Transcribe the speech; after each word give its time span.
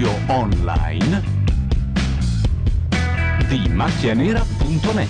radio 0.00 0.18
online 0.28 1.22
di 3.48 3.68
macchianera.net. 3.68 5.08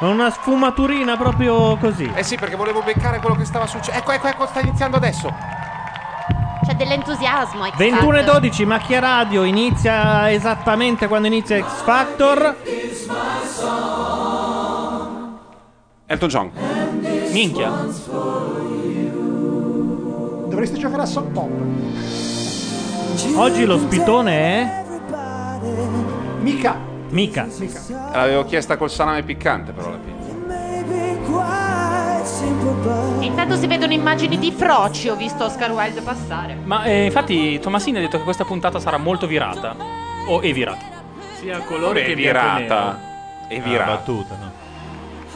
Una 0.00 0.30
sfumaturina 0.30 1.16
proprio 1.16 1.76
così. 1.76 2.10
Eh 2.14 2.24
sì, 2.24 2.36
perché 2.36 2.56
volevo 2.56 2.82
beccare 2.82 3.20
quello 3.20 3.36
che 3.36 3.44
stava 3.44 3.66
succedendo. 3.66 4.10
Ecco, 4.10 4.12
ecco, 4.12 4.26
ecco, 4.26 4.46
sta 4.46 4.60
iniziando 4.60 4.96
adesso. 4.96 5.53
C'è 6.74 6.84
dell'entusiasmo. 6.84 7.64
X 7.66 7.76
21 7.76 8.12
e 8.12 8.22
Factor. 8.22 8.40
12, 8.40 8.66
Macchia 8.66 8.98
Radio 8.98 9.44
inizia 9.44 10.30
esattamente 10.32 11.06
quando 11.06 11.28
inizia 11.28 11.62
X 11.62 11.82
Factor. 11.82 12.56
Elton 16.06 16.28
John. 16.28 16.50
Minchia. 17.30 17.70
Dovresti 20.48 20.78
giocare 20.78 21.02
a 21.02 21.06
soft 21.06 21.28
pop. 21.28 21.50
Oggi 23.36 23.64
lo 23.64 23.78
spitone 23.78 24.32
è 24.32 24.84
Mica. 26.40 26.76
Mica. 27.10 27.46
L'avevo 28.12 28.44
chiesta 28.44 28.76
col 28.76 28.90
salame 28.90 29.22
piccante, 29.22 29.70
però 29.72 29.88
alla 29.88 29.98
fine. 30.02 30.13
Intanto 33.20 33.56
si 33.56 33.66
vedono 33.66 33.92
immagini 33.92 34.38
di 34.38 34.52
froci. 34.52 35.08
Ho 35.08 35.16
visto 35.16 35.44
Oscar 35.44 35.70
Wilde 35.70 36.00
passare. 36.02 36.56
Ma 36.62 36.84
eh, 36.84 37.04
infatti 37.06 37.58
Tomasini 37.58 37.98
ha 37.98 38.00
detto 38.00 38.18
che 38.18 38.24
questa 38.24 38.44
puntata 38.44 38.78
sarà 38.78 38.98
molto 38.98 39.26
virata. 39.26 39.74
O 40.26 40.40
è 40.40 40.52
virata. 40.52 40.84
Sia 41.38 41.58
colore 41.60 42.00
Vabbè, 42.00 42.04
che 42.04 42.12
e 42.12 42.14
virata. 42.14 43.00
È 43.48 43.60
virata. 43.60 43.90
battuta, 43.90 44.36
no? 44.40 44.52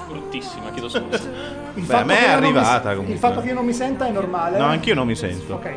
Bruttissima, 0.09 0.71
chiedo 0.71 0.89
scusa. 0.89 1.21
Beh, 1.75 1.95
a 1.95 2.05
me 2.05 2.19
è 2.19 2.31
non 2.33 2.41
mi- 2.41 2.47
arrivata 2.47 2.91
comunque. 2.91 3.13
Il 3.15 3.19
fatto 3.19 3.41
che 3.41 3.49
io 3.49 3.55
non 3.55 3.65
mi 3.65 3.73
senta 3.75 4.07
è 4.07 4.11
normale. 4.11 4.59
No, 4.59 4.65
anch'io 4.65 4.95
non 4.95 5.07
mi 5.07 5.15
sento. 5.15 5.55
Ok. 5.55 5.73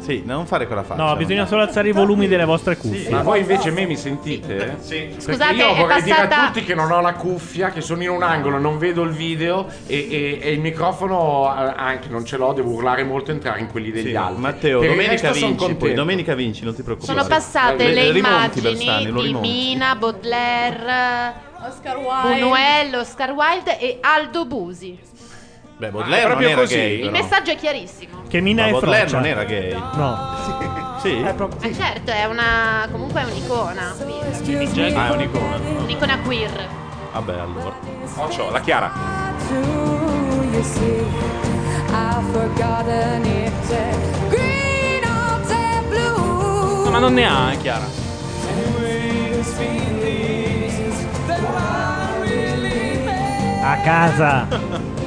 Sì, 0.00 0.22
non 0.24 0.46
fare 0.46 0.66
quella 0.66 0.82
faccia. 0.82 1.02
No, 1.04 1.14
bisogna 1.16 1.46
solo 1.46 1.62
alzare 1.62 1.88
i 1.88 1.92
volumi 1.92 2.26
delle 2.26 2.44
vostre 2.44 2.76
cuffie. 2.76 3.10
Ma 3.10 3.22
voi 3.22 3.40
invece 3.40 3.70
me 3.70 3.84
mi 3.86 3.96
sentite? 3.96 4.76
Sì. 4.80 5.14
Scusate, 5.18 5.54
io 5.54 5.72
è 5.74 5.76
vorrei 5.76 6.02
dire 6.02 6.16
a 6.16 6.26
passata- 6.26 6.46
tutti 6.46 6.64
che 6.64 6.74
non 6.74 6.90
ho 6.90 7.00
la 7.00 7.12
cuffia, 7.14 7.70
che 7.70 7.80
sono 7.80 8.02
in 8.02 8.08
un 8.10 8.22
angolo, 8.22 8.58
non 8.58 8.78
vedo 8.78 9.02
il 9.02 9.10
video 9.12 9.66
e, 9.86 10.08
e- 10.10 10.38
e 10.40 10.52
il 10.52 10.60
microfono 10.60 11.44
eh, 11.54 11.72
anche 11.76 12.08
non 12.08 12.24
ce 12.24 12.36
l'ho, 12.38 12.52
devo 12.52 12.70
urlare 12.70 13.04
molto 13.04 13.30
e 13.30 13.34
entrare 13.34 13.60
in 13.60 13.68
quelli 13.70 13.90
degli 13.90 14.08
Sì, 14.08 14.14
altri. 14.16 14.40
Matteo, 14.40 14.80
domenica 14.80 15.30
vinci, 15.32 15.74
poi 15.74 15.94
domenica 15.94 16.34
vinci, 16.34 16.64
non 16.64 16.74
ti 16.74 16.82
preoccupare. 16.82 17.18
Sono 17.18 17.28
passate 17.28 17.84
Le- 17.88 17.92
le, 17.94 18.10
rimonti, 18.12 18.58
immagini 18.58 18.62
Bersani, 19.12 19.22
di. 19.22 19.34
Mina, 19.34 19.94
Baudelaire, 19.96 21.32
Oscar 21.68 21.96
Wilde. 21.98 22.40
Buñuel, 22.40 22.94
Oscar 23.00 23.30
Wilde 23.32 23.78
e 23.78 23.98
Aldo 24.00 24.46
Busi. 24.46 24.98
Beh, 25.80 25.86
Ah, 25.86 25.90
Baudelaire 25.92 26.24
è 26.24 26.28
non 26.28 26.36
proprio 26.36 26.48
era 26.50 26.60
così? 26.60 26.74
gay. 26.74 26.94
Il 27.00 27.10
però. 27.10 27.22
messaggio 27.22 27.50
è 27.52 27.56
chiarissimo. 27.56 28.22
Che 28.28 28.40
Mina 28.42 28.62
Ma 28.62 28.68
è 28.68 28.70
Baudelaire 28.72 29.08
froccia. 29.08 29.16
non 29.16 29.26
era 29.30 29.44
gay. 29.44 29.72
No. 29.94 30.98
Sì? 31.00 31.18
È 31.22 31.32
proprio 31.34 31.70
Ma 31.70 31.74
certo, 31.74 32.10
è 32.10 32.24
una. 32.26 32.86
comunque 32.90 33.22
è 33.22 33.24
un'icona. 33.24 33.94
Ah, 33.96 35.06
è 35.06 35.10
un'icona. 35.10 35.56
Un'icona 35.78 36.18
queer. 36.18 36.68
Vabbè, 37.12 37.32
allora. 37.38 37.72
Oh, 38.16 38.28
c'ho 38.28 38.50
la 38.50 38.60
Chiara. 38.60 38.92
No, 46.84 46.90
ma 46.90 46.98
non 46.98 47.14
ne 47.14 47.24
ha, 47.26 47.50
è 47.52 47.56
chiara. 47.58 47.86
A 53.62 53.76
casa. 53.84 54.46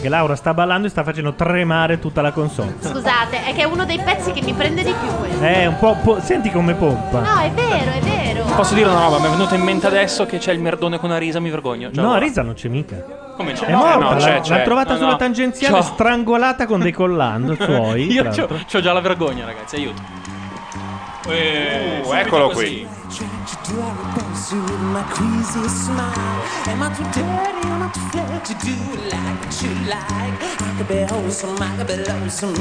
Che 0.00 0.08
Laura 0.08 0.36
sta 0.36 0.54
ballando 0.54 0.86
e 0.86 0.90
sta 0.90 1.02
facendo 1.04 1.34
tremare 1.34 1.98
tutta 1.98 2.20
la 2.22 2.30
console. 2.32 2.74
Scusate, 2.80 3.44
è 3.44 3.54
che 3.54 3.62
è 3.62 3.64
uno 3.64 3.84
dei 3.84 3.98
pezzi 3.98 4.32
che 4.32 4.42
mi 4.42 4.52
prende 4.52 4.82
di 4.84 4.92
più 4.98 5.08
questo. 5.18 5.42
Eh, 5.44 5.66
un 5.66 5.76
po', 5.78 5.96
po- 6.02 6.20
senti 6.20 6.50
come 6.50 6.74
pompa. 6.74 7.20
No, 7.20 7.40
è 7.40 7.50
vero, 7.50 7.90
è 7.92 8.00
vero. 8.00 8.44
Posso 8.54 8.74
dire 8.74 8.88
una 8.88 9.00
roba? 9.04 9.18
Mi 9.18 9.26
è 9.26 9.30
venuto 9.30 9.54
in 9.54 9.62
mente 9.62 9.86
adesso 9.86 10.26
che 10.26 10.38
c'è 10.38 10.52
il 10.52 10.60
merdone 10.60 10.98
con 10.98 11.10
Arisa, 11.10 11.38
mi 11.40 11.50
vergogno. 11.50 11.90
Già 11.90 12.02
No, 12.02 12.10
ora. 12.10 12.18
Risa 12.18 12.42
non 12.42 12.54
c'è 12.54 12.68
mica. 12.68 12.96
Come 13.36 13.52
c'è? 13.52 13.66
È 13.66 13.72
morta, 13.72 13.94
Eh, 13.94 13.98
no, 13.98 14.10
l'ha, 14.10 14.16
c'è, 14.16 14.34
l'ha 14.34 14.40
c'è. 14.40 14.62
trovata 14.64 14.92
No, 14.92 14.98
sulla 14.98 15.10
no. 15.12 15.16
tangenziale 15.16 15.74
C'ho- 15.76 15.82
strangolata 15.82 16.66
con 16.66 16.80
dei 16.80 16.92
collando 16.92 17.54
suoi. 17.54 18.06
Io 18.10 18.22
tra 18.22 18.30
c'ho, 18.32 18.36
l'altro. 18.48 18.58
c'ho 18.70 18.80
già 18.80 18.92
la 18.92 19.00
vergogna, 19.00 19.44
ragazzi, 19.44 19.76
aiuto. 19.76 20.02
Eh, 21.28 21.98
Uh, 22.00 22.04
subito 22.04 22.14
eccolo 22.14 22.48
così. 22.48 22.64
qui. 22.64 22.88
Trying 23.10 23.46
to 23.46 23.56
drive 23.64 23.96
past 24.14 24.52
you 24.52 24.60
with 24.60 24.80
my 24.92 25.02
crazy 25.04 25.66
smile. 25.66 26.44
Am 26.68 26.82
I 26.82 26.92
too 26.94 27.04
dirty? 27.04 27.68
Am 27.68 27.82
I 27.82 27.88
too 27.90 28.00
flat 28.12 28.44
to 28.44 28.54
do 28.60 28.76
like 29.08 29.40
what 29.40 29.62
you 29.62 29.72
like? 29.88 30.36
I 30.60 30.74
could 30.76 30.88
be 30.88 31.00
wholesome, 31.04 31.56
I 31.58 31.74
could 31.78 31.86
be 31.86 31.96
lonesome, 32.04 32.52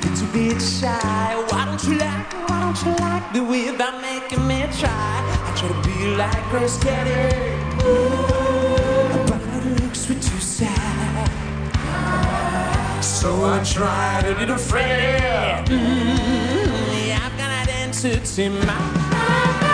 but 0.00 0.20
you 0.20 0.26
bit 0.32 0.62
shy. 0.62 1.34
Why 1.48 1.64
don't 1.64 1.82
you 1.82 1.98
like 1.98 2.32
me? 2.32 2.38
Why 2.46 2.60
don't 2.60 2.78
you 2.86 2.92
like 3.02 3.32
me 3.34 3.40
without 3.40 4.00
making 4.00 4.46
me 4.46 4.62
try? 4.78 4.92
I 4.92 5.52
try 5.58 5.68
to 5.68 5.88
be 5.88 6.14
like 6.14 6.50
Grace 6.50 6.78
Kelly, 6.78 7.56
but 9.26 9.42
it 9.42 9.82
looks 9.82 10.08
way 10.08 10.14
too 10.14 10.40
sad. 10.40 11.30
So 13.02 13.44
I 13.44 13.60
tried 13.64 14.24
a 14.26 14.38
little 14.38 14.56
Freddy. 14.56 15.68
Mm, 15.68 17.08
yeah, 17.08 17.26
I've 17.26 17.36
got 17.36 17.50
answers 17.68 18.14
dance 18.14 18.36
to 18.36 18.50
my. 18.50 19.65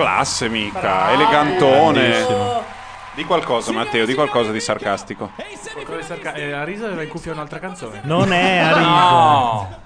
Classe, 0.00 0.48
mica. 0.48 1.10
Elegantone. 1.12 2.08
Grandissimo. 2.08 2.64
Di 3.14 3.24
qualcosa, 3.24 3.72
Matteo, 3.72 4.06
di 4.06 4.14
qualcosa 4.14 4.50
di 4.50 4.60
sarcastico. 4.60 5.32
Qualcosa 5.72 5.98
di 5.98 6.04
sarca- 6.04 6.32
eh, 6.32 6.52
a 6.52 6.64
Risa 6.64 6.86
aveva 6.86 7.02
in 7.02 7.08
cuffia 7.08 7.32
un'altra 7.32 7.58
canzone. 7.58 8.00
Non 8.04 8.32
è 8.32 8.58
Arisa. 8.58 8.88
No! 8.88 9.78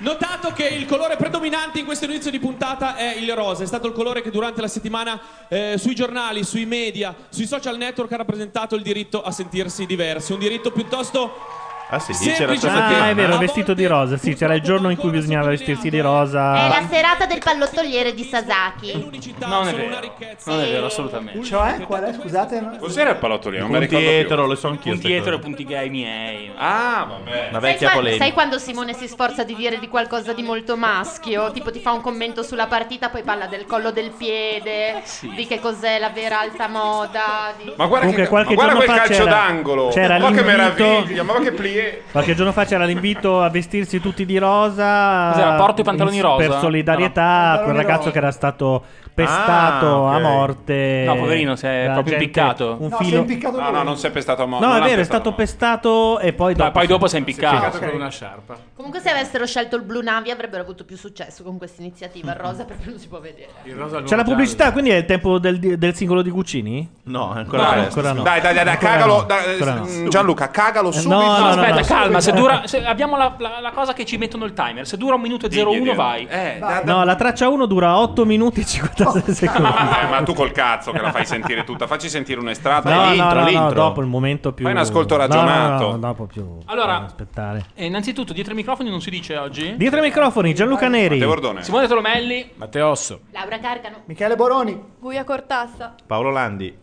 Notato 0.00 0.52
che 0.52 0.66
il 0.66 0.84
colore 0.84 1.16
predominante 1.16 1.78
in 1.78 1.84
questo 1.84 2.06
inizio 2.06 2.30
di 2.30 2.40
puntata 2.40 2.96
è 2.96 3.14
il 3.14 3.32
rosa, 3.34 3.62
è 3.62 3.66
stato 3.66 3.86
il 3.86 3.92
colore 3.92 4.20
che 4.20 4.30
durante 4.30 4.60
la 4.60 4.66
settimana 4.66 5.20
eh, 5.48 5.76
sui 5.78 5.94
giornali, 5.94 6.42
sui 6.42 6.66
media, 6.66 7.14
sui 7.28 7.46
social 7.46 7.76
network 7.76 8.10
ha 8.10 8.16
rappresentato 8.16 8.74
il 8.74 8.82
diritto 8.82 9.22
a 9.22 9.30
sentirsi 9.30 9.86
diversi, 9.86 10.32
un 10.32 10.40
diritto 10.40 10.72
piuttosto 10.72 11.61
Ah 11.94 11.98
sì, 11.98 12.14
Semplice 12.14 12.44
c'era 12.46 12.56
stata 12.56 13.02
Ah, 13.02 13.08
è 13.10 13.14
vero, 13.14 13.36
vestito 13.36 13.74
di 13.74 13.84
rosa. 13.84 14.16
Sì, 14.16 14.34
c'era 14.34 14.54
il 14.54 14.62
giorno 14.62 14.88
in 14.88 14.96
cui 14.96 15.10
bisognava 15.10 15.48
vestirsi 15.48 15.90
di 15.90 15.98
È 15.98 16.00
rosa. 16.02 16.66
la 16.68 16.82
serata 16.90 17.26
del 17.26 17.38
pallottoliere 17.44 18.14
di 18.14 18.24
Sasaki. 18.24 19.10
Non 19.40 19.68
è 19.68 19.74
vero. 19.74 20.00
Non 20.46 20.60
è 20.60 20.70
vero, 20.70 20.86
assolutamente. 20.86 21.44
Cioè, 21.44 21.80
qual 21.82 22.04
è? 22.04 22.14
Scusate. 22.14 22.78
Cos'era 22.78 23.10
il 23.10 23.16
palottoliere? 23.16 23.62
Non 23.66 23.72
mi 23.72 23.78
Punti 23.80 23.94
ricordo 23.96 24.10
più. 24.16 24.24
etero, 24.24 24.46
le 24.46 24.56
so 24.56 24.68
anch'io. 24.68 24.92
Punti 24.92 25.06
ste 25.08 25.16
etero 25.16 25.36
e 25.36 25.38
cose. 25.38 25.42
punti 25.48 25.64
gay 25.66 25.88
miei. 25.90 26.50
Ah, 26.56 27.06
vabbè. 27.10 27.48
Una 27.50 27.60
Sai, 27.60 27.70
vecchia 27.72 27.88
qua- 27.88 27.96
polemica. 27.98 28.24
sai 28.24 28.32
quando 28.32 28.58
Simone 28.58 28.94
si 28.94 29.06
sforza 29.08 29.44
di 29.44 29.54
dire 29.54 29.78
di 29.78 29.88
qualcosa 29.88 30.32
di 30.32 30.42
molto 30.42 30.76
maschio? 30.78 31.50
Tipo 31.52 31.70
ti 31.70 31.80
fa 31.80 31.92
un 31.92 32.00
commento 32.00 32.42
sulla 32.42 32.68
partita, 32.68 33.10
poi 33.10 33.22
parla 33.22 33.44
del 33.48 33.66
collo 33.66 33.90
del 33.90 34.12
piede, 34.16 35.02
di 35.36 35.46
che 35.46 35.60
cos'è 35.60 35.98
la 35.98 36.08
vera 36.08 36.40
alta 36.40 36.68
moda. 36.68 37.52
di- 37.58 37.70
Ma 37.76 37.84
guarda 37.86 38.06
Comunque, 38.06 38.22
che, 38.24 38.30
ma 38.32 38.54
guarda 38.54 38.74
quel 38.76 38.86
calcio 38.88 39.12
c'era- 39.12 39.24
d'angolo. 39.30 39.88
c'era 39.88 40.18
ma 40.18 40.30
che 40.30 40.42
meraviglia, 40.42 41.22
ma 41.22 41.34
che 41.40 41.52
plié. 41.52 41.80
Qualche 42.10 42.34
giorno 42.34 42.52
fa 42.52 42.64
c'era 42.64 42.84
l'invito 42.84 43.42
a 43.42 43.48
vestirsi 43.48 44.00
tutti 44.00 44.24
di 44.26 44.38
rosa. 44.38 45.30
Cos'era, 45.32 45.54
porto 45.56 45.80
i 45.80 45.84
pantaloni 45.84 46.16
in- 46.16 46.22
rosa? 46.22 46.46
Per 46.48 46.58
solidarietà 46.60 47.22
No, 47.54 47.60
a 47.60 47.62
quel 47.64 47.76
ragazzo 47.76 47.98
rosa. 47.98 48.10
che 48.12 48.18
era 48.18 48.30
stato 48.30 48.84
pestato 49.14 50.06
Ah, 50.06 50.12
a 50.14 50.16
ok. 50.16 50.22
morte. 50.22 51.04
No, 51.06 51.16
poverino, 51.16 51.56
si 51.56 51.66
è 51.66 51.82
proprio 51.84 52.04
gente- 52.04 52.24
impiccato. 52.24 52.76
Un 52.78 52.88
No, 52.88 52.96
si 52.96 53.02
è 53.02 53.06
filo. 53.06 53.18
impiccato 53.20 53.60
No, 53.60 53.70
no, 53.70 53.82
non 53.82 53.96
si 53.96 54.06
è 54.06 54.10
pestato 54.10 54.42
a 54.42 54.46
morte. 54.46 54.66
No, 54.66 54.76
è 54.76 54.80
vero, 54.82 55.00
è 55.00 55.04
stato 55.04 55.32
pestato 55.34 56.18
e 56.18 56.32
poi 56.32 56.54
dopo. 56.54 56.64
No, 56.64 56.70
poi 56.72 56.86
dopo 56.86 57.06
si 57.06 57.16
è 57.16 57.18
impiccato. 57.18 57.56
Piccato 57.56 57.76
ok. 57.78 57.86
con 57.86 57.94
una 57.94 58.08
sciarpa. 58.10 58.56
Comunque 58.74 59.00
se 59.00 59.10
avessero 59.10 59.46
scelto 59.46 59.76
il 59.76 59.82
blu 59.82 60.00
navi 60.02 60.30
avrebbero 60.30 60.62
avuto 60.62 60.84
più 60.84 60.96
successo 60.96 61.42
con 61.42 61.58
questa 61.58 61.82
iniziativa. 61.82 62.32
Il 62.32 62.38
rosa 62.38 62.64
proprio 62.64 62.90
non 62.90 62.98
si 62.98 63.08
può 63.08 63.20
vedere. 63.20 63.48
Il 63.64 63.74
rosa 63.74 63.98
al 63.98 64.04
C'è 64.04 64.16
la 64.16 64.24
pubblicità, 64.24 64.72
quindi 64.72 64.90
è 64.90 64.96
il 64.96 65.04
tempo 65.04 65.38
del, 65.38 65.58
del 65.78 65.94
singolo 65.94 66.22
di 66.22 66.30
Guccini? 66.30 66.88
No, 67.04 67.30
è 67.30 67.34
No, 67.34 67.38
ancora 67.40 67.68
ancora 67.70 68.12
no. 68.12 68.22
Dai, 68.22 68.40
dai, 68.40 68.54
dai, 68.54 68.64
dai, 68.64 68.74
Ancora 68.74 68.90
cagalo. 68.92 69.26
ancora 69.28 69.74
mm, 69.84 70.08
Gianluca, 70.08 70.50
cagalo 70.50 70.88
Eh, 70.88 70.92
subito. 70.92 71.14
no, 71.20 71.38
No, 71.38 71.46
aspetta, 71.48 71.82
calma. 71.82 72.20
Se 72.20 72.32
dura, 72.32 72.62
se 72.66 72.84
abbiamo 72.84 73.16
la, 73.16 73.34
la- 73.38 73.60
la 73.60 73.70
cosa 73.70 73.92
che 73.92 74.04
ci 74.04 74.16
mettono 74.16 74.44
il 74.44 74.52
timer. 74.52 74.86
Se 74.86 74.96
dura 74.96 75.14
un 75.14 75.20
minuto 75.20 75.46
e 75.46 75.48
Digli, 75.48 75.60
01, 75.62 75.72
digli. 75.84 75.94
vai. 75.94 76.26
Eh, 76.28 76.60
No, 76.84 77.04
la 77.04 77.14
traccia 77.14 77.48
1 77.48 77.66
dura 77.66 77.98
8 77.98 78.24
minuti 78.24 78.60
e 78.60 78.64
56 79.04 79.34
secondi. 79.34 79.68
Eh, 79.68 80.08
ma 80.08 80.22
tu 80.22 80.34
col 80.34 80.52
cazzo 80.52 80.92
che 80.92 81.00
la 81.00 81.10
fai 81.10 81.24
sentire 81.26 81.64
tutta. 81.64 81.86
Facci 81.86 82.08
sentire 82.08 82.40
un 82.40 82.48
estratto. 82.48 82.88
No, 82.88 83.04
no, 83.04 83.10
l'intro, 83.10 83.28
no, 83.28 83.40
no, 83.40 83.44
l'intro. 83.46 83.74
dopo 83.74 84.00
il 84.00 84.06
momento 84.06 84.52
più. 84.52 84.64
Fai 84.64 84.72
un 84.74 84.80
ascolto 84.80 85.16
No, 85.16 85.22
no, 85.22 85.26
ragionato. 85.26 85.84
No, 85.84 85.90
no, 85.92 85.98
dopo 85.98 86.24
più. 86.26 86.58
Allora- 86.66 86.86
bisogna 86.92 87.06
aspettare. 87.06 87.66
E 87.74 87.84
innanzitutto, 87.86 88.32
dietro 88.32 88.52
i 88.52 88.56
microfoni 88.56 88.90
non 88.90 89.00
si 89.00 89.10
dice 89.10 89.36
oggi. 89.36 89.74
Dietro 89.76 89.98
i 89.98 90.02
microfoni, 90.02 90.54
Gianluca 90.54 90.88
Neri. 90.88 91.14
Matteo 91.18 91.28
Bordone. 91.28 91.62
Simone 91.62 91.86
Tolomelli. 91.86 92.50
Matteosso. 92.56 93.20
Laura 93.32 93.58
Carcano. 93.58 93.96
Michele 94.06 94.36
Boroni. 94.36 94.80
Guia 94.98 95.24
Cortassa. 95.24 95.94
Paolo 96.06 96.30
Landi. 96.30 96.78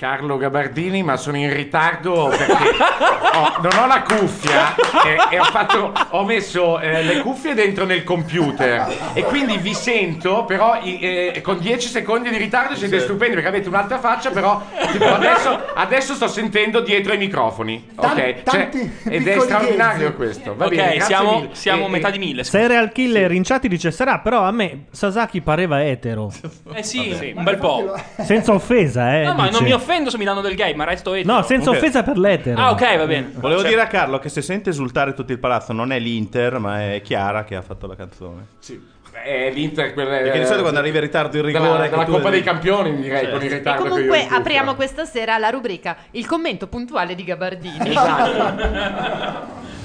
Carlo 0.00 0.38
Gabardini, 0.38 1.02
ma 1.02 1.18
sono 1.18 1.36
in 1.36 1.52
ritardo 1.52 2.28
perché 2.28 2.54
ho- 2.54 3.60
non 3.60 3.82
ho 3.82 3.86
la 3.86 4.00
cuffia 4.00 4.74
e, 5.04 5.34
e 5.36 5.38
ho, 5.38 5.44
fatto- 5.44 5.92
ho 6.12 6.24
messo 6.24 6.80
eh, 6.80 7.02
le 7.02 7.20
cuffie 7.20 7.52
dentro 7.52 7.84
nel 7.84 8.02
computer 8.02 8.90
e 9.12 9.22
quindi 9.24 9.58
vi 9.58 9.74
sento, 9.74 10.46
però 10.46 10.80
eh, 10.82 11.42
con 11.44 11.58
10 11.58 11.86
secondi 11.86 12.30
di 12.30 12.38
ritardo 12.38 12.76
siete 12.76 12.98
stupendi 12.98 13.34
perché 13.34 13.48
avete 13.50 13.68
un'altra 13.68 13.98
faccia, 13.98 14.30
però 14.30 14.62
tipo, 14.90 15.04
adesso, 15.04 15.60
adesso 15.74 16.14
sto 16.14 16.28
sentendo 16.28 16.80
dietro 16.80 17.12
i 17.12 17.18
microfoni. 17.18 17.88
Tan- 17.94 18.12
ok? 18.12 18.42
tanti 18.42 18.90
ed 19.06 19.28
è 19.28 19.38
straordinario 19.38 20.06
ghezzi. 20.06 20.16
questo. 20.16 20.54
Va 20.56 20.64
ok, 20.64 20.74
bene, 20.74 21.00
siamo, 21.02 21.48
siamo 21.52 21.84
E- 21.84 21.90
metà 21.90 22.08
di 22.08 22.18
mille. 22.18 22.42
Serial 22.44 22.90
killer 22.90 23.32
in 23.32 23.42
chat 23.42 23.66
dice 23.66 23.90
sarà, 23.90 24.20
però 24.20 24.44
a 24.44 24.50
me 24.50 24.84
Sasaki 24.92 25.42
pareva 25.42 25.84
etero. 25.84 26.32
Eh 26.72 26.82
sì, 26.82 27.32
un 27.36 27.42
bel 27.44 27.58
po'. 27.58 28.00
Senza 28.24 28.52
offesa, 28.54 29.14
eh. 29.18 29.24
No, 29.24 29.34
ma 29.34 29.50
non 29.50 29.62
mi 29.62 29.72
offendo 29.72 29.88
se 30.10 30.18
mi 30.18 30.24
danno 30.24 30.40
del 30.40 30.54
gay, 30.54 30.74
ma 30.74 30.84
resto 30.84 31.12
etero. 31.14 31.34
No, 31.34 31.42
senza 31.42 31.70
Ok. 31.70 31.76
offesa 31.76 32.02
per 32.02 32.16
l'etero. 32.18 32.60
Ah, 32.60 32.70
ok, 32.70 32.96
va 32.96 33.06
bene. 33.06 33.30
Volevo 33.34 33.60
Cioè, 33.60 33.70
dire 33.70 33.80
a 33.82 33.86
Carlo 33.86 34.18
che 34.18 34.28
se 34.28 34.42
sente 34.42 34.70
esultare 34.70 35.14
tutto 35.14 35.32
il 35.32 35.38
palazzo 35.38 35.72
non 35.72 35.92
è 35.92 35.98
l'Inter, 35.98 36.58
ma 36.58 36.92
è 36.94 37.00
Chiara 37.02 37.44
che 37.44 37.56
ha 37.56 37.62
fatto 37.62 37.86
la 37.86 37.96
canzone. 37.96 38.46
Sì. 38.58 38.88
È 39.12 39.50
l'Inter 39.52 39.92
quella 39.92 40.18
Perché 40.18 40.38
di 40.38 40.44
solito 40.44 40.62
quando 40.62 40.78
arriva 40.78 40.96
in 40.98 41.02
ritardo 41.02 41.36
il 41.36 41.42
rigore 41.42 41.64
della, 41.68 41.82
che 41.82 41.88
della 41.90 42.04
tu- 42.04 42.12
Coppa 42.12 42.30
dei 42.30 42.42
Campioni, 42.42 42.94
direi, 42.96 43.18
Certo. 43.22 43.36
con 43.36 43.44
il 43.44 43.52
E 43.52 43.56
ritardo 43.56 43.82
che 43.82 43.88
io 43.88 43.94
comunque 43.94 44.26
apriamo 44.30 44.74
questa 44.76 45.04
sera 45.04 45.36
la 45.36 45.50
rubrica 45.50 45.96
Il 46.12 46.26
commento 46.26 46.68
puntuale 46.68 47.14
di 47.16 47.24
Gabardini. 47.24 47.88
Esatto. 47.90 49.58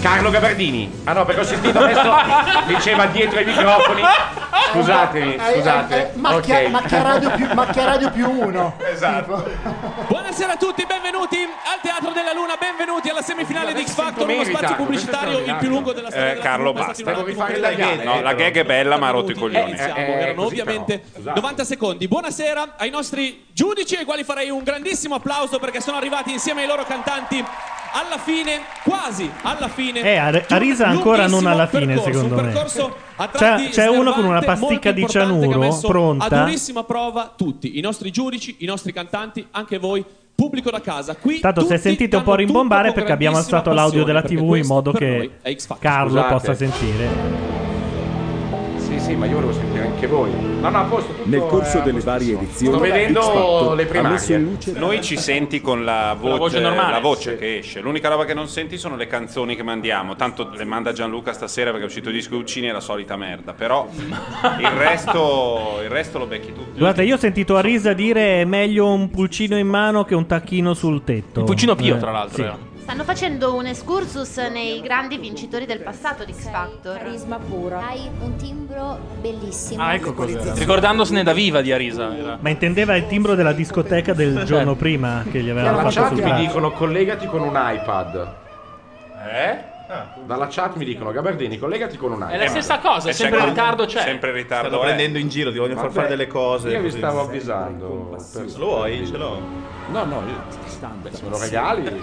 Carlo 0.00 0.30
Gabardini. 0.30 1.00
Ah 1.04 1.12
no, 1.14 1.24
perché 1.24 1.40
ho 1.40 1.44
sentito 1.44 1.78
adesso 1.78 2.14
diceva 2.66 3.06
dietro 3.06 3.38
ai 3.38 3.44
microfoni. 3.44 4.02
Scusatemi, 4.72 5.34
Eh, 5.36 5.48
eh, 5.50 5.54
scusate. 5.54 6.12
eh, 6.12 6.16
macchia, 6.16 6.58
Ok. 6.60 6.66
macchia 6.68 7.02
radio 7.02 7.30
più, 7.30 7.46
macchia 7.54 7.84
radio 7.84 8.10
più 8.10 8.30
uno. 8.30 8.76
Esatto. 8.92 9.44
Buonasera 10.08 10.52
a 10.52 10.56
tutti, 10.56 10.84
benvenuti 10.86 11.36
al 11.42 11.80
Teatro 11.80 12.12
della 12.12 12.32
Luna, 12.32 12.54
benvenuti 12.58 13.08
alla 13.08 13.22
semifinale 13.22 13.72
di 13.72 13.84
X 13.86 13.94
Factor, 13.94 14.28
uno 14.28 14.44
spazio 14.44 14.76
pubblicitario 14.76 15.38
il 15.38 15.56
più 15.58 15.68
lungo 15.68 15.92
della 15.92 16.08
storia 16.10 16.26
Eh, 16.30 16.32
della 16.34 16.44
Carlo, 16.44 16.72
basta. 16.72 17.02
Devo 17.04 17.24
rifare 17.24 17.58
la 17.58 17.72
gag. 17.72 18.02
No, 18.02 18.20
la 18.20 18.34
gag 18.34 18.56
è 18.58 18.64
bella, 18.64 18.98
ma 18.98 19.08
ha 19.08 19.10
rotto 19.10 19.30
i 19.32 19.34
coglioni. 19.34 19.70
Iniziamo, 19.70 19.96
Eh, 19.96 20.02
eh, 20.02 20.20
erano 20.20 20.44
ovviamente 20.44 20.98
però, 20.98 21.12
scusate. 21.16 21.40
90 21.40 21.64
secondi. 21.64 22.08
Buonasera 22.08 22.74
ai 22.76 22.90
nostri 22.90 23.46
giudici, 23.52 23.96
ai 23.96 24.04
quali 24.04 24.24
farei 24.24 24.50
un 24.50 24.62
grandissimo 24.62 25.14
applauso 25.16 25.58
perché 25.58 25.80
sono 25.80 25.96
arrivati 25.96 26.32
insieme 26.32 26.62
ai 26.62 26.66
loro 26.68 26.84
cantanti 26.84 27.42
alla 27.92 28.18
fine, 28.18 28.60
quasi 28.82 29.30
alla 29.42 29.68
fine. 29.68 29.85
Eh, 29.94 30.16
Ar- 30.16 30.32
di 30.32 30.46
un 30.48 30.56
Arisa 30.56 30.86
ancora 30.86 31.26
non 31.26 31.46
alla 31.46 31.66
fine, 31.66 31.94
percorso, 31.94 32.12
secondo 32.12 32.42
me. 32.42 32.52
a 33.16 33.28
C'è- 33.28 33.68
c'è 33.70 33.88
uno 33.88 34.12
con 34.12 34.24
una 34.24 34.40
pasticca 34.40 34.92
di 34.92 35.00
importante, 35.00 35.06
che 35.06 35.18
ha 35.18 35.48
cianuro 35.48 35.58
messo 35.58 35.88
pronta. 35.88 36.24
A 36.24 36.44
durissima 36.44 36.84
prova 36.84 37.32
tutti, 37.36 37.78
i 37.78 37.80
nostri 37.80 38.10
giudici, 38.10 38.56
i 38.58 38.66
nostri 38.66 38.92
cantanti, 38.92 39.46
anche 39.50 39.78
voi. 39.78 40.04
Pubblico 40.36 40.70
da 40.70 40.82
casa, 40.82 41.16
qui 41.16 41.40
Tanto 41.40 41.64
se 41.64 41.78
sentite 41.78 42.14
un 42.14 42.22
po' 42.22 42.34
rimbombare 42.34 42.92
perché 42.92 43.10
abbiamo 43.10 43.38
alzato 43.38 43.72
l'audio 43.72 44.04
della 44.04 44.20
TV 44.20 44.54
in 44.56 44.66
modo 44.66 44.92
che. 44.92 45.30
Carlo 45.78 46.20
Scusate. 46.20 46.32
possa 46.34 46.54
sentire. 46.54 47.75
Sì, 49.06 49.12
sì, 49.12 49.16
ma 49.16 49.26
io 49.26 49.34
volevo 49.34 49.52
sentire 49.52 49.84
anche 49.86 50.06
voi. 50.08 50.30
No, 50.60 50.68
no, 50.68 50.78
a 50.78 50.84
posto. 50.84 51.12
tutto 51.12 51.28
Nel 51.28 51.46
corso 51.46 51.78
a 51.78 51.80
delle 51.82 52.00
varie 52.00 52.34
edizioni, 52.34 52.72
Sto 52.72 52.82
vedendo 52.82 53.74
le 53.74 53.86
primarie. 53.86 54.56
Noi 54.74 55.00
ci 55.00 55.16
senti 55.16 55.60
con 55.60 55.84
la 55.84 56.16
voce, 56.18 56.38
voce 56.38 56.60
normale. 56.60 56.92
la 56.92 56.98
voce 57.00 57.36
che 57.36 57.58
esce. 57.58 57.80
L'unica 57.80 58.08
roba 58.08 58.24
che 58.24 58.34
non 58.34 58.48
senti 58.48 58.76
sono 58.78 58.96
le 58.96 59.06
canzoni 59.06 59.54
che 59.54 59.62
mandiamo. 59.62 60.16
Tanto 60.16 60.50
le 60.52 60.64
manda 60.64 60.92
Gianluca 60.92 61.32
stasera 61.32 61.70
perché 61.70 61.84
è 61.84 61.88
uscito 61.88 62.08
il 62.08 62.16
disco 62.16 62.36
Uccini 62.36 62.68
e 62.68 62.72
la 62.72 62.80
solita 62.80 63.16
merda. 63.16 63.52
Però 63.52 63.88
il 64.58 64.68
resto, 64.70 65.78
il 65.82 65.88
resto 65.88 66.18
lo 66.18 66.26
becchi 66.26 66.52
tu. 66.52 66.64
Guardate, 66.76 67.04
io 67.04 67.14
ho 67.14 67.18
sentito 67.18 67.56
Arisa 67.56 67.92
dire 67.92 68.40
è 68.40 68.44
meglio 68.44 68.92
un 68.92 69.08
pulcino 69.10 69.56
in 69.56 69.68
mano 69.68 70.04
che 70.04 70.14
un 70.14 70.26
tacchino 70.26 70.74
sul 70.74 71.04
tetto. 71.04 71.40
Il 71.40 71.44
Pulcino 71.46 71.74
Pio, 71.76 71.94
Eh, 71.94 71.98
tra 71.98 72.10
l'altro. 72.10 72.42
sì. 72.42 72.74
Stanno 72.86 73.02
facendo 73.02 73.56
un 73.56 73.66
excursus 73.66 74.36
nei 74.36 74.80
grandi 74.80 75.18
vincitori 75.18 75.66
del 75.66 75.80
passato 75.80 76.24
di 76.24 76.32
X 76.32 76.48
Factor. 76.48 76.98
Carisma 76.98 77.36
puro. 77.36 77.80
Hai 77.80 78.08
un 78.20 78.36
timbro 78.36 79.00
bellissimo. 79.20 79.82
Ah, 79.82 79.94
ecco 79.94 80.12
cos'era. 80.12 80.54
Ricordandosene 80.54 81.24
da 81.24 81.32
viva 81.32 81.62
di 81.62 81.72
Arisa. 81.72 82.16
era. 82.16 82.38
Ma 82.40 82.48
intendeva 82.48 82.94
il 82.94 83.08
timbro 83.08 83.34
della 83.34 83.52
discoteca 83.52 84.12
del 84.12 84.44
giorno 84.44 84.76
prima 84.76 85.24
che 85.28 85.42
gli 85.42 85.50
avevano 85.50 85.78
Dalla 85.78 85.90
fatto 85.90 86.06
chat 86.06 86.14
sul 86.14 86.22
mi 86.22 86.46
dicono 86.46 86.70
collegati 86.70 87.26
con 87.26 87.40
un 87.40 87.58
iPad. 87.60 88.34
Eh? 89.32 89.74
Dalla 90.24 90.46
chat 90.48 90.76
mi 90.76 90.84
dicono 90.84 91.10
Gabardini, 91.10 91.58
collegati 91.58 91.96
con 91.96 92.12
un 92.12 92.22
È 92.22 92.26
iPad. 92.26 92.38
la 92.40 92.48
stessa 92.48 92.78
cosa, 92.78 93.10
sempre 93.10 93.40
in 93.40 93.46
ritardo 93.46 93.86
c'è. 93.86 94.02
Sempre 94.02 94.30
in 94.30 94.36
ritardo. 94.36 94.68
Stanno 94.68 94.82
eh. 94.82 94.86
prendendo 94.86 95.18
in 95.18 95.28
giro, 95.28 95.50
ti 95.50 95.58
vogliono 95.58 95.80
far 95.80 95.88
Vabbè, 95.88 95.96
fare 96.02 96.08
delle 96.08 96.28
cose. 96.28 96.68
Io 96.70 96.78
vi 96.78 96.84
così. 96.84 96.98
stavo 96.98 97.20
avvisando. 97.20 98.16
per- 98.32 98.58
Lo 98.58 98.66
vuoi? 98.66 99.04
Ce 99.04 99.16
l'ho. 99.16 99.40
No, 99.90 100.04
no, 100.04 100.22
io... 100.26 101.10
se 101.10 101.22
me 101.24 101.30
lo 101.30 101.38
regali. 101.38 102.02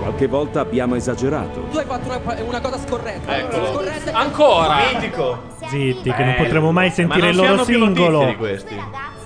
Qualche 0.00 0.26
volta 0.26 0.60
abbiamo 0.60 0.94
esagerato. 0.94 1.60
Tu 1.70 1.76
hai 1.76 1.84
fatto 1.84 2.08
una, 2.46 2.60
cosa 2.60 2.78
scorretta. 2.78 3.36
Eccolo. 3.36 3.66
Scorretta. 3.66 4.12
Ancora. 4.12 4.76
Mitico. 4.92 5.42
Zitti, 5.68 6.10
che 6.12 6.24
non 6.24 6.34
potremo 6.36 6.72
mai 6.72 6.88
Ma 6.88 6.92
sentire 6.94 7.28
il 7.28 7.36
loro 7.36 7.64
singolo. 7.64 8.24
di 8.24 8.36
questi. 8.36 8.74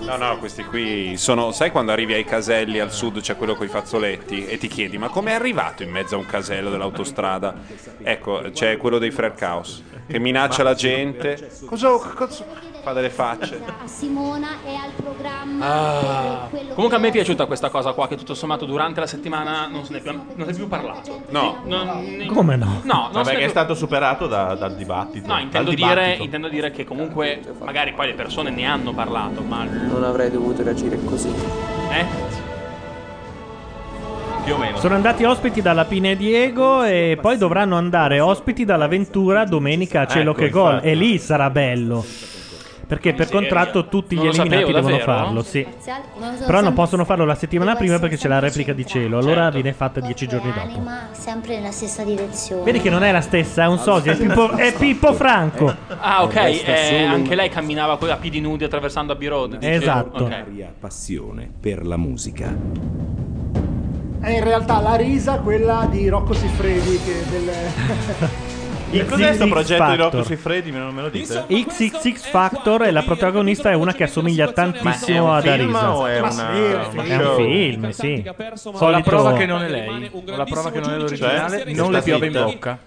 No, 0.00 0.16
no, 0.16 0.36
questi 0.38 0.64
qui 0.64 1.16
sono. 1.16 1.52
Sai 1.52 1.70
quando 1.70 1.92
arrivi 1.92 2.12
ai 2.12 2.24
caselli 2.24 2.80
al 2.80 2.92
sud 2.92 3.20
c'è 3.20 3.36
quello 3.36 3.54
con 3.54 3.66
i 3.66 3.70
fazzoletti 3.70 4.46
e 4.46 4.58
ti 4.58 4.68
chiedi 4.68 4.98
ma 4.98 5.08
com'è 5.08 5.32
arrivato 5.32 5.82
in 5.82 5.90
mezzo 5.90 6.16
a 6.16 6.18
un 6.18 6.26
casello 6.26 6.68
dell'autostrada? 6.70 7.54
Ecco, 8.02 8.42
c'è 8.52 8.76
quello 8.76 8.98
dei 8.98 9.10
Frer 9.10 9.34
Caos 9.34 9.82
che 10.06 10.18
minaccia 10.18 10.62
la 10.62 10.74
gente. 10.74 11.50
Cosa, 11.64 11.88
cosa- 12.14 12.44
fa 12.84 12.92
delle 12.92 13.10
facce? 13.10 13.60
A 13.66 13.86
Simona 13.86 14.48
e 14.64 14.74
al 14.74 14.90
programma. 14.94 15.66
Ah. 15.66 16.46
quello 16.50 16.74
Comunque 16.74 16.98
a 16.98 17.00
me 17.00 17.08
è 17.08 17.12
piaciuta 17.12 17.46
questa 17.46 17.70
cosa 17.70 17.92
qua 17.92 18.06
che 18.06 18.16
tutto 18.16 18.34
sommato 18.34 18.66
durante 18.66 19.00
la 19.00 19.06
settimana 19.06 19.66
non 19.68 19.84
se 19.84 19.92
ne 19.92 19.98
è 19.98 20.02
più, 20.02 20.12
non 20.12 20.46
si 20.46 20.52
è 20.52 20.54
più 20.54 20.68
parlato. 20.68 21.22
No. 21.30 21.56
Non- 21.64 22.26
Come 22.32 22.56
no? 22.56 22.80
No, 22.84 22.94
non 23.04 23.10
Vabbè, 23.12 23.24
se 23.24 23.32
ne 23.32 23.38
che 23.38 23.44
è 23.46 23.48
stato 23.48 23.74
superato 23.74 24.26
da- 24.26 24.54
dal 24.54 24.76
dibattito. 24.76 25.26
No, 25.26 25.38
intendo 25.40 25.70
dal 25.70 25.74
dire, 25.78 25.94
dibattito. 25.94 26.22
intendo 26.22 26.48
dire 26.48 26.70
che 26.70 26.84
comunque 26.84 27.40
magari 27.64 27.92
poi 27.94 28.06
le 28.08 28.14
persone 28.14 28.50
ne 28.50 28.64
hanno 28.66 28.92
parlato, 28.92 29.40
ma... 29.42 29.64
Non 29.64 30.04
avrei 30.04 30.30
dovuto 30.30 30.62
reagire 30.62 31.02
così. 31.04 31.28
Eh? 31.90 32.42
Più 34.44 34.52
o 34.54 34.58
meno. 34.58 34.76
Sono 34.76 34.94
andati 34.94 35.24
ospiti 35.24 35.62
dalla 35.62 35.86
Pine 35.86 36.16
Diego 36.16 36.82
e 36.82 37.16
poi 37.18 37.38
dovranno 37.38 37.76
andare 37.76 38.20
ospiti 38.20 38.66
dall'Aventura 38.66 39.44
domenica 39.46 40.02
a 40.02 40.06
Cielo 40.06 40.32
Ecco, 40.32 40.40
che 40.40 40.50
gol. 40.50 40.68
infatti. 40.72 40.88
E 40.88 40.94
lì 40.94 41.18
sarà 41.18 41.48
bello. 41.48 42.04
Perché 42.86 43.14
per 43.14 43.30
contratto 43.30 43.86
tutti 43.88 44.14
gli 44.14 44.26
eliminati 44.26 44.48
sapevo, 44.48 44.72
devono 44.72 44.96
davvero? 44.96 45.04
farlo, 45.04 45.42
sì. 45.42 45.66
Però 46.46 46.60
non 46.60 46.72
possono 46.74 47.04
farlo 47.04 47.24
la 47.24 47.34
settimana 47.34 47.74
prima 47.76 47.98
perché 47.98 48.16
c'è 48.16 48.28
la 48.28 48.38
replica 48.38 48.72
di 48.72 48.86
cielo. 48.86 49.20
centrata. 49.20 49.26
Allora 49.26 49.50
viene 49.50 49.72
fatta 49.72 50.00
dieci 50.00 50.26
giorni 50.26 50.52
dopo. 50.52 50.60
Anima 50.60 51.08
sempre 51.12 51.56
nella 51.56 51.70
stessa 51.70 52.04
direzione. 52.04 52.62
Vedi 52.62 52.80
che 52.80 52.90
non 52.90 53.02
è 53.02 53.12
la 53.12 53.20
stessa, 53.20 53.64
è 53.64 53.66
un 53.66 53.78
sosia, 53.78 54.12
è 54.12 54.16
Pippo, 54.16 54.50
è 54.52 54.72
Pippo 54.78 55.12
Franco. 55.12 55.74
Ah, 55.98 56.22
ok, 56.22 56.36
eh, 56.36 57.04
anche 57.04 57.34
lei 57.34 57.48
camminava 57.48 57.96
poi 57.96 58.10
a 58.10 58.16
piedi 58.16 58.40
nudi 58.40 58.64
attraversando 58.64 59.12
Abbey 59.12 59.28
Road. 59.28 59.58
Esatto. 59.60 60.24
Ok. 60.24 60.32
Aria 60.32 60.72
passione 60.78 61.50
per 61.58 61.86
la 61.86 61.96
musica. 61.96 62.54
È 64.20 64.30
in 64.30 64.42
realtà 64.42 64.80
la 64.80 64.94
risa 64.94 65.38
quella 65.40 65.86
di 65.90 66.08
Rocco 66.08 66.32
Siffredi 66.32 66.98
che 67.04 67.24
del... 67.30 68.52
Che 68.94 69.06
cos'è 69.06 69.32
sto 69.34 69.44
XX 69.44 69.50
progetto 69.50 69.84
di 69.90 69.96
Rocco. 69.96 70.22
Siffredi? 70.22 70.70
Me- 70.70 70.78
Non 70.78 70.94
me 70.94 71.02
lo 71.02 71.08
dite? 71.08 71.44
XXX 71.48 72.28
Factor 72.30 72.84
e 72.84 72.90
la 72.90 73.02
protagonista 73.02 73.70
è 73.70 73.74
una 73.74 73.92
che 73.94 74.04
assomiglia 74.04 74.52
tantissimo 74.52 75.34
ad 75.34 75.44
è 75.44 75.50
un 75.52 75.58
film 75.58 75.74
Arisa. 75.74 75.96
o 75.96 76.06
è 76.06 76.20
una- 76.20 76.50
è 77.02 77.16
un 77.16 77.34
film, 77.36 77.90
sì. 77.90 78.24
Ho 78.72 78.90
la 78.90 79.00
prova 79.00 79.32
che 79.34 79.46
non 79.46 79.62
è 79.62 79.68
lei. 79.68 80.10
Ho 80.12 80.36
la 80.36 80.44
prova 80.44 80.70
che 80.70 80.80
non 80.80 80.92
è 80.92 80.96
l'originale. 80.98 81.64
Non 81.72 81.90
le 81.92 82.02
piove 82.02 82.26
in 82.26 82.32
bocca. 82.32 82.78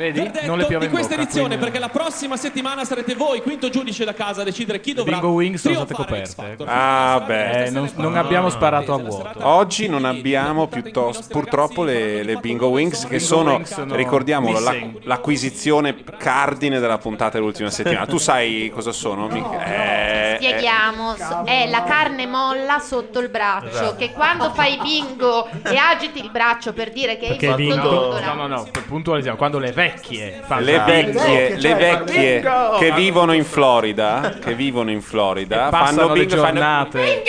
Vedi? 0.00 0.18
Verdetto 0.18 0.46
Non 0.46 0.56
le 0.56 0.64
piove 0.64 0.86
di 0.86 0.90
in 0.90 0.90
questa 0.96 1.10
bocca. 1.14 1.22
edizione 1.24 1.56
quindi- 1.58 1.64
perché 1.66 1.78
la 1.78 1.90
prossima 1.90 2.36
settimana 2.38 2.84
sarete 2.86 3.14
voi, 3.14 3.42
quinto 3.42 3.68
giudice 3.68 4.06
da 4.06 4.14
casa, 4.14 4.40
a 4.40 4.44
decidere 4.44 4.80
chi 4.80 4.94
dovrà 4.94 5.12
Bingo 5.18 5.28
Wings 5.32 5.60
sono 5.60 5.74
state 5.74 5.92
coperte. 5.92 6.56
Ah, 6.64 7.22
beh. 7.26 7.64
Eh, 7.66 7.70
non, 7.70 7.90
non 7.96 8.16
abbiamo 8.16 8.48
sparato 8.48 8.94
a 8.94 8.98
vuoto. 8.98 9.38
Oggi 9.46 9.88
non 9.88 10.06
abbiamo 10.06 10.68
piuttosto, 10.68 11.26
purtroppo 11.28 11.84
le, 11.84 12.22
le 12.22 12.36
Bingo 12.36 12.68
Wings 12.68 13.06
che 13.06 13.18
sono, 13.18 13.60
ricordiamolo, 13.90 14.58
la- 14.58 14.74
l'acquisizione 15.02 15.94
cardine 16.16 16.78
della 16.80 16.96
puntata 16.96 17.36
dell'ultima 17.36 17.68
settimana. 17.70 18.06
Tu 18.06 18.16
sai 18.16 18.70
cosa 18.74 18.92
sono? 18.92 19.28
Eh, 19.28 19.38
eh, 19.38 20.36
Spieghiamo, 20.40 21.14
è 21.44 21.68
la 21.68 21.82
carne 21.82 22.26
molla 22.26 22.78
sotto 22.78 23.18
il 23.20 23.28
braccio, 23.28 23.66
Esatto. 23.68 23.96
che 23.96 24.12
quando 24.12 24.50
fai 24.54 24.78
bingo 24.80 25.46
e 25.46 25.76
agiti 25.76 26.20
il 26.24 26.30
braccio 26.30 26.72
per 26.72 26.90
dire 26.90 27.18
che 27.18 27.26
hai 27.26 27.36
Perché 27.36 27.54
vinto 27.56 27.74
vinto. 27.82 28.20
No, 28.24 28.34
no, 28.34 28.46
no, 28.46 28.66
puntualizziamo, 28.86 29.36
quando 29.36 29.58
le 29.58 29.72
vecchie 29.94 30.40
fanno 30.44 30.64
le 30.64 30.78
vecchie, 30.84 31.12
Cioè, 31.18 31.56
le 31.58 31.74
vecchie 31.74 32.40
bingo! 32.40 32.76
che 32.78 32.92
vivono 32.92 33.32
in 33.32 33.44
Florida, 33.44 34.34
che 34.40 34.54
vivono 34.54 34.90
in 34.90 35.00
Florida, 35.02 35.68
fanno 35.70 36.12
le 36.12 36.12
bingo, 36.12 36.36
fanno- 36.36 36.44
giornate. 36.58 37.22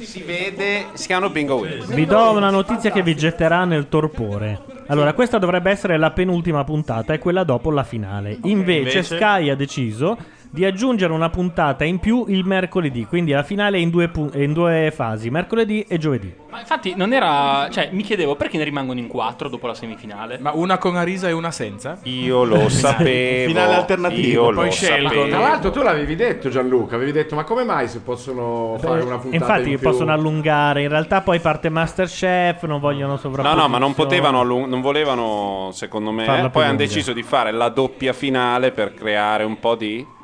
Si 0.00 0.22
vede, 0.22 0.86
si 0.94 1.06
chiamano 1.06 1.30
Bingo 1.30 1.56
Wings. 1.56 1.86
Vi 1.92 2.06
do 2.06 2.30
una 2.30 2.50
notizia 2.50 2.90
che 2.90 3.02
vi 3.02 3.14
getterà 3.14 3.64
nel 3.64 3.88
torpore. 3.88 4.58
Allora, 4.86 5.12
questa 5.12 5.36
dovrebbe 5.38 5.70
essere 5.70 5.98
la 5.98 6.12
penultima 6.12 6.64
puntata 6.64 7.12
e 7.12 7.18
quella 7.18 7.44
dopo 7.44 7.70
la 7.70 7.84
finale. 7.84 8.38
Invece, 8.44 8.98
Invece? 8.98 9.02
Sky 9.02 9.50
ha 9.50 9.54
deciso 9.54 10.16
di 10.50 10.64
aggiungere 10.64 11.12
una 11.12 11.28
puntata 11.28 11.84
in 11.84 11.98
più 11.98 12.24
il 12.28 12.44
mercoledì, 12.44 13.04
quindi 13.06 13.32
la 13.32 13.42
finale 13.42 13.76
è 13.76 13.80
in 13.80 13.90
due, 13.90 14.08
pu- 14.08 14.30
in 14.34 14.52
due 14.52 14.90
fasi, 14.94 15.30
mercoledì 15.30 15.84
e 15.88 15.98
giovedì. 15.98 16.32
Ma 16.50 16.60
infatti 16.60 16.94
non 16.96 17.12
era... 17.12 17.68
Cioè, 17.70 17.90
mi 17.92 18.02
chiedevo 18.02 18.34
perché 18.34 18.56
ne 18.56 18.64
rimangono 18.64 18.98
in 18.98 19.06
quattro 19.06 19.48
dopo 19.50 19.66
la 19.66 19.74
semifinale? 19.74 20.38
Ma 20.40 20.52
una 20.52 20.78
con 20.78 20.96
Arisa 20.96 21.28
e 21.28 21.32
una 21.32 21.50
senza? 21.50 21.98
Io 22.04 22.44
lo 22.44 22.68
sapevo. 22.70 23.48
Finale 23.50 23.74
alternativo. 23.74 24.48
Io 24.48 24.54
Poi 24.54 24.72
sapevo. 24.72 25.28
Tra 25.28 25.38
l'altro 25.38 25.70
tu 25.70 25.82
l'avevi 25.82 26.16
detto 26.16 26.48
Gianluca, 26.48 26.96
avevi 26.96 27.12
detto 27.12 27.34
ma 27.34 27.44
come 27.44 27.64
mai 27.64 27.86
si 27.88 28.00
possono 28.00 28.76
fare 28.78 29.02
una 29.02 29.18
puntata 29.18 29.36
infatti 29.36 29.70
in 29.70 29.78
più? 29.78 29.90
possono 29.90 30.12
allungare, 30.12 30.82
in 30.82 30.88
realtà 30.88 31.20
poi 31.20 31.38
parte 31.40 31.68
Masterchef, 31.68 32.64
non 32.64 32.80
vogliono 32.80 33.12
No, 33.12 33.18
sovrapporre. 33.18 33.56
no, 33.60 33.68
ma 33.68 33.78
non 33.78 33.94
potevano, 33.94 34.40
allung- 34.40 34.66
non 34.68 34.80
volevano, 34.80 35.68
secondo 35.72 36.10
me. 36.10 36.24
Farla 36.24 36.48
Poi 36.48 36.64
hanno 36.64 36.76
deciso 36.76 37.12
di 37.12 37.22
fare 37.22 37.52
la 37.52 37.68
doppia 37.68 38.12
finale 38.14 38.70
per 38.72 38.94
creare 38.94 39.44
un 39.44 39.58
po' 39.60 39.74
di. 39.74 40.16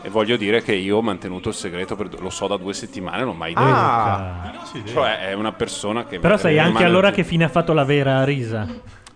E 0.00 0.10
voglio 0.10 0.36
dire 0.36 0.62
che 0.62 0.74
io 0.74 0.98
ho 0.98 1.02
mantenuto 1.02 1.48
il 1.48 1.54
segreto, 1.54 1.96
per, 1.96 2.20
lo 2.20 2.30
so 2.30 2.46
da 2.46 2.56
due 2.56 2.72
settimane, 2.72 3.18
non 3.20 3.30
ho 3.30 3.32
mai 3.34 3.52
detto. 3.52 3.66
Ah, 3.66 4.52
Cioè, 4.84 5.28
è 5.28 5.32
una 5.32 5.52
persona 5.52 6.06
che. 6.06 6.18
Però 6.20 6.36
sai 6.36 6.58
anche 6.58 6.84
allora 6.84 7.10
che 7.10 7.24
fine 7.24 7.44
ha 7.44 7.48
fatto 7.48 7.72
la 7.72 7.84
vera 7.84 8.24
Risa. 8.24 8.66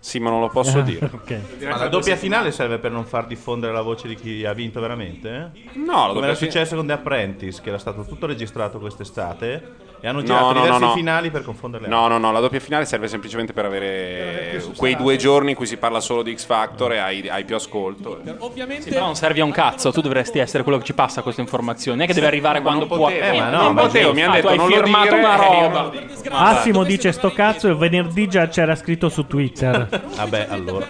Sì, 0.01 0.19
ma 0.19 0.31
non 0.31 0.41
lo 0.41 0.49
posso 0.49 0.79
Ah, 0.81 0.83
dire. 0.83 1.09
ok. 1.13 1.39
Ma 1.63 1.77
la 1.77 1.87
doppia 1.89 2.17
finale 2.17 2.51
serve 2.51 2.79
per 2.79 2.91
non 2.91 3.05
far 3.05 3.27
diffondere 3.27 3.73
la 3.73 3.83
voce 3.83 4.09
di 4.09 4.17
chi 4.17 4.45
ha 4.45 4.53
vinto 4.53 4.81
veramente? 4.81 5.53
No, 5.75 6.09
la 6.09 6.13
Come 6.13 6.27
era 6.27 6.35
successo 6.35 6.75
con 6.75 6.87
The 6.87 6.95
Apprentice, 6.95 7.63
che 7.63 7.69
era 7.69 7.79
stato 7.79 8.05
tutto 8.05 8.27
registrato 8.27 8.81
quest'estate 8.81 9.91
e 10.05 10.09
hanno 10.09 10.19
No, 10.19 10.25
girato 10.25 10.47
no, 10.47 10.53
diversi 10.55 10.81
no, 10.81 10.87
no. 10.89 10.93
finali 10.95 11.31
per 11.31 11.43
confonderle. 11.45 11.87
No, 11.87 12.09
no, 12.09 12.19
no, 12.19 12.33
la 12.33 12.41
doppia 12.41 12.59
finale 12.59 12.85
serve 12.87 13.07
semplicemente 13.07 13.53
per 13.53 13.65
avere 13.65 14.61
quei 14.77 14.97
due 14.97 15.17
giorni 15.17 15.51
in 15.51 15.57
cui 15.57 15.67
si 15.67 15.77
parla 15.77 16.01
solo 16.01 16.23
di 16.23 16.37
X 16.37 16.45
Factor 16.45 16.93
e 16.93 16.99
hai, 16.99 17.29
hai 17.29 17.45
più 17.45 17.55
ascolto. 17.55 18.21
Ovviamente 18.39 18.83
Sì, 18.83 18.89
però 18.91 19.05
non 19.05 19.15
servi 19.15 19.41
a 19.41 19.45
un 19.45 19.53
cazzo, 19.53 19.93
tu 19.93 20.01
dovresti 20.01 20.41
essere 20.41 20.65
quello 20.65 20.79
che 20.79 20.85
ci 20.85 20.93
passa 20.95 21.23
questa 21.23 21.41
informazione. 21.41 21.97
Non 21.99 22.05
è 22.05 22.09
che 22.09 22.15
deve 22.15 22.27
arrivare 22.27 22.59
Ma 22.59 22.65
quando 22.65 22.87
non 22.87 22.97
può. 22.99 23.07
potevo, 23.07 23.25
Eh, 23.25 23.39
ma 23.39 23.49
non 23.49 23.63
no, 23.65 23.73
ma 23.73 23.83
potevo, 23.83 24.09
sì, 24.09 24.15
mi 24.17 24.23
hanno 24.23 24.33
ah, 24.33 24.41
detto 24.41 24.55
non 24.57 24.67
firmato 24.71 25.03
dire, 25.05 25.19
una 25.21 25.35
e 25.35 25.55
io 25.57 25.61
roba. 25.63 25.81
non- 25.83 26.11
Assimo 26.33 26.83
dice 26.85 27.13
sto 27.13 27.31
cazzo 27.33 27.69
e 27.69 27.75
venerdì 27.75 28.27
già 28.29 28.49
c'era 28.49 28.75
scritto 28.75 29.09
su 29.09 29.27
Twitter. 29.29 29.87
Vabbè, 30.17 30.47
allora. 30.51 30.87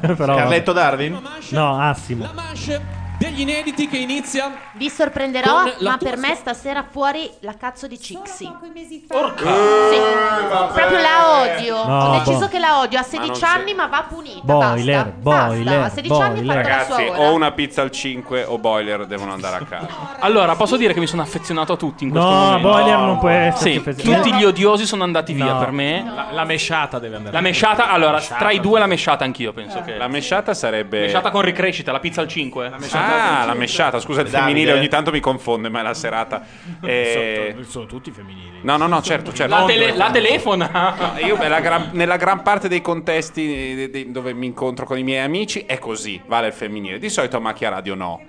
Però- 0.00 0.36
Carletto 0.36 0.72
Darwin? 0.72 1.18
No, 1.50 1.78
Assimo. 1.80 2.28
Degli 3.20 3.40
inediti 3.40 3.86
che 3.86 3.98
inizia 3.98 4.50
Vi 4.72 4.88
sorprenderò, 4.88 5.64
la 5.78 5.90
ma 5.90 5.96
per 5.98 6.16
me 6.16 6.34
stasera 6.34 6.82
fuori 6.90 7.30
la 7.40 7.54
cazzo 7.54 7.86
di 7.86 8.00
Cixi. 8.00 8.50
Porca. 9.06 9.44
Sì, 9.44 9.98
proprio 10.72 10.98
la 11.00 11.40
odio. 11.42 11.84
No, 11.86 12.04
Ho 12.06 12.18
deciso 12.18 12.38
boh. 12.38 12.48
che 12.48 12.58
la 12.58 12.78
odio. 12.80 12.98
Ha 12.98 13.02
Ma 13.02 13.06
16 13.08 13.40
non 13.42 13.50
anni, 13.50 13.74
ma 13.74 13.86
va 13.88 14.04
punita. 14.08 14.40
Boiler, 14.42 15.12
basta. 15.12 15.46
boiler, 15.48 15.80
Basta. 15.80 15.84
A 15.84 16.02
16 16.02 16.20
anni 16.22 16.34
boiler. 16.40 16.64
fatta 16.64 16.76
la 16.78 16.84
sua 16.84 16.96
Ragazzi, 16.96 17.10
ora. 17.20 17.28
o 17.30 17.34
una 17.34 17.50
pizza 17.52 17.82
al 17.82 17.90
5 17.90 18.44
o 18.44 18.58
boiler 18.58 19.06
devono 19.06 19.32
andare 19.32 19.56
a 19.56 19.66
casa. 19.66 19.88
Allora, 20.20 20.54
posso 20.56 20.76
dire 20.78 20.94
che 20.94 21.00
mi 21.00 21.06
sono 21.06 21.20
affezionato 21.20 21.74
a 21.74 21.76
tutti 21.76 22.04
in 22.04 22.10
questo 22.10 22.26
No, 22.28 22.34
momento. 22.36 22.68
Boiler 22.68 22.96
non 22.98 23.18
può 23.18 23.28
essere 23.28 23.70
Sì, 23.72 23.76
affezionato. 23.78 24.22
tutti 24.22 24.36
gli 24.36 24.44
odiosi 24.44 24.86
sono 24.86 25.02
andati 25.04 25.34
via 25.34 25.54
per 25.56 25.72
me. 25.72 26.10
La, 26.14 26.28
la 26.30 26.44
mesciata 26.44 26.98
deve 26.98 27.16
andare. 27.16 27.34
La 27.34 27.42
mesciata, 27.42 27.90
allora, 27.90 28.12
mesciata. 28.16 28.38
tra 28.38 28.50
i 28.50 28.60
due 28.60 28.78
la 28.78 28.86
mesciata 28.86 29.24
anch'io 29.24 29.52
penso 29.52 29.82
che. 29.82 29.96
La 29.98 30.08
mesciata 30.08 30.54
sarebbe. 30.54 31.00
mesciata 31.00 31.30
con 31.30 31.42
ricrescita, 31.42 31.92
la 31.92 32.00
pizza 32.00 32.22
al 32.22 32.28
5. 32.28 32.70
Ah, 33.12 33.44
la 33.44 33.54
mesciata, 33.54 33.98
scusa, 34.00 34.20
il 34.20 34.28
Davide. 34.28 34.40
femminile 34.50 34.72
ogni 34.78 34.88
tanto 34.88 35.10
mi 35.10 35.20
confonde, 35.20 35.68
ma 35.68 35.80
è 35.80 35.82
la 35.82 35.94
serata. 35.94 36.44
Eh, 36.82 37.50
Sono, 37.52 37.64
sono 37.64 37.86
tutti 37.86 38.10
femminili. 38.10 38.58
No, 38.62 38.76
no, 38.76 38.86
no, 38.86 39.02
certo, 39.02 39.32
certo. 39.32 39.54
La, 39.54 39.64
tele- 39.64 39.94
la 39.96 40.10
telefona. 40.10 41.14
Io 41.24 41.36
nella 41.36 41.60
gran, 41.60 41.90
nella 41.92 42.16
gran 42.16 42.42
parte 42.42 42.68
dei 42.68 42.80
contesti 42.80 43.90
eh, 43.90 44.06
dove 44.08 44.32
mi 44.32 44.46
incontro 44.46 44.84
con 44.86 44.98
i 44.98 45.02
miei 45.02 45.24
amici 45.24 45.64
è 45.66 45.78
così, 45.78 46.20
vale 46.26 46.48
il 46.48 46.52
femminile. 46.52 46.98
Di 46.98 47.08
solito 47.08 47.36
a 47.36 47.40
macchia 47.40 47.68
radio 47.70 47.94
no. 47.94 48.20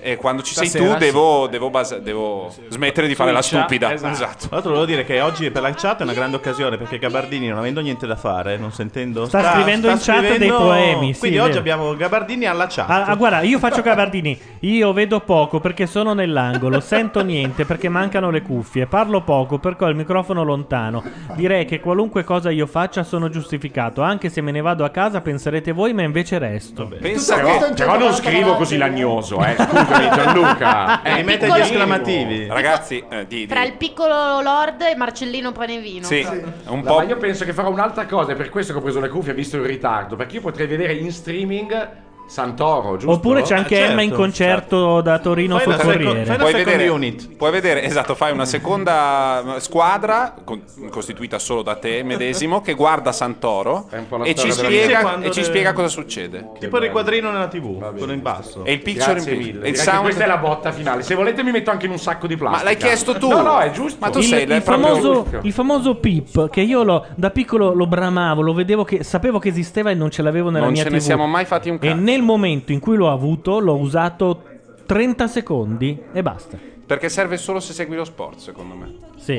E 0.00 0.16
quando 0.16 0.42
ci 0.42 0.54
sei 0.54 0.68
Stasera 0.68 0.92
tu 0.94 0.98
devo, 0.98 1.46
devo, 1.48 1.70
basa- 1.70 1.98
devo 1.98 2.52
smettere 2.68 3.06
di 3.08 3.14
fare 3.14 3.32
la 3.32 3.42
stupida. 3.42 3.92
esatto. 3.92 4.12
Esatto. 4.12 4.38
Tra 4.46 4.48
l'altro 4.52 4.70
volevo 4.72 4.86
dire 4.86 5.04
che 5.04 5.20
oggi 5.20 5.50
per 5.50 5.62
la 5.62 5.72
chat 5.74 6.00
è 6.00 6.02
una 6.02 6.12
grande 6.12 6.36
occasione 6.36 6.76
perché 6.76 6.98
Gabardini 6.98 7.48
non 7.48 7.58
avendo 7.58 7.80
niente 7.80 8.06
da 8.06 8.16
fare, 8.16 8.56
non 8.56 8.72
sentendo 8.72 9.26
Sta 9.26 9.52
scrivendo 9.52 9.90
in 9.90 9.98
chat 10.00 10.36
dei 10.36 10.48
poemi, 10.48 11.12
sì, 11.14 11.18
Quindi 11.20 11.36
è 11.38 11.40
oggi 11.40 11.48
vero. 11.50 11.60
abbiamo 11.60 11.96
Gabardini 11.96 12.44
alla 12.46 12.66
chat. 12.68 12.88
Ah, 12.88 13.04
ah, 13.06 13.14
guarda, 13.16 13.40
io 13.42 13.58
faccio 13.58 13.82
Gabardini. 13.82 14.38
Io 14.60 14.92
vedo 14.92 15.20
poco 15.20 15.60
perché 15.60 15.86
sono 15.86 16.12
nell'angolo, 16.12 16.80
sento 16.80 17.22
niente 17.22 17.64
perché 17.64 17.88
mancano 17.88 18.30
le 18.30 18.42
cuffie, 18.42 18.86
parlo 18.86 19.22
poco 19.22 19.58
perché 19.58 19.84
ho 19.84 19.88
il 19.88 19.96
microfono 19.96 20.44
lontano. 20.44 21.02
Direi 21.34 21.64
che 21.64 21.80
qualunque 21.80 22.22
cosa 22.24 22.50
io 22.50 22.66
faccia 22.66 23.02
sono 23.02 23.28
giustificato, 23.28 24.02
anche 24.02 24.28
se 24.28 24.40
me 24.40 24.50
ne 24.52 24.60
vado 24.60 24.84
a 24.84 24.90
casa 24.90 25.20
penserete 25.20 25.72
voi, 25.72 25.92
ma 25.94 26.02
invece 26.02 26.38
resto. 26.38 26.88
Pensa 27.00 27.34
Però, 27.36 27.58
che. 27.58 27.72
però 27.74 27.98
non 27.98 28.12
scrivo 28.14 28.54
così 28.54 28.76
lagnoso, 28.76 29.44
eh. 29.44 29.54
Scusami 29.86 30.08
Gianluca. 30.14 31.02
Eh, 31.02 31.22
mette 31.22 31.46
gli 31.46 31.48
piccolo- 31.50 31.62
esclamativi. 31.64 32.46
Ragazzi, 32.48 33.04
eh, 33.08 33.26
di, 33.26 33.36
di- 33.40 33.46
Tra 33.46 33.62
il 33.64 33.72
piccolo 33.74 34.40
Lord 34.40 34.82
e 34.82 34.96
Marcellino 34.96 35.52
Panevino. 35.52 36.06
Sì, 36.06 36.26
un 36.66 36.80
Ma 36.80 36.90
po'. 36.90 37.02
io 37.02 37.16
penso 37.16 37.44
che 37.44 37.52
farò 37.52 37.70
un'altra 37.70 38.06
cosa, 38.06 38.32
è 38.32 38.34
per 38.34 38.48
questo 38.50 38.72
che 38.72 38.78
ho 38.78 38.82
preso 38.82 39.00
le 39.00 39.08
cuffie 39.08 39.34
visto 39.34 39.56
il 39.56 39.64
ritardo, 39.64 40.16
perché 40.16 40.36
io 40.36 40.40
potrei 40.42 40.66
vedere 40.66 40.94
in 40.94 41.10
streaming 41.12 41.90
Santoro, 42.26 42.96
giusto? 42.96 43.10
Oppure 43.12 43.42
c'è 43.42 43.54
anche 43.54 43.74
Ah, 43.76 43.78
certo, 43.78 43.92
Emma 43.92 44.02
in 44.02 44.12
concerto 44.12 45.00
da 45.00 45.18
Torino 45.20 45.58
Fai 45.58 45.72
seco- 45.74 45.84
Corriere. 45.84 46.24
la 46.24 46.36
Puoi 46.36 46.52
vedere, 46.52 46.88
unit. 46.88 47.36
puoi 47.36 47.50
vedere, 47.52 47.82
esatto, 47.84 48.14
fai 48.14 48.32
una 48.32 48.44
seconda 48.44 49.56
eh, 49.56 49.60
squadra 49.60 50.34
con- 50.44 50.62
costituita 50.90 51.38
solo 51.38 51.62
da 51.62 51.76
te 51.76 52.02
medesimo 52.02 52.60
che 52.62 52.74
guarda 52.74 53.12
Santoro 53.12 53.88
e 54.24 54.34
ci, 54.34 54.50
spiega, 54.50 55.20
e 55.20 55.30
ci 55.30 55.44
spiega 55.44 55.72
cosa 55.72 55.88
succede. 55.88 56.50
Tipo 56.58 56.76
il 56.76 56.82
riquadrino 56.82 57.30
nella 57.30 57.46
TV, 57.48 57.78
quello 57.96 58.12
in 58.12 58.22
basso. 58.22 58.64
E 58.64 58.72
il 58.72 58.80
picture 58.82 59.14
Grazie 59.14 59.32
in 59.32 59.38
mille. 59.38 59.68
il 59.68 59.74
che 59.74 59.80
sound. 59.80 60.02
questa 60.02 60.24
è 60.24 60.26
la 60.26 60.38
botta 60.38 60.72
finale. 60.72 61.02
Se 61.02 61.14
volete 61.14 61.42
mi 61.44 61.52
metto 61.52 61.70
anche 61.70 61.86
in 61.86 61.92
un 61.92 61.98
sacco 61.98 62.26
di 62.26 62.36
plastica. 62.36 62.64
Ma 62.64 62.68
l'hai 62.70 62.76
chiesto 62.78 63.14
tu? 63.16 63.28
No, 63.28 63.40
no, 63.42 63.58
è 63.58 63.70
giusto. 63.70 63.98
Ma 64.00 64.10
tu 64.10 64.18
Il, 64.18 64.24
sei 64.24 64.42
il 64.50 64.62
famoso, 64.62 65.26
il 65.42 65.52
famoso 65.52 65.94
Pip 65.96 66.50
che 66.50 66.60
io 66.60 66.82
lo- 66.82 67.06
da 67.14 67.30
piccolo 67.30 67.72
lo 67.72 67.86
bramavo, 67.86 68.42
lo 68.42 68.52
vedevo 68.52 68.82
che 68.84 69.04
sapevo 69.04 69.38
che 69.38 69.48
esisteva 69.48 69.90
e 69.90 69.94
non 69.94 70.10
ce 70.10 70.22
l'avevo 70.22 70.50
nella 70.50 70.64
Non 70.64 70.72
mia 70.72 70.82
ce 70.82 70.88
TV. 70.88 70.94
ne 70.94 71.00
siamo 71.00 71.26
mai 71.26 71.44
fatti 71.44 71.68
un 71.70 71.78
cazzo. 71.78 71.94
Nel 72.16 72.24
momento 72.24 72.72
in 72.72 72.80
cui 72.80 72.96
l'ho 72.96 73.12
avuto, 73.12 73.58
l'ho 73.58 73.76
usato 73.76 74.42
30 74.86 75.26
secondi 75.28 76.00
e 76.12 76.22
basta. 76.22 76.56
Perché 76.86 77.08
serve 77.10 77.36
solo 77.36 77.60
se 77.60 77.72
segui 77.74 77.94
lo 77.96 78.04
sport, 78.04 78.38
secondo 78.38 78.74
me. 78.74 78.94
Sì. 79.18 79.34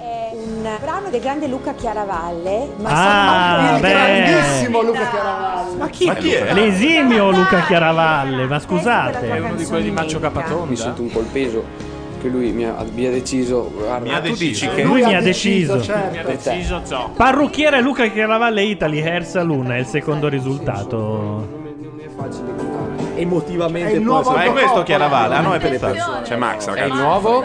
È 0.00 0.30
un 0.34 0.68
brano 0.80 1.08
del 1.08 1.20
grande 1.20 1.46
Luca 1.46 1.72
Chiaravalle, 1.74 2.68
ma 2.78 2.88
Ah, 2.90 3.74
Il 3.76 3.80
beh. 3.80 3.88
grandissimo 3.90 4.82
Luca 4.82 5.08
Chiaravalli. 5.08 5.76
Ma 5.78 5.88
chi 5.88 6.32
è? 6.32 6.52
L'esimio 6.52 7.30
Luca 7.30 7.62
Chiaravalle, 7.64 8.46
ma 8.46 8.56
È 8.56 8.60
scusate. 8.60 9.26
uno 9.40 9.54
di 9.54 9.64
quelli 9.64 9.84
di 9.84 9.90
Maccio 9.90 10.16
Mi 10.16 10.22
Capatonda. 10.22 10.76
sento 10.76 11.02
un 11.02 11.08
po' 11.10 11.20
il 11.20 11.26
peso 11.32 11.64
che 12.20 12.28
lui 12.28 12.50
mi 12.52 12.64
abbia 12.64 13.10
deciso. 13.10 13.70
Guarda, 13.72 14.04
Mi 14.08 14.14
ha 14.14 14.20
tu 14.20 14.28
dici 14.34 14.48
deciso. 14.66 14.74
che 14.74 14.82
Lui 14.82 15.02
mi 15.04 15.14
ha 15.14 15.20
deciso. 15.20 15.80
certo. 15.80 16.10
Mi 16.12 16.18
ha 16.18 16.22
deciso 16.24 16.82
ciò. 16.86 17.10
Parrucchiere 17.10 17.80
Luca 17.80 18.06
Chiaravalle 18.08 18.62
Italy 18.64 19.00
Hair 19.00 19.24
Saloon 19.24 19.70
è 19.72 19.78
il 19.78 19.86
secondo 19.86 20.28
risultato. 20.28 21.57
Non 22.18 22.26
è 22.26 22.30
facile 22.30 23.16
emotivamente. 23.16 23.90
È 23.92 23.94
il 23.94 24.02
nuovo 24.02 24.30
Ma 24.32 24.42
è 24.44 24.50
questo 24.50 24.82
Chiaravalle? 24.82 25.34
Ah 25.36 25.40
no, 25.40 25.54
è 25.54 25.58
pensato. 25.60 26.22
C'è 26.22 26.36
Max, 26.36 26.66
È 26.66 26.70
il 26.70 26.76
ragazzi. 26.76 27.00
nuovo? 27.00 27.44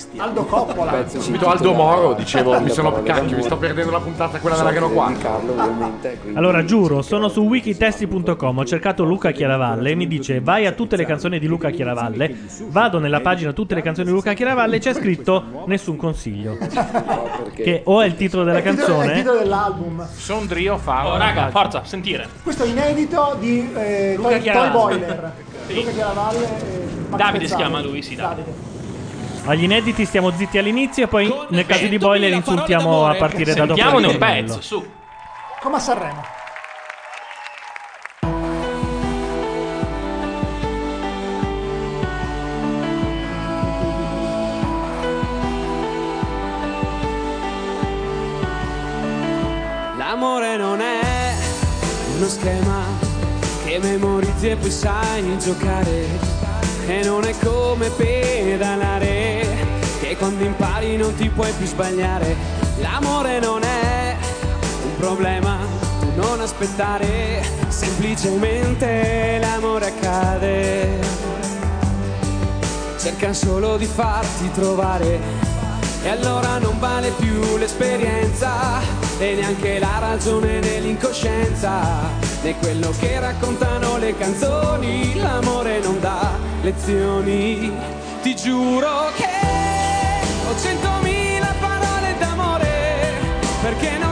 Esistiamo. 0.00 0.28
Aldo 0.28 0.44
Coppola. 0.44 1.08
Subito 1.08 1.48
Aldo 1.48 1.72
Moro, 1.72 2.12
dicevo, 2.14 2.58
mi 2.60 2.70
sono 2.70 3.02
cacchio, 3.02 3.36
mi 3.36 3.42
sto 3.42 3.56
perdendo 3.56 3.90
la 3.90 4.00
puntata 4.00 4.38
quella 4.38 4.56
della 4.56 4.70
che 4.72 4.78
4. 4.80 5.14
di 5.14 5.22
Carlo 5.22 5.52
ovviamente. 5.52 6.18
quindi- 6.20 6.38
Allora, 6.38 6.64
giuro, 6.64 7.02
sono 7.02 7.28
su 7.28 7.42
wikitesti.com, 7.42 8.58
ho 8.58 8.64
cercato 8.64 9.04
Luca 9.04 9.30
Chiaravalle 9.30 9.90
e 9.90 9.94
mi 9.94 10.06
dice 10.06 10.40
vai 10.40 10.66
a 10.66 10.72
tutte 10.72 10.96
le 10.96 11.04
canzoni 11.04 11.38
di 11.38 11.46
Luca 11.46 11.70
Chiaravalle, 11.70 12.36
vado 12.68 12.98
nella 12.98 13.20
pagina 13.20 13.52
tutte 13.52 13.74
le 13.74 13.82
canzoni 13.82 14.06
di 14.08 14.12
Luca 14.12 14.32
Chiaravalle 14.32 14.76
e 14.76 14.78
c'è 14.78 14.94
scritto 14.94 15.64
nessun 15.66 15.96
consiglio. 15.96 16.56
Che 17.60 17.82
o 17.84 18.00
è 18.00 18.06
il 18.06 18.16
titolo 18.16 18.44
della 18.44 18.60
titolo- 18.60 18.78
È 18.78 18.80
il 18.80 18.86
canzone 18.86 19.14
titolo 19.18 19.38
dell'album. 19.38 20.06
Sondrio 20.14 20.78
fa. 20.78 21.08
Oh, 21.12 21.16
raga, 21.18 21.50
forza, 21.50 21.84
sentire. 21.84 22.26
Questo 22.42 22.62
è 22.62 22.68
inedito 22.68 23.36
di 23.38 23.70
eh, 23.74 24.14
Luca 24.16 24.28
Toy, 24.28 24.36
Toy 24.38 24.42
Chiaravalle. 24.42 24.70
Boiler. 24.98 25.32
Luca 25.68 25.90
Chiaravalle 25.90 26.44
e 26.44 27.16
Davide 27.16 27.46
si 27.48 27.54
chiama 27.54 27.82
lui, 27.82 28.02
sì, 28.02 28.14
Davide. 28.14 28.69
Agli 29.46 29.64
inediti 29.64 30.04
stiamo 30.04 30.30
zitti 30.36 30.58
all'inizio 30.58 31.04
e 31.04 31.08
poi 31.08 31.32
nel 31.48 31.66
caso 31.66 31.86
di 31.86 31.98
Boiler 31.98 32.32
insultiamo 32.32 33.06
a 33.06 33.14
partire 33.16 33.52
da 33.54 33.66
dopo. 33.66 33.80
Sentiamone 33.80 34.06
un 34.06 34.18
pezzo, 34.18 34.60
su. 34.60 34.90
Come 35.60 35.76
a 35.76 35.78
Sanremo. 35.80 36.24
L'amore 49.98 50.56
non 50.56 50.80
è 50.80 51.34
uno 52.16 52.28
schema 52.28 52.84
che 53.64 53.78
memorizzi 53.78 54.50
e 54.50 54.56
poi 54.56 54.70
sai 54.70 55.38
giocare. 55.38 56.38
E 56.86 57.04
non 57.04 57.24
è 57.24 57.34
come 57.38 57.88
pedalare, 57.90 59.29
che 60.10 60.16
quando 60.16 60.42
impari 60.42 60.96
non 60.96 61.14
ti 61.14 61.28
puoi 61.28 61.52
più 61.52 61.66
sbagliare. 61.66 62.34
L'amore 62.78 63.38
non 63.38 63.62
è 63.62 64.16
un 64.82 64.96
problema, 64.96 65.58
tu 66.00 66.10
non 66.16 66.40
aspettare, 66.40 67.44
semplicemente 67.68 69.38
l'amore 69.40 69.86
accade. 69.86 70.98
Cerca 72.98 73.32
solo 73.32 73.76
di 73.76 73.86
farti 73.86 74.50
trovare 74.50 75.20
e 76.02 76.08
allora 76.08 76.58
non 76.58 76.80
vale 76.80 77.10
più 77.10 77.56
l'esperienza 77.56 78.80
e 79.16 79.34
neanche 79.34 79.78
la 79.78 79.98
ragione 80.00 80.58
nell'incoscienza 80.58 81.82
né 82.42 82.56
quello 82.58 82.92
che 82.98 83.20
raccontano 83.20 83.96
le 83.96 84.16
canzoni. 84.16 85.14
L'amore 85.14 85.78
non 85.78 86.00
dà 86.00 86.32
lezioni. 86.62 87.72
Ti 88.22 88.34
giuro 88.34 89.12
che 89.16 89.69
ho 90.50 90.58
centomila 90.58 91.54
parole 91.60 92.16
d'amore 92.18 93.20
perché 93.62 93.98
non 93.98 94.09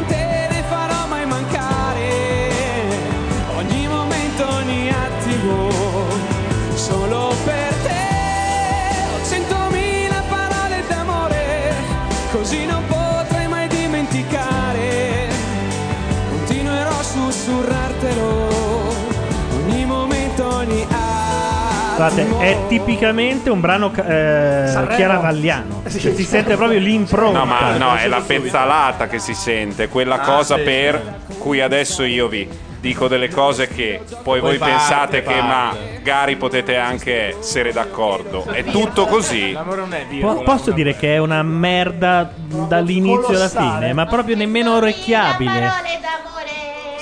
Guardate, 21.99 22.29
è 22.39 22.57
tipicamente 22.69 23.51
un 23.51 23.59
brano 23.59 23.91
eh, 23.93 24.87
chiaravalliano. 24.95 25.83
Sì, 25.87 25.99
Cioè, 25.99 26.15
si 26.15 26.23
sente 26.23 26.55
proprio 26.55 26.79
l'impronta. 26.79 27.39
No, 27.41 27.45
ma 27.45 27.77
no, 27.77 27.97
è 27.97 28.07
la 28.07 28.21
pezzalata 28.25 29.09
che 29.09 29.19
si 29.19 29.35
sente, 29.35 29.89
quella 29.89 30.15
Ah, 30.15 30.19
cosa 30.21 30.55
sì. 30.59 30.63
per 30.63 31.17
cui 31.39 31.61
adesso 31.61 32.05
io 32.05 32.29
vi 32.29 32.49
dico 32.81 33.09
delle 33.09 33.29
cose 33.29 33.67
che 33.67 34.01
poi, 34.09 34.39
Poi 34.39 34.41
voi 34.41 34.59
parte, 34.59 34.75
pensate 34.75 35.23
che 35.25 35.35
parte. 35.41 35.79
magari 35.97 36.37
potete 36.37 36.77
anche 36.77 37.31
essere 37.41 37.73
d'accordo. 37.73 38.45
È 38.45 38.63
tutto 38.63 39.07
così. 39.07 39.51
L'amore 39.51 39.81
non 39.81 39.93
è 39.93 40.05
Po- 40.21 40.43
posso 40.45 40.71
dire 40.71 40.95
che 40.95 41.15
è 41.15 41.19
una 41.19 41.43
merda 41.43 42.31
dall'inizio 42.37 43.35
alla 43.35 43.49
fine, 43.49 43.93
ma 43.93 44.07
proprio 44.07 44.37
nemmeno 44.37 44.77
orecchiabile. 44.77 45.69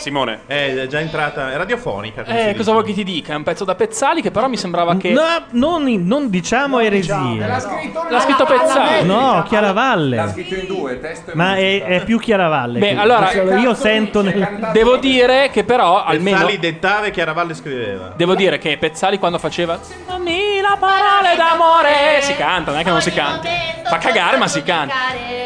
Simone. 0.06 0.42
È 0.46 0.86
già 0.88 1.00
entrata. 1.00 1.50
È 1.50 1.56
radiofonica. 1.56 2.22
Eh, 2.24 2.54
cosa 2.54 2.70
vuoi 2.70 2.84
che 2.84 2.92
ti 2.92 3.02
dica? 3.02 3.32
È 3.32 3.36
un 3.36 3.42
pezzo 3.42 3.64
da 3.64 3.74
Pezzali 3.74 4.22
che 4.22 4.30
però 4.30 4.46
mi 4.46 4.56
sembrava 4.56 4.96
che... 4.96 5.10
No, 5.10 5.22
non, 5.50 5.82
non 6.06 6.30
diciamo 6.30 6.78
eresie. 6.78 7.44
L'ha 7.44 7.58
scritto, 7.58 8.06
L'ha 8.08 8.20
scritto 8.20 8.44
Pezzali. 8.44 9.04
No, 9.04 9.44
Chiaravalle. 9.48 10.14
L'ha 10.14 10.28
scritto 10.28 10.54
in 10.54 10.66
due, 10.66 11.00
testo 11.00 11.32
e 11.32 11.34
Ma 11.34 11.56
è, 11.56 11.82
è 11.82 12.04
più 12.04 12.20
Chiaravalle. 12.20 12.78
Beh, 12.78 12.96
allora- 12.96 13.32
io 13.32 13.74
sento 13.74 14.22
nel... 14.22 14.68
Devo 14.72 14.96
dire 14.96 15.50
che 15.50 15.64
però 15.64 16.04
almeno... 16.04 16.36
Pezzali 16.36 16.58
dettava 16.60 17.06
e 17.06 17.10
Chiaravalle 17.10 17.54
scriveva. 17.54 18.12
Devo 18.14 18.36
dire 18.36 18.58
che 18.58 18.76
Pezzali 18.78 19.18
quando 19.18 19.38
faceva 19.38 19.80
Mila 20.26 20.76
parole 20.76 21.36
d'amore 21.36 22.20
si 22.20 22.34
canta, 22.34 22.72
non 22.72 22.80
è 22.80 22.82
che 22.82 22.90
non 22.90 23.00
si 23.00 23.12
canta. 23.12 23.48
Fa 23.84 23.98
cagare 23.98 24.36
ma 24.36 24.48
si 24.48 24.62
canta. 24.64 24.94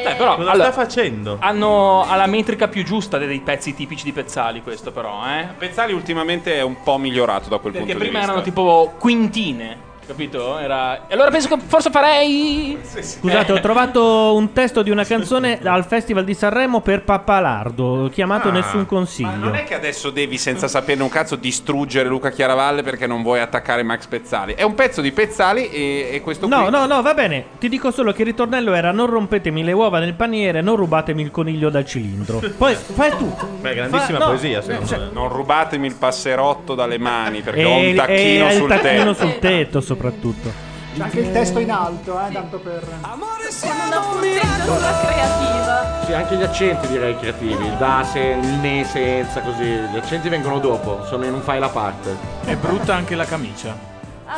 Beh, 0.03 0.15
però 0.15 0.37
Cosa 0.37 0.51
allora, 0.51 0.73
sta 0.73 0.83
facendo? 0.83 1.37
hanno 1.41 2.07
alla 2.09 2.27
metrica 2.27 2.69
più 2.69 2.83
giusta 2.83 3.19
dei 3.19 3.41
pezzi 3.41 3.75
tipici 3.75 4.05
di 4.05 4.13
Pezzali 4.13 4.50
questo 4.61 4.91
però, 4.91 5.25
eh? 5.27 5.47
Pezzali 5.57 5.93
ultimamente 5.93 6.57
è 6.57 6.63
un 6.63 6.83
po' 6.83 6.99
migliorato 6.99 7.49
da 7.49 7.59
quel 7.59 7.73
Perché 7.73 7.93
punto 7.93 8.03
di 8.05 8.11
prima 8.11 8.19
vista. 8.19 8.33
erano 8.33 8.43
tipo 8.45 8.95
quintine, 8.99 9.77
capito? 10.11 10.59
Era... 10.59 11.07
E 11.07 11.15
allora 11.15 11.31
penso 11.31 11.49
che 11.49 11.61
forse 11.67 11.91
farei 11.91 12.79
Scusate, 12.83 13.53
ho 13.53 13.61
trovato 13.61 14.35
un 14.35 14.53
testo 14.53 14.83
di 14.83 14.91
una 14.91 15.05
canzone 15.05 15.59
al 15.63 15.85
Festival 15.87 16.25
di 16.25 16.35
Sanremo 16.35 16.81
per 16.81 17.03
Pappalardo, 17.05 18.11
chiamato 18.13 18.49
Ah, 18.49 18.53
Nessun 18.53 18.81
Ma 18.81 18.87
Consiglio. 18.87 19.31
non 19.37 19.55
è 19.55 19.65
che 19.65 19.75
adesso 19.75 20.11
devi, 20.11 20.37
senza 20.39 20.67
saperne 20.69 21.03
un 21.03 21.09
cazzo, 21.09 21.37
distruggere 21.37 22.09
Luca 22.09 22.31
Chiaravalle 22.31 22.83
perché 22.83 23.07
non 23.07 23.23
vuoi 23.23 23.41
attaccare 23.41 23.83
Max 23.83 24.07
Pezzali. 24.07 24.55
È 24.55 24.63
un 24.63 24.75
pezzo 24.75 25.01
di 25.01 25.13
Pezzali 25.13 25.69
e, 25.71 26.09
e 26.13 26.21
questo 26.21 26.47
No, 26.49 26.63
qui. 26.63 26.71
no, 26.71 26.87
no, 26.87 27.03
va 27.03 27.15
bene. 27.15 27.45
Ti 27.59 27.69
dico 27.69 27.91
solo 27.91 28.13
che 28.13 28.23
il 28.23 28.29
ritornello 28.29 28.75
era 28.75 28.91
non 28.93 29.07
rompetemi 29.07 29.63
le 29.63 29.73
uova 29.73 29.99
nel 30.01 30.15
paniere, 30.15 30.61
non 30.61 30.77
rubatemi 30.77 31.23
il 31.23 31.31
coniglio 31.31 31.71
dal 31.71 31.85
cilindro. 31.87 32.41
Poi 32.57 32.75
fai 32.75 33.11
tu. 33.17 33.33
Beh, 33.61 33.75
grandissima 33.75 34.19
Fa- 34.19 34.25
no, 34.25 34.31
poesia, 34.31 34.61
secondo 34.63 34.87
cioè- 34.87 34.99
me. 34.99 35.09
Non 35.13 35.29
rubatemi 35.29 35.87
il 35.87 35.95
passerotto 35.95 36.75
dalle 36.75 36.99
mani 36.99 37.41
perché 37.41 37.61
E, 37.61 37.65
ho 37.65 37.77
un 37.77 37.85
e 37.85 37.95
tacchino 37.95 38.47
il 38.47 38.53
sul 38.53 38.69
tacchino 38.69 39.13
tetto. 39.13 39.15
sul 39.15 39.39
tetto, 39.39 39.81
soprattutto. 40.01 40.69
C'è 40.97 41.03
anche 41.03 41.21
il 41.21 41.31
testo 41.31 41.59
in 41.61 41.71
alto, 41.71 42.19
eh, 42.27 42.33
tanto 42.33 42.59
per... 42.59 42.83
Una 43.05 44.01
punteggiatura 44.01 44.99
creativa. 45.03 46.03
Sì, 46.05 46.13
anche 46.13 46.37
gli 46.37 46.43
accenti 46.43 46.89
direi 46.89 47.17
creativi, 47.17 47.65
il 47.65 47.77
da, 47.79 48.05
se, 48.11 48.19
il 48.19 48.49
ne, 48.61 48.85
senza, 48.85 49.41
così. 49.41 49.65
Gli 49.65 49.97
accenti 49.97 50.29
vengono 50.29 50.59
dopo, 50.59 51.05
sono 51.07 51.25
in 51.27 51.35
un 51.35 51.43
file 51.43 51.65
a 51.65 51.69
parte. 51.69 52.17
È 52.45 52.57
brutta 52.57 52.95
anche 52.95 53.15
la 53.15 53.25
camicia. 53.25 53.89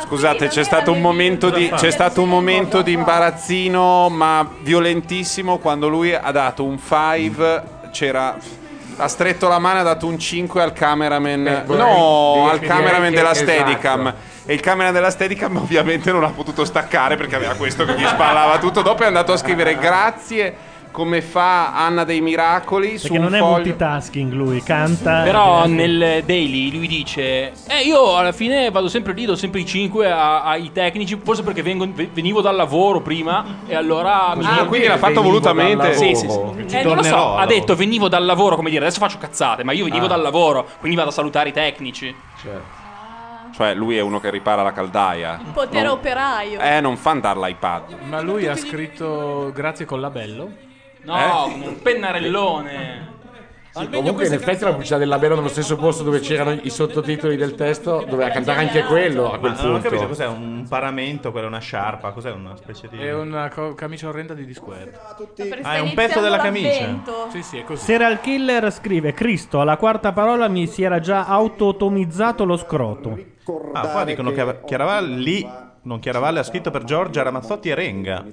Scusate, 0.05 0.47
c'è 0.47 0.63
stato 0.63 0.91
un 0.91 1.01
momento 1.01 1.49
di, 1.49 1.69
c'è 1.69 1.91
stato 1.91 2.21
un 2.21 2.29
momento 2.29 2.81
di 2.81 2.93
imbarazzino, 2.93 4.09
ma 4.09 4.47
violentissimo, 4.61 5.57
quando 5.57 5.87
lui 5.87 6.13
ha 6.13 6.31
dato 6.31 6.63
un 6.63 6.79
5, 6.79 7.63
c'era... 7.91 8.37
Ha 8.95 9.07
stretto 9.07 9.47
la 9.47 9.57
mano 9.57 9.77
e 9.77 9.79
ha 9.79 9.83
dato 9.83 10.05
un 10.05 10.19
5 10.19 10.61
al 10.61 10.71
cameraman. 10.71 11.63
vorrei 11.65 11.83
no, 11.83 12.33
dire- 12.35 12.51
al 12.51 12.59
cameraman 12.59 13.09
direi 13.09 13.15
della 13.15 13.29
che- 13.31 13.39
Steadicam. 13.39 14.01
esatto. 14.01 14.32
E 14.45 14.53
il 14.53 14.59
cameraman 14.59 14.93
della 14.93 15.09
Steadicam 15.09 15.55
ovviamente 15.57 16.11
non 16.11 16.23
ha 16.23 16.29
potuto 16.29 16.65
staccare 16.65 17.15
perché 17.15 17.35
aveva 17.35 17.53
questo 17.53 17.85
che 17.85 17.95
gli 17.97 18.05
spallava 18.05 18.57
tutto. 18.59 18.81
Dopo 18.81 19.03
è 19.03 19.05
andato 19.05 19.31
a 19.31 19.37
scrivere 19.37 19.77
grazie 19.77 20.71
come 20.91 21.21
fa 21.21 21.73
Anna 21.73 22.03
dei 22.03 22.21
Miracoli 22.21 22.97
su 22.99 23.07
Perché 23.07 23.17
un 23.17 23.23
non 23.23 23.35
è 23.35 23.39
foglio. 23.39 23.51
multitasking 23.53 24.31
lui, 24.33 24.61
canta. 24.61 25.21
Però 25.23 25.65
nel 25.65 26.23
daily 26.25 26.71
lui 26.75 26.87
dice: 26.87 27.51
Eh, 27.67 27.83
io 27.85 28.17
alla 28.17 28.33
fine 28.33 28.69
vado 28.69 28.89
sempre 28.89 29.13
lì, 29.13 29.23
do 29.25 29.35
sempre 29.37 29.61
i 29.61 29.65
5 29.65 30.11
ai 30.11 30.71
tecnici. 30.73 31.17
Forse 31.23 31.41
perché 31.41 31.63
vengo- 31.63 31.87
ve- 31.91 32.09
venivo 32.13 32.41
dal 32.41 32.55
lavoro 32.57 32.99
prima. 32.99 33.43
E 33.65 33.73
allora 33.75 34.33
mi 34.35 34.45
Ah, 34.45 34.65
quindi 34.65 34.87
l'ha 34.87 34.97
fatto 34.97 35.21
volutamente. 35.23 35.93
Sì, 35.95 36.13
sì, 36.15 36.29
sì. 36.29 36.39
Ci 36.67 36.75
Eh, 36.77 36.83
non 36.83 36.97
lo 36.97 37.01
so, 37.01 37.09
tornerò, 37.09 37.27
ha 37.29 37.41
allora. 37.41 37.45
detto 37.45 37.75
venivo 37.75 38.07
dal 38.09 38.25
lavoro, 38.25 38.55
come 38.57 38.69
dire, 38.69 38.85
adesso 38.85 38.99
faccio 38.99 39.17
cazzate, 39.17 39.63
ma 39.63 39.71
io 39.71 39.85
venivo 39.85 40.05
Ah. 40.05 40.09
dal 40.09 40.21
lavoro, 40.21 40.67
quindi 40.79 40.97
vado 40.97 41.09
a 41.09 41.13
salutare 41.13 41.49
i 41.49 41.53
tecnici. 41.53 42.13
Cioè, 43.53 43.73
lui 43.75 43.97
è 43.97 44.01
uno 44.01 44.19
che 44.19 44.29
ripara 44.31 44.63
la 44.63 44.71
caldaia. 44.71 45.39
Potere 45.53 45.83
Non- 45.83 45.91
operaio. 45.97 46.59
Eh, 46.59 46.81
non 46.81 46.97
fa 46.97 47.11
andare 47.11 47.39
l'iPad. 47.39 47.95
Ma 48.09 48.19
lui 48.19 48.47
ha 48.47 48.55
scritto 48.55 49.51
grazie 49.53 49.85
con 49.85 50.01
labello. 50.01 50.49
No, 51.03 51.17
Eh? 51.17 51.53
un 51.67 51.79
pennarellone. 51.81 53.11
Comunque 53.91 54.27
in 54.27 54.33
effetti 54.33 54.63
la 54.63 54.69
pubblicità 54.69 54.99
del 54.99 55.07
labello 55.07 55.33
nello 55.33 55.47
stesso 55.47 55.75
posto 55.77 56.03
dove 56.03 56.19
c'erano 56.19 56.51
i 56.61 56.69
sottotitoli 56.69 57.35
del 57.35 57.55
testo 57.55 58.05
doveva 58.07 58.29
cantare 58.29 58.59
anche 58.59 58.83
quello 58.83 59.29
a 59.29 59.31
Ma 59.31 59.37
quel 59.39 59.51
non 59.53 59.69
ho 59.71 59.73
capito 59.77 59.89
punto. 59.89 60.07
cos'è 60.09 60.27
un 60.27 60.63
paramento, 60.69 61.31
quella 61.31 61.47
è 61.47 61.49
una 61.49 61.57
sciarpa, 61.59 62.11
cos'è 62.11 62.29
una 62.31 62.55
specie 62.55 62.87
di. 62.87 62.99
È 62.99 63.11
una 63.15 63.49
co- 63.49 63.73
camicia 63.73 64.09
orrenda 64.09 64.35
di 64.35 64.45
Discord. 64.45 64.93
Ah, 65.63 65.73
è 65.73 65.79
un 65.79 65.93
pezzo 65.95 66.19
della 66.19 66.37
camicia. 66.37 67.01
Sì, 67.31 67.41
sì, 67.41 67.57
è 67.57 67.63
così. 67.63 67.83
Serial 67.83 68.19
Killer 68.19 68.71
scrive: 68.71 69.11
Cristo, 69.13 69.59
alla 69.59 69.77
quarta 69.77 70.11
parola 70.11 70.47
mi 70.47 70.67
si 70.67 70.83
era 70.83 70.99
già 70.99 71.25
autotomizzato 71.25 72.45
lo 72.45 72.57
scroto. 72.57 73.17
Ah, 73.73 73.87
qua 73.87 74.03
dicono 74.03 74.31
che 74.31 74.59
Chiaravalli 74.65 75.47
Non 75.83 75.99
Chiaravalle 75.99 76.39
ha 76.39 76.43
scritto 76.43 76.71
per 76.71 76.83
Giorgia 76.85 77.23
Ramazzotti 77.23 77.69
e 77.69 77.75
Renga. 77.75 78.23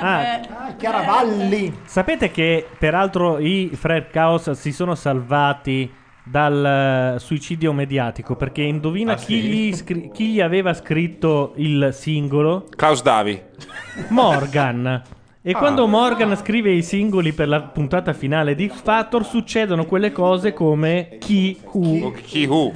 Ah, 0.00 0.40
Chiaravalli. 0.76 1.80
Sapete 1.84 2.30
che 2.30 2.66
peraltro 2.78 3.38
i 3.38 3.70
Fred 3.74 4.10
Chaos 4.10 4.50
si 4.50 4.72
sono 4.72 4.94
salvati 4.94 5.90
dal 6.22 7.14
eh, 7.16 7.18
suicidio 7.18 7.72
mediatico 7.72 8.36
perché 8.36 8.60
indovina 8.60 9.12
Ah, 9.12 9.16
chi, 9.16 9.40
sì? 9.40 9.40
gli 9.40 9.72
scri- 9.74 10.10
chi 10.12 10.26
gli 10.32 10.40
aveva 10.42 10.74
scritto 10.74 11.54
il 11.56 11.88
singolo? 11.92 12.66
Klaus 12.76 13.00
Davi. 13.02 13.40
Morgan. 14.08 15.02
E 15.48 15.52
Ah. 15.52 15.58
quando 15.58 15.86
Morgan 15.86 16.36
scrive 16.36 16.70
i 16.72 16.82
singoli 16.82 17.32
per 17.32 17.48
la 17.48 17.62
puntata 17.62 18.12
finale 18.12 18.54
di 18.54 18.68
X 18.68 18.82
Factor 18.82 19.24
succedono 19.24 19.86
quelle 19.86 20.12
cose 20.12 20.52
come 20.52 21.16
chi 21.18 21.58
who, 21.72 22.12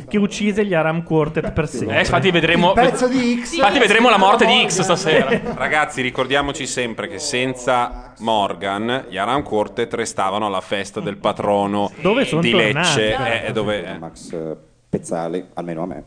che 0.09 0.17
uccise 0.17 0.65
gli 0.65 0.73
Aram 0.73 1.03
Quartet 1.03 1.53
per 1.53 1.69
sempre. 1.69 1.97
Eh, 1.97 2.01
infatti 2.01 2.31
vedremo- 2.31 2.69
Il 2.69 2.73
pezzo 2.81 3.09
di 3.09 3.43
X. 3.45 3.53
Infatti 3.57 3.79
vedremo 3.79 4.09
la 4.09 4.17
morte 4.17 4.47
di 4.47 4.65
X 4.67 4.81
stasera. 4.81 5.29
Ragazzi, 5.55 6.01
ricordiamoci 6.01 6.67
sempre 6.67 7.09
che 7.09 7.19
senza 7.19 8.15
Morgan, 8.21 9.05
gli 9.11 9.19
Aram 9.19 9.43
Quartet 9.43 9.93
restavano 9.93 10.47
alla 10.47 10.63
festa 10.63 11.01
del 11.01 11.19
patrono 11.19 11.91
Dove 12.01 12.25
sono 12.25 12.41
di 12.41 12.53
tornati, 12.53 12.73
Lecce. 12.75 12.93
certo. 13.17 13.47
eh, 13.49 13.53
dove, 13.53 13.85
eh. 13.85 13.99
Max 13.99 14.33
eh, 14.33 14.57
Pezzali, 14.89 15.45
almeno 15.53 15.83
a 15.83 15.87
me, 15.87 16.03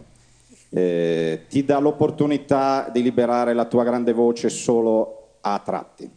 eh, 0.72 1.42
ti 1.48 1.64
dà 1.64 1.78
l'opportunità 1.78 2.90
di 2.92 3.04
liberare 3.04 3.54
la 3.54 3.66
tua 3.66 3.84
grande 3.84 4.14
voce 4.14 4.50
solo 4.50 5.38
a 5.42 5.62
tratti, 5.64 6.10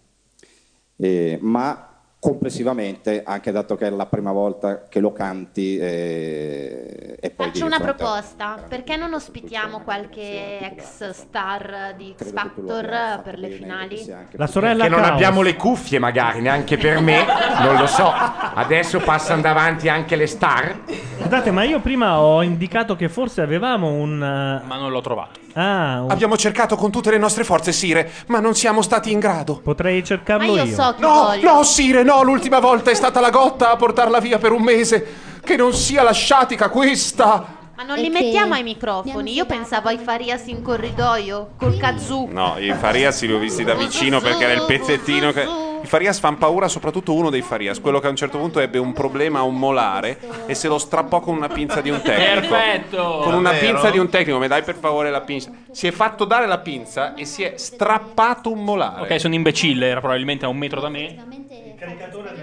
Eh, 1.01 1.39
ma 1.41 1.98
complessivamente, 2.21 3.23
anche 3.25 3.53
dato 3.53 3.77
che 3.77 3.87
è 3.87 3.91
la 3.91 4.07
prima 4.07 4.33
volta 4.33 4.83
che 4.89 4.99
lo 4.99 5.13
canti 5.13 5.79
eh, 5.79 7.17
e 7.21 7.31
poi 7.31 7.47
Faccio 7.47 7.65
una 7.65 7.79
proposta, 7.79 8.57
perché 8.69 8.97
non 8.97 9.15
ospitiamo 9.15 9.81
qualche 9.83 10.59
ex 10.61 11.11
star 11.11 11.95
di 11.97 12.15
X 12.19 12.33
Factor 12.33 13.21
per 13.23 13.39
le 13.39 13.51
finali? 13.51 14.05
La 14.33 14.47
sorella 14.49 14.85
Che 14.85 14.91
non 14.91 15.05
abbiamo 15.05 15.43
le 15.43 15.55
cuffie, 15.55 15.99
magari 16.01 16.41
neanche 16.41 16.77
per 16.77 17.01
me, 17.01 17.25
non 17.61 17.77
lo 17.77 17.87
so. 17.87 18.11
Adesso 18.13 18.99
passano 18.99 19.41
davanti 19.41 19.89
anche 19.89 20.17
le 20.17 20.27
star. 20.27 20.81
Scusate, 21.21 21.51
ma 21.53 21.63
io 21.63 21.81
prima 21.81 22.21
ho 22.21 22.43
indicato 22.43 22.97
che 22.97 23.09
forse 23.09 23.43
avevamo 23.43 23.93
un. 23.93 24.19
Ma 24.19 24.77
non 24.77 24.91
l'ho 24.91 25.01
trovato. 25.01 25.39
Ah, 25.55 26.03
un- 26.03 26.11
Abbiamo 26.11 26.37
cercato 26.37 26.77
con 26.77 26.91
tutte 26.93 27.11
le 27.11 27.19
nostre 27.19 27.43
forze, 27.43 27.73
Sire, 27.73 28.09
ma 28.27 28.39
non 28.39 28.55
siamo 28.55 28.81
stati 28.83 29.11
in 29.11 29.19
grado. 29.19 29.61
Potrei 29.61 30.05
cercarlo 30.05 30.55
Ma 30.55 30.63
io 30.63 30.67
so 30.75 30.95
chi 30.95 31.01
No, 31.01 31.13
voglio. 31.25 31.53
no, 31.53 31.63
Sire, 31.65 32.03
no, 32.09 32.23
l'ultima 32.23 32.59
volta 32.59 32.91
è 32.91 32.95
stata 32.95 33.21
la 33.21 33.29
gotta 33.29 33.71
a 33.71 33.77
portarla 33.77 34.19
via 34.19 34.39
per 34.39 34.53
un 34.53 34.63
mese. 34.63 35.07
Che 35.45 35.57
non 35.57 35.75
sia 35.75 36.03
la 36.03 36.13
sciatica 36.13 36.71
questa. 36.71 37.57
Ma 37.77 37.83
non 37.85 37.99
E 37.99 38.03
li 38.03 38.09
mettiamo 38.09 38.55
ai 38.55 38.63
microfoni? 38.63 39.35
Io 39.35 39.45
pensavo 39.45 39.89
ai 39.89 39.99
Farias 39.99 40.47
in 40.47 40.63
corridoio, 40.63 41.51
col 41.59 41.77
kazoo. 41.77 42.29
No, 42.31 42.57
i 42.59 42.73
Farias 42.73 43.23
li 43.23 43.33
ho 43.33 43.39
visti 43.39 43.63
da 43.63 43.75
vicino 43.75 44.21
perché 44.21 44.45
era 44.45 44.53
il 44.55 44.65
pezzettino 44.67 45.33
che... 45.33 45.68
I 45.83 45.87
Farias 45.87 46.19
fanno 46.19 46.37
paura, 46.37 46.69
soprattutto 46.69 47.15
uno 47.15 47.31
dei 47.31 47.43
Farias, 47.43 47.81
quello 47.81 48.01
che 48.01 48.07
a 48.07 48.11
un 48.11 48.17
certo 48.17 48.39
punto 48.39 48.61
ebbe 48.61 48.79
un 48.79 48.93
problema 48.93 49.41
a 49.41 49.43
un 49.43 49.57
molare 49.59 50.19
e 50.47 50.55
se 50.55 50.69
lo 50.69 50.79
strappò 50.79 51.21
con 51.21 51.37
una 51.37 51.49
pinza 51.49 51.81
di 51.81 51.91
un 51.91 52.01
tecnico. 52.03 52.49
Perfetto! 52.49 53.21
Con 53.23 53.35
una 53.35 53.51
Davvero? 53.51 53.73
pinza 53.73 53.91
di 53.91 53.99
un 53.99 54.09
tecnico, 54.09 54.39
mi 54.39 54.49
dai 54.49 54.63
per 54.63 54.75
favore 54.77 55.11
la 55.11 55.21
pinza. 55.21 55.51
Si 55.71 55.87
è 55.87 55.91
fatto 55.91 56.25
dare 56.25 56.47
la 56.47 56.59
pinza 56.59 57.15
e 57.15 57.25
si 57.25 57.43
è 57.43 57.55
strappato 57.57 58.51
un 58.51 58.65
molare. 58.65 59.03
Ok, 59.03 59.21
sono 59.21 59.35
imbecille, 59.35 59.87
era 59.87 60.01
probabilmente 60.01 60.45
a 60.45 60.49
un 60.49 60.57
metro 60.57 60.81
da 60.81 60.89
me. 60.89 61.47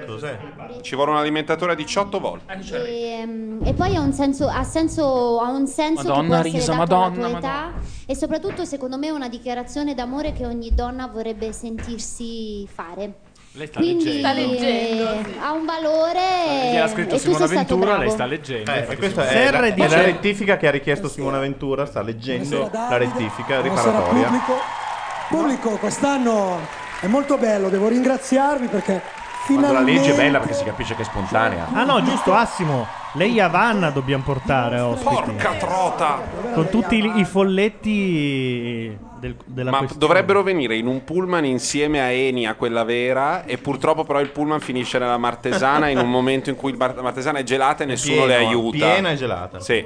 Cos'è? 0.05 0.37
Ci 0.81 0.95
vuole 0.95 1.11
un 1.11 1.17
alimentatore 1.17 1.73
a 1.73 1.75
18 1.75 2.19
volte. 2.19 2.53
E, 2.87 3.25
mm, 3.25 3.65
e 3.65 3.73
poi 3.73 3.95
ha 3.95 3.99
un 3.99 4.13
senso, 4.13 4.47
ha 4.47 4.63
senso, 4.63 5.39
ha 5.39 5.49
un 5.49 5.67
senso 5.67 6.01
che 6.01 6.07
Madonna, 6.07 6.27
può 6.27 6.35
essere 6.37 6.57
Risa, 6.57 6.73
dato 6.73 6.95
alla 6.95 7.07
Madonna, 7.07 7.27
tua 7.27 7.37
età 7.37 7.73
e 8.05 8.15
soprattutto 8.15 8.65
secondo 8.65 8.97
me 8.97 9.07
è 9.07 9.11
una 9.11 9.27
dichiarazione 9.27 9.93
d'amore 9.93 10.31
che 10.31 10.45
ogni 10.45 10.73
donna 10.73 11.07
vorrebbe 11.07 11.51
sentirsi 11.51 12.67
fare. 12.67 13.24
Lei 13.57 13.67
sta 13.67 13.79
Quindi 13.79 14.03
leggendo. 14.03 15.03
Sta 15.05 15.29
eh, 15.29 15.39
ha 15.39 15.51
un 15.53 15.65
valore 15.65 16.19
Gliel'ha 16.71 16.87
scritto 16.89 17.15
e 17.15 17.17
tu 17.17 17.23
Simona 17.23 17.47
sei 17.47 17.57
stato 17.57 17.75
Ventura, 17.77 17.97
lei 17.97 18.09
sta 18.09 18.25
leggendo. 18.25 18.71
Eh, 18.71 18.85
e 18.89 18.95
questa 18.97 19.29
è 19.29 19.51
la, 19.51 19.59
è 19.61 19.87
la 19.87 20.01
rettifica 20.01 20.57
che 20.57 20.67
ha 20.67 20.71
richiesto 20.71 21.07
Simona 21.07 21.39
Ventura, 21.39 21.85
sta 21.85 22.01
leggendo 22.01 22.69
la 22.71 22.97
rettifica 22.97 23.61
riparatoria. 23.61 24.23
pubblico. 24.23 24.53
Pubblico, 25.29 25.69
quest'anno 25.77 26.59
è 26.99 27.07
molto 27.07 27.37
bello, 27.37 27.69
devo 27.69 27.87
ringraziarvi 27.87 28.67
perché 28.67 29.01
Quando 29.45 29.61
la 29.61 29.67
finalmente... 29.67 30.01
legge 30.01 30.13
è 30.13 30.15
bella 30.17 30.39
perché 30.39 30.53
si 30.53 30.63
capisce 30.63 30.95
che 30.95 31.01
è 31.01 31.05
spontanea. 31.05 31.67
Ah 31.73 31.83
no, 31.83 32.01
giusto, 32.03 32.33
Assimo. 32.33 32.85
Lei 33.13 33.37
e 33.37 33.41
Avanna 33.41 33.91
dobbiamo 33.91 34.23
portare 34.23 34.79
ospiti. 34.79 35.13
Porca 35.13 35.53
trota! 35.53 36.21
Con 36.53 36.69
tutti 36.69 36.95
i, 36.97 37.19
i 37.19 37.25
folletti 37.25 38.97
del- 39.19 39.35
della 39.45 39.71
Ma 39.71 39.77
questione. 39.79 40.05
dovrebbero 40.05 40.43
venire 40.43 40.75
in 40.75 40.87
un 40.87 41.03
pullman 41.03 41.45
insieme 41.45 42.01
a 42.01 42.09
Eni, 42.11 42.45
a 42.47 42.55
quella 42.55 42.83
vera, 42.83 43.45
e 43.45 43.57
purtroppo 43.57 44.03
però 44.03 44.19
il 44.19 44.29
pullman 44.31 44.59
finisce 44.59 44.97
nella 44.99 45.17
Martesana 45.17 45.87
in 45.89 45.97
un 45.97 46.09
momento 46.09 46.49
in 46.49 46.55
cui 46.55 46.71
il 46.71 46.77
Bar- 46.77 46.95
la 46.95 47.01
Martesana 47.01 47.39
è 47.39 47.43
gelata 47.43 47.83
e 47.83 47.87
nessuno 47.87 48.25
le 48.25 48.35
Pieno, 48.37 48.49
aiuta. 48.49 48.77
piena 48.77 49.09
e 49.11 49.15
gelata. 49.15 49.59
Sì. 49.59 49.85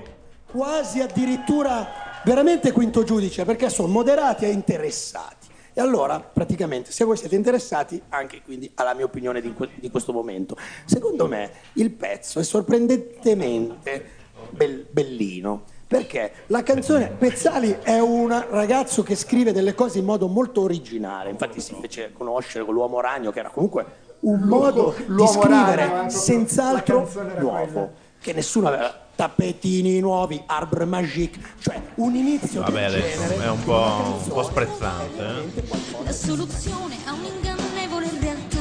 quasi 0.52 1.00
addirittura 1.02 1.88
veramente 2.24 2.72
quinto 2.72 3.04
giudice 3.04 3.46
perché 3.46 3.70
sono 3.70 3.88
moderati 3.90 4.46
e 4.46 4.50
interessati. 4.50 5.39
E 5.74 5.82
allora, 5.82 6.20
praticamente, 6.20 6.92
se 6.92 7.04
voi 7.04 7.18
siete 7.18 7.36
interessati, 7.36 8.02
anche 8.10 8.42
quindi 8.44 8.70
alla 8.76 8.94
mia 8.94 9.06
opinione 9.06 9.42
di, 9.42 9.54
que- 9.54 9.70
di 9.76 9.90
questo 9.90 10.12
momento, 10.12 10.58
secondo 10.86 11.28
me 11.28 11.52
il 11.74 11.92
pezzo 11.92 12.40
è 12.40 12.44
sorprendentemente 12.44 14.10
bel- 14.50 14.86
bellino. 14.90 15.64
Perché 15.90 16.32
la 16.48 16.62
canzone 16.62 17.08
Pezzali 17.18 17.80
è 17.82 17.98
un 17.98 18.30
ragazzo 18.52 19.02
che 19.02 19.16
scrive 19.16 19.52
delle 19.52 19.74
cose 19.74 19.98
in 19.98 20.06
modo 20.06 20.28
molto 20.28 20.62
originale. 20.62 21.32
Infatti, 21.32 21.60
si 21.60 21.76
fece 21.82 22.12
conoscere 22.14 22.64
con 22.64 22.76
l'uomo 22.76 23.02
ragno, 23.02 23.32
che 23.32 23.40
era 23.40 23.50
comunque 23.50 23.86
un 24.20 24.40
modo 24.42 24.94
di 24.96 25.06
l'uomo 25.08 25.42
scrivere 25.42 25.88
ragno, 25.88 26.10
senz'altro 26.10 27.10
nuovo 27.40 27.72
quella. 27.72 27.92
che 28.20 28.34
nessuno 28.34 28.68
aveva 28.68 29.08
tappetini 29.24 30.00
nuovi, 30.00 30.42
arbre 30.46 30.86
magique, 30.86 31.42
cioè 31.60 31.82
un 31.96 32.16
inizio 32.16 32.62
Vabbè, 32.62 32.90
del 32.90 33.02
adesso 33.02 33.20
genere. 33.28 33.44
è 33.44 33.50
un 33.50 33.64
po', 33.66 34.22
un 34.24 34.28
po' 34.30 34.44
sprezzante. 34.44 35.26
eh. 35.26 35.64
La 36.06 36.12
soluzione 36.14 36.96
a 37.04 37.12
un'ingannevole 37.12 38.10
realtà. 38.22 38.58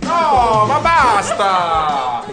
No, 0.00 0.64
ma 0.66 0.80
basta! 0.80 2.24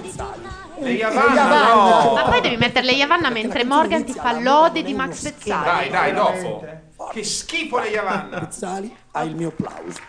Le 0.80 0.90
Yavanna, 0.92 1.74
no! 1.74 2.14
Ma 2.16 2.24
poi 2.24 2.42
devi 2.42 2.58
mettere 2.58 2.84
le 2.88 2.94
Yavanna 2.94 3.30
mentre 3.30 3.64
Morgan 3.64 4.04
ti 4.04 4.14
fa 4.14 4.40
l'ode 4.40 4.82
di 4.82 4.94
Max 4.96 5.22
Dai, 5.22 5.32
Pezzali. 5.34 5.90
dai, 5.90 6.14
dopo. 6.14 6.66
Che 7.12 7.24
schifo 7.24 7.78
le 7.78 7.90
Yavanna! 7.90 8.40
Pezzali 8.40 8.96
ha 9.12 9.22
il 9.22 9.36
mio 9.36 9.52
plauso. 9.52 10.00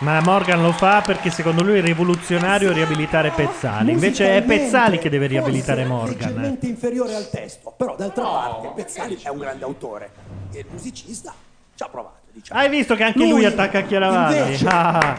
Ma 0.00 0.20
Morgan 0.20 0.60
lo 0.60 0.72
fa 0.72 1.00
perché 1.00 1.30
secondo 1.30 1.62
lui 1.62 1.78
è 1.78 1.80
rivoluzionario 1.82 2.70
riabilitare 2.72 3.30
Pezzali. 3.30 3.92
Invece 3.92 4.36
è 4.36 4.42
Pezzali 4.42 4.98
che 4.98 5.08
deve 5.08 5.26
riabilitare 5.26 5.84
Morgan. 5.86 6.28
leggermente 6.28 6.66
inferiore 6.66 7.14
al 7.14 7.30
testo, 7.30 7.72
però 7.76 7.96
d'altra 7.96 8.22
parte 8.24 8.72
Pezzali 8.74 9.18
è 9.22 9.28
un 9.30 9.38
grande 9.38 9.64
autore 9.64 10.10
e 10.52 10.58
il 10.60 10.66
musicista 10.70 11.32
ci 11.74 11.82
ha 11.82 11.88
provato. 11.88 12.14
Diciamo. 12.30 12.60
Hai 12.60 12.68
visto 12.68 12.94
che 12.94 13.02
anche 13.04 13.26
lui, 13.26 13.46
attacca 13.46 13.80
Chiaravalli? 13.82 14.36
invece, 14.36 14.66
Ah. 14.68 15.18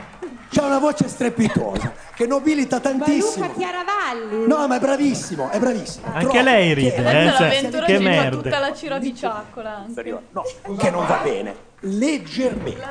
C'ha 0.49 0.65
una 0.65 0.77
voce 0.79 1.07
strepitosa 1.09 1.91
che 2.15 2.25
nobilita 2.25 2.79
tantissimo. 2.79 3.51
Chiaravalli. 3.53 4.47
No, 4.47 4.65
ma 4.67 4.77
è 4.77 4.79
bravissimo, 4.79 5.49
è 5.49 5.59
bravissimo. 5.59 6.05
Anche 6.07 6.19
Troppo. 6.21 6.41
lei 6.41 6.73
ride, 6.73 6.93
Che- 6.93 7.01
eh, 7.25 7.31
cioè, 7.31 7.41
L'avventura 7.49 7.85
che 7.85 7.99
merda. 7.99 8.37
tutta 8.41 8.59
la 8.59 8.73
ciravicciaccola 8.73 9.69
anche. 9.75 9.87
inferiore. 9.89 10.23
No, 10.31 10.43
che 10.77 10.89
non 10.91 11.05
va 11.05 11.19
bene. 11.23 11.55
Leggermente. 11.81 12.81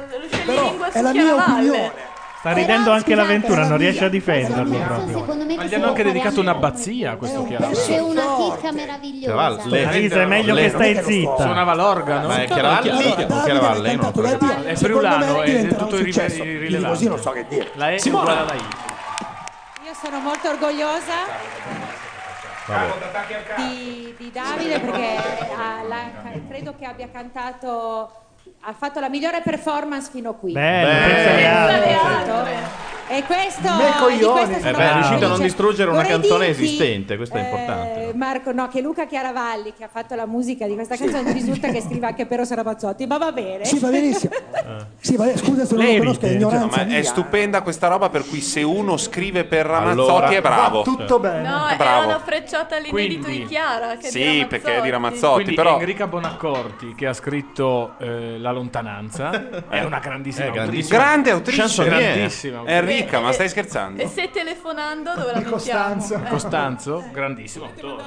Però 0.45 0.79
è 0.91 1.01
la 1.01 1.13
mia 1.13 1.35
opinione. 1.35 2.15
Sta 2.39 2.53
ridendo 2.55 2.93
anche 2.93 3.11
scusate, 3.11 3.15
l'avventura, 3.17 3.67
non 3.67 3.77
riesce 3.79 4.05
a 4.05 4.09
difenderlo 4.09 4.79
proprio. 4.79 5.25
Ma 5.57 5.65
gli 5.65 5.75
hanno 5.75 5.87
anche 5.89 6.05
dedicato 6.05 6.39
un'abbazia 6.41 7.11
a 7.13 7.17
questo 7.17 7.45
Chiaravalli. 7.45 7.77
C'è 7.81 7.99
una 7.99 8.23
chicca 8.37 8.73
meravigliosa. 8.73 9.63
Chiaravalli. 9.67 9.99
Risa, 10.01 10.21
è 10.23 10.27
meglio 10.27 10.55
che 10.55 10.69
stai 10.69 11.03
zitta. 11.03 11.37
Suonava 11.43 11.75
l'organo. 11.75 12.29
Ma 12.29 12.43
è 12.43 12.47
Chiaravalli 12.47 12.89
o 12.91 13.43
Chiaravalli? 13.43 13.99
È 14.67 14.77
friulano, 14.77 15.43
è 15.43 15.67
tutto 15.75 15.97
irrilevante. 15.97 16.89
Così 16.89 17.09
non 17.09 17.19
so 17.19 17.31
che 17.31 17.47
dire. 17.49 17.71
La 17.75 17.91
E 17.91 17.95
è 17.95 17.99
Simona! 17.99 18.41
alla 18.43 18.55
I. 18.55 18.59
Io 18.59 19.95
sono 20.01 20.21
molto 20.21 20.49
orgogliosa 20.49 21.15
di, 23.57 24.15
di 24.19 24.31
Davide 24.33 24.79
perché 24.81 25.17
ha- 25.57 25.83
la- 25.87 26.11
credo 26.49 26.75
che 26.79 26.85
abbia 26.85 27.09
cantato, 27.11 28.26
ha 28.69 28.73
fatto 28.73 28.99
la 28.99 29.09
migliore 29.09 29.43
performance 29.43 30.11
fino 30.11 30.35
qui. 30.35 30.51
Bello, 30.51 32.43
Beh. 32.43 32.96
E 33.09 33.23
questo, 33.25 33.73
Me 33.75 33.93
coglioni. 34.01 34.55
Eh 34.55 34.59
beh, 34.73 34.91
è 34.91 34.93
riuscito 34.95 35.25
a 35.27 35.29
non 35.29 35.41
distruggere 35.41 35.91
una 35.91 36.01
Vorrei 36.03 36.13
canzone 36.19 36.47
dirti, 36.47 36.65
esistente, 36.65 37.17
questo 37.17 37.37
è 37.37 37.41
eh, 37.41 37.45
importante. 37.45 38.13
Marco, 38.15 38.53
no, 38.53 38.67
che 38.69 38.81
Luca 38.81 39.07
Chiaravalli, 39.07 39.73
che 39.77 39.85
ha 39.85 39.89
fatto 39.89 40.15
la 40.17 40.27
musica 40.27 40.67
di 40.67 40.75
questa 40.75 40.97
canzone, 40.97 41.23
mi 41.23 41.33
risulta 41.33 41.69
che 41.69 41.81
scriva 41.81 42.09
anche 42.09 42.27
per 42.27 42.39
Rosa 42.39 42.57
Ramazzotti, 42.57 43.07
ma 43.07 43.17
va 43.19 43.31
bene. 43.31 43.65
Sì, 43.65 43.79
va 43.79 43.89
benissimo. 43.91 44.33
Sì, 44.99 45.15
ma 45.17 45.25
scusa 45.37 45.65
se 45.65 45.75
non 45.77 45.85
Lei 45.85 45.97
lo 45.99 46.03
conosco, 46.03 46.21
è 46.27 46.29
ride, 46.31 46.41
cioè, 46.41 46.51
ignoranza 46.51 46.77
ma 46.79 46.83
è 46.83 46.87
mia. 46.87 47.05
stupenda 47.05 47.63
questa 47.63 47.87
roba 47.87 48.09
per 48.09 48.27
cui 48.27 48.41
se 48.41 48.63
uno 48.65 48.97
scrive 48.97 49.45
per 49.45 49.65
Ramazzotti 49.67 50.11
Allora- 50.11 50.29
è 50.31 50.41
bravo. 50.41 50.77
Va 50.79 50.83
tutto 50.83 51.19
bene. 51.21 51.49
No, 51.49 51.67
È 51.67 51.75
era 51.75 51.77
bravo. 51.77 52.07
una 52.07 52.19
frecciata 52.19 52.77
all'inedito 52.77 53.29
di 53.29 53.45
Chiara. 53.45 53.97
Che 53.97 54.09
Sì, 54.09 54.19
di 54.39 54.47
perché 54.47 54.79
è 54.79 54.81
di 54.83 54.91
Ramazzotti. 54.91 55.35
Quindi 55.35 55.55
però 55.55 55.79
Enrica 55.79 56.09
Bonaccorti, 56.09 56.95
che 56.97 57.07
ha 57.07 57.13
scritto 57.13 57.93
eh, 57.99 58.39
La 58.39 58.51
lontananza, 58.51 59.65
è 59.69 59.83
una 59.85 60.01
grandissima 60.01 60.47
Eh, 60.53 60.59
autrice. 60.59 60.89
grande 60.89 61.31
autrice. 61.31 61.85
Grandissima 61.85 62.63
È 62.65 62.73
ricca, 62.97 63.21
ma 63.21 63.33
stai 63.33 63.49
scherzando? 63.49 64.03
E 64.03 64.09
se 64.09 64.31
telefonando 64.31 65.11
dove 65.15 65.27
la 65.33 65.39
mettiamo? 65.39 65.51
Costanzo. 65.51 66.15
Eh. 66.15 66.29
Costanzo, 66.29 67.05
grandissimo 67.13 67.65
autore. 67.67 68.05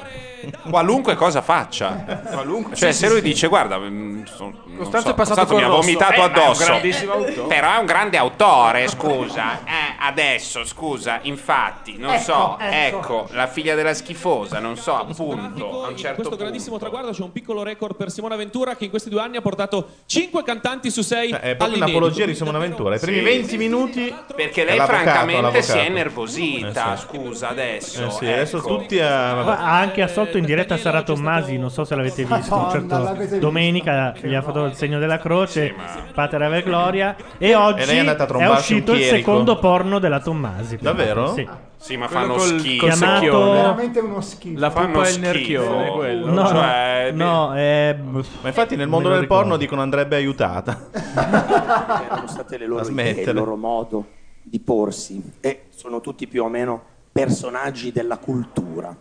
Qualunque 0.69 1.15
cosa 1.15 1.41
faccia. 1.41 2.21
Qualunque. 2.31 2.75
Cioè, 2.75 2.91
Sì, 2.91 2.99
se 2.99 3.07
lui 3.09 3.17
sì. 3.17 3.23
dice, 3.23 3.47
guarda, 3.47 3.77
mm, 3.77 4.23
so- 4.23 4.43
non 4.65 4.77
Costanzo 4.77 5.07
so, 5.07 5.13
è 5.13 5.15
passato 5.15 5.41
Costanzo 5.41 5.45
col 5.45 5.55
mi 5.57 5.63
ha 5.63 5.67
rosso. 5.67 5.81
vomitato 5.81 6.13
Eh, 6.13 6.17
ma 6.17 6.23
è 6.23 6.27
un 6.27 6.35
addosso. 6.43 6.65
grandissimo 6.65 7.11
autore. 7.13 7.47
Però 7.47 7.73
è 7.73 7.77
un 7.77 7.85
grande 7.85 8.17
autore, 8.17 8.87
scusa. 8.87 9.59
Eh, 9.65 9.95
adesso, 9.99 10.63
scusa, 10.65 11.19
infatti, 11.23 11.97
non 11.97 12.13
Ecco, 12.13 12.23
so, 12.23 12.57
ecco. 12.59 12.97
ecco, 12.97 13.27
la 13.31 13.47
figlia 13.47 13.75
della 13.75 13.93
schifosa, 13.93 14.59
non 14.59 14.77
so, 14.77 14.95
appunto, 14.95 15.83
a 15.83 15.85
un 15.87 15.91
In 15.91 15.97
certo 15.97 16.15
questo 16.15 16.21
punto. 16.29 16.35
grandissimo 16.37 16.77
traguardo 16.77 17.11
c'è 17.11 17.21
un 17.23 17.31
piccolo 17.31 17.63
record 17.63 17.95
per 17.95 18.09
Simona 18.11 18.35
Ventura 18.35 18.75
che 18.75 18.85
in 18.85 18.89
questi 18.89 19.09
due 19.09 19.21
anni 19.21 19.37
ha 19.37 19.41
portato 19.41 19.87
5 20.05 20.43
cantanti 20.43 20.89
su 20.89 21.01
6 21.01 21.31
È 21.31 21.55
proprio 21.55 21.77
un'apologia 21.83 22.25
di 22.25 22.35
Simona 22.35 22.59
Ventura. 22.59 22.95
I 22.95 22.99
primi 22.99 23.21
20 23.21 23.57
minuti. 23.57 24.15
Perché 24.35 24.63
lei 24.63 24.78
francamente 24.85 25.61
si 25.61 25.77
è 25.77 25.87
innervosita, 25.87 26.93
Eh 26.93 26.97
sì. 26.97 27.05
scusa, 27.05 27.49
adesso. 27.49 28.05
Eh 28.05 28.09
sì, 28.11 28.25
adesso 28.25 28.57
ecco. 28.57 28.77
tutti 28.77 28.99
a. 28.99 29.35
Ma 29.35 29.57
ha 29.59 29.79
anche 29.79 30.01
assolto 30.01 30.37
in 30.37 30.45
diretta 30.45 30.77
Sara 30.77 31.01
Tommasi, 31.03 31.57
non 31.57 31.69
so 31.69 31.83
se 31.83 31.95
l'avete 31.95 32.23
visto. 32.23 32.55
Madonna, 32.55 32.71
certo 32.71 32.97
l'avete 32.97 33.19
visto? 33.21 33.37
domenica 33.39 34.13
gli 34.21 34.33
ha 34.33 34.41
fatto 34.41 34.65
il 34.65 34.73
segno 34.75 34.99
della 34.99 35.17
croce, 35.17 35.73
Pater 36.13 36.41
Ave 36.41 36.61
Gloria. 36.63 37.15
E 37.37 37.55
oggi 37.55 37.81
E 37.89 38.15
è 38.15 38.49
uscito 38.49 38.93
il 38.93 39.03
secondo 39.03 39.57
porno 39.59 39.99
della 39.99 40.19
Tommasi. 40.19 40.77
Davvero? 40.81 41.33
Sì. 41.33 41.47
Sì, 41.81 41.95
ma 41.95 42.07
Quello 42.07 42.21
fanno 42.21 42.33
col- 42.35 42.59
schifo. 42.59 42.85
col 42.87 42.93
Chiamato- 42.97 43.19
secchione. 43.21 43.51
Veramente 43.61 43.99
uno 44.01 44.19
schifo. 44.21 44.59
La 44.59 44.69
Fanno 44.69 44.99
il 44.99 45.05
schifo. 45.05 45.21
nerchione, 45.25 45.89
quello. 45.91 46.29
No, 46.29 46.47
Cioè, 46.47 47.11
no, 47.13 47.53
è... 47.53 47.95
Ma 48.01 48.47
infatti 48.49 48.75
nel 48.75 48.89
mondo 48.89 49.07
del 49.07 49.19
porno 49.27 49.43
ricordo. 49.43 49.57
dicono 49.57 49.81
andrebbe 49.81 50.17
aiutata. 50.17 50.77
erano 51.13 52.27
state 52.27 52.57
le 52.57 52.65
loro 52.67 52.81
idee, 52.81 52.91
smettere. 52.91 53.31
il 53.31 53.37
loro 53.37 53.55
modo 53.55 54.05
di 54.49 54.59
porsi 54.59 55.21
e 55.39 55.65
sono 55.69 56.01
tutti 56.01 56.27
più 56.27 56.43
o 56.43 56.49
meno 56.49 56.81
personaggi 57.11 57.91
della 57.91 58.17
cultura. 58.17 58.95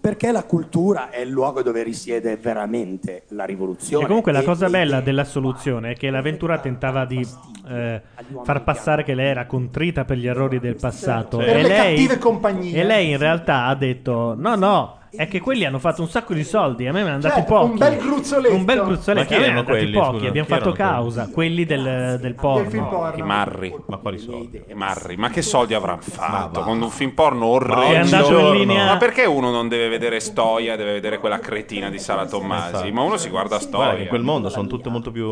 Perché 0.00 0.30
la 0.30 0.44
cultura 0.44 1.10
è 1.10 1.20
il 1.20 1.28
luogo 1.28 1.60
dove 1.60 1.82
risiede 1.82 2.36
veramente 2.36 3.24
la 3.30 3.44
rivoluzione. 3.44 4.04
E 4.04 4.06
comunque 4.06 4.30
la 4.32 4.40
e- 4.40 4.44
cosa 4.44 4.68
bella 4.68 5.00
della 5.00 5.24
soluzione 5.24 5.90
è 5.90 5.94
che 5.96 6.08
l'avventura 6.08 6.58
tentava 6.60 7.04
di 7.04 7.26
eh, 7.68 8.00
far 8.44 8.62
passare 8.62 9.02
che 9.02 9.14
lei 9.14 9.26
era 9.26 9.46
contrita 9.46 10.04
per 10.04 10.16
gli 10.16 10.26
errori 10.28 10.60
del 10.60 10.76
passato. 10.76 11.38
Per 11.38 11.48
E 11.48 11.62
le 11.62 11.68
lei, 11.68 11.96
cattive 11.96 12.18
compagnie. 12.18 12.80
e 12.80 12.84
lei 12.84 13.10
in 13.10 13.18
realtà 13.18 13.66
ha 13.66 13.74
detto: 13.74 14.34
No, 14.38 14.54
no, 14.54 14.97
è 15.18 15.26
che 15.28 15.40
quelli 15.40 15.64
hanno 15.64 15.80
fatto 15.80 16.00
un 16.00 16.08
sacco 16.08 16.32
di 16.32 16.44
soldi. 16.44 16.86
A 16.86 16.92
me 16.92 17.02
mi 17.02 17.08
hanno 17.08 17.18
dati 17.18 17.34
Certo, 17.40 17.52
pochi. 17.52 17.70
un 17.72 17.76
bel 17.78 17.96
gruzzoletto. 17.96 18.54
Un 18.54 18.64
bel 18.64 18.76
Ma 18.78 18.84
gruzzoletto. 18.84 19.26
chi 19.26 19.34
A 19.34 19.38
me 19.38 19.44
erano 19.44 19.58
hanno 19.58 19.68
dati 19.68 19.78
quelli, 19.80 19.92
pochi. 19.98 20.16
scusa? 20.16 20.28
Abbiamo 20.28 20.46
Chi 20.46 20.52
fatto 20.54 20.74
erano 20.74 20.92
causa. 20.92 21.28
Quelli 21.32 21.64
del, 21.64 21.82
del 21.82 22.18
Del 22.20 22.34
porno. 22.34 22.70
film 22.70 22.88
porno. 22.88 23.16
I 23.18 23.22
marri. 23.26 23.74
Ma 23.86 23.96
quali 23.96 24.18
soldi? 24.18 24.62
I 24.68 24.74
marri. 24.74 25.16
Ma 25.16 25.28
che 25.30 25.42
soldi 25.42 25.74
avranno 25.74 26.00
fatto 26.02 26.60
con 26.60 26.80
un 26.80 26.90
film 26.90 27.10
porno 27.10 27.46
Ma 27.46 27.52
orrendo? 27.52 27.84
È 27.92 27.96
andato 27.96 28.38
in 28.52 28.58
linea. 28.58 28.84
Ma 28.86 28.96
perché 28.96 29.24
uno 29.24 29.50
non 29.50 29.66
deve 29.68 29.88
vedere 29.88 30.20
Stoia, 30.20 30.76
deve 30.76 30.92
vedere 30.92 31.18
quella 31.18 31.40
cretina 31.40 31.90
di 31.90 31.98
Sara 31.98 32.24
Tommasi? 32.26 32.90
Ma 32.92 33.02
uno 33.02 33.16
si 33.16 33.28
guarda 33.28 33.46
Guarda 33.48 33.56
che 33.58 33.64
in 33.64 33.68
Stoia. 33.96 34.08
quel 34.08 34.22
mondo 34.22 34.48
sono 34.48 34.68
tutte 34.68 34.88
molto 34.88 35.10
più 35.10 35.26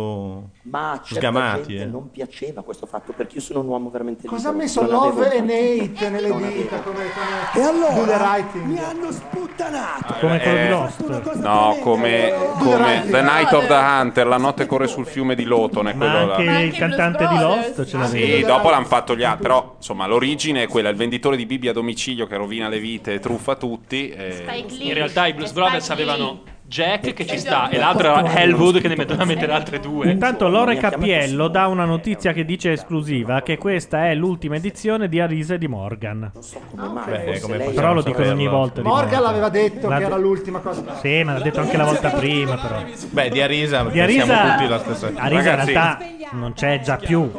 Ma 0.63 0.91
a 0.93 1.01
certa 1.03 1.15
sgamati. 1.29 1.69
gente 1.69 1.83
eh. 1.85 1.87
non 1.87 2.11
piaceva 2.11 2.63
questo 2.63 2.87
fatto 2.87 3.13
perché 3.13 3.37
io 3.37 3.41
sono 3.41 3.61
un 3.61 3.67
uomo 3.69 3.91
veramente 3.91 4.27
Cosa 4.27 4.49
ha 4.49 4.53
libero, 4.53 4.65
messo 4.67 4.81
non 4.83 4.91
Love 4.91 5.33
e 5.33 5.41
Nate 5.41 6.09
nelle 6.11 6.35
dita 6.35 6.81
come, 6.81 7.05
come 7.15 7.53
E 7.55 7.63
allora 7.63 8.45
mi 8.65 8.79
hanno 8.79 9.13
sputtanato. 9.13 9.75
Come 10.21 10.39
quello 10.41 10.57
di 10.57 10.63
Eh, 10.65 10.69
Lost. 10.69 11.35
No, 11.37 11.77
come, 11.81 12.33
come 12.59 13.05
The 13.09 13.23
Night 13.23 13.53
of 13.53 13.67
the 13.67 13.75
Hunter, 13.75 14.27
la 14.27 14.37
notte 14.39 14.67
corre 14.67 14.87
sul 14.87 15.07
fiume 15.07 15.35
di 15.35 15.45
Lotone, 15.45 15.93
Ma 15.95 15.99
quello 16.11 16.33
anche 16.33 16.45
là. 16.45 16.59
il 16.61 16.73
cantante 16.73 17.27
di 17.29 17.39
Lost 17.39 17.85
ce 17.87 17.97
l'aveva. 17.99 18.37
Sì, 18.37 18.43
dopo 18.45 18.71
l'hanno 18.71 18.85
fatto 18.87 19.17
gli 19.17 19.23
altri, 19.25 19.43
però 19.43 19.75
insomma 19.77 20.07
l'origine 20.07 20.63
è 20.65 20.69
quella, 20.69 20.89
il 20.89 20.97
venditore 20.97 21.37
di 21.37 21.47
Bibbia 21.47 21.71
a 21.71 21.75
domicilio 21.75 22.27
che 22.27 22.37
rovina 22.37 22.69
le 22.69 22.79
vite 22.79 23.15
e 23.15 23.19
truffa 23.21 23.57
tutti. 23.57 24.09
e- 24.11 24.33
Spike 24.47 24.75
Lee. 24.77 24.89
In 24.89 24.95
realtà 24.95 25.27
i 25.27 25.33
Blues 25.35 25.53
Brothers 25.53 25.91
avevano 25.91 26.43
Jack 26.69 27.13
che 27.15 27.25
ci 27.27 27.39
sta 27.39 27.69
e 27.69 27.79
l'altro 27.79 28.09
era 28.17 28.35
Hellwood 28.41 28.81
che 28.81 28.89
ne 28.89 28.97
doveva 28.97 29.25
mettere 29.25 29.53
altre 29.53 29.79
due. 29.79 30.11
Intanto 30.11 30.49
Lore 30.49 30.77
Capiello 30.77 31.47
dà 31.49 31.69
una 31.69 31.85
notizia 31.85 32.33
che 32.33 32.45
dice 32.45 32.73
esclusiva 32.73 33.43
che 33.43 33.57
questa 33.57 34.09
è 34.09 34.15
l'ultima 34.15 34.57
edizione 34.57 35.09
di 35.09 35.21
Arise 35.21 35.59
di 35.59 35.69
Morgan. 35.69 36.33
Mai 36.75 37.05
Beh, 37.07 37.19
fosse 37.25 37.41
come 37.41 37.57
lei 37.59 37.73
Però 37.73 37.93
lo 37.93 38.01
a 38.01 38.03
dicono 38.03 38.31
ogni 38.31 38.49
volta. 38.49 38.83
Morgan 38.83 39.23
l'aveva 39.23 39.49
detto 39.49 39.87
che 39.89 39.95
era 40.03 40.17
l'ultima 40.17 40.59
cosa. 40.59 40.83
Sì, 41.01 41.23
ma 41.23 41.35
l'ha 41.35 41.41
detto 41.41 41.61
anche 41.61 41.77
la 41.77 41.85
volta 41.85 42.11
prima 42.11 42.57
però. 42.57 42.83
Beh, 43.11 43.31
di 43.31 43.41
Arisa, 43.41 43.83
Di 43.85 43.99
perché 43.99 44.13
siamo 44.23 44.33
Arisa, 44.33 44.55
tutti 44.57 44.69
la 44.69 44.79
stessa. 44.79 45.07
Arisa 45.15 45.25
in 45.51 45.57
Ragazzi. 45.57 45.73
realtà 45.73 45.99
non 46.33 46.53
c'è 46.55 46.81
già 46.81 46.97
più. 46.97 47.31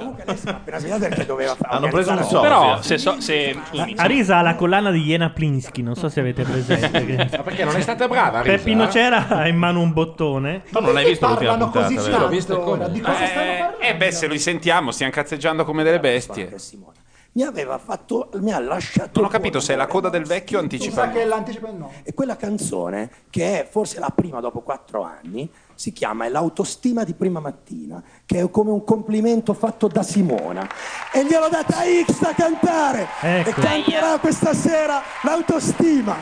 Hanno 1.68 1.88
preso 1.90 2.12
un 2.12 2.24
socio. 2.24 2.42
Però 2.42 2.82
se, 2.82 2.98
so- 2.98 3.20
se 3.20 3.58
scusami, 3.68 3.94
Arisa 3.98 4.38
ha 4.38 4.42
la 4.42 4.56
collana 4.56 4.92
di 4.92 5.02
Jena 5.04 5.30
Plinsky, 5.30 5.82
non 5.82 5.96
so 5.96 6.08
se 6.10 6.20
avete 6.22 6.44
presente. 6.44 7.28
Ma 7.38 7.44
perché 7.44 7.64
non 7.66 7.76
è 7.76 7.82
stata 7.82 8.08
brava? 8.08 8.42
Risa? 8.42 8.56
Peppino 8.56 8.90
Cera 8.90 9.17
ha 9.28 9.48
in 9.48 9.58
mano 9.58 9.82
un 9.82 9.94
bottone. 9.94 10.64
Tu 10.72 10.80
non 10.80 10.94
l'hai 10.94 11.06
visto 11.06 11.28
l'ultima 11.28 11.52
Parlano 11.58 11.72
puntata, 11.72 11.94
così 11.96 12.10
vero? 12.10 12.28
tanto 12.30 12.70
ora. 12.70 12.88
Di 12.88 13.00
cosa 13.02 13.26
stanno 13.26 13.52
Eh, 13.52 13.58
parlando? 13.58 13.80
eh, 13.80 13.96
beh, 13.96 14.12
se 14.12 14.28
li 14.28 14.40
sentiamo, 14.40 14.92
stiamo 14.92 15.12
cazzeggiando 15.12 15.64
come 15.66 15.84
delle 15.84 16.00
bestie. 16.00 16.58
Simona. 16.58 16.96
Mi 17.34 17.44
aveva 17.44 17.78
fatto, 17.78 18.30
mi 18.42 18.52
ha 18.52 18.60
lasciato. 18.60 19.20
Non 19.20 19.26
ho 19.26 19.32
capito 19.32 19.60
se 19.60 19.74
è 19.74 19.76
la 19.76 19.86
coda 19.86 20.10
del 20.10 20.26
vecchio 20.26 20.58
o 20.58 20.62
Mi 20.62 20.70
anticipa. 20.72 21.04
sa 21.04 21.10
che 21.12 21.24
l'anticipa 21.24 21.68
il 21.70 21.76
no. 21.76 21.92
E 22.02 22.16
quella 22.16 22.36
canzone, 22.36 23.12
che 23.30 23.60
è 23.62 23.68
forse 23.70 24.00
la 24.00 24.12
prima 24.16 24.40
dopo 24.40 24.62
quattro 24.62 25.04
anni, 25.04 25.48
si 25.76 25.94
chiama 25.94 26.26
È 26.26 26.30
l'autostima 26.30 27.04
di 27.04 27.14
prima 27.14 27.40
mattina, 27.40 28.02
che 28.26 28.40
è 28.40 28.50
come 28.50 28.72
un 28.72 28.84
complimento 28.84 29.54
fatto 29.54 29.88
da 29.88 30.02
Simona. 30.02 30.68
E 31.14 31.26
gliel'ho 31.26 31.50
data 31.50 31.78
a 31.78 31.84
X 31.84 32.20
da 32.22 32.34
cantare. 32.34 33.08
Ecco. 33.22 33.50
E 33.50 33.54
canterà 33.54 34.18
questa 34.18 34.56
sera 34.56 35.00
l'autostima. 35.22 36.16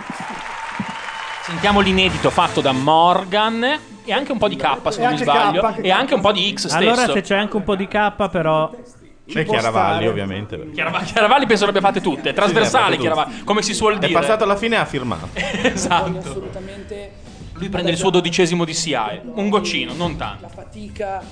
Sentiamo 1.46 1.80
l'inedito 1.80 2.32
fatto 2.32 2.60
da 2.60 2.72
Morgan 2.72 3.64
e 4.04 4.12
anche 4.12 4.32
un 4.32 4.40
po' 4.40 4.48
di 4.48 4.56
K 4.56 4.64
se 4.90 5.00
non 5.02 5.14
mi 5.14 5.14
anche 5.14 5.24
sbaglio 5.24 5.62
K, 5.62 5.64
anche 5.64 5.82
e 5.82 5.92
anche 5.92 6.14
un 6.16 6.22
po' 6.22 6.32
di 6.32 6.52
X 6.52 6.60
stesso. 6.62 6.76
Allora 6.76 7.12
se 7.12 7.22
c'è 7.22 7.36
anche 7.38 7.56
un 7.56 7.64
po' 7.64 7.76
di 7.76 7.88
K 7.88 8.30
però... 8.30 8.72
E 9.28 9.44
Chiaravalli, 9.44 10.08
ovviamente. 10.08 10.56
perché 10.56 10.72
Chiarav- 10.74 11.04
Chiaravalli 11.04 11.46
penso 11.48 11.64
le 11.64 11.70
abbia 11.70 11.82
fatte 11.82 12.00
tutte, 12.02 12.32
trasversali 12.34 12.96
Sì, 12.98 13.02
le 13.02 13.08
ha 13.10 13.14
fatte 13.16 13.30
Chiaravalli, 13.30 13.44
come 13.44 13.62
si 13.64 13.74
suol 13.74 13.96
È 13.96 14.00
dire. 14.00 14.12
passato 14.14 14.44
alla 14.44 14.56
fine 14.56 14.76
e 14.76 14.80
ha 14.80 14.86
firmato. 14.86 15.30
esatto. 15.34 16.18
assolutamente 16.20 17.12
Lui 17.54 17.70
prende 17.70 17.92
il 17.92 17.98
suo 17.98 18.10
dodicesimo 18.10 18.66
di 18.66 18.74
SIAE, 18.74 19.22
un 19.36 19.50
goccino, 19.50 19.94
non 19.94 20.16
tanto. 20.16 20.42
la 20.44 20.48
fatica 20.50 21.24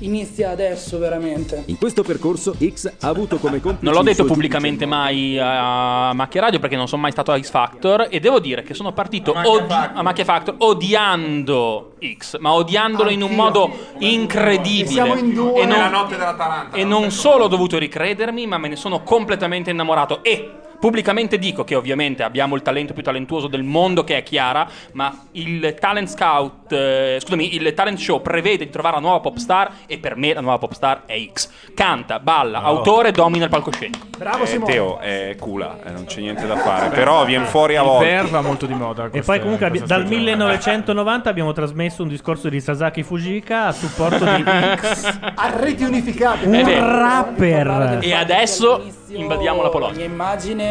inizia 0.00 0.50
adesso 0.50 0.98
veramente. 0.98 1.62
In 1.66 1.78
questo 1.78 2.02
percorso 2.02 2.54
X 2.62 2.92
ha 3.00 3.08
avuto 3.08 3.36
come 3.38 3.60
complice 3.60 3.84
Non 3.84 3.94
l'ho 3.94 4.02
detto 4.02 4.24
pubblicamente 4.24 4.86
mai 4.86 5.38
a 5.38 6.12
Macchia 6.12 6.42
Radio 6.42 6.58
perché 6.58 6.76
non 6.76 6.88
sono 6.88 7.02
mai 7.02 7.12
stato 7.12 7.32
a 7.32 7.40
X 7.40 7.48
Factor 7.50 8.08
e 8.10 8.20
devo 8.20 8.40
dire 8.40 8.62
che 8.62 8.74
sono 8.74 8.92
partito 8.92 9.32
odi- 9.36 9.72
a 9.72 10.02
Macchia 10.02 10.24
Factor 10.24 10.56
odiando 10.58 11.92
X, 12.18 12.38
ma 12.38 12.52
odiandolo 12.52 13.10
in 13.10 13.22
un 13.22 13.30
Anch'io. 13.30 13.42
modo 13.42 13.70
E 13.98 14.12
incredibile. 14.12 14.86
siamo 14.88 15.14
in 15.16 15.32
due. 15.32 15.60
E 15.60 15.66
non- 15.66 15.78
La 15.78 15.88
notte 15.88 16.16
dell'Atalanta. 16.16 16.76
e 16.76 16.84
non 16.84 17.10
solo 17.10 17.44
ho 17.44 17.48
dovuto 17.48 17.78
ricredermi, 17.78 18.46
ma 18.46 18.58
me 18.58 18.68
ne 18.68 18.76
sono 18.76 19.02
completamente 19.02 19.70
innamorato. 19.70 20.22
E 20.22 20.50
pubblicamente 20.78 21.38
dico 21.38 21.64
che 21.64 21.74
ovviamente 21.74 22.22
abbiamo 22.22 22.54
il 22.54 22.62
talento 22.62 22.92
più 22.92 23.02
talentuoso 23.02 23.46
del 23.48 23.62
mondo 23.62 24.04
che 24.04 24.16
è 24.18 24.22
Chiara, 24.22 24.66
ma 24.92 25.16
il 25.32 25.74
talent 25.78 26.08
scout, 26.08 26.72
eh, 26.72 27.18
scusami, 27.20 27.54
il 27.54 27.72
talent 27.74 27.98
show 27.98 28.20
prevede 28.22 28.64
di 28.64 28.70
trovare 28.70 28.96
la 28.96 29.00
nuova 29.00 29.20
pop 29.20 29.36
star 29.36 29.70
e 29.86 29.98
per 29.98 30.16
me 30.16 30.32
la 30.34 30.40
nuova 30.40 30.58
pop 30.58 30.72
star 30.72 31.02
è 31.06 31.14
X. 31.32 31.50
Canta, 31.74 32.18
balla, 32.20 32.62
autore, 32.62 33.10
domina 33.12 33.44
il 33.44 33.50
palcoscenico. 33.50 34.06
Bravo 34.18 34.44
Eh, 34.44 34.46
Simone. 34.46 34.72
Teo 34.72 34.98
è 34.98 35.36
cula, 35.38 35.78
eh, 35.84 35.90
non 35.90 36.04
c'è 36.04 36.20
niente 36.20 36.46
da 36.46 36.56
fare. 36.56 36.88
Però 36.90 37.24
viene 37.24 37.44
fuori 37.46 37.76
a 37.76 37.82
volte. 37.82 38.08
Il 38.24 38.28
va 38.28 38.40
molto 38.40 38.66
di 38.66 38.74
moda. 38.74 39.06
E 39.06 39.10
questa- 39.10 39.32
poi 39.32 39.40
comunque 39.40 39.66
abbi- 39.66 39.78
dal 39.78 39.86
stagione. 40.02 40.16
1990 40.16 41.28
abbiamo 41.30 41.52
trasmesso 41.52 42.02
un 42.02 42.08
discorso 42.08 42.48
di 42.48 42.60
Sasaki 42.60 43.02
Fujika 43.02 43.66
a 43.66 43.72
supporto 43.72 44.24
di 44.24 44.44
X, 44.76 45.18
A 45.34 45.50
reti 45.56 45.82
unificate. 45.84 46.46
un 46.46 46.54
Eh 46.54 46.78
rapper. 46.80 47.98
E 48.00 48.12
adesso 48.14 48.82
invadiamo 49.08 49.58
la 49.58 49.64
La 49.64 49.68
Polonia. 49.70 49.96
mia 49.96 50.08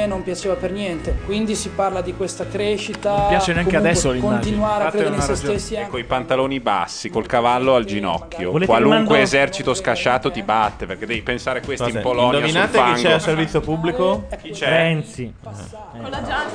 non 0.06 0.24
piaceva 0.24 0.56
per 0.56 0.72
niente, 0.72 1.18
quindi 1.26 1.56
si 1.56 1.70
parla 1.70 2.02
di 2.02 2.14
questa 2.16 2.46
crescita. 2.48 3.16
Non 3.16 3.28
piace 3.30 3.54
neanche 3.54 3.70
comunque 3.72 3.78
adesso 3.90 4.12
l'immagine. 4.12 4.40
Continuare 4.42 4.72
a 4.72 4.86
Infatti 4.86 4.98
credere 4.98 5.16
in 5.16 5.22
se 5.22 5.36
stessi. 5.36 5.74
E 5.76 5.88
con 5.88 6.00
i 6.00 6.04
pantaloni 6.04 6.60
bassi, 6.60 7.10
col 7.10 7.26
cavallo 7.26 7.76
al 7.76 7.86
ginocchio. 7.86 8.52
Volete 8.52 8.72
Qualunque 8.72 8.98
mando- 8.98 9.16
esercito 9.16 9.74
scasciato 9.74 10.32
ti 10.32 10.44
batte, 10.44 10.86
perché 10.86 11.06
devi 11.06 11.22
pensare 11.22 11.62
questi 11.62 11.86
Cos'è? 11.86 11.98
in 11.98 12.02
Polonia 12.04 12.40
sul 12.40 12.48
Indovinate 12.48 12.78
fango. 12.78 12.96
chi 12.96 13.02
c'è 13.04 13.12
al 13.12 13.22
servizio 13.22 13.60
pubblico? 13.62 14.28
Chi 14.42 14.50
c'è? 14.52 14.68
Renzi. 14.70 15.34
Con 15.42 16.10
la 16.10 16.22
giacca. 16.22 16.52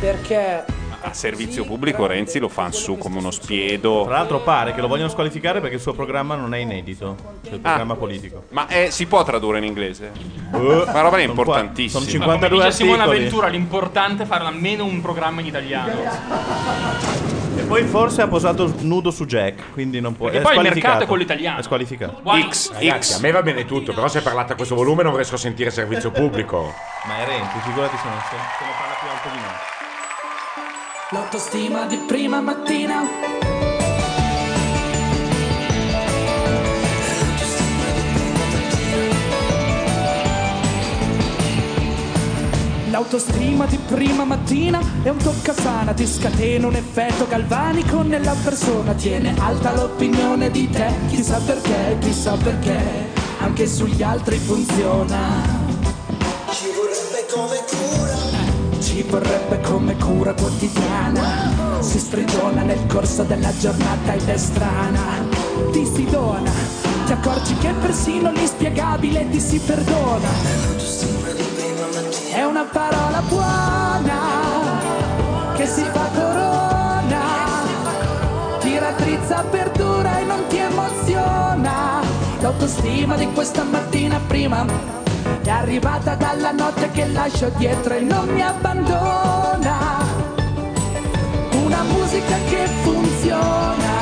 Perché 0.00 0.64
a 1.04 1.12
servizio 1.12 1.64
pubblico 1.64 2.06
Renzi 2.06 2.38
lo 2.38 2.48
fa 2.48 2.72
su 2.72 2.96
come 2.96 3.18
uno 3.18 3.30
spiedo. 3.30 4.04
Tra 4.04 4.16
l'altro 4.16 4.40
pare 4.40 4.72
che 4.72 4.80
lo 4.80 4.88
vogliono 4.88 5.08
squalificare 5.08 5.60
perché 5.60 5.76
il 5.76 5.80
suo 5.80 5.92
programma 5.92 6.34
non 6.34 6.54
è 6.54 6.58
inedito, 6.58 7.16
cioè 7.44 7.54
il 7.54 7.60
programma 7.60 7.94
politico. 7.94 8.44
Ma 8.50 8.66
eh, 8.68 8.90
si 8.90 9.06
può 9.06 9.22
tradurre 9.22 9.58
in 9.58 9.64
inglese? 9.64 10.10
Eh, 10.52 10.56
Una 10.56 11.00
roba 11.00 11.18
è 11.18 11.22
importantissima. 11.22 12.02
sono 12.04 12.18
Ma 12.18 12.24
come 12.24 12.48
52 12.48 12.70
dice. 12.70 13.02
Avventura, 13.04 13.48
l'importante 13.48 14.22
è 14.22 14.26
fare 14.26 14.44
almeno 14.44 14.84
un 14.84 15.00
programma 15.02 15.40
in 15.40 15.46
italiano. 15.46 15.92
E 17.56 17.62
poi 17.62 17.84
forse 17.84 18.22
ha 18.22 18.26
posato 18.26 18.72
nudo 18.80 19.10
su 19.10 19.26
Jack, 19.26 19.72
quindi 19.72 20.00
non 20.00 20.16
può. 20.16 20.28
È 20.28 20.40
poi 20.40 20.56
il 20.56 20.62
mercato 20.62 21.04
è 21.04 21.06
quello 21.06 21.22
italiano. 21.22 21.60
È 21.60 21.62
squalificato. 21.62 22.22
X, 22.48 22.72
Ragazzi, 22.72 23.14
a 23.14 23.18
me 23.20 23.30
va 23.30 23.42
bene 23.42 23.64
tutto, 23.66 23.92
però 23.92 24.08
se 24.08 24.22
parlate 24.22 24.54
a 24.54 24.56
questo 24.56 24.74
volume 24.74 25.02
non 25.02 25.14
riesco 25.14 25.34
a 25.34 25.38
sentire 25.38 25.70
servizio 25.70 26.10
pubblico. 26.10 26.74
Ma 27.06 27.18
è 27.18 27.26
Renzi, 27.26 27.58
figurati 27.60 27.96
se 27.96 28.08
non 28.08 28.18
se, 28.28 28.36
ne 28.36 28.70
parla 28.78 28.93
L'autostima 31.14 31.86
di 31.86 31.96
prima 32.08 32.40
mattina. 32.40 33.02
L'autostima 42.90 43.66
di 43.66 43.78
prima 43.86 44.24
mattina 44.24 44.80
è 45.04 45.08
un 45.10 45.18
toccasana, 45.18 45.92
ti 45.92 46.04
scatena 46.04 46.66
un 46.66 46.74
effetto 46.74 47.28
galvanico 47.28 48.02
nella 48.02 48.34
persona, 48.42 48.92
tiene 48.94 49.36
alta 49.38 49.72
l'opinione 49.72 50.50
di 50.50 50.68
te, 50.68 50.92
chissà 51.10 51.38
perché, 51.38 51.96
chissà 52.00 52.36
perché, 52.36 53.12
anche 53.38 53.68
sugli 53.68 54.02
altri 54.02 54.36
funziona. 54.38 55.18
Ci 56.50 56.64
vorrebbe 56.74 57.26
come 57.32 57.64
cura. 57.68 57.83
Ci 58.94 59.02
vorrebbe 59.02 59.60
come 59.62 59.96
cura 59.96 60.32
quotidiana. 60.34 61.80
Si 61.80 61.98
sprigiona 61.98 62.62
nel 62.62 62.86
corso 62.86 63.24
della 63.24 63.50
giornata 63.58 64.12
ed 64.12 64.28
è 64.28 64.36
strana. 64.36 65.26
Ti 65.72 65.84
si 65.84 66.04
dona, 66.04 66.52
ti 67.04 67.10
accorgi 67.10 67.56
che 67.56 67.72
persino 67.80 68.30
l'inspiegabile 68.30 69.28
ti 69.30 69.40
si 69.40 69.58
perdona. 69.58 70.28
È 72.34 72.44
una 72.44 72.62
parola 72.62 73.20
buona 73.28 74.20
che 75.56 75.66
si 75.66 75.82
fa 75.82 76.08
corona. 76.14 77.22
Ti 78.60 78.78
rattrizza, 78.78 79.42
perdura 79.50 80.20
e 80.20 80.24
non 80.24 80.46
ti 80.46 80.58
emoziona. 80.58 82.00
L'autostima 82.38 83.16
di 83.16 83.26
questa 83.32 83.64
mattina 83.64 84.20
prima 84.24 85.03
è 85.42 85.50
arrivata 85.50 86.14
dalla 86.14 86.52
notte 86.52 86.90
che 86.90 87.06
lascio 87.08 87.50
dietro 87.56 87.94
e 87.94 88.00
non 88.00 88.28
mi 88.28 88.42
abbandona. 88.42 90.02
Una 91.52 91.82
musica 91.84 92.36
che 92.48 92.66
funziona 92.82 93.92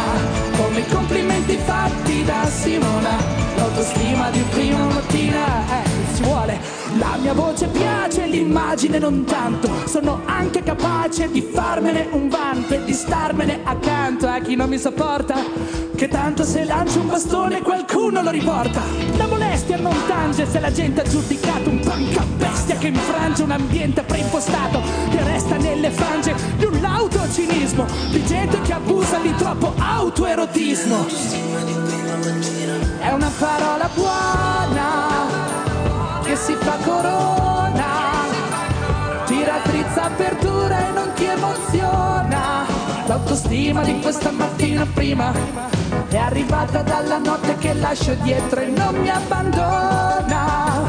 come 0.57 0.81
i 0.81 0.87
complimenti 0.87 1.57
fatti 1.57 2.25
da 2.25 2.47
Simona. 2.47 3.17
L'autostima 3.57 4.31
di 4.31 4.41
prima 4.51 4.85
mattina, 4.87 5.85
eh, 5.85 5.92
ci 6.23 6.29
vuole. 6.29 6.61
La 6.99 7.17
mia 7.21 7.33
voce 7.33 7.67
piace, 7.67 8.27
l'immagine 8.27 8.99
non 8.99 9.25
tanto. 9.25 9.69
Sono 9.87 10.23
anche 10.25 10.63
capace 10.63 11.31
di 11.31 11.43
farmene 11.43 12.09
un 12.13 12.29
vanto 12.29 12.75
e 12.75 12.85
di 12.85 12.93
starmene 12.93 13.61
accanto 13.65 14.29
a 14.29 14.39
chi 14.39 14.55
non 14.55 14.69
mi 14.69 14.79
sopporta. 14.79 15.35
Che 15.95 16.09
tanto 16.09 16.45
se 16.45 16.65
lancio 16.65 17.01
un 17.01 17.09
bastone 17.09 17.63
qualcuno 17.63 18.23
lo 18.23 18.31
riporta. 18.31 18.81
La 19.17 19.27
molestia 19.27 19.77
non 19.77 19.95
tange 20.07 20.47
se 20.47 20.61
la 20.61 20.71
gente 20.71 21.01
ha 21.03 21.09
giudicato 21.09 21.71
un 21.71 21.81
panca 21.81 22.25
bestia 22.37 22.77
che 22.77 22.89
infrange 22.89 23.43
un 23.43 23.51
ambiente 23.51 24.03
preimpostato 24.03 24.81
che 25.11 25.23
resta 25.23 25.57
nelle 25.57 25.91
frange 25.91 26.35
di 26.57 26.65
un 26.65 26.81
lauto 26.81 27.21
cinismo 27.31 27.87
di 28.11 28.25
gente 28.25 28.61
che 28.63 28.73
abusa 28.73 29.19
di 29.19 29.35
troppo 29.37 29.75
autoerotismo. 29.77 31.07
È 32.99 33.11
una 33.11 33.31
parola 33.39 33.91
buona 33.95 35.42
si 36.45 36.57
fa 36.59 36.77
corona, 36.85 38.27
ti 39.27 39.45
rattrizza, 39.45 40.11
perdura 40.17 40.89
e 40.89 40.91
non 40.91 41.13
ti 41.15 41.25
emoziona. 41.25 42.67
L'autostima 43.07 43.85
di 43.85 44.01
questa 44.01 44.33
mattina 44.33 44.85
prima 44.93 45.33
è 46.09 46.17
arrivata 46.17 46.83
dalla 46.83 47.19
notte 47.19 47.57
che 47.59 47.75
lascio 47.75 48.15
dietro 48.23 48.61
e 48.61 48.67
non 48.67 48.97
mi 48.97 49.09
abbandona. 49.09 50.81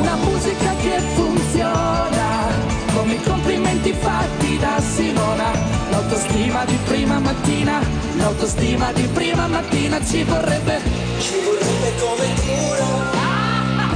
Una 0.00 0.14
musica 0.24 0.72
che 0.80 1.00
funziona 1.14 2.46
come 2.94 3.12
i 3.12 3.22
complimenti 3.22 3.92
fatti 3.92 4.58
da 4.58 4.80
Simona. 4.80 5.52
L'autostima 5.90 6.64
di 6.64 6.78
prima 6.86 7.18
mattina, 7.18 7.80
l'autostima 8.16 8.90
di 8.92 9.06
prima 9.08 9.46
mattina 9.48 10.02
ci 10.02 10.22
vorrebbe, 10.22 10.80
ci 11.18 11.34
vorrebbe 11.44 11.92
come 12.00 12.34
cura. 12.46 13.17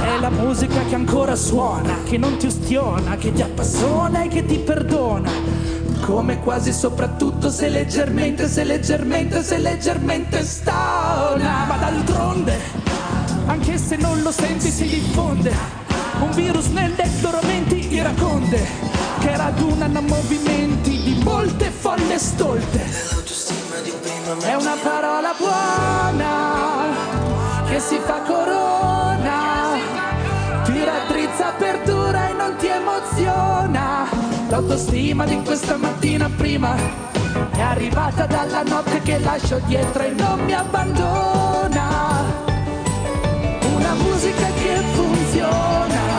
È 0.03 0.19
la 0.19 0.29
musica 0.29 0.83
che 0.83 0.95
ancora 0.95 1.33
suona, 1.33 1.99
che 2.03 2.17
non 2.17 2.35
ti 2.35 2.47
ustiona, 2.47 3.15
che 3.15 3.31
ti 3.31 3.41
appassiona 3.41 4.23
e 4.23 4.27
che 4.27 4.45
ti 4.45 4.57
perdona. 4.59 5.31
Come 6.01 6.41
quasi 6.41 6.73
soprattutto 6.73 7.49
se 7.49 7.69
leggermente, 7.69 8.49
se 8.49 8.65
leggermente, 8.65 9.41
se 9.41 9.59
leggermente 9.59 10.43
stona. 10.43 11.63
Ma 11.67 11.77
d'altronde, 11.79 12.59
anche 13.45 13.77
se 13.77 13.95
non 13.95 14.21
lo 14.21 14.31
senti 14.31 14.69
si 14.69 14.85
diffonde. 14.87 15.55
Un 16.19 16.31
virus 16.31 16.67
nelle 16.67 17.09
loro 17.21 17.39
menti 17.43 17.93
iraconde, 17.93 18.67
che 19.19 19.37
radunano 19.37 20.01
movimenti 20.01 21.01
di 21.01 21.21
molte 21.23 21.71
folle 21.71 22.19
stolte. 22.19 22.81
È 24.41 24.53
una 24.53 24.75
parola 24.83 25.33
buona 25.37 26.31
che 27.69 27.79
si 27.79 27.97
fa 28.03 28.21
corona, 28.21 29.02
perdura 31.83 32.29
e 32.29 32.33
non 32.33 32.55
ti 32.57 32.67
emoziona. 32.67 34.07
L'autostima 34.49 35.25
di 35.25 35.41
questa 35.43 35.77
mattina 35.77 36.29
prima 36.35 36.75
è 37.51 37.61
arrivata 37.61 38.25
dalla 38.25 38.63
notte 38.63 39.01
che 39.01 39.19
lascio 39.19 39.59
dietro 39.65 40.03
e 40.03 40.11
non 40.11 40.39
mi 40.45 40.53
abbandona. 40.53 42.21
Una 43.75 43.93
musica 43.95 44.47
che 44.61 44.81
funziona. 44.93 46.12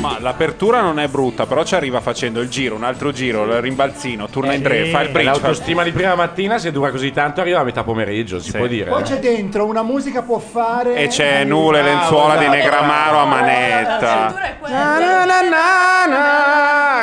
Ma 0.00 0.16
l'apertura 0.18 0.80
non 0.80 0.98
è 0.98 1.06
brutta, 1.06 1.46
però 1.46 1.62
ci 1.62 1.76
arriva 1.76 2.00
facendo 2.00 2.40
il 2.40 2.48
giro, 2.48 2.74
un 2.74 2.82
altro 2.82 3.12
giro, 3.12 3.44
il 3.44 3.60
rimbalzino, 3.60 4.26
turna 4.28 4.52
in 4.52 4.60
tre, 4.62 4.86
fa 4.86 5.02
il 5.02 5.10
bridge. 5.10 5.30
L'autostima 5.30 5.84
di 5.84 5.92
prima 5.92 6.16
mattina, 6.16 6.58
se 6.58 6.72
dura 6.72 6.90
così 6.90 7.12
tanto, 7.12 7.40
arriva 7.40 7.60
a 7.60 7.62
metà 7.62 7.84
pomeriggio, 7.84 8.40
si 8.40 8.50
Sì. 8.50 8.56
può 8.56 8.66
dire. 8.66 8.90
Poi 8.90 9.02
c'è 9.04 9.20
dentro 9.20 9.64
una 9.64 9.82
musica 9.84 10.22
può 10.22 10.38
fare. 10.40 10.96
E 10.96 11.06
c'è 11.06 11.40
e 11.42 11.44
lenzuola 11.44 12.36
di 12.36 12.48
Negramaro 12.48 13.18
a 13.18 13.24
manetta. 13.26 14.34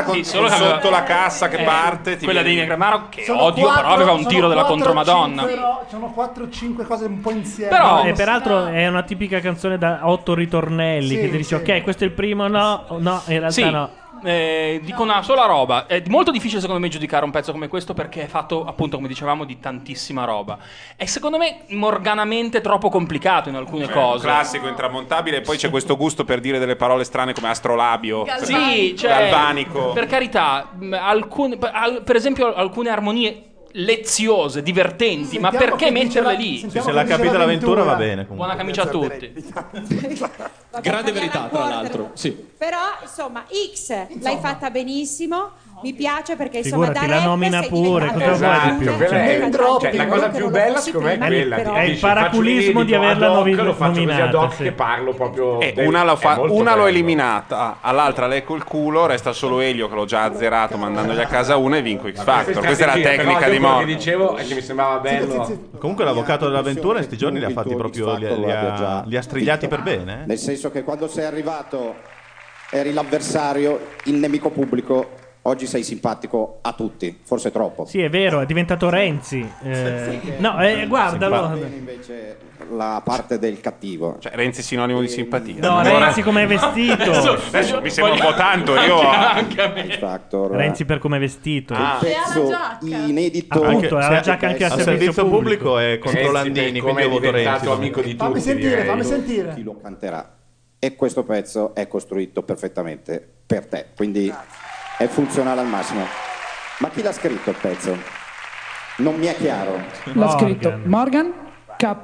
Con, 0.06 0.16
Sì, 0.16 0.24
solo 0.24 0.48
con 0.48 0.58
sotto 0.58 0.90
la 0.90 1.04
cassa 1.04 1.48
che 1.50 1.58
Eh, 1.62 1.64
parte. 1.64 2.18
quella 2.18 2.42
viene- 2.42 2.50
di 2.50 2.56
Negramaro 2.62 3.08
che 3.10 3.24
Sono 3.24 3.44
odio, 3.44 3.72
però 3.74 3.88
aveva 3.90 4.12
un 4.14 4.26
tiro 4.26 4.48
della 4.48 4.64
contromadonna. 4.64 5.48
Sono 5.90 6.12
4-5 6.14 6.86
cose 6.86 7.06
un 7.06 7.20
po' 7.22 7.32
insieme. 7.32 7.70
Però, 7.70 8.04
e 8.04 8.14
peraltro 8.14 8.68
è 8.68 8.88
una 8.88 9.04
tipica 9.04 9.40
canzone 9.40 9.78
da 9.78 10.00
otto 10.04 10.34
ritornelli 10.34 11.08
Sì, 11.16 11.16
che 11.20 11.30
ti 11.30 11.38
dice 11.38 11.62
sì. 11.64 11.72
ok 11.72 11.82
questo 11.84 12.06
è 12.06 12.09
il 12.10 12.16
primo 12.16 12.48
no 12.48 12.86
no 12.98 13.22
in 13.28 13.40
realtà 13.40 13.50
Sì, 13.52 13.70
no 13.70 13.98
eh, 14.22 14.82
dico 14.84 15.02
una 15.02 15.22
sola 15.22 15.46
roba. 15.46 15.86
È 15.88 16.04
molto 16.08 16.30
difficile 16.32 16.60
secondo 16.60 16.82
me 16.82 16.90
giudicare 16.90 17.24
un 17.24 17.32
pezzo 17.32 17.54
come 17.54 17.70
questo 17.70 17.94
perché 17.94 18.24
è 18.24 18.28
fatto 18.28 18.66
appunto 18.66 18.98
come 18.98 19.08
dicevamo 19.08 19.46
di 19.46 19.60
tantissima 19.62 20.26
roba. 20.26 20.58
È 20.98 21.06
secondo 21.06 21.38
me 21.38 21.60
morganamente 21.70 22.60
troppo 22.60 22.90
complicato 22.90 23.48
in 23.48 23.56
alcune 23.56 23.86
Cioè, 23.86 23.94
cose. 23.94 24.26
Classico, 24.26 24.68
intramontabile, 24.68 25.38
e 25.38 25.42
poi 25.42 25.56
c'è 25.56 25.70
questo 25.70 25.96
gusto 25.96 26.26
per 26.26 26.42
dire 26.42 26.60
delle 26.60 26.76
parole 26.76 27.06
strane 27.06 27.32
come 27.32 27.48
astrolabio, 27.48 28.26
Sì, 28.42 28.94
cioè, 28.98 29.10
galvanico. 29.10 29.94
per 29.94 30.06
carità, 30.08 30.70
alcune- 31.00 31.56
per 31.58 31.72
al- 31.74 32.02
per 32.04 32.18
esempio 32.18 32.54
alcune 32.54 32.90
armonie 32.90 33.49
leziose, 33.74 34.62
divertenti, 34.64 35.38
ma 35.40 35.50
Sentiamo 35.50 35.76
perché 35.76 35.86
che 35.86 35.92
dice 35.92 36.04
metterle 36.22 36.32
la- 36.34 36.38
lì? 36.40 36.58
sentiamo 36.60 36.88
Se 36.88 36.92
l'ha 36.94 37.04
capita 37.04 37.38
l'avventura 37.38 37.84
va 37.84 37.96
bene. 37.96 38.26
comunque. 38.26 38.36
Buona 38.36 38.56
camicia 38.56 38.82
a 38.84 38.88
tutti. 38.88 39.34
Grande 40.82 41.12
verità, 41.12 41.48
tra 41.52 41.68
l'altro. 41.68 42.12
Sì. 42.14 42.32
Però, 42.58 42.78
insomma, 43.02 43.46
X 43.74 43.90
l'hai 44.22 44.38
fatta 44.40 44.70
benissimo. 44.70 45.52
Mi 45.82 45.94
piace 45.94 46.36
perché 46.36 46.58
insomma 46.58 46.88
Figurati, 46.88 47.08
da 47.08 47.12
la 47.14 47.20
rap 47.20 47.30
nomina 47.30 47.60
sei 47.62 47.70
pure, 47.70 48.06
diventato 48.08 48.32
cosa 48.32 48.48
vuoi 48.60 48.72
di 48.72 48.78
più? 48.84 48.92
un- 48.92 48.98
quella 48.98 49.24
è- 49.24 49.44
un- 49.44 49.52
cioè, 49.80 49.94
la 49.96 50.06
cosa 50.08 50.30
più 50.30 50.50
bella 50.50 50.78
secondo 50.80 51.08
me 51.08 51.14
è 51.14 51.18
quella. 51.18 51.56
però- 51.56 51.74
È 51.74 51.80
il 51.82 51.86
Dici, 51.90 52.00
faccio 52.00 52.14
paraculismo 52.16 52.84
di 52.84 52.94
averla 52.96 53.26
ad 53.28 53.32
hoc, 53.32 53.38
nomi- 53.38 53.54
Lo 53.56 53.74
faccio 53.74 53.90
così 53.92 54.02
ad 54.02 54.08
nominata, 54.08 54.40
hoc 54.42 54.54
sì. 54.54 54.64
che 54.64 54.72
parlo 54.74 55.14
proprio. 55.14 55.60
Eh, 55.62 55.72
del- 55.74 55.88
una 55.88 56.04
l'ho, 56.04 56.16
fa- 56.18 56.34
è 56.34 56.38
molto 56.38 56.54
una 56.54 56.72
l'ho 56.72 56.76
bello. 56.84 56.88
eliminata, 56.88 57.78
all'altra 57.82 58.28
lecco 58.28 58.56
il 58.56 58.64
culo, 58.64 59.06
resta 59.06 59.32
solo 59.32 59.60
Elio 59.62 59.88
che 59.88 59.96
l'ho 59.96 60.06
già 60.06 60.24
azzerato 60.24 60.78
mandandogli 60.78 61.20
a 61.22 61.26
casa 61.28 61.56
una 61.56 61.78
e 61.78 61.82
vinco 61.82 62.10
X 62.12 62.24
Factor. 62.24 62.44
Questa 62.44 62.62
è 62.62 62.68
la 62.68 62.74
strategia, 62.76 63.10
tecnica 63.10 63.40
però 63.40 63.52
di 63.52 63.58
quello 63.60 63.78
che 63.78 63.86
dicevo 63.86 64.36
è 64.36 64.46
che 64.46 64.54
mi 64.56 64.62
sembrava 64.62 64.98
bello. 65.00 65.60
Comunque 65.78 66.04
l'avvocato 66.04 66.46
dell'avventura 66.46 66.98
in 67.00 67.06
questi 67.06 67.18
giorni 67.18 67.40
li 67.40 67.46
ha 67.46 67.50
fatti 67.52 67.74
proprio, 67.76 68.16
li, 68.18 68.28
li 68.40 68.52
ha, 68.52 69.04
li 69.06 69.16
ha 69.18 69.22
strigliati 69.22 69.68
per 69.68 69.82
bene. 69.82 70.24
eh. 70.24 70.26
Nel 70.26 70.38
senso 70.38 70.72
che 70.72 70.84
quando 70.84 71.08
sei 71.08 71.24
arrivato 71.26 71.96
eri 72.72 72.92
l'avversario, 72.94 73.80
il 74.06 74.16
nemico 74.16 74.50
pubblico 74.50 75.12
oggi 75.44 75.66
sei 75.66 75.84
simpatico 75.84 76.60
a 76.62 76.74
tutti, 76.74 77.20
forse 77.24 77.52
troppo. 77.52 77.86
Sì, 77.86 78.02
è 78.02 78.10
vero, 78.10 78.42
è 78.42 78.46
diventato 78.46 78.90
Renzi. 78.90 79.48
Eh, 79.64 80.22
no, 80.38 80.62
eh, 80.62 80.86
guardalo. 80.88 81.56
Invece 81.56 82.38
la 82.72 83.02
parte 83.04 83.40
del 83.40 83.62
cattivo. 83.62 84.18
Cioè, 84.20 84.34
Renzi 84.36 84.62
sinonimo 84.62 85.00
di 85.00 85.08
simpatia. 85.08 85.56
No, 85.60 85.82
Renzi 85.82 86.22
come 86.22 86.44
è 86.44 86.48
vestito. 86.48 86.94
Adesso, 86.94 87.32
adesso 87.48 87.82
mi 87.82 87.90
sembra 87.90 88.14
un 88.14 88.20
po' 88.20 88.34
tanto. 88.36 88.76
Io 88.76 89.98
Factor. 89.98 90.52
Renzi 90.52 90.86
per 90.86 91.00
come 91.00 91.18
è 91.18 91.20
vestito. 91.20 91.74
Il 91.74 91.98
pezzo 92.00 92.52
inedito. 92.82 93.64
Appunto, 93.64 93.98
ha 93.98 94.10
la 94.10 94.20
giacca 94.20 94.48
anche 94.48 94.66
a 94.66 94.74
a 94.74 94.78
servizio 94.80 95.28
pubblico 95.28 95.78
è 95.78 95.98
contro 95.98 96.32
Landini, 96.32 96.80
quindi 96.80 97.02
io 97.02 97.10
voto 97.10 97.32
Renzi. 97.32 97.68
amico 97.68 98.02
di 98.02 98.16
Fammi 98.16 98.40
sentire, 98.40 98.84
fammi 98.84 99.04
sentire. 99.04 99.54
Chi 99.56 99.64
lo 99.64 99.78
canterà. 99.82 100.36
E 100.82 100.96
questo 100.96 101.24
pezzo 101.24 101.76
è 101.76 101.88
costruito 101.88 102.42
perfettamente 102.44 103.28
per 103.46 103.66
te, 103.66 103.88
quindi 103.96 104.34
è 105.00 105.08
funzionale 105.08 105.62
al 105.62 105.68
massimo. 105.68 106.04
Ma 106.80 106.90
chi 106.90 107.02
l'ha 107.02 107.14
scritto 107.14 107.52
il 107.52 107.56
pezzo? 107.56 107.98
Non 108.98 109.16
mi 109.16 109.28
è 109.28 109.36
chiaro. 109.36 109.82
L'ha 110.12 110.30
scritto 110.32 110.78
Morgan, 110.84 111.34
K 111.78 111.96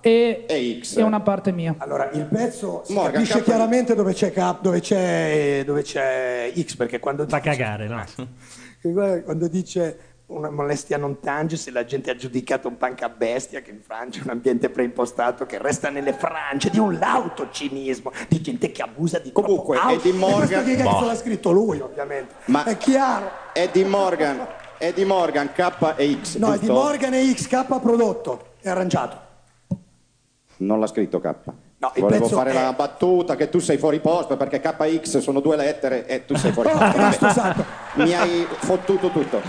e, 0.00 0.44
e 0.48 0.78
X. 0.80 0.98
e 0.98 1.02
una 1.02 1.18
parte 1.18 1.50
mia. 1.50 1.74
Allora, 1.78 2.08
il 2.12 2.26
pezzo 2.26 2.82
si 2.84 2.92
Morgan, 2.92 3.12
capisce 3.14 3.40
K- 3.40 3.42
chiaramente 3.42 3.96
dove 3.96 4.12
c'è, 4.12 4.30
K, 4.32 4.60
dove, 4.60 4.78
c'è, 4.78 5.64
dove 5.66 5.82
c'è 5.82 6.52
X, 6.56 6.76
perché 6.76 7.00
quando 7.00 7.26
Fa 7.26 7.38
dice, 7.38 7.50
cagare, 7.50 7.88
no? 7.88 8.04
Quando 9.24 9.48
dice 9.48 9.98
una 10.26 10.50
molestia 10.50 10.96
non 10.96 11.20
tange, 11.20 11.56
se 11.56 11.70
la 11.70 11.84
gente 11.84 12.10
ha 12.10 12.16
giudicato 12.16 12.66
un 12.68 12.78
panca 12.78 13.08
bestia, 13.10 13.60
che 13.60 13.70
in 13.70 13.82
Francia 13.82 14.20
è 14.20 14.22
un 14.24 14.30
ambiente 14.30 14.70
preimpostato 14.70 15.44
che 15.44 15.58
resta 15.58 15.90
nelle 15.90 16.14
frange 16.14 16.70
di 16.70 16.78
un 16.78 16.98
lauto 16.98 17.50
cinismo, 17.50 18.10
di 18.28 18.40
gente 18.40 18.70
che 18.72 18.80
abusa 18.82 19.18
di 19.18 19.32
Comunque, 19.32 19.76
troppo 19.76 19.92
Eddie 19.92 20.10
E 20.12 20.14
questo 20.18 20.30
Morgan- 20.36 20.64
che 20.64 20.76
cazzo 20.76 20.98
Boh. 21.00 21.06
l'ha 21.06 21.14
scritto 21.14 21.50
lui, 21.50 21.80
ovviamente. 21.80 22.34
Ma 22.46 22.64
È 22.64 22.76
chiaro. 22.78 23.30
Eddie 23.52 23.84
Morgan, 23.84 24.46
Eddie 24.78 25.04
Morgan, 25.04 25.52
K 25.52 25.94
e 25.96 26.18
X. 26.22 26.36
No, 26.38 26.48
è 26.54 26.58
di 26.58 26.66
giusto? 26.66 26.72
Morgan 26.82 27.14
e 27.14 27.32
XK 27.34 27.78
prodotto 27.80 28.46
e 28.62 28.70
arrangiato. 28.70 29.18
Non 30.58 30.80
l'ha 30.80 30.86
scritto 30.86 31.20
K. 31.20 31.34
il 31.94 32.02
Volevo 32.02 32.24
pezzo 32.24 32.36
fare 32.36 32.50
è- 32.50 32.54
la 32.54 32.72
battuta 32.72 33.36
che 33.36 33.48
tu 33.48 33.58
sei 33.58 33.78
fuori 33.78 34.00
posto 34.00 34.36
perché 34.36 34.60
KX 34.60 35.18
sono 35.18 35.40
due 35.40 35.56
lettere 35.56 36.06
e 36.06 36.24
tu 36.24 36.36
sei 36.36 36.52
fuori 36.52 36.70
posto. 36.72 37.64
Mi 37.94 38.12
hai 38.14 38.46
fottuto 38.58 39.08
tutto. 39.10 39.40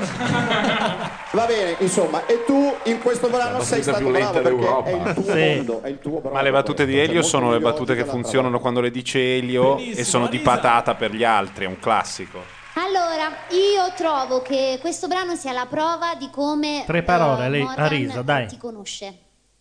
Va 1.32 1.46
bene, 1.46 1.76
insomma, 1.80 2.26
e 2.26 2.44
tu 2.46 2.74
in 2.84 3.00
questo 3.02 3.28
brano 3.30 3.62
sei 3.62 3.82
stato 3.82 3.98
più 4.00 4.10
lenta 4.12 4.40
bravo 4.40 4.44
perché 4.44 4.60
d'Europa. 4.60 4.90
è 4.90 4.94
il 5.10 5.14
tuo 5.14 5.24
Sì. 5.24 5.56
mondo, 5.56 5.82
è 5.84 5.88
il 5.90 6.00
tuo 6.00 6.20
brano. 6.20 6.36
Ma 6.36 6.42
le 6.42 6.52
battute 6.52 6.86
di 6.86 6.98
Elio 6.98 7.22
sono 7.24 7.52
le 7.52 7.60
battute 7.60 7.96
che 7.96 8.06
funzionano 8.06 8.60
quando 8.60 8.80
le 8.82 8.92
dice 8.92 9.38
Elio 9.38 9.78
e 9.78 10.04
sono 10.04 10.28
di 10.28 10.40
patata 10.40 10.96
per 10.96 11.14
gli 11.14 11.24
altri, 11.24 11.66
è 11.66 11.68
un 11.68 11.80
classico. 11.80 12.40
Allora, 12.78 13.28
io 13.52 13.94
trovo 13.96 14.42
che 14.42 14.78
questo 14.82 15.08
brano 15.08 15.36
sia 15.36 15.54
la 15.54 15.66
prova 15.66 16.16
di 16.18 16.30
come 16.30 16.84
Tre 16.86 17.04
parole, 17.04 17.46
eh, 17.46 17.50
lei 17.50 17.62
Morgan 17.64 17.86
ha 17.86 17.88
riso, 17.88 18.22
dai. 18.22 18.48
ti 18.48 18.58
conosce. 18.58 19.14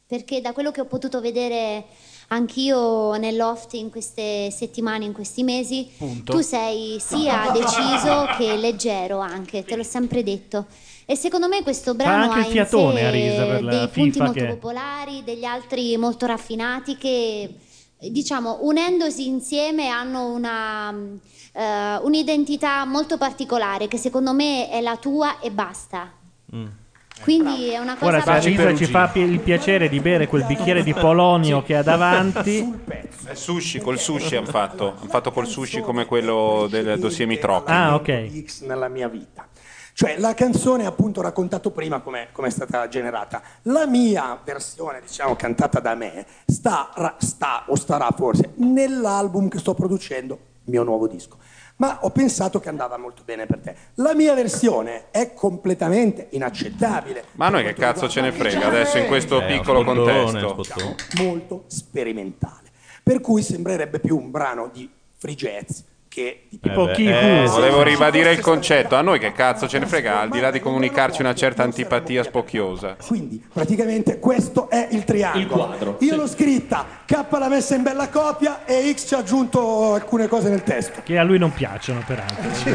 Perché 0.06 0.40
da 0.40 0.52
quello 0.52 0.70
che 0.70 0.80
ho 0.80 0.84
potuto 0.86 1.20
vedere 1.20 1.84
anch'io 2.28 3.14
nel 3.16 3.36
loft 3.36 3.74
in 3.74 3.90
queste 3.90 4.50
settimane, 4.50 5.04
in 5.04 5.12
questi 5.12 5.42
mesi, 5.42 5.88
Punto. 5.96 6.32
tu 6.32 6.40
sei 6.40 6.98
sia 7.00 7.50
deciso 7.52 8.26
che 8.36 8.56
leggero 8.56 9.18
anche, 9.18 9.64
te 9.64 9.76
l'ho 9.76 9.82
sempre 9.82 10.22
detto. 10.22 10.66
E 11.06 11.16
secondo 11.16 11.48
me 11.48 11.62
questo 11.62 11.94
brano 11.94 12.24
anche 12.24 12.34
ha 12.36 12.38
il 12.40 12.46
in 12.46 12.52
fiatone 12.52 13.06
a 13.06 13.10
risa 13.10 13.44
per 13.44 13.62
la 13.62 13.70
dei 13.70 13.88
punti 13.88 14.12
FIFA 14.12 14.24
molto 14.24 14.40
che- 14.40 14.46
popolari, 14.46 15.22
degli 15.22 15.44
altri 15.44 15.96
molto 15.98 16.24
raffinati 16.26 16.96
che 16.96 17.54
diciamo 17.98 18.58
unendosi 18.62 19.26
insieme 19.26 19.88
hanno 19.88 20.32
una, 20.32 20.90
eh, 21.52 21.96
un'identità 22.02 22.84
molto 22.86 23.18
particolare 23.18 23.86
che 23.86 23.98
secondo 23.98 24.32
me 24.32 24.68
è 24.70 24.80
la 24.80 24.96
tua 24.96 25.40
e 25.40 25.50
basta. 25.50 26.10
Quindi 27.20 27.68
è 27.68 27.78
una 27.78 27.94
cosa 27.94 28.06
Ora 28.06 28.20
se 28.22 28.30
Arisa 28.30 28.74
ci 28.74 28.86
fa 28.86 29.08
pi- 29.08 29.20
il 29.20 29.40
piacere 29.40 29.88
di 29.88 30.00
bere 30.00 30.26
quel 30.26 30.44
bicchiere 30.44 30.82
di 30.82 30.92
Polonio 30.92 31.62
che 31.62 31.76
ha 31.76 31.82
davanti. 31.82 32.82
È 33.24 33.34
sushi, 33.34 33.80
col 33.80 33.98
sushi 33.98 34.36
hanno 34.36 34.46
fatto. 34.46 34.94
Hanno 34.98 35.08
fatto 35.08 35.32
col 35.32 35.46
sushi 35.46 35.80
come 35.80 36.04
quello 36.04 36.66
del 36.68 36.98
dossier 36.98 37.26
Mitrocchi. 37.26 37.70
Ah, 37.70 37.94
ok. 37.94 38.44
X 38.44 38.62
nella 38.62 38.88
mia 38.88 39.08
vita. 39.08 39.48
Cioè, 39.94 40.18
la 40.18 40.34
canzone, 40.34 40.86
appunto, 40.86 41.20
ho 41.20 41.22
raccontato 41.22 41.70
prima 41.70 42.00
come 42.00 42.28
è 42.32 42.50
stata 42.50 42.88
generata. 42.88 43.40
La 43.62 43.86
mia 43.86 44.36
versione, 44.44 45.00
diciamo, 45.00 45.36
cantata 45.36 45.78
da 45.78 45.94
me, 45.94 46.26
sta, 46.46 46.90
ra- 46.96 47.14
sta 47.20 47.62
o 47.68 47.76
starà 47.76 48.10
forse 48.10 48.54
nell'album 48.56 49.48
che 49.48 49.60
sto 49.60 49.72
producendo, 49.72 50.38
mio 50.64 50.82
nuovo 50.82 51.06
disco. 51.06 51.38
Ma 51.76 51.98
ho 52.02 52.10
pensato 52.10 52.60
che 52.60 52.68
andava 52.68 52.96
molto 52.98 53.22
bene 53.24 53.46
per 53.46 53.58
te. 53.58 53.74
La 53.94 54.14
mia 54.14 54.32
versione 54.34 55.10
è 55.10 55.34
completamente 55.34 56.28
inaccettabile. 56.30 57.24
Ma 57.32 57.46
a 57.46 57.50
noi 57.50 57.64
che 57.64 57.72
cazzo 57.74 58.08
ce 58.08 58.20
ne 58.20 58.30
frega 58.30 58.66
adesso 58.68 58.96
in 58.98 59.06
questo 59.06 59.40
Eh, 59.42 59.46
piccolo 59.46 59.80
spottone, 59.82 60.42
contesto? 60.42 60.94
molto 61.22 61.64
sperimentale. 61.66 62.70
Per 63.02 63.20
cui 63.20 63.42
sembrerebbe 63.42 63.98
più 63.98 64.16
un 64.16 64.30
brano 64.30 64.70
di 64.72 64.88
free 65.16 65.34
jazz 65.34 65.80
che 66.14 66.46
di 66.48 66.60
Tipo 66.60 66.86
chi 66.92 67.08
Eh, 67.08 67.44
volevo 67.48 67.82
ribadire 67.82 68.30
il 68.30 68.38
concetto. 68.38 68.94
A 68.94 69.00
noi 69.00 69.18
che 69.18 69.32
cazzo 69.32 69.66
ce 69.66 69.80
ne 69.80 69.86
frega, 69.86 70.20
al 70.20 70.28
di 70.28 70.38
là 70.38 70.52
di 70.52 70.60
comunicarci 70.60 71.20
una 71.20 71.34
certa 71.34 71.64
antipatia 71.64 72.22
spocchiosa. 72.22 72.96
Quindi 73.04 73.44
praticamente 73.52 74.20
questo 74.20 74.70
è 74.70 74.86
il 74.92 75.02
triangolo. 75.02 75.96
Io 75.98 76.14
l'ho 76.14 76.28
scritta, 76.28 76.86
K 77.04 77.26
l'ha 77.30 77.48
messa 77.48 77.74
in 77.74 77.82
bella 77.82 78.08
copia 78.08 78.64
e 78.64 78.94
X 78.94 79.08
ci 79.08 79.14
ha 79.14 79.18
aggiunto 79.18 79.94
alcune 79.94 80.28
cose 80.28 80.50
nel 80.50 80.62
testo. 80.62 81.00
Che 81.02 81.18
a 81.18 81.24
lui 81.24 81.38
non 81.38 81.52
piacciono, 81.52 82.04
peraltro. 82.06 82.54
Si 82.54 82.70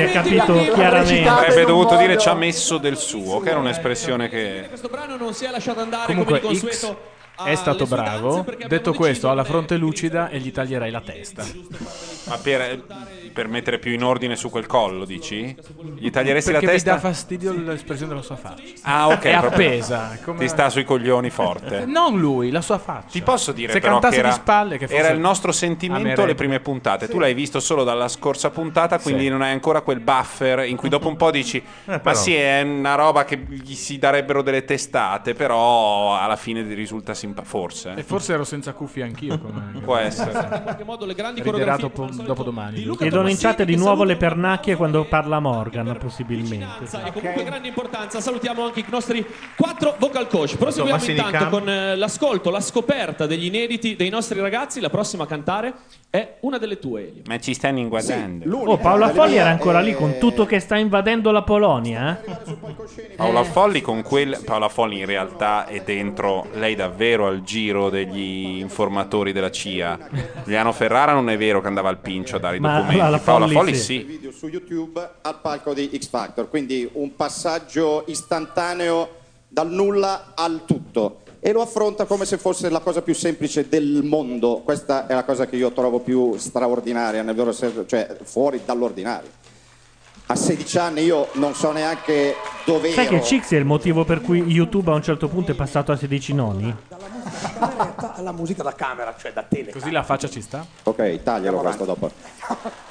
è 0.00 0.10
capito 0.10 0.52
chiaramente. 0.74 1.28
Avrebbe 1.28 1.64
dovuto 1.64 1.96
dire 1.96 2.18
ci 2.18 2.28
ha 2.28 2.34
messo 2.34 2.78
del 2.78 2.96
suo, 2.96 3.38
che 3.38 3.50
era 3.50 3.60
un'espressione 3.60 4.28
che. 4.28 4.64
Questo 4.68 4.88
brano 4.88 5.16
non 5.16 5.32
si 5.32 5.44
è 5.44 5.50
lasciato 5.50 5.78
andare 5.80 6.06
Comunque 6.06 6.40
come 6.40 6.54
di 6.54 6.60
consueto. 6.60 7.18
È 7.44 7.54
stato 7.54 7.86
bravo. 7.86 8.44
Detto 8.68 8.92
questo, 8.92 9.30
alla 9.30 9.44
fronte 9.44 9.76
lucida 9.76 10.28
e 10.28 10.38
gli 10.38 10.52
taglierei 10.52 10.90
la 10.90 11.00
testa. 11.00 11.44
Ma 12.26 12.36
per, 12.38 12.84
per 13.32 13.48
mettere 13.48 13.78
più 13.78 13.92
in 13.92 14.02
ordine 14.04 14.36
su 14.36 14.50
quel 14.50 14.66
collo, 14.66 15.04
dici? 15.04 15.56
Gli 15.96 16.10
taglieresti 16.10 16.50
Perché 16.52 16.66
la 16.66 16.72
mi 16.72 16.78
testa? 16.78 16.94
dà 16.94 17.00
fastidio 17.00 17.52
l'espressione 17.52 18.12
della 18.12 18.22
sua 18.24 18.36
faccia. 18.36 18.62
Ah, 18.82 19.08
ok. 19.08 19.24
È 19.24 19.38
proprio- 19.38 19.68
appesa. 19.68 20.18
come- 20.24 20.38
Ti 20.40 20.48
sta 20.48 20.68
sui 20.70 20.84
coglioni 20.84 21.30
forte. 21.30 21.84
Non 22.00 22.18
lui, 22.18 22.50
la 22.50 22.60
sua 22.60 22.78
faccia. 22.78 23.08
Ti 23.10 23.22
posso 23.22 23.52
dire 23.52 23.72
Se 23.72 23.80
però 23.80 23.98
che 23.98 24.14
era, 24.16 24.28
di 24.28 24.34
spalle 24.34 24.78
che 24.78 24.86
era 24.88 25.08
il 25.08 25.18
nostro 25.18 25.50
sentimento 25.52 26.00
amerebbe. 26.02 26.26
le 26.26 26.34
prime 26.34 26.60
puntate. 26.60 27.08
Tu 27.08 27.18
l'hai 27.18 27.34
visto 27.34 27.58
solo 27.60 27.84
dalla 27.84 28.08
scorsa 28.08 28.50
puntata, 28.50 28.98
quindi 28.98 29.24
Sì. 29.24 29.28
non 29.28 29.42
hai 29.42 29.52
ancora 29.52 29.80
quel 29.80 30.00
buffer 30.00 30.60
in 30.66 30.76
cui 30.76 30.88
dopo 30.88 31.08
un 31.08 31.16
po' 31.16 31.30
dici 31.30 31.62
ma 31.84 31.98
però. 31.98 32.14
sì, 32.16 32.34
è 32.34 32.62
una 32.62 32.94
roba 32.94 33.24
che 33.24 33.36
gli 33.48 33.74
si 33.74 33.98
darebbero 33.98 34.42
delle 34.42 34.64
testate, 34.64 35.34
però 35.34 36.16
alla 36.18 36.36
fine 36.36 36.62
risulta 36.74 37.12
simpatico. 37.30 37.44
Forse. 37.44 37.94
E 37.96 38.02
forse 38.02 38.32
ero 38.32 38.44
senza 38.44 38.72
cuffie 38.72 39.02
anch'io. 39.02 39.38
Come... 39.38 39.80
Può 39.82 39.96
essere. 39.96 40.30
In 40.30 40.62
qualche 40.62 40.84
modo 40.84 41.06
le 41.06 41.14
grandi 41.14 41.42
Riderà 41.42 41.76
coreografie 41.76 42.06
dopo, 42.06 42.22
dopo 42.22 42.42
domani. 42.42 42.96
Chiedono 42.96 43.28
in 43.28 43.36
chat 43.38 43.62
di 43.62 43.76
nuovo 43.76 44.04
le 44.04 44.16
pernacchie 44.16 44.76
quando 44.76 45.04
parla 45.04 45.40
Morgan, 45.40 45.96
possibilmente. 45.98 46.84
e 47.04 47.12
comunque 47.12 47.44
grande 47.44 47.68
importanza. 47.68 48.20
Salutiamo 48.20 48.64
anche 48.64 48.80
i 48.80 48.84
nostri 48.88 49.24
quattro 49.56 49.94
vocal 49.98 50.26
coach. 50.28 50.56
Proseguiamo 50.56 51.04
intanto 51.04 51.48
con 51.48 51.68
eh, 51.68 51.96
l'ascolto, 51.96 52.50
la 52.50 52.60
scoperta 52.60 53.26
degli 53.26 53.46
inediti 53.46 53.96
dei 53.96 54.08
nostri 54.08 54.40
ragazzi. 54.40 54.80
La 54.80 54.90
prossima 54.90 55.24
a 55.24 55.26
cantare 55.26 55.74
è 56.10 56.36
una 56.40 56.58
delle 56.58 56.78
tue, 56.78 57.08
Elio. 57.08 57.22
Ma 57.26 57.38
ci 57.38 57.54
stanno 57.54 57.78
inguardando. 57.78 58.58
Oh, 58.58 58.76
Paola 58.78 59.10
Folli 59.10 59.36
era 59.36 59.50
ancora 59.50 59.80
lì 59.80 59.94
con 59.94 60.18
tutto 60.18 60.44
che 60.44 60.58
sta 60.58 60.76
invadendo 60.76 61.30
la 61.30 61.42
Polonia? 61.42 62.20
eh? 62.24 63.16
Paola 63.16 63.44
Folli 63.44 63.80
con 63.80 64.02
quel 64.02 64.40
Paola 64.44 64.68
Folli 64.68 64.98
in 64.98 65.06
realtà 65.06 65.66
è 65.66 65.82
dentro 65.84 66.48
lei 66.54 66.74
davvero 66.74 67.09
al 67.18 67.42
giro 67.42 67.90
degli 67.90 68.58
informatori 68.58 69.32
della 69.32 69.50
CIA. 69.50 69.98
Giuliano 70.44 70.72
Ferrara 70.72 71.12
non 71.12 71.28
è 71.30 71.36
vero 71.36 71.60
che 71.60 71.66
andava 71.66 71.88
al 71.88 71.98
pincio 71.98 72.36
a 72.36 72.38
dare 72.38 72.56
i 72.56 72.60
Ma 72.60 72.76
documenti. 72.80 73.10
la 73.10 73.18
Paola 73.18 73.46
Folli 73.46 73.54
Folli 73.54 73.74
sì. 73.74 73.98
video 73.98 74.32
su 74.32 74.48
YouTube 74.48 75.10
al 75.22 75.40
palco 75.40 75.74
di 75.74 75.90
X 75.92 76.08
Factor, 76.08 76.48
quindi 76.48 76.88
un 76.92 77.14
passaggio 77.16 78.04
istantaneo 78.06 79.16
dal 79.48 79.70
nulla 79.70 80.32
al 80.34 80.62
tutto 80.64 81.20
e 81.40 81.52
lo 81.52 81.62
affronta 81.62 82.04
come 82.04 82.26
se 82.26 82.36
fosse 82.36 82.68
la 82.68 82.80
cosa 82.80 83.00
più 83.00 83.14
semplice 83.14 83.68
del 83.68 84.02
mondo. 84.04 84.60
Questa 84.62 85.06
è 85.06 85.14
la 85.14 85.24
cosa 85.24 85.46
che 85.46 85.56
io 85.56 85.72
trovo 85.72 86.00
più 86.00 86.36
straordinaria, 86.36 87.22
nel 87.22 87.34
vero 87.34 87.50
senso, 87.50 87.86
cioè 87.86 88.16
fuori 88.22 88.60
dall'ordinario. 88.64 89.38
A 90.26 90.36
16 90.36 90.78
anni 90.78 91.02
io 91.02 91.28
non 91.32 91.54
so 91.54 91.72
neanche 91.72 92.36
dove 92.64 92.92
Sai 92.92 93.08
che 93.08 93.20
Cix 93.20 93.50
è 93.52 93.56
il 93.56 93.64
motivo 93.64 94.04
per 94.04 94.20
cui 94.20 94.40
YouTube 94.42 94.92
a 94.92 94.94
un 94.94 95.02
certo 95.02 95.26
punto 95.26 95.50
è 95.50 95.54
passato 95.54 95.90
a 95.90 95.96
16 95.96 96.34
noni? 96.34 96.72
Cameretta 97.58 98.14
alla 98.14 98.32
musica 98.32 98.62
da 98.62 98.74
camera, 98.74 99.14
cioè 99.18 99.32
da 99.32 99.42
tele. 99.42 99.72
Così 99.72 99.90
la 99.90 100.02
faccia 100.02 100.28
ci 100.28 100.40
sta? 100.40 100.64
Ok, 100.84 101.22
taglialo 101.22 101.58
questo 101.60 101.84
dopo. 101.84 102.10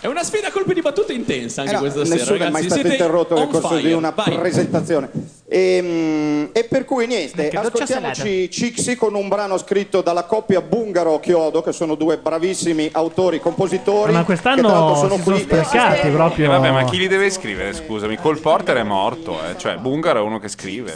È 0.00 0.06
una 0.06 0.22
sfida 0.22 0.46
a 0.46 0.50
colpi 0.52 0.74
di 0.74 0.80
battute 0.80 1.12
intensa 1.12 1.62
anche 1.62 1.72
Eh 1.72 1.74
no, 1.74 1.80
questa 1.80 2.00
nessuno 2.02 2.36
sera, 2.36 2.46
è 2.46 2.50
mai 2.50 2.62
stato 2.62 2.80
Siete 2.80 2.94
interrotto 2.94 3.34
nel 3.34 3.48
corso 3.48 3.74
di 3.74 3.82
fire. 3.82 3.94
una 3.94 4.10
Vai. 4.10 4.38
presentazione. 4.38 5.10
E, 5.48 5.80
mm, 5.82 6.44
e 6.52 6.64
per 6.64 6.84
cui 6.84 7.06
niente, 7.08 7.48
ascoltiamoci 7.48 8.48
Cixi 8.48 8.94
con 8.94 9.14
un 9.16 9.26
brano 9.26 9.58
scritto 9.58 10.00
dalla 10.00 10.22
coppia 10.22 10.60
Bungaro-Chiodo, 10.60 11.62
che 11.62 11.72
sono 11.72 11.96
due 11.96 12.18
bravissimi 12.18 12.90
autori, 12.92 13.40
compositori. 13.40 14.12
Ma 14.12 14.22
quest'anno 14.24 14.68
sono 14.68 14.94
si 14.94 15.00
sono 15.00 15.16
qui. 15.22 15.40
sprecati 15.40 16.10
proprio. 16.10 16.44
Eh, 16.44 16.48
vabbè, 16.48 16.70
ma 16.70 16.84
chi 16.84 16.98
li 16.98 17.08
deve 17.08 17.28
scrivere? 17.30 17.72
Scusami, 17.72 18.16
Cole 18.18 18.38
Porter 18.38 18.76
è 18.76 18.82
morto, 18.84 19.36
eh. 19.42 19.58
cioè 19.58 19.78
Bungaro 19.78 20.20
è 20.20 20.22
uno 20.22 20.38
che 20.38 20.46
scrive. 20.48 20.94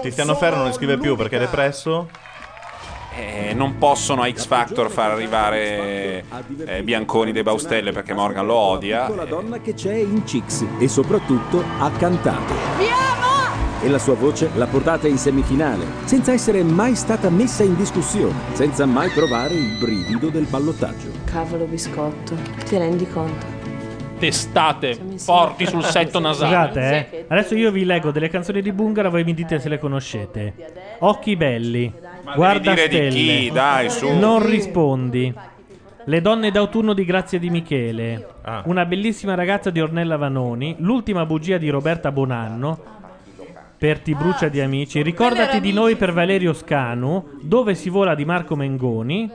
Tiziano 0.00 0.34
Ferro 0.36 0.56
non 0.56 0.66
ne 0.68 0.72
scrive 0.72 0.96
più 0.96 1.16
perché 1.16 1.36
è 1.36 1.40
depresso. 1.40 2.08
Eh, 3.18 3.54
non 3.54 3.78
possono 3.78 4.22
a 4.22 4.30
X 4.30 4.46
Factor 4.46 4.90
far 4.90 5.12
arrivare 5.12 6.24
eh, 6.66 6.82
Bianconi 6.82 7.32
dei 7.32 7.42
Baustelle 7.42 7.92
perché 7.92 8.12
Morgan 8.12 8.44
lo 8.44 8.54
odia. 8.54 9.08
la 9.08 9.24
donna 9.24 9.58
che 9.60 9.72
c'è 9.72 9.94
in 9.94 10.22
Chicks 10.24 10.64
e 10.78 10.86
soprattutto 10.86 11.64
ha 11.78 11.90
cantato. 11.92 12.52
E 13.82 13.88
la 13.88 13.98
sua 13.98 14.14
voce 14.14 14.50
l'ha 14.54 14.66
portata 14.66 15.06
in 15.06 15.16
semifinale, 15.16 15.84
senza 16.04 16.32
essere 16.32 16.62
mai 16.62 16.94
stata 16.94 17.30
messa 17.30 17.62
in 17.62 17.76
discussione, 17.76 18.34
senza 18.52 18.84
mai 18.84 19.08
provare 19.10 19.54
il 19.54 19.78
brivido 19.78 20.28
del 20.28 20.44
ballottaggio. 20.44 21.08
Cavolo 21.24 21.64
biscotto, 21.64 22.34
ti 22.64 22.76
rendi 22.76 23.06
conto? 23.08 23.54
Testate 24.18 24.98
forti 25.18 25.66
sul 25.66 25.84
setto 25.84 26.18
nasale. 26.18 26.68
Scusate, 26.70 27.08
eh. 27.10 27.24
Adesso 27.28 27.54
io 27.54 27.70
vi 27.70 27.84
leggo 27.84 28.10
delle 28.10 28.30
canzoni 28.30 28.62
di 28.62 28.72
Bungara, 28.72 29.10
voi 29.10 29.24
mi 29.24 29.34
dite 29.34 29.58
se 29.60 29.68
le 29.68 29.78
conoscete. 29.78 30.54
Occhi 31.00 31.36
belli, 31.36 31.92
guarda 32.34 32.74
devi 32.74 32.88
dire 32.88 33.08
di 33.08 33.10
stelle. 33.10 33.38
chi, 33.38 33.50
dai, 33.50 33.90
su. 33.90 34.08
Non 34.08 34.46
rispondi. 34.46 35.34
Le 36.08 36.20
donne 36.20 36.50
d'autunno 36.50 36.92
di 36.92 37.04
Grazia 37.04 37.38
Di 37.38 37.50
Michele. 37.50 38.26
Ah. 38.42 38.62
Una 38.66 38.84
bellissima 38.84 39.34
ragazza 39.34 39.70
di 39.70 39.80
Ornella 39.80 40.16
Vanoni. 40.16 40.76
L'ultima 40.78 41.26
bugia 41.26 41.58
di 41.58 41.68
Roberta 41.68 42.12
Bonanno. 42.12 42.94
Per 43.76 43.98
Ti 44.00 44.14
brucia 44.14 44.48
di 44.48 44.60
amici. 44.60 45.02
Ricordati 45.02 45.60
di 45.60 45.72
noi 45.72 45.96
per 45.96 46.12
Valerio 46.12 46.52
Scanu. 46.52 47.38
Dove 47.42 47.74
si 47.74 47.90
vola 47.90 48.14
di 48.14 48.24
Marco 48.24 48.54
Mengoni. 48.54 49.30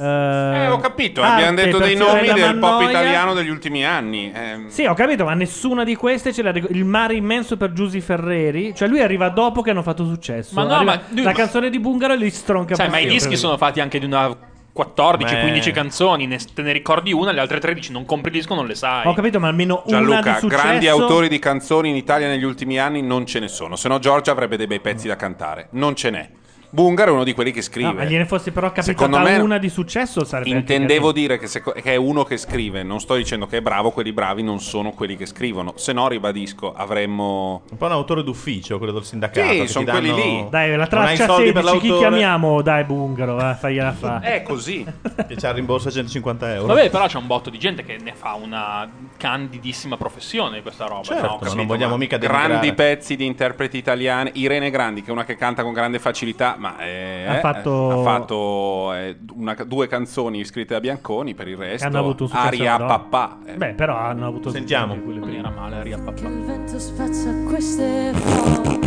Eh, 0.00 0.68
ho 0.68 0.78
capito, 0.78 1.22
Arte 1.22 1.44
abbiamo 1.44 1.56
detto 1.56 1.78
dei 1.78 1.96
nomi 1.96 2.32
del 2.32 2.56
pop 2.58 2.70
Mannoia. 2.74 2.88
italiano 2.90 3.34
degli 3.34 3.48
ultimi 3.48 3.84
anni. 3.84 4.30
eh. 4.32 4.64
Sì, 4.68 4.84
ho 4.84 4.94
capito, 4.94 5.24
ma 5.24 5.34
nessuna 5.34 5.82
di 5.82 5.96
queste 5.96 6.32
ce 6.32 6.42
l'ha. 6.42 6.52
Il 6.54 6.84
mare 6.84 7.14
immenso 7.14 7.56
per 7.56 7.72
Giusy 7.72 8.00
Ferreri. 8.00 8.74
Cioè, 8.74 8.86
lui 8.86 9.00
arriva 9.00 9.28
dopo 9.30 9.60
che 9.60 9.70
hanno 9.70 9.82
fatto 9.82 10.04
successo. 10.06 10.54
Ma 10.54 10.62
no, 10.64 10.74
Arriva- 10.74 10.94
ma 10.94 11.00
lui- 11.10 11.22
la 11.24 11.30
ma- 11.30 11.36
canzone 11.36 11.68
di 11.70 11.80
Bungaro 11.80 12.14
li 12.14 12.30
stronca 12.30 12.74
Sai, 12.76 12.88
ma 12.90 12.98
i 12.98 13.06
dischi 13.06 13.36
sono 13.36 13.56
fatti 13.56 13.80
anche 13.80 13.98
di 13.98 14.04
una 14.04 14.32
14-15 14.72 15.64
Beh. 15.64 15.72
canzoni, 15.72 16.26
ne, 16.28 16.38
te 16.54 16.62
ne 16.62 16.70
ricordi 16.72 17.12
una, 17.12 17.32
le 17.32 17.40
altre 17.40 17.58
13 17.58 17.90
non 17.90 18.04
compri 18.04 18.30
il 18.30 18.36
disco, 18.36 18.54
non 18.54 18.66
le 18.66 18.76
sai. 18.76 19.04
Ho 19.06 19.12
capito, 19.14 19.40
ma 19.40 19.48
almeno 19.48 19.82
una 19.86 19.98
di 19.98 20.06
Gianluca, 20.06 20.38
successo. 20.38 20.62
grandi 20.62 20.86
autori 20.86 21.28
di 21.28 21.40
canzoni 21.40 21.88
in 21.90 21.96
Italia 21.96 22.28
negli 22.28 22.44
ultimi 22.44 22.78
anni 22.78 23.02
non 23.02 23.26
ce 23.26 23.40
ne 23.40 23.48
sono. 23.48 23.74
Se 23.74 23.88
no, 23.88 23.98
Giorgia 23.98 24.30
avrebbe 24.30 24.56
dei 24.56 24.68
bei 24.68 24.78
pezzi 24.78 25.08
da 25.08 25.16
cantare. 25.16 25.66
Non 25.72 25.96
ce 25.96 26.10
n'è. 26.10 26.28
Bungaro 26.70 27.10
è 27.12 27.14
uno 27.14 27.24
di 27.24 27.32
quelli 27.32 27.50
che 27.50 27.62
scrive. 27.62 27.88
No, 27.88 27.94
ma 27.94 28.04
gliene 28.04 28.26
fosse 28.26 28.52
però 28.52 28.70
capitata 28.72 29.18
me- 29.20 29.38
una 29.38 29.56
di 29.58 29.68
successo 29.70 30.24
sarebbe 30.24 30.50
Intendevo 30.50 31.12
dire 31.12 31.38
che, 31.38 31.46
seco- 31.46 31.72
che 31.72 31.92
è 31.92 31.96
uno 31.96 32.24
che 32.24 32.36
scrive, 32.36 32.82
non 32.82 33.00
sto 33.00 33.14
dicendo 33.14 33.46
che 33.46 33.58
è 33.58 33.60
bravo, 33.62 33.90
quelli 33.90 34.12
bravi 34.12 34.42
non 34.42 34.60
sono 34.60 34.90
quelli 34.90 35.16
che 35.16 35.24
scrivono. 35.26 35.72
Se 35.76 35.92
no, 35.92 36.08
ribadisco, 36.08 36.74
avremmo. 36.74 37.62
Un 37.70 37.76
po' 37.78 37.86
un 37.86 37.92
autore 37.92 38.22
d'ufficio, 38.22 38.76
quello 38.78 38.92
del 38.92 39.04
sindacato. 39.04 39.48
Sì, 39.50 39.60
che 39.60 39.66
son 39.68 39.84
ti 39.84 39.90
danno- 39.90 40.12
quelli 40.12 40.22
lì. 40.22 40.46
Dai, 40.50 40.76
la 40.76 40.86
traccia 40.86 41.26
soldi 41.26 41.52
per 41.52 41.64
16, 41.64 41.86
chi 41.90 41.96
chiamiamo? 41.96 42.60
Dai, 42.62 42.84
Bungaro, 42.84 43.34
va, 43.34 43.54
fagliela 43.54 43.92
fa. 43.98 44.20
È 44.20 44.42
così. 44.42 44.84
Che 45.26 45.34
c'ha 45.36 45.48
il 45.48 45.54
rimborso 45.54 45.88
a 45.88 45.90
150 45.90 46.54
euro. 46.54 46.66
Vabbè, 46.66 46.90
però 46.90 47.06
c'è 47.06 47.16
un 47.18 47.26
botto 47.26 47.48
di 47.48 47.58
gente 47.58 47.82
che 47.82 47.96
ne 48.02 48.12
fa 48.14 48.34
una 48.34 48.88
candidissima 49.16 49.96
professione 49.96 50.56
di 50.56 50.62
questa 50.62 50.86
roba. 50.86 51.02
Certo, 51.02 51.26
no? 51.26 51.36
Capito, 51.38 51.54
non 51.56 51.66
vogliamo 51.66 51.96
mica 51.96 52.18
grandi 52.18 52.60
denigrare. 52.60 52.94
pezzi 52.94 53.16
di 53.16 53.24
interpreti 53.26 53.76
italiani. 53.78 54.30
Irene 54.34 54.70
Grandi, 54.70 55.02
che 55.02 55.08
è 55.08 55.12
una 55.12 55.24
che 55.24 55.36
canta 55.36 55.62
con 55.62 55.72
grande 55.72 55.98
facilità, 55.98 56.56
ma 56.58 56.78
eh, 56.78 57.24
Ha 57.26 57.36
eh, 57.36 57.40
fatto- 57.40 57.90
ha 58.00 58.02
fatto, 58.02 58.92
eh, 58.94 59.16
una- 59.34 59.54
due 59.66 59.86
canzoni 59.86 60.44
scritte 60.44 60.74
da 60.74 60.80
Bianconi. 60.80 61.34
Per 61.34 61.48
il 61.48 61.56
resto, 61.56 61.86
hanno 61.86 61.98
avuto 61.98 62.24
un 62.24 62.28
successo 62.28 62.46
Aria 62.48 62.74
enorme. 62.74 62.86
papà. 62.86 63.38
Eh, 63.46 63.54
Beh, 63.54 63.72
però 63.74 63.96
hanno 63.96 64.26
avuto 64.26 64.50
Sentiamo. 64.50 64.94
Non 64.94 65.30
era 65.30 65.50
male, 65.50 65.76
Aria 65.76 65.98
papà. 65.98 66.26
Il 66.28 66.44
vento 66.44 66.78
spazza 66.78 67.32
queste 67.46 68.12
foto 68.14 68.78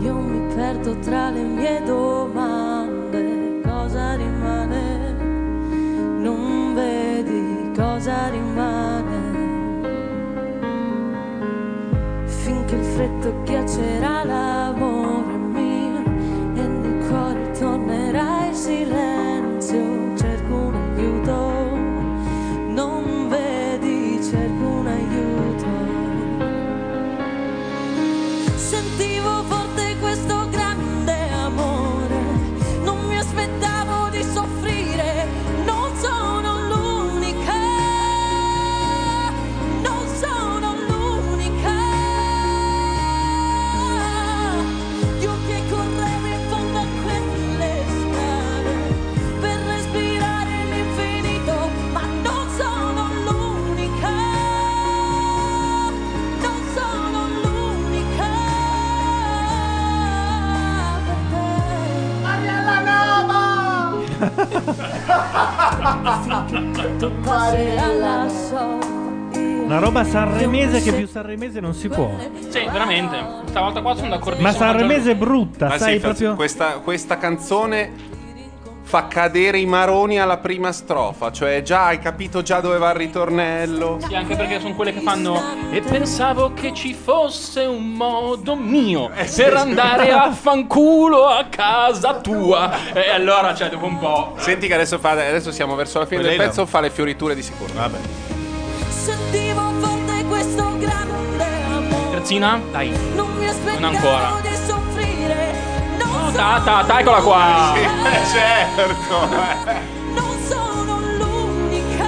Io 0.00 0.14
mi 0.14 0.54
perdo 0.54 0.98
tra 1.00 1.30
le 1.30 1.42
mie 1.42 1.82
domande 1.84 3.60
Cosa 3.62 4.14
rimane? 4.16 5.12
Non 6.18 6.74
vedi 6.74 7.70
cosa 7.76 8.28
rimane 8.28 9.38
Finché 12.26 12.74
il 12.76 12.84
freddo 12.84 13.42
ghiaccerà 13.44 14.24
l'amore 14.24 15.19
tornerà 18.52 19.20
il 19.22 19.29
Una 69.64 69.78
roba 69.78 70.02
sanremese 70.04 70.82
che 70.82 70.92
più 70.92 71.06
sanremese 71.06 71.60
non 71.60 71.74
si 71.74 71.88
può. 71.88 72.10
Sì, 72.48 72.66
veramente. 72.70 73.16
Stavolta 73.46 73.80
qua 73.80 73.94
sono 73.94 74.08
d'accordissimo. 74.08 74.48
Ma 74.48 74.54
sanremese 74.54 75.12
è 75.12 75.14
brutta, 75.14 75.68
Ma 75.68 75.78
sai 75.78 75.94
sì, 75.94 76.00
proprio. 76.00 76.34
questa, 76.34 76.78
questa 76.78 77.18
canzone 77.18 78.18
fa 78.90 79.06
cadere 79.06 79.60
i 79.60 79.66
maroni 79.66 80.18
alla 80.18 80.38
prima 80.38 80.72
strofa, 80.72 81.30
cioè 81.30 81.62
già 81.62 81.86
hai 81.86 82.00
capito 82.00 82.42
già 82.42 82.58
dove 82.58 82.76
va 82.76 82.90
il 82.90 82.96
ritornello. 82.96 83.98
Sì, 84.04 84.16
anche 84.16 84.34
perché 84.34 84.58
sono 84.58 84.74
quelle 84.74 84.92
che 84.92 84.98
fanno. 84.98 85.40
E 85.70 85.80
pensavo 85.80 86.52
che 86.54 86.74
ci 86.74 86.92
fosse 86.92 87.60
un 87.60 87.92
modo 87.92 88.56
mio 88.56 89.08
per 89.36 89.54
andare 89.54 90.10
a 90.10 90.32
fanculo 90.32 91.26
a 91.28 91.44
casa 91.48 92.14
tua. 92.16 92.92
E 92.92 93.10
allora, 93.10 93.54
cioè, 93.54 93.68
dopo 93.68 93.86
un 93.86 93.98
po'. 94.00 94.34
Senti 94.38 94.66
che 94.66 94.74
adesso, 94.74 94.98
fa, 94.98 95.10
adesso 95.10 95.52
siamo 95.52 95.76
verso 95.76 96.00
la 96.00 96.06
fine 96.06 96.22
del 96.22 96.30
Lei 96.30 96.38
no. 96.38 96.44
pezzo, 96.46 96.66
fa 96.66 96.80
le 96.80 96.90
fioriture 96.90 97.36
di 97.36 97.42
sicuro. 97.42 97.72
Vabbè. 97.72 97.98
Sentivo 98.88 99.70
forte 99.78 100.24
questo 100.28 100.76
grande 100.78 101.44
amore, 101.72 102.10
Terzina, 102.10 102.60
dai. 102.72 102.92
non 103.14 103.30
mi 103.38 103.46
aspettavo 103.46 103.78
Non 103.78 103.94
ancora. 103.94 104.32
di 104.42 104.56
soffrire, 104.66 105.09
non 106.30 106.34
Ta, 106.36 106.60
ta, 106.64 106.84
ta, 106.84 107.00
eccola 107.00 107.20
qua. 107.20 107.72
certo. 108.30 109.28
non 110.14 110.38
sono 110.48 110.98
l'unica. 111.18 112.04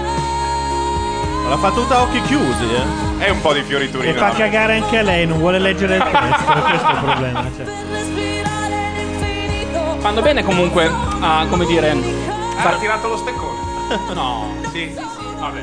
L'ha 1.48 1.56
fatto 1.58 1.80
tutta 1.82 1.96
a 1.96 2.02
occhi 2.02 2.20
chiusi, 2.22 2.64
eh. 2.74 3.00
È 3.24 3.28
un 3.30 3.40
po' 3.40 3.52
di 3.52 3.60
E 3.60 3.62
fioriturina. 3.64 4.18
fa 4.30 4.30
cagare 4.36 4.76
anche 4.78 4.98
a 4.98 5.02
lei, 5.02 5.26
non 5.26 5.38
vuole 5.38 5.58
leggere 5.58 5.96
il 5.96 6.02
testo. 6.02 6.52
questo 6.52 6.88
è 6.88 6.92
il 6.92 6.98
problema. 7.02 7.44
cioè. 7.56 7.66
Fanno 10.00 10.20
bene 10.22 10.42
comunque 10.42 10.90
a, 11.20 11.46
come 11.48 11.64
dire. 11.66 11.90
Ha 12.56 12.72
tirato 12.78 13.08
lo 13.08 13.16
steccone. 13.16 13.70
No. 14.14 14.54
Sì, 14.72 14.92
vabbè. 15.38 15.62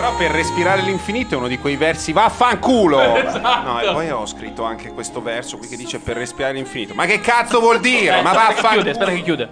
Però 0.00 0.16
per 0.16 0.30
respirare 0.30 0.80
l'infinito 0.80 1.34
è 1.34 1.36
uno 1.36 1.46
di 1.46 1.58
quei 1.58 1.76
versi 1.76 2.12
vaffanculo. 2.12 2.98
Esatto. 3.20 3.68
No, 3.70 3.80
e 3.80 3.92
poi 3.92 4.10
ho 4.10 4.24
scritto 4.24 4.64
anche 4.64 4.92
questo 4.94 5.20
verso 5.20 5.58
qui 5.58 5.68
che 5.68 5.76
dice 5.76 5.98
per 5.98 6.16
respirare 6.16 6.54
l'infinito. 6.54 6.94
Ma 6.94 7.04
che 7.04 7.20
cazzo 7.20 7.60
vuol 7.60 7.80
dire? 7.80 8.22
Ma 8.22 8.32
vaffanculo. 8.32 8.70
chiude, 8.70 8.90
aspetta 8.92 9.10
che 9.10 9.20
chiude. 9.22 9.50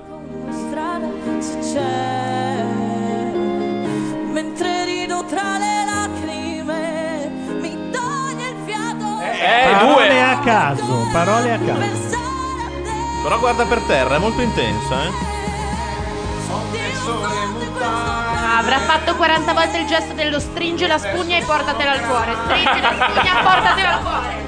strada 0.50 1.06
se 1.38 1.58
c'è 1.58 2.64
mentre 4.32 4.84
rido 4.86 5.22
tra 5.26 5.58
le 5.58 5.84
lacrime 5.84 7.30
mi 7.60 7.90
toglie 7.90 8.48
il 8.48 8.56
fiato 8.64 9.20
Eh, 9.20 9.70
parole 9.70 10.22
a 10.22 10.38
caso, 10.38 11.08
parole 11.12 11.52
a 11.52 11.58
caso. 11.58 12.16
Però 13.22 13.38
guarda 13.38 13.66
per 13.66 13.80
terra, 13.80 14.16
è 14.16 14.18
molto 14.18 14.40
intensa, 14.40 15.04
eh. 15.04 15.27
Avrà 18.58 18.78
fatto 18.80 19.14
40 19.14 19.52
volte 19.52 19.78
il 19.78 19.86
gesto 19.86 20.14
dello 20.14 20.40
stringi 20.40 20.86
la 20.86 20.98
spugna 20.98 21.36
e 21.36 21.42
portatela 21.42 21.92
al 21.92 22.00
cuore. 22.06 22.34
Stringi 22.44 22.80
la 22.80 22.92
spugna, 22.92 23.42
portatela 23.42 23.92
al 23.92 24.02
cuore. 24.02 24.46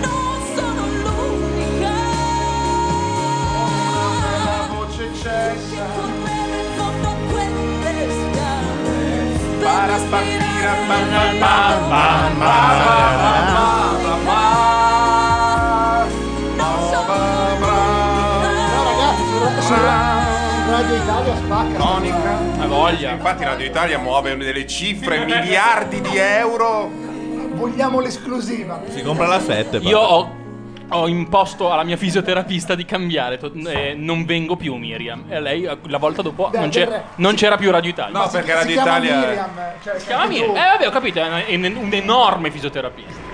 Non 0.00 0.42
sono 0.54 0.86
l'unica 0.86 1.90
voce 4.68 5.10
cessa 5.14 5.86
Correre 5.94 6.58
in 6.60 6.68
fondo 6.76 7.10
Tonica. 21.76 22.38
Ha 22.60 22.66
voglia. 22.66 23.10
Infatti 23.10 23.44
Radio 23.44 23.66
Italia 23.66 23.98
muove 23.98 24.36
delle 24.36 24.66
cifre, 24.66 25.24
miliardi 25.24 26.00
di 26.00 26.16
euro. 26.16 26.90
Vogliamo 27.52 28.00
l'esclusiva. 28.00 28.80
Si 28.88 29.02
compra 29.02 29.26
la 29.26 29.40
7. 29.40 29.78
Io 29.78 29.98
ho, 29.98 30.34
ho 30.88 31.08
imposto 31.08 31.70
alla 31.72 31.82
mia 31.84 31.96
fisioterapista 31.96 32.74
di 32.74 32.84
cambiare. 32.84 33.36
to- 33.38 33.52
eh, 33.66 33.94
non 33.96 34.24
vengo 34.24 34.56
più, 34.56 34.74
Miriam. 34.76 35.24
E 35.28 35.40
lei, 35.40 35.64
eh, 35.64 35.76
la 35.88 35.98
volta 35.98 36.22
dopo, 36.22 36.48
Beh, 36.48 36.58
non, 36.58 36.68
c'è- 36.70 36.86
beh, 36.86 37.00
non 37.16 37.34
c'era 37.34 37.56
più 37.56 37.70
Radio 37.70 37.90
Italia. 37.90 38.18
No, 38.18 38.28
perché 38.28 38.50
Si 38.50 38.56
Radio 38.56 38.80
Italia. 38.80 39.16
Miriam, 39.18 39.50
cioè, 39.82 39.98
Si 39.98 40.06
chiama 40.06 40.26
Miriam. 40.26 40.56
Eh, 40.56 40.60
vabbè, 40.72 40.86
ho 40.86 40.90
capito. 40.90 41.20
È 41.20 41.54
un, 41.54 41.64
un 41.82 41.92
enorme 41.92 42.50
fisioterapista. 42.50 43.28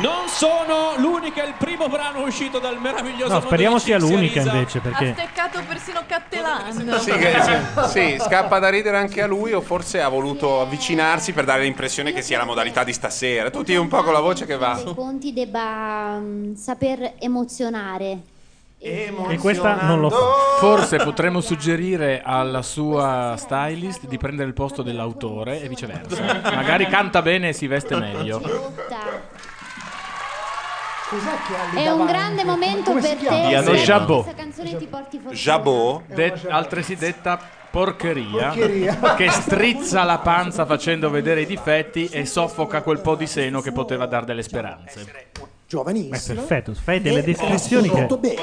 Non 0.00 0.28
sono 0.28 0.94
l'unica, 0.98 1.42
il 1.44 1.54
primo 1.58 1.88
brano 1.88 2.22
uscito 2.22 2.60
dal 2.60 2.80
meraviglioso 2.80 3.24
No, 3.26 3.32
mondo 3.32 3.46
speriamo 3.46 3.76
di 3.76 3.80
sia 3.82 3.98
l'unica 3.98 4.40
invece, 4.42 4.78
Ha 4.78 4.80
perché 4.80 5.12
steccato 5.12 5.60
persino 5.66 6.02
Cattelan. 6.06 6.98
Sì, 7.00 7.10
che- 7.10 7.36
sì, 7.88 8.16
scappa 8.20 8.60
da 8.60 8.68
ridere 8.68 8.96
anche 8.96 9.22
a 9.22 9.26
lui 9.26 9.52
o 9.52 9.60
forse 9.60 10.00
ha 10.00 10.08
voluto 10.08 10.60
avvicinarsi 10.60 11.32
per 11.32 11.44
dare 11.44 11.62
l'impressione 11.62 12.12
che 12.12 12.22
sia 12.22 12.38
la 12.38 12.44
modalità 12.44 12.84
di 12.84 12.92
stasera. 12.92 13.50
Tutti 13.50 13.74
un 13.74 13.88
po' 13.88 14.04
con 14.04 14.12
la 14.12 14.20
voce 14.20 14.46
che 14.46 14.56
va. 14.56 14.80
dei 14.82 14.94
conti 14.94 15.32
debba 15.32 16.16
mm, 16.20 16.54
saper 16.54 17.14
emozionare. 17.18 18.18
E 18.80 19.12
questa 19.40 19.82
non 19.82 19.98
lo 20.00 20.08
fa. 20.10 20.16
Forse 20.60 20.98
potremmo 20.98 21.40
suggerire 21.40 22.22
alla 22.24 22.62
sua 22.62 23.34
stylist 23.36 24.06
di 24.06 24.16
prendere 24.18 24.46
il 24.46 24.54
posto 24.54 24.82
dell'autore 24.82 25.60
e 25.60 25.68
viceversa. 25.68 26.22
Magari 26.54 26.86
canta 26.86 27.20
bene 27.20 27.48
e 27.48 27.52
si 27.52 27.66
veste 27.66 27.96
meglio. 27.96 28.40
Cos'è 31.08 31.24
che 31.46 31.54
ha 31.56 31.64
lì 31.72 31.76
È 31.84 31.90
un 31.90 31.98
davanti? 31.98 32.12
grande 32.12 32.44
momento 32.44 32.82
Come 32.90 33.02
si 33.02 33.08
per 33.08 33.16
chiama? 33.18 33.36
te. 33.40 33.46
Diano 33.48 33.72
Jabot. 33.74 34.22
Questa 34.24 34.42
canzone 34.42 34.76
ti 34.76 34.86
porti 34.86 35.16
fortuna. 35.16 35.34
Jabot? 35.34 36.02
De- 36.06 36.40
altresì 36.48 36.96
detta 36.96 37.38
porcheria, 37.70 38.48
Porcheria. 38.48 39.14
che 39.16 39.30
strizza 39.30 40.04
la 40.04 40.18
panza 40.18 40.66
facendo 40.66 41.08
vedere 41.10 41.42
i 41.42 41.46
difetti 41.46 42.06
e 42.08 42.26
soffoca 42.26 42.82
quel 42.82 43.00
po' 43.00 43.14
di 43.14 43.26
seno 43.26 43.60
che 43.60 43.72
poteva 43.72 44.06
dar 44.06 44.24
delle 44.24 44.42
speranze. 44.42 45.26
È 45.68 45.70
Giovanissimo. 45.70 46.40
perfetto, 46.40 46.72
fai 46.72 46.98
delle 46.98 47.22
descrizioni 47.22 47.90
che 47.90 47.98
Molto 47.98 48.16
bene. 48.16 48.36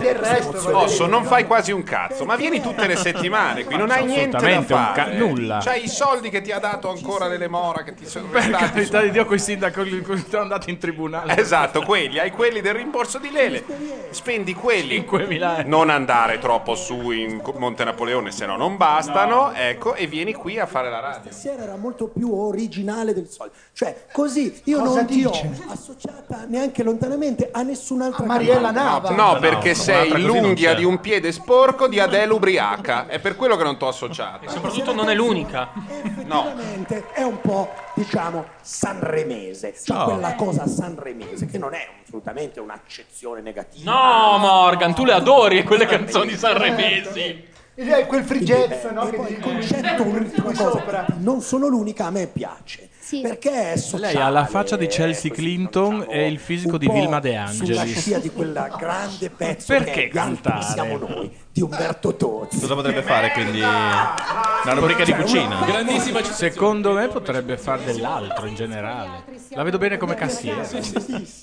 Terza 0.00 0.38
emozione. 0.38 0.72
Posso, 0.72 1.06
non 1.06 1.22
fai 1.22 1.46
quasi 1.46 1.70
un 1.70 1.84
cazzo, 1.84 2.24
ma 2.24 2.34
vieni 2.34 2.60
tutte 2.60 2.88
le 2.88 2.96
settimane 2.96 3.62
qui, 3.64 3.76
non 3.76 3.92
hai 3.92 4.04
niente 4.06 4.36
da 4.36 4.60
fare. 4.62 4.92
ca- 4.92 5.12
nulla. 5.16 5.60
C'hai 5.62 5.84
i 5.84 5.88
soldi 5.88 6.28
che 6.28 6.40
ti 6.40 6.50
ha 6.50 6.58
dato 6.58 6.90
ancora 6.90 7.28
nelle 7.28 7.46
mora 7.46 7.84
che 7.84 7.94
ti 7.94 8.06
sono 8.06 8.26
Per 8.26 8.42
restati 8.42 8.72
carità 8.72 9.02
di 9.02 9.10
Dio, 9.12 9.24
quei 9.24 9.38
sindaci 9.38 10.02
che 10.02 10.16
sono 10.28 10.42
andati 10.42 10.70
in 10.70 10.78
tribunale. 10.78 11.36
Esatto, 11.36 11.82
quelli, 11.82 12.18
hai 12.18 12.32
quelli 12.32 12.60
del 12.60 12.74
rimborso 12.74 13.18
di 13.18 13.30
Lele. 13.30 13.64
Spendi 14.10 14.52
quelli. 14.52 14.98
5.000 15.08 15.58
euro. 15.58 15.68
Non 15.68 15.90
andare 15.90 16.40
troppo 16.40 16.74
su 16.74 17.12
in 17.12 17.40
Monte 17.56 17.84
Napoleone, 17.84 18.32
se 18.32 18.46
no 18.46 18.56
non 18.56 18.76
bastano, 18.76 19.52
ecco, 19.52 19.94
e 19.94 20.08
vieni 20.08 20.32
qui 20.34 20.58
a 20.58 20.66
fare 20.66 20.90
la 20.90 20.98
radio. 20.98 21.30
Stasera 21.30 21.62
era 21.62 21.76
molto 21.76 22.08
più 22.08 22.34
originale 22.34 23.14
del 23.14 23.28
solito. 23.28 23.54
Cioè, 23.72 24.06
così 24.10 24.60
io 24.64 24.80
Cosa 24.80 24.96
non 24.96 25.06
ti 25.06 25.24
ho 25.24 25.30
dice? 25.30 25.99
Associata 26.02 26.44
neanche 26.48 26.82
lontanamente 26.82 27.50
a 27.52 27.62
nessun'altra 27.62 28.24
Mariella 28.24 28.72
cantante. 28.72 29.10
Nava. 29.14 29.32
No, 29.32 29.38
perché 29.38 29.74
sei 29.74 29.94
un'altra 30.08 30.14
così 30.18 30.26
non 30.26 30.42
l'unghia 30.42 30.70
c'è. 30.72 30.76
di 30.78 30.84
un 30.84 31.00
piede 31.00 31.32
sporco 31.32 31.88
di 31.88 32.00
Adele 32.00 32.32
ubriaca. 32.32 33.06
È 33.06 33.18
per 33.20 33.36
quello 33.36 33.56
che 33.56 33.64
non 33.64 33.76
t'ho 33.76 33.88
associato. 33.88 34.48
Soprattutto 34.48 34.94
non 34.94 35.10
è 35.10 35.14
l'unica. 35.14 35.70
No. 36.24 36.46
Effettivamente 36.46 37.04
è 37.12 37.22
un 37.22 37.40
po', 37.40 37.70
diciamo, 37.94 38.46
sanremese. 38.62 39.74
Cioè 39.82 39.96
No. 39.96 40.04
quella 40.04 40.34
cosa 40.34 40.66
sanremese 40.66 41.46
che 41.46 41.58
non 41.58 41.74
è 41.74 41.86
assolutamente 42.02 42.60
un'accezione 42.60 43.40
negativa. 43.42 43.90
No, 43.92 44.38
Morgan, 44.38 44.94
tu 44.94 45.04
le 45.04 45.12
adori 45.12 45.62
quelle 45.64 45.86
canzoni 45.86 46.34
sanremesi. 46.36 47.48
Quel 47.74 48.24
jazz, 48.40 48.84
no? 48.92 49.06
E 49.06 49.10
Che 49.10 49.16
poi 49.16 49.26
ti- 49.26 49.32
il 49.32 49.40
concetto, 49.40 50.02
un'ultima 50.02 50.44
cosa, 50.52 50.70
sopra. 50.70 51.06
non 51.18 51.40
sono 51.40 51.66
l'unica, 51.66 52.06
a 52.06 52.10
me 52.10 52.26
piace. 52.26 52.88
Sì. 53.10 53.22
Perché 53.22 53.72
è 53.72 53.76
sociale, 53.76 54.12
Lei 54.12 54.22
ha 54.22 54.28
la 54.28 54.46
faccia 54.46 54.76
di 54.76 54.86
Chelsea 54.86 55.32
Clinton 55.32 55.98
diciamo, 55.98 56.12
e 56.12 56.28
il 56.28 56.38
fisico 56.38 56.78
di 56.78 56.88
Vilma 56.88 57.18
De 57.18 57.30
Sulla 57.48 57.80
Angelis. 57.80 57.98
scia 57.98 58.18
di 58.18 58.30
quella 58.30 58.68
grande 58.78 59.30
pezzo 59.30 59.72
Perché 59.72 59.90
che 59.90 60.08
cantare? 60.10 60.62
siamo 60.62 60.96
noi, 60.96 61.28
di 61.50 61.60
Umberto 61.60 62.14
Tozzi. 62.14 62.60
Cosa 62.60 62.76
potrebbe 62.76 63.02
fare 63.02 63.32
quindi? 63.32 63.58
Una 63.58 64.74
rubrica 64.74 65.02
di 65.02 65.12
cucina? 65.12 65.64
Grandissima 65.66 66.22
Secondo 66.22 66.92
me 66.92 67.08
potrebbe 67.08 67.56
fare 67.56 67.82
dell'altro 67.82 68.46
in 68.46 68.54
generale. 68.54 69.24
La 69.54 69.64
vedo 69.64 69.78
bene 69.78 69.96
come 69.96 70.14
cassiere. 70.14 70.64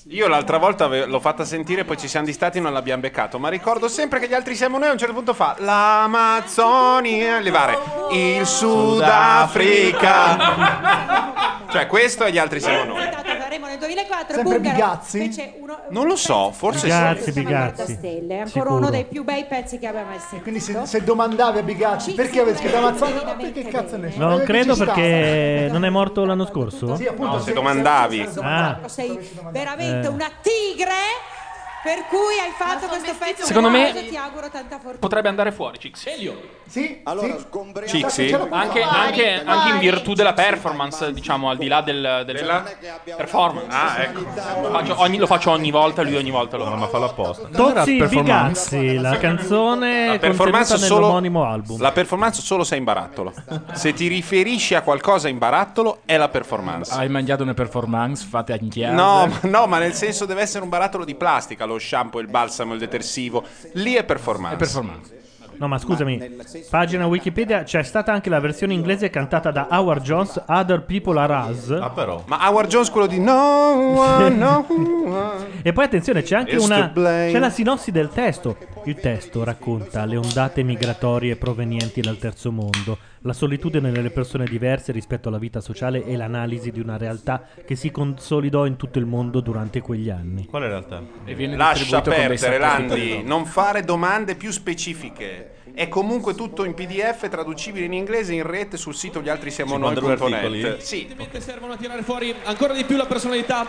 Io 0.08 0.26
l'altra 0.26 0.56
volta 0.56 0.86
l'ho 0.86 1.20
fatta 1.20 1.44
sentire, 1.44 1.84
poi 1.84 1.98
ci 1.98 2.08
siamo 2.08 2.24
distati 2.24 2.56
e 2.56 2.62
non 2.62 2.72
l'abbiamo 2.72 3.02
beccato. 3.02 3.38
Ma 3.38 3.50
ricordo 3.50 3.88
sempre 3.88 4.20
che 4.20 4.28
gli 4.28 4.32
altri 4.34 4.56
siamo 4.56 4.78
noi. 4.78 4.88
A 4.88 4.92
un 4.92 4.98
certo 4.98 5.12
punto 5.12 5.34
fa 5.34 5.54
l'Amazzonia, 5.58 7.40
levare 7.40 7.76
il 8.12 8.46
Sudafrica. 8.46 10.06
cioè, 11.70 11.86
questo 11.86 12.24
e 12.24 12.32
gli 12.32 12.38
altri 12.38 12.60
siamo 12.60 12.84
noi. 12.84 13.02
Saremo 13.38 13.66
nel 13.66 13.78
2004 13.78 14.34
Sempre 14.34 14.54
Bungaro 14.58 14.74
Bigazzi? 14.76 15.18
fece 15.20 15.54
uno, 15.60 15.78
Non 15.90 16.06
lo 16.06 16.16
so, 16.16 16.50
forse 16.52 16.82
Bigazzi, 16.86 17.32
sì. 17.32 17.42
Bigazzi. 17.42 17.92
stelle, 17.94 18.34
è 18.34 18.38
ancora 18.40 18.46
Sicuro. 18.46 18.74
uno 18.74 18.90
dei 18.90 19.04
più 19.04 19.24
bei 19.24 19.44
pezzi 19.46 19.78
che 19.78 19.86
abbia 19.86 20.04
mai 20.04 20.18
sentito. 20.18 20.42
Quindi 20.42 20.60
se, 20.60 20.78
se 20.84 21.02
domandavi 21.02 21.58
a 21.58 21.62
Bigazzi 21.62 22.12
perché 22.12 22.40
avete 22.40 22.58
scritto 22.58 22.76
Amazzonia, 22.76 23.22
ma 23.24 23.32
perché 23.34 23.62
cazzo 23.64 23.96
ne 23.96 24.10
so? 24.12 24.18
non 24.18 24.42
credo 24.44 24.76
perché 24.76 25.68
non 25.70 25.84
è 25.84 25.88
morto 25.90 26.24
l'anno 26.24 26.46
scorso? 26.46 26.96
Sì, 26.96 27.06
appunto, 27.06 27.36
No, 27.36 27.40
se 27.40 27.52
domandavi. 27.52 28.28
Ah, 28.40 28.80
Sei 28.86 29.18
veramente 29.50 30.06
Eh. 30.08 30.10
una 30.10 30.28
tigre 30.42 30.92
per 31.82 32.04
cui 32.08 32.38
hai 32.42 32.50
fatto 32.56 32.86
questo 32.86 33.14
pezzo 33.18 33.44
Secondo 33.44 33.70
me- 33.70 33.92
ti 34.08 34.16
auguro 34.16 34.48
tanta 34.50 34.76
fortuna. 34.76 34.98
Potrebbe 34.98 35.28
andare 35.28 35.52
fuori, 35.52 35.78
Cix. 35.78 36.06
Sì, 36.68 37.00
Allora, 37.04 37.28
sì. 37.28 37.38
sgombriamo. 37.48 37.90
Cixi? 37.90 38.30
Anche, 38.50 38.82
anche- 38.82 39.42
anche 39.44 39.68
in 39.70 39.78
virtù 39.78 40.12
della 40.12 40.34
performance, 40.34 41.12
diciamo, 41.14 41.48
al 41.48 41.56
di 41.56 41.66
là 41.66 41.80
del, 41.80 42.22
del 42.26 42.62
performance. 43.16 43.68
Ah, 43.70 44.02
ecco. 44.02 44.20
Lo 44.20 44.70
faccio, 44.70 45.00
ogni, 45.00 45.16
lo 45.16 45.26
faccio 45.26 45.50
ogni 45.50 45.70
volta, 45.70 46.02
lui 46.02 46.16
ogni 46.16 46.30
volta 46.30 46.56
lo 46.58 46.68
No, 46.68 46.76
ma 46.76 46.86
fallo 46.88 47.06
apposta. 47.06 47.48
Tozzi 47.48 47.96
performance? 47.96 48.76
Bigazzi, 48.78 48.98
la 49.00 49.16
canzone 49.18 49.88
La 49.88 50.10
contenuta 50.10 50.18
performance, 50.26 50.76
solo, 50.78 51.00
nell'omonimo 51.00 51.44
album. 51.44 51.80
la 51.80 51.92
performance 51.92 52.42
solo 52.42 52.64
se 52.64 52.74
è 52.74 52.78
in 52.78 52.84
barattolo. 52.84 53.32
Se 53.72 53.92
ti 53.94 54.06
riferisci 54.08 54.74
a 54.74 54.82
qualcosa 54.82 55.28
in 55.28 55.38
barattolo, 55.38 56.00
è 56.04 56.16
la 56.18 56.28
performance. 56.28 56.92
Hai 56.94 57.08
mangiato 57.08 57.42
una 57.44 57.54
performance 57.54 58.26
fatta 58.28 58.54
in 58.54 58.68
chiaro? 58.68 58.94
No, 58.94 59.26
ma- 59.26 59.38
no, 59.48 59.66
ma 59.66 59.78
nel 59.78 59.94
senso 59.94 60.26
deve 60.26 60.42
essere 60.42 60.62
un 60.62 60.68
barattolo 60.68 61.04
di 61.04 61.14
plastica, 61.14 61.64
lo 61.68 61.78
shampoo, 61.78 62.20
il 62.20 62.26
balsamo, 62.26 62.72
il 62.72 62.80
detersivo. 62.80 63.44
Lì 63.74 63.94
è 63.94 64.04
performance. 64.04 64.54
È 64.54 64.58
performance. 64.58 65.16
No, 65.58 65.66
ma 65.66 65.76
scusami, 65.76 66.36
pagina 66.70 67.06
Wikipedia, 67.06 67.64
c'è 67.64 67.82
stata 67.82 68.12
anche 68.12 68.30
la 68.30 68.38
versione 68.38 68.74
inglese 68.74 69.10
cantata 69.10 69.50
da 69.50 69.66
Howard 69.70 70.04
Jones, 70.04 70.40
Other 70.46 70.84
People 70.84 71.18
Are 71.18 71.50
Us. 71.50 71.70
Ah, 71.70 71.90
però. 71.90 72.22
Ma 72.26 72.48
Howard 72.48 72.68
Jones 72.68 72.90
quello 72.90 73.08
di 73.08 73.18
No 73.18 73.72
one, 73.96 74.28
no 74.28 74.64
one. 74.68 75.46
E 75.62 75.72
poi 75.72 75.84
attenzione, 75.84 76.22
c'è 76.22 76.36
anche 76.36 76.54
una. 76.54 76.92
C'è 76.92 77.38
la 77.40 77.50
sinossi 77.50 77.90
del 77.90 78.08
testo. 78.10 78.56
Il 78.84 79.00
testo 79.00 79.42
racconta 79.42 80.04
le 80.04 80.16
ondate 80.16 80.62
migratorie 80.62 81.34
provenienti 81.34 82.00
dal 82.00 82.18
terzo 82.18 82.52
mondo, 82.52 82.96
la 83.22 83.32
solitudine 83.32 83.90
nelle 83.90 84.10
persone 84.10 84.44
diverse 84.44 84.92
rispetto 84.92 85.28
alla 85.28 85.38
vita 85.38 85.60
sociale 85.60 86.04
e 86.04 86.16
l'analisi 86.16 86.70
di 86.70 86.80
una 86.80 86.96
realtà 86.96 87.42
che 87.64 87.74
si 87.74 87.90
consolidò 87.90 88.66
in 88.66 88.76
tutto 88.76 88.98
il 88.98 89.06
mondo 89.06 89.40
durante 89.40 89.80
quegli 89.80 90.10
anni. 90.10 90.46
Quale 90.46 90.68
realtà? 90.68 91.02
E 91.24 91.34
viene 91.34 91.56
Lascia 91.56 92.00
perdere. 92.00 92.58
Landi. 92.58 93.22
Non 93.22 93.46
fare 93.46 93.82
domande 93.82 94.34
più 94.34 94.50
specifiche. 94.50 95.54
È 95.72 95.88
comunque 95.88 96.34
tutto 96.34 96.64
in 96.64 96.74
PDF, 96.74 97.28
traducibile 97.28 97.84
in 97.84 97.92
inglese 97.92 98.34
in 98.34 98.42
rete 98.42 98.76
sul 98.76 98.94
sito 98.94 99.20
gli 99.20 99.28
altri 99.28 99.50
siamo 99.50 99.74
52 99.74 100.16
noi.net. 100.16 100.78
Sì. 100.78 100.96
Evidentemente 100.96 101.40
servono 101.40 101.74
a 101.74 101.76
tirare 101.76 102.02
fuori 102.02 102.34
ancora 102.44 102.74
di 102.74 102.84
più 102.84 102.96
la 102.96 103.06
personalità 103.06 103.66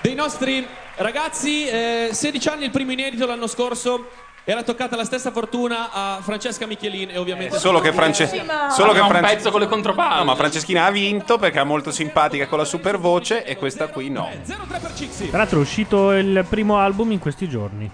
dei 0.00 0.14
nostri 0.14 0.66
ragazzi. 0.96 1.66
Eh, 1.66 2.08
16 2.12 2.48
anni, 2.48 2.64
il 2.64 2.70
primo 2.70 2.92
inedito 2.92 3.26
l'anno 3.26 3.46
scorso. 3.46 4.08
Era 4.44 4.64
toccata 4.64 4.96
la 4.96 5.04
stessa 5.04 5.30
fortuna 5.30 5.92
a 5.92 6.18
Francesca 6.20 6.66
Michelin 6.66 7.10
e 7.10 7.16
ovviamente... 7.16 7.58
Solo 7.58 7.78
che, 7.78 7.92
France- 7.92 8.26
solo 8.70 8.92
che 8.92 8.98
Aveva 8.98 9.18
un 9.18 9.24
pezzo 9.24 9.52
con 9.52 9.60
le 9.60 9.68
contropalle. 9.68 10.16
No, 10.16 10.24
ma 10.24 10.34
Franceschina 10.34 10.84
ha 10.84 10.90
vinto 10.90 11.38
perché 11.38 11.60
è 11.60 11.64
molto 11.64 11.92
simpatica 11.92 12.48
con 12.48 12.58
la 12.58 12.64
super 12.64 12.98
voce 12.98 13.44
e 13.44 13.56
questa 13.56 13.86
qui 13.86 14.10
no. 14.10 14.28
0-3 14.44 14.80
per 14.80 14.94
Cixi. 14.94 15.28
Tra 15.28 15.38
l'altro 15.38 15.58
è 15.58 15.62
uscito 15.62 16.10
il 16.10 16.44
primo 16.48 16.78
album 16.78 17.12
in 17.12 17.20
questi 17.20 17.48
giorni. 17.48 17.88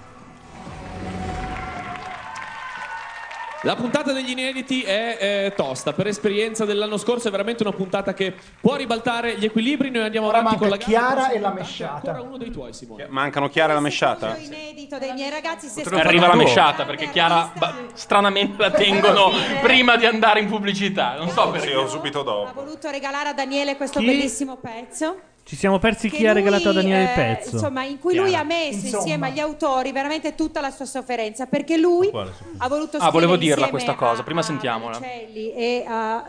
La 3.62 3.74
puntata 3.74 4.12
degli 4.12 4.30
inediti 4.30 4.82
è 4.82 5.16
eh, 5.20 5.52
tosta, 5.56 5.92
per 5.92 6.06
esperienza 6.06 6.64
dell'anno 6.64 6.96
scorso 6.96 7.26
è 7.26 7.30
veramente 7.32 7.64
una 7.64 7.72
puntata 7.72 8.14
che 8.14 8.32
può 8.60 8.76
ribaltare 8.76 9.36
gli 9.36 9.44
equilibri, 9.44 9.90
noi 9.90 10.04
andiamo 10.04 10.28
Ora 10.28 10.38
avanti 10.38 10.58
con 10.58 10.68
la. 10.68 10.76
Chiara 10.76 11.30
e 11.30 11.40
la 11.40 11.48
Ancora 11.48 11.64
mesciata. 11.64 12.20
uno 12.22 12.36
dei 12.36 12.52
tuoi, 12.52 12.72
Simone. 12.72 13.06
Mancano 13.08 13.48
Chiara 13.48 13.72
e 13.72 13.74
la 13.74 13.80
mesciata? 13.80 14.36
Inedito 14.36 14.98
dei 14.98 15.12
miei 15.12 15.30
ragazzi 15.30 15.66
se 15.66 15.82
Arriva 15.82 16.28
la 16.28 16.36
mesciata 16.36 16.84
perché 16.84 17.10
Chiara 17.10 17.50
ba- 17.56 17.74
stranamente 17.94 18.62
la 18.62 18.70
tengono 18.70 19.30
prima 19.60 19.96
di 19.96 20.06
andare 20.06 20.38
in 20.38 20.48
pubblicità. 20.48 21.16
Non 21.16 21.28
so 21.28 21.50
perché. 21.50 21.66
Sì, 21.68 21.74
ho 21.74 21.88
subito 21.88 22.22
dopo. 22.22 22.48
ha 22.48 22.52
voluto 22.52 22.90
regalare 22.90 23.30
a 23.30 23.32
Daniele 23.34 23.76
questo 23.76 23.98
Chi? 23.98 24.06
bellissimo 24.06 24.56
pezzo. 24.56 25.18
Ci 25.48 25.56
siamo 25.56 25.78
persi 25.78 26.10
chi 26.10 26.26
ha 26.26 26.34
regalato 26.34 26.68
a 26.68 26.72
lui, 26.72 26.82
Daniele 26.82 27.04
il 27.04 27.08
eh, 27.08 27.14
pezzo. 27.14 27.54
Insomma, 27.56 27.82
in 27.82 27.98
cui 27.98 28.14
lui 28.14 28.28
Chiara. 28.28 28.42
ha 28.42 28.46
messo 28.46 28.84
Insomma. 28.84 28.96
insieme 28.98 29.26
agli 29.28 29.38
autori 29.40 29.92
veramente 29.92 30.34
tutta 30.34 30.60
la 30.60 30.70
sua 30.70 30.84
sofferenza, 30.84 31.46
perché 31.46 31.78
lui 31.78 32.10
ha 32.58 32.68
voluto 32.68 32.98
Ah, 32.98 33.10
volevo 33.10 33.36
dirla 33.36 33.70
questa 33.70 33.94
cosa, 33.94 34.22
prima 34.22 34.40
a 34.40 34.42
sentiamola. 34.42 35.00
Celli 35.00 35.54
e 35.54 35.84
a 35.88 36.24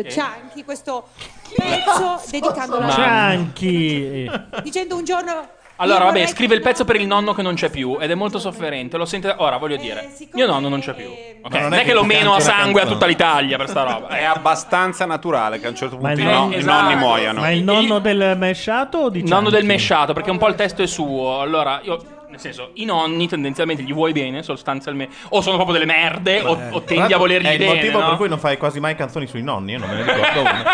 eh? 0.00 0.10
Cianchi 0.10 0.64
questo 0.64 1.10
pezzo 1.54 2.20
dedicandolo 2.28 2.86
a 2.86 2.90
Cianchi. 2.90 4.28
dicendo 4.64 4.96
un 4.96 5.04
giorno 5.04 5.48
Allora, 5.78 6.04
vabbè, 6.04 6.26
scrive 6.26 6.54
il 6.54 6.62
pezzo 6.62 6.84
per 6.84 6.96
il 6.96 7.06
nonno 7.06 7.34
che 7.34 7.42
non 7.42 7.54
c'è 7.54 7.68
più 7.68 7.98
ed 8.00 8.10
è 8.10 8.14
molto 8.14 8.38
sofferente. 8.38 8.96
Lo 8.96 9.04
sente. 9.04 9.34
Ora 9.38 9.58
voglio 9.58 9.76
dire, 9.76 10.10
mio 10.32 10.46
nonno 10.46 10.68
non 10.68 10.80
c'è 10.80 10.94
più. 10.94 11.08
Ok, 11.42 11.52
Ma 11.52 11.60
Non 11.60 11.74
è 11.74 11.84
che 11.84 11.92
lo 11.92 12.02
meno 12.04 12.30
a 12.32 12.38
canti 12.38 12.46
la 12.46 12.52
sangue 12.52 12.80
a 12.80 12.84
canzone. 12.84 12.92
tutta 12.94 13.06
l'Italia 13.06 13.56
per 13.58 13.68
sta 13.68 13.82
roba. 13.82 14.08
È 14.08 14.24
abbastanza 14.24 15.04
naturale 15.04 15.60
che 15.60 15.66
a 15.66 15.70
un 15.70 15.76
certo 15.76 15.96
Ma 15.98 16.08
punto 16.12 16.22
il 16.22 16.28
i, 16.28 16.30
no- 16.32 16.50
i 16.50 16.54
esatto. 16.56 16.80
nonni 16.82 16.96
muoiano. 16.96 17.40
Ma 17.40 17.50
il 17.50 17.62
nonno 17.62 17.98
del 17.98 18.34
mesciato 18.38 18.98
o 18.98 19.08
di 19.10 19.18
Il 19.18 19.24
nonno 19.24 19.42
Cianchi? 19.50 19.56
del 19.56 19.64
mesciato, 19.66 20.12
perché 20.14 20.30
un 20.30 20.38
po' 20.38 20.48
il 20.48 20.54
testo 20.54 20.82
è 20.82 20.86
suo. 20.86 21.40
Allora, 21.40 21.80
io. 21.82 22.02
Nel 22.36 22.44
senso, 22.44 22.70
i 22.74 22.84
nonni 22.84 23.26
tendenzialmente 23.28 23.82
gli 23.82 23.94
vuoi 23.94 24.12
bene, 24.12 24.42
sostanzialmente. 24.42 25.14
O 25.30 25.40
sono 25.40 25.56
proprio 25.56 25.78
delle 25.78 25.90
merde, 25.90 26.40
o, 26.42 26.58
o 26.70 26.82
tendi 26.82 27.14
a 27.14 27.16
volergli 27.16 27.46
È 27.46 27.52
il 27.52 27.58
bene. 27.58 27.74
motivo 27.76 27.98
no? 27.98 28.08
per 28.08 28.16
cui 28.18 28.28
non 28.28 28.38
fai 28.38 28.58
quasi 28.58 28.78
mai 28.78 28.94
canzoni 28.94 29.26
sui 29.26 29.42
nonni, 29.42 29.72
io 29.72 29.78
non 29.78 29.88
me 29.88 29.94
ne 29.96 30.02
ricordo 30.02 30.40
una. 30.42 30.64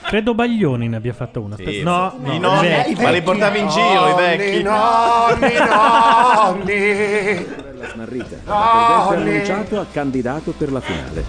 Credo 0.12 0.34
Baglioni 0.34 0.88
ne 0.88 0.96
abbia 0.96 1.12
fatto 1.12 1.40
una. 1.40 1.54
Sì, 1.56 1.82
no, 1.82 2.14
sì. 2.18 2.26
no, 2.28 2.32
I 2.34 2.38
nonni- 2.40 2.66
i 2.66 2.70
vecchi. 2.70 3.00
ma 3.02 3.10
li 3.10 3.22
portavi 3.22 3.58
in 3.60 3.68
giro, 3.68 4.08
i 4.08 4.14
vecchi. 4.14 4.62
Nonni, 4.62 5.54
nonni. 5.54 7.46
La 7.78 7.88
smarrita. 7.88 8.36
No, 8.44 8.52
La 8.52 9.06
perdente 9.08 9.30
lì. 9.30 9.30
annunciato 9.50 9.80
a 9.80 9.86
candidato 9.90 10.50
per 10.50 10.72
la 10.72 10.80
finale. 10.80 11.24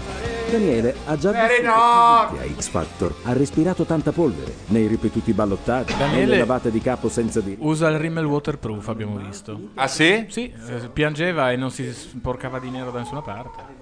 Daniele 0.58 0.96
ha 1.06 1.18
già 1.18 1.32
Veri 1.32 1.62
vissuto 1.62 1.68
no. 1.68 1.74
a 1.74 2.30
X 2.60 2.68
Factor, 2.68 3.16
ha 3.24 3.34
respirato 3.34 3.86
tanta 3.86 4.12
polvere 4.12 4.54
nei 4.68 4.86
ripetuti 4.86 5.34
ballottaggi, 5.34 5.98
Daniele- 5.98 6.26
nelle 6.26 6.38
lavate 6.38 6.70
di 6.70 6.80
capo 6.80 7.10
senza 7.10 7.42
dire. 7.42 7.58
Usa 7.60 7.90
il 7.90 7.98
rimmel 7.98 8.26
waterproof, 8.26 8.88
abbiamo 8.88 9.18
visto. 9.18 9.60
Ah 9.74 9.88
sì? 9.88 10.28
Sì, 10.30 10.54
eh, 10.68 10.90
piangeva 10.94 11.52
e 11.52 11.56
non 11.56 11.72
si 11.72 11.92
sporcava 11.92 12.60
di 12.60 12.70
nero 12.70 12.92
da 12.92 13.00
nessuna 13.00 13.22
parte. 13.22 13.73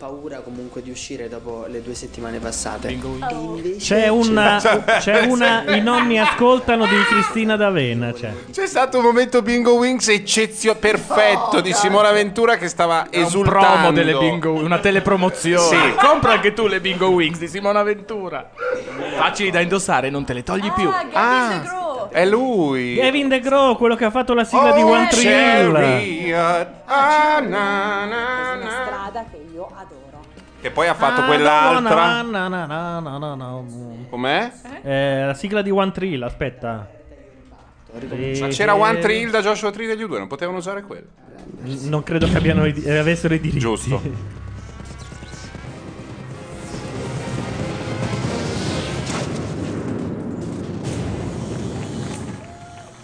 Paura 0.00 0.38
comunque 0.40 0.80
di 0.80 0.88
uscire 0.90 1.28
dopo 1.28 1.66
le 1.68 1.82
due 1.82 1.92
settimane 1.94 2.38
passate. 2.38 2.90
Invece 2.90 3.76
C'è 3.76 4.08
una, 4.08 4.56
c'è 4.98 5.26
una. 5.26 5.76
I 5.76 5.82
nonni 5.82 6.18
ascoltano 6.18 6.86
di 6.86 6.96
Cristina 7.06 7.54
D'Avena. 7.54 8.14
Cioè. 8.14 8.32
C'è 8.50 8.66
stato 8.66 8.96
un 8.96 9.04
momento 9.04 9.42
Bingo 9.42 9.74
Wings 9.74 10.08
eccezio 10.08 10.74
perfetto 10.76 11.60
di 11.60 11.74
Simona 11.74 12.12
Ventura 12.12 12.56
che 12.56 12.68
stava 12.68 13.10
È 13.10 13.18
un 13.18 13.24
esultando. 13.24 13.58
promo 13.60 13.92
delle 13.92 14.16
bingo, 14.16 14.54
una 14.54 14.78
telepromozione. 14.78 15.66
Sì. 15.66 15.92
Compra 16.02 16.32
anche 16.32 16.54
tu 16.54 16.66
le 16.66 16.80
bingo 16.80 17.08
wings 17.08 17.38
di 17.38 17.48
Simona 17.48 17.82
Ventura. 17.82 18.48
Facili 19.18 19.50
da 19.50 19.60
indossare, 19.60 20.08
non 20.08 20.24
te 20.24 20.32
le 20.32 20.42
togli 20.42 20.72
più. 20.72 20.90
Ah, 21.12 22.08
è 22.10 22.24
lui. 22.24 22.94
Kevin 22.94 23.28
De 23.28 23.40
Gro, 23.40 23.76
quello 23.76 23.96
che 23.96 24.06
ha 24.06 24.10
fatto 24.10 24.32
la 24.32 24.44
sigla 24.44 24.72
di 24.72 24.80
Oh, 24.80 24.92
One 24.92 25.08
Tree 25.08 25.60
Hill. 25.62 26.78
Ah, 26.92 27.40
na, 27.40 28.04
na, 28.04 28.52
una 28.54 28.64
na. 28.64 28.70
strada 28.70 29.24
che 29.30 29.36
io 29.52 29.66
adoro. 29.66 30.18
Che 30.60 30.70
poi 30.72 30.88
ha 30.88 30.94
fatto 30.94 31.20
Ah, 31.20 31.24
quell'altra. 31.24 32.22
no, 32.22 32.48
no, 32.48 32.66
no, 32.66 33.00
no, 33.00 33.18
no, 33.18 33.34
no. 33.36 33.64
Com'è? 34.10 34.52
Eh, 34.82 35.24
la 35.26 35.34
sigla 35.34 35.62
di 35.62 35.70
One 35.70 35.92
Tree 35.92 36.10
Hill, 36.14 36.22
aspetta. 36.22 36.88
Ma 38.40 38.48
c'era 38.48 38.74
One 38.74 38.98
Tree 38.98 39.20
Hill 39.20 39.30
da 39.30 39.40
Joshua 39.40 39.70
Tree 39.70 39.86
degli 39.86 40.02
U2, 40.04 40.18
non 40.18 40.26
potevano 40.26 40.58
usare 40.58 40.82
quello. 40.82 41.06
Non 41.82 42.02
credo 42.02 42.26
che 42.28 42.36
abbiano 42.36 42.66
i- 42.66 42.82
eh, 42.84 42.98
avessero 42.98 43.34
i 43.34 43.40
diritti. 43.40 43.58
Giusto. 43.60 44.00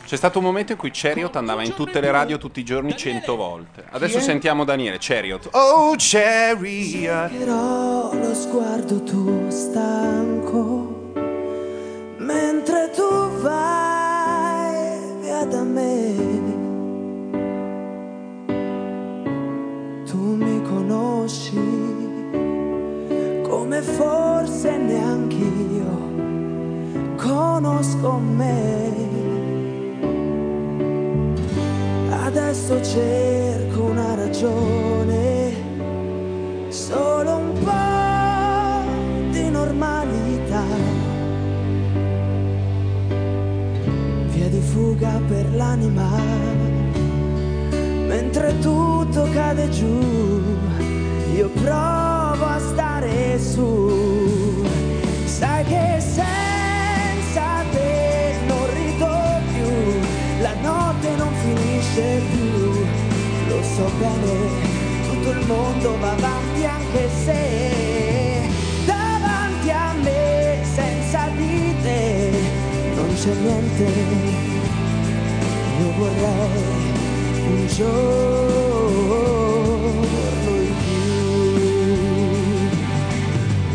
C'è 0.06 0.14
stato 0.14 0.38
un 0.38 0.44
momento 0.44 0.70
in 0.70 0.78
cui 0.78 0.90
Chariot 0.92 1.34
andava 1.34 1.64
in 1.64 1.74
tutte 1.74 1.98
le 1.98 2.12
radio 2.12 2.38
tutti 2.38 2.60
i 2.60 2.64
giorni 2.64 2.96
100 2.96 3.34
volte. 3.34 3.84
Adesso 3.90 4.20
sentiamo 4.20 4.62
Daniele, 4.62 4.98
Chariot. 5.00 5.48
Oh, 5.50 5.94
Chariot. 5.96 7.28
Però 7.36 8.14
lo 8.14 8.32
sguardo 8.32 9.02
tuo 9.02 9.50
stanco 9.50 11.10
mentre 12.18 12.92
tu 12.94 13.40
vai 13.40 14.96
via 15.22 15.44
da 15.44 15.64
me. 15.64 16.14
Tu 20.06 20.16
mi 20.16 20.62
conosci 20.62 21.58
come 23.42 23.82
forse 23.82 24.76
neanch'io 24.76 26.14
conosco 27.16 28.12
me. 28.18 29.35
Adesso 32.26 32.82
cerco 32.82 33.84
una 33.84 34.16
ragione 34.16 35.52
solo 36.70 37.36
un 37.36 37.52
po' 37.62 39.30
di 39.30 39.48
normalità. 39.48 40.64
Via 44.26 44.48
di 44.48 44.60
fuga 44.60 45.20
per 45.28 45.54
l'anima, 45.54 46.10
mentre 48.08 48.58
tutto 48.58 49.28
cade 49.32 49.70
giù, 49.70 50.42
io 51.32 51.48
provo 51.50 52.44
a 52.44 52.58
stare 52.58 53.38
su. 53.38 54.64
Sai 55.26 55.62
che 55.62 56.00
senza 56.00 57.62
te 57.70 58.15
finisce 61.96 62.20
più, 62.30 62.84
lo 63.48 63.62
so 63.62 63.90
bene 63.98 64.74
tutto 65.08 65.30
il 65.30 65.46
mondo 65.46 65.98
va 65.98 66.12
avanti 66.12 66.64
anche 66.66 67.08
se 67.24 68.48
davanti 68.84 69.70
a 69.70 69.92
me 70.02 70.58
senza 70.62 71.28
di 71.36 71.74
te 71.82 72.30
non 72.94 73.14
c'è 73.14 73.32
niente. 73.32 73.84
Io 75.78 75.92
vorrei 75.98 76.94
un 77.48 77.66
giorno 77.66 79.06
in 80.56 80.74
più. 80.84 81.04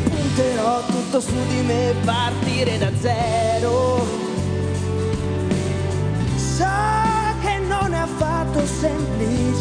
Punterò 0.09 0.85
tutto 0.85 1.19
su 1.19 1.35
di 1.47 1.61
me, 1.61 1.93
partire 2.03 2.77
da 2.77 2.91
zero. 2.99 4.20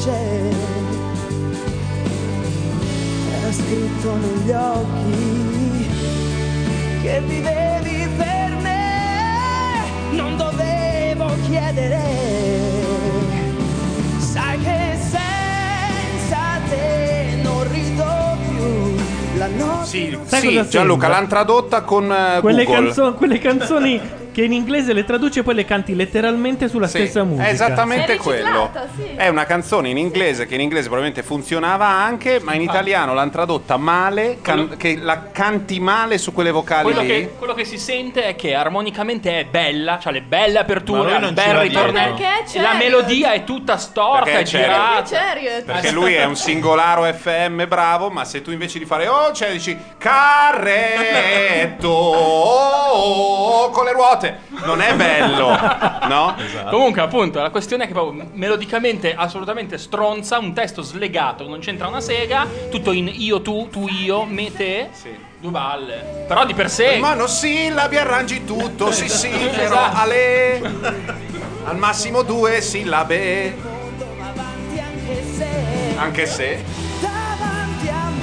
Semplice 0.00 0.50
era 3.32 3.52
scritto 3.52 4.16
negli 4.16 4.50
occhi 4.50 5.88
che 7.02 7.20
vivevi 7.26 8.08
per 8.16 8.56
me, 8.60 9.82
non 10.12 10.36
dovevo 10.36 11.30
chiedere. 11.46 11.98
Sai 14.18 14.58
che 14.58 14.96
senza 14.98 16.60
te 16.68 17.38
non 17.42 17.70
rido 17.70 18.36
più 18.48 18.94
la 19.38 19.46
notte. 19.48 19.86
Sì, 19.86 20.18
Sai 20.24 20.40
sì 20.40 20.68
Gianluca, 20.68 21.08
l'hanno 21.08 21.26
tradotta 21.26 21.82
con 21.82 22.10
eh, 22.12 22.40
Quelle, 22.40 22.64
Google. 22.64 22.84
canzo- 22.84 23.14
quelle 23.14 23.38
canzoni 23.38 24.00
che 24.40 24.46
in 24.46 24.52
inglese 24.52 24.92
le 24.92 25.04
traduce 25.04 25.40
e 25.40 25.42
poi 25.42 25.54
le 25.54 25.64
canti 25.64 25.94
letteralmente 25.94 26.68
sulla 26.68 26.86
Sì, 26.88 26.98
stessa 26.98 27.22
musica. 27.24 27.46
È 27.48 27.50
esattamente 27.52 28.14
È 28.14 28.16
quello. 28.16 28.70
È 29.16 29.28
una 29.28 29.44
canzone 29.44 29.88
in 29.90 29.98
inglese 29.98 30.46
che 30.46 30.54
in 30.54 30.60
inglese 30.60 30.84
probabilmente 30.88 31.22
funzionava 31.22 31.86
anche, 31.86 32.40
ma 32.40 32.54
in 32.54 32.62
italiano 32.62 33.12
l'hanno 33.14 33.30
tradotta 33.30 33.76
male, 33.76 34.38
can- 34.42 34.76
che 34.76 34.96
la 34.96 35.30
canti 35.30 35.78
male 35.80 36.18
su 36.18 36.32
quelle 36.32 36.50
vocali 36.50 36.84
Quello 36.84 37.00
lì. 37.02 37.06
che, 37.06 37.34
quello 37.38 37.54
che 37.54 37.64
si 37.64 37.78
sente 37.78 38.24
è 38.24 38.34
che 38.36 38.54
armonicamente 38.54 39.38
è 39.40 39.44
bella, 39.44 39.98
cioè 40.00 40.12
le 40.12 40.22
belle 40.22 40.54
Ma 40.54 40.60
aperture, 40.60 41.10
lui 41.12 41.20
non 41.20 41.28
ci 41.28 41.34
bel 41.34 41.54
va 41.54 41.60
ritornello. 41.62 42.14
dietro. 42.16 42.34
Perché 42.36 42.44
c'è 42.52 42.60
La 42.62 42.74
melodia 42.74 43.32
è 43.32 43.44
tutta 43.44 43.76
storta, 43.76 44.24
Perché 44.24 44.38
è 44.40 44.42
c'è 44.44 44.64
Chariot? 44.66 45.06
girata. 45.08 45.72
Perché 45.72 45.90
lui 45.92 46.14
è 46.14 46.24
un 46.24 46.36
singolaro 46.36 47.04
FM 47.04 47.66
bravo, 47.66 48.10
ma 48.10 48.24
se 48.24 48.40
tu 48.42 48.50
invece 48.50 48.78
di 48.78 48.84
fare 48.86 49.06
oh, 49.08 49.32
cioè 49.32 49.50
dici 49.52 49.76
carretto 49.98 51.88
oh, 51.88 53.70
con 53.70 53.84
le 53.84 53.92
ruote. 53.92 54.29
Non 54.64 54.80
è 54.80 54.94
bello, 54.94 55.48
no? 56.08 56.34
Comunque, 56.70 57.00
appunto, 57.02 57.40
la 57.40 57.50
questione 57.50 57.84
è 57.84 57.86
che 57.86 57.92
proprio 57.92 58.28
melodicamente 58.32 59.14
assolutamente 59.14 59.78
stronza, 59.78 60.38
un 60.38 60.52
testo 60.52 60.82
slegato, 60.82 61.48
non 61.48 61.60
c'entra 61.60 61.88
una 61.88 62.00
sega, 62.00 62.46
tutto 62.70 62.92
in 62.92 63.10
io 63.12 63.40
tu, 63.42 63.68
tu 63.70 63.86
io, 63.88 64.24
me 64.24 64.52
te, 64.52 64.90
due 65.38 65.50
balle. 65.50 66.24
Però 66.28 66.44
di 66.44 66.54
per 66.54 66.70
sé 66.70 66.98
Monosillabi 66.98 67.96
arrangi 67.96 68.44
tutto, 68.44 68.92
sì 68.92 69.08
sì, 69.08 69.28
però 69.54 69.64
Esatto. 69.64 69.96
ale 69.96 70.60
al 71.64 71.76
massimo 71.76 72.22
due 72.22 72.60
sillabe. 72.60 73.78
Anche 75.96 76.26
se 76.26 76.64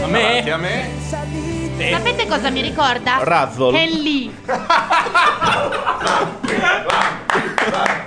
a 0.02 0.08
me, 0.08 0.22
davanti 0.22 0.50
a 0.50 0.58
me 0.58 1.57
Sapete 1.78 2.28
cosa 2.28 2.50
mi 2.50 2.62
ricorda? 2.62 3.18
Razzle. 3.22 3.72
Ken 3.72 4.02
Lee. 4.02 4.32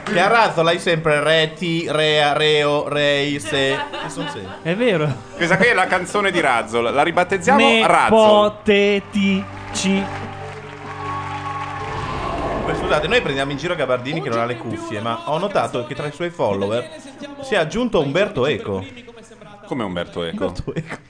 Che 0.04 0.20
a 0.20 0.26
Razzo 0.26 0.62
hai 0.62 0.80
sempre 0.80 1.22
re, 1.22 1.52
ti, 1.54 1.86
rea, 1.88 2.32
reo, 2.32 2.88
rei, 2.88 3.38
se. 3.38 3.78
Che 4.02 4.08
sono 4.08 4.28
se. 4.28 4.44
È 4.62 4.74
vero. 4.74 5.08
Questa 5.36 5.56
qui 5.56 5.66
è 5.66 5.74
la 5.74 5.86
canzone 5.86 6.32
di 6.32 6.40
Razzle, 6.40 6.90
la 6.90 7.02
ribattezziamo 7.02 7.86
Razzle. 7.86 8.16
Nepotetici. 8.16 10.04
Poi, 12.64 12.74
Scusate, 12.74 13.06
noi 13.06 13.20
prendiamo 13.20 13.52
in 13.52 13.56
giro 13.56 13.76
Gabardini 13.76 14.20
che 14.20 14.28
non 14.30 14.40
ha 14.40 14.46
le 14.46 14.56
cuffie, 14.56 15.00
ma 15.00 15.20
ho 15.26 15.38
notato 15.38 15.86
che 15.86 15.94
tra 15.94 16.08
i 16.08 16.12
suoi 16.12 16.30
follower 16.30 16.88
si 17.42 17.54
è 17.54 17.58
aggiunto 17.58 18.00
Umberto 18.00 18.46
Eco. 18.46 18.84
Come 19.70 19.84
Umberto 19.84 20.24
Eco? 20.24 20.52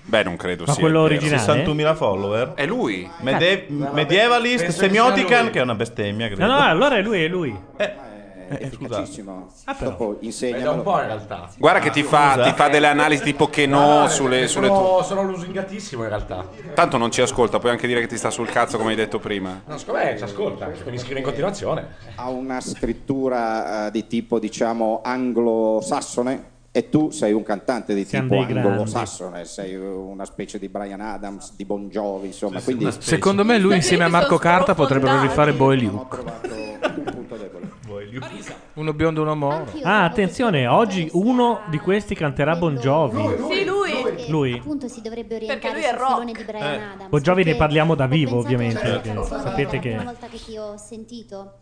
Beh, 0.04 0.22
non 0.22 0.36
credo 0.36 0.64
Ma 0.66 0.72
sia 0.72 0.82
quello 0.82 1.04
vero. 1.04 1.14
originale? 1.14 1.64
61.000 1.64 1.94
follower. 1.94 2.52
È 2.54 2.66
lui? 2.66 3.10
Mede- 3.20 3.66
Eh, 3.68 3.70
medievalist 3.70 4.64
penso 4.64 4.80
che 4.80 4.86
Semiotican, 4.86 5.44
lui. 5.44 5.50
che 5.50 5.60
è 5.60 5.62
una 5.62 5.74
bestemmia, 5.74 6.26
credo. 6.26 6.44
No, 6.44 6.58
no, 6.58 6.66
allora 6.66 6.96
è 6.96 7.00
lui, 7.00 7.24
è 7.24 7.28
lui. 7.28 7.58
È 7.78 7.96
efficacissimo. 8.60 9.46
Dopo 9.78 10.18
È 10.20 10.24
insegna. 10.26 10.58
da 10.58 10.72
un 10.72 10.82
po' 10.82 10.98
in 11.00 11.06
realtà. 11.06 11.48
Guarda 11.56 11.78
che 11.80 11.88
ti 11.88 12.02
fa, 12.02 12.38
ti 12.42 12.52
fa 12.52 12.68
delle 12.68 12.88
analisi 12.88 13.22
tipo 13.22 13.48
che 13.48 13.64
no 13.64 14.06
sulle, 14.08 14.46
sulle 14.46 14.66
sono, 14.66 14.96
tue. 14.96 15.04
sono 15.04 15.22
lusingatissimo 15.22 16.02
in 16.02 16.08
realtà. 16.10 16.46
Tanto 16.74 16.98
non 16.98 17.10
ci 17.10 17.22
ascolta, 17.22 17.58
puoi 17.60 17.70
anche 17.72 17.86
dire 17.86 18.00
che 18.00 18.08
ti 18.08 18.18
sta 18.18 18.28
sul 18.28 18.48
cazzo 18.50 18.76
come 18.76 18.90
hai 18.90 18.96
detto 18.96 19.18
prima. 19.18 19.62
No, 19.64 19.78
secondo 19.78 20.00
me 20.04 20.18
ci 20.18 20.24
ascolta, 20.24 20.70
mi 20.84 20.98
scrive 20.98 21.20
in 21.20 21.24
continuazione. 21.24 21.94
Ha 22.16 22.28
una 22.28 22.60
scrittura 22.60 23.86
eh, 23.86 23.90
di 23.90 24.06
tipo, 24.06 24.38
diciamo, 24.38 25.00
anglosassone. 25.02 26.58
E 26.72 26.88
tu 26.88 27.10
sei 27.10 27.32
un 27.32 27.42
cantante 27.42 27.94
di 27.94 28.04
Siamo 28.04 28.46
tipo 28.46 28.60
anglosassone, 28.60 29.44
sei 29.44 29.74
una 29.74 30.24
specie 30.24 30.56
di 30.56 30.68
Brian 30.68 31.00
Adams, 31.00 31.54
di 31.56 31.64
Bon 31.64 31.88
Jovi, 31.88 32.28
insomma. 32.28 32.60
quindi 32.60 32.86
Secondo 32.98 33.44
me 33.44 33.58
lui 33.58 33.74
insieme 33.74 34.04
a 34.04 34.08
Marco 34.08 34.38
Carta 34.38 34.74
potrebbero 34.74 35.20
rifare 35.20 35.52
Boy 35.52 35.80
Luke. 35.80 36.18
Uno 38.74 38.92
biondo, 38.94 39.22
uno 39.22 39.34
moro. 39.34 39.66
Ah, 39.82 40.04
attenzione, 40.04 40.68
oggi 40.68 41.08
uno 41.14 41.60
di 41.70 41.78
questi 41.78 42.14
canterà 42.14 42.54
Bon 42.54 42.76
Jovi. 42.76 43.20
Sì, 43.50 43.64
lui. 43.64 43.88
Lui. 44.28 44.52
Appunto 44.58 44.86
si 44.86 45.00
dovrebbe 45.02 45.34
orientare 45.36 45.72
lui 45.74 45.82
è 45.82 45.88
sul 45.88 45.98
rock. 45.98 46.10
filone 46.12 46.32
di 46.32 46.44
Brian 46.44 46.62
Eh. 46.72 46.82
Adams. 46.94 47.08
Bon 47.10 47.20
Jovi 47.20 47.38
ne 47.38 47.44
perché 47.44 47.58
parliamo 47.58 47.94
da 47.96 48.04
ho 48.04 48.08
vivo, 48.08 48.30
pensato 48.42 48.46
ovviamente, 48.54 48.80
alla 48.80 48.90
perché 49.00 49.12
canzone 49.12 49.42
sapete 49.42 49.62
la 49.76 49.82
che- 49.82 49.88
prima 49.88 50.04
volta 50.04 50.26
che 50.28 50.38
ti 50.44 50.56
ho 50.56 50.76
sentito. 50.76 51.52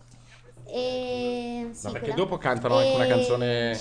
E... 0.71 1.69
sì, 1.73 1.87
No, 1.87 1.93
perché 1.93 2.11
quella. 2.11 2.15
dopo 2.25 2.39
cantano 2.39 2.77
anche 2.77 2.95
una 2.95 3.07
canzone 3.07 3.77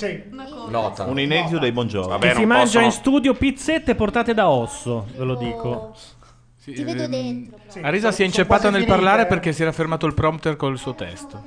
nota. 0.69 1.03
Un 1.05 1.19
inedito 1.19 1.59
dei 1.59 1.71
Jovi. 1.71 2.17
Che 2.19 2.33
si 2.35 2.45
mangia 2.45 2.81
in 2.81 2.91
studio 2.91 3.33
pizzette 3.33 3.95
portate 3.95 4.33
da 4.33 4.49
osso, 4.49 5.07
ve 5.15 5.23
lo 5.25 5.35
dico. 5.35 5.93
Ti 6.63 6.83
vedo 6.83 7.07
dentro. 7.07 7.57
Arisa 7.81 8.11
si 8.11 8.23
è 8.23 8.25
inceppata 8.25 8.69
nel 8.69 8.85
parlare 8.85 9.25
perché 9.25 9.53
si 9.53 9.61
era 9.61 9.71
fermato 9.71 10.05
il 10.05 10.13
prompter 10.13 10.55
col 10.55 10.77
suo 10.77 10.95
testo. 10.95 11.41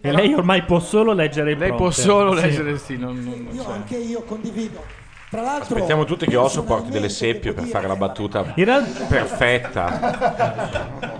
E 0.00 0.12
lei 0.12 0.32
ormai 0.32 0.62
può 0.62 0.78
solo 0.80 1.12
leggere 1.12 1.52
il 1.52 1.58
Lei 1.58 1.68
può 1.68 1.76
prompter. 1.90 2.04
solo 2.04 2.34
Sì. 2.36 2.40
leggere, 2.42 2.78
sì, 2.78 2.96
non, 2.96 3.14
non- 3.22 3.42
non 3.48 3.54
Io 3.54 3.70
anche 3.70 3.96
io 3.98 4.22
condivido. 4.22 4.82
Tra 5.30 5.42
l'altro, 5.42 5.74
Aspettiamo 5.74 6.04
tutti 6.04 6.26
che 6.26 6.36
Osso 6.36 6.64
porti 6.64 6.90
delle 6.90 7.08
seppie 7.10 7.52
per 7.52 7.64
fare 7.64 7.86
la 7.86 7.94
battuta 7.96 8.52
In 8.56 8.64
realtà- 8.64 9.04
perfetta. 9.04 11.18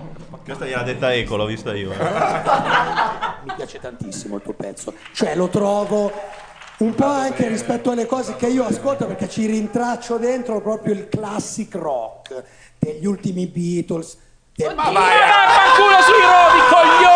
Questa 0.51 0.67
gliel'ha 0.67 0.83
detta 0.83 1.13
Eco, 1.13 1.37
l'ho 1.37 1.45
vista 1.45 1.73
io. 1.73 1.93
eh. 1.93 1.95
mi 3.45 3.53
piace 3.55 3.79
tantissimo 3.79 4.35
il 4.35 4.41
tuo 4.41 4.51
pezzo. 4.51 4.93
Cioè 5.13 5.33
lo 5.33 5.47
trovo 5.47 6.11
un 6.79 6.93
po' 6.93 7.05
anche 7.05 7.47
rispetto 7.47 7.91
alle 7.91 8.05
cose 8.05 8.35
che 8.35 8.47
io 8.47 8.65
ascolto 8.65 9.05
perché 9.07 9.29
ci 9.29 9.45
rintraccio 9.45 10.17
dentro 10.17 10.59
proprio 10.59 10.93
il 10.93 11.07
classic 11.07 11.73
rock 11.75 12.43
degli 12.77 13.05
ultimi 13.05 13.47
Beatles. 13.47 14.17
del- 14.53 14.75
Ma 14.75 14.91
vaffanculo 14.91 16.01
sui 16.01 16.21
rovi, 16.21 16.59
coglione! 16.69 17.10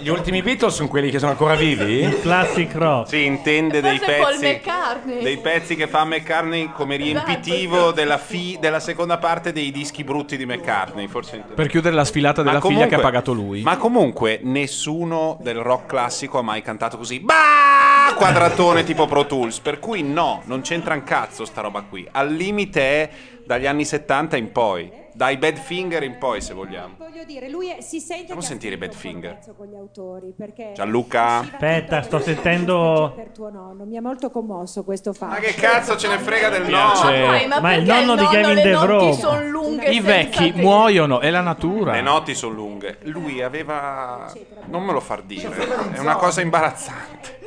Gli 0.00 0.08
ultimi 0.08 0.42
Beatles 0.42 0.74
sono 0.74 0.86
quelli 0.88 1.10
che 1.10 1.18
sono 1.18 1.32
ancora 1.32 1.56
vivi? 1.56 2.08
Classic 2.20 2.72
rock. 2.74 3.08
Si 3.08 3.24
intende 3.24 3.80
dei 3.80 3.98
è 3.98 4.20
Paul 4.20 4.38
pezzi, 4.38 4.46
McCartney. 4.46 5.22
dei 5.22 5.38
pezzi 5.38 5.74
che 5.74 5.88
fa 5.88 6.04
McCartney 6.04 6.70
come 6.72 6.96
riempitivo 6.96 7.90
della, 7.90 8.16
fi- 8.16 8.58
della 8.60 8.78
seconda 8.78 9.18
parte 9.18 9.50
dei 9.52 9.72
dischi 9.72 10.04
brutti 10.04 10.36
di 10.36 10.46
McCartney. 10.46 11.08
Forse 11.08 11.42
Per 11.52 11.66
chiudere 11.68 11.96
la 11.96 12.04
sfilata 12.04 12.42
della 12.42 12.60
figlia 12.60 12.86
che 12.86 12.94
ha 12.94 13.00
pagato 13.00 13.32
lui. 13.32 13.62
Ma 13.62 13.76
comunque 13.76 14.38
nessuno 14.42 15.36
del 15.40 15.58
rock 15.58 15.86
classico 15.86 16.38
ha 16.38 16.42
mai 16.42 16.62
cantato 16.62 16.96
così. 16.96 17.18
Bah! 17.18 18.14
Quadratone 18.14 18.84
tipo 18.84 19.06
Pro 19.06 19.26
Tools. 19.26 19.58
Per 19.58 19.80
cui 19.80 20.02
no, 20.02 20.42
non 20.44 20.60
c'entra 20.60 20.94
un 20.94 21.02
cazzo 21.02 21.44
sta 21.44 21.60
roba 21.60 21.82
qui. 21.82 22.06
Al 22.12 22.32
limite 22.32 22.80
è 22.80 23.10
dagli 23.44 23.66
anni 23.66 23.84
70 23.84 24.36
in 24.36 24.52
poi. 24.52 24.90
Dai 25.18 25.36
Badfinger 25.36 26.04
in 26.04 26.16
poi, 26.16 26.40
se 26.40 26.54
vogliamo. 26.54 26.94
Voglio 26.96 27.24
dire, 27.24 27.48
lui 27.48 27.68
è- 27.72 27.80
si 27.80 27.98
sente 27.98 28.22
Facciamo 28.26 28.40
sentire 28.40 28.74
un 28.74 28.80
Badfinger. 28.82 29.38
con 29.56 29.66
gli 29.66 29.74
autori 29.74 30.32
perché 30.36 30.70
Gianluca. 30.76 31.38
Aspetta, 31.40 32.02
sto 32.02 32.20
sentendo. 32.20 33.14
per 33.16 33.30
tuo 33.30 33.50
nonno 33.50 33.84
mi 33.84 33.96
ha 33.96 34.00
molto 34.00 34.30
commosso 34.30 34.84
questo 34.84 35.12
fatto. 35.12 35.32
Ma 35.32 35.38
che 35.40 35.54
cazzo 35.54 35.96
ce 35.96 36.06
ne 36.06 36.18
frega 36.20 36.50
del 36.50 36.68
nonno? 36.68 37.48
Ma 37.48 37.58
Ma 37.60 37.74
il 37.74 37.82
nonno 37.82 38.14
di 38.14 38.70
notti 38.70 39.12
son 39.14 39.48
lunghe 39.48 39.88
I 39.90 39.98
vecchi 39.98 40.52
te. 40.52 40.60
muoiono, 40.60 41.18
è 41.18 41.30
la 41.30 41.40
natura. 41.40 41.94
Le 41.94 42.00
notti 42.00 42.36
sono 42.36 42.54
lunghe. 42.54 42.98
Lui 43.02 43.42
aveva. 43.42 44.32
Non 44.66 44.84
me 44.84 44.92
lo 44.92 45.00
far 45.00 45.22
dire. 45.22 45.52
È 45.94 45.98
una 45.98 46.14
cosa 46.14 46.42
imbarazzante. 46.42 47.38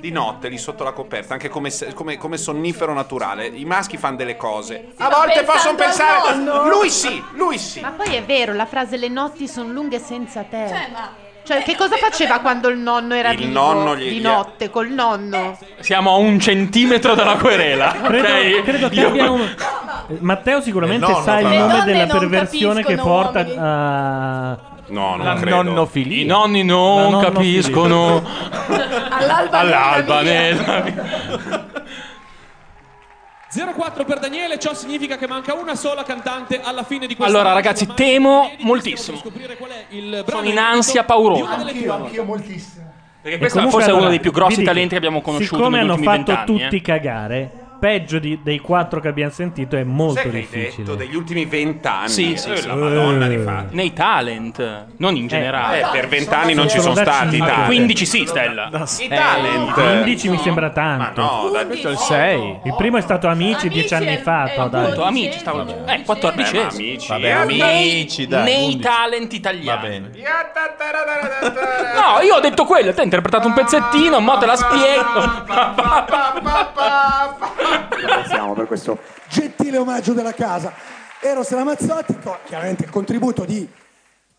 Di 0.00 0.10
notte 0.10 0.48
lì 0.48 0.56
sotto 0.56 0.84
la 0.84 0.92
coperta, 0.92 1.34
anche 1.34 1.50
come, 1.50 1.70
come- 1.92 2.16
come 2.16 2.38
sonnifero 2.38 2.94
naturale. 2.94 3.46
I 3.46 3.66
maschi 3.66 3.98
fanno 3.98 4.16
delle 4.16 4.36
cose. 4.36 4.92
A 4.96 5.10
volte 5.10 5.42
possono 5.42 5.74
pensare. 5.74 6.34
Lui 6.70 6.88
sì, 6.88 7.22
lui 7.34 7.58
sì. 7.58 7.80
Ma 7.80 7.90
poi 7.90 8.14
è 8.14 8.22
vero, 8.24 8.54
la 8.54 8.64
frase 8.64 8.96
le 8.96 9.08
notti 9.08 9.46
sono 9.46 9.70
lunghe 9.70 9.98
senza 9.98 10.44
te. 10.48 10.66
Cioè, 10.68 10.88
ma- 10.92 11.24
Cioè, 11.42 11.62
che 11.62 11.76
cosa 11.76 11.96
faceva 11.96 12.38
quando 12.40 12.68
il 12.68 12.78
nonno 12.78 13.14
era 13.14 13.30
Il 13.32 13.36
vivo? 13.38 13.52
nonno 13.52 13.94
gli- 13.96 14.08
di 14.08 14.18
gli- 14.18 14.22
notte, 14.22 14.70
col 14.70 14.88
nonno. 14.88 15.56
Siamo 15.80 16.10
a 16.12 16.16
un 16.16 16.40
centimetro 16.40 17.14
dalla 17.14 17.36
querela. 17.36 17.92
Credo, 18.02 18.26
ok? 18.28 18.62
credo 18.64 18.88
che 18.88 18.94
Io- 19.00 19.08
abbia 19.08 19.30
un. 19.30 19.54
Matteo 20.20 20.60
sicuramente 20.62 21.04
Il 21.04 21.10
nonno, 21.12 21.22
sa 21.24 21.38
il 21.38 21.46
nome 21.46 21.84
della 21.84 22.06
perversione 22.06 22.82
che 22.82 22.96
porta 22.96 23.40
uomini. 23.40 23.56
a. 23.60 24.58
No, 24.88 25.16
La 25.16 25.34
nonnofilia. 25.34 26.22
I 26.22 26.24
nonni 26.24 26.62
non 26.62 27.12
La 27.12 27.30
capiscono. 27.30 28.22
All'alba, 29.10 29.58
All'alba 29.58 30.22
nella 30.22 30.82
nella 30.82 31.64
0-4 33.56 34.04
per 34.04 34.18
Daniele, 34.18 34.58
ciò 34.58 34.74
significa 34.74 35.16
che 35.16 35.26
manca 35.26 35.54
una 35.54 35.74
sola 35.74 36.02
cantante 36.02 36.60
alla 36.60 36.82
fine 36.82 37.06
di 37.06 37.16
questa 37.16 37.32
Allora, 37.34 37.54
ragazzi, 37.54 37.86
temo 37.94 38.50
moltissimo. 38.58 39.16
Sono 39.16 40.46
in 40.46 40.58
ansia 40.58 41.04
paurosa. 41.04 41.56
Anch'io, 41.56 41.92
anch'io 41.92 42.24
moltissimo. 42.24 42.92
Perché 43.22 43.38
questo 43.38 43.68
forse 43.70 43.90
è 43.90 43.92
uno 43.92 44.08
dei 44.08 44.20
più 44.20 44.30
grossi 44.30 44.62
talenti 44.62 44.90
che 44.90 44.96
abbiamo 44.96 45.20
conosciuto 45.20 45.56
Siccome 45.56 45.78
negli 45.78 45.84
hanno 45.84 45.94
ultimi 45.94 46.14
fatto 46.16 46.32
vent'anni. 46.32 46.60
tutti 46.60 46.76
eh. 46.76 46.80
cagare, 46.80 47.50
peggio 47.78 48.18
di- 48.18 48.40
dei 48.42 48.58
quattro 48.58 49.00
che 49.00 49.08
abbiamo 49.08 49.30
sentito 49.30 49.76
è 49.76 49.84
molto 49.84 50.20
che 50.22 50.28
hai 50.28 50.32
difficile. 50.32 50.84
detto 50.84 50.94
degli 50.94 51.14
ultimi 51.14 51.44
vent'anni? 51.44 52.08
Sì, 52.08 52.36
sì, 52.36 52.50
Eh, 52.50 52.56
sì. 52.56 52.66
La 52.66 52.74
Madonna 52.74 53.26
di 53.28 53.38
fatti. 53.38 53.74
Nei 53.74 53.92
talent, 53.92 54.86
non 54.98 55.16
in 55.16 55.26
generale. 55.26 55.80
eh, 55.80 55.86
per 55.92 56.08
vent'anni 56.08 56.54
non 56.54 56.68
ci 56.68 56.78
sono 56.80 56.94
da 56.94 57.02
stati 57.02 57.30
cinque. 57.30 57.48
talent. 57.48 57.66
15 57.66 58.06
sì, 58.06 58.24
Stella. 58.26 58.70
I 58.98 59.08
talent. 59.08 59.72
15 59.72 60.28
mi 60.28 60.38
sembra 60.38 60.70
tanto. 60.70 61.20
Ma 61.22 61.28
no, 61.42 61.48
dai. 61.50 61.66
Questo 61.66 61.88
è 61.88 61.92
il 61.92 61.98
6. 61.98 62.58
Il 62.64 62.74
primo 62.76 62.96
è 62.96 63.00
stato 63.00 63.28
Amici 63.28 63.68
dieci 63.68 63.94
anni 63.94 64.16
fa. 64.18 64.50
to, 64.54 64.66
dai. 64.68 64.82
Appunto, 64.84 65.02
amici, 65.04 65.38
stavo 65.38 65.64
Eh, 65.86 66.02
14 66.02 66.56
Eh, 66.56 66.60
amici, 66.70 67.08
Vabbè, 67.08 67.24
eh, 67.24 67.30
amici, 67.32 68.26
dai. 68.26 68.44
Nei 68.44 68.64
11. 68.64 68.78
talent 68.80 69.32
italiani. 69.32 69.66
Va 69.66 69.76
bene. 69.88 70.10
No, 71.94 72.20
io 72.22 72.34
ho 72.36 72.40
detto 72.40 72.64
quello, 72.64 72.92
te 72.92 72.98
hai 72.98 73.04
interpretato 73.04 73.46
un 73.46 73.52
pezzettino, 73.54 74.20
mo 74.20 74.38
te 74.38 74.46
la 74.46 74.56
spiego. 74.56 75.44
Ringraziamo 77.90 78.54
per 78.54 78.66
questo 78.66 78.98
gentile 79.28 79.78
omaggio 79.78 80.12
della 80.12 80.32
casa. 80.32 80.72
Eros 81.20 81.50
Ramazzotti, 81.50 82.18
con 82.18 82.36
chiaramente 82.44 82.84
il 82.84 82.90
contributo 82.90 83.44
di 83.44 83.68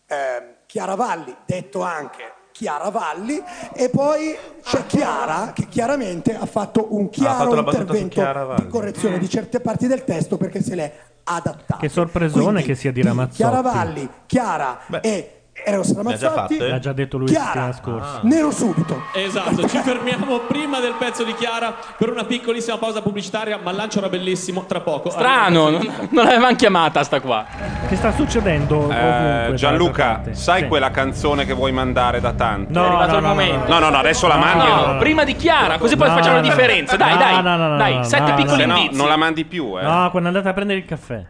ehm, 0.06 0.42
Chiara 0.66 0.94
Valli, 0.94 1.34
detto 1.44 1.82
anche 1.82 2.32
Chiara 2.52 2.88
Valli, 2.90 3.42
e 3.74 3.88
poi 3.88 4.36
c'è 4.62 4.86
Chiara 4.86 5.52
che 5.54 5.66
chiaramente 5.68 6.36
ha 6.36 6.46
fatto 6.46 6.94
un 6.94 7.06
ha 7.06 7.08
chiaro 7.08 7.52
fatto 7.52 7.94
intervento 7.94 8.54
di 8.56 8.66
correzione 8.68 9.18
di 9.18 9.28
certe 9.28 9.60
parti 9.60 9.86
del 9.86 10.04
testo 10.04 10.36
perché 10.36 10.62
se 10.62 10.74
l'è 10.74 10.92
adattato. 11.24 11.80
Che 11.80 11.88
sorpresone 11.88 12.44
Quindi, 12.44 12.62
che 12.62 12.74
sia 12.74 12.92
di 12.92 13.00
di 13.00 13.06
Ramazzotti. 13.06 13.36
Chiara 13.36 13.60
Valli, 13.60 14.08
Chiara 14.26 14.80
e 15.00 15.37
Eros 15.64 15.94
Ramazzotti. 15.94 16.34
fatte? 16.56 16.68
L'ha 16.68 16.78
già 16.78 16.92
detto 16.92 17.18
lui 17.18 17.26
Chiara, 17.28 17.46
settimana 17.72 17.72
scorsa. 17.72 18.20
Nero 18.22 18.50
subito. 18.50 19.02
Esatto, 19.14 19.68
ci 19.68 19.78
fermiamo 19.78 20.38
prima 20.40 20.80
del 20.80 20.94
pezzo 20.98 21.24
di 21.24 21.34
Chiara 21.34 21.74
per 21.96 22.10
una 22.10 22.24
piccolissima 22.24 22.78
pausa 22.78 23.02
pubblicitaria, 23.02 23.58
ma 23.62 23.70
il 23.70 23.76
lancio 23.76 23.98
era 23.98 24.08
bellissimo, 24.08 24.64
tra 24.66 24.80
poco. 24.80 25.10
Strano, 25.10 25.70
non, 25.70 26.08
non 26.10 26.24
l'avevamo 26.24 26.54
chiamata 26.56 27.02
sta 27.02 27.20
qua. 27.20 27.44
Che 27.88 27.96
sta 27.96 28.12
succedendo 28.12 28.90
Eh, 28.90 29.52
Gianluca, 29.54 30.22
sai 30.32 30.62
Sì. 30.62 30.66
quella 30.68 30.90
canzone 30.90 31.44
che 31.44 31.52
vuoi 31.52 31.72
mandare 31.72 32.20
da 32.20 32.32
tanto? 32.32 32.72
No, 32.72 32.82
È 32.84 32.86
arrivato 32.86 33.10
no, 33.12 33.16
il 33.18 33.22
no, 33.22 33.28
momento. 33.28 33.72
No, 33.72 33.78
no, 33.78 33.88
no, 33.90 33.96
adesso 33.98 34.26
la 34.26 34.36
mandi. 34.36 34.66
No, 34.66 34.86
non- 34.86 34.98
prima 34.98 35.24
di 35.24 35.34
Chiara, 35.36 35.78
così 35.78 35.96
poi 35.96 36.08
No, 36.08 36.14
facciamo 36.14 36.36
la 36.36 36.40
no, 36.42 36.46
differenza. 36.48 36.96
Dai, 36.96 37.12
no, 37.12 37.18
dai, 37.18 37.42
no, 37.42 37.56
no, 37.56 37.68
no, 37.68 37.76
dai, 37.76 37.94
no, 37.96 38.02
sette 38.04 38.30
no, 38.30 38.34
piccoli 38.36 38.60
Se 38.60 38.66
no, 38.66 38.76
indizi. 38.76 38.96
non 38.96 39.08
la 39.08 39.16
mandi 39.16 39.44
più, 39.44 39.78
eh. 39.78 39.82
No, 39.82 40.10
quando 40.10 40.28
andate 40.28 40.48
a 40.48 40.52
prendere 40.52 40.78
il 40.78 40.84
caffè. 40.84 41.26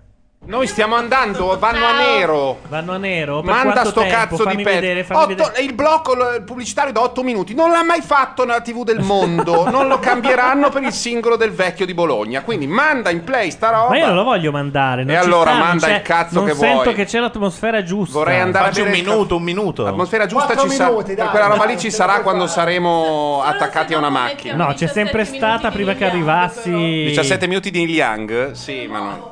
Noi 0.48 0.66
stiamo 0.66 0.94
andando, 0.96 1.58
vanno 1.58 1.84
a 1.84 1.98
nero. 1.98 2.60
Vanno 2.68 2.92
a 2.92 2.96
nero? 2.96 3.42
Per 3.42 3.52
Manda 3.52 3.84
sto 3.84 4.00
tempo? 4.00 4.14
cazzo 4.16 4.36
Fammi 4.44 4.56
di 4.56 4.62
pezzo. 4.62 4.80
vedere, 4.80 5.04
fammi 5.04 5.20
Otto- 5.34 5.44
vedere. 5.44 5.62
Il 5.62 5.74
blocco 5.74 6.16
pubblicitario 6.46 6.90
da 6.90 7.02
8 7.02 7.22
minuti 7.22 7.52
non 7.54 7.70
l'ha 7.70 7.84
mai 7.84 8.00
fatto 8.00 8.46
nella 8.46 8.62
TV 8.62 8.82
del 8.82 9.00
mondo. 9.00 9.68
non 9.70 9.88
lo 9.88 9.98
cambieranno 9.98 10.70
per 10.70 10.84
il 10.84 10.92
singolo 10.92 11.36
del 11.36 11.50
vecchio 11.50 11.84
di 11.84 11.92
Bologna. 11.92 12.40
Quindi 12.40 12.66
manda 12.66 13.10
in 13.10 13.24
play 13.24 13.50
sta 13.50 13.68
roba. 13.68 13.88
Ma 13.90 13.98
io 13.98 14.06
non 14.06 14.14
lo 14.14 14.24
voglio 14.24 14.50
mandare. 14.50 15.04
Non 15.04 15.14
E 15.14 15.18
ci 15.18 15.24
allora 15.26 15.50
sta, 15.50 15.58
non 15.58 15.66
manda 15.68 15.94
il 15.94 16.00
cazzo 16.02 16.34
non 16.36 16.44
che 16.46 16.54
sento 16.54 16.82
vuoi. 16.82 16.94
che 16.94 17.04
c'è 17.04 17.20
l'atmosfera 17.20 17.82
giusta. 17.82 18.18
Vorrei 18.18 18.40
andare 18.40 18.64
Facci 18.68 18.80
a 18.80 18.84
un 18.84 18.90
minuto, 18.90 19.36
un 19.36 19.42
minuto. 19.42 19.84
L'atmosfera 19.84 20.24
giusta 20.24 20.46
Quattro 20.54 20.70
ci 20.70 20.76
sarà. 20.76 20.88
minuti, 20.88 21.14
dai, 21.14 21.28
quella 21.28 21.46
roba 21.48 21.64
lì 21.66 21.78
ci 21.78 21.90
sarà 21.90 22.22
quando 22.22 22.46
fare. 22.46 22.58
saremo 22.60 23.42
attaccati 23.44 23.92
a 23.92 23.98
una 23.98 24.08
macchina. 24.08 24.54
No, 24.54 24.72
c'è 24.72 24.86
sempre 24.86 25.26
stata 25.26 25.70
prima 25.70 25.92
che 25.92 26.06
arrivassi. 26.06 26.70
17 26.70 27.46
minuti 27.46 27.70
di 27.70 27.84
Liang? 27.84 28.52
Sì, 28.52 28.86
ma 28.86 28.98
no. 28.98 29.30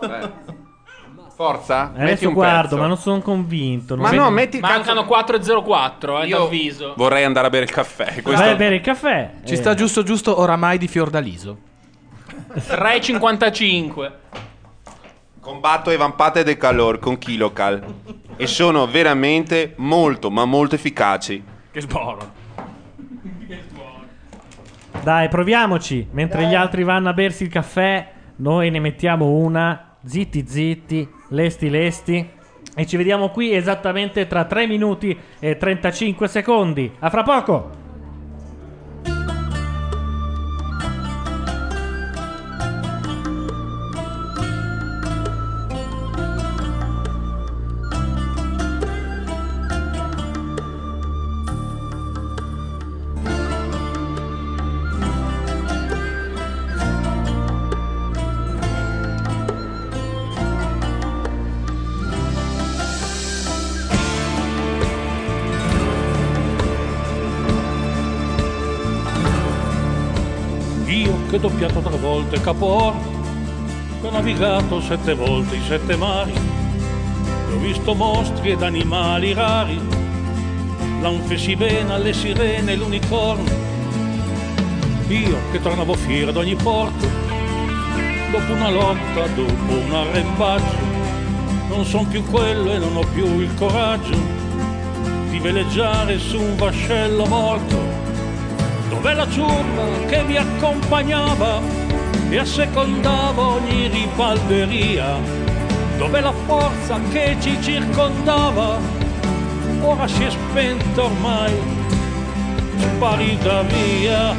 Forza? 1.36 1.88
Eh, 1.94 1.98
metti 1.98 2.02
Adesso 2.12 2.28
un 2.28 2.32
guardo, 2.34 2.62
pezzo. 2.62 2.76
ma 2.78 2.86
non 2.86 2.96
sono 2.96 3.20
convinto. 3.20 3.94
non 3.94 4.04
Ma 4.04 4.10
vedo- 4.10 4.22
no, 4.22 4.30
metti 4.30 4.58
Mancano 4.58 5.02
4.04, 5.04 6.22
eh, 6.22 6.26
Io- 6.28 6.38
d'avviso. 6.38 6.94
Vorrei 6.96 7.24
andare 7.24 7.48
a 7.48 7.50
bere 7.50 7.64
il 7.64 7.70
caffè. 7.70 8.22
Questo... 8.22 8.30
Vai 8.42 8.52
a 8.52 8.56
bere 8.56 8.76
il 8.76 8.80
caffè. 8.80 9.32
Ci 9.44 9.52
Eh, 9.52 9.56
sta 9.56 9.74
giusto 9.74 10.02
giusto 10.02 10.40
oramai 10.40 10.78
di 10.78 10.88
Fiordaliso. 10.88 11.58
3.55. 12.54 14.12
Combatto 15.38 15.90
e 15.90 15.96
vampate 15.98 16.42
del 16.42 16.56
calor 16.56 16.98
con 17.00 17.18
Kilocal. 17.18 17.84
E 18.36 18.46
sono 18.46 18.86
veramente 18.86 19.74
molto, 19.76 20.30
ma 20.30 20.46
molto 20.46 20.74
efficaci. 20.76 21.44
Che 21.70 21.80
sboro. 21.82 22.32
Dai, 25.02 25.28
proviamoci. 25.28 26.08
Mentre 26.12 26.46
gli 26.46 26.54
altri 26.54 26.82
vanno 26.82 27.10
a 27.10 27.12
bersi 27.12 27.42
il 27.42 27.50
caffè, 27.50 28.10
noi 28.36 28.70
ne 28.70 28.80
mettiamo 28.80 29.26
una. 29.32 29.82
Zitti, 30.04 30.44
zitti, 30.46 31.08
lesti, 31.28 31.68
lesti. 31.70 32.28
E 32.74 32.86
ci 32.86 32.96
vediamo 32.96 33.30
qui 33.30 33.54
esattamente 33.54 34.26
tra 34.26 34.44
3 34.44 34.66
minuti 34.66 35.16
e 35.38 35.56
35 35.56 36.28
secondi. 36.28 36.92
A 36.98 37.10
fra 37.10 37.22
poco. 37.22 37.84
Volte 72.26 72.40
Caporto, 72.40 73.08
che 74.00 74.06
ho 74.06 74.10
navigato 74.10 74.80
sette 74.80 75.14
volte 75.14 75.54
i 75.54 75.62
sette 75.64 75.96
mari, 75.96 76.32
che 76.32 77.54
ho 77.54 77.58
visto 77.58 77.94
mostri 77.94 78.50
ed 78.50 78.62
animali 78.62 79.32
rari, 79.32 79.80
l'anfesibena, 81.00 81.96
le 81.98 82.12
sirene 82.12 82.72
e 82.72 82.76
l'unicorno. 82.76 83.64
Io 85.06 85.38
che 85.52 85.62
tornavo 85.62 85.94
fiero 85.94 86.30
ad 86.30 86.36
ogni 86.36 86.56
porto, 86.56 87.06
dopo 88.32 88.52
una 88.52 88.70
lotta, 88.70 89.26
dopo 89.34 89.72
un 89.72 89.94
arrembaggio, 89.94 90.94
non 91.68 91.84
son 91.84 92.08
più 92.08 92.24
quello 92.24 92.72
e 92.72 92.78
non 92.78 92.96
ho 92.96 93.06
più 93.14 93.38
il 93.38 93.54
coraggio 93.54 94.18
di 95.30 95.38
veleggiare 95.38 96.18
su 96.18 96.40
un 96.40 96.56
vascello 96.56 97.24
morto. 97.26 98.04
Dov'è 98.88 99.14
la 99.14 99.28
ciurma 99.28 100.06
che 100.08 100.24
vi 100.24 100.36
accompagnava 100.36 101.85
e 102.28 102.38
assecondava 102.38 103.46
ogni 103.46 103.88
ribalderia? 103.88 105.18
Dov'è 105.96 106.20
la 106.20 106.32
forza 106.46 106.98
che 107.10 107.36
ci 107.40 107.60
circondava? 107.60 108.78
Ora 109.80 110.06
si 110.08 110.24
è 110.24 110.30
spenta 110.30 111.04
ormai, 111.04 111.54
sparita 112.76 113.62
via. 113.62 114.34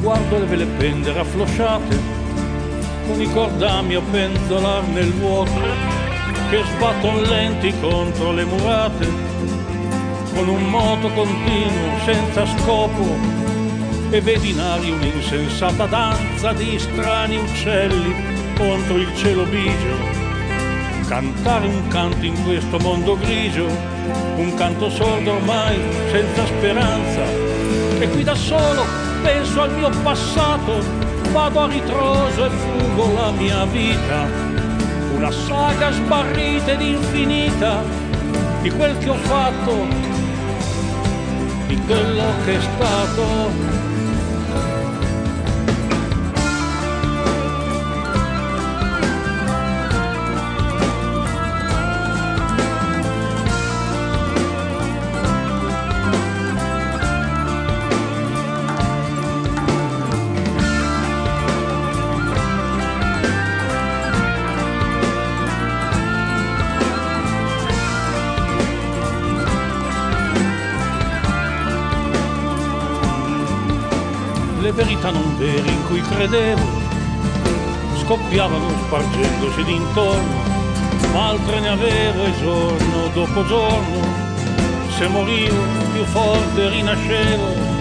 Guardo 0.00 0.38
le 0.38 0.44
vele 0.44 0.66
pendere 0.66 1.20
afflosciate, 1.20 2.00
con 3.06 3.20
i 3.20 3.32
cordami 3.32 3.94
a 3.94 4.02
penzolar 4.10 4.82
nel 4.88 5.12
vuoto, 5.12 5.60
che 6.50 6.62
sbattono 6.74 7.20
lenti 7.20 7.72
contro 7.80 8.32
le 8.32 8.44
murate 8.44 9.32
con 10.34 10.48
un 10.48 10.64
moto 10.64 11.08
continuo 11.10 11.98
senza 12.04 12.44
scopo 12.44 13.43
e 14.10 14.20
vedi 14.20 14.50
in 14.50 14.60
aria 14.60 14.94
un'insensata 14.94 15.86
danza 15.86 16.52
di 16.52 16.78
strani 16.78 17.36
uccelli 17.36 18.14
contro 18.56 18.96
il 18.96 19.14
cielo 19.16 19.44
bigio. 19.44 20.22
Cantare 21.06 21.66
un 21.66 21.86
canto 21.88 22.24
in 22.24 22.42
questo 22.44 22.78
mondo 22.78 23.16
grigio, 23.18 23.66
un 24.36 24.54
canto 24.54 24.88
sordo 24.90 25.32
ormai 25.32 25.78
senza 26.10 26.46
speranza. 26.46 27.22
E 27.98 28.08
qui 28.08 28.22
da 28.22 28.34
solo 28.34 28.84
penso 29.22 29.62
al 29.62 29.72
mio 29.74 29.90
passato, 30.02 30.82
vado 31.32 31.60
a 31.60 31.66
ritroso 31.66 32.44
e 32.46 32.50
fugo 32.50 33.12
la 33.14 33.30
mia 33.30 33.64
vita. 33.66 34.26
Una 35.14 35.30
saga 35.30 35.90
sbarrita 35.92 36.72
ed 36.72 36.80
infinita 36.80 37.82
di 38.62 38.70
quel 38.70 38.96
che 38.98 39.10
ho 39.10 39.14
fatto 39.14 39.86
di 41.66 41.76
quello 41.86 42.22
che 42.44 42.56
è 42.56 42.60
stato. 42.60 43.83
Verità 74.74 75.10
non 75.10 75.36
vere 75.38 75.68
in 75.68 75.86
cui 75.86 76.00
credevo. 76.02 76.82
Scoppiavano 78.02 78.68
spargendosi 78.86 79.62
d'intorno, 79.64 80.42
ma 81.12 81.28
altre 81.28 81.60
ne 81.60 81.68
avevo 81.68 82.24
e 82.24 82.32
giorno 82.40 83.08
dopo 83.14 83.46
giorno, 83.46 84.00
se 84.96 85.08
morivo 85.08 85.56
più 85.92 86.04
forte 86.04 86.68
rinascevo, 86.68 87.72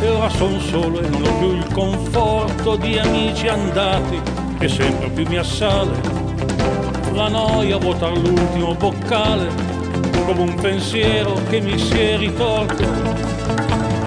e 0.00 0.08
ora 0.08 0.28
son 0.30 0.60
solo 0.60 1.00
e 1.00 1.08
non 1.08 1.22
ho 1.22 1.38
più 1.38 1.52
il 1.52 1.66
conforto 1.72 2.76
di 2.76 2.98
amici 2.98 3.48
andati 3.48 4.20
che 4.58 4.68
sempre 4.68 5.08
più 5.10 5.26
mi 5.28 5.36
assale, 5.36 6.00
la 7.12 7.28
noia 7.28 7.76
vuota 7.78 8.08
l'ultimo 8.08 8.74
boccale, 8.74 9.48
come 10.26 10.40
un 10.40 10.54
pensiero 10.54 11.34
che 11.48 11.60
mi 11.60 11.78
si 11.78 11.98
è 11.98 12.16
ritorto, 12.16 12.84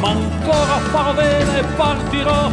ma 0.01 0.09
ancora 0.09 0.79
farò 0.91 1.13
bene 1.13 1.59
e 1.59 1.63
partirò. 1.77 2.49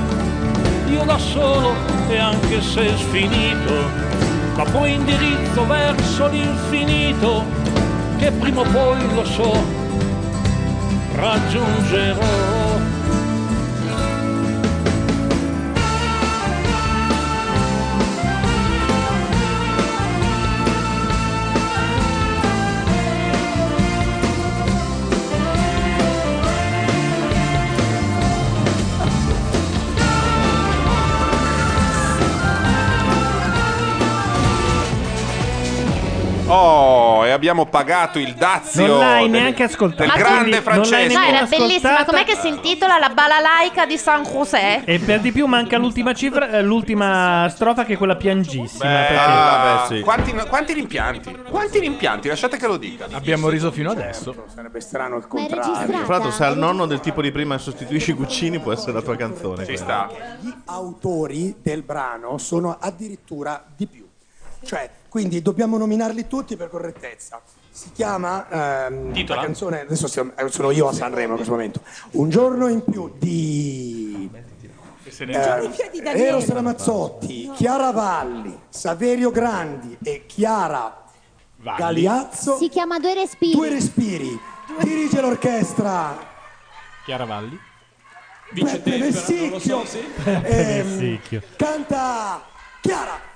Io 0.87 1.05
da 1.05 1.19
solo 1.19 1.75
e 2.09 2.17
anche 2.17 2.63
se 2.63 2.97
sfinito 2.97 4.07
ma 4.59 4.65
poi 4.65 4.95
indirizzo 4.95 5.65
verso 5.67 6.27
l'infinito 6.27 7.45
che 8.17 8.33
prima 8.33 8.63
o 8.63 8.65
poi 8.65 9.15
lo 9.15 9.25
so 9.25 9.53
raggiungerò 11.15 12.58
abbiamo 37.39 37.67
pagato 37.67 38.19
il 38.19 38.35
dazio. 38.35 38.87
Non 38.87 38.99
l'hai 38.99 39.23
del- 39.23 39.41
neanche 39.41 39.63
ascoltato. 39.63 40.03
Del 40.11 40.19
grande 40.23 40.61
Francesco. 40.61 41.19
No, 41.19 41.25
era 41.25 41.39
ascoltata. 41.41 41.57
bellissima. 41.57 42.05
Com'è 42.05 42.25
che 42.25 42.37
si 42.37 42.49
intitola 42.49 42.99
La 42.99 43.09
balalaica 43.11 43.87
di 43.87 43.97
San 43.97 44.23
José? 44.25 44.85
E 44.85 44.99
per 44.99 45.21
di 45.21 45.33
più 45.33 45.47
manca 45.47 45.79
l'ultima 45.79 46.13
cifra, 46.15 46.51
eh, 46.51 46.63
l'ultima 46.63 47.49
strofa 47.51 47.85
che 47.85 47.95
è 47.95 47.97
quella 47.97 48.17
piangissima. 48.17 48.85
perché- 48.85 49.17
Ah, 49.17 49.89
quanti, 50.03 50.33
quanti 50.49 50.73
rimpianti? 50.73 51.37
Quanti 51.49 51.79
rimpianti? 51.79 52.29
Lasciate 52.29 52.57
che 52.57 52.67
lo 52.67 52.77
dica. 52.77 53.07
Abbiamo 53.13 53.49
riso 53.49 53.71
fino 53.71 53.91
adesso. 53.91 54.45
Sarebbe 54.55 54.81
strano 54.81 55.17
il 55.17 55.27
registrata? 55.31 55.87
Tra 55.87 56.07
l'altro, 56.07 56.31
se 56.31 56.45
al 56.45 56.57
nonno 56.59 56.87
del 56.87 57.01
tipo 57.01 57.23
di 57.23 57.31
prima 57.31 57.57
sostituisci 57.59 58.13
Guccini, 58.13 58.59
può 58.59 58.73
essere 58.73 58.93
la 58.93 59.03
tua 59.03 59.17
canzone. 59.17 59.65
Ci 59.67 59.75
quella. 59.77 60.09
sta. 60.09 60.09
Gli 60.41 60.53
autori 60.67 61.57
del 61.63 61.83
brano 61.83 62.39
sono 62.39 62.77
addirittura 62.81 63.63
di 63.77 63.87
più. 63.87 64.08
Cioè, 64.69 64.91
quindi 65.09 65.41
dobbiamo 65.41 65.79
nominarli 65.79 66.27
tutti 66.27 66.55
per 66.55 66.69
correttezza. 66.69 67.41
Si 67.71 67.91
chiama 67.93 68.87
ehm, 68.87 69.13
Titola? 69.15 69.41
la 69.41 69.47
canzone, 69.47 69.81
adesso 69.81 70.07
siamo- 70.07 70.33
eh, 70.37 70.47
sono 70.51 70.71
io 70.73 70.89
a 70.89 70.93
Sanremo 70.93 71.31
in 71.31 71.37
questo 71.37 71.53
momento. 71.55 71.81
Un 72.11 72.29
giorno 72.29 72.69
in 72.69 72.85
più 72.85 73.11
di 73.17 74.31
eh, 75.21 75.71
Eros 76.05 76.49
Ramazzotti, 76.49 77.51
Chiara 77.55 77.93
Valli, 77.93 78.61
Saverio 78.69 79.31
Grandi 79.31 79.97
e 80.03 80.27
Chiara 80.27 81.05
Galiazzo. 81.57 82.59
Si 82.59 82.69
chiama 82.69 82.99
Due 82.99 83.15
respiri. 83.15 83.53
Due 83.53 83.71
respiri. 83.71 84.39
Dirige 84.83 85.23
l'orchestra 85.23 86.15
Chiara 87.07 87.25
Valli. 87.25 87.59
Peppe 88.53 88.99
Vessicchio. 88.99 89.59
so, 89.61 89.87
sì. 89.87 90.05
Ehm, 90.25 91.21
canta 91.57 92.43
Chiara. 92.83 93.28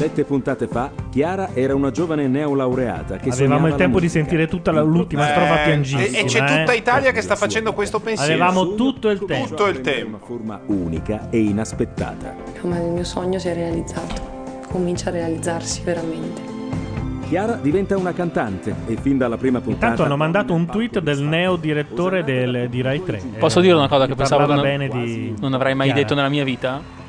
Sette 0.00 0.24
puntate 0.24 0.66
fa, 0.66 0.90
Chiara 1.10 1.50
era 1.52 1.74
una 1.74 1.90
giovane 1.90 2.26
neolaureata 2.26 3.18
che 3.18 3.28
Avevamo 3.28 3.66
il 3.66 3.74
tempo 3.74 4.00
di 4.00 4.08
sentire 4.08 4.48
tutta 4.48 4.72
la- 4.72 4.80
l'ultima 4.80 5.26
strofa 5.28 5.60
Eh, 5.60 5.64
piangissima. 5.66 6.18
e, 6.18 6.22
e 6.22 6.24
c'è 6.24 6.42
eh. 6.42 6.56
tutta 6.60 6.72
Italia 6.72 7.12
che 7.12 7.20
sta 7.20 7.36
facendo 7.36 7.74
questo 7.74 8.00
pensiero. 8.00 8.32
Avevamo 8.42 8.76
tutto 8.76 9.10
il 9.10 9.22
tempo. 9.26 9.48
Tutto 9.48 9.66
il 9.66 9.82
tempo. 9.82 10.16
Una 10.16 10.24
forma 10.24 10.60
unica 10.68 11.28
e 11.28 11.40
inaspettata. 11.40 12.34
Ma 12.62 12.78
il 12.78 12.92
mio 12.92 13.04
sogno 13.04 13.38
si 13.38 13.48
è 13.48 13.52
realizzato, 13.52 14.62
comincia 14.68 15.10
a 15.10 15.12
realizzarsi 15.12 15.82
veramente. 15.84 16.40
Chiara 17.28 17.58
diventa 17.60 17.94
una 17.98 18.14
cantante 18.14 18.74
e 18.86 18.96
fin 18.96 19.18
dalla 19.18 19.36
prima 19.36 19.60
puntata 19.60 19.84
Intanto 19.84 20.04
hanno 20.04 20.16
mandato 20.16 20.54
un 20.54 20.64
tweet 20.64 21.00
del 21.00 21.20
neo 21.20 21.56
direttore 21.56 22.24
del, 22.24 22.70
di 22.70 22.80
Rai 22.80 23.04
3. 23.04 23.20
Posso 23.38 23.58
eh, 23.58 23.62
dire 23.62 23.74
una 23.74 23.86
cosa 23.86 24.06
che 24.06 24.14
pensavo 24.14 24.46
parlava 24.46 24.62
non, 24.62 24.78
bene 24.78 24.88
di 24.88 25.34
non 25.38 25.52
avrei 25.52 25.74
mai 25.74 25.88
Chiara. 25.88 26.00
detto 26.00 26.14
nella 26.14 26.30
mia 26.30 26.42
vita? 26.42 26.99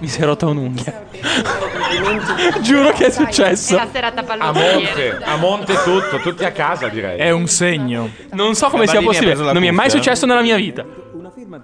Mi 0.00 0.08
si 0.08 0.20
è 0.20 0.24
rotta 0.24 0.46
un'unghia. 0.46 1.04
Giuro 2.60 2.90
che 2.92 3.06
è 3.06 3.10
successo. 3.10 3.74
È 3.74 3.76
la 3.76 3.88
serata 3.92 4.24
A 4.26 4.52
monte, 4.52 5.18
a 5.22 5.36
monte 5.36 5.74
tutto, 5.84 6.18
tutti 6.18 6.44
a 6.44 6.52
casa 6.52 6.88
direi. 6.88 7.18
È 7.18 7.30
un 7.30 7.46
segno. 7.46 8.08
Non 8.32 8.54
so 8.54 8.68
come 8.68 8.86
sia 8.86 9.02
possibile. 9.02 9.34
Non 9.34 9.58
mi 9.58 9.68
è 9.68 9.70
mai 9.70 9.86
cuffia? 9.86 10.02
successo 10.02 10.26
nella 10.26 10.40
mia 10.42 10.56
vita. 10.56 10.84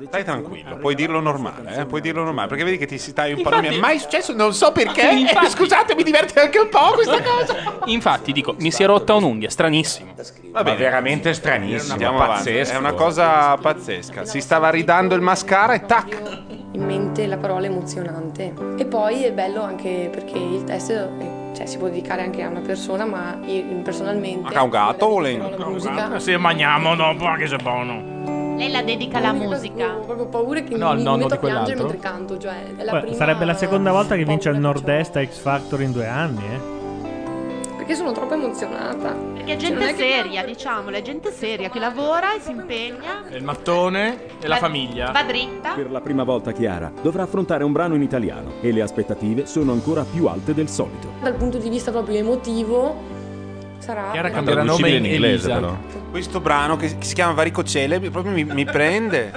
Stai 0.07 0.25
tranquillo, 0.25 0.77
puoi 0.77 0.95
dirlo 0.95 1.21
normale, 1.21 1.77
eh? 1.77 1.85
puoi 1.87 2.01
dirlo 2.01 2.23
normale, 2.23 2.49
perché 2.49 2.65
vedi 2.65 2.77
che 2.79 2.87
ti 2.87 2.99
stai 2.99 3.33
un 3.33 3.43
po'. 3.43 3.49
Infatti- 3.49 3.63
Non 3.63 3.71
mi 3.71 3.77
è 3.77 3.81
mai 3.81 3.99
successo, 3.99 4.33
non 4.33 4.53
so 4.55 4.73
perché. 4.73 5.03
Infatti- 5.11 5.47
Eh, 5.47 5.51
scusate, 5.51 5.95
mi 5.95 6.03
diverte 6.03 6.41
anche 6.41 6.59
un 6.59 6.69
po' 6.69 6.93
questa 6.95 7.21
cosa. 7.23 7.55
Infatti, 7.87 8.33
dico, 8.33 8.55
mi 8.59 8.71
si 8.71 8.83
è 8.83 8.87
rotta 8.87 9.15
un'unghia, 9.15 9.51
stranissimo. 9.51 10.15
Va 10.53 10.63
Ma 10.63 10.75
veramente 10.75 11.33
stranissimo, 11.35 11.93
Andiamo 11.93 12.23
avanti. 12.23 12.45
pazzesco. 12.51 12.73
È 12.75 12.77
una 12.79 12.93
cosa 12.93 13.57
pazzesca. 13.57 14.25
Si 14.25 14.41
stava 14.41 14.71
ridando 14.71 15.15
il 15.15 15.21
mascara 15.21 15.75
e 15.75 15.85
tac. 15.85 16.45
In 16.73 16.85
mente 16.85 17.27
la 17.27 17.37
parola 17.39 17.67
emozionante. 17.67 18.53
E 18.79 18.85
poi 18.85 19.25
è 19.25 19.33
bello 19.33 19.63
anche 19.63 20.09
perché 20.13 20.37
il 20.39 20.65
test 20.65 20.91
eh, 20.91 21.09
cioè, 21.57 21.65
si 21.67 21.79
può 21.79 21.89
dedicare 21.89 22.23
anche 22.23 22.43
a 22.43 22.49
una 22.49 22.61
persona, 22.61 23.05
ma 23.07 23.39
io 23.47 23.63
personalmente. 23.83 24.55
A 24.55 24.63
un 24.63 24.69
gatto 24.71 25.07
o 25.07 25.21
le- 25.21 25.39
la 25.39 25.67
musica. 25.67 26.19
Se 26.19 26.37
mangiamo 26.37 26.95
dopo, 26.95 27.25
anche 27.25 27.47
se 27.47 27.57
buono. 27.57 28.36
Lei 28.57 28.71
la 28.71 28.83
dedica 28.83 29.19
alla 29.19 29.33
musica. 29.33 29.97
Ho 29.97 30.01
proprio 30.05 30.27
paura 30.27 30.61
che 30.61 30.77
No, 30.77 30.91
il 30.91 30.97
mi, 30.97 30.99
mi 30.99 31.03
nonno 31.05 31.17
metto 31.25 31.29
di 31.29 31.35
a 31.35 31.39
piangere 31.39 31.77
quell'altro? 31.77 31.83
mentre 31.85 31.99
canto. 31.99 32.39
Cioè, 32.39 32.77
è 32.77 32.85
la 32.85 32.93
Beh, 32.93 33.01
prima- 33.01 33.17
sarebbe 33.17 33.45
la 33.45 33.55
seconda 33.55 33.93
volta 33.93 34.17
che 34.17 34.25
vince 34.25 34.49
il 34.49 34.59
Nord-Est 34.59 35.17
a 35.17 35.25
X 35.27 35.39
Factor 35.39 35.83
in 35.83 35.93
due 35.93 36.07
anni, 36.07 36.43
eh. 36.45 36.75
Perché 37.77 37.95
sono 37.95 38.13
troppo 38.13 38.35
emozionata. 38.35 39.15
Perché 39.35 39.53
è 39.53 39.57
Cioè, 39.57 39.69
gente 39.69 39.89
è 39.91 39.95
che- 39.95 39.97
seria, 39.97 40.45
diciamolo, 40.45 40.97
è 40.97 41.03
gente 41.03 41.31
seria 41.31 41.69
che 41.71 41.79
lavora 41.79 42.35
e 42.35 42.41
si 42.41 42.51
impegna. 42.51 43.23
Il 43.31 43.45
mattone 43.45 44.17
e 44.41 44.49
la 44.49 44.55
Va- 44.55 44.61
famiglia. 44.61 45.11
Va 45.13 45.23
dritta. 45.23 45.73
Per 45.75 45.91
la 45.91 46.01
prima 46.01 46.25
volta 46.25 46.51
Chiara 46.53 46.91
dovrà 47.03 47.23
affrontare 47.25 47.63
un 47.63 47.71
brano 47.73 47.95
in 47.95 48.03
italiano 48.03 48.53
e 48.61 48.73
le 48.73 48.81
aspettative 48.83 49.47
sono 49.47 49.71
ancora 49.73 50.03
più 50.11 50.27
alte 50.27 50.53
del 50.55 50.69
solito. 50.69 51.09
Dal 51.21 51.35
punto 51.35 51.59
di 51.59 51.69
vista 51.69 51.91
proprio 51.93 52.17
emotivo, 52.19 52.97
sarà. 53.79 54.11
Chiara 54.11 54.31
cambierà 54.31 54.63
nome 54.63 54.91
in 54.91 55.07
Elisa. 55.07 55.61
Questo 56.11 56.41
brano 56.41 56.77
che 56.77 56.97
si 57.01 57.15
chiama 57.15 57.33
Varicocele 57.33 57.99
proprio 58.11 58.33
mi, 58.33 58.45
mi 58.45 58.65
prende. 58.65 59.33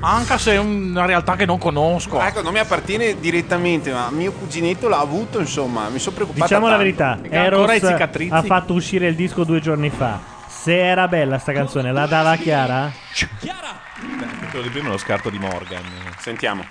Anche 0.00 0.38
se 0.38 0.52
è 0.52 0.58
una 0.58 1.06
realtà 1.06 1.34
che 1.34 1.44
non 1.44 1.58
conosco. 1.58 2.20
Ecco, 2.20 2.42
non 2.42 2.52
mi 2.52 2.60
appartiene 2.60 3.18
direttamente, 3.18 3.90
ma 3.92 4.10
mio 4.10 4.32
cuginetto 4.32 4.88
l'ha 4.88 5.00
avuto, 5.00 5.40
insomma, 5.40 5.88
mi 5.88 5.98
sono 5.98 6.14
preoccupato. 6.14 6.46
Diciamo 6.46 6.68
la 6.68 6.76
verità, 6.76 7.18
Eros 7.28 7.82
ha 7.82 8.42
fatto 8.42 8.74
uscire 8.74 9.08
il 9.08 9.16
disco 9.16 9.44
due 9.44 9.60
giorni 9.60 9.90
fa. 9.90 10.20
Se 10.46 10.78
era 10.78 11.08
bella 11.08 11.38
sta 11.38 11.52
canzone, 11.52 11.92
la 11.92 12.06
dava 12.06 12.36
Chiara? 12.36 12.92
Quello 14.50 14.62
di 14.62 14.70
prima 14.70 14.88
è 14.88 14.90
lo 14.90 14.98
scarto 14.98 15.30
di 15.30 15.38
Morgan. 15.38 15.82
Sentiamo. 16.18 16.64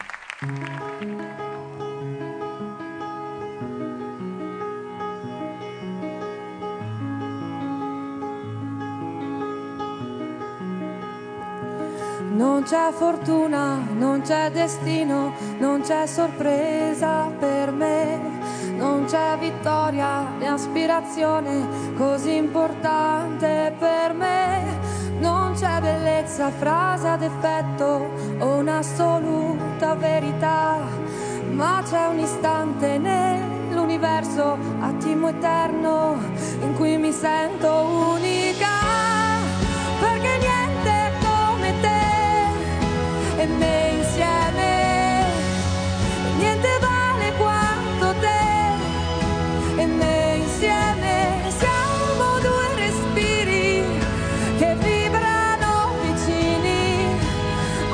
Non 12.38 12.62
c'è 12.62 12.92
fortuna, 12.92 13.84
non 13.98 14.22
c'è 14.22 14.52
destino, 14.52 15.34
non 15.58 15.82
c'è 15.82 16.06
sorpresa 16.06 17.32
per 17.40 17.72
me, 17.72 18.20
non 18.76 19.06
c'è 19.06 19.36
vittoria 19.40 20.24
né 20.38 20.48
aspirazione 20.48 21.68
così 21.98 22.36
importante 22.36 23.74
per 23.80 24.14
me, 24.14 24.80
non 25.20 25.54
c'è 25.56 25.82
bellezza, 25.82 26.52
frase 26.52 27.08
ad 27.08 27.24
effetto 27.24 28.08
o 28.38 28.58
un'assoluta 28.58 29.96
verità, 29.96 30.78
ma 31.54 31.82
c'è 31.90 32.06
un 32.06 32.20
istante 32.20 33.00
nell'universo, 33.00 34.60
attimo 34.80 35.30
eterno, 35.30 36.18
in 36.62 36.76
cui 36.76 36.98
mi 36.98 37.12
sento 37.12 38.14
unica, 38.14 38.70
perché 40.00 40.38
niente 40.38 40.77
e 43.48 43.50
me 43.60 43.90
insieme. 44.00 45.26
Niente 46.38 46.68
vale 46.80 47.32
quanto 47.38 48.20
te 48.20 49.82
e 49.82 49.86
me 49.86 50.36
insieme. 50.44 51.16
Siamo 51.58 52.40
due 52.40 52.68
respiri 52.76 53.84
che 54.58 54.76
vibrano 54.76 55.94
vicini. 56.04 57.06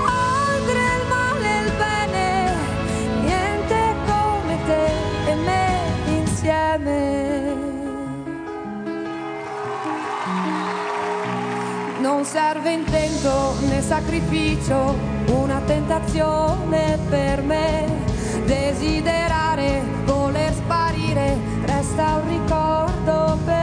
Oltre 0.01 0.79
il 0.97 1.05
male 1.07 1.47
e 1.47 1.63
il 1.65 1.71
bene, 1.83 2.27
niente 3.21 3.79
come 4.05 4.57
te 4.65 4.85
e 5.31 5.35
me 5.35 5.65
insieme. 6.19 7.01
Non 11.99 12.25
serve 12.25 12.71
intento 12.71 13.55
né 13.61 13.81
sacrificio, 13.81 15.12
una 15.31 15.61
tentazione 15.65 16.97
per 17.09 17.41
me. 17.41 17.85
Desiderare, 18.45 19.81
voler 20.05 20.53
sparire, 20.53 21.37
resta 21.65 22.21
un 22.21 22.29
ricordo 22.29 23.37
per 23.45 23.55
me. 23.55 23.62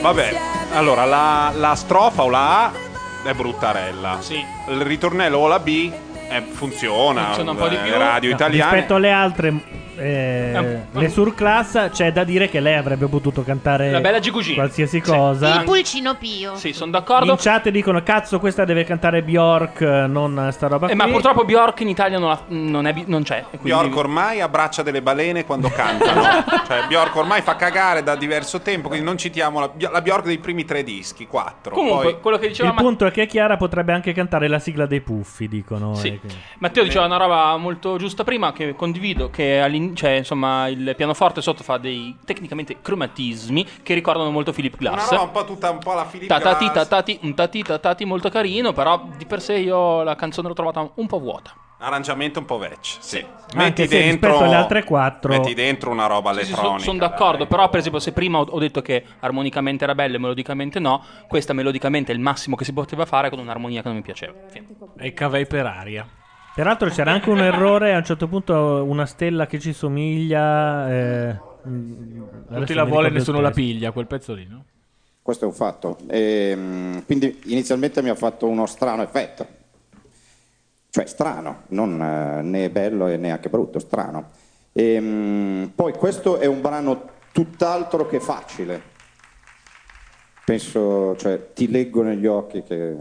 Vabbè, 0.00 0.32
allora 0.72 1.04
la, 1.04 1.52
la 1.54 1.74
strofa 1.74 2.22
o 2.22 2.30
la 2.30 2.64
A 2.64 2.72
è 3.22 3.32
bruttarella. 3.34 4.18
Il 4.68 4.80
ritornello 4.82 5.38
o 5.38 5.46
la 5.46 5.58
B 5.58 5.92
eh, 6.28 6.40
funziona. 6.40 7.24
Funziona 7.26 7.50
un 7.50 7.56
po' 7.58 7.68
di 7.68 7.74
eh, 7.74 7.78
più. 7.80 7.92
Radio 7.92 8.30
No, 8.30 8.34
italiane. 8.36 8.72
Rispetto 8.72 8.94
alle 8.94 9.10
altre, 9.10 9.54
eh, 10.00 10.52
Eh, 10.54 10.98
le 10.98 11.08
surclass, 11.08 11.90
c'è 11.90 12.12
da 12.12 12.24
dire 12.24 12.48
che 12.48 12.60
lei 12.60 12.74
avrebbe 12.76 13.06
potuto 13.06 13.42
cantare 13.42 13.90
La 13.90 14.00
bella 14.00 14.18
Gigi. 14.18 14.54
qualsiasi 14.54 15.00
cosa. 15.00 15.58
Il 15.58 15.64
pulcino 15.64 16.16
pio. 16.16 16.56
Sì, 16.56 16.72
sono 16.72 16.90
d'accordo. 16.90 17.30
In 17.32 17.36
chat 17.38 17.68
dicono: 17.68 18.02
Cazzo, 18.02 18.38
questa 18.40 18.64
deve 18.64 18.84
cantare 18.84 19.22
Bjork, 19.22 19.80
non 19.80 20.48
sta 20.52 20.66
roba 20.68 20.86
Eh, 20.86 20.90
qui. 20.90 20.96
ma 20.98 21.06
purtroppo 21.08 21.44
Bjork 21.44 21.80
in 21.80 21.88
Italia 21.88 22.18
non, 22.18 22.30
ha- 22.30 22.42
non 22.48 22.86
è 22.86 22.94
non 23.06 23.22
c'è. 23.22 23.44
e 23.50 23.58
quindi- 23.58 23.68
Bjork 23.80 23.96
ormai 23.96 24.40
abbraccia 24.40 24.82
delle 24.82 25.02
balene 25.02 25.44
quando 25.44 25.68
cantano. 25.74 26.22
cioè, 26.66 26.86
Bjork 26.88 27.14
ormai 27.16 27.42
fa 27.42 27.56
cagare 27.56 28.02
da 28.02 28.16
diverso 28.16 28.60
tempo, 28.60 28.88
quindi 28.88 29.04
non 29.06 29.16
citiamo 29.18 29.60
la, 29.60 29.70
la 29.90 30.00
Bjork 30.00 30.24
dei 30.24 30.38
primi 30.38 30.64
tre 30.64 30.82
dischi, 30.82 31.26
quattro. 31.26 31.74
Comunque, 31.74 32.02
Poi- 32.12 32.20
quello 32.20 32.38
che 32.38 32.48
diceva 32.48 32.68
Il 32.70 32.74
Ma- 32.74 32.80
punto 32.80 33.06
è 33.06 33.10
che 33.10 33.26
Chiara 33.26 33.56
potrebbe 33.56 33.92
anche 33.92 34.12
cantare 34.12 34.48
la 34.48 34.58
sigla 34.58 34.86
dei 34.86 35.00
puffi, 35.00 35.48
dicono. 35.48 35.94
Sì. 35.94 36.08
e 36.08 36.18
quindi- 36.18 36.38
Matteo 36.58 36.82
diceva 36.84 37.04
una 37.04 37.16
roba 37.16 37.56
molto 37.56 37.96
giusta 37.96 38.24
prima 38.24 38.52
che 38.52 38.74
condivido, 38.74 39.30
che 39.30 39.60
all'in- 39.60 39.89
cioè, 39.94 40.10
insomma, 40.10 40.68
il 40.68 40.94
pianoforte 40.96 41.40
sotto 41.42 41.62
fa 41.62 41.76
dei 41.78 42.16
tecnicamente 42.24 42.80
cromatismi 42.80 43.66
che 43.82 43.94
ricordano 43.94 44.30
molto 44.30 44.52
Philip 44.52 44.76
Una 44.80 44.90
Glass. 44.90 45.10
roba 45.10 45.22
un 45.22 45.30
po' 45.30 45.44
tutta 45.44 45.70
un 45.70 45.78
po' 45.78 45.94
la 45.94 46.04
Philip 46.04 46.28
Tatati, 46.28 46.64
Glass. 46.64 46.74
tatati, 46.74 47.18
un 47.22 47.34
tati, 47.34 47.62
tatati 47.62 48.04
molto 48.04 48.28
carino, 48.28 48.72
però 48.72 49.02
di 49.16 49.26
per 49.26 49.40
sé 49.40 49.56
io 49.58 50.02
la 50.02 50.14
canzone 50.14 50.48
l'ho 50.48 50.54
trovata 50.54 50.90
un 50.94 51.06
po' 51.06 51.18
vuota. 51.18 51.54
Arrangiamento 51.82 52.40
un 52.40 52.44
po' 52.44 52.58
vecchio. 52.58 52.98
Sì. 53.00 53.24
Anche 53.54 53.88
se 53.88 54.02
rispetto 54.02 54.38
alle 54.40 54.54
altre 54.54 54.84
quattro- 54.84 55.32
Metti 55.32 55.54
dentro 55.54 55.90
una 55.90 56.06
roba 56.06 56.30
elettronica. 56.30 56.78
sono 56.78 56.98
d'accordo, 56.98 57.46
però 57.46 57.70
per 57.70 57.78
esempio 57.78 58.00
se 58.00 58.12
prima 58.12 58.38
ho, 58.38 58.58
detto 58.58 58.82
che 58.82 59.02
armonicamente 59.20 59.84
era 59.84 59.94
bella 59.94 60.16
e 60.16 60.18
melodicamente 60.18 60.78
no, 60.78 61.02
questa 61.26 61.54
melodicamente 61.54 62.12
è 62.12 62.14
il 62.14 62.20
massimo 62.20 62.54
che 62.54 62.64
si 62.66 62.74
poteva 62.74 63.06
fare 63.06 63.30
con 63.30 63.38
un'armonia 63.38 63.80
che 63.80 63.88
non 63.88 63.96
mi 63.96 64.02
piaceva. 64.02 64.34
Fine. 64.48 64.66
E 64.98 65.14
cavei 65.14 65.46
per 65.46 65.64
aria. 65.64 66.06
Peraltro 66.54 66.88
c'era 66.88 67.12
anche 67.12 67.30
un 67.30 67.38
errore, 67.40 67.94
a 67.94 67.98
un 67.98 68.04
certo 68.04 68.26
punto 68.26 68.84
una 68.84 69.06
stella 69.06 69.46
che 69.46 69.58
ci 69.58 69.72
somiglia. 69.72 70.90
Eh, 70.90 71.40
mm, 71.68 72.22
Tutti 72.48 72.74
non 72.74 72.84
la 72.84 72.84
vuole, 72.84 73.10
nessuno 73.10 73.40
la 73.40 73.50
piglia, 73.52 73.92
quel 73.92 74.06
pezzo 74.06 74.34
lì, 74.34 74.46
no? 74.48 74.64
Questo 75.22 75.44
è 75.44 75.48
un 75.48 75.54
fatto. 75.54 75.98
Ehm, 76.08 77.04
quindi 77.04 77.40
inizialmente 77.44 78.02
mi 78.02 78.08
ha 78.08 78.14
fatto 78.14 78.48
uno 78.48 78.66
strano 78.66 79.02
effetto. 79.02 79.46
Cioè 80.90 81.06
strano, 81.06 81.62
non 81.68 82.02
eh, 82.02 82.42
né 82.42 82.68
bello 82.68 83.06
e 83.06 83.16
neanche 83.16 83.48
brutto, 83.48 83.78
strano. 83.78 84.30
Ehm, 84.72 85.70
poi 85.74 85.92
questo 85.92 86.38
è 86.38 86.46
un 86.46 86.60
brano 86.60 87.10
tutt'altro 87.32 88.06
che 88.08 88.18
facile. 88.18 88.82
Penso, 90.44 91.14
cioè, 91.16 91.52
ti 91.52 91.70
leggo 91.70 92.02
negli 92.02 92.26
occhi 92.26 92.64
che 92.64 92.96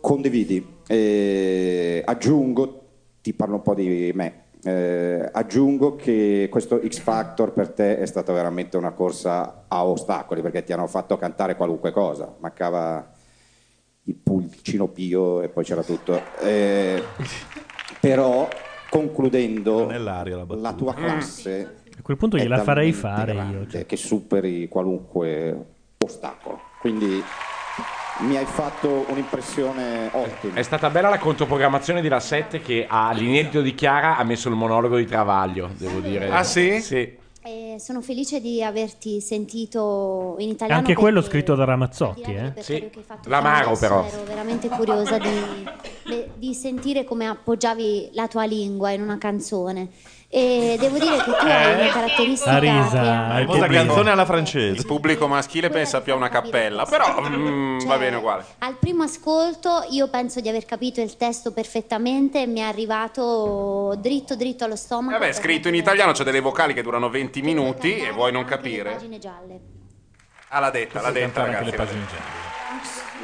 condividi. 0.00 0.71
E 0.92 2.02
aggiungo, 2.04 2.88
ti 3.22 3.32
parlo 3.32 3.54
un 3.54 3.62
po' 3.62 3.74
di 3.74 4.12
me, 4.14 4.42
eh, 4.62 5.26
aggiungo 5.32 5.96
che 5.96 6.48
questo 6.50 6.80
X 6.86 6.98
Factor 6.98 7.52
per 7.54 7.70
te 7.70 7.98
è 7.98 8.04
stata 8.04 8.30
veramente 8.34 8.76
una 8.76 8.92
corsa 8.92 9.64
a 9.68 9.86
ostacoli 9.86 10.42
perché 10.42 10.62
ti 10.64 10.74
hanno 10.74 10.86
fatto 10.86 11.16
cantare 11.16 11.56
qualunque 11.56 11.92
cosa, 11.92 12.36
mancava 12.40 13.10
il 14.02 14.14
pulcino 14.14 14.88
pio 14.88 15.40
e 15.40 15.48
poi 15.48 15.64
c'era 15.64 15.82
tutto. 15.82 16.20
Eh, 16.42 17.02
però 17.98 18.46
concludendo 18.90 19.88
la, 19.90 20.74
tua 20.76 20.92
classe 20.92 21.76
A 21.96 22.02
quel 22.02 22.18
punto 22.18 22.36
gliela 22.36 22.62
farei 22.62 22.92
fare 22.92 23.32
io. 23.32 23.66
cioè. 23.66 23.86
che 23.86 23.96
superi 23.96 24.68
qualunque 24.68 25.64
ostacolo. 26.04 26.60
Quindi 26.80 27.22
mi 28.22 28.36
hai 28.36 28.44
fatto 28.44 29.04
un'impressione 29.08 30.08
ottima. 30.12 30.54
È 30.54 30.62
stata 30.62 30.90
bella 30.90 31.08
la 31.08 31.18
controprogrammazione 31.18 32.00
di 32.00 32.08
La 32.08 32.20
7 32.20 32.60
che 32.60 32.86
all'inedito 32.88 33.60
di 33.60 33.74
Chiara 33.74 34.16
ha 34.16 34.24
messo 34.24 34.48
il 34.48 34.54
monologo 34.54 34.96
di 34.96 35.06
Travaglio, 35.06 35.70
devo 35.76 35.98
dire. 36.00 36.30
Ah, 36.30 36.44
sì? 36.44 36.80
Sì. 36.80 37.20
Eh, 37.44 37.76
sono 37.80 38.00
felice 38.00 38.40
di 38.40 38.62
averti 38.62 39.20
sentito 39.20 40.36
in 40.38 40.50
italiano. 40.50 40.80
Anche 40.80 40.94
quello 40.94 41.20
scritto 41.20 41.56
da 41.56 41.64
Ramazzotti, 41.64 42.32
eh? 42.32 42.52
fatto 43.04 43.28
L'amaro 43.28 43.76
però. 43.76 44.06
Ero 44.06 44.22
veramente 44.22 44.68
curiosa 44.68 45.18
di, 45.18 46.28
di 46.36 46.54
sentire 46.54 47.02
come 47.02 47.26
appoggiavi 47.26 48.10
la 48.12 48.28
tua 48.28 48.44
lingua 48.44 48.90
in 48.90 49.02
una 49.02 49.18
canzone. 49.18 49.88
E 50.34 50.76
devo 50.80 50.98
dire 50.98 51.18
che 51.18 51.24
tu 51.24 51.30
hai 51.32 51.74
una 51.74 51.92
caratteristica 51.92 52.58
che 52.58 52.64
La 52.66 53.38
è- 53.38 53.44
famosa 53.44 53.66
canzone 53.66 54.10
alla 54.12 54.24
francese. 54.24 54.80
Il 54.80 54.86
pubblico 54.86 55.28
maschile 55.28 55.68
pensa 55.68 56.00
più 56.00 56.14
a 56.14 56.16
una 56.16 56.30
cappella, 56.30 56.86
però 56.86 57.20
mm, 57.20 57.80
va 57.84 57.98
bene 57.98 58.16
uguale. 58.16 58.42
Al 58.60 58.76
primo 58.80 59.02
ascolto 59.02 59.84
io 59.90 60.08
penso 60.08 60.40
di 60.40 60.48
aver 60.48 60.64
capito 60.64 61.02
il 61.02 61.18
testo 61.18 61.52
perfettamente 61.52 62.46
mi 62.46 62.60
è 62.60 62.62
arrivato 62.62 63.94
dritto 63.98 64.34
dritto 64.34 64.64
allo 64.64 64.76
stomaco. 64.76 65.18
Vabbè, 65.18 65.32
scritto 65.34 65.68
in 65.68 65.74
italiano 65.74 66.12
c'è 66.12 66.24
delle 66.24 66.40
vocali 66.40 66.72
che 66.72 66.80
durano 66.80 67.10
20 67.10 67.42
minuti 67.42 67.98
e 67.98 68.10
vuoi 68.10 68.32
non 68.32 68.46
capire? 68.46 68.92
Pagine 68.92 69.18
gialle. 69.18 69.60
Ah, 70.48 70.60
l'ha 70.60 70.70
detta, 70.70 71.02
l'ha 71.02 71.10
detta, 71.10 71.44
ragazzi. 71.44 71.64
le 71.64 71.76
pagine 71.76 72.06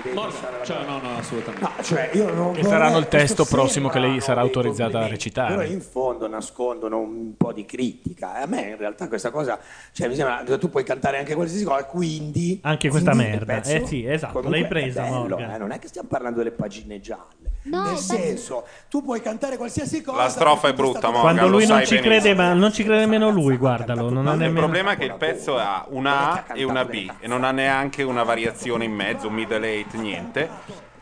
detta. 0.02 0.14
Morgan, 0.14 0.64
cioè, 0.64 0.84
no, 0.84 1.00
no, 1.00 1.16
assolutamente. 1.16 1.66
No, 1.76 1.82
cioè 1.82 2.10
io 2.14 2.32
non 2.32 2.52
Che 2.52 2.62
saranno 2.64 2.98
il 2.98 3.08
testo 3.08 3.44
prossimo 3.44 3.88
che 3.88 3.98
lei 3.98 4.20
sarà 4.20 4.40
autorizzata 4.40 4.98
a 4.98 5.08
complimenti, 5.08 5.30
Però 5.30 5.48
recitare. 5.48 5.66
in 5.68 5.80
fondo 5.80 6.28
nascondono 6.28 6.98
un 6.98 7.36
po' 7.36 7.52
di 7.52 7.64
critica. 7.64 8.38
E 8.38 8.42
a 8.42 8.46
me 8.46 8.60
in 8.70 8.76
realtà 8.76 9.08
questa 9.08 9.30
cosa, 9.30 9.58
cioè 9.92 10.08
mi 10.08 10.14
sembra, 10.14 10.42
tu 10.58 10.68
puoi 10.68 10.84
cantare 10.84 11.18
anche 11.18 11.34
qualsiasi 11.34 11.64
cosa, 11.64 11.84
quindi... 11.84 12.58
Anche 12.62 12.88
questa 12.88 13.12
quindi 13.12 13.30
merda. 13.30 13.62
Eh 13.62 13.86
sì, 13.86 14.04
esatto, 14.06 14.48
l'hai 14.48 14.66
presa, 14.66 15.06
è 15.06 15.10
bello, 15.10 15.38
eh, 15.38 15.58
non 15.58 15.70
è 15.70 15.78
che 15.78 15.88
stiamo 15.88 16.08
parlando 16.08 16.38
delle 16.38 16.52
pagine 16.52 17.00
gialle. 17.00 17.37
No, 17.62 17.82
Nel 17.82 17.96
senso, 17.98 18.64
tu 18.88 19.04
puoi 19.04 19.20
cantare 19.20 19.56
qualsiasi 19.56 20.00
cosa... 20.00 20.22
La 20.22 20.28
strofa 20.28 20.68
è 20.68 20.72
brutta, 20.72 21.10
Morgan, 21.10 21.20
Quando 21.20 21.48
lui 21.48 21.66
non 21.66 21.84
ci 21.84 21.98
crede, 21.98 22.34
ma 22.34 22.52
non 22.54 22.72
ci 22.72 22.82
crede 22.82 23.00
nemmeno 23.00 23.28
lui, 23.28 23.56
guardalo. 23.56 24.08
Non 24.08 24.26
ha 24.26 24.32
Il 24.32 24.38
nemmeno... 24.38 24.60
problema 24.60 24.92
è 24.92 24.96
che 24.96 25.04
il 25.04 25.14
pezzo 25.16 25.56
ha 25.56 25.84
una 25.90 26.32
A 26.32 26.44
e 26.54 26.64
una 26.64 26.84
B 26.84 27.10
e 27.18 27.26
non 27.26 27.44
ha 27.44 27.50
neanche 27.50 28.02
una 28.02 28.22
variazione 28.22 28.84
in 28.84 28.92
mezzo, 28.92 29.28
un 29.28 29.34
middle 29.34 29.66
eight, 29.66 29.94
niente. 29.94 30.48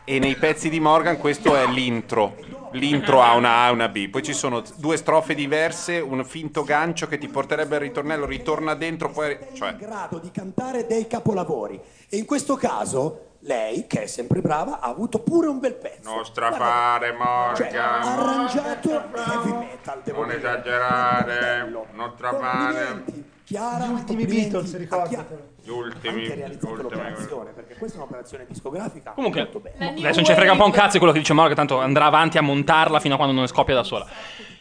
E 0.03 0.19
nei 0.19 0.35
pezzi 0.35 0.69
di 0.69 0.79
Morgan 0.79 1.17
questo 1.17 1.55
è 1.55 1.67
l'intro. 1.67 2.35
L'intro 2.71 3.21
ha 3.21 3.33
una 3.35 3.63
A 3.63 3.67
e 3.67 3.71
una 3.71 3.87
B. 3.87 4.09
Poi 4.09 4.23
ci 4.23 4.33
sono 4.33 4.61
due 4.75 4.97
strofe 4.97 5.35
diverse, 5.35 5.99
un 5.99 6.23
finto 6.25 6.63
gancio 6.63 7.07
che 7.07 7.17
ti 7.17 7.27
porterebbe 7.27 7.75
al 7.75 7.81
ritornello, 7.81 8.25
ritorna 8.25 8.73
dentro, 8.73 9.09
poi... 9.09 9.37
Cioè, 9.53 9.71
in 9.71 9.77
grado 9.77 10.17
di 10.17 10.31
cantare 10.31 10.85
dei 10.85 11.07
capolavori. 11.07 11.79
E 12.09 12.17
in 12.17 12.25
questo 12.25 12.55
caso 12.55 13.26
lei, 13.47 13.87
che 13.87 14.03
è 14.03 14.05
sempre 14.05 14.41
brava, 14.41 14.79
ha 14.79 14.87
avuto 14.89 15.19
pure 15.19 15.47
un 15.47 15.59
bel 15.59 15.73
pezzo. 15.73 16.13
non 16.13 16.23
strafare 16.25 17.07
Cioè, 17.55 17.75
ha 17.75 17.99
Morgan, 18.03 18.19
arrangiato 18.19 18.89
heavy 18.91 19.51
metal, 19.53 20.01
devo 20.03 20.19
non 20.19 20.27
dire. 20.27 20.39
esagerare, 20.39 21.69
non 21.93 22.11
strafare. 22.15 23.03
Chiara, 23.45 23.85
Gli 23.85 23.91
ultimi 23.91 24.25
Beatles, 24.25 24.75
ricordatelo. 24.77 25.55
Gli 25.63 25.69
ultimi, 25.69 26.23
Anche 26.23 26.35
realizzato 26.35 26.67
ultimi. 26.73 26.89
l'operazione, 26.91 27.51
perché 27.51 27.75
questa 27.77 27.97
è 27.97 28.01
un'operazione 28.01 28.45
discografica 28.45 29.11
Comunque, 29.11 29.41
molto 29.43 29.59
bella. 29.59 29.85
adesso 29.89 30.15
non 30.15 30.25
ci 30.25 30.33
frega 30.33 30.51
un 30.51 30.57
po' 30.57 30.65
un 30.65 30.71
cazzo 30.71 30.97
quello 30.97 31.13
che 31.13 31.19
dice 31.19 31.31
Morgan, 31.33 31.55
tanto 31.55 31.79
andrà 31.79 32.05
avanti 32.05 32.37
a 32.37 32.41
montarla 32.41 32.99
fino 32.99 33.13
a 33.13 33.17
quando 33.17 33.33
non 33.33 33.43
ne 33.43 33.49
scoppia 33.49 33.73
da 33.73 33.83
sola. 33.83 34.05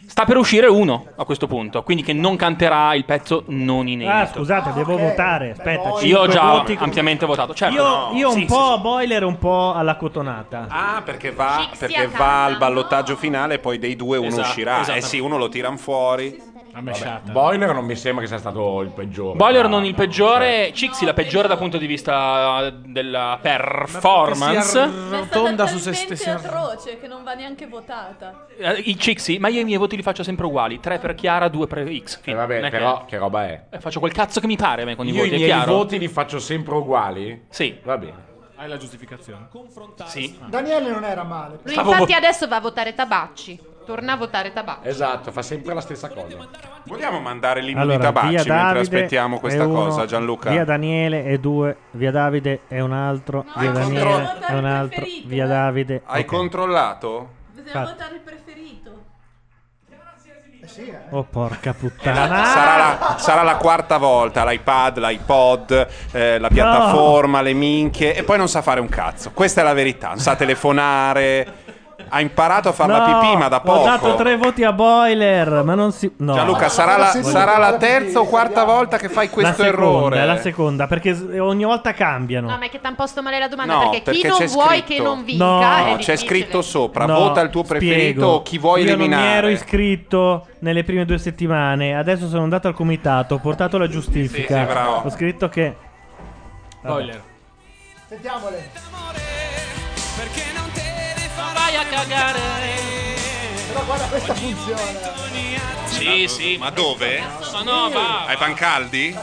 Sta 0.08 0.24
per 0.24 0.36
uscire 0.36 0.66
uno 0.68 1.06
a 1.16 1.24
questo 1.24 1.46
punto, 1.46 1.82
quindi 1.82 2.02
che 2.02 2.12
non 2.12 2.36
canterà 2.36 2.94
il 2.94 3.04
pezzo 3.04 3.44
non 3.48 3.86
inedito. 3.88 4.16
Ah, 4.16 4.26
scusate, 4.26 4.72
devo 4.72 4.96
votare. 4.96 5.50
Aspetta, 5.50 5.94
Io 6.02 6.20
ho 6.20 6.26
già 6.28 6.42
voti. 6.52 6.76
ampiamente 6.78 7.26
votato. 7.26 7.52
Certo, 7.54 7.74
Io, 7.74 7.82
no. 7.84 8.10
io 8.14 8.30
Sì, 8.30 8.38
un 8.40 8.46
po' 8.46 8.72
a 8.72 8.78
boiler, 8.78 9.24
un 9.24 9.38
po' 9.38 9.74
alla 9.74 9.96
cotonata. 9.96 10.66
Ah, 10.68 11.02
perché 11.04 11.32
va, 11.32 11.68
perché 11.76 12.06
va 12.08 12.44
al 12.44 12.56
ballottaggio 12.56 13.16
finale 13.16 13.54
e 13.54 13.58
poi 13.58 13.78
dei 13.78 13.96
due 13.96 14.16
uno 14.16 14.28
Esatto, 14.28 14.46
uscirà. 14.48 14.80
esatto. 14.80 14.98
Eh 14.98 15.02
sì, 15.02 15.18
uno 15.18 15.36
lo 15.36 15.48
tirano 15.48 15.76
fuori. 15.76 16.40
Vabbè, 16.80 17.20
Boiler 17.32 17.72
non 17.72 17.84
mi 17.86 17.96
sembra 17.96 18.22
che 18.22 18.28
sia 18.28 18.38
stato 18.38 18.80
il 18.82 18.90
peggiore. 18.90 19.36
Boiler 19.36 19.66
non 19.68 19.84
il 19.84 19.94
peggiore, 19.94 20.72
Cixi 20.74 21.04
la 21.06 21.14
peggiore 21.14 21.48
dal 21.48 21.56
punto 21.56 21.78
di 21.78 21.86
vista 21.86 22.70
della 22.70 23.38
performance. 23.40 24.78
Rotonda 25.10 25.66
su 25.66 25.78
se 25.78 25.90
Talmente 25.92 26.16
stessi. 26.16 26.28
atroce 26.30 26.98
che 26.98 27.06
non 27.06 27.22
va 27.24 27.34
neanche 27.34 27.66
votata. 27.66 28.46
Eh, 28.58 28.72
I 28.84 28.98
Cixi, 28.98 29.38
ma 29.38 29.48
io 29.48 29.60
i 29.60 29.64
miei 29.64 29.78
voti 29.78 29.96
li 29.96 30.02
faccio 30.02 30.22
sempre 30.22 30.46
uguali: 30.46 30.78
3 30.80 30.98
per 30.98 31.14
Chiara, 31.14 31.48
2 31.48 31.66
per 31.66 31.88
X. 32.04 32.20
Eh, 32.24 32.34
vabbè, 32.34 32.60
è 32.60 32.70
però 32.70 32.98
che- 33.00 33.04
che 33.06 33.18
roba 33.18 33.46
è? 33.46 33.64
eh, 33.70 33.80
faccio 33.80 33.98
quel 34.00 34.12
cazzo 34.12 34.40
che 34.40 34.46
mi 34.46 34.56
pare 34.56 34.82
a 34.82 34.84
me 34.84 34.96
con 34.96 35.06
i 35.06 35.10
Io 35.12 35.22
voti, 35.22 35.28
i 35.34 35.42
è 35.42 35.46
miei 35.54 35.64
voti 35.66 35.98
li 35.98 36.08
faccio 36.08 36.38
sempre 36.38 36.74
uguali? 36.74 37.46
Sì. 37.48 37.78
Va 37.84 37.96
bene. 37.96 38.24
Hai 38.56 38.68
la 38.68 38.76
giustificazione? 38.78 39.48
Sì. 40.06 40.38
Daniele 40.46 40.90
non 40.90 41.04
era 41.04 41.22
male. 41.24 41.58
Lui 41.62 41.74
infatti 41.74 42.12
adesso 42.14 42.46
va 42.48 42.56
a 42.56 42.60
votare 42.60 42.94
Tabacci. 42.94 43.60
Torna 43.86 44.14
a 44.14 44.16
votare 44.16 44.52
Tabacci. 44.52 44.88
Esatto, 44.88 45.30
fa 45.30 45.42
sempre 45.42 45.72
la 45.72 45.80
stessa 45.80 46.08
cosa. 46.08 46.38
Vogliamo 46.86 47.20
mandare 47.20 47.60
l'inno 47.60 47.82
Allora, 47.82 47.96
di 47.98 48.02
tabacci 48.02 48.28
via 48.28 48.38
mentre 48.38 48.54
Davide 48.56 48.80
aspettiamo 48.80 49.36
è 49.36 49.40
questa 49.40 49.64
uno, 49.64 49.84
cosa, 49.84 50.06
Gianluca? 50.06 50.50
Via 50.50 50.64
Daniele 50.64 51.24
è 51.24 51.38
due, 51.38 51.76
via 51.92 52.10
Davide 52.10 52.62
è 52.66 52.80
un 52.80 52.92
altro, 52.92 53.44
via 53.56 53.70
hai 53.70 53.72
Daniele 53.72 54.38
è 54.40 54.52
un 54.54 54.64
altro, 54.64 55.04
via 55.26 55.46
Davide. 55.46 56.02
Hai 56.04 56.22
ok. 56.22 56.26
controllato? 56.26 57.30
Bisogna 57.52 57.66
Infatti. 57.68 57.90
votare 57.92 58.14
il 58.14 58.20
preferito. 58.20 58.44
Oh, 61.10 61.22
porca 61.22 61.72
puttana. 61.72 62.44
sarà, 62.44 62.76
la, 62.76 63.16
sarà 63.18 63.42
la 63.42 63.54
quarta 63.54 63.98
volta 63.98 64.44
l'iPad, 64.44 64.98
l'iPod, 64.98 65.88
eh, 66.10 66.38
la 66.40 66.48
piattaforma, 66.48 67.40
le 67.40 67.52
minchie 67.52 68.16
e 68.16 68.24
poi 68.24 68.36
non 68.36 68.48
sa 68.48 68.62
fare 68.62 68.80
un 68.80 68.88
cazzo. 68.88 69.30
Questa 69.32 69.60
è 69.60 69.64
la 69.64 69.72
verità. 69.72 70.08
Non 70.08 70.18
sa 70.18 70.34
telefonare. 70.34 71.64
Ha 72.08 72.20
imparato 72.20 72.68
a 72.68 72.72
fare 72.72 72.92
la 72.92 73.06
No, 73.06 73.18
pipì, 73.20 73.36
ma 73.36 73.48
da 73.48 73.60
poco. 73.60 73.80
Ho 73.80 73.84
dato 73.84 74.14
tre 74.14 74.36
voti 74.36 74.62
a 74.62 74.72
Boiler, 74.72 75.62
ma 75.64 75.74
non 75.74 75.90
si. 75.92 76.10
No. 76.18 76.34
Gianluca, 76.34 76.68
sarà 76.68 76.96
la, 76.96 77.06
sarà 77.06 77.58
la 77.58 77.76
terza 77.76 78.20
o 78.20 78.26
quarta 78.26 78.64
volta 78.64 78.96
che 78.96 79.08
fai 79.08 79.26
la 79.26 79.32
questo 79.32 79.62
seconda, 79.64 79.68
errore. 79.86 80.20
È 80.20 80.24
la 80.24 80.36
seconda, 80.38 80.86
perché 80.86 81.14
s- 81.14 81.26
ogni 81.40 81.64
volta 81.64 81.92
cambiano. 81.94 82.48
No, 82.48 82.56
ma 82.58 82.64
è 82.66 82.70
che 82.70 82.78
ti 82.80 82.86
hanno 82.86 82.94
posto 82.96 83.22
male 83.22 83.38
la 83.40 83.48
domanda 83.48 83.72
No, 83.74 83.80
perché, 83.90 83.96
chi 83.98 84.20
perché 84.20 84.28
non 84.28 84.38
c'è 84.38 84.46
vuoi 84.46 84.68
scritto- 84.68 84.86
che 84.86 85.00
non 85.02 85.24
vinca 85.24 85.44
No, 85.44 85.60
è 85.60 85.64
c'è 85.64 85.96
difficile. 85.96 86.16
scritto 86.16 86.62
sopra, 86.62 87.06
No, 87.06 87.14
vota 87.18 87.40
il 87.40 87.50
tuo 87.50 87.62
preferito 87.64 87.98
spiego. 88.20 88.26
o 88.28 88.42
chi 88.42 88.58
vuoi 88.58 88.82
Io 88.84 88.92
eliminare. 88.92 89.22
non 89.22 89.30
mi 89.32 89.36
ero 89.38 89.48
iscritto 89.48 90.46
nelle 90.60 90.84
prime 90.84 91.04
due 91.04 91.18
settimane. 91.18 91.96
Adesso 91.96 92.28
sono 92.28 92.42
andato 92.44 92.68
al 92.68 92.74
comitato, 92.74 93.34
ho 93.34 93.38
portato 93.38 93.78
la 93.78 93.88
giustifica. 93.88 94.54
Sì, 94.54 94.60
sì, 94.60 94.72
bravo. 94.72 95.02
Ho 95.04 95.10
scritto 95.10 95.48
che. 95.48 95.76
Vabbè. 96.82 96.94
Boiler. 96.94 97.22
Sentiamole. 98.08 98.70
A 101.76 101.84
cagare. 101.84 102.74
Però 103.68 103.84
guarda, 103.84 104.06
questa 104.06 104.34
funziona. 104.34 105.14
Sì, 105.86 106.26
sì. 106.28 106.56
Ma 106.56 106.70
dove? 106.70 107.20
Ma 107.52 107.62
no, 107.62 107.90
va. 107.90 108.24
Ai 108.26 108.36
Pancaldi? 108.36 109.16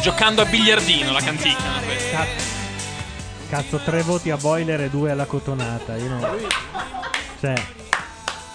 Giocando 0.00 0.42
a 0.42 0.44
biliardino 0.44 1.12
la 1.12 1.20
canticchia. 1.20 1.80
questa. 1.84 2.26
Cazzo, 3.48 3.78
tre 3.78 4.02
voti 4.02 4.30
a 4.30 4.36
Boiler 4.36 4.82
e 4.82 4.90
due 4.90 5.10
alla 5.10 5.24
cotonata. 5.24 5.96
Io 5.96 6.08
non... 6.08 6.48
Cioè, 7.40 7.54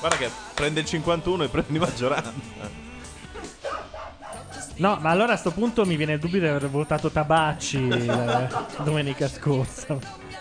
Guarda 0.03 0.17
che 0.17 0.29
prende 0.53 0.81
il 0.81 0.85
51 0.85 1.45
e 1.45 1.47
prendi 1.47 1.79
maggioranza. 1.79 2.33
No, 4.77 4.97
ma 5.01 5.09
allora 5.09 5.33
a 5.33 5.37
sto 5.37 5.51
punto 5.51 5.85
mi 5.85 5.95
viene 5.95 6.13
il 6.13 6.19
dubbio 6.19 6.39
di 6.39 6.47
aver 6.47 6.69
votato 6.69 7.09
Tabacci 7.09 8.05
la 8.05 8.67
domenica 8.83 9.27
scorsa. 9.27 10.31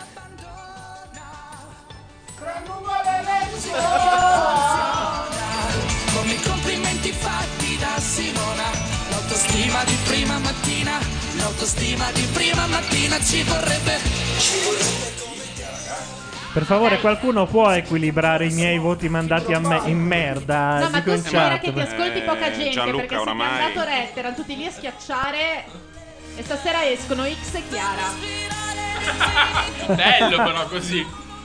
L'autostima 9.53 9.83
di 9.83 9.97
prima 10.05 10.37
mattina. 10.39 10.99
L'autostima 11.37 12.11
di 12.11 12.27
prima 12.33 12.67
mattina 12.67 13.19
ci 13.19 13.43
vorrebbe. 13.43 13.99
Ci 14.37 14.59
vorrebbe. 14.63 15.32
Per 16.53 16.65
favore, 16.65 16.99
qualcuno 16.99 17.47
può 17.47 17.67
equilibrare 17.71 18.45
i 18.45 18.53
miei 18.53 18.77
voti 18.77 19.09
mandati 19.09 19.53
a 19.53 19.59
me 19.59 19.81
in 19.85 19.97
merda? 19.99 20.79
No, 20.81 20.89
ma 20.91 20.99
Dico 20.99 21.15
tu 21.15 21.21
spera 21.27 21.57
che 21.57 21.73
ti 21.73 21.79
ascolti 21.79 22.21
poca 22.21 22.51
gente 22.51 22.69
Gianluca, 22.69 22.97
perché 22.97 23.15
se 23.15 23.21
ti 23.21 23.27
oramai- 23.29 23.47
hanno 23.47 23.73
dato 23.73 23.87
retta 23.89 24.19
erano 24.19 24.35
tutti 24.35 24.55
lì 24.55 24.65
a 24.67 24.71
schiacciare 24.71 25.65
e 26.35 26.43
stasera 26.43 26.87
escono 26.87 27.23
X 27.23 27.55
e 27.55 27.63
Chiara. 27.69 28.03
Bello 29.95 30.43
però 30.43 30.65
così. 30.67 31.03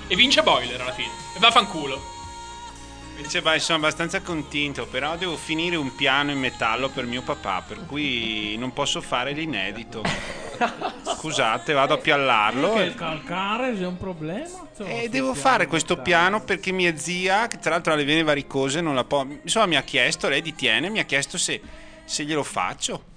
E 0.09 0.14
vince 0.14 0.43
Boiler 0.43 0.80
alla 0.80 0.93
fine. 0.93 1.10
E 1.35 1.39
vaffanculo. 1.39 2.16
Dice, 3.20 3.43
beh, 3.43 3.59
sono 3.59 3.78
abbastanza 3.78 4.20
contento, 4.20 4.86
però 4.86 5.16
devo 5.16 5.36
finire 5.36 5.74
un 5.74 5.93
piano 5.97 6.31
in 6.31 6.39
metallo 6.39 6.89
per 6.89 7.05
mio 7.05 7.20
papà, 7.23 7.65
per 7.66 7.85
cui 7.85 8.57
non 8.57 8.73
posso 8.73 9.01
fare 9.01 9.32
l'inedito. 9.32 10.03
Scusate, 11.03 11.73
vado 11.73 11.95
a 11.95 11.99
piallarlo. 11.99 12.77
E- 12.77 12.85
il 12.85 12.95
calcare 12.95 13.77
sia 13.77 13.89
un 13.89 13.99
problema? 13.99 14.69
E 14.78 15.09
devo 15.09 15.35
fare 15.35 15.66
questo 15.66 15.97
piano 15.97 16.43
perché 16.45 16.70
mia 16.70 16.97
zia, 16.97 17.49
che 17.49 17.59
tra 17.59 17.70
l'altro 17.70 17.93
ha 17.93 17.97
le 17.97 18.05
vene 18.05 18.23
varicose, 18.23 18.81
non 18.81 18.95
la 18.95 19.03
può. 19.05 19.27
Insomma, 19.43 19.66
mi 19.66 19.77
ha 19.77 19.82
chiesto, 19.82 20.28
lei 20.28 20.40
di 20.40 20.55
tiene, 20.55 20.89
mi 20.89 21.01
ha 21.01 21.05
chiesto 21.05 21.36
se, 21.39 21.61
se 22.05 22.24
glielo 22.24 22.45
faccio. 22.45 23.16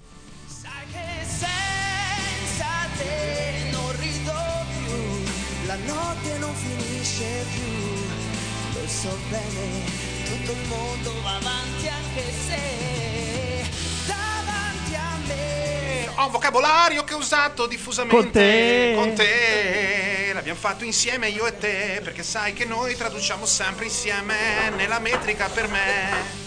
So 9.02 9.18
bene, 9.28 9.82
tutto 10.26 10.52
il 10.52 10.68
mondo 10.68 11.12
va 11.22 11.34
avanti 11.34 11.88
anche 11.88 12.22
se 12.46 13.68
davanti 14.06 14.94
a 14.94 15.18
me. 15.26 16.08
Ho 16.14 16.26
un 16.26 16.30
vocabolario 16.30 17.02
che 17.02 17.14
ho 17.14 17.18
usato 17.18 17.66
diffusamente 17.66 18.14
Con 18.16 18.30
te. 18.30 18.92
con 18.94 19.14
te. 19.14 20.30
L'abbiamo 20.32 20.58
fatto 20.58 20.84
insieme 20.84 21.30
io 21.30 21.46
e 21.46 21.58
te, 21.58 22.00
perché 22.04 22.22
sai 22.22 22.52
che 22.52 22.64
noi 22.64 22.94
traduciamo 22.94 23.44
sempre 23.44 23.86
insieme 23.86 24.70
nella 24.76 25.00
metrica 25.00 25.48
per 25.48 25.66
me. 25.66 26.40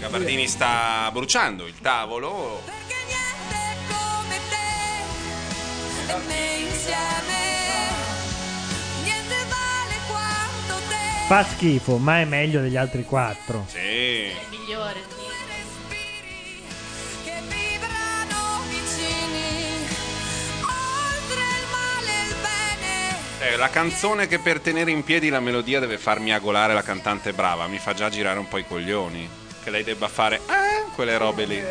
Gabardini 0.00 0.48
sta 0.48 1.08
bruciando 1.12 1.68
il 1.68 1.78
tavolo. 1.80 2.62
come 3.86 4.40
te 4.48 6.12
e 6.12 6.16
me 6.26 6.54
insieme. 6.68 7.43
Fa 11.26 11.42
schifo, 11.42 11.96
ma 11.96 12.20
è 12.20 12.26
meglio 12.26 12.60
degli 12.60 12.76
altri 12.76 13.02
quattro. 13.02 13.64
Sì. 13.66 13.78
Il 13.78 14.36
migliore, 14.50 15.02
sì. 15.08 15.24
che 17.24 17.40
vivranno 17.48 18.60
vicini 18.68 19.86
oltre 20.60 21.40
il 21.40 21.66
male 21.70 22.28
il 22.28 22.34
bene. 22.42 23.52
Eh, 23.54 23.56
la 23.56 23.70
canzone 23.70 24.26
che 24.26 24.38
per 24.38 24.60
tenere 24.60 24.90
in 24.90 25.02
piedi 25.02 25.30
la 25.30 25.40
melodia 25.40 25.80
deve 25.80 25.96
farmi 25.96 26.30
agolare 26.30 26.74
la 26.74 26.82
cantante 26.82 27.32
brava, 27.32 27.68
mi 27.68 27.78
fa 27.78 27.94
già 27.94 28.10
girare 28.10 28.38
un 28.38 28.46
po' 28.46 28.58
i 28.58 28.66
coglioni. 28.66 29.26
Che 29.62 29.70
lei 29.70 29.82
debba 29.82 30.08
fare 30.08 30.36
eh, 30.36 30.92
quelle 30.94 31.16
robe 31.16 31.46
lì. 31.46 31.64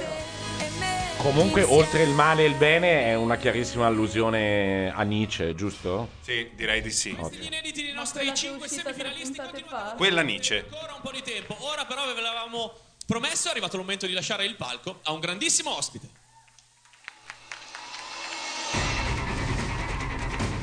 Comunque, 1.24 1.64
oltre 1.64 2.04
il 2.04 2.10
male 2.10 2.44
e 2.44 2.48
il 2.48 2.56
bene, 2.56 3.06
è 3.06 3.16
una 3.16 3.38
chiarissima 3.38 3.86
allusione 3.86 4.92
a 4.94 5.04
Nietzsche, 5.04 5.56
giusto? 5.56 6.10
Sì, 6.20 6.50
direi 6.54 6.82
di 6.82 6.92
sì. 6.92 7.16
Inediti 7.40 7.82
dei 7.82 7.94
nostri 7.94 8.30
5 8.36 8.68
semifinalisti 8.68 9.38
continuano 9.38 9.96
Quella 9.96 10.22
Nietzsche. 10.22 10.66
ancora 10.70 10.94
un 10.96 11.02
po' 11.02 11.12
di 11.12 11.22
tempo. 11.22 11.56
Ora 11.60 11.86
però 11.86 12.06
ve 12.14 12.20
l'avevamo 12.20 12.74
promesso, 13.08 13.48
è 13.48 13.52
arrivato 13.52 13.78
il 13.78 13.84
momento 13.84 14.06
di 14.06 14.12
lasciare 14.12 14.44
il 14.44 14.56
palco 14.56 15.00
a 15.04 15.14
un 15.14 15.22
grandissimo 15.22 15.74
ospite. 15.78 16.10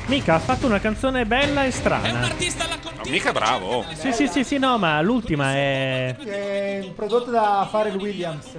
Mica 0.09 0.35
ha 0.35 0.41
fatto 0.41 0.67
una 0.67 0.81
canzone 0.81 1.25
bella 1.25 1.61
e 1.63 1.65
È 1.65 1.67
un 1.69 1.73
strana. 1.73 2.21
artista 2.27 2.65
alla 2.65 2.79
Ma 2.97 3.09
mica 3.09 3.33
bravo. 3.33 3.87
Sì, 3.95 4.13
sì, 4.13 4.29
sì, 4.29 4.45
sì, 4.45 4.59
no, 4.59 4.77
ma 4.77 5.01
l'ultima 5.01 5.55
è. 5.55 6.15
È 6.17 6.91
prodotto 6.95 7.31
da 7.31 7.67
Pharrell 7.71 7.97
Williams. 7.97 8.59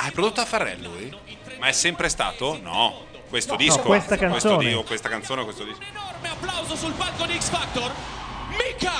Ah, 0.00 0.06
è 0.08 0.10
prodotto 0.12 0.40
a 0.40 0.44
Farrell 0.44 0.80
lui? 0.82 1.12
Ma 1.58 1.66
è 1.66 1.72
sempre 1.72 2.08
stato? 2.08 2.58
No. 2.62 3.06
Questo 3.28 3.52
No, 3.52 3.56
disco? 3.58 3.80
questa 3.80 4.16
Questo 4.16 4.48
canzone. 4.48 4.68
di- 4.68 4.74
o 4.74 4.82
questa 4.84 5.08
canzone 5.08 5.40
o 5.40 5.44
questo 5.44 5.64
disco? 5.64 5.80
enorme 5.82 6.28
applauso 6.30 6.76
sul 6.76 6.92
palco 6.92 7.26
di 7.26 7.38
X 7.38 7.48
Factor. 7.50 7.92
Mika! 8.50 8.92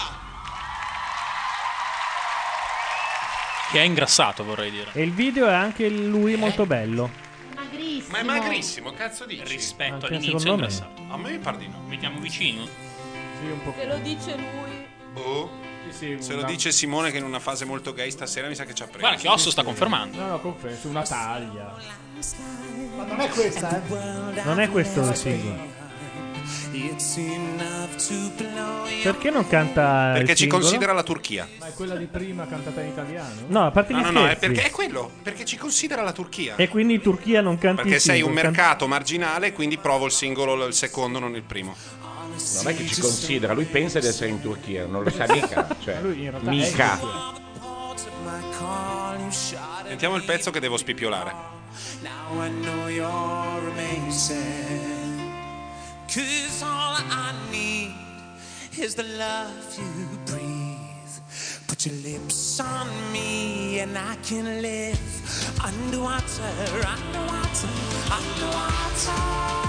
Che 3.71 3.79
è 3.79 3.83
ingrassato, 3.83 4.45
vorrei 4.45 4.71
dire. 4.71 4.91
E 4.93 5.03
il 5.03 5.13
video 5.13 5.47
è 5.47 5.53
anche 5.53 5.89
lui 5.89 6.37
molto 6.37 6.65
bello. 6.67 7.11
Magrissimo. 7.55 8.09
Ma 8.13 8.19
è 8.19 8.23
magrissimo, 8.23 8.93
cazzo 8.93 9.27
dici? 9.27 9.43
Rispetto 9.45 9.95
Anche 9.95 10.07
all'inizio 10.07 10.37
è 10.37 10.41
secondo 10.41 10.63
me. 10.67 10.71
ingrassato. 10.73 11.03
A 11.13 11.17
me 11.19 11.31
mi 11.31 11.39
pare 11.39 11.59
di 11.59 11.69
no. 11.69 11.83
Mettiamo 11.87 12.19
vicino. 12.19 12.65
Sì, 12.67 13.45
un 13.51 13.63
po'. 13.63 13.75
Se 13.79 13.87
lo 13.87 13.97
dice 13.99 14.37
lui. 14.37 14.87
Boh. 15.13 15.51
Se 15.91 16.35
lo 16.35 16.43
dice 16.45 16.71
Simone 16.73 17.11
che 17.11 17.19
in 17.19 17.25
una 17.25 17.39
fase 17.41 17.65
molto 17.65 17.93
gay 17.93 18.11
stasera 18.11 18.49
mi 18.49 18.55
sa 18.55 18.65
che 18.65 18.75
ci 18.75 18.83
ha 18.83 18.87
preso. 18.87 19.01
Guarda 19.01 19.21
che 19.21 19.29
Osso 19.29 19.51
sta 19.51 19.63
confermando. 19.63 20.19
No, 20.19 20.27
no, 20.29 20.41
confesso, 20.41 20.89
una 20.89 21.03
taglia. 21.03 21.75
Ma 22.97 23.05
non 23.05 23.21
è 23.21 23.29
questa, 23.29 23.83
eh? 23.85 24.43
Non 24.43 24.61
è 24.61 24.69
questo 24.69 25.01
il 25.01 25.15
singolo. 25.15 25.77
Perché 29.03 29.31
non 29.31 29.47
canta. 29.49 30.09
il 30.09 30.19
Perché 30.19 30.35
ci 30.35 30.43
singolo? 30.43 30.63
considera 30.63 30.93
la 30.93 31.03
Turchia. 31.03 31.49
Ma 31.59 31.67
è 31.67 31.73
quella 31.73 31.97
di 31.97 32.07
prima 32.07 32.47
cantata 32.47 32.81
in 32.81 32.89
italiano? 32.89 33.43
No, 33.49 33.67
a 33.67 33.71
parte 33.71 33.93
No, 33.93 33.99
gli 34.01 34.03
no, 34.03 34.11
no, 34.11 34.21
è 34.27 34.37
scherzi. 34.37 34.47
perché 34.47 34.63
è 34.65 34.71
quello. 34.71 35.11
Perché 35.23 35.45
ci 35.45 35.57
considera 35.57 36.03
la 36.03 36.13
Turchia. 36.13 36.55
E 36.57 36.69
quindi 36.69 36.95
in 36.95 37.01
Turchia 37.01 37.41
non 37.41 37.59
canti 37.59 37.83
Perché 37.83 37.97
il 37.97 38.01
sei 38.01 38.21
un 38.21 38.27
singolo, 38.29 38.43
canti- 38.43 38.59
mercato 38.61 38.87
marginale, 38.89 39.53
quindi 39.53 39.79
provo 39.79 40.07
il 40.07 40.13
singolo, 40.13 40.65
il 40.67 40.75
secondo, 40.75 41.19
non 41.19 41.35
il 41.35 41.43
primo. 41.43 41.75
Non 42.55 42.69
è 42.69 42.77
che 42.77 42.87
ci 42.87 43.01
considera, 43.01 43.53
lui 43.53 43.65
pensa 43.65 43.99
di 43.99 44.07
essere 44.07 44.29
in 44.31 44.41
Turchia, 44.41 44.87
non 44.87 45.03
lo 45.03 45.11
sa 45.11 45.27
mica. 45.29 45.67
Cioè, 45.83 46.01
mica. 46.43 46.99
Sentiamo 49.87 50.17
il 50.17 50.25
pezzo 50.25 50.51
che 50.51 50.61
devo 50.61 50.77
spipiolare. 50.77 51.57
Now 52.03 52.43
I 52.43 52.51
know 52.63 52.89
you're 52.89 53.71
amazing. 53.71 55.19
Cause 56.07 56.63
all 56.63 56.97
I 57.11 57.33
need 57.51 57.95
is 58.79 58.95
the 58.95 59.03
love 59.03 59.77
you 59.77 60.19
breathe. 60.25 60.79
Put 61.67 61.85
your 61.87 61.95
lips 62.03 62.61
on 62.61 62.89
me 63.13 63.81
and 63.81 63.97
I 63.97 64.17
can 64.23 64.63
live 64.63 64.99
underwater, 65.63 66.87
underwater, 66.87 67.69
underwater. 68.11 69.68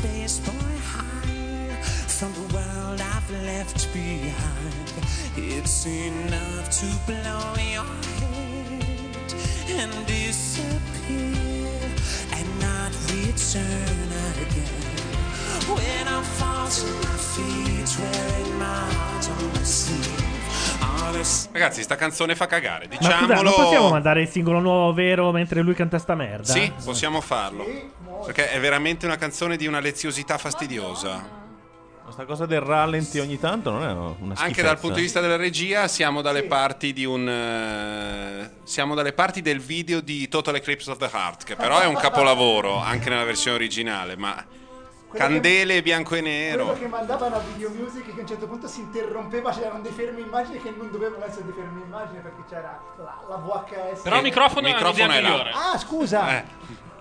Space 0.00 0.38
boy 0.40 0.76
high 0.92 1.82
from 2.08 2.32
the 2.32 2.54
world 2.54 3.00
I've 3.00 3.30
left 3.44 3.92
behind. 3.92 4.88
It's 5.36 5.86
enough 5.86 6.70
to 6.80 6.86
blow 7.06 7.44
your 7.74 7.92
head 8.18 9.34
and 9.78 9.92
disappear 10.06 11.68
and 12.36 12.48
not 12.60 12.92
return 13.12 14.08
again. 14.44 15.00
When 15.68 16.08
I 16.08 16.22
fall 16.38 16.68
to 16.68 16.86
my 17.04 17.16
feet, 17.32 17.90
wearing 18.00 18.58
my 18.58 18.82
heart 18.94 19.28
on 19.30 19.52
my 19.52 19.62
sleeve. 19.62 20.19
Ragazzi, 21.52 21.82
sta 21.82 21.96
canzone 21.96 22.34
fa 22.34 22.46
cagare. 22.46 22.86
Ma 22.88 22.94
scusa, 22.96 23.08
Diciamolo. 23.08 23.42
non 23.42 23.52
possiamo 23.52 23.90
mandare 23.90 24.22
il 24.22 24.28
singolo 24.28 24.60
nuovo 24.60 24.92
vero 24.92 25.32
mentre 25.32 25.60
lui 25.60 25.74
canta 25.74 25.98
sta 25.98 26.14
merda? 26.14 26.52
Sì, 26.52 26.72
possiamo 26.84 27.20
farlo. 27.20 27.64
Perché 28.24 28.50
è 28.50 28.60
veramente 28.60 29.06
una 29.06 29.16
canzone 29.16 29.56
di 29.56 29.66
una 29.66 29.80
leziosità 29.80 30.38
fastidiosa. 30.38 31.38
Questa 32.02 32.24
cosa 32.24 32.44
del 32.44 32.60
rallenti 32.60 33.20
ogni 33.20 33.38
tanto 33.38 33.70
non 33.70 33.82
è 33.84 33.92
una 33.92 34.34
schifezza. 34.34 34.42
Anche 34.42 34.62
dal 34.62 34.78
punto 34.80 34.96
di 34.96 35.02
vista 35.02 35.20
della 35.20 35.36
regia 35.36 35.86
siamo 35.86 36.22
dalle 36.22 36.42
parti 36.42 36.92
di 36.92 37.04
un 37.04 37.28
eh, 37.28 38.50
siamo 38.64 38.96
dalle 38.96 39.12
parti 39.12 39.42
del 39.42 39.60
video 39.60 40.00
di 40.00 40.26
Total 40.26 40.56
Eclipse 40.56 40.90
of 40.90 40.98
the 40.98 41.08
Heart, 41.12 41.44
che 41.44 41.54
però 41.54 41.78
è 41.78 41.86
un 41.86 41.94
capolavoro 41.94 42.78
anche 42.80 43.10
nella 43.10 43.22
versione 43.22 43.56
originale, 43.56 44.16
ma 44.16 44.44
candele 45.12 45.82
bianco 45.82 46.14
e 46.14 46.20
Quello 46.20 46.64
nero. 46.64 46.72
che 46.74 46.86
mandavano 46.86 47.36
a 47.36 47.40
video 47.40 47.70
music 47.70 48.04
che 48.04 48.18
a 48.18 48.20
un 48.20 48.26
certo 48.26 48.46
punto 48.46 48.68
si 48.68 48.80
interrompeva, 48.80 49.50
c'erano 49.52 49.80
dei 49.80 49.92
fermi 49.92 50.20
immagini 50.20 50.58
che 50.60 50.72
non 50.76 50.90
dovevano 50.90 51.24
essere 51.24 51.44
dei 51.44 51.54
fermi 51.54 51.82
immagini 51.82 52.20
perché 52.20 52.42
c'era 52.48 52.80
la, 52.96 53.18
la 53.28 53.36
VHS. 53.36 54.00
Però 54.02 54.16
il 54.16 54.22
microfono 54.22 54.66
è 54.66 54.72
microfono 54.72 55.12
è 55.12 55.20
migliore. 55.20 55.50
Ah, 55.52 55.78
scusa! 55.78 56.36
Eh, 56.38 56.44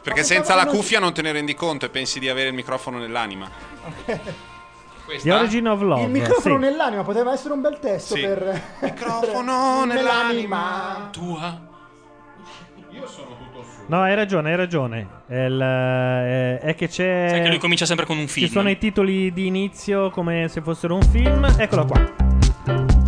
perché 0.01 0.23
senza 0.23 0.55
la 0.55 0.65
cuffia 0.65 0.99
non 0.99 1.13
te 1.13 1.21
ne 1.21 1.31
rendi 1.31 1.53
conto 1.53 1.85
e 1.85 1.89
pensi 1.89 2.19
di 2.19 2.29
avere 2.29 2.49
il 2.49 2.55
microfono 2.55 2.97
nell'anima. 2.97 3.49
The 5.21 5.31
Origin 5.31 5.67
of 5.67 5.81
Love. 5.81 6.03
Il 6.03 6.09
microfono 6.09 6.55
sì. 6.55 6.61
nell'anima 6.61 7.03
poteva 7.03 7.33
essere 7.33 7.53
un 7.53 7.61
bel 7.61 7.79
testo 7.79 8.13
Sì. 8.15 8.21
per 8.21 8.61
microfono 8.81 9.83
nell'anima 9.89 11.09
tua. 11.11 11.59
Io 12.91 13.07
sono 13.07 13.35
tutto. 13.37 13.48
No, 13.89 14.01
hai 14.03 14.13
ragione, 14.13 14.51
hai 14.51 14.55
ragione. 14.55 15.07
È, 15.27 15.35
il- 15.35 15.59
è- 15.59 16.59
è 16.59 16.75
che 16.75 16.87
c'è. 16.87 17.25
Sai 17.29 17.41
che 17.41 17.47
lui 17.49 17.57
comincia 17.57 17.85
sempre 17.87 18.05
con 18.05 18.19
un 18.19 18.27
film. 18.27 18.45
Ci 18.45 18.51
sono 18.51 18.69
i 18.69 18.77
titoli 18.77 19.33
di 19.33 19.47
inizio 19.47 20.11
come 20.11 20.47
se 20.47 20.61
fossero 20.61 20.93
un 20.93 21.01
film. 21.01 21.43
Eccolo 21.57 21.85
qua. 21.85 22.98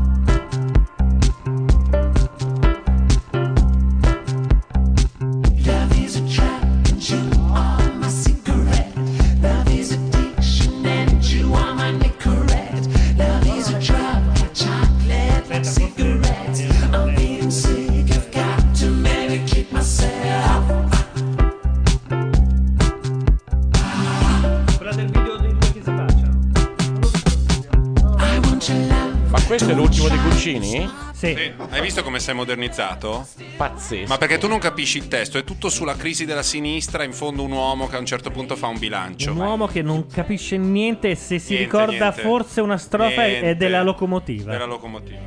Dei 30.44 30.54
Guccini? 30.60 30.90
Sì. 31.14 31.52
Hai 31.70 31.82
visto 31.82 32.02
come 32.04 32.20
sei 32.20 32.34
modernizzato? 32.36 33.28
Pazzesco. 33.58 34.08
Ma 34.08 34.18
perché 34.18 34.38
tu 34.38 34.48
non 34.48 34.60
capisci 34.60 34.98
il 34.98 35.08
testo, 35.08 35.38
è 35.38 35.44
tutto 35.44 35.70
sulla 35.70 35.96
crisi 35.96 36.26
della 36.26 36.44
sinistra, 36.44 37.04
in 37.04 37.14
fondo 37.14 37.44
un 37.44 37.52
uomo 37.52 37.88
che 37.88 37.96
a 37.96 38.00
un 38.00 38.06
certo 38.06 38.32
punto 38.32 38.56
fa 38.56 38.68
un 38.68 38.80
bilancio. 38.80 39.32
Un 39.32 39.38
uomo 39.38 39.68
che 39.68 39.82
non 39.82 40.08
capisce 40.08 40.58
niente 40.58 41.12
e 41.12 41.16
se 41.16 41.38
si 41.40 41.54
Niente, 41.54 41.64
ricorda 41.78 42.06
niente. 42.06 42.22
forse 42.22 42.62
una 42.62 42.78
strofa 42.78 43.24
è 43.26 43.30
Niente. 43.30 43.56
della 43.58 43.84
locomotiva. 43.84 44.52
Della 44.52 44.66
locomotiva. 44.66 45.20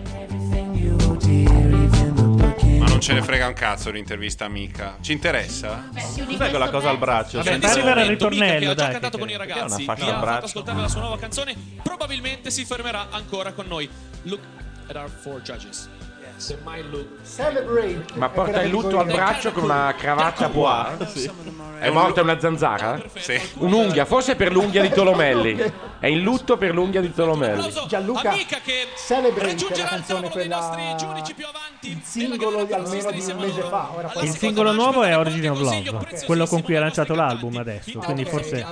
Ma 2.78 2.86
non 2.86 3.01
ce 3.01 3.12
ne 3.12 3.23
frega 3.23 3.47
un 3.47 3.53
cazzo 3.55 3.91
l'intervista 3.91 4.45
amica. 4.45 4.97
Ci 5.01 5.12
interessa? 5.12 5.89
Cos'è 6.27 6.51
quella 6.51 6.70
cosa 6.70 6.91
al 6.91 6.99
braccio? 6.99 7.39
Vabbè, 7.39 7.59
questo 7.59 7.78
arrivare 7.78 8.03
al 8.03 8.09
Mika, 8.09 8.24
che 8.28 8.28
ritornello, 8.35 8.70
ha 8.70 8.74
già 8.74 8.82
dai, 8.82 8.93
cantato 8.93 9.16
che- 9.16 9.23
con 9.23 9.31
i 9.31 9.35
è 9.35 9.36
ragazzi, 9.36 9.82
una 9.82 9.95
fascia 9.95 10.05
al 10.05 10.11
fatto 10.11 10.20
braccio. 10.20 10.45
ascoltare 10.47 10.81
la 10.81 10.89
sua 10.89 11.01
nuova 11.01 11.19
canzone, 11.19 11.55
probabilmente 11.82 12.51
si 12.51 12.65
fermerà 12.65 13.07
ancora 13.11 13.53
con 13.53 13.66
noi. 13.69 13.89
Look 14.23 14.41
at 14.89 14.97
our 14.97 15.09
four 15.09 15.40
judges. 15.43 15.89
Semmai 16.36 16.82
look. 16.90 17.06
Celebrate. 17.23 18.06
Ma 18.15 18.28
porta 18.28 18.61
il 18.62 18.69
lutto 18.69 18.98
al 18.98 19.06
braccio 19.06 19.52
con 19.52 19.62
una 19.62 19.94
cravatta 19.97 20.47
a 20.47 20.48
pois. 20.48 21.31
È 21.78 21.90
morta 21.90 22.23
una 22.23 22.40
zanzara? 22.40 23.01
Sì. 23.16 23.40
Un'unghia, 23.59 24.05
forse 24.05 24.35
per 24.35 24.51
l'unghia 24.51 24.82
di 24.82 24.89
Tolomelli. 24.89 25.73
È 26.01 26.09
in 26.09 26.23
lutto 26.23 26.56
per 26.56 26.74
l'unghia 26.74 27.01
di 27.01 27.12
Tolomelli. 27.15 27.73
Gianluca 27.86 28.31
Amica 28.31 28.59
che 28.65 28.89
Celebrate 28.97 29.47
raggiungerà 29.47 29.82
la 29.85 29.89
canzone 29.90 30.31
quella 30.31 30.56
nostri 30.56 31.06
giudici 31.06 31.35
più 31.35 31.47
avanti. 31.47 31.90
il 31.90 32.01
singolo 32.02 32.65
di 32.65 32.73
almeno 32.73 33.11
di 33.12 33.20
un 33.31 33.36
mese 33.39 33.62
fa. 33.62 33.90
Ora 33.94 34.09
poi- 34.09 34.24
Il 34.24 34.31
singolo 34.36 34.73
nuovo 34.73 35.05
è 35.05 35.16
Origin 35.16 35.51
of 35.51 35.61
Love, 35.61 36.24
quello 36.27 36.47
con 36.47 36.62
cui 36.62 36.74
ha 36.74 36.81
lanciato 36.81 37.15
l'album 37.15 37.56
adesso. 37.59 38.01
Quindi 38.01 38.24
forse 38.24 38.66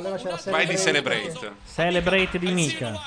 Vai 0.50 0.66
di 0.66 0.76
Celebrate. 0.76 1.32
Celebrate. 1.32 1.52
Celebrate 1.72 2.38
di 2.40 2.50
Mika. 2.50 3.00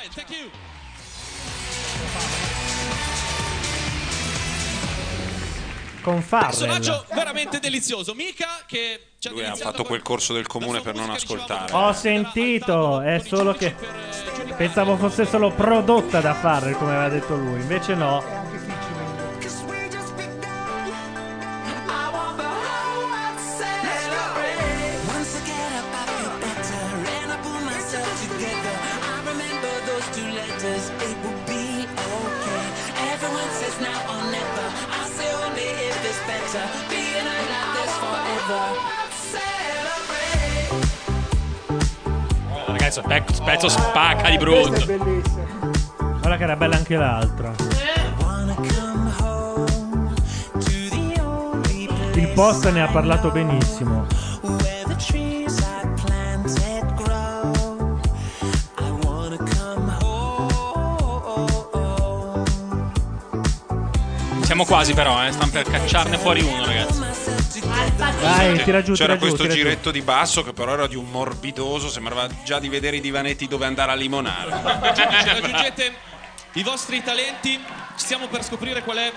Con 6.05 6.23
Personaggio 6.23 6.91
Farrell. 6.91 7.15
veramente 7.15 7.59
delizioso. 7.59 8.13
Mika 8.13 8.47
che 8.67 9.13
ci 9.17 9.27
ha 9.27 9.31
Lui 9.31 9.43
ha 9.43 9.55
fatto 9.55 9.83
quel 9.83 10.03
corso 10.03 10.33
del 10.33 10.45
comune 10.45 10.81
per 10.81 10.93
non 10.93 11.09
ascoltare. 11.09 11.73
Ho 11.73 11.91
sentito, 11.93 13.01
è 13.01 13.17
solo 13.17 13.53
che 13.53 13.75
pensavo 14.55 14.97
fosse 14.97 15.25
solo 15.25 15.49
prodotta 15.49 16.21
da 16.21 16.35
Farrell, 16.35 16.77
come 16.77 16.91
aveva 16.91 17.09
detto 17.09 17.35
lui. 17.35 17.59
Invece 17.59 17.95
no. 17.95 18.44
Ragazzi, 43.01 43.25
questo 43.25 43.43
pezzo 43.43 43.67
spacca 43.69 44.29
di 44.29 44.37
Questo 44.37 44.73
è 44.73 44.85
brutto. 44.85 45.03
bellissimo. 45.03 45.45
Guarda 45.97 46.37
che 46.37 46.43
era 46.43 46.55
bella 46.55 46.75
anche 46.75 46.95
l'altra. 46.95 47.53
Il 52.13 52.29
post 52.33 52.69
ne 52.71 52.81
ha 52.81 52.87
parlato 52.87 53.31
benissimo. 53.31 54.05
Siamo 64.41 64.63
quasi 64.63 64.93
però, 64.93 65.25
eh. 65.25 65.31
Stanno 65.31 65.51
per 65.51 65.63
cacciarne 65.63 66.17
fuori 66.17 66.41
uno, 66.41 66.65
ragazzi. 66.65 67.14
Dai, 67.95 68.61
tira 68.63 68.81
giù, 68.81 68.93
C'era 68.93 69.13
tira 69.13 69.13
giù, 69.13 69.19
questo 69.19 69.43
tira 69.43 69.53
giù. 69.53 69.61
giretto 69.61 69.91
di 69.91 70.01
basso 70.01 70.43
che 70.43 70.51
però 70.53 70.73
era 70.73 70.87
di 70.87 70.95
un 70.95 71.09
morbidoso, 71.09 71.89
sembrava 71.89 72.27
già 72.43 72.59
di 72.59 72.67
vedere 72.69 72.97
i 72.97 73.01
divanetti 73.01 73.47
dove 73.47 73.65
andare 73.65 73.91
a 73.91 73.95
limonare. 73.95 74.51
Giudici, 74.93 75.25
raggiungete 75.29 75.93
i 76.53 76.63
vostri 76.63 77.01
talenti. 77.03 77.59
Stiamo 77.95 78.27
per 78.27 78.43
scoprire 78.43 78.83
qual 78.83 78.97
è 78.97 79.11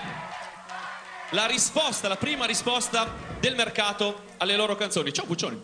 la 1.31 1.45
risposta, 1.45 2.07
la 2.07 2.15
prima 2.15 2.45
risposta 2.45 3.13
del 3.39 3.55
mercato 3.55 4.23
alle 4.37 4.55
loro 4.55 4.75
canzoni. 4.75 5.11
Ciao 5.11 5.25
Puccioni. 5.25 5.61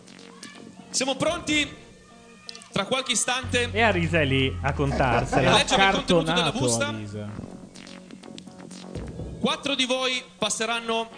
Siamo 0.90 1.16
pronti? 1.16 1.84
Tra 2.72 2.84
qualche 2.84 3.12
istante 3.12 3.70
E 3.72 3.80
Arisa 3.80 4.20
è 4.20 4.24
lì 4.26 4.54
a 4.60 4.68
a 4.68 4.72
contarsela. 4.74 5.52
leggere 5.54 5.82
il 5.86 5.90
contenuto 5.92 6.22
della 6.24 6.42
Cartonato, 6.42 6.58
busta. 6.58 6.86
Alisa. 6.88 7.28
Quattro 9.40 9.74
di 9.74 9.86
voi 9.86 10.22
passeranno 10.36 11.08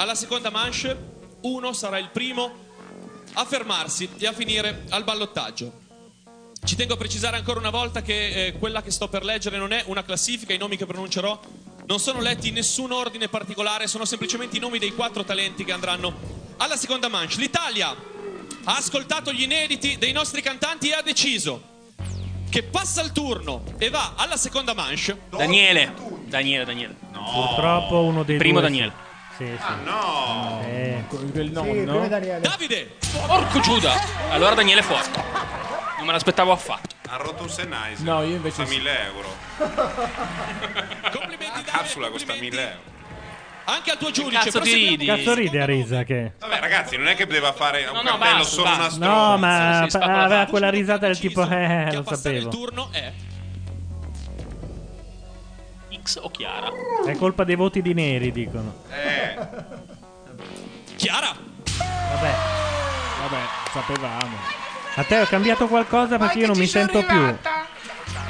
alla 0.00 0.14
seconda 0.14 0.50
manche. 0.50 1.18
Uno 1.42 1.72
sarà 1.72 1.98
il 1.98 2.08
primo 2.10 2.68
a 3.34 3.44
fermarsi 3.44 4.08
e 4.18 4.26
a 4.26 4.32
finire 4.32 4.84
al 4.90 5.04
ballottaggio. 5.04 5.78
Ci 6.62 6.76
tengo 6.76 6.94
a 6.94 6.96
precisare 6.96 7.36
ancora 7.36 7.58
una 7.58 7.70
volta 7.70 8.02
che 8.02 8.46
eh, 8.46 8.52
quella 8.58 8.82
che 8.82 8.90
sto 8.90 9.08
per 9.08 9.24
leggere 9.24 9.56
non 9.56 9.72
è 9.72 9.84
una 9.86 10.02
classifica, 10.02 10.52
i 10.52 10.58
nomi 10.58 10.76
che 10.76 10.84
pronuncerò 10.84 11.40
non 11.86 11.98
sono 11.98 12.20
letti 12.20 12.48
in 12.48 12.54
nessun 12.54 12.92
ordine 12.92 13.28
particolare, 13.28 13.86
sono 13.86 14.04
semplicemente 14.04 14.56
i 14.56 14.60
nomi 14.60 14.78
dei 14.78 14.94
quattro 14.94 15.24
talenti 15.24 15.64
che 15.64 15.72
andranno 15.72 16.12
alla 16.58 16.76
seconda 16.76 17.08
manche. 17.08 17.40
L'Italia 17.40 17.88
ha 17.88 18.76
ascoltato 18.76 19.32
gli 19.32 19.42
inediti 19.42 19.96
dei 19.98 20.12
nostri 20.12 20.42
cantanti 20.42 20.90
e 20.90 20.92
ha 20.92 21.02
deciso 21.02 21.68
che 22.48 22.62
passa 22.62 23.00
il 23.02 23.12
turno 23.12 23.64
e 23.78 23.88
va 23.88 24.12
alla 24.16 24.36
seconda 24.36 24.74
manche. 24.74 25.18
Daniele. 25.30 25.94
Daniele, 26.26 26.64
Daniele. 26.64 26.96
No. 27.12 27.24
Purtroppo 27.32 28.02
uno 28.02 28.22
dei 28.22 28.36
Primo 28.36 28.60
due. 28.60 28.68
Daniele. 28.68 29.08
Sì, 29.40 29.46
sì. 29.46 29.62
Ah, 29.66 29.76
no! 29.82 30.62
Eh, 30.66 31.02
Sì, 31.32 31.50
nonno. 31.50 32.06
Davide! 32.40 32.96
Porco 33.26 33.60
Giuda. 33.60 33.94
Allora 34.30 34.54
Daniele 34.54 34.82
fuori. 34.82 35.08
Non 35.96 36.04
me 36.06 36.12
l'aspettavo 36.12 36.52
affatto. 36.52 36.94
Ha 37.08 37.16
rotto 37.16 37.44
un 37.44 37.48
Sennheiser. 37.48 38.04
No, 38.04 38.20
io 38.22 38.36
invece 38.36 38.62
Costa 38.62 38.64
sì. 38.66 38.76
1000 38.76 39.04
euro. 39.06 39.28
La 41.54 41.62
capsula 41.64 42.08
costa 42.10 42.34
1000 42.34 42.60
euro. 42.62 42.78
Anche 43.64 43.90
al 43.92 43.98
tuo 43.98 44.10
giudice. 44.10 44.42
cazzo 44.44 44.60
ti 44.60 44.72
ridi? 44.74 45.06
Cazzo 45.06 45.34
ride 45.34 45.60
a 45.62 45.64
risa 45.64 46.02
che. 46.04 46.32
Vabbè, 46.38 46.60
ragazzi, 46.60 46.96
non 46.96 47.08
è 47.08 47.14
che 47.14 47.26
poteva 47.26 47.52
fare 47.52 47.86
un 47.86 47.94
No, 47.94 48.02
no, 48.02 48.18
cartello 48.18 48.36
basta, 48.38 48.44
solo 48.54 48.62
basta. 48.64 48.78
una 48.80 48.90
stronza. 48.90 49.08
No, 49.30 49.38
ma 49.38 49.78
aveva 50.24 50.46
quella 50.46 50.70
risata 50.70 51.06
del 51.06 51.18
tipo, 51.18 51.42
eh, 51.48 51.92
lo 51.94 52.02
passare 52.02 52.36
il 52.36 52.42
sapevo. 52.42 52.48
turno 52.48 52.88
è 52.92 53.12
X 56.02 56.18
o 56.22 56.30
Chiara? 56.30 56.70
È 57.04 57.16
colpa 57.16 57.44
dei 57.44 57.56
voti 57.56 57.82
di 57.82 57.94
neri, 57.94 58.32
dicono. 58.32 58.82
Eh, 58.90 59.36
Chiara. 60.96 61.34
Vabbè, 61.76 62.34
Vabbè, 63.20 63.42
sapevamo. 63.72 64.36
a 64.96 65.04
te 65.04 65.18
ho 65.20 65.26
cambiato 65.26 65.66
qualcosa 65.68 66.18
perché 66.18 66.38
io 66.40 66.46
non 66.46 66.58
mi 66.58 66.66
sento 66.66 67.02
più. 67.04 67.36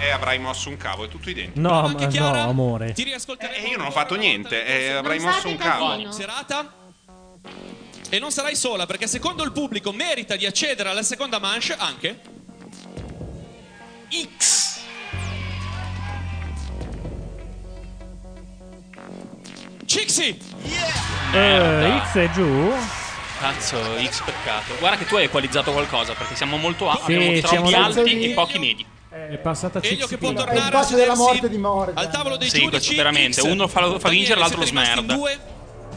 eh, 0.00 0.10
avrai 0.10 0.38
mosso 0.38 0.68
un 0.68 0.76
cavo, 0.76 1.04
è 1.04 1.08
tutto 1.08 1.30
identico. 1.30 1.60
No, 1.60 1.88
ma 1.88 2.06
no, 2.06 2.48
amore. 2.48 2.92
Ti 2.92 3.02
riascolteremo. 3.04 3.64
Eh, 3.64 3.68
io 3.70 3.76
non 3.78 3.86
ho 3.86 3.90
fatto 3.90 4.14
niente, 4.16 4.64
eh, 4.64 4.90
avrai 4.92 5.18
Non 5.18 5.26
mosso 5.26 5.40
fate 5.40 5.52
un 5.52 5.56
cavo. 5.58 5.88
casino. 5.88 6.12
serata. 6.12 6.72
E 8.12 8.18
non 8.18 8.32
sarai 8.32 8.56
sola 8.56 8.86
perché 8.86 9.06
secondo 9.06 9.44
il 9.44 9.52
pubblico 9.52 9.92
merita 9.92 10.34
di 10.36 10.44
accedere 10.44 10.88
alla 10.88 11.02
seconda 11.04 11.38
manche 11.38 11.74
anche 11.76 12.20
X. 14.36 14.79
Cixi. 19.94 20.38
Eh, 21.32 22.00
X 22.04 22.14
è 22.16 22.30
giù? 22.30 22.72
Cazzo, 23.40 23.76
X 24.00 24.22
peccato. 24.22 24.76
Guarda 24.78 24.96
che 24.98 25.04
tu 25.04 25.16
hai 25.16 25.24
equalizzato 25.24 25.72
qualcosa 25.72 26.12
perché 26.12 26.36
siamo 26.36 26.58
molto 26.58 26.88
a- 26.88 26.94
Sì, 27.04 27.12
abbiamo 27.14 27.46
siamo 27.48 27.70
troppi 27.70 27.98
alti 27.98 28.22
e 28.22 28.34
pochi 28.34 28.58
medi. 28.60 28.86
È 29.08 29.36
passata 29.38 29.82
Elio 29.82 30.06
che 30.06 30.16
può. 30.16 30.28
È 30.28 30.30
il 30.30 30.36
tornare 30.38 30.60
a 30.60 30.70
bacio 30.70 30.94
della 30.94 31.14
sedersi 31.16 31.20
morte 31.20 31.48
di 31.48 31.58
Morgan. 31.58 31.96
al 31.98 32.08
tavolo 32.08 32.36
dei 32.36 32.48
Sì, 32.48 32.60
giudici. 32.60 32.94
veramente. 32.94 33.40
X. 33.40 33.44
Uno 33.44 33.66
fa- 33.66 33.80
fa 33.80 33.86
Daniele, 33.88 34.10
vincere, 34.10 34.38
l'altro 34.38 34.60
lo 34.60 34.66
smerda. 34.66 35.12
due. 35.12 35.38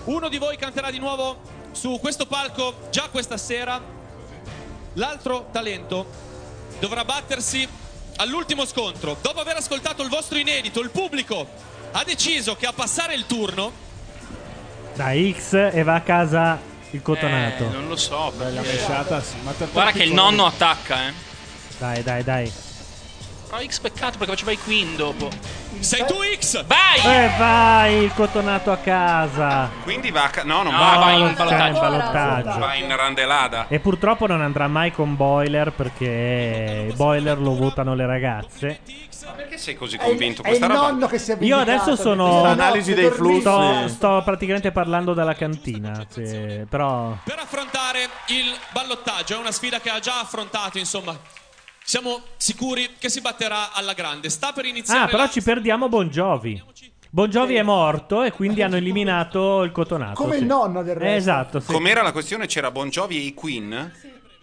Uno 0.06 0.28
di 0.28 0.38
voi 0.40 0.58
canterà 0.58 0.90
di 0.90 0.98
nuovo 0.98 1.40
su 1.72 2.00
questo 2.02 2.26
palco 2.26 2.88
già 2.90 3.10
questa 3.12 3.38
sera. 3.38 3.80
L'altro 4.94 5.50
talento 5.52 6.08
dovrà 6.80 7.06
battersi 7.06 7.68
all'ultimo 8.16 8.66
scontro. 8.66 9.18
Dopo 9.22 9.40
aver 9.40 9.58
ascoltato 9.58 10.02
il 10.02 10.10
vostro 10.10 10.40
inedito, 10.40 10.80
il 10.80 10.90
pubblico 10.90 11.48
ha 11.94 12.04
deciso 12.04 12.56
che 12.56 12.66
a 12.66 12.74
passare 12.74 13.14
il 13.16 13.26
turno 13.26 13.72
Dai, 14.96 15.36
X 15.36 15.54
e 15.74 15.84
va 15.84 15.96
a 15.96 16.02
casa 16.02 16.60
il 16.92 17.02
cotonato. 17.02 17.64
Eh, 17.64 17.70
non 17.70 17.88
lo 17.88 17.96
so. 17.96 18.32
Bella 18.38 18.62
mesciata, 18.62 19.22
sì. 19.24 19.36
Ma 19.42 19.52
Guarda 19.72 19.92
che 19.92 20.04
il 20.04 20.14
nonno 20.14 20.46
attacca, 20.46 21.08
eh. 21.08 21.14
Dai, 21.80 22.04
dai, 22.04 22.24
dai. 22.24 22.52
No, 23.50 23.58
X 23.66 23.80
peccato 23.80 24.20
perché 24.20 24.34
faceva 24.34 24.52
i 24.52 24.58
Queen 24.60 24.96
dopo. 24.96 25.30
Sei 25.84 26.06
tu 26.06 26.16
X. 26.40 26.66
Vai! 26.66 27.00
E 27.26 27.30
vai 27.38 28.04
il 28.04 28.14
cotonato 28.14 28.72
a 28.72 28.78
casa. 28.78 29.70
Quindi 29.84 30.12
va 30.12 30.24
a 30.26 30.30
ca- 30.30 30.44
No, 30.44 30.64
non 30.64 30.74
No, 30.74 30.80
va, 30.80 30.96
va 30.98 31.12
in 31.12 31.34
ballottaggio. 31.36 31.80
ballottaggio. 31.80 32.60
va 32.60 32.74
in 32.76 32.96
randelada. 32.96 33.66
E 33.68 33.80
purtroppo 33.80 34.28
non 34.28 34.42
andrà 34.42 34.68
mai 34.68 34.92
con 34.92 35.16
Boiler 35.16 35.72
perché 35.72 36.92
Boiler 36.96 37.38
lo 37.40 37.56
votano 37.56 37.94
le 37.96 38.06
ragazze. 38.06 38.80
Ma 39.26 39.32
perché 39.32 39.58
sei 39.58 39.76
così 39.76 39.96
È, 39.96 40.00
convinto? 40.04 40.42
è 40.44 40.48
Questa 40.48 40.66
il 40.66 40.72
roba... 40.72 40.88
nonno 40.90 41.08
che 41.08 41.18
si 41.18 41.32
è 41.32 41.38
Io 41.40 41.58
adesso 41.58 41.96
sono. 41.96 42.30
Questa 42.42 42.50
Analisi 42.50 42.90
notte 42.90 43.02
dei 43.02 43.10
dormito. 43.10 43.62
Sto, 43.62 43.88
sto 43.88 44.22
praticamente 44.26 44.72
parlando 44.72 45.14
dalla 45.14 45.34
cantina. 45.34 46.06
sì, 46.10 46.66
però. 46.70 47.16
per 47.24 47.40
affrontare 47.40 48.10
il 48.28 48.54
ballottaggio. 48.72 49.36
È 49.36 49.38
una 49.40 49.52
sfida 49.52 49.80
che 49.80 49.90
ha 49.90 50.00
già 50.00 50.20
affrontato, 50.20 50.78
insomma. 50.78 51.16
Siamo 51.86 52.22
sicuri 52.38 52.92
che 52.98 53.10
si 53.10 53.22
batterà 53.22 53.74
alla 53.74 53.94
grande. 53.94 54.30
Sta 54.30 54.52
per 54.54 54.66
iniziare. 54.66 55.02
Ah, 55.02 55.06
però 55.06 55.24
la- 55.24 55.30
ci 55.30 55.42
perdiamo 55.42 55.90
Bon 55.90 56.10
Jovi. 56.10 56.62
Bon 57.10 57.30
Jovi 57.30 57.56
è 57.56 57.62
morto 57.62 58.24
e 58.24 58.32
quindi 58.32 58.64
hanno 58.64 58.78
eliminato 58.78 59.62
il 59.62 59.72
cotonato. 59.72 60.16
Come 60.16 60.36
sì. 60.36 60.42
il 60.42 60.46
nonno 60.48 60.82
del 60.82 60.96
resto. 60.96 61.16
Esatto, 61.16 61.60
sì. 61.60 61.72
Com'era 61.72 62.02
la 62.02 62.12
questione? 62.12 62.48
C'era 62.48 62.72
Bon 62.72 62.90
Jovi 62.90 63.18
e 63.18 63.22
i 63.22 63.34
Queen? 63.36 63.72
Eh, 63.74 63.92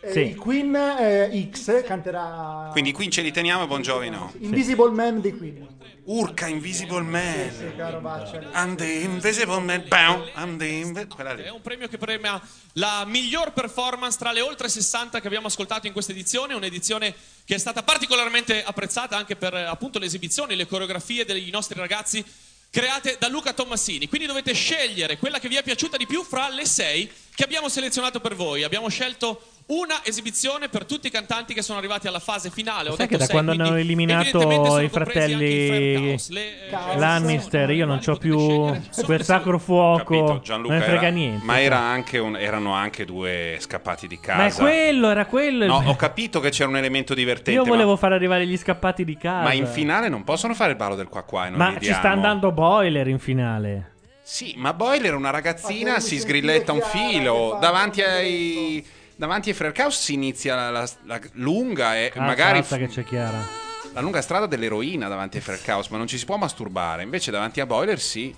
Sì. 0.09 0.21
Il 0.21 0.37
Queen 0.37 0.75
eh, 0.75 1.51
X 1.53 1.85
canterà 1.85 2.71
Quindi 2.73 2.91
i 2.91 2.93
Queen 2.93 3.11
ce 3.11 3.21
li 3.21 3.31
teniamo 3.31 3.65
e 3.65 3.67
Bon 3.67 3.83
Jovi 3.83 4.09
no. 4.09 4.33
Invisible 4.39 4.91
Man 4.91 5.21
dei 5.21 5.37
Queen. 5.37 5.79
Urca, 6.05 6.47
Invisible 6.49 7.03
Man. 7.03 7.53
Sì, 7.57 7.77
caro 7.77 8.01
Baccia. 8.01 8.41
I'm 8.55 8.75
the 8.77 8.85
Invisible 8.85 9.61
Man. 9.61 9.85
Bow, 9.87 10.27
I'm 10.37 10.57
the 10.57 11.07
lì. 11.37 11.43
È 11.43 11.51
un 11.51 11.61
premio 11.61 11.87
che 11.89 11.99
premia 11.99 12.41
la 12.75 13.05
miglior 13.07 13.53
performance 13.53 14.19
tra 14.19 14.33
le 14.33 14.41
oltre 14.41 14.69
60 14.69 15.21
che 15.21 15.27
abbiamo 15.27 15.47
ascoltato 15.47 15.87
in 15.87 15.93
questa 15.93 16.13
edizione, 16.13 16.55
un'edizione 16.55 17.15
che 17.45 17.55
è 17.55 17.59
stata 17.59 17.83
particolarmente 17.83 18.65
apprezzata 18.65 19.17
anche 19.17 19.37
per 19.37 19.55
eh, 19.55 19.63
appunto 19.63 19.99
le 19.99 20.07
esibizioni, 20.07 20.57
le 20.57 20.67
coreografie 20.67 21.25
dei 21.25 21.49
nostri 21.51 21.79
ragazzi 21.79 22.25
create 22.71 23.17
da 23.19 23.29
Luca 23.29 23.53
Tommasini. 23.53 24.09
Quindi 24.09 24.27
dovete 24.27 24.53
scegliere 24.53 25.19
quella 25.19 25.39
che 25.39 25.49
vi 25.49 25.57
è 25.57 25.63
piaciuta 25.63 25.97
di 25.97 26.07
più 26.07 26.25
fra 26.25 26.49
le 26.49 26.65
sei 26.65 27.11
che 27.35 27.45
abbiamo 27.45 27.69
selezionato 27.69 28.21
per 28.21 28.35
voi. 28.35 28.63
Abbiamo 28.63 28.89
scelto 28.89 29.43
una 29.71 30.01
esibizione 30.03 30.69
per 30.69 30.85
tutti 30.85 31.07
i 31.07 31.11
cantanti 31.11 31.55
che 31.55 31.63
sono 31.63 31.79
arrivati 31.79 32.09
alla 32.09 32.19
fase 32.19 32.51
finale. 32.51 32.89
Ho 32.89 32.97
Sai 32.97 33.07
detto 33.07 33.11
che 33.11 33.17
da 33.19 33.25
sei, 33.25 33.35
quando 33.35 33.53
hanno 33.53 33.77
eliminato 33.77 34.81
i 34.81 34.89
fratelli 34.89 36.17
le, 36.29 36.69
eh, 36.69 36.97
Lannister, 36.97 37.71
io 37.71 37.87
non 37.87 38.01
c'ho 38.05 38.17
più 38.17 38.75
quel 39.05 39.23
sacro 39.23 39.59
fuoco. 39.59 40.41
Capito, 40.41 40.57
non 40.57 40.81
frega 40.81 41.09
niente. 41.11 41.45
Ma 41.45 41.61
era 41.61 41.79
anche 41.79 42.19
un- 42.19 42.37
erano 42.37 42.73
anche 42.73 43.05
due 43.05 43.59
scappati 43.61 44.09
di 44.09 44.19
casa. 44.19 44.39
Ma 44.39 44.47
è 44.47 44.53
quello, 44.53 45.11
era 45.11 45.27
quello. 45.27 45.67
No, 45.67 45.83
ho 45.87 45.97
capito 45.97 46.41
che 46.41 46.51
c'era 46.51 46.69
un 46.69 46.77
elemento 46.77 47.15
divertente. 47.15 47.53
Io 47.53 47.65
volevo 47.65 47.93
ma, 47.93 47.97
far 47.97 48.13
arrivare 48.13 48.47
gli 48.47 48.57
scappati 48.57 49.05
di 49.05 49.17
casa. 49.17 49.43
ma 49.45 49.53
in 49.53 49.67
finale 49.67 50.09
non 50.09 50.25
possono 50.25 50.55
fare 50.55 50.73
il 50.73 50.77
ballo 50.77 50.97
del 50.97 51.09
qua 51.09 51.23
qua. 51.23 51.49
Ma 51.51 51.77
ci 51.81 51.93
sta 51.93 52.11
andando 52.11 52.51
Boiler 52.51 53.07
in 53.07 53.19
finale. 53.21 53.93
Sì, 54.23 54.55
ma 54.57 54.75
Boiler, 54.75 55.15
una 55.15 55.31
ragazzina, 55.31 56.01
si 56.01 56.19
sgrilletta 56.19 56.73
un 56.73 56.83
filo. 56.83 57.57
Davanti 57.61 58.03
ai. 58.03 58.99
Davanti 59.21 59.51
ai 59.51 59.55
Frercaus 59.55 60.01
si 60.01 60.15
inizia 60.15 60.55
la, 60.55 60.71
la- 60.71 60.89
la 61.05 61.21
lunga 61.33 61.95
e 61.95 62.11
Ah, 62.17 62.23
magari 62.23 62.61
cazzo 62.61 62.79
che 62.79 62.89
c'è 62.89 63.05
Chiara. 63.05 63.47
la 63.93 64.01
lunga 64.01 64.23
strada 64.23 64.47
dell'eroina 64.47 65.09
davanti 65.09 65.37
ai 65.37 65.43
Frercaus, 65.43 65.89
ma 65.89 65.99
non 65.99 66.07
ci 66.07 66.17
si 66.17 66.25
può 66.25 66.39
masturbare. 66.39 67.03
Invece 67.03 67.31
davanti 67.31 67.61
a 67.61 67.67
Boiler 67.67 68.01
sì. 68.01 68.35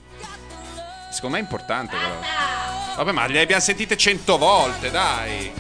Secondo 1.13 1.37
me 1.37 1.41
è 1.41 1.45
importante 1.45 1.95
però. 1.97 2.97
Vabbè, 2.97 3.13
ma 3.13 3.29
le 3.29 3.41
abbiamo 3.43 3.63
sentite 3.63 3.97
cento 3.97 4.37
volte, 4.39 4.91
dai. 4.91 5.53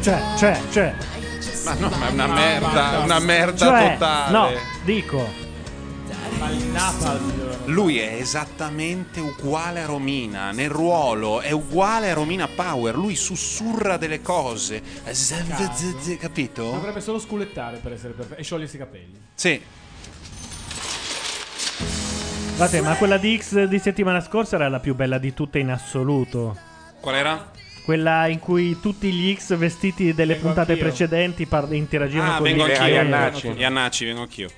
Cioè, 0.00 0.20
cioè, 0.38 0.60
cioè. 0.70 0.94
Ma 1.64 1.74
no, 1.74 1.88
ma 1.90 2.08
è 2.08 2.10
una 2.12 2.26
merda, 2.26 2.98
una 3.02 3.18
merda 3.18 3.66
Cioè, 3.66 3.92
totale. 3.92 4.30
no, 4.30 4.48
dico. 4.84 5.46
Lui 7.66 7.98
è 7.98 8.14
esattamente 8.14 9.20
uguale 9.20 9.82
a 9.82 9.86
Romina 9.86 10.52
nel 10.52 10.70
ruolo, 10.70 11.40
è 11.40 11.50
uguale 11.50 12.10
a 12.10 12.14
Romina 12.14 12.46
Power. 12.48 12.96
Lui 12.96 13.16
sussurra 13.16 13.96
delle 13.96 14.22
cose. 14.22 14.82
Capito? 16.18 16.62
Dovrebbe 16.70 17.00
solo 17.00 17.18
sculettare 17.18 17.78
per 17.78 17.92
essere 17.92 18.12
perfetto 18.14 18.40
e 18.40 18.44
sciogliersi 18.44 18.76
i 18.76 18.78
capelli. 18.78 19.20
Sì. 19.34 19.60
Guardate, 22.56 22.80
ma 22.82 22.94
quella 22.96 23.18
di 23.18 23.36
X 23.38 23.64
di 23.64 23.78
settimana 23.78 24.20
scorsa 24.20 24.56
era 24.56 24.68
la 24.68 24.80
più 24.80 24.94
bella 24.94 25.18
di 25.18 25.34
tutte 25.34 25.58
in 25.58 25.70
assoluto. 25.70 26.56
Qual 27.00 27.14
era? 27.14 27.50
Quella 27.84 28.26
in 28.26 28.38
cui 28.38 28.78
tutti 28.80 29.10
gli 29.12 29.34
X 29.36 29.56
vestiti 29.56 30.12
delle 30.14 30.34
Vengo 30.34 30.46
puntate 30.48 30.72
anch'io. 30.72 30.86
precedenti 30.86 31.46
par- 31.46 31.72
interagivano 31.72 32.32
Ah, 32.32 32.36
con 32.36 32.42
vengo 32.44 32.66
gli 32.66 32.70
anch'io. 32.72 32.86
Iannacci. 32.94 33.48
Iannacci, 33.56 34.04
vengo 34.04 34.20
anch'io. 34.22 34.48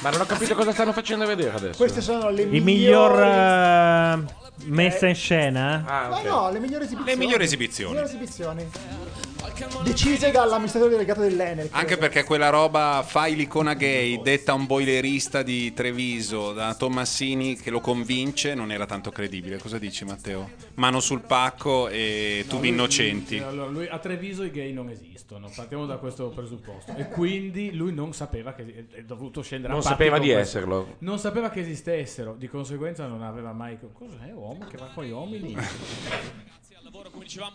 Ma 0.00 0.08
non 0.10 0.20
ho 0.22 0.24
capito 0.26 0.54
cosa 0.54 0.72
stanno 0.72 0.92
facendo 0.92 1.26
vedere 1.26 1.54
adesso. 1.54 1.76
Queste 1.76 2.00
sono 2.00 2.30
le 2.30 2.46
migliori... 2.46 2.60
miglior 2.60 3.22
eh, 3.22 4.24
messa 4.64 5.06
in 5.06 5.14
scena? 5.14 5.84
Ah, 5.86 6.08
No, 6.08 6.22
no, 6.22 6.50
le 6.50 6.58
migliori 6.58 6.84
esibizioni. 6.84 7.10
Le 7.10 7.16
migliori 7.16 7.44
esibizioni. 7.44 7.94
Le 7.94 8.00
migliori 8.02 8.16
esibizioni. 8.24 8.70
Decise 9.82 10.30
dall'amministratore 10.30 10.92
delegato 10.92 11.20
dell'Enel. 11.20 11.68
Anche 11.72 11.96
perché 11.96 12.24
quella 12.24 12.50
roba 12.50 13.02
fai 13.06 13.34
l'icona 13.34 13.74
gay, 13.74 14.20
detta 14.20 14.52
un 14.54 14.66
boilerista 14.66 15.42
di 15.42 15.72
Treviso 15.72 16.52
da 16.52 16.74
Tommasini 16.74 17.56
che 17.56 17.70
lo 17.70 17.80
convince, 17.80 18.54
non 18.54 18.70
era 18.70 18.86
tanto 18.86 19.10
credibile. 19.10 19.58
Cosa 19.58 19.78
dici, 19.78 20.04
Matteo? 20.04 20.50
Mano 20.74 21.00
sul 21.00 21.20
pacco 21.22 21.88
e 21.88 22.44
tubi 22.48 22.68
lui- 22.68 22.68
innocenti. 22.76 23.36
lui- 23.38 23.46
allora, 23.46 23.70
lui- 23.70 23.86
a 23.88 23.98
Treviso 23.98 24.42
i 24.44 24.50
gay 24.50 24.72
non 24.72 24.90
esistono, 24.90 25.50
partiamo 25.54 25.86
da 25.86 25.96
questo 25.96 26.28
presupposto. 26.28 26.94
E 26.96 27.08
quindi 27.08 27.74
lui 27.74 27.92
non 27.94 28.12
sapeva 28.12 28.52
che 28.52 28.86
è 28.92 29.02
dovuto 29.02 29.42
scendere 29.42 29.72
Non 29.72 29.82
a 29.82 29.84
sapeva 29.84 30.18
di 30.18 30.30
questo. 30.32 30.40
esserlo. 30.58 30.94
Non 30.98 31.18
sapeva 31.18 31.48
che 31.50 31.60
esistessero, 31.60 32.34
di 32.36 32.48
conseguenza 32.48 33.06
non 33.06 33.22
aveva 33.22 33.52
mai. 33.52 33.78
Cos'è 33.92 34.30
uomo 34.34 34.66
che 34.68 34.76
va 34.76 34.90
con 34.94 35.04
gli 35.04 35.10
uomini? 35.10 35.56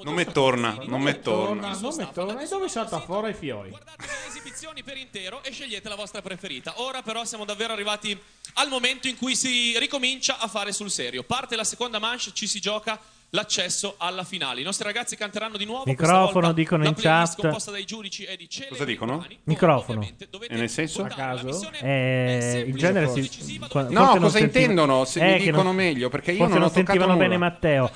Non 0.03 0.13
me 0.13 0.25
torna, 0.25 0.77
non 0.85 1.01
me 1.01 1.19
torna. 1.19 1.77
non 1.77 1.95
mi 1.95 2.07
torna. 2.13 2.41
E 2.41 2.47
dove 2.47 2.69
salta 2.69 2.99
fuori 3.01 3.31
i 3.31 3.33
fioi? 3.33 3.69
le 3.69 4.27
esibizioni 4.27 4.83
per 4.83 4.97
intero 4.97 5.43
e 5.43 5.51
scegliete 5.51 5.89
la 5.89 5.95
vostra 5.95 6.21
preferita. 6.21 6.73
Ora 6.77 7.01
però 7.01 7.25
siamo 7.25 7.43
davvero 7.45 7.73
arrivati 7.73 8.17
al 8.55 8.69
momento 8.69 9.07
in 9.07 9.17
cui 9.17 9.35
si 9.35 9.77
ricomincia 9.77 10.39
a 10.39 10.47
fare 10.47 10.71
sul 10.71 10.89
serio. 10.89 11.23
Parte 11.23 11.55
la 11.55 11.63
seconda 11.63 11.99
manche, 11.99 12.31
ci 12.33 12.47
si 12.47 12.59
gioca 12.59 12.99
l'accesso 13.31 13.95
alla 13.97 14.23
finale. 14.23 14.61
I 14.61 14.63
nostri 14.63 14.85
ragazzi 14.85 15.17
canteranno 15.17 15.57
di 15.57 15.65
nuovo. 15.65 15.83
Microfono, 15.85 16.31
volta 16.31 16.53
dicono 16.53 16.85
in 16.85 16.93
chat. 16.95 17.35
composta 17.35 17.71
dai 17.71 17.83
giudici 17.83 18.23
è 18.23 18.37
di 18.37 18.47
Cosa 18.69 18.85
dicono? 18.85 19.25
Microfono. 19.43 20.01
E 20.47 20.55
nel 20.55 20.69
senso? 20.69 21.03
A 21.03 21.07
caso? 21.07 21.69
Eh, 21.81 22.63
il 22.67 22.75
genere 22.77 23.09
si. 23.09 23.59
No, 23.59 24.17
cosa 24.17 24.29
sentiva- 24.29 24.39
intendono? 24.39 25.03
Se 25.03 25.19
Eh, 25.19 25.33
mi 25.37 25.43
dicono 25.43 25.63
non- 25.63 25.75
meglio, 25.75 26.07
perché 26.09 26.31
io 26.31 26.47
non 26.47 26.57
ho 26.57 26.59
non 26.59 26.69
sentivano 26.71 27.11
toccato 27.13 27.19
bene 27.19 27.33
nulla. 27.35 27.49
Matteo. 27.49 27.91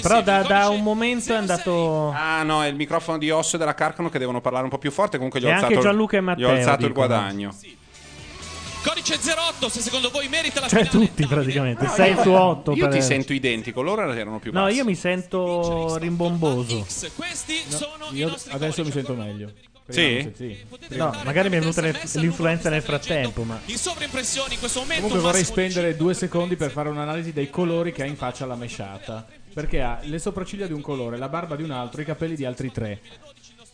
Però 0.00 0.22
da, 0.22 0.42
da 0.42 0.68
un 0.68 0.82
momento 0.82 1.32
è 1.32 1.36
andato. 1.36 2.10
Ah 2.14 2.42
no, 2.44 2.62
è 2.62 2.68
il 2.68 2.76
microfono 2.76 3.18
di 3.18 3.30
Osso 3.30 3.56
e 3.56 3.58
della 3.58 3.74
Carcano 3.74 4.08
che 4.08 4.18
devono 4.18 4.40
parlare 4.40 4.64
un 4.64 4.70
po' 4.70 4.78
più 4.78 4.90
forte. 4.92 5.16
Comunque 5.16 5.40
gli 5.40 5.44
ho 5.44 5.48
E 5.48 5.52
alzato, 5.52 5.72
anche 5.72 5.84
Gianluca 5.84 6.16
e 6.16 6.20
gli 6.20 6.24
Matteo 6.24 6.48
ho 6.48 6.52
alzato 6.52 6.82
il 6.82 6.88
dicono. 6.88 7.06
guadagno. 7.06 7.54
Codice 8.82 9.18
08, 9.36 9.68
se 9.68 9.80
secondo 9.80 10.08
voi 10.10 10.28
merita 10.28 10.60
la 10.60 10.68
Cioè, 10.68 10.86
finale. 10.86 11.06
tutti 11.08 11.26
praticamente. 11.26 11.86
6 11.86 12.16
su 12.22 12.30
8. 12.30 12.72
Io 12.72 12.88
ti 12.88 13.02
sento 13.02 13.32
identico, 13.34 13.82
loro 13.82 14.10
erano 14.10 14.38
più 14.38 14.52
No, 14.52 14.62
bassi. 14.62 14.76
io 14.76 14.84
mi 14.86 14.94
sento 14.94 15.96
rimbomboso. 15.98 16.86
Questi 17.14 17.56
sono 17.68 18.06
Io 18.12 18.34
adesso 18.50 18.82
mi 18.84 18.90
sento 18.90 19.14
meglio. 19.14 19.52
Sì? 19.88 20.32
Sì. 20.36 20.56
No, 20.90 21.12
magari 21.24 21.48
mi 21.50 21.56
è 21.56 21.58
venuta 21.60 21.82
l'influenza 21.82 22.70
nel 22.70 22.80
frattempo, 22.80 23.42
ma. 23.42 23.58
in 23.66 23.76
sovraimpressioni 23.76 24.54
in 24.54 24.60
questo 24.60 24.78
momento. 24.80 25.02
Comunque 25.02 25.24
vorrei 25.26 25.40
massimo 25.42 25.58
spendere 25.66 25.96
due 25.96 26.14
secondi 26.14 26.54
per 26.56 26.70
fare 26.70 26.88
un'analisi 26.88 27.32
dei 27.32 27.50
colori 27.50 27.90
che 27.92 28.02
ha 28.02 28.06
in 28.06 28.16
faccia 28.16 28.46
la 28.46 28.54
mesciata. 28.54 29.26
Perché 29.52 29.82
ha 29.82 29.98
le 30.02 30.18
sopracciglia 30.18 30.66
di 30.66 30.72
un 30.72 30.80
colore, 30.80 31.16
la 31.16 31.28
barba 31.28 31.56
di 31.56 31.62
un 31.62 31.70
altro, 31.70 32.00
i 32.00 32.04
capelli 32.04 32.36
di 32.36 32.44
altri 32.44 32.70
tre. 32.70 33.00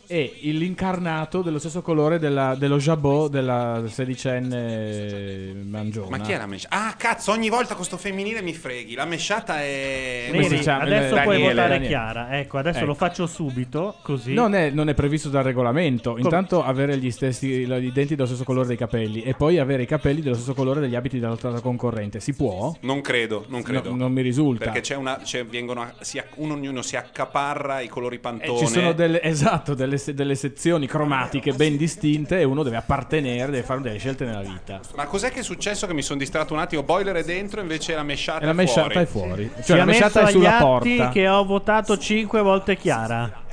E 0.09 0.37
l'incarnato 0.41 1.41
dello 1.41 1.59
stesso 1.59 1.81
colore 1.81 2.17
della- 2.19 2.55
dello 2.55 2.77
jabot 2.77 3.29
della 3.29 3.83
sedicenne 3.87 5.53
mangiona. 5.67 6.09
Ma 6.09 6.19
chi 6.19 6.31
è 6.31 6.37
la 6.37 6.45
mesciata? 6.47 6.87
Ah, 6.87 6.93
cazzo, 6.93 7.31
ogni 7.31 7.49
volta 7.49 7.75
con 7.75 7.83
sto 7.83 7.97
femminile 7.97 8.41
mi 8.41 8.53
freghi. 8.53 8.95
La 8.95 9.05
mesciata 9.05 9.59
è. 9.61 10.29
Neri, 10.31 10.59
adesso 10.65 11.15
puoi 11.15 11.25
Daniele, 11.25 11.49
votare 11.49 11.53
Daniele. 11.69 11.87
Chiara. 11.87 12.39
Ecco, 12.39 12.57
adesso 12.57 12.77
Ecco. 12.79 12.87
lo 12.87 12.93
faccio 12.93 13.27
subito. 13.27 13.95
Così. 14.01 14.33
Non 14.33 14.55
è, 14.55 14.69
non 14.69 14.89
è 14.89 14.93
previsto 14.93 15.29
dal 15.29 15.43
regolamento. 15.43 16.17
Intanto 16.17 16.63
avere 16.63 16.97
gli 16.97 17.11
stessi 17.11 17.47
i 17.47 17.91
denti 17.91 18.15
dello 18.15 18.27
stesso 18.27 18.43
colore 18.43 18.67
dei 18.67 18.77
capelli 18.77 19.21
e 19.23 19.33
poi 19.33 19.59
avere 19.59 19.83
i 19.83 19.87
capelli 19.87 20.21
dello 20.21 20.35
stesso 20.35 20.53
colore 20.53 20.79
degli 20.79 20.95
abiti 20.95 21.19
dell'altra 21.19 21.59
concorrente. 21.59 22.19
Si 22.19 22.33
può? 22.33 22.73
Non 22.81 23.01
credo, 23.01 23.45
non 23.49 23.61
credo. 23.61 23.89
No, 23.89 23.95
non 23.97 24.11
mi 24.11 24.21
risulta. 24.21 24.65
Perché 24.65 24.81
c'è 24.81 24.95
una. 24.95 25.17
C'è, 25.23 25.45
vengono 25.45 25.81
a- 25.81 25.93
si 25.99 26.21
uno, 26.35 26.53
ognuno 26.53 26.81
si 26.81 26.95
accaparra 26.95 27.81
i 27.81 27.87
colori 27.87 28.15
Eh, 28.15 28.19
pantone. 28.19 28.57
ci 28.59 28.67
sono 28.67 28.93
delle, 28.93 29.21
esatto, 29.21 29.73
delle, 29.73 29.96
se- 29.97 30.13
delle 30.13 30.35
sezioni 30.35 30.87
cromatiche 30.87 31.53
ben 31.53 31.77
distinte 31.77 32.39
e 32.39 32.43
uno 32.43 32.63
deve 32.63 32.77
appartenere, 32.77 33.51
deve 33.51 33.63
fare 33.63 33.81
delle 33.81 33.97
scelte 33.97 34.25
nella 34.25 34.41
vita. 34.41 34.79
Ma 34.95 35.05
cos'è 35.05 35.31
che 35.31 35.39
è 35.39 35.43
successo? 35.43 35.85
Che 35.87 35.93
mi 35.93 36.01
sono 36.01 36.19
distratto 36.19 36.53
un 36.53 36.59
attimo. 36.59 36.83
Boiler 36.83 37.15
è 37.15 37.23
dentro, 37.23 37.61
invece 37.61 37.93
la 37.95 38.03
mesciata 38.03 38.41
E 38.41 38.45
la 38.45 38.51
è 38.51 38.53
mesciata 38.55 38.89
fuori. 38.89 39.03
è 39.03 39.05
fuori. 39.05 39.51
Ci 39.57 39.63
Cioè, 39.63 39.75
ha 39.75 39.79
la 39.79 39.85
messo 39.85 40.03
mesciata 40.03 40.27
è 40.27 40.31
sulla 40.31 40.57
porta. 40.59 41.09
che 41.09 41.27
ho 41.27 41.43
votato 41.45 41.97
5 41.97 42.41
volte 42.41 42.75
Chiara. 42.77 43.45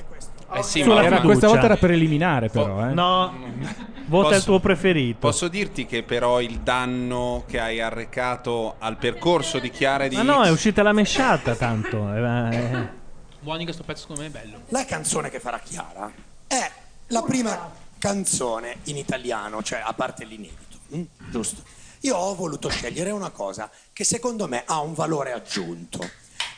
Eh 0.56 0.62
sì, 0.62 0.80
Era- 0.82 1.20
questa 1.20 1.48
volta 1.48 1.64
era 1.64 1.76
preliminare, 1.76 2.48
però. 2.48 2.88
Eh. 2.88 2.92
No, 2.94 3.32
vota 4.06 4.26
Posso- 4.28 4.38
il 4.38 4.44
tuo 4.44 4.60
preferito. 4.60 5.18
Posso 5.18 5.48
dirti 5.48 5.84
che 5.84 6.04
però 6.04 6.40
il 6.40 6.60
danno 6.60 7.42
che 7.48 7.58
hai 7.58 7.80
arrecato 7.80 8.76
al 8.78 8.96
percorso 8.96 9.58
di 9.58 9.70
Chiara 9.70 10.04
e 10.04 10.08
di 10.10 10.14
Ma 10.16 10.22
no, 10.22 10.42
X- 10.44 10.46
è 10.46 10.50
uscita 10.50 10.82
la 10.84 10.92
mesciata 10.92 11.56
tanto. 11.56 12.08
Eh, 12.14 12.56
eh. 12.56 13.02
Buoni 13.40 13.66
che 13.66 13.72
sto 13.72 13.82
pezzo 13.82 14.02
secondo 14.02 14.22
me 14.22 14.28
è 14.28 14.30
bello. 14.30 14.58
La 14.68 14.84
canzone 14.84 15.28
che 15.28 15.40
farà 15.40 15.58
Chiara 15.58 16.10
è 16.46 16.70
la 17.08 17.22
prima 17.22 17.72
canzone 17.98 18.78
in 18.84 18.96
italiano, 18.96 19.62
cioè 19.62 19.80
a 19.84 19.92
parte 19.94 20.24
l'inedito, 20.24 20.78
mm? 20.94 21.02
giusto? 21.30 21.62
Io 22.00 22.16
ho 22.16 22.34
voluto 22.34 22.68
scegliere 22.68 23.10
una 23.10 23.30
cosa 23.30 23.70
che 23.92 24.04
secondo 24.04 24.46
me 24.46 24.62
ha 24.66 24.80
un 24.80 24.92
valore 24.92 25.32
aggiunto, 25.32 26.06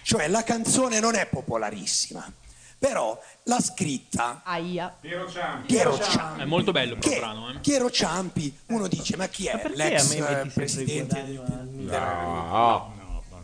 cioè 0.03 0.27
la 0.27 0.43
canzone 0.43 0.99
non 0.99 1.15
è 1.15 1.27
popolarissima, 1.27 2.33
però 2.79 3.17
la 3.45 3.61
scritta 3.61 4.43
Aia. 4.45 4.95
Piero 5.01 5.29
Ciampi. 5.31 6.43
È 6.43 6.45
molto 6.45 6.73
bello 6.73 6.95
il 6.95 6.99
Che- 6.99 7.19
brano, 7.19 7.51
eh. 7.51 7.59
Piero 7.61 7.91
Ciampi, 7.91 8.57
uno 8.67 8.89
dice 8.89 9.17
ma 9.17 9.29
chi 9.29 9.47
è 9.47 9.59
perché 9.59 9.77
l'ex 9.77 10.15
me 10.15 10.21
metti 10.21 10.49
eh, 10.49 10.51
presidente 10.51 11.19
il 11.21 11.41
No. 11.87 12.96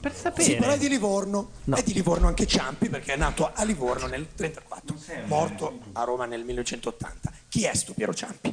Per 0.02 0.12
sapere. 0.16 0.42
Sì, 0.42 0.56
però 0.56 0.72
è 0.72 0.78
di 0.78 0.88
Livorno. 0.88 1.50
È 1.72 1.80
di 1.80 1.92
Livorno 1.92 2.26
anche 2.26 2.44
Ciampi 2.44 2.88
perché 2.88 3.12
è 3.12 3.16
nato 3.16 3.48
a 3.54 3.62
Livorno 3.62 4.08
nel 4.08 4.26
1934, 4.36 5.26
morto 5.26 5.78
a 5.92 6.02
Roma 6.02 6.26
nel 6.26 6.42
1980. 6.44 7.32
Chi 7.48 7.62
è 7.62 7.72
sto 7.74 7.94
Piero 7.94 8.12
Ciampi? 8.12 8.52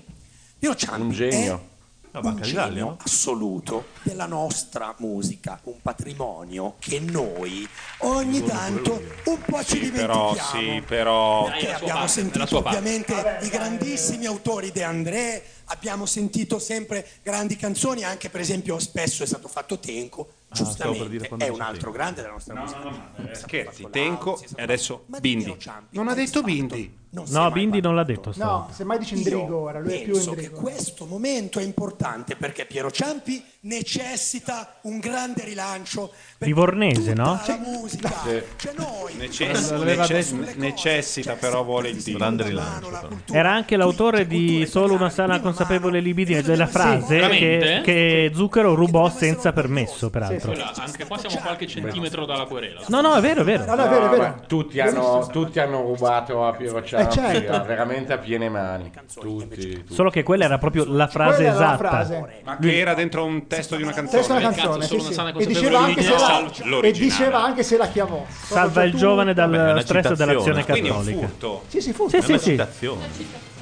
Piero 0.60 0.76
Ciampi 0.76 1.02
Un 1.02 1.10
genio. 1.12 1.68
è 2.12 2.18
un 2.18 2.40
genio 2.42 2.86
no? 2.86 2.98
assoluto 3.02 3.88
della 4.04 4.28
nostra 4.28 4.94
musica, 5.00 5.60
un 5.64 5.82
patrimonio 5.82 6.76
che 6.78 7.00
noi 7.00 7.68
ogni 8.00 8.44
tanto 8.44 9.02
un 9.26 9.42
po' 9.44 9.64
ci 9.64 9.84
Sì, 9.86 9.92
però, 9.92 10.34
dimentichiamo. 10.34 10.74
sì, 10.76 10.82
però. 10.86 11.44
Perché 11.46 11.74
abbiamo 11.74 12.08
sentito 12.08 12.58
ovviamente 12.58 13.40
i 13.42 13.50
grandissimi 13.50 14.28
autori 14.28 14.72
De 14.72 14.84
André, 14.84 15.44
abbiamo 15.66 16.06
sentito 16.06 16.60
sempre 16.60 17.08
grandi 17.24 17.56
canzoni, 17.56 18.04
anche 18.04 18.30
per 18.30 18.42
esempio 18.42 18.78
spesso 18.78 19.24
è 19.24 19.26
stato 19.26 19.48
fatto 19.48 19.80
Tenco, 19.80 20.34
Ah, 20.52 20.66
stavo 20.66 20.94
per 20.94 21.10
giustamente 21.10 21.36
dire 21.36 21.46
è 21.46 21.50
un 21.50 21.62
altro 21.62 21.92
grande 21.92 22.22
della 22.22 22.34
nostra 22.34 22.60
musica. 22.60 23.12
Eh, 23.18 23.36
Scherzi, 23.36 23.88
Tenco 23.92 24.42
e 24.56 24.64
adesso 24.64 25.06
Bindi. 25.20 25.56
Non 25.92 26.08
ha 26.08 26.14
detto 26.14 26.42
Bindi. 26.42 26.98
No, 27.12 27.50
Bindi 27.52 27.82
non 27.82 27.96
l'ha 27.96 28.04
detto. 28.04 28.32
No, 28.36 28.70
semmai 28.72 29.00
dice 29.00 29.16
Indrigo 29.16 29.58
ora, 29.58 29.80
lui 29.80 29.94
è 29.94 30.04
più 30.04 30.14
Penso 30.14 30.34
che 30.34 30.52
questo 30.52 31.06
momento 31.06 31.58
è 31.60 31.64
importante 31.64 32.36
perché 32.36 32.66
Piero 32.66 32.92
Ciampi 32.92 33.44
necessita 33.62 34.76
un 34.84 35.00
grande 35.00 35.44
rilancio 35.44 36.12
Livornese, 36.40 37.14
no? 37.14 37.40
la 37.46 37.58
musica. 37.58 38.12
Cioè 38.56 38.74
noi 38.78 39.16
Necess- 39.16 39.72
necess- 39.72 40.32
detto. 40.34 40.60
necessita, 40.60 41.34
però 41.34 41.64
vuole 41.64 41.90
il. 41.90 42.02
Grande 42.04 42.44
rilancio. 42.44 42.90
però. 42.90 43.10
Era 43.32 43.52
anche 43.52 43.76
l'autore 43.76 44.28
di 44.28 44.66
Solo 44.68 44.94
una 44.94 45.10
sana 45.10 45.40
consapevole 45.42 46.00
libidine 46.00 46.42
della 46.44 46.68
frase 46.68 47.16
veramente? 47.16 47.82
che, 47.84 48.28
che 48.28 48.32
Zucchero 48.34 48.76
rubò 48.76 49.10
senza 49.10 49.52
permesso, 49.52 50.10
peraltro. 50.10 50.52
Quella- 50.52 50.74
anche 50.76 51.06
qua 51.08 51.18
siamo 51.18 51.38
qualche 51.38 51.66
centimetro 51.68 52.26
dalla 52.26 52.46
querela. 52.46 52.82
No, 52.88 53.02
no, 53.02 53.16
è 53.16 53.22
vero, 53.22 53.42
è 53.42 53.44
vero. 53.44 53.66
No, 53.66 53.76
no, 53.76 53.86
è 53.86 53.90
vero, 53.90 54.06
è 54.06 54.10
vero. 54.10 54.22
ma 54.22 54.32
tutti, 54.48 54.80
hanno, 54.80 55.28
tutti 55.32 55.60
hanno 55.60 55.82
rubato 55.82 56.46
a 56.46 56.54
Piero 56.54 56.84
Ciampi, 56.84 56.98
certo. 57.08 57.52
a- 57.54 57.60
veramente 57.60 58.14
a 58.14 58.18
piene 58.18 58.50
mani. 58.50 58.92
Tutti, 59.20 59.48
tutti. 59.48 59.94
Solo 59.94 60.10
che 60.10 60.24
quella 60.24 60.46
era 60.46 60.58
proprio 60.58 60.86
la 60.86 61.08
frase 61.08 61.36
Quella 61.36 61.50
era 61.50 61.60
la 61.60 61.66
esatta. 61.74 61.90
frase. 61.90 62.42
Ma 62.44 62.58
che 62.58 62.78
era 62.80 62.94
dentro 62.94 63.24
un 63.26 63.48
testo 63.48 63.76
di 63.76 63.84
una 63.84 63.92
canzone. 63.92 64.18
Testa 64.20 64.34
una 64.36 64.50
canzone, 64.52 64.86
sì, 64.86 65.00
sì. 65.00 65.22
E 65.38 65.46
diceva 65.46 65.80
anche 65.80 66.02
di 66.02 66.04
se 66.04 66.14
la, 66.18 66.80
e 66.82 66.92
diceva 66.92 67.44
anche 67.44 67.64
se 67.64 67.78
la 67.78 67.88
chiamò. 67.88 68.26
Salva 68.28 68.84
il 68.84 68.94
giovane 68.96 69.34
dal 69.34 69.50
Vabbè, 69.50 69.82
stress 69.82 70.14
dell'azione 70.14 70.64
cattolica. 70.66 70.94
furto. 71.20 71.64
Sì, 71.68 71.82
sì, 71.82 71.94
fu. 71.94 72.10
Sì, 72.10 72.18
È 72.18 72.22
sì, 72.22 72.30
una 72.32 72.40
sì. 72.40 72.50
citazione. 72.52 73.08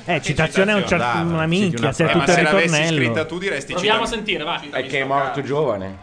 Eh, 0.09 0.21
citazione 0.21 0.71
è 0.71 0.75
un 0.75 0.87
cer- 0.87 1.01
una 1.01 1.45
minchia, 1.47 1.79
una 1.79 1.91
se 1.91 2.05
è 2.05 2.07
Eh, 2.07 2.11
tutto 2.13 2.23
ma 2.25 2.31
il 2.31 2.37
se 2.37 2.41
l'avessi 2.43 2.65
ritornello. 2.67 2.97
scritta 3.03 3.25
tu 3.25 3.37
diresti 3.39 3.73
Proviamo 3.73 4.03
a 4.03 4.05
sentire, 4.05 4.43
va. 4.45 4.61
È 4.71 4.85
che 4.85 4.99
è 5.01 5.03
morto 5.03 5.41
giovane. 5.41 5.97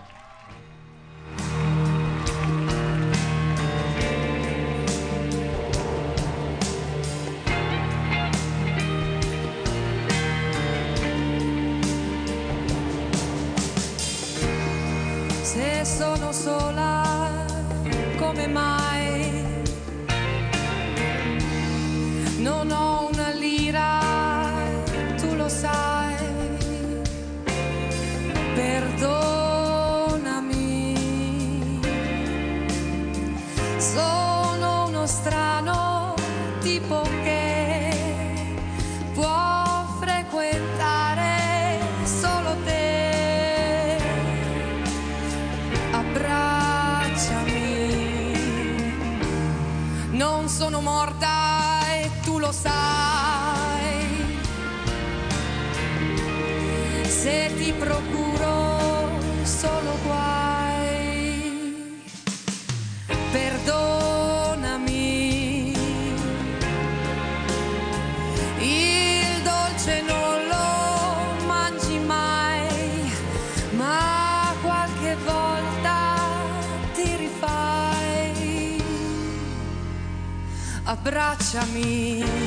Sono 16.17 16.33
sola, 16.33 17.45
come 18.17 18.47
mai? 18.47 19.14
sai. 52.65 54.01
Se 57.21 57.51
ti 57.59 57.71
procuro 57.73 58.55
solo 59.43 59.93
guai. 60.05 61.33
Perdonami. 63.33 65.03
Il 68.61 69.43
dolce 69.51 69.95
non 70.13 70.37
lo 70.53 70.69
mangi 71.47 71.99
mai 71.99 73.13
ma 73.77 74.55
qualche 74.63 75.17
volta 75.25 75.99
ti 76.95 77.17
rifai. 77.17 78.83
Abbracciami. 80.85 82.44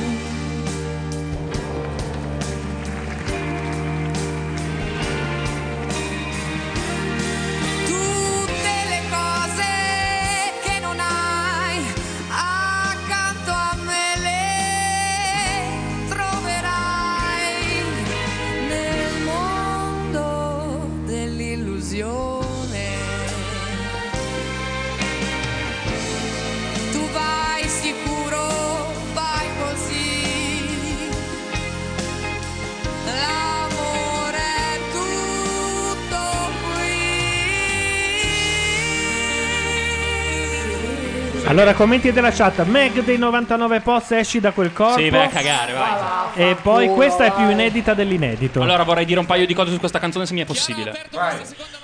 Allora, 41.48 41.72
commenti 41.72 42.12
della 42.12 42.30
chat. 42.30 42.62
Meg 42.64 43.02
dei 43.02 43.16
99 43.16 43.80
post 43.80 44.12
esci 44.12 44.38
da 44.38 44.52
quel 44.52 44.70
corpo. 44.70 45.00
Sì, 45.00 45.08
vai 45.08 45.24
a 45.24 45.28
cagare, 45.28 45.72
vai. 45.72 46.50
E 46.50 46.56
poi 46.60 46.88
questa 46.88 47.24
è 47.24 47.32
più 47.32 47.48
inedita 47.48 47.94
dell'inedito. 47.94 48.60
Allora 48.60 48.82
vorrei 48.82 49.06
dire 49.06 49.18
un 49.18 49.24
paio 49.24 49.46
di 49.46 49.54
cose 49.54 49.72
su 49.72 49.78
questa 49.78 49.98
canzone 49.98 50.26
se 50.26 50.34
mi 50.34 50.42
è 50.42 50.44
possibile. 50.44 51.08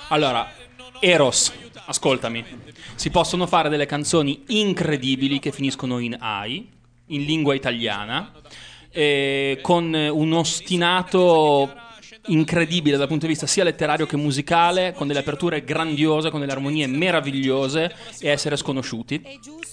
Allora, 0.09 0.47
Eros, 0.99 1.51
ascoltami. 1.87 2.45
Si 2.93 3.09
possono 3.09 3.47
fare 3.47 3.67
delle 3.69 3.87
canzoni 3.87 4.43
incredibili 4.49 5.39
che 5.39 5.51
finiscono 5.51 5.97
in 5.97 6.15
AI, 6.19 6.69
in 7.07 7.23
lingua 7.23 7.55
italiana, 7.55 8.33
eh, 8.91 9.57
con 9.63 9.91
un 9.95 10.33
ostinato 10.33 11.73
incredibile 12.27 12.97
dal 12.97 13.07
punto 13.07 13.25
di 13.25 13.31
vista 13.31 13.47
sia 13.47 13.63
letterario 13.63 14.05
che 14.05 14.17
musicale, 14.17 14.93
con 14.93 15.07
delle 15.07 15.19
aperture 15.19 15.63
grandiose, 15.63 16.29
con 16.29 16.39
delle 16.39 16.51
armonie 16.51 16.87
meravigliose 16.87 17.93
e 18.19 18.29
essere 18.29 18.55
sconosciuti. 18.55 19.21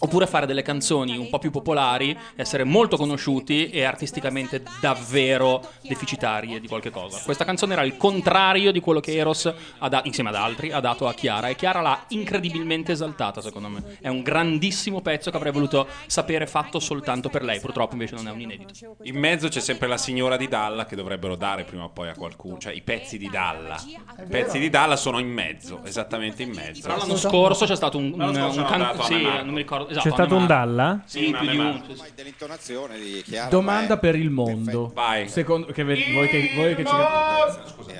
Oppure 0.00 0.26
fare 0.26 0.46
delle 0.46 0.62
canzoni 0.62 1.16
un 1.16 1.28
po' 1.30 1.38
più 1.38 1.50
popolari, 1.50 2.16
essere 2.34 2.64
molto 2.64 2.96
conosciuti 2.96 3.70
e 3.70 3.84
artisticamente 3.84 4.62
davvero 4.80 5.62
deficitarie 5.82 6.60
di 6.60 6.66
qualche 6.66 6.90
cosa. 6.90 7.20
Questa 7.24 7.44
canzone 7.44 7.74
era 7.74 7.84
il 7.84 7.96
contrario 7.96 8.72
di 8.72 8.80
quello 8.80 9.00
che 9.00 9.16
Eros, 9.16 9.52
da- 9.88 10.02
insieme 10.04 10.30
ad 10.30 10.34
altri, 10.34 10.72
ha 10.72 10.80
dato 10.80 11.06
a 11.06 11.14
Chiara 11.14 11.48
e 11.48 11.54
Chiara 11.54 11.80
l'ha 11.80 12.04
incredibilmente 12.08 12.92
esaltata 12.92 13.40
secondo 13.40 13.68
me. 13.68 13.98
È 14.00 14.08
un 14.08 14.22
grandissimo 14.22 15.00
pezzo 15.00 15.30
che 15.30 15.36
avrei 15.36 15.52
voluto 15.52 15.86
sapere 16.06 16.46
fatto 16.46 16.80
soltanto 16.80 17.28
per 17.28 17.44
lei, 17.44 17.60
purtroppo 17.60 17.92
invece 17.92 18.16
non 18.16 18.28
è 18.28 18.30
un 18.32 18.40
inedito. 18.40 18.72
In 19.02 19.16
mezzo 19.16 19.48
c'è 19.48 19.60
sempre 19.60 19.86
la 19.86 19.98
signora 19.98 20.36
di 20.36 20.48
Dalla 20.48 20.84
che 20.84 20.96
dovrebbero 20.96 21.36
dare 21.36 21.64
prima 21.64 21.84
o 21.84 21.90
poi 21.90 22.08
a 22.08 22.14
qualcuno. 22.14 22.41
Cioè, 22.58 22.72
i 22.72 22.82
pezzi 22.82 23.18
di 23.18 23.28
Dalla. 23.28 23.80
I 23.86 24.26
pezzi 24.28 24.58
di 24.58 24.68
Dalla 24.68 24.96
sono 24.96 25.18
in 25.18 25.28
mezzo, 25.28 25.82
esattamente 25.84 26.42
in 26.42 26.50
mezzo. 26.50 26.82
Però 26.82 26.96
l'anno 26.96 27.16
scorso 27.16 27.64
c'è 27.64 27.76
stato 27.76 27.98
un, 27.98 28.12
un, 28.12 28.20
un 28.20 28.64
can- 28.68 28.82
a 28.82 29.02
sì, 29.02 29.22
non 29.22 29.48
mi 29.48 29.58
ricordo. 29.58 29.86
C'è 29.86 29.92
esatto, 29.92 30.10
stato 30.10 30.36
un. 30.36 30.46
Dalla? 30.46 31.02
Sì, 31.04 31.34
più 31.38 31.48
di 31.48 31.56
un. 31.56 31.82
Dell'intonazione 32.14 32.98
di 32.98 33.22
Chiara. 33.22 33.48
Domanda 33.48 33.96
per 33.98 34.16
il 34.16 34.30
mondo. 34.30 34.90
Vai. 34.94 35.28
Secondo, 35.28 35.66
che 35.72 35.84
ve- 35.84 36.04
voi 36.12 36.28
che, 36.28 36.52
voi 36.54 36.74
che 36.74 36.84
ci 36.84 36.94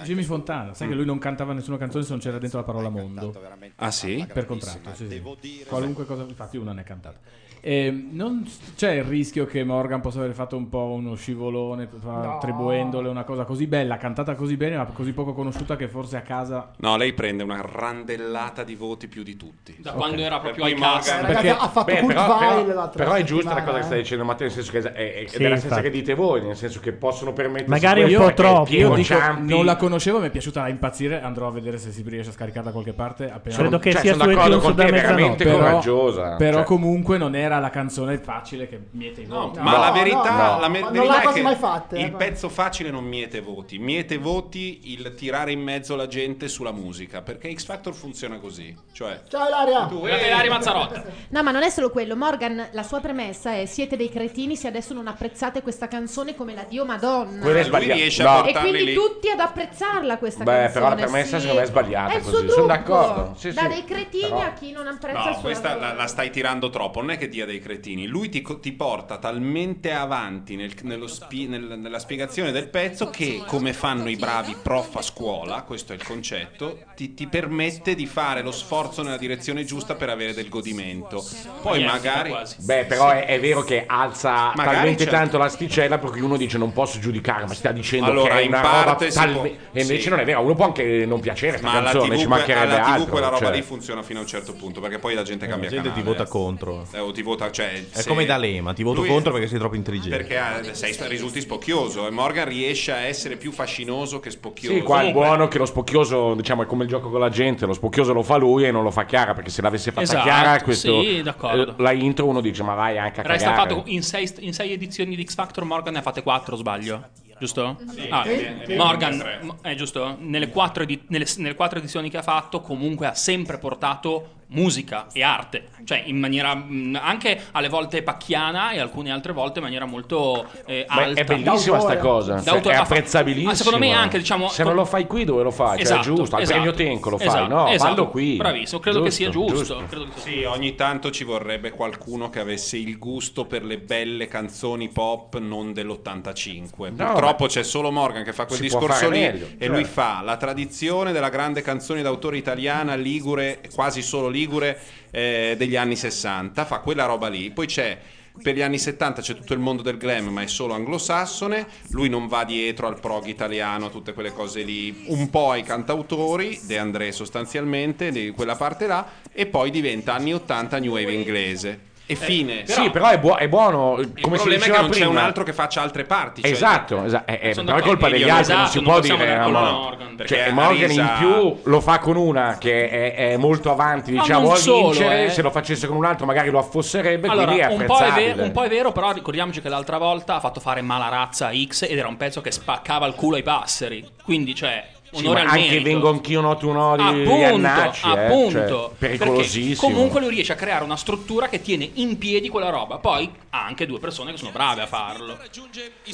Jimmy 0.05 0.23
Fontana, 0.23 0.75
sai 0.75 0.89
che 0.89 0.95
lui 0.95 1.05
non 1.05 1.19
cantava 1.19 1.53
nessuna 1.53 1.77
canzone 1.77 2.05
se 2.05 2.11
non 2.11 2.21
c'era 2.21 2.39
dentro 2.39 2.59
la 2.59 2.65
parola 2.65 2.89
mondo. 2.89 3.33
Ah 3.77 3.91
sì? 3.91 4.25
Per 4.33 4.47
contratto, 4.47 4.91
sì, 4.95 5.09
sì. 5.09 5.65
Qualunque 5.67 6.05
cosa, 6.05 6.23
infatti 6.23 6.57
una 6.57 6.73
ne 6.73 6.81
ha 6.81 6.85
cantata. 6.85 7.19
E 7.65 8.07
non 8.11 8.45
c'è 8.75 8.91
il 8.95 9.05
rischio 9.05 9.47
che 9.47 9.63
Morgan 9.63 10.01
possa 10.01 10.19
aver 10.19 10.33
fatto 10.35 10.57
un 10.57 10.69
po' 10.69 10.95
uno 10.97 11.15
scivolone 11.15 11.89
No. 12.03 12.35
attribuendole 12.35 13.09
una 13.09 13.23
cosa 13.23 13.45
così 13.45 13.69
bella, 13.69 13.99
cantata 13.99 14.35
così 14.35 14.57
bene, 14.57 14.77
ma 14.77 14.85
così 14.87 15.13
poco 15.13 15.33
conosciuta 15.33 15.77
che 15.77 15.87
forse 15.87 16.17
a 16.17 16.23
casa 16.23 16.73
No, 16.79 16.97
lei 16.97 17.13
prende 17.13 17.45
una 17.45 17.61
randellata 17.65 18.65
di 18.65 18.75
voti 18.75 19.07
più 19.07 19.23
di 19.23 19.37
tutti. 19.37 19.77
Da 19.79 19.93
quando 19.93 20.21
era 20.23 20.41
proprio 20.41 20.65
cast. 20.65 20.77
Morgan- 21.15 21.27
Ragazzi, 21.27 21.49
ha 21.49 21.69
fatto 21.69 21.85
Beh, 21.85 22.05
però, 22.05 22.39
però- 22.65 22.89
però 22.91 23.13
è 23.13 23.23
giusta 23.23 23.55
la 23.55 23.63
cosa 23.63 23.75
che 23.77 23.79
eh. 23.81 23.85
stai 23.85 23.99
dicendo 23.99 24.25
Matteo, 24.25 24.47
nel 24.49 24.55
senso 24.57 24.73
che 24.73 24.79
è, 24.81 24.93
è- 24.93 25.15
è 25.23 25.27
Sì, 25.29 25.39
della 25.39 25.57
stessa 25.57 25.81
che 25.81 25.91
dite 25.91 26.15
voi, 26.15 26.43
nel 26.43 26.57
senso 26.57 26.81
che 26.81 26.93
possono 26.93 27.33
permettersi 27.33 27.71
Magari 27.71 28.03
un 28.03 28.11
po' 28.13 28.25
perché 28.27 28.35
troppo. 28.43 28.71
Io 28.73 28.89
dico, 28.95 29.03
Ciampi. 29.15 29.49
non 29.53 29.65
la 29.65 29.77
conoscevo, 29.77 30.19
mi 30.19 30.27
è 30.27 30.31
piaciuta 30.31 30.63
da 30.63 30.69
impazzire. 30.69 31.21
Andrò 31.23 31.47
a 31.47 31.53
vedere 31.53 31.79
se 31.79 31.93
si 31.93 32.03
riesce 32.05 32.31
a 32.31 32.33
scaricarla 32.33 32.69
da 32.71 32.73
qualche 32.73 32.93
parte. 32.93 33.31
Appena 33.31 33.55
Credo 33.57 33.79
che 33.79 33.93
Cioè, 33.93 34.01
sia 34.01 34.13
sono 34.15 34.25
su 34.25 34.31
d'accordo 34.31 34.59
con 34.59 34.75
te, 34.75 34.83
mezzanotte. 34.91 35.07
veramente 35.15 35.45
però, 35.45 35.59
coraggiosa. 35.59 36.37
però 36.37 36.57
Cioè- 36.57 36.65
comunque 36.67 37.19
non 37.19 37.37
era 37.37 37.52
la 37.59 37.71
canzone 37.71 38.19
facile 38.19 38.69
che 38.69 38.81
miete 38.93 39.23
i 39.23 39.27
No, 39.27 39.41
voti. 39.47 39.61
ma 39.61 39.79
la 39.79 39.91
verità, 39.91 40.53
no, 40.55 40.61
la 40.61 40.69
me- 40.69 40.83
verità 40.91 41.23
è 41.23 41.33
che 41.33 41.43
mai 41.43 41.55
fatte, 41.57 41.97
eh, 41.97 42.03
il 42.05 42.13
pezzo 42.13 42.49
facile 42.49 42.91
non 42.91 43.05
miete 43.05 43.41
voti, 43.41 43.79
miete 43.79 44.19
voti 44.19 44.93
il 44.93 45.15
tirare 45.15 45.53
in 45.53 45.61
mezzo 45.61 45.97
la 45.97 46.07
gente 46.07 46.49
sulla 46.49 46.73
musica, 46.73 47.23
perché 47.23 47.53
X 47.55 47.65
Factor 47.65 47.95
funziona 47.95 48.39
così, 48.39 48.75
cioè 48.93 49.21
Ciao 49.29 49.47
Ilaria. 49.49 49.87
tu 49.87 49.99
Guardate 50.01 50.27
Ilaria 50.27 50.51
Mazzarotta. 50.51 51.05
No, 51.33 51.43
ma 51.43 51.51
non 51.51 51.63
è 51.63 51.71
solo 51.71 51.91
quello. 51.91 52.15
Morgan, 52.17 52.69
la 52.73 52.83
sua 52.83 53.01
premessa 53.01 53.55
è: 53.55 53.65
siete 53.67 53.97
dei 53.97 54.11
cretini 54.11 54.55
se 54.57 54.69
adesso 54.69 54.93
non 54.95 55.07
apprezzate 55.07 55.63
questa 55.63 55.89
canzone 55.89 56.35
come 56.35 56.55
la 56.55 56.65
Dio 56.69 56.85
Madonna. 56.85 57.41
Quello 57.41 57.57
è 57.57 57.61
lui 57.61 57.69
sbagliato. 57.69 57.95
riesce 57.95 58.23
No. 58.23 58.29
a 58.43 58.49
E 58.49 58.53
quindi 58.53 58.85
lì. 58.85 58.95
tutti 58.95 59.29
ad 59.31 59.41
apprezzarla 59.41 60.19
questa 60.19 60.45
Beh, 60.45 60.51
canzone. 60.53 60.73
però 60.73 60.89
la 60.89 60.95
premessa 60.95 61.37
sì. 61.37 61.41
secondo 61.47 61.55
me 61.61 61.63
è 61.67 61.71
sbagliata 61.71 62.13
È 62.13 62.17
il 62.17 62.23
così, 62.23 62.49
sono 62.51 62.67
d'accordo. 62.67 63.35
Sì, 63.37 63.53
da 63.53 63.63
sì. 63.63 63.69
dei 63.69 63.85
cretini 63.85 64.23
Però- 64.25 64.41
a 64.41 64.51
chi 64.53 64.73
non 64.73 64.87
apprezza 64.87 65.19
il 65.21 65.25
No, 65.27 65.33
suo 65.33 65.43
questa 65.43 65.75
la, 65.77 65.93
la 65.95 66.07
stai 66.07 66.31
tirando 66.31 66.69
troppo. 66.71 67.01
Non 67.01 67.11
è 67.13 67.17
che 67.19 67.29
dia 67.43 67.47
dei 67.47 67.61
cretini. 67.61 68.07
Lui 68.07 68.29
ti, 68.29 68.43
ti 68.61 68.73
porta 68.73 69.19
talmente 69.19 69.93
avanti 69.93 70.57
nel- 70.57 70.73
nello 70.83 71.07
spi- 71.07 71.47
nel- 71.47 71.79
nella 71.79 71.99
spiegazione 71.99 72.53
del 72.53 72.69
pezzo 72.69 73.11
che, 73.11 73.43
come 73.47 73.73
fanno 73.73 74.09
i 74.09 74.17
bravi 74.17 74.57
prof 74.63 74.97
a 74.97 75.03
scuola, 75.03 75.63
questo 75.63 75.93
è 75.93 75.97
il 75.97 76.05
concetto, 76.05 76.79
ti, 76.95 77.15
ti 77.15 77.27
permette 77.27 77.95
di 77.95 78.07
fare 78.07 78.43
lo 78.43 78.53
sforzo 78.53 79.03
nella 79.03 79.17
direzione 79.17 79.65
giusta 79.65 79.95
per 79.95 80.09
avere 80.09 80.35
del 80.35 80.49
godimento. 80.49 81.25
Poi 81.61 81.85
magari. 81.85 82.35
Beh, 82.59 82.85
però 82.85 83.11
è, 83.11 83.27
è 83.27 83.41
vero 83.41 83.63
che 83.63 83.85
alza 83.87 84.53
Magari 84.55 84.77
talmente 84.77 85.07
tanto 85.07 85.39
l'asticella 85.39 85.99
perché 85.99 86.21
uno 86.21 86.37
dice 86.37 86.59
non 86.59 86.73
posso 86.73 86.99
giudicare, 86.99 87.47
ma 87.47 87.55
sta 87.55 87.73
dicendo 87.73 88.07
Allora, 88.07 88.35
che 88.35 88.41
è 88.41 88.43
in 88.43 88.49
una 88.49 88.61
parte 88.61 89.05
roba 89.07 89.15
talme- 89.15 89.35
può- 89.35 89.57
E 89.73 89.81
invece 89.83 90.03
sì. 90.03 90.09
non 90.09 90.21
è 90.21 90.25
vero, 90.25 90.41
uno 90.41 90.55
può 90.55 90.65
anche 90.67 91.05
non 91.07 91.21
piacere 91.21 91.61
Ma 91.61 91.73
alla 91.73 91.91
canzone, 91.91 92.15
TV, 92.17 92.21
ci 92.21 92.27
mancherebbe 92.27 92.75
alla 92.75 92.83
TV 92.85 92.91
altro. 92.93 93.11
quella 93.11 93.29
roba 93.29 93.45
cioè. 93.47 93.55
lì 93.55 93.63
funziona 93.63 94.03
fino 94.03 94.19
a 94.19 94.23
un 94.23 94.29
certo 94.29 94.53
punto, 94.55 94.81
perché 94.81 94.99
poi 94.99 95.15
la 95.15 95.23
gente 95.23 95.47
cambia 95.47 95.69
la 95.69 95.75
gente 95.75 95.89
canale. 95.89 96.03
ti 96.05 96.09
vota 96.09 96.29
contro. 96.29 96.87
Eh, 96.93 96.99
o 96.99 97.11
ti 97.13 97.23
vota, 97.23 97.32
cioè, 97.51 97.85
È 97.91 97.99
se- 98.01 98.09
come 98.09 98.25
D'Alema, 98.25 98.73
ti 98.73 98.83
voto 98.83 99.01
lui- 99.01 99.09
contro 99.09 99.33
perché 99.33 99.49
sei 99.49 99.59
troppo 99.59 99.75
intelligente. 99.77 100.17
Perché 100.25 100.71
eh, 100.71 100.75
sei, 100.75 100.95
risulti 101.09 101.41
spocchioso 101.41 102.07
e 102.07 102.11
Morgan 102.11 102.47
riesce 102.47 102.93
a 102.93 102.99
essere 103.01 103.37
più 103.37 103.53
fascinoso 103.53 104.21
che 104.21 104.31
spocchioso. 104.31 104.77
Sì, 104.77 104.83
qua 104.83 105.03
è 105.03 105.13
buono 105.13 105.49
che 105.49 105.59
lo 105.59 105.67
spocchioso, 105.67 106.35
diciamo, 106.35 106.63
è 106.63 106.67
come 106.67 106.85
il 106.85 106.89
gioco 106.89 107.11
con 107.11 107.21
la 107.21 107.29
gente, 107.29 107.67
lo 107.67 107.73
spocchioso 107.73 108.13
lo 108.13 108.23
fa 108.23 108.37
lui 108.37 108.65
e 108.65 108.71
non 108.71 108.83
lo 108.83 108.91
fa 108.91 109.05
Chiara, 109.05 109.35
perché 109.35 109.51
se 109.51 109.63
l'avesse 109.63 109.91
fatta 109.91 110.03
Esatto, 110.03 110.23
Chiara, 110.23 110.63
questo, 110.63 111.03
sì, 111.03 111.23
d'accordo. 111.23 111.73
eh, 111.73 111.75
la 111.83 111.93
intro 111.93 112.27
uno 112.27 112.41
dice 112.41 112.63
ma 112.63 112.75
vai 112.75 112.99
anche 112.99 113.21
a 113.21 113.23
Resta 113.25 113.51
cagare. 113.51 113.69
fatto 113.75 113.83
in 113.91 114.03
sei, 114.03 114.31
in 114.41 114.53
sei 114.53 114.73
edizioni 114.73 115.15
di 115.17 115.25
X 115.25 115.35
Factor 115.35 115.65
Morgan 115.65 115.93
ne 115.95 115.99
ha 115.99 116.03
fatte 116.03 116.23
quattro, 116.23 116.57
sbaglio. 116.57 117.09
Giusto? 117.39 117.77
Ah, 118.11 118.23
Sì, 118.25 118.37
sì, 118.37 118.47
sì. 118.67 118.75
Morgan, 118.77 119.39
mo- 119.43 119.57
è 119.63 119.75
giusto? 119.75 120.17
Nelle 120.21 120.49
quattro, 120.49 120.85
edi- 120.85 121.03
nelle- 121.09 121.27
nelle 121.39 121.57
quattro 121.57 121.79
edizioni 121.81 122.09
che 122.09 122.19
ha 122.19 122.23
fatto, 122.23 122.61
comunque 122.61 123.07
ha 123.09 123.15
sempre 123.15 123.59
portato 123.59 124.42
musica 124.53 125.07
e 125.13 125.23
arte, 125.23 125.69
cioè 125.85 126.03
in 126.07 126.19
maniera 126.19 126.55
mh, 126.55 126.99
anche 127.03 127.41
alle 127.53 127.69
volte 127.69 128.03
pacchiana 128.03 128.71
e 128.73 128.79
alcune 128.81 129.11
altre 129.11 129.33
volte 129.33 129.59
in 129.59 129.65
maniera 129.65 129.85
molto 129.87 130.47
eh, 130.67 130.85
alta. 130.87 131.21
è 131.21 131.25
bellissima 131.25 131.81
sta 131.81 131.97
cosa, 131.99 132.37
cioè, 132.37 132.45
D'autore- 132.45 132.75
è 132.75 132.79
ha 132.79 132.85
fa- 132.85 132.95
apprezzabilissima. 132.95 133.51
Ma 133.51 133.57
secondo 133.57 133.79
me 133.79 133.93
anche, 133.93 134.19
diciamo, 134.19 134.49
Se 134.49 134.63
non 134.65 134.75
lo 134.75 134.85
fai 134.85 135.07
qui 135.07 135.25
dove 135.25 135.43
lo 135.43 135.51
fai? 135.51 135.77
Cioè, 135.79 135.81
Esatto, 135.83 136.01
è 136.01 136.03
giusto, 136.05 136.37
al 136.37 136.43
esatto, 136.43 136.61
premio 136.61 136.75
Tenco 136.77 137.11
lo 137.11 137.19
fai, 137.19 137.27
esatto, 137.27 137.49
no? 137.55 137.69
esatto. 137.69 137.95
Fallo 137.95 138.09
qui. 138.09 138.37
Bravissimo, 138.37 138.81
credo 138.81 139.03
che 139.03 139.11
sia 139.11 139.31
giusto, 139.31 139.83
credo 139.89 140.07
che 140.15 140.21
Sì, 140.21 140.43
ogni 140.45 140.75
tanto 140.75 141.11
ci 141.11 141.25
vorrebbe 141.25 141.71
qualcuno 141.71 142.31
che 142.31 142.41
avesse 142.41 142.77
il 142.77 142.99
gusto 142.99 143.45
per 143.47 143.65
le 143.65 143.79
belle 143.79 144.27
canzoni 144.29 144.89
pop 144.89 145.39
non 145.39 145.73
dell'85. 145.73 146.93
No, 146.95 147.07
Purtroppo 147.13 147.47
c'è 147.47 147.63
solo 147.63 147.91
Morgan 147.91 148.23
che 148.25 148.33
fa 148.33 148.47
quel 148.47 148.61
discorso 148.61 149.09
lì 149.09 149.21
meglio, 149.21 149.47
e 149.47 149.57
certo. 149.59 149.73
lui 149.75 149.85
fa 149.85 150.21
la 150.23 150.37
tradizione 150.37 151.13
della 151.13 151.29
grande 151.29 151.63
canzone 151.63 152.03
d'autore 152.03 152.37
italiana 152.37 152.95
ligure, 152.95 153.61
quasi 153.75 154.03
solo 154.03 154.29
ligure 154.43 154.79
eh, 155.11 155.55
degli 155.57 155.77
anni 155.77 155.97
60, 155.97 156.65
fa 156.65 156.79
quella 156.81 157.07
roba 157.07 157.29
lì. 157.29 157.51
Poi 157.51 157.67
c'è 157.67 157.99
per 158.41 158.55
gli 158.55 158.63
anni 158.63 158.79
70 158.79 159.21
c'è 159.21 159.35
tutto 159.35 159.53
il 159.53 159.59
mondo 159.59 159.83
del 159.83 159.99
glam, 159.99 160.29
ma 160.29 160.43
è 160.43 160.47
solo 160.47 160.73
anglosassone. 160.75 161.67
Lui 161.91 162.09
non 162.09 162.29
va 162.29 162.45
dietro 162.45 162.87
al 162.87 162.99
prog 162.99 163.27
italiano, 163.27 163.91
tutte 163.91 164.15
quelle 164.15 164.33
cose 164.33 164.63
lì, 164.63 165.05
un 165.09 165.29
po' 165.29 165.51
ai 165.51 165.63
cantautori, 165.63 166.59
De 166.63 166.79
André 166.79 167.13
sostanzialmente, 167.13 168.11
di 168.11 168.31
quella 168.31 168.57
parte 168.57 168.87
là, 168.87 169.07
e 169.33 169.47
poi 169.47 169.71
diventa 169.71 170.15
anni 170.15 170.33
80 170.33 170.79
new 170.79 170.93
wave 170.93 171.13
inglese. 171.13 171.91
E 172.05 172.17
fine. 172.17 172.67
sì, 172.67 172.91
però 172.91 173.09
è, 173.09 173.19
buo- 173.19 173.37
è 173.37 173.49
buono. 173.49 173.97
Il 173.99 174.13
come 174.21 174.37
si 174.37 174.43
problema 174.43 174.65
è 174.65 174.67
diceva 174.67 174.77
che 174.77 174.83
non 174.83 174.91
c'è 174.91 174.97
prima. 174.99 175.11
un 175.11 175.17
altro 175.17 175.45
che 175.45 175.53
faccia 175.53 175.81
altre 175.83 176.05
parti. 176.05 176.43
cioè- 176.43 176.51
Esatto, 176.51 177.05
esa- 177.05 177.25
eh, 177.25 177.39
eh, 177.41 177.55
Sono 177.55 177.67
però 177.67 177.79
è 177.79 177.83
colpa 177.83 178.09
degli 178.11 178.29
altri, 178.29 178.53
non 178.53 178.63
Esatto, 178.65 178.71
si 178.71 178.77
non 178.81 178.85
può 178.85 179.01
dire. 179.01 179.17
dare 179.17 179.43
colpa 179.45 179.61
ma- 179.61 179.69
a 179.69 179.73
Morgan, 179.73 180.23
Cioè, 180.27 180.51
Morgan 180.51 180.85
Arisa- 180.85 181.03
in 181.03 181.11
più 181.19 181.59
lo 181.63 181.81
fa 181.81 181.99
con 182.01 182.17
una 182.17 182.57
che 182.59 182.89
è, 182.91 183.15
è 183.33 183.37
molto 183.39 183.71
avanti, 183.71 184.11
diciamo, 184.11 184.47
non 184.47 184.53
a 184.53 184.57
solo, 184.57 184.89
vincere. 184.91 185.25
eh. 185.27 185.31
Se 185.31 185.43
lo 185.43 185.51
facesse 185.51 185.87
con 185.87 185.97
un 185.97 186.05
altro, 186.05 186.27
magari 186.27 186.51
lo 186.51 186.59
affosserebbe. 186.59 187.29
Allora, 187.29 187.47
quindi 187.47 187.63
è 187.63 187.67
un 187.69 187.85
po, 187.87 187.99
è 187.99 188.13
vero, 188.13 188.43
un 188.43 188.53
po' 188.53 188.63
è 188.65 188.69
vero, 188.69 188.93
però 188.93 189.13
ricordiamoci 189.13 189.61
che 189.63 189.69
l'altra 189.69 189.97
volta 189.99 190.35
ha 190.37 190.41
fatto 190.41 190.61
fare 190.61 190.83
Malarazza 190.83 191.47
a 191.47 191.53
X 191.55 191.83
ed 191.89 191.97
era 191.97 192.09
un 192.09 192.17
pezzo 192.19 192.41
che 192.43 192.51
spaccava 192.51 193.07
il 193.07 193.15
culo 193.15 193.37
ai 193.37 193.43
passeri. 193.43 194.07
Quindi, 194.23 194.55
cioè, 194.55 194.85
Sì, 195.15 195.25
ma 195.29 195.41
al 195.41 195.47
anche 195.47 195.61
merito. 195.61 195.83
vengo 195.83 196.09
anch'io 196.11 196.41
noto 196.41 196.69
un 196.69 196.75
no 196.75 196.97
di 196.97 197.03
Appunto, 197.03 197.31
Iannacci, 197.35 198.07
eh, 198.09 198.19
appunto. 198.25 198.67
cioè, 198.69 198.91
pericolosissimo. 198.99 199.93
Comunque 199.93 200.21
lui 200.21 200.31
riesce 200.31 200.53
a 200.53 200.57
creare 200.57 200.85
una 200.85 200.97
struttura 200.97 201.49
che 201.49 201.61
tiene 201.61 201.89
in 201.95 202.17
piedi 202.19 202.49
quella 202.49 202.71
roba. 202.71 202.99
Poi 202.99 203.31
ha 203.51 203.65
anche 203.67 203.85
due 203.87 203.99
persone 203.99 204.31
che 204.33 204.39
sono 204.39 204.51
brave 204.53 204.83
a 204.83 204.87
farlo. 204.87 205.37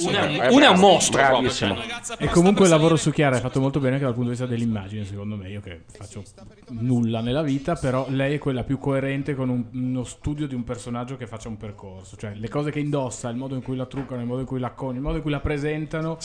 Una 0.01 0.21
è 0.21 0.27
un, 0.27 0.35
Eh, 0.35 0.39
una 0.39 0.47
è 0.47 0.49
un 0.49 0.57
bravo, 0.57 0.81
mostro 0.81 1.13
proprio. 1.19 1.39
bravissimo. 1.41 1.77
cioè. 1.77 2.17
E 2.19 2.27
comunque 2.29 2.65
il 2.65 2.71
lavoro 2.71 2.97
su 2.97 3.11
Chiara 3.13 3.37
è 3.37 3.41
fatto 3.41 3.61
molto 3.61 3.79
bene 3.79 3.93
anche 3.95 4.05
dal 4.05 4.15
punto 4.15 4.31
di 4.31 4.37
vista 4.37 4.51
dell'immagine, 4.53 5.05
secondo 5.05 5.37
me. 5.37 5.49
Io 5.49 5.61
che 5.61 5.83
faccio 5.97 6.23
nulla 6.71 7.21
nella 7.21 7.43
vita, 7.43 7.77
però 7.77 8.07
lei 8.09 8.35
è 8.35 8.39
quella 8.39 8.65
più 8.65 8.79
coerente 8.79 9.35
con 9.37 9.49
un- 9.49 9.65
uno 9.73 10.05
studio 10.05 10.47
di 10.49 10.55
un 10.55 10.65
personaggio 10.65 11.17
che 11.17 11.27
faccia 11.27 11.49
un 11.49 11.57
percorso. 11.57 12.17
Cioè, 12.17 12.33
le 12.35 12.49
cose 12.49 12.71
che 12.73 12.81
indossa, 12.81 13.29
il 13.29 13.37
modo 13.37 13.55
in 13.55 13.63
cui 13.63 13.77
la 13.77 13.87
truccano, 13.87 14.21
il 14.21 14.27
modo 14.27 14.41
in 14.41 14.47
cui 14.47 14.59
la 14.59 14.71
coniano, 14.71 14.97
il 14.99 15.03
modo 15.05 15.17
in 15.17 15.23
cui 15.23 15.31
la 15.31 15.41
presentano, 15.41 16.17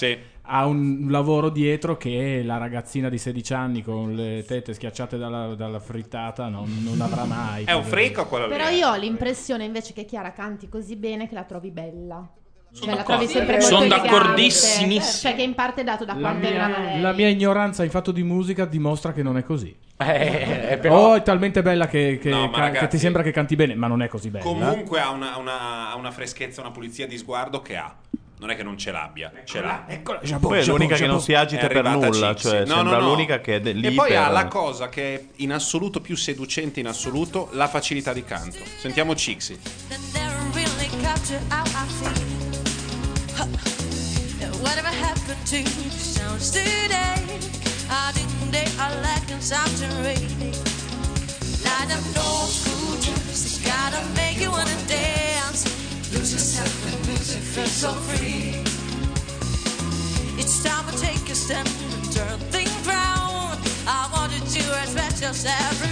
ha 0.45 0.65
un 0.65 1.07
lavoro 1.09 1.49
dietro 1.49 1.95
che 1.95 2.41
la 2.43 2.57
ragazzina 2.57 3.07
di 3.09 3.17
16 3.17 3.53
anni 3.53 3.81
con 3.81 4.13
le 4.13 4.43
tette 4.45 4.73
schiacciate 4.73 5.17
dalla, 5.17 5.55
dalla 5.55 5.79
frittata 5.79 6.49
non, 6.49 6.81
non 6.83 6.99
avrà 7.01 7.23
mai. 7.25 7.63
È 7.63 7.71
un 7.73 7.83
freak 7.83 8.17
o 8.19 8.27
quello 8.27 8.47
lì? 8.47 8.51
Però 8.51 8.67
io 8.69 8.89
ho 8.89 8.95
l'impressione 8.95 9.63
invece 9.63 9.93
che 9.93 10.05
Chiara 10.05 10.31
canti 10.33 10.67
così 10.67 10.95
bene 10.97 11.27
che 11.29 11.33
la 11.35 11.43
trovi 11.43 11.71
bella. 11.71 12.27
Cioè, 12.75 12.87
la 12.87 12.95
d'accordo. 12.95 13.17
trovi 13.19 13.27
sempre 13.31 13.59
molto 13.59 13.67
Sono 13.75 13.87
d'accordissimissimo. 13.87 15.29
Cioè, 15.31 15.35
che 15.37 15.43
in 15.43 15.53
parte 15.53 15.81
è 15.81 15.83
dato 15.83 16.05
da 16.05 16.13
La 16.15 16.19
quanto 16.19 16.49
brava 16.49 16.67
mia, 16.67 16.79
lei. 16.79 17.01
la 17.01 17.11
mia 17.13 17.27
ignoranza 17.29 17.83
in 17.83 17.91
fatto 17.91 18.11
di 18.11 18.23
musica 18.23 18.65
dimostra 18.65 19.13
che 19.13 19.21
non 19.23 19.37
è 19.37 19.43
così. 19.43 19.73
Eh, 19.97 20.79
però- 20.81 21.09
Oh, 21.11 21.13
è 21.15 21.21
talmente 21.21 21.61
bella 21.61 21.85
che, 21.87 22.17
che- 22.19 22.31
No, 22.31 22.49
ca- 22.49 22.59
ragazzi- 22.61 22.79
che 22.79 22.87
ti 22.87 22.97
sembra 22.97 23.21
che 23.21 23.31
canti 23.31 23.55
bene, 23.55 23.75
ma 23.75 23.85
non 23.87 24.01
è 24.01 24.07
così 24.07 24.29
bella. 24.29 24.43
Comunque 24.43 24.99
ha 24.99 25.11
una, 25.11 25.37
una- 25.37 25.91
ha 25.91 25.95
una 25.95 26.09
freschezza, 26.11 26.61
una 26.61 26.71
pulizia 26.71 27.05
di 27.07 27.15
sguardo 27.17 27.61
che 27.61 27.77
ha. 27.77 27.95
Non 28.43 28.51
è 28.51 28.57
che 28.57 28.63
non 28.63 28.77
ce 28.77 28.91
l'abbia, 28.91 29.31
ce 29.45 29.61
l'ha. 29.61 29.85
Poi 30.37 30.59
è 30.59 30.65
l'unica 30.65 30.97
che 30.97 31.07
non 31.07 31.21
si 31.21 31.33
agita 31.33 31.67
per 31.67 31.85
nulla, 31.85 32.35
cioè 32.35 32.65
No, 32.65 32.75
sembra 32.75 32.97
no, 32.97 33.03
no. 33.03 33.07
l'unica 33.11 33.39
che 33.39 33.55
è 33.55 33.61
de- 33.61 33.71
lì 33.71 33.87
E 33.87 33.91
poi 33.93 34.13
ha 34.17 34.23
per- 34.23 34.31
la 34.33 34.47
cosa 34.47 34.89
che 34.89 35.13
è 35.15 35.23
in 35.37 35.53
assoluto 35.53 36.01
più 36.01 36.17
seducente 36.17 36.81
in 36.81 36.87
assoluto, 36.87 37.47
la 37.53 37.69
facilità 37.69 38.11
di 38.11 38.25
canto. 38.25 38.57
Sentiamo 38.79 39.15
Cixi. 39.15 39.57
Whatever 44.61 44.89
happened 44.89 45.37
to 45.45 45.63
the 45.63 45.89
sounds 45.89 46.49
today? 46.51 47.23
I 47.89 48.11
didn't 48.13 48.51
they 48.51 48.67
are 48.77 48.93
lacking 49.01 49.39
something 49.39 49.89
really. 50.03 50.51
Light 51.63 51.91
up 51.95 52.03
no 52.13 52.45
school 52.47 52.97
gotta 53.63 54.03
make 54.15 54.41
you 54.41 54.51
wanna 54.51 54.75
dance. 54.85 55.63
Lose 56.11 56.33
yourself 56.33 57.02
feel 57.53 57.65
so 57.67 57.91
free. 58.09 58.55
It's 60.41 60.63
time 60.63 60.89
to 60.89 60.97
take 60.97 61.29
a 61.29 61.35
step 61.35 61.67
and 61.67 62.11
turn 62.11 62.39
things 62.49 62.71
round. 62.87 63.59
I 63.85 64.09
wanted 64.11 64.41
to 64.41 64.63
respect 64.81 65.21
yourself, 65.21 65.83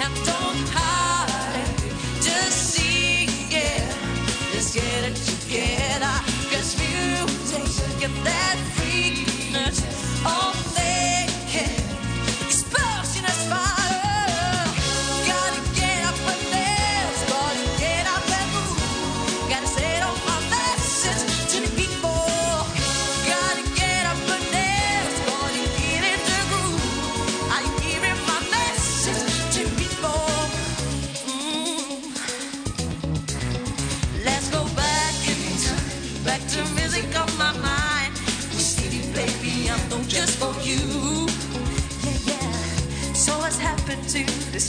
and 0.00 0.14
don't 0.24 0.68
hide. 0.70 1.76
Just 2.20 2.74
sing 2.74 3.30
it, 3.50 3.82
let's 4.54 4.72
get 4.72 5.10
it 5.10 5.16
together. 5.16 6.31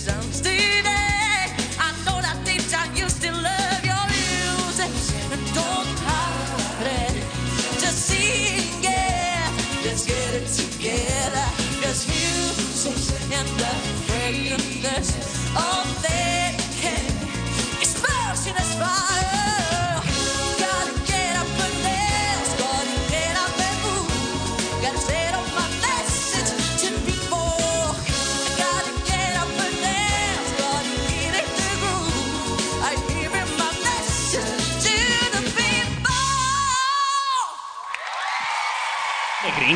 To 0.01 0.32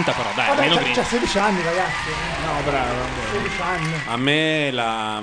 30 0.08 0.12
però, 0.14 0.30
dai, 0.34 0.48
Vabbè, 0.48 0.62
almeno 0.62 0.76
c'ha, 0.76 0.82
Grinch. 0.82 0.98
c'ha 0.98 1.04
16 1.04 1.38
anni, 1.40 1.62
ragazzi. 1.64 2.10
No, 2.46 2.62
bravo. 2.64 2.96
16 3.32 3.62
anni. 3.62 3.94
A 4.06 4.18
me 4.18 4.72
la, 4.72 5.22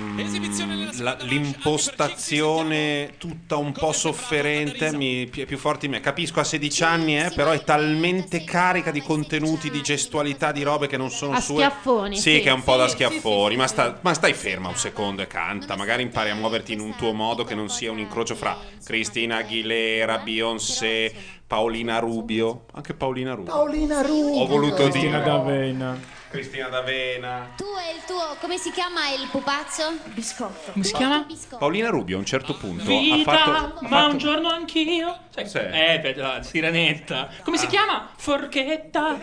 la, 0.98 1.16
l'impostazione 1.20 3.15
tutta 3.19 3.56
un 3.56 3.73
po' 3.73 3.93
sofferente 3.93 4.93
mi, 4.93 5.31
è 5.31 5.44
più 5.44 5.56
forte 5.56 5.86
di 5.86 5.93
me. 5.93 6.01
Capisco 6.01 6.40
a 6.40 6.44
16 6.44 6.85
anni, 6.85 7.19
eh, 7.19 7.32
però 7.35 7.52
è 7.52 7.62
talmente 7.65 8.44
carica 8.44 8.90
di 8.90 9.01
contenuti, 9.01 9.70
di 9.70 9.81
gestualità, 9.81 10.52
di 10.52 10.62
robe 10.62 10.86
che 10.86 10.97
non 10.97 11.11
sono 11.11 11.36
a 11.36 11.40
sue. 11.40 11.56
schiaffoni. 11.56 12.16
Sì, 12.16 12.35
sì, 12.35 12.40
che 12.40 12.51
è 12.51 12.52
un 12.52 12.62
po' 12.62 12.73
sì, 12.73 12.78
da 12.78 12.89
schiaffoni. 12.89 13.55
Sì, 13.55 13.61
ma, 13.61 13.66
sta, 13.66 13.98
ma, 14.01 14.15
stai 14.15 14.35
ferma 14.35 14.69
un 14.69 14.77
secondo 14.77 15.23
e 15.23 15.27
canta. 15.27 15.77
Magari 15.77 16.02
impari 16.02 16.31
a 16.31 16.35
muoverti 16.35 16.73
in 16.73 16.81
un 16.81 16.94
tuo 16.97 17.12
modo 17.12 17.44
che 17.44 17.55
non 17.55 17.69
sia 17.70 17.90
un 17.90 17.98
incrocio 17.98 18.35
fra 18.35 18.59
Cristina 18.85 19.36
Aguilera, 19.36 20.19
Beyoncé. 20.19 21.34
Paolina 21.46 21.98
Rubio. 21.98 22.64
Anche 22.72 22.94
Paolina 22.94 23.34
Rubio. 23.34 23.52
Paolina 23.52 24.00
Rubio. 24.02 24.40
Ho 24.40 24.46
voluto 24.46 24.82
Cristina 24.88 25.18
dire. 25.18 25.30
D'Avena. 25.30 25.98
Cristina 26.30 26.68
D'Avena. 26.68 27.50
Tu 27.56 27.64
e 27.64 27.94
il 27.94 28.02
tuo, 28.06 28.36
come 28.40 28.56
si 28.58 28.72
chiama 28.72 29.08
il 29.10 29.28
pupazzo? 29.30 29.92
Biscotto. 30.14 30.72
Come 30.72 30.84
si 30.84 30.92
chiama? 30.94 31.26
Paolina 31.58 31.90
Rubio 31.90 32.16
a 32.16 32.18
un 32.18 32.24
certo 32.24 32.56
punto 32.56 32.84
Vita, 32.84 33.30
ha 33.30 33.36
fatto. 33.36 33.78
ma 33.82 33.88
fatto- 33.88 34.10
un 34.10 34.18
giorno 34.18 34.48
anch'io. 34.48 35.16
Sai, 35.30 35.46
Sì. 35.48 35.58
Eh, 35.58 36.00
per 36.02 36.16
la 36.16 36.42
sirenetta. 36.42 37.28
Come 37.44 37.56
si 37.56 37.66
chiama? 37.68 38.08
Forchetta. 38.16 39.16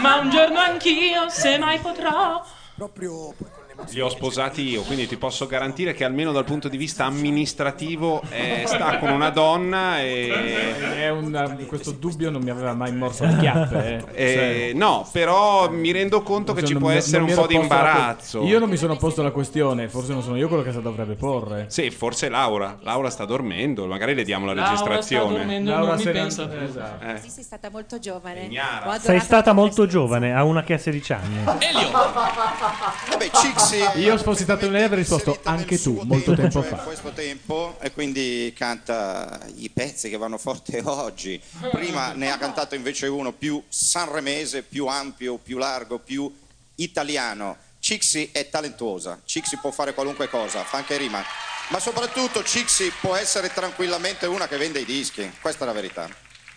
ma 0.00 0.16
un 0.20 0.30
giorno 0.30 0.58
anch'io, 0.60 1.28
se 1.28 1.58
mai 1.58 1.78
potrò. 1.80 2.44
Proprio 2.76 3.34
Li 3.90 4.00
ho 4.00 4.08
sposati 4.08 4.62
io, 4.68 4.82
quindi 4.82 5.06
ti 5.06 5.16
posso 5.16 5.46
garantire 5.46 5.92
che 5.94 6.04
almeno 6.04 6.32
dal 6.32 6.44
punto 6.44 6.68
di 6.68 6.76
vista 6.76 7.04
amministrativo 7.04 8.22
eh, 8.30 8.62
sta 8.66 8.98
con 8.98 9.10
una 9.10 9.30
donna 9.30 10.00
e... 10.00 10.30
È 11.02 11.08
un- 11.10 11.64
questo 11.66 11.90
dubbio 11.92 12.30
non 12.30 12.42
mi 12.42 12.50
aveva 12.50 12.72
mai 12.74 12.92
morso 12.94 13.24
le 13.24 13.36
chiappe. 13.38 14.04
eh. 14.14 14.68
eh, 14.68 14.72
no, 14.74 15.06
però 15.12 15.70
mi 15.70 15.90
rendo 15.92 16.22
conto 16.22 16.52
che 16.52 16.60
Cioè, 16.60 16.66
ci 16.68 16.72
non 16.74 16.82
può 16.82 16.90
mi- 16.90 16.96
essere 16.96 17.22
un 17.22 17.34
po' 17.34 17.46
di 17.46 17.54
la 17.54 17.58
que- 17.60 17.68
imbarazzo. 17.68 18.42
Io 18.44 18.58
non 18.58 18.68
mi 18.68 18.76
sono 18.76 18.96
posto 18.96 19.22
la 19.22 19.30
questione, 19.30 19.88
forse 19.88 20.12
non 20.12 20.22
sono 20.22 20.36
io 20.36 20.48
quello 20.48 20.62
che 20.62 20.72
si 20.72 20.80
dovrebbe 20.80 21.14
porre. 21.14 21.66
Sì, 21.68 21.90
forse 21.90 22.28
Laura. 22.28 22.78
Laura 22.82 23.10
sta 23.10 23.24
dormendo, 23.24 23.86
magari 23.86 24.14
le 24.14 24.24
diamo 24.24 24.46
la 24.46 24.54
Laura 24.54 24.76
sta 24.76 24.88
registrazione. 24.88 25.36
dormendo, 25.38 25.70
Laura 25.70 25.94
non 25.94 26.04
mi 26.04 26.10
pensa. 26.10 26.48
esatto. 26.64 27.04
Eh. 27.04 27.18
Sì, 27.20 27.28
sei 27.30 27.44
stata 27.44 27.70
molto 27.70 27.98
giovane. 27.98 28.48
Sei 29.00 29.20
stata 29.20 29.52
molto 29.52 29.86
giovane, 29.86 30.34
a 30.34 30.44
una 30.44 30.62
che 30.62 30.74
ha 30.74 30.78
16 30.78 31.12
anni. 31.12 31.44
Vabbè, 31.44 33.30
Cixi. 33.32 33.71
Io 33.96 34.18
fossi 34.18 34.42
stato 34.42 34.68
lei 34.68 34.84
avrei 34.84 35.00
risposto 35.00 35.38
anche 35.44 35.80
tu, 35.80 36.00
molto 36.04 36.34
tempo 36.34 36.62
cioè, 36.62 36.70
fa. 36.70 36.76
questo 36.76 37.12
tempo 37.12 37.76
e 37.80 37.92
quindi 37.92 38.52
canta 38.56 39.40
i 39.56 39.70
pezzi 39.70 40.08
che 40.10 40.16
vanno 40.16 40.38
forte 40.38 40.80
oggi. 40.84 41.40
Prima 41.70 42.12
ne 42.12 42.30
ha 42.30 42.38
cantato 42.38 42.74
invece 42.74 43.06
uno 43.06 43.32
più 43.32 43.62
sanremese, 43.68 44.62
più 44.62 44.86
ampio, 44.86 45.36
più 45.36 45.58
largo, 45.58 45.98
più 45.98 46.32
italiano. 46.76 47.56
Cixi 47.78 48.30
è 48.30 48.48
talentuosa, 48.48 49.20
Cixi 49.24 49.56
può 49.56 49.72
fare 49.72 49.92
qualunque 49.92 50.28
cosa, 50.28 50.62
fa 50.62 50.76
anche 50.76 50.96
rima, 50.96 51.20
ma 51.70 51.80
soprattutto 51.80 52.44
Cixi 52.44 52.92
può 53.00 53.16
essere 53.16 53.52
tranquillamente 53.52 54.26
una 54.26 54.46
che 54.46 54.56
vende 54.56 54.78
i 54.78 54.84
dischi, 54.84 55.28
questa 55.40 55.64
è 55.64 55.66
la 55.66 55.72
verità. 55.72 56.08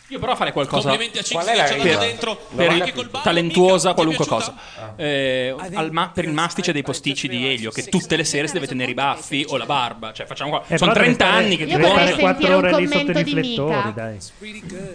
Io 0.10 0.19
però 0.19 0.36
farei 0.36 0.53
qualcosa 0.53 0.90
Complimenti 0.90 1.18
a 1.18 1.23
Cixi 1.23 1.34
Qual 1.34 1.45
che 1.48 1.90
dato 1.90 1.99
dentro 2.06 2.36
per 2.56 2.69
anche 2.69 2.94
col 2.94 3.10
ballo, 3.10 3.23
talentuosa 3.23 3.94
qualunque 3.95 4.26
cosa. 4.27 4.53
Eh, 4.95 5.56
al 5.73 5.91
ma- 5.91 6.10
per 6.14 6.26
il 6.26 6.32
mastice 6.32 6.72
dei 6.72 6.84
posticci 6.84 7.27
di 7.27 7.48
Elio 7.48 7.72
che 7.72 7.86
tutte 7.86 8.15
le 8.15 8.23
sere 8.23 8.45
si 8.45 8.53
deve 8.53 8.68
tenere 8.68 8.91
i 8.91 8.94
baffi 8.94 9.45
o 9.49 9.57
la 9.57 9.65
barba, 9.65 10.14
cioè 10.14 10.27
facciamo 10.27 10.52
qua. 10.52 10.64
Eh, 10.68 10.77
sono 10.77 10.91
però 10.91 11.03
deve 11.03 11.15
30 11.15 11.26
stare- 11.26 11.44
anni 11.44 11.57
che 11.57 11.65
ti 11.65 11.72
deve 11.72 11.84
vuoi 11.88 11.95
stare 12.07 12.19
quattro 12.19 12.56
ore 12.57 12.76
lì 12.76 12.88
sotto 12.88 13.11
i 13.11 13.14
riflettori, 13.23 13.94
dai. 13.94 14.18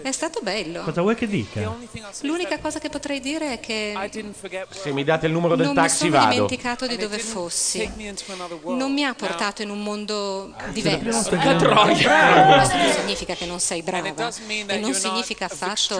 È 0.03 0.13
stato 0.13 0.41
bello. 0.43 0.83
Cosa 0.83 1.01
vuoi 1.01 1.17
che 1.17 1.27
dica? 1.27 1.75
L'unica 2.21 2.59
cosa 2.61 2.79
che 2.79 2.89
potrei 2.89 3.19
dire 3.19 3.55
è 3.55 3.61
che 3.61 3.95
Se 4.71 4.93
mi 4.93 5.03
date 5.03 5.27
il 5.27 5.33
numero 5.33 5.57
del 5.57 5.67
non 5.67 5.75
mi 5.75 5.81
taxi 5.81 5.97
sono 6.07 6.11
vado. 6.11 6.31
dimenticato 6.31 6.87
di 6.87 6.97
dove 6.97 7.19
fossi. 7.19 7.91
Non 8.65 8.93
mi 8.93 9.05
ha 9.05 9.15
portato 9.15 9.63
in 9.63 9.71
un 9.71 9.83
mondo 9.83 10.53
diverso. 10.69 11.35
La 11.35 11.57
troia. 11.57 12.55
Questo 12.59 12.77
non 12.77 12.93
significa 12.93 13.35
che 13.35 13.47
non 13.47 13.59
sei 13.59 13.83
brava 13.83 14.07
e 14.67 14.79
non 14.79 14.95
significa 15.01 15.47
affatto 15.47 15.99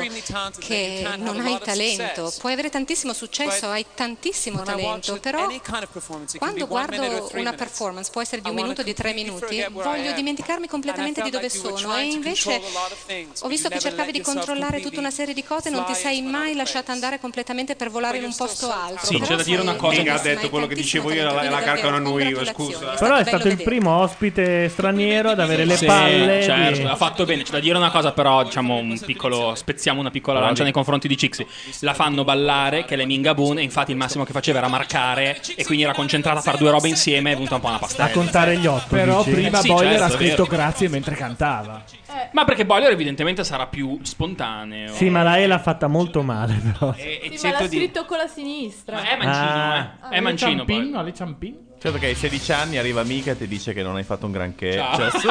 che 0.59 1.07
non 1.19 1.41
hai 1.41 1.59
talento. 1.63 2.33
Puoi 2.39 2.53
avere 2.53 2.71
tantissimo 2.71 3.13
successo, 3.13 3.67
hai 3.67 3.85
tantissimo 3.95 4.63
talento, 4.63 5.19
però 5.21 5.49
quando 6.39 6.67
guardo 6.67 7.31
una 7.35 7.53
performance, 7.53 8.11
può 8.11 8.21
essere 8.21 8.43
di 8.43 8.49
un 8.49 8.55
minuto, 8.55 8.83
di 8.83 8.95
tre 8.95 9.13
minuti, 9.13 9.65
voglio 9.71 10.13
dimenticarmi 10.13 10.67
completamente 10.67 11.23
di 11.23 11.31
dove 11.31 11.49
sono 11.49 11.97
e 11.97 12.05
invece 12.05 12.61
ho 13.41 13.49
visto 13.49 13.69
che 13.69 13.79
cercavi 13.79 14.13
di 14.13 14.21
controllare 14.21 14.81
tutta 14.81 15.01
una 15.01 15.11
serie 15.11 15.35
di 15.35 15.45
cose, 15.45 15.71
non 15.71 15.85
ti 15.85 15.95
sei 15.95 16.23
mai 16.23 16.55
lasciata 16.55 16.93
andare 16.93 17.19
completamente 17.19 17.77
per 17.77 17.91
volare 17.91 18.19
in 18.19 18.25
un 18.25 18.35
posto 18.35 18.71
alto. 18.71 19.07
Sì, 19.07 19.15
Però 19.15 19.27
c'è 19.27 19.37
da 19.37 19.43
dire 19.43 19.61
una 19.61 19.75
cosa. 19.75 19.99
Mica 19.99 20.15
ha 20.15 20.21
detto 20.21 20.49
quello 20.51 20.67
che 20.67 20.75
dicevo 20.75 21.13
io, 21.13 21.25
la, 21.25 21.49
la 21.49 21.63
carcano 21.63 22.19
io, 22.19 22.45
scusa. 22.45 22.91
Però 22.99 23.17
è 23.17 23.25
stato 23.25 23.49
il 23.49 23.63
primo 23.63 24.01
ospite 24.03 24.69
straniero 24.69 25.31
ad 25.31 25.41
avere 25.41 25.65
le 25.65 25.77
Sì, 25.77 25.87
palle. 25.87 26.43
certo, 26.43 26.89
ha 26.89 26.97
fatto 26.97 27.25
bene. 27.25 27.43
C'è 27.43 27.53
da 27.53 27.61
dire 27.61 27.77
una 27.77 27.91
cosa, 27.91 28.13
però, 28.13 28.43
diciamo, 28.43 28.83
un 28.93 29.01
piccolo, 29.05 29.55
spezziamo 29.55 30.01
una 30.01 30.11
piccola 30.11 30.41
lancia 30.41 30.63
nei 30.63 30.73
confronti 30.73 31.09
di 31.09 31.17
Cixi. 31.17 31.47
La 31.81 31.95
fanno 31.95 32.25
ballare, 32.25 32.85
che 32.85 32.95
è 32.97 33.05
Minga 33.05 33.35
Boon, 33.35 33.59
e 33.59 33.63
infatti 33.63 33.91
il 33.91 33.97
massimo 33.97 34.25
che 34.25 34.33
faceva 34.33 34.59
era 34.59 34.69
marcare, 34.69 35.41
e 35.57 35.65
quindi 35.65 35.85
era 35.85 35.93
concentrata 35.95 36.39
a 36.39 36.43
fare 36.43 36.59
due 36.59 36.71
robe 36.71 36.89
insieme, 36.89 37.33
è 37.33 37.35
venuta 37.35 37.57
un 37.57 37.61
po' 37.61 37.69
una 37.69 37.79
pastella. 37.79 38.09
A 38.09 38.13
contare 38.13 38.57
gli 38.57 38.67
otto. 38.67 38.87
Però 38.89 39.23
dici? 39.23 39.31
prima 39.41 39.61
Sì, 39.61 39.69
Boiler 39.69 39.99
certo, 39.99 40.05
ha 40.05 40.17
scritto 40.17 40.43
vero. 40.45 40.57
grazie 40.57 40.89
mentre 40.89 41.15
cantava. 41.15 41.83
Ma 42.33 42.45
perché 42.45 42.67
Boiler 42.67 42.91
evidentemente 42.91 43.45
sarà 43.45 43.67
più 43.67 43.99
spontaneo. 44.03 44.93
Sì, 44.93 45.09
ma 45.11 45.23
la 45.23 45.37
E 45.39 45.47
l'ha 45.47 45.59
fatta 45.59 45.87
molto 45.87 46.23
male, 46.23 46.55
però. 46.55 46.93
Sì, 46.95 47.39
ma 47.47 47.51
l'ha 47.53 47.67
scritto 47.69 48.05
con 48.05 48.17
la 48.19 48.27
sinistra. 48.27 49.03
è 49.03 49.17
mancino, 49.17 49.49
Ah. 49.49 49.99
eh. 50.11 50.17
È 50.17 50.21
mancino. 50.21 50.65
Ciampin, 50.65 51.13
Ciampin. 51.15 51.57
Certo 51.83 51.97
che 51.97 52.07
ai 52.09 52.15
16 52.15 52.53
anni 52.53 52.77
arriva 52.77 53.03
mica 53.05 53.31
e 53.31 53.39
ti 53.39 53.49
dice 53.49 53.73
che 53.73 53.83
non 53.83 53.97
hai 53.97 54.03
fatto 54.05 54.27
un 54.27 54.33
granché. 54.33 54.75
Ciao. 54.75 54.97
Cioè, 54.97 55.11
su- 55.19 55.29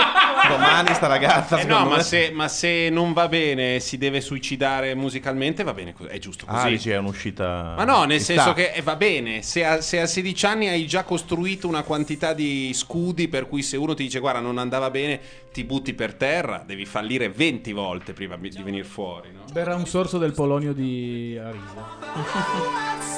domani 0.48 0.94
sta 0.96 1.06
ragazza. 1.06 1.58
Eh 1.62 1.66
no, 1.66 1.86
ma 1.86 1.98
me- 1.98 2.04
se, 2.04 2.32
ma 2.34 2.48
se 2.48 2.90
non 2.90 3.14
va 3.14 3.28
bene, 3.28 3.80
si 3.80 4.00
deve 4.00 4.20
suicidare 4.20 4.96
musicalmente, 4.96 5.62
va 5.64 5.74
bene, 5.76 5.94
è 6.08 6.18
giusto 6.18 6.48
così. 6.48 6.66
Ah, 6.66 6.70
dici 6.70 6.90
è 6.90 6.98
un'uscita. 6.98 7.76
Ma 7.78 7.84
no, 7.84 8.06
nel 8.06 8.20
senso 8.20 8.42
sta. 8.42 8.54
che 8.54 8.72
eh, 8.72 8.82
va 8.82 8.96
bene, 8.96 9.44
se 9.44 9.64
a, 9.64 9.80
se 9.82 10.00
a 10.02 10.08
16 10.08 10.46
anni 10.48 10.68
hai 10.70 10.88
già 10.88 11.04
costruito 11.04 11.68
una 11.68 11.84
quantità 11.84 12.34
di 12.34 12.72
scudi 12.74 13.28
per 13.28 13.48
cui 13.48 13.62
se 13.62 13.78
uno 13.78 13.94
ti 13.94 14.02
dice 14.04 14.18
guarda 14.18 14.40
non 14.40 14.58
andava 14.58 14.90
bene, 14.90 15.20
ti 15.54 15.64
butti 15.64 15.94
per 15.94 16.16
terra, 16.16 16.64
devi 16.66 16.86
fallire 16.86 17.30
20 17.30 17.72
volte 17.74 18.14
prima 18.14 18.38
di 18.38 18.50
venire 18.64 18.86
fuori. 18.86 19.30
no? 19.32 19.42
Berrà 19.52 19.76
un 19.76 19.86
sorso 19.86 20.18
del 20.18 20.32
polonio 20.34 20.74
di 20.74 21.40
Arisa. 21.40 21.98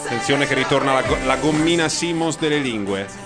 Attenzione 0.03 0.45
che 0.47 0.53
ritorna 0.55 0.91
la, 0.93 1.01
go- 1.03 1.17
la 1.25 1.37
gommina 1.37 1.87
Simmons 1.87 2.37
delle 2.37 2.57
lingue. 2.57 3.20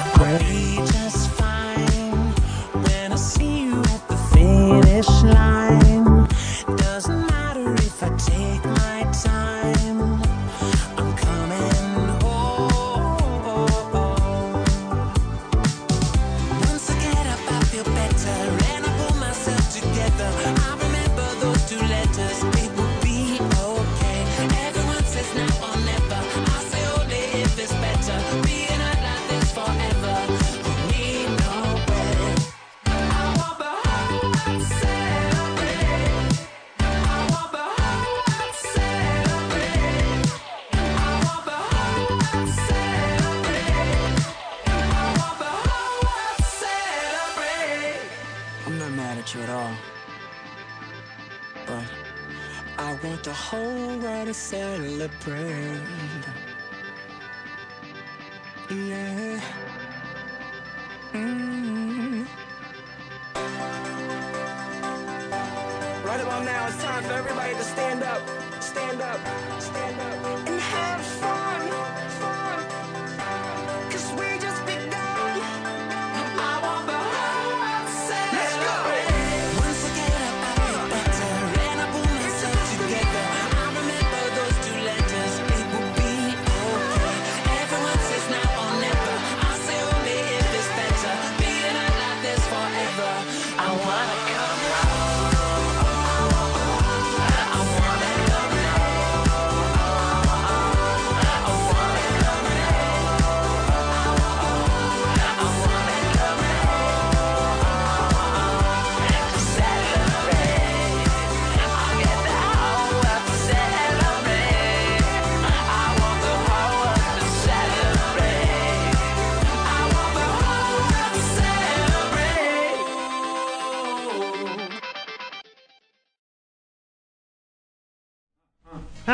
Celebrate. 0.00 0.63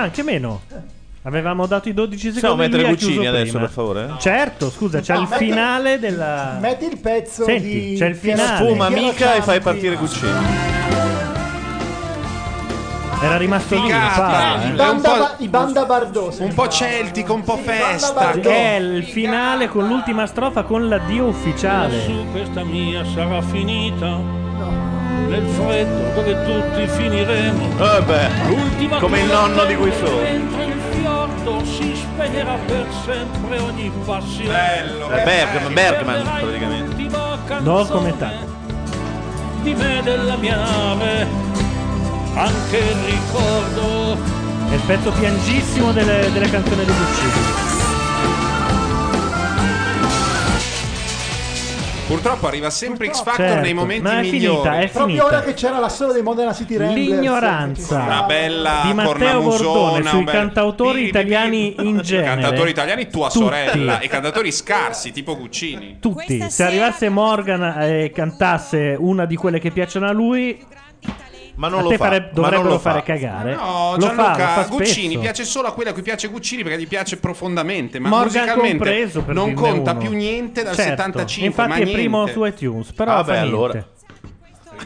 Anche 0.03 0.23
meno. 0.23 0.63
Avevamo 1.23 1.67
dato 1.67 1.89
i 1.91 1.95
12 1.95 2.31
Possiamo 2.33 2.55
secondi. 2.55 2.63
mettere 2.63 2.83
lui 2.83 2.93
ha 2.93 2.95
Guccini 2.95 3.27
adesso, 3.27 3.45
prima. 3.51 3.59
per 3.61 3.71
favore? 3.71 4.11
Certo, 4.19 4.71
scusa, 4.71 5.01
c'è 5.01 5.15
No, 5.15 5.21
il 5.21 5.29
metti- 5.29 5.45
finale 5.45 5.99
della. 5.99 6.57
Metti 6.61 6.85
il 6.87 6.99
pezzo 6.99 7.45
Senti, 7.45 7.91
di 7.91 7.97
c'è 7.99 8.07
il 8.07 8.17
finale. 8.17 8.67
Fuma 8.67 8.87
Piero 8.89 9.03
mica 9.03 9.35
e 9.35 9.43
fai 9.43 9.61
partire 9.61 9.97
Guccini. 9.97 10.31
Era 13.23 13.37
rimasto 13.37 13.75
lì. 13.83 13.91
Fa, 13.91 14.63
I 14.65 14.69
eh. 14.71 14.73
banda, 14.73 15.17
ba- 15.19 15.35
i 15.37 15.49
banda 15.49 15.85
Bardoso. 15.85 16.43
Un 16.43 16.55
po' 16.55 16.69
celtico, 16.69 17.35
un 17.35 17.43
po' 17.45 17.59
festa. 17.59 18.13
Bardo. 18.15 18.49
È 18.49 18.77
il 18.77 19.05
finale 19.05 19.69
con 19.69 19.87
l'ultima 19.87 20.25
strofa 20.27 20.63
con 20.63 20.89
l'addio 20.89 21.27
ufficiale. 21.27 22.01
Su 22.01 22.25
questa 22.33 22.65
mia 22.65 23.05
sarà 23.05 23.43
finita. 23.43 24.40
Nel 25.31 25.47
freddo 25.47 26.13
dove 26.13 26.45
tutti 26.45 26.89
finiremo. 26.89 27.69
Vabbè, 27.77 28.31
L'ultima 28.49 28.99
come 28.99 29.21
il 29.21 29.27
nonno 29.27 29.65
di 29.65 29.77
cui 29.77 29.93
sono. 29.93 30.23
Mentre 30.23 30.65
il 30.65 30.81
fiordo 30.91 31.65
si 31.65 31.95
spegnerà 31.95 32.59
per 32.67 32.87
sempre 33.05 33.59
ogni 33.61 33.93
passione. 34.05 34.49
Bello. 34.49 35.09
È 35.09 35.23
Bergman, 35.23 35.73
Bergman 35.73 36.23
praticamente. 36.41 37.17
Ho 37.17 37.39
canzone 37.47 37.89
commentato. 37.89 38.59
Di 39.63 39.75
me 39.75 40.01
della 40.03 40.37
mia 40.37 40.57
nave. 40.57 41.27
Anche 42.35 42.77
il 42.79 42.97
ricordo. 43.05 44.19
Pezzo 44.87 45.13
piangissimo 45.13 45.93
delle, 45.93 46.29
delle 46.33 46.51
canzoni 46.51 46.85
di 46.85 46.93
Guccini. 46.93 47.70
Purtroppo 52.11 52.49
arriva 52.49 52.71
sempre 52.71 53.07
X 53.09 53.23
Factor 53.23 53.37
Certo, 53.47 53.61
nei 53.61 53.73
momenti 53.73 54.03
ma 54.03 54.19
è 54.19 54.23
migliori. 54.23 54.39
finita, 54.41 54.79
è 54.81 54.89
Proprio 54.89 55.05
finita. 55.07 55.25
ora 55.27 55.41
che 55.43 55.55
c'era 55.55 55.79
l'assolo 55.79 56.13
dei 56.13 56.23
Modena 56.23 56.53
City 56.53 56.77
Ramblers. 56.77 57.07
L'ignoranza 57.09 58.03
Una 58.03 58.23
bella 58.25 58.81
di 58.85 58.95
Matteo 58.95 59.41
Bordone 59.43 60.03
sui 60.09 60.25
bel- 60.25 60.35
cantautori 60.35 61.07
italiani 61.07 61.77
in 61.79 62.01
genere. 62.03 62.27
Cantatori 62.41 62.71
italiani, 62.71 63.09
tua 63.09 63.29
Tutti. 63.29 63.45
sorella, 63.45 64.01
e 64.01 64.09
cantatori 64.09 64.51
scarsi, 64.51 65.13
tipo 65.13 65.37
Guccini. 65.37 65.99
Tutti. 66.01 66.45
Se 66.51 66.65
arrivasse 66.65 67.09
Morgan 67.09 67.77
e 67.81 68.11
cantasse 68.13 68.97
una 68.99 69.25
di 69.25 69.37
quelle 69.37 69.61
che 69.61 69.71
piacciono 69.71 70.09
a 70.09 70.13
lui, 70.13 70.61
Ma 71.57 71.69
non 71.69 71.81
a 71.81 71.83
lo 71.83 71.91
fa. 71.91 71.97
fare- 71.97 72.31
dovrebbero 72.33 72.69
lo 72.69 72.79
fa. 72.79 72.91
fare 72.91 73.03
cagare. 73.03 73.55
No, 73.55 73.95
lo 73.97 74.01
fa, 74.01 74.15
Gianluca, 74.15 74.57
lo 74.57 74.63
fa 74.63 74.67
Guccini 74.71 75.19
piace 75.19 75.45
solo 75.45 75.69
a 75.69 75.73
quella 75.73 75.91
a 75.91 75.93
cui 75.93 76.03
piace 76.03 76.29
Guccini 76.29 76.63
perché 76.63 76.79
gli 76.81 76.87
piace 76.89 77.17
profondamente, 77.19 77.99
ma 77.99 78.09
Morgan 78.09 78.43
musicalmente 78.45 78.77
compreso, 78.79 79.23
per 79.23 79.35
non 79.35 79.55
conta 79.55 79.91
uno. 79.91 80.01
più 80.01 80.13
niente 80.13 80.63
dal 80.63 80.75
Certo. 80.75 80.91
75, 80.91 81.47
Infatti 81.47 81.69
ma 81.69 81.77
è 81.77 81.93
primo 81.93 82.23
niente. 82.25 82.33
su 82.33 82.45
iTunes, 82.45 82.93
però 82.93 83.13
Ah, 83.13 83.25
fa 83.25 83.33
beh, 83.33 83.41
niente. 83.49 83.87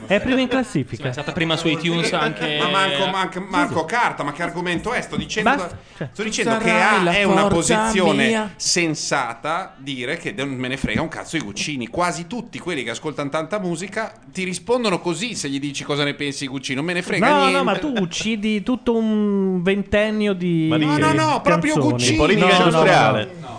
È 0.06 0.20
primo 0.20 0.40
in 0.40 0.48
classifica. 0.48 1.08
È 1.08 1.12
stata 1.12 1.32
prima 1.32 1.56
su 1.56 1.68
iTunes 1.68 2.12
anche. 2.12 2.58
Ma 2.58 2.68
manco, 2.68 3.06
manco- 3.06 3.40
Marco 3.48 3.84
Carta, 3.84 4.22
ma 4.22 4.32
che 4.32 4.42
argomento 4.42 4.92
è? 4.92 5.00
Sto 5.00 5.16
dicendo, 5.16 5.50
Basta, 5.50 5.78
cioè. 5.96 6.08
sto 6.12 6.22
dicendo 6.22 6.56
che 6.58 6.70
ha- 6.70 7.10
è 7.12 7.22
una 7.24 7.46
posizione 7.46 8.26
mia. 8.26 8.52
sensata 8.56 9.74
dire 9.78 10.16
che 10.16 10.32
non 10.32 10.50
me 10.50 10.68
ne 10.68 10.76
frega 10.76 11.00
un 11.02 11.08
cazzo 11.08 11.36
i 11.36 11.40
Guccini. 11.40 11.86
Quasi 11.88 12.26
tutti 12.26 12.58
quelli 12.58 12.82
che 12.82 12.90
ascoltano 12.90 13.28
tanta 13.30 13.58
musica 13.58 14.12
ti 14.32 14.44
rispondono 14.44 15.00
così 15.00 15.34
se 15.34 15.48
gli 15.48 15.58
dici 15.60 15.84
cosa 15.84 16.04
ne 16.04 16.14
pensi 16.14 16.46
Guccini. 16.46 16.76
Non 16.76 16.84
me 16.84 16.92
ne 16.92 17.02
frega 17.02 17.28
No, 17.28 17.36
niente. 17.40 17.56
no, 17.56 17.64
ma 17.64 17.78
tu 17.78 17.92
uccidi 17.96 18.62
tutto 18.62 18.94
un 18.96 19.62
ventennio 19.62 20.32
di. 20.32 20.66
Ma 20.68 20.76
di 20.78 20.84
No, 20.84 20.96
no, 20.98 21.12
no, 21.12 21.40
proprio. 21.40 21.76
Guccini. 21.78 22.16
Politica 22.16 22.46
No, 22.46 22.52
no, 22.52 22.58
no, 22.58 22.64
industriale. 22.64 23.30
no. 23.40 23.53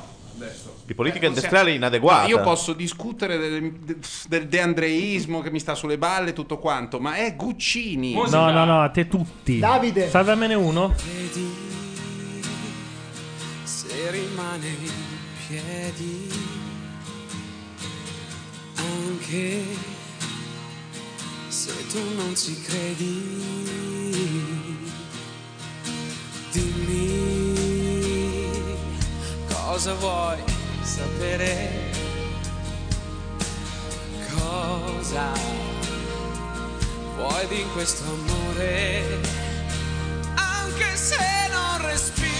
Di 0.86 0.94
politica 0.94 1.26
industriale 1.26 1.72
inadeguata. 1.72 2.24
No, 2.24 2.28
io 2.30 2.42
posso 2.42 2.74
discutere 2.74 3.38
del, 3.38 3.74
del 4.28 4.48
deandreismo 4.48 5.42
che 5.42 5.50
mi 5.50 5.60
sta 5.60 5.74
sulle 5.74 5.98
balle 5.98 6.30
e 6.30 6.34
tutto 6.34 6.60
quanto, 6.60 7.00
ma 7.00 7.16
è 7.16 7.36
Guccini. 7.36 8.14
No, 8.14 8.52
no, 8.52 8.66
no, 8.66 8.82
a 8.82 8.90
te 8.90 9.08
tutti. 9.08 9.58
Davide. 9.58 10.08
Salvamene 10.10 10.54
uno. 10.54 10.94
se 13.64 14.12
rimane 14.12 14.68
in 14.68 14.92
piedi 15.48 16.30
anche 18.76 19.64
se 21.48 21.88
tu 21.88 22.00
non 22.16 22.36
ci 22.36 22.62
credi 22.62 23.44
dimmi 26.52 27.56
cosa 29.48 29.94
vuoi 29.96 30.55
sapere 30.86 31.92
cosa 34.38 35.32
vuoi 37.16 37.48
di 37.48 37.66
questo 37.74 38.04
amore 38.04 39.04
anche 40.36 40.96
se 40.96 41.18
non 41.52 41.82
respiro 41.82 42.35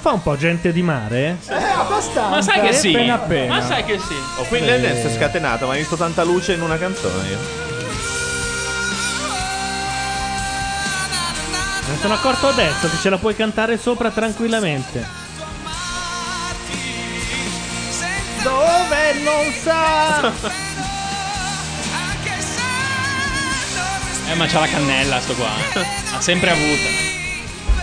Non 0.00 0.06
fa 0.06 0.12
un 0.12 0.22
po' 0.22 0.36
gente 0.36 0.72
di 0.72 0.80
mare? 0.80 1.38
Eh, 1.48 1.54
abbastanza. 1.54 2.28
Ma 2.28 2.40
sai 2.40 2.60
che 2.60 2.72
sì? 2.72 2.90
Appena 2.90 3.14
appena. 3.14 3.54
Ma 3.56 3.66
sai 3.66 3.84
che 3.84 3.98
sì? 3.98 4.14
Oh, 4.36 4.44
qui 4.44 4.60
lei 4.60 4.80
si 4.96 5.08
è 5.08 5.12
scatenato, 5.12 5.66
ma 5.66 5.72
hai 5.72 5.80
visto 5.80 5.96
tanta 5.96 6.22
luce 6.22 6.52
in 6.52 6.62
una 6.62 6.78
canzone 6.78 7.28
io. 7.28 7.38
Me 11.84 11.94
ne 11.94 11.98
sono 12.00 12.14
accorto 12.14 12.46
adesso 12.46 12.88
che 12.88 12.96
ce 12.98 13.10
la 13.10 13.18
puoi 13.18 13.34
cantare 13.34 13.76
sopra 13.76 14.10
tranquillamente. 14.10 15.04
Dove 18.44 19.12
non 19.24 19.52
sa. 19.60 20.32
Eh, 24.30 24.34
ma 24.36 24.46
c'ha 24.46 24.60
la 24.60 24.68
cannella 24.68 25.18
sto 25.18 25.34
qua. 25.34 25.50
Ha 26.14 26.20
sempre 26.20 26.50
avuta. 26.50 27.07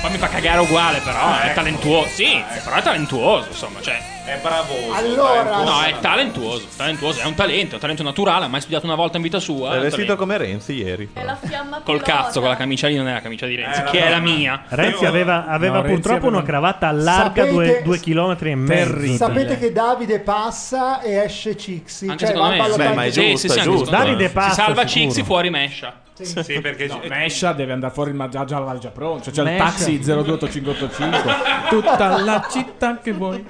Poi 0.05 0.13
mi 0.13 0.19
fa 0.19 0.27
cagare 0.29 0.59
uguale, 0.59 0.99
però 0.99 1.39
è 1.39 1.51
talentuoso. 1.53 2.09
Sì, 2.09 2.43
però 2.63 2.75
è 2.75 2.81
talentuoso, 2.83 3.47
insomma, 3.49 3.81
cioè. 3.81 4.14
È 4.25 4.39
bravoso. 4.41 4.91
Allora- 4.93 5.63
No, 5.63 5.81
è 5.83 5.93
talentuoso, 5.99 6.65
talentuoso, 6.75 7.21
è 7.21 7.25
un 7.25 7.35
talento, 7.35 7.71
è 7.71 7.73
un 7.75 7.79
talento 7.79 8.01
naturale, 8.01 8.45
ha 8.45 8.47
mai 8.47 8.59
studiato 8.59 8.85
una 8.87 8.95
volta 8.95 9.17
in 9.17 9.23
vita 9.23 9.39
sua. 9.39 9.69
È 9.69 9.73
è 9.73 9.75
un 9.75 9.81
vestito 9.83 10.01
talento. 10.15 10.15
come 10.17 10.37
Renzi 10.37 10.73
ieri. 10.73 11.09
È 11.13 11.23
la 11.23 11.35
fiamma 11.35 11.81
Col 11.83 12.01
pilota. 12.01 12.23
cazzo, 12.23 12.39
con 12.39 12.49
la 12.49 12.55
camicia 12.55 12.87
lì 12.87 12.95
non 12.95 13.07
è 13.07 13.13
la 13.13 13.21
camicia 13.21 13.45
di 13.45 13.55
Renzi, 13.55 13.81
Eh, 13.81 13.83
che 13.83 13.99
la- 13.99 14.05
è 14.05 14.09
la 14.09 14.19
mia. 14.19 14.63
Renzi 14.69 15.05
aveva, 15.05 15.45
aveva 15.45 15.75
No, 15.75 15.81
Renzi 15.83 15.93
purtroppo 16.01 16.25
aveva- 16.27 16.37
una 16.37 16.45
cravatta 16.45 16.91
larga 16.91 17.23
Sapete- 17.45 17.49
due, 17.51 17.81
due 17.83 17.99
chilometri 17.99 18.49
e 18.51 18.55
mezzo. 18.55 18.83
Terribile. 18.91 19.17
Sapete 19.17 19.59
che 19.59 19.71
Davide 19.71 20.19
passa 20.19 21.01
e 21.01 21.15
esce 21.23 21.55
Cixi. 21.55 22.07
Anche 22.07 22.25
cioè, 22.25 22.33
secondo 22.35 22.55
me. 22.55 22.75
Beh, 22.75 22.93
ma 22.93 23.03
è 23.05 23.11
Sì, 23.11 23.29
giusto, 23.31 23.47
sì, 23.47 23.53
sì, 23.53 23.59
è 23.59 23.61
giusto. 23.61 23.89
Davide 23.91 24.29
passa, 24.29 24.49
Si 24.49 24.55
salva 24.55 24.87
sicuro. 24.87 25.11
Cixi 25.11 25.23
fuori 25.23 25.49
Mescia. 25.51 25.93
Sì, 26.17 26.61
perché 26.61 26.87
No, 26.87 27.01
Mescia 27.09 27.51
deve 27.51 27.73
andare 27.73 27.91
fuori 27.93 28.09
il 28.11 28.15
mangiaggio 28.15 28.55
alla 28.55 28.77
già 28.77 28.87
pronto. 28.87 29.31
C'è 29.31 29.41
il 29.41 29.57
taxi 29.57 29.99
02585. 29.99 31.33
Tutta 31.69 32.21
la 32.21 32.47
città 32.49 32.99
che 33.03 33.11
vuoi. 33.11 33.45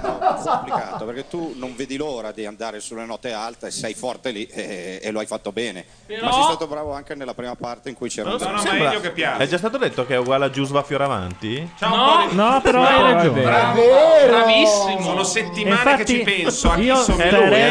complicato 0.42 1.04
perché 1.04 1.28
tu 1.28 1.54
non 1.56 1.74
vedi 1.76 1.96
l'ora 1.96 2.32
di 2.32 2.46
andare 2.46 2.80
sulle 2.80 3.04
note 3.04 3.32
alte 3.32 3.66
e 3.66 3.70
sei 3.70 3.94
forte 3.94 4.30
lì 4.30 4.46
e, 4.46 5.00
e 5.02 5.10
lo 5.10 5.18
hai 5.20 5.26
fatto 5.26 5.52
bene. 5.52 5.84
Però- 6.06 6.24
Ma 6.24 6.32
sei 6.32 6.42
stato 6.44 6.66
bravo 6.66 6.92
anche 6.92 7.14
nella 7.14 7.34
prima 7.34 7.54
parte 7.56 7.88
in 7.88 7.94
cui 7.94 8.08
c'era 8.08 8.30
no, 8.30 8.36
ma 8.38 8.58
sembra- 8.58 8.90
che 9.00 9.10
piace. 9.12 9.42
È 9.42 9.46
già 9.46 9.58
stato 9.58 9.76
detto 9.78 10.06
che 10.06 10.14
è 10.14 10.18
uguale 10.18 10.46
a 10.46 10.50
Giusva 10.50 10.82
Fioravanti? 10.82 11.56
Un 11.58 11.88
No. 11.88 11.88
po' 12.24 12.28
di- 12.30 12.36
No, 12.36 12.60
però 12.62 12.80
No, 12.82 12.88
hai 12.88 13.12
ragione. 13.14 13.40
vero. 13.42 14.28
Bravissimo. 14.30 15.02
Sono 15.02 15.22
settimane 15.24 15.96
che 15.96 16.04
ci 16.04 16.18
infatti 16.20 16.40
penso. 16.40 16.70
A 16.70 16.74
chi 16.74 16.82
io 16.82 17.04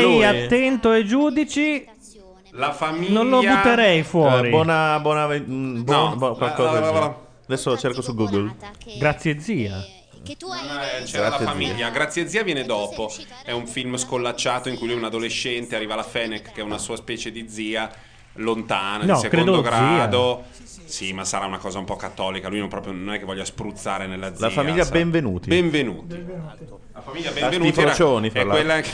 lui. 0.01 0.25
attento 0.25 0.89
ai 0.89 1.05
giudici. 1.05 1.87
La 2.53 2.73
famiglia. 2.73 3.11
Non 3.13 3.29
lo 3.29 3.39
butterei 3.41 4.03
fuori. 4.03 4.47
Eh, 4.47 4.51
buona, 4.51 4.99
buona, 4.99 5.27
mm, 5.27 5.83
buon- 5.83 6.09
No. 6.09 6.15
buon- 6.15 6.35
qualcosa 6.35 6.79
La- 6.79 6.79
la- 6.79 6.91
la-. 6.99 7.15
Adesso 7.45 7.69
lo 7.69 7.77
cerco 7.77 8.01
su 8.01 8.13
Google. 8.15 8.55
Grazie 8.97 9.39
zia. 9.39 9.83
Che 10.23 10.35
tu 10.37 10.47
hai 10.47 10.99
Eh, 11.01 11.03
C'era 11.05 11.29
la 11.29 11.39
famiglia, 11.39 11.89
Grazie 11.89 12.27
zia 12.27 12.43
viene 12.43 12.65
dopo. 12.65 13.11
È 13.43 13.51
un 13.51 13.67
film 13.67 13.95
scollacciato 13.97 14.69
in 14.69 14.77
cui 14.77 14.87
lui 14.87 14.95
è 14.95 14.99
un 14.99 15.05
adolescente, 15.05 15.75
arriva 15.75 15.95
la 15.95 16.03
Fennec 16.03 16.51
che 16.51 16.61
è 16.61 16.63
una 16.63 16.77
sua 16.77 16.95
specie 16.95 17.31
di 17.31 17.47
zia 17.49 17.89
lontana, 18.33 19.03
No, 19.05 19.15
di 19.15 19.19
secondo 19.21 19.61
credo 19.61 19.75
zia. 19.75 19.85
grado. 19.95 20.43
Sì, 20.85 21.13
ma 21.13 21.23
sarà 21.23 21.45
una 21.45 21.57
cosa 21.59 21.77
un 21.79 21.85
po' 21.85 21.95
cattolica. 21.95 22.47
Lui 22.49 22.59
non, 22.59 22.67
proprio, 22.67 22.93
non 22.93 23.13
è 23.13 23.19
che 23.19 23.25
voglia 23.25 23.45
spruzzare 23.45 24.07
nella 24.07 24.35
zia. 24.35 24.47
La 24.47 24.51
famiglia 24.51 24.83
sa. 24.83 24.91
Benvenuti. 24.91 25.49
Benvenuti. 25.49 26.25
La 26.93 27.01
famiglia 27.01 27.31
Benvenuti 27.31 27.79
era, 27.79 27.93
è 27.93 28.45
quella 28.45 28.81
che, 28.81 28.89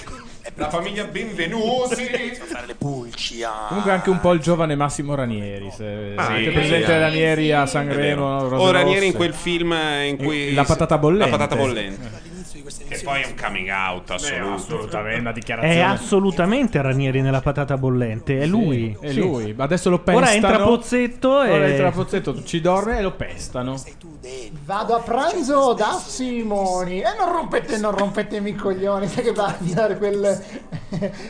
La 0.54 0.70
famiglia 0.70 1.06
Benvenuti. 1.06 2.06
fare 2.48 2.68
le 2.68 2.76
pulci 2.76 3.42
a... 3.44 3.66
Comunque 3.68 3.92
anche 3.92 4.10
un 4.12 4.20
po' 4.20 4.32
il 4.32 4.40
giovane 4.40 4.76
Massimo 4.76 5.16
Ranieri. 5.16 5.70
Se 5.76 6.14
Ah, 6.16 6.28
avete 6.28 6.50
sì, 6.52 6.56
presente 6.56 6.86
sì. 6.86 7.00
Ranieri 7.00 7.52
a 7.52 7.64
È 7.64 7.68
Sanremo. 7.68 8.26
O 8.26 8.72
Ranieri 8.72 9.08
in 9.08 9.14
quel 9.14 9.34
film 9.34 9.76
in 10.08 10.18
cui 10.18 10.54
La 10.54 10.64
patata 10.64 10.98
bollente. 10.98 11.30
La 11.32 11.38
patata 11.38 11.56
bollente. 11.56 12.34
Che 12.66 13.02
poi 13.04 13.22
è 13.22 13.26
un 13.28 13.36
coming 13.40 13.70
out 13.70 14.10
assoluto. 14.12 14.54
assolutamente, 14.54 15.20
una 15.20 15.30
È 15.30 15.34
dichiarazione. 15.34 15.84
assolutamente 15.84 16.82
Ranieri 16.82 17.22
nella 17.22 17.42
patata 17.42 17.78
bollente. 17.78 18.40
È 18.40 18.46
lui. 18.46 18.98
È 19.00 19.10
Sì. 19.12 19.20
lui. 19.20 19.54
Adesso 19.58 19.90
lo 19.90 20.00
pestano. 20.00 20.18
Ora 20.26 20.34
entra 20.34 20.58
Pozzetto 20.64 21.30
Ora 21.30 21.66
e- 21.66 21.70
entra 21.72 21.92
Pozzetto, 21.92 22.44
ci 22.44 22.62
dorme 22.62 22.98
e 22.98 23.02
lo 23.02 23.12
pestano. 23.12 23.76
Vado 24.66 24.96
a 24.96 25.00
pranzo 25.00 25.74
da 25.74 26.02
Simoni 26.04 27.00
e 27.02 27.14
non 27.18 27.32
rompete, 27.32 27.78
non 27.78 27.92
rompetemi 27.96 28.50
i 28.52 28.56
coglioni, 28.56 29.08
sai 29.08 29.24
che 29.24 29.32
va 29.34 29.46
a 29.46 29.56
dire 29.60 29.98
quel 29.98 30.44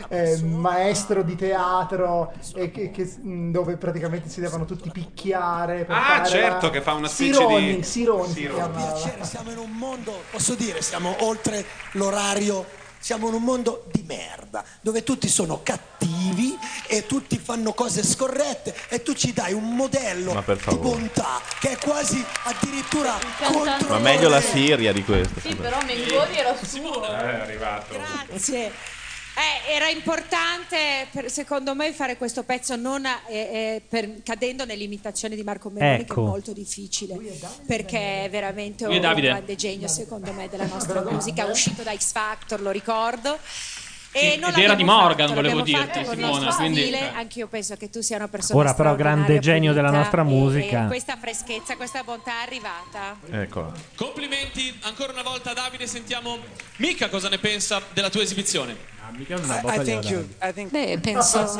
eh, 0.10 0.40
maestro 0.44 1.22
di 1.24 1.36
teatro 1.36 2.32
e 2.56 2.72
che- 2.72 2.91
che- 2.91 3.12
mh, 3.22 3.52
dove 3.52 3.76
praticamente 3.78 4.30
si 4.30 4.40
devono 4.40 4.64
tutti 4.66 4.90
picchiare. 4.91 5.84
per 5.86 5.95
Ah, 5.95 6.24
certo, 6.24 6.68
la- 6.68 6.72
che 6.72 6.82
fa 6.82 6.94
una 6.94 7.07
specie 7.07 7.34
Sironi, 7.34 7.76
di- 7.78 7.84
Sironi 7.84 8.28
si 8.28 8.34
Sironi. 8.41 8.74
Piacere, 8.76 9.24
siamo 9.24 9.52
in 9.52 9.57
un 9.57 9.72
mondo, 9.72 10.14
posso 10.32 10.56
dire, 10.56 10.82
siamo 10.82 11.16
oltre 11.26 11.65
l'orario, 11.91 12.65
siamo 12.99 13.27
in 13.27 13.35
un 13.35 13.43
mondo 13.43 13.85
di 13.91 14.03
merda, 14.06 14.64
dove 14.81 15.03
tutti 15.03 15.27
sono 15.27 15.61
cattivi 15.61 16.57
e 16.88 17.06
tutti 17.06 17.38
fanno 17.38 17.73
cose 17.73 18.03
scorrette 18.03 18.73
e 18.89 19.03
tu 19.03 19.14
ci 19.14 19.34
dai 19.34 19.53
un 19.53 19.76
modello 19.76 20.43
di 20.68 20.76
bontà 20.77 21.41
che 21.60 21.72
è 21.72 21.77
quasi 21.77 22.23
addirittura 22.43 23.18
contro 23.43 23.89
Ma 23.89 23.99
meglio 23.99 24.30
la 24.30 24.41
Siria 24.41 24.91
di 24.91 25.03
questo. 25.03 25.39
Sì, 25.39 25.56
però 25.56 25.77
Mengoni 25.84 26.38
era 26.38 26.56
suo. 26.56 27.03
è 27.03 27.39
arrivato. 27.41 27.93
Grazie. 28.27 28.72
Eh, 29.38 29.74
era 29.74 29.90
importante 29.90 31.07
per- 31.12 31.30
secondo 31.30 31.76
me 31.76 31.91
fare 31.91 32.16
questo 32.16 32.44
pezzo 32.44 32.78
non 32.78 33.06
eh, 33.06 33.12
eh, 33.28 33.82
per- 33.88 34.24
cadendo 34.24 34.64
nell'imitazione 34.64 35.36
di 35.36 35.44
Marco 35.44 35.70
Meloni 35.70 35.99
Ecco. 36.02 36.14
che 36.14 36.22
è 36.22 36.24
molto 36.24 36.53
difficile 36.53 37.18
perché 37.68 38.24
è 38.26 38.30
veramente 38.30 38.86
un 38.86 38.98
grande 38.98 39.56
genio 39.56 39.90
secondo 39.90 40.32
me 40.32 40.48
della 40.48 40.66
nostra 40.68 41.02
musica 41.02 41.45
è 41.45 41.49
uscito 41.49 41.84
da 41.84 41.94
X 41.94 42.14
Factor 42.14 42.62
lo 42.62 42.72
ricordo 42.72 43.38
e 44.12 44.32
Sì, 44.36 44.40
non 44.40 44.52
ed 44.52 44.60
era 44.60 44.76
di 44.76 44.86
Morgan, 44.86 45.28
fatto, 45.28 45.41
volevo 45.41 45.60
dirti, 45.60 45.82
fatto 45.86 46.02
con 46.03 46.18
il 46.18 46.24
Simona, 46.24 46.40
nostro 46.45 46.56
quindi- 46.64 46.82
stile. 46.84 46.99
eh. 46.99 47.16
anch'io 47.16 47.48
penso 47.48 47.76
che 47.76 47.90
tu 47.90 47.99
sia 47.99 48.16
una 48.16 48.30
persona 48.30 48.57
Ora 48.62 48.74
però 48.74 48.95
grande 48.95 49.40
genio 49.40 49.74
della 49.74 49.90
nostra 49.91 50.22
e- 50.22 50.24
musica. 50.24 50.86
e 50.86 50.88
questa 50.88 51.18
freschezza 51.18 51.76
questa 51.76 52.03
bontà 52.03 52.32
è 52.40 52.44
arrivata 52.44 53.18
Eccola. 53.30 53.74
Complimenti 53.98 54.74
ancora 54.84 55.12
una 55.12 55.24
volta 55.24 55.52
Davide, 55.52 55.86
sentiamo 55.88 56.38
Mica 56.78 57.10
cosa 57.10 57.28
ne 57.28 57.38
pensa 57.40 57.82
della 57.91 58.10
tua 58.10 58.22
esibizione. 58.22 58.94
Mica 59.11 59.36
una 59.36 59.61
I, 59.61 59.80
I 59.80 59.84
think 59.84 60.10
you. 60.10 60.27
I 60.41 60.53
think 60.53 60.72
Beh, 60.72 60.99
penso 60.99 61.56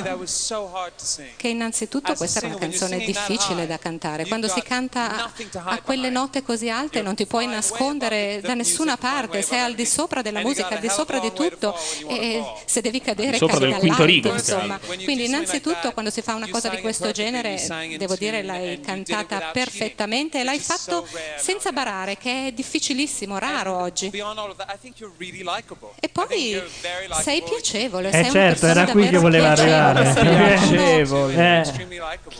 che 1.36 1.48
innanzitutto 1.48 2.14
questa 2.14 2.40
era 2.40 2.48
singer, 2.50 2.68
una 2.68 2.78
canzone 2.78 3.06
difficile 3.06 3.68
da 3.68 3.78
cantare. 3.78 4.26
Quando 4.26 4.48
si 4.48 4.62
canta 4.62 5.32
a 5.54 5.82
quelle 5.82 6.10
note 6.10 6.44
così 6.44 6.70
alte 6.70 7.02
non 7.02 7.16
ti 7.16 7.26
puoi 7.26 7.48
nascondere 7.48 8.40
da 8.42 8.54
nessuna 8.54 8.98
parte, 8.98 9.42
sei 9.42 9.60
al 9.60 9.76
di 9.76 9.86
sopra 9.86 10.22
della 10.22 10.42
musica, 10.42 10.70
al 10.70 10.80
di 10.80 10.90
sopra 10.90 11.20
di 11.20 11.32
tutto 11.34 11.76
e 12.08 12.44
se 12.66 12.82
devi 12.82 13.02
cadere 13.02 13.38
Sopra 13.38 13.60
cadi 13.60 13.72
del 13.72 13.80
quinto 13.80 13.98
dall'alto, 13.98 14.30
rigo, 14.30 14.34
insomma. 14.34 14.80
diciamo. 14.80 15.04
Quindi 15.04 15.26
innanzitutto 15.26 15.92
quando 15.92 16.12
si 16.12 16.22
fa 16.22 16.36
una 16.36 16.50
cosa 16.50 16.70
di 16.70 16.82
questo 16.82 17.12
genere, 17.12 17.62
devo 17.98 18.16
dire 18.16 18.44
l'hai 18.44 18.80
cantata 18.80 19.52
perfettamente 19.52 20.40
e 20.40 20.44
l'hai 20.44 20.60
fatto 20.60 21.08
senza 21.38 21.72
barare, 21.72 22.18
che 22.18 22.48
è 22.48 22.52
difficilissimo, 22.52 23.38
raro 23.38 23.78
oggi. 23.78 24.12
E 26.00 26.10
poi 26.10 26.62
sei 27.22 27.35
piacevole, 27.44 28.12
sei 28.12 28.20
Eh 28.20 28.24
una 28.24 28.32
certo, 28.32 28.66
era 28.68 28.86
qui 28.86 29.10
che 29.10 29.18
voleva 29.18 29.54
piacevole, 29.54 30.08
arrivare. 30.08 30.60
sei 30.68 31.02
uno 31.04 31.30
Eh. 31.30 31.64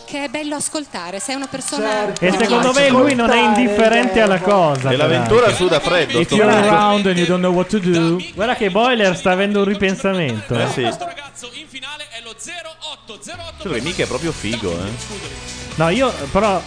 che 0.06 0.24
è 0.24 0.28
bello 0.28 0.54
ascoltare, 0.56 1.18
sei 1.20 1.34
una 1.34 1.46
persona 1.46 2.12
E 2.18 2.32
secondo 2.32 2.72
me 2.72 2.88
lui 2.88 3.14
non 3.14 3.30
è 3.30 3.42
indifferente 3.42 4.20
alla 4.20 4.38
cosa. 4.40 4.90
E 4.90 4.96
l'avventura 4.96 5.52
suda 5.52 5.80
freddo. 5.80 6.20
If 6.20 6.30
you're 6.30 6.50
around 6.50 7.06
and 7.06 7.16
you 7.16 7.26
don't 7.26 7.40
know 7.40 7.52
what 7.52 7.68
to 7.68 7.78
do. 7.78 8.18
Guarda 8.34 8.54
che 8.56 8.70
Boiler 8.70 9.16
sta 9.16 9.32
avendo 9.32 9.60
un 9.60 9.64
ripensamento. 9.66 10.58
Eh 10.58 10.68
sì. 10.68 10.82
Ragazzo 10.82 11.50
in 11.52 11.66
finale 11.68 12.06
è 12.10 12.20
lo 12.22 12.34
0808. 12.34 13.68
Cioè, 13.68 13.80
mica 13.80 14.02
è 14.04 14.06
proprio 14.06 14.32
figo, 14.32 14.72
eh. 14.72 15.44
No, 15.76 15.88
io 15.90 16.12
però 16.32 16.60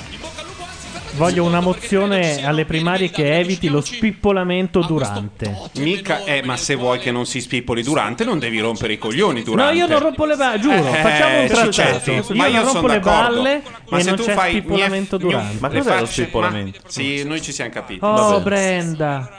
voglio 1.15 1.44
una 1.44 1.60
mozione 1.60 2.45
alle 2.45 2.65
primarie 2.65 3.10
che 3.10 3.38
eviti 3.38 3.68
lo 3.69 3.81
spippolamento 3.81 4.81
durante. 4.81 5.56
Mica, 5.77 6.23
eh, 6.23 6.41
ma 6.44 6.56
se 6.57 6.76
vuoi 6.76 6.99
che 6.99 7.11
non 7.11 7.26
si 7.26 7.41
spippoli 7.41 7.84
durante, 7.84 8.23
non 8.23 8.40
devi 8.40 8.60
rompere 8.60 8.94
i 8.94 8.98
coglioni 8.98 9.40
No, 9.40 9.45
durante. 9.45 9.76
io 9.76 9.88
non 9.88 9.99
rompo 9.99 10.26
le 10.26 10.36
balle, 10.36 10.60
giuro, 10.60 10.76
Eh, 10.76 10.98
facciamo 11.02 11.40
un 11.41 11.48
trattato. 11.48 11.72
certo. 11.72 12.11
Io, 12.11 12.23
Ma 12.36 12.48
io 12.48 12.61
non 12.64 12.73
rompo 12.73 12.88
le 12.88 12.99
balle 12.99 13.61
Ma 13.90 13.98
e 13.98 14.02
se 14.02 14.07
non 14.10 14.18
tu 14.18 14.23
c'è 14.26 14.34
fai 14.34 14.52
spippolamento 14.52 15.18
gnuf- 15.18 15.31
durante. 15.31 15.57
Ma 15.60 15.69
cos'è 15.69 15.99
lo 15.99 16.06
spippolamento? 16.06 16.80
ma- 16.84 16.90
Sì, 16.90 17.23
noi 17.23 17.41
ci 17.41 17.52
siamo 17.52 17.72
capiti. 17.72 17.99
Oh, 18.03 18.14
Vabbè. 18.14 18.41
Brenda. 18.44 19.30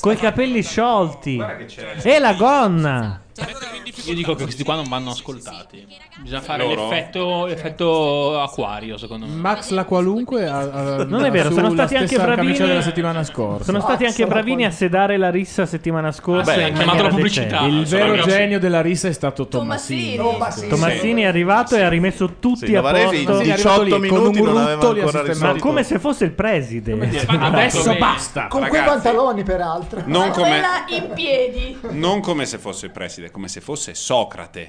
Coi 0.00 0.16
capelli 0.16 0.62
sciolti. 0.62 1.42
E 2.02 2.18
la 2.18 2.32
gonna. 2.34 3.22
Io 4.06 4.14
dico 4.14 4.34
che 4.34 4.44
questi 4.44 4.62
qua 4.64 4.76
non 4.76 4.86
vanno 4.88 5.10
ascoltati. 5.10 5.84
Bisogna 6.20 6.40
fare 6.40 6.62
Loro? 6.64 6.88
l'effetto, 6.88 7.46
l'effetto 7.46 8.40
acquario, 8.40 8.96
secondo 8.96 9.26
me. 9.26 9.34
Max 9.34 9.70
la 9.70 9.84
qualunque 9.84 10.46
ha- 10.46 10.58
ha- 10.60 11.04
Non 11.04 11.24
è 11.24 11.30
vero, 11.30 11.50
sono 11.50 11.70
stati 11.70 11.96
anche 11.96 12.16
bravini. 12.16 12.56
della 12.56 12.82
settimana 12.82 13.24
scorsa. 13.24 13.64
Sono 13.64 13.80
stati 13.80 14.04
anche 14.04 14.26
bravini 14.26 14.64
a 14.64 14.70
sedare 14.70 15.16
la 15.16 15.30
rissa 15.30 15.66
settimana 15.66 16.12
scorsa. 16.12 16.54
Beh, 16.54 16.68
in 16.68 16.74
chiamato 16.74 17.02
la 17.02 17.08
pubblicità. 17.08 17.60
decente. 17.62 17.74
Il 17.76 17.86
vero 17.86 18.22
genio 18.22 18.58
della 18.60 18.80
rissa 18.80 19.08
è 19.08 19.12
stato 19.12 19.48
Tommasini. 19.48 20.16
Tomassini 20.68 21.22
è 21.22 21.26
arrivato 21.26 21.74
e 21.76 21.82
ha 21.82 21.88
rimesso 21.88 22.36
tutti 22.38 22.66
Sì, 22.66 22.74
a 22.76 22.82
posto. 22.82 23.14
in 23.14 23.38
18 23.42 23.98
minuti 23.98 24.40
non 24.42 24.56
aveva 24.58 24.72
ancora 24.88 25.10
Ma 25.12 25.22
risolto. 25.22 25.58
come 25.60 25.82
se 25.82 25.98
fosse 25.98 26.24
il 26.24 26.32
preside. 26.32 26.92
Adesso 27.26 27.94
basta. 27.96 28.46
Con 28.48 28.66
quei 28.68 28.82
pantaloni, 28.82 29.42
peraltro. 29.42 30.02
Non 30.06 30.30
come, 30.30 30.48
Quella 30.48 30.84
in 30.88 31.10
piedi. 31.14 31.78
non 31.90 32.20
come 32.20 32.46
se 32.46 32.58
fosse 32.58 32.86
il 32.86 32.92
preside, 32.92 33.23
come 33.30 33.48
se 33.48 33.60
fosse 33.60 33.94
Socrate. 33.94 34.66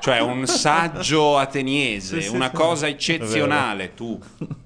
cioè 0.00 0.20
un 0.20 0.46
saggio 0.46 1.38
ateniese, 1.38 2.20
Sì, 2.20 2.28
sì, 2.28 2.34
una 2.34 2.48
sì. 2.50 2.54
cosa 2.56 2.86
eccezionale. 2.88 3.94
Tu 3.94 4.18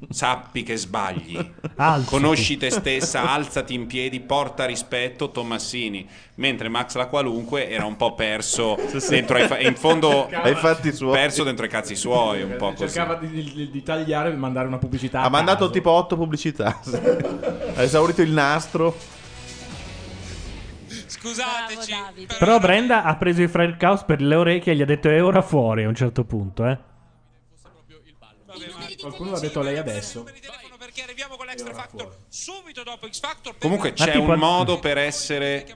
sappi 0.09 0.63
che 0.63 0.77
sbagli. 0.77 1.37
Alzati. 1.77 2.07
Conosci 2.09 2.57
te 2.57 2.71
stessa, 2.71 3.31
alzati 3.33 3.75
in 3.75 3.87
piedi, 3.87 4.21
porta 4.21 4.65
rispetto, 4.65 5.31
Tommassini. 5.31 6.09
Mentre 6.37 6.69
Max 6.69 6.95
la 6.97 7.07
qualunque 7.07 7.69
era 7.69 7.85
un 7.87 7.97
po' 7.97 8.15
perso 8.15 8.77
sì. 8.99 9.09
dentro 9.11 9.37
ai 9.37 9.47
fa- 9.47 9.59
in 9.59 9.75
fondo 9.75 10.27
Ai 10.29 10.55
fatti 10.55 10.93
suoi. 10.93 11.13
perso 11.13 11.45
dentro 11.45 11.65
i 11.65 11.69
cazzi 11.69 11.97
suoi, 11.97 12.43
un 12.43 12.57
po' 12.57 12.73
così. 12.73 12.93
Cercava 12.95 13.15
di, 13.15 13.29
di- 13.53 13.71
di 13.71 13.83
tagliare 13.83 14.31
e 14.31 14.37
mandare 14.37 14.67
una 14.69 14.79
pubblicità. 14.79 15.23
Ha 15.23 15.29
mandato 15.29 15.61
caso. 15.61 15.71
tipo 15.71 15.91
8 15.91 16.17
pubblicità. 16.17 16.81
ha 17.75 17.83
esaurito 17.83 18.23
il 18.23 18.31
nastro. 18.31 18.95
Scusateci. 21.27 22.27
Però 22.39 22.59
Brenda 22.59 23.03
ha 23.03 23.17
preso 23.17 23.43
i 23.43 23.49
Fred 23.49 23.77
Caos 23.77 24.05
per 24.05 24.21
le 24.21 24.35
orecchie 24.35 24.73
e 24.73 24.77
gli 24.77 24.83
ha 24.83 24.87
detto 24.87 25.09
è 25.09 25.23
ora 25.23 25.43
fuori 25.43 25.85
a 25.85 25.89
un 25.89 25.95
certo 25.95 26.25
punto, 26.25 26.67
eh. 26.67 26.79
Qualcuno 29.01 29.33
l'ha 29.33 29.41
detto 29.41 29.61
a 29.61 29.63
lei 29.63 29.77
adesso. 29.77 30.25
Perché 30.79 31.03
arriviamo 31.03 31.37
con 31.37 31.47
l'Extra 31.47 31.75
Factor 31.75 32.17
subito 32.29 32.83
dopo 32.83 33.09
X 33.09 33.21
Factor. 33.21 33.57
Comunque 33.59 33.93
c'è 33.93 34.15
un 34.17 34.39
modo 34.39 34.79
per 34.79 34.99
essere 34.99 35.67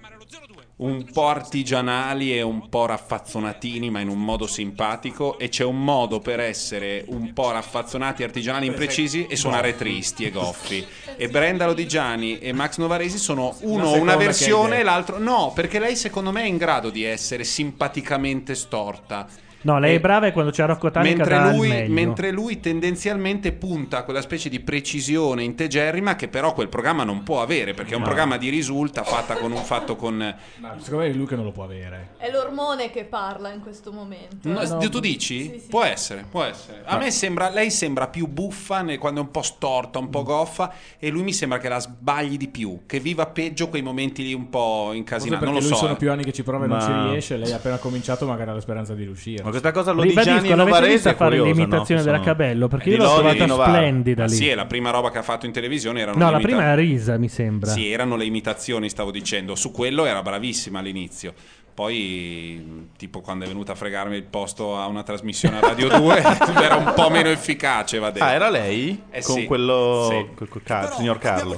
un 0.81 1.05
po' 1.13 1.29
artigianali 1.29 2.35
e 2.35 2.43
un 2.43 2.69
po' 2.69 2.87
raffazzonatini, 2.87 3.91
ma 3.91 4.01
in 4.01 4.09
un 4.09 4.23
modo 4.23 4.47
simpatico, 4.47 5.39
e 5.39 5.49
c'è 5.49 5.65
un 5.65 5.83
modo 5.83 6.21
per 6.21 6.41
essere 6.41 7.05
un 7.09 7.33
po' 7.33 7.51
raffazzonati, 7.51 8.23
artigianali, 8.23 8.67
imprecisi 8.67 9.27
e 9.27 9.37
suonare 9.37 9.77
tristi 9.77 10.25
e 10.25 10.31
goffi. 10.31 10.87
E 11.17 11.29
Brenda 11.29 11.67
Lodigiani 11.67 12.39
e 12.39 12.53
Max 12.53 12.79
Novaresi 12.79 13.19
sono 13.19 13.57
uno 13.61 13.93
una 13.93 14.17
che 14.17 14.25
versione 14.25 14.81
e 14.81 14.83
l'altro 14.83 15.19
no, 15.19 15.53
perché 15.55 15.79
lei 15.79 15.97
secondo 15.97 16.33
me 16.33 16.43
è 16.43 16.47
in 16.47 16.57
grado 16.57 16.91
di 16.91 17.05
essere 17.05 17.45
simpaticamente 17.45 18.55
storta. 18.55 19.27
No, 19.63 19.79
lei 19.79 19.93
E- 19.93 19.97
è 19.97 20.01
brava 20.01 20.27
e 20.27 20.33
quando 20.33 20.51
c'è 20.51 20.65
Rocco 20.67 20.91
Tanica 20.91 21.25
Mentre 21.25 21.53
lui, 21.57 21.69
meglio. 21.69 21.93
mentre 21.93 22.31
lui 22.31 22.61
tendenzialmente 22.61 23.53
punta 23.53 23.99
a 23.99 24.03
quella 24.05 24.23
specie 24.23 24.49
di 24.49 24.59
precisione 24.61 25.43
integerrima 25.43 26.17
che 26.17 26.29
però 26.29 26.53
quel 26.55 26.69
programma 26.69 27.05
non 27.05 27.23
può 27.23 27.43
avere 27.43 27.75
perché 27.75 27.93
è 27.93 27.95
un 27.95 28.01
No. 28.01 28.07
programma 28.07 28.37
di 28.39 28.49
risulta 28.49 29.03
fatta 29.05 29.35
con 29.37 29.53
un 29.53 29.63
fatto 29.63 29.97
con 29.97 30.17
Ma 30.17 30.75
secondo 30.79 31.05
me 31.05 31.11
è 31.11 31.15
lui 31.15 31.27
che 31.27 31.37
non 31.37 31.45
lo 31.45 31.53
può 31.53 31.65
avere. 31.65 32.11
È 32.17 32.31
l'ormone 32.31 32.91
che 32.91 33.05
parla 33.05 33.53
in 33.53 33.61
questo 33.61 33.93
momento. 33.93 34.49
No, 34.49 34.61
eh. 34.61 34.89
tu 34.89 34.99
dici? 35.01 35.43
Sì, 35.43 35.59
sì. 35.61 35.67
Può 35.69 35.85
essere, 35.85 36.25
può 36.31 36.43
essere. 36.43 36.83
A 36.85 36.97
me 36.97 37.11
sembra, 37.11 37.51
lei 37.51 37.71
sembra 37.71 38.09
più 38.09 38.27
buffa 38.27 38.83
ne- 38.83 38.99
quando 38.99 39.21
è 39.21 39.23
un 39.25 39.31
po' 39.31 39.43
storta, 39.43 39.99
un 39.99 40.09
po' 40.09 40.23
goffa, 40.23 40.73
e 40.99 41.11
lui 41.11 41.23
mi 41.23 41.33
sembra 41.33 41.59
che 41.59 41.69
la 41.69 41.79
sbagli 41.81 42.37
di 42.37 42.49
più, 42.49 42.81
che 42.87 42.99
viva 43.01 43.27
peggio 43.27 43.69
quei 43.69 43.83
momenti 43.83 44.23
lì 44.23 44.33
un 44.33 44.49
po' 44.49 44.83
Forse 44.85 44.97
incasinati. 44.99 45.31
perché 45.45 45.45
Non 45.45 45.55
lo 45.55 45.61
lui 45.61 45.69
so. 45.69 45.75
sono 45.77 45.93
eh. 45.93 45.97
più 45.97 46.11
anni 46.11 46.25
che 46.25 46.33
ci 46.33 46.43
prova 46.43 46.65
e 46.65 46.69
non 46.69 46.79
Ma- 46.79 46.85
ci 46.85 47.09
riesce. 47.11 47.37
Lei 47.37 47.53
ha 47.53 47.57
appena 47.57 47.77
cominciato, 47.77 48.27
magari 48.27 48.51
ha 48.51 48.55
la 48.55 48.61
speranza 48.61 48.95
di 48.95 49.05
riuscire. 49.05 49.43
Ma 49.53 49.59
questa 49.61 49.73
cosa 49.73 49.93
lo 49.93 50.03
di 50.03 50.09
Ribadisco, 50.09 50.37
Gianni 50.37 50.55
Novarese 50.55 51.11
è 51.11 51.15
fare 51.15 51.37
curiosa, 51.39 51.59
l'imitazione 51.61 52.01
no? 52.01 52.07
Della 52.07 52.19
sono- 52.19 52.29
Cabello? 52.31 52.69
Perché 52.69 52.91
io 52.91 52.97
l'ho 52.97 53.03
Lodi 53.05 53.15
trovata 53.17 53.39
di 53.45 53.47
Novara. 53.51 53.73
splendida 53.73 54.23
Ma 54.23 54.29
lì. 54.29 54.35
Sì, 54.35 54.49
è 54.49 54.55
la 54.55 54.67
prima 54.67 54.91
roba 54.91 55.11
che 55.11 55.19
ha 55.19 55.23
fatto 55.23 55.47
in 55.47 55.53
televisione 55.53 56.01
erano 56.01 56.19
No, 56.19 56.25
le 56.27 56.31
la 56.31 56.37
imita- 56.39 56.49
prima 56.57 56.73
è 56.73 56.77
Risa, 56.77 57.19
mi 57.19 57.29
sembra. 57.29 57.71
Sì, 57.71 57.91
erano 57.91 58.17
le 58.17 58.25
imitazioni, 58.25 58.89
stavo 58.89 59.11
dicendo. 59.11 59.55
Su 59.55 59.71
quello 59.73 60.05
era 60.07 60.23
bravissima 60.23 60.79
all'inizio. 60.79 61.35
Poi, 61.73 62.89
tipo, 62.99 63.21
quando 63.21 63.45
è 63.45 63.49
venuta 63.49 63.73
a 63.73 63.75
fregarmi 63.75 64.15
il 64.17 64.25
posto 64.25 64.77
a 64.77 64.87
una 64.87 65.03
trasmissione 65.03 65.57
a 65.59 65.61
Radio 65.61 65.89
2, 65.89 66.23
era 66.63 66.77
un 66.77 66.93
po' 66.95 67.09
meno 67.11 67.29
efficace, 67.31 67.99
va 67.99 68.11
detto. 68.11 68.25
Ah, 68.25 68.33
era 68.33 68.51
lei? 68.51 69.03
Eh 69.11 69.23
Con 69.23 69.37
sì. 69.37 69.45
quello. 69.47 70.09
Sì. 70.11 70.35
col- 70.35 70.49
col 70.49 70.63
Car- 70.63 70.95
signor 70.95 71.19
Carlo. 71.19 71.57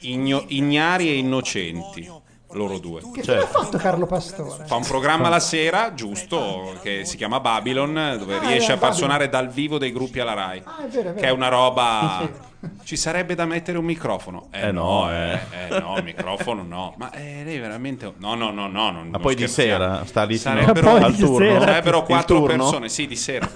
Igno- 0.00 0.44
ignari 0.48 1.08
e 1.08 1.14
innocenti, 1.18 2.08
loro 2.52 2.78
due. 2.78 3.00
Che 3.12 3.22
fine 3.22 3.36
ha 3.38 3.46
fatto 3.46 3.78
Carlo 3.78 4.06
Pastore? 4.06 4.64
Fa 4.66 4.76
un 4.76 4.84
programma 4.84 5.28
la 5.28 5.40
sera, 5.40 5.92
giusto, 5.94 6.78
che 6.82 7.04
si 7.04 7.16
chiama 7.16 7.40
Babylon, 7.40 8.16
dove 8.18 8.36
Ah, 8.36 8.40
riesce 8.40 8.72
a 8.72 8.76
far 8.76 8.90
Babylon. 8.90 8.94
suonare 8.96 9.28
dal 9.28 9.48
vivo 9.48 9.78
dei 9.78 9.92
gruppi 9.92 10.20
alla 10.20 10.34
Rai. 10.34 10.62
Ah, 10.64 10.84
è 10.84 10.88
vero, 10.88 11.00
è 11.00 11.12
vero. 11.12 11.20
Che 11.20 11.26
è 11.26 11.30
una 11.30 11.48
roba. 11.48 12.50
Ci 12.84 12.96
sarebbe 12.96 13.34
da 13.34 13.44
mettere 13.44 13.76
un 13.76 13.84
microfono. 13.84 14.46
Eh, 14.52 14.68
Eh 14.68 14.70
no, 14.72 15.00
no, 15.06 15.10
eh, 15.12 15.32
eh. 15.32 15.74
eh, 15.74 15.80
no, 15.80 15.96
il 15.96 16.04
microfono 16.04 16.62
no. 16.62 16.94
Ma 16.96 17.10
eh, 17.10 17.42
lei 17.44 17.58
veramente. 17.58 18.12
No, 18.18 18.34
no, 18.34 18.50
no, 18.52 18.68
no. 18.68 18.90
Non, 18.92 19.08
Ma 19.08 19.18
poi 19.18 19.34
di 19.34 19.48
scherziamo. 19.48 19.84
sera 19.84 20.04
sta 20.04 20.22
lì 20.24 20.36
Sarebbero, 20.38 20.94
al 20.94 21.16
turno? 21.16 21.58
Sarebbero 21.60 22.02
quattro 22.04 22.42
persone, 22.42 22.88
sì, 22.88 23.06
di 23.08 23.16
sera. 23.16 23.48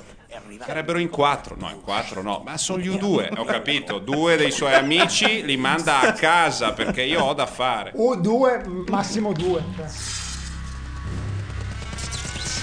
Sarebbero 0.64 0.98
in 0.98 1.08
quattro, 1.08 1.54
no, 1.58 1.70
in 1.70 1.80
quattro 1.80 2.22
no, 2.22 2.42
ma 2.44 2.56
sono 2.56 2.78
gli 2.80 2.88
U2, 2.88 3.36
ho 3.38 3.44
capito. 3.44 3.98
Due 3.98 4.36
dei 4.36 4.50
suoi 4.50 4.74
amici 4.74 5.44
li 5.44 5.56
manda 5.56 6.00
a 6.00 6.12
casa 6.12 6.72
perché 6.72 7.02
io 7.02 7.22
ho 7.22 7.34
da 7.34 7.46
fare. 7.46 7.92
O 7.96 8.16
due, 8.16 8.62
massimo 8.88 9.32
due. 9.32 9.62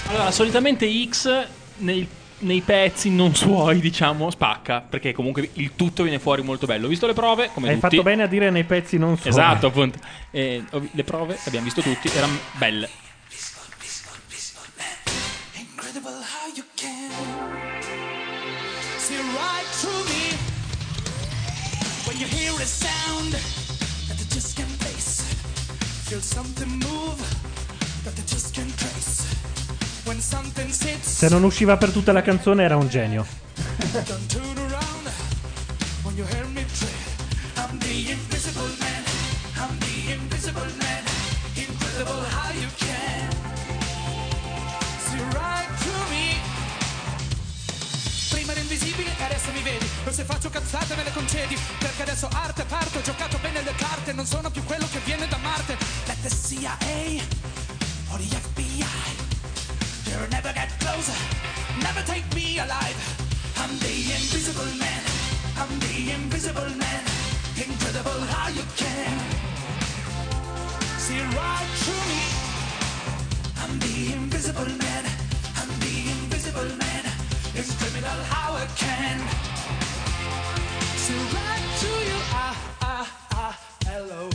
Allora, 0.08 0.30
solitamente 0.30 0.86
X 1.08 1.46
nei, 1.78 2.06
nei 2.40 2.60
pezzi 2.60 3.10
non 3.10 3.34
suoi, 3.34 3.80
diciamo, 3.80 4.30
spacca, 4.30 4.80
perché 4.86 5.12
comunque 5.12 5.48
il 5.54 5.74
tutto 5.74 6.02
viene 6.02 6.18
fuori 6.18 6.42
molto 6.42 6.66
bello. 6.66 6.86
Ho 6.86 6.88
visto 6.88 7.06
le 7.06 7.14
prove, 7.14 7.50
come 7.54 7.68
Hai 7.68 7.74
tutti. 7.80 7.96
fatto 7.96 8.02
bene 8.02 8.22
a 8.24 8.26
dire 8.26 8.50
nei 8.50 8.64
pezzi 8.64 8.98
non 8.98 9.16
so. 9.16 9.28
Esatto, 9.28 9.68
appunto. 9.68 9.98
E 10.30 10.62
vi- 10.72 10.90
le 10.92 11.04
prove, 11.04 11.34
le 11.34 11.40
abbiamo 11.46 11.64
visto 11.64 11.80
tutti, 11.80 12.08
erano 12.14 12.38
belle. 12.52 12.88
You 22.18 22.26
hear 22.26 22.52
a 22.52 22.64
sound 22.66 23.32
that 24.08 24.18
you 24.18 24.26
just 24.28 24.56
can't 24.56 24.78
place. 24.78 25.22
Feel 26.08 26.20
something 26.20 26.68
move 26.68 27.18
that 28.04 28.16
you 28.16 28.24
just 28.24 28.54
can't 28.54 28.76
trace. 28.78 29.22
When 30.04 30.20
something 30.20 30.70
sits, 30.70 31.08
Se 31.08 31.28
non 31.28 31.42
usciva 31.44 31.76
per 31.76 31.90
tutta 31.90 32.12
la 32.12 32.22
canzone 32.22 32.64
era 32.64 32.76
un 32.76 32.88
genio. 32.88 33.26
don't 34.06 34.26
turn 34.28 34.58
around. 34.58 35.08
When 36.04 36.16
you 36.16 36.24
hear 36.26 36.46
me 36.46 36.64
tread, 36.78 37.68
I'm 37.70 37.78
the 37.78 38.12
E 50.06 50.12
se 50.12 50.24
faccio 50.24 50.50
cazzate 50.50 50.94
me 50.96 51.04
le 51.04 51.12
concedi. 51.12 51.58
Perché 51.78 52.02
adesso 52.02 52.28
arte 52.30 52.64
parto 52.64 52.98
Ho 52.98 53.02
giocato 53.02 53.38
bene 53.38 53.62
le 53.62 53.74
carte. 53.74 54.12
Non 54.12 54.26
sono 54.26 54.50
più 54.50 54.62
quello 54.64 54.86
che 54.90 54.98
viene 55.04 55.26
da 55.28 55.38
Marte. 55.38 55.76
Let 56.06 56.20
the 56.20 56.30
CIA 56.30 56.76
or 58.10 58.18
the 58.18 58.36
FBI 58.36 58.84
They'll 60.04 60.28
never 60.28 60.52
get 60.52 60.70
closer. 60.78 61.16
Never 61.80 62.02
take 62.04 62.24
me 62.34 62.58
alive. 62.58 62.96
I'm 63.56 63.78
the 63.78 64.12
invisible 64.12 64.70
man. 64.78 65.02
I'm 65.56 65.78
the 65.80 66.12
invisible 66.12 66.70
man. 66.76 67.02
Incredible 67.56 68.20
how 68.28 68.48
you 68.50 68.64
can 68.76 69.16
See 70.98 71.20
right 71.20 71.68
through 71.80 72.04
me. 72.12 72.22
I'm 73.62 73.78
the 73.78 74.12
invisible 74.14 74.70
man. 74.84 75.04
I'm 75.56 75.70
the 75.80 75.94
invisible 76.12 76.70
man. 76.76 77.04
It's 77.54 77.72
criminal 77.80 78.20
how 78.28 78.54
I 78.54 78.66
can 78.76 79.53
hello 83.94 84.28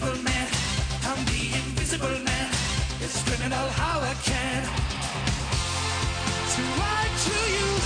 invisible 0.00 0.22
man 0.22 0.46
I'm 1.04 1.24
the 1.26 1.56
invisible 1.58 2.18
man 2.24 2.48
It's 3.00 3.22
criminal 3.24 3.68
how 3.76 4.00
I 4.00 4.14
can 4.24 4.64
See 6.46 6.62
right 6.78 7.12
through 7.16 7.52
you 7.54 7.80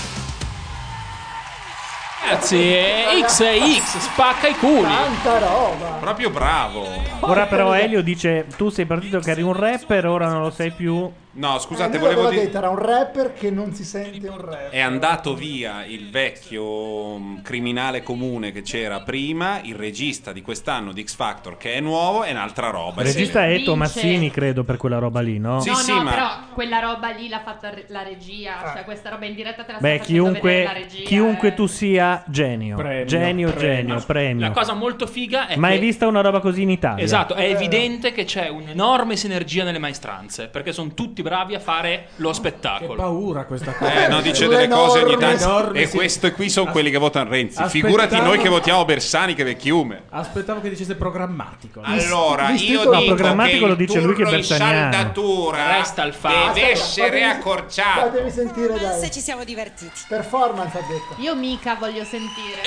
Ragazzi, 2.27 2.57
eh, 2.57 3.23
X 3.23 3.43
è 3.43 3.59
X, 3.81 3.99
spacca 3.99 4.49
i 4.49 4.55
culi. 4.55 4.81
Tanta 4.81 5.39
roba. 5.41 5.99
Proprio 6.01 6.31
bravo. 6.31 6.89
Ora 7.21 7.45
però 7.45 7.75
Elio 7.75 8.03
dice 8.03 8.47
tu 8.57 8.71
sei 8.71 8.87
partito 8.87 9.19
che 9.19 9.33
eri 9.33 9.43
un 9.43 9.53
rapper, 9.53 10.07
ora 10.07 10.29
non 10.29 10.41
lo 10.41 10.51
sei 10.51 10.71
più. 10.71 11.13
No, 11.37 11.59
scusate, 11.59 11.97
Eh, 11.97 12.01
volevo 12.01 12.29
dire. 12.29 12.43
detto, 12.45 12.59
era 12.59 12.69
un 12.69 12.79
rapper 12.79 13.33
che 13.33 13.51
non 13.51 13.73
si 13.75 13.85
sente 13.85 14.29
un 14.29 14.39
rapper. 14.41 14.71
È 14.71 14.81
andato 14.81 15.35
via 15.35 15.85
il 15.85 16.11
vecchio 16.11 17.19
mm, 17.19 17.39
criminale 17.43 18.03
comune 18.03 18.53
che 18.53 18.63
c'era 18.63 19.01
prima, 19.01 19.61
il 19.63 19.75
regista 19.75 20.33
di 20.33 20.43
quest'anno 20.43 20.93
di 20.93 21.03
X 21.05 21.15
Factor 21.17 21.57
che 21.57 21.75
è 21.75 21.81
nuovo 21.81 22.23
è 22.23 22.31
un'altra 22.31 22.71
roba. 22.71 23.01
Il 23.03 23.09
regista 23.09 23.47
è. 23.47 23.63
Tomassini, 23.65 24.31
credo, 24.31 24.63
per 24.65 24.77
quella 24.77 24.99
roba 24.99 25.21
lì, 25.21 25.39
no? 25.39 25.61
Sì, 25.61 25.71
no, 25.71 25.75
sì, 25.77 25.93
no, 25.93 26.03
ma- 26.03 26.11
però 26.11 26.29
quella 26.53 26.79
roba 26.81 27.11
lì 27.11 27.29
l'ha 27.29 27.41
fatta 27.41 27.73
la 27.89 28.03
regia, 28.03 28.73
cioè 28.73 28.85
questa 28.85 29.11
roba 29.11 29.25
in 29.27 29.35
diretta 29.35 29.65
te 29.65 29.73
la 29.73 29.79
Beh, 29.79 29.99
vedere 29.99 29.99
la 29.99 30.05
chiunque, 30.05 30.73
regia. 30.73 31.05
chiunque 31.05 31.49
eh. 31.49 31.55
tu 31.55 31.67
sia, 31.67 32.23
genio. 32.29 32.77
Premio, 32.77 33.05
genio, 33.07 33.51
premio. 33.51 33.69
genio, 33.77 34.05
premio. 34.07 34.47
La 34.49 34.53
cosa 34.53 34.75
molto 34.75 35.07
figa 35.07 35.47
è 35.49 35.57
Mai 35.57 35.75
che 35.79 35.85
vista 35.85 36.07
una 36.07 36.21
roba 36.21 36.41
così 36.41 36.63
in 36.63 36.71
Italia? 36.71 37.03
Esatto, 37.03 37.35
è 37.35 37.45
evidente 37.51 38.13
che 38.13 38.25
c'è 38.25 38.49
un'enorme 38.49 39.17
sinergia 39.17 39.65
nelle 39.65 39.79
maestranze, 39.79 40.49
perché 40.49 40.73
sono 40.73 40.93
tutti 40.95 41.23
bravi 41.25 41.55
a 41.55 41.59
fare 41.61 42.09
lo 42.17 42.33
spettacolo. 42.33 42.91
Che 42.91 42.97
paura 42.97 43.45
questa 43.45 43.73
cosa. 43.73 44.05
Eh, 44.05 44.09
no, 44.09 44.21
dice 44.21 44.47
delle 44.47 44.69
cose 44.69 45.01
ogni 45.01 45.17
tanto. 45.17 45.73
E 45.73 45.87
sì. 45.87 45.97
questi 45.97 46.31
qui 46.33 46.49
sono 46.51 46.71
quelli 46.71 46.91
che 46.91 46.99
votano 46.99 47.31
Renzi. 47.31 47.61
Aspettavo- 47.61 47.71
Figurati 47.71 48.21
noi 48.21 48.39
che 48.39 48.49
votiamo 48.51 48.85
Bersani, 48.85 49.35
che 49.35 49.43
vecchiume. 49.45 50.03
Aspettavo 50.11 50.61
che 50.61 50.69
dicesse 50.69 50.95
programmatico. 50.95 51.81
Allora, 51.83 52.51
io 52.51 52.85
No, 52.85 52.91
dico 53.01 53.15
programmatico 53.15 53.59
che 53.65 53.67
lo 53.67 53.75
dice 53.75 54.01
lui 54.01 54.15
che 54.15 54.23
è 54.23 54.25
turno 54.25 54.31
in 54.31 54.37
bersaniano. 54.37 54.93
saldatura 54.93 55.77
Resta 55.79 56.05
il 56.05 56.13
fatto. 56.13 56.53
deve 56.53 56.71
essere 56.73 57.07
fatemi- 57.07 57.25
accorciato. 57.25 58.01
Fatemi 58.01 58.31
sentire 58.31 58.79
dai. 58.79 59.01
Se 59.01 59.11
ci 59.11 59.21
siamo 59.21 59.45
divertiti. 59.45 60.01
Performance 60.09 60.77
ha 60.79 60.83
detto. 60.83 61.21
Io 61.23 61.35
mica 61.35 61.75
voglio 61.77 62.05
sentire. 62.05 62.61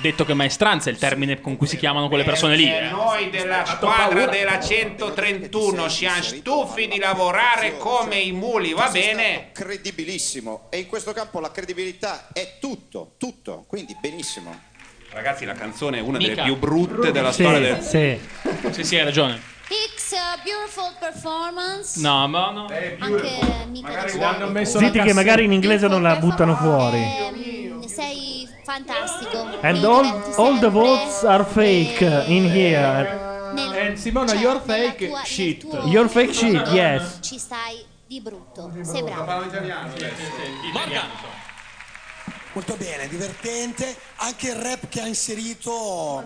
Detto 0.00 0.24
che 0.24 0.34
maestranza 0.34 0.90
è 0.90 0.92
il 0.92 0.98
termine 0.98 1.40
con 1.40 1.56
cui 1.56 1.66
si 1.66 1.76
chiamano 1.76 2.08
quelle 2.08 2.24
persone 2.24 2.56
lì. 2.56 2.66
Perché 2.66 2.86
eh. 2.86 2.90
Noi 2.90 3.30
della 3.30 3.64
squadra 3.64 4.26
della 4.26 4.60
131 4.60 5.88
siamo 5.88 6.22
stufi 6.22 6.88
di 6.88 6.98
lavorare 6.98 7.76
come 7.78 8.16
i 8.16 8.32
muli, 8.32 8.72
va 8.72 8.88
bene? 8.90 9.50
Credibilissimo. 9.52 10.66
E 10.70 10.78
in 10.78 10.86
questo 10.86 11.12
campo 11.12 11.40
la 11.40 11.50
credibilità 11.50 12.28
è 12.32 12.54
tutto, 12.60 13.14
tutto. 13.18 13.64
Quindi 13.66 13.96
benissimo. 14.00 14.70
Ragazzi, 15.10 15.44
la 15.44 15.52
canzone 15.52 15.98
è 15.98 16.00
una 16.00 16.16
delle 16.16 16.30
Mica. 16.30 16.42
più 16.44 16.56
brutte 16.56 17.12
della 17.12 17.32
Sì, 17.32 17.42
storia 17.42 17.58
del 17.60 17.82
sì. 17.82 18.18
Sì, 18.70 18.84
sì, 18.84 18.96
hai 18.96 19.04
ragione. 19.04 19.40
X, 19.94 20.12
uh, 20.12 20.42
beautiful 20.42 20.92
performance. 20.98 22.00
No, 22.00 22.26
ma 22.28 22.50
no. 22.50 22.66
Anche 22.98 23.38
mica 23.68 24.46
messo 24.46 24.78
Zitti 24.78 25.00
che 25.00 25.12
magari 25.12 25.44
in 25.44 25.52
inglese 25.52 25.86
non 25.86 26.02
la 26.02 26.16
buttano 26.16 26.56
fuori. 26.56 26.98
Ehm, 26.98 27.61
sei 27.92 28.48
fantastico. 28.64 29.38
And 29.62 29.84
all, 29.84 30.34
all 30.36 30.58
the 30.58 30.68
votes 30.70 31.22
are 31.24 31.44
fake 31.44 32.00
in 32.28 32.44
here. 32.50 33.30
Nel- 33.54 33.72
And 33.72 33.96
Simona, 33.96 34.28
cioè, 34.32 34.40
you're 34.40 34.62
nella 34.64 34.90
fake 34.90 35.06
tua- 35.08 35.24
shit. 35.24 35.60
tuo- 35.60 35.86
Your 35.86 36.08
fake 36.08 36.32
shit, 36.32 36.66
yes. 36.68 37.18
Ci 37.20 37.38
stai 37.38 37.84
di 38.06 38.20
brutto. 38.20 38.70
Sei 38.82 39.02
bravo. 39.02 39.44
molto 42.54 42.76
bene, 42.76 43.08
divertente, 43.08 43.96
anche 44.16 44.48
il 44.48 44.56
rap 44.56 44.88
che 44.88 45.00
ha 45.00 45.06
inserito 45.06 46.22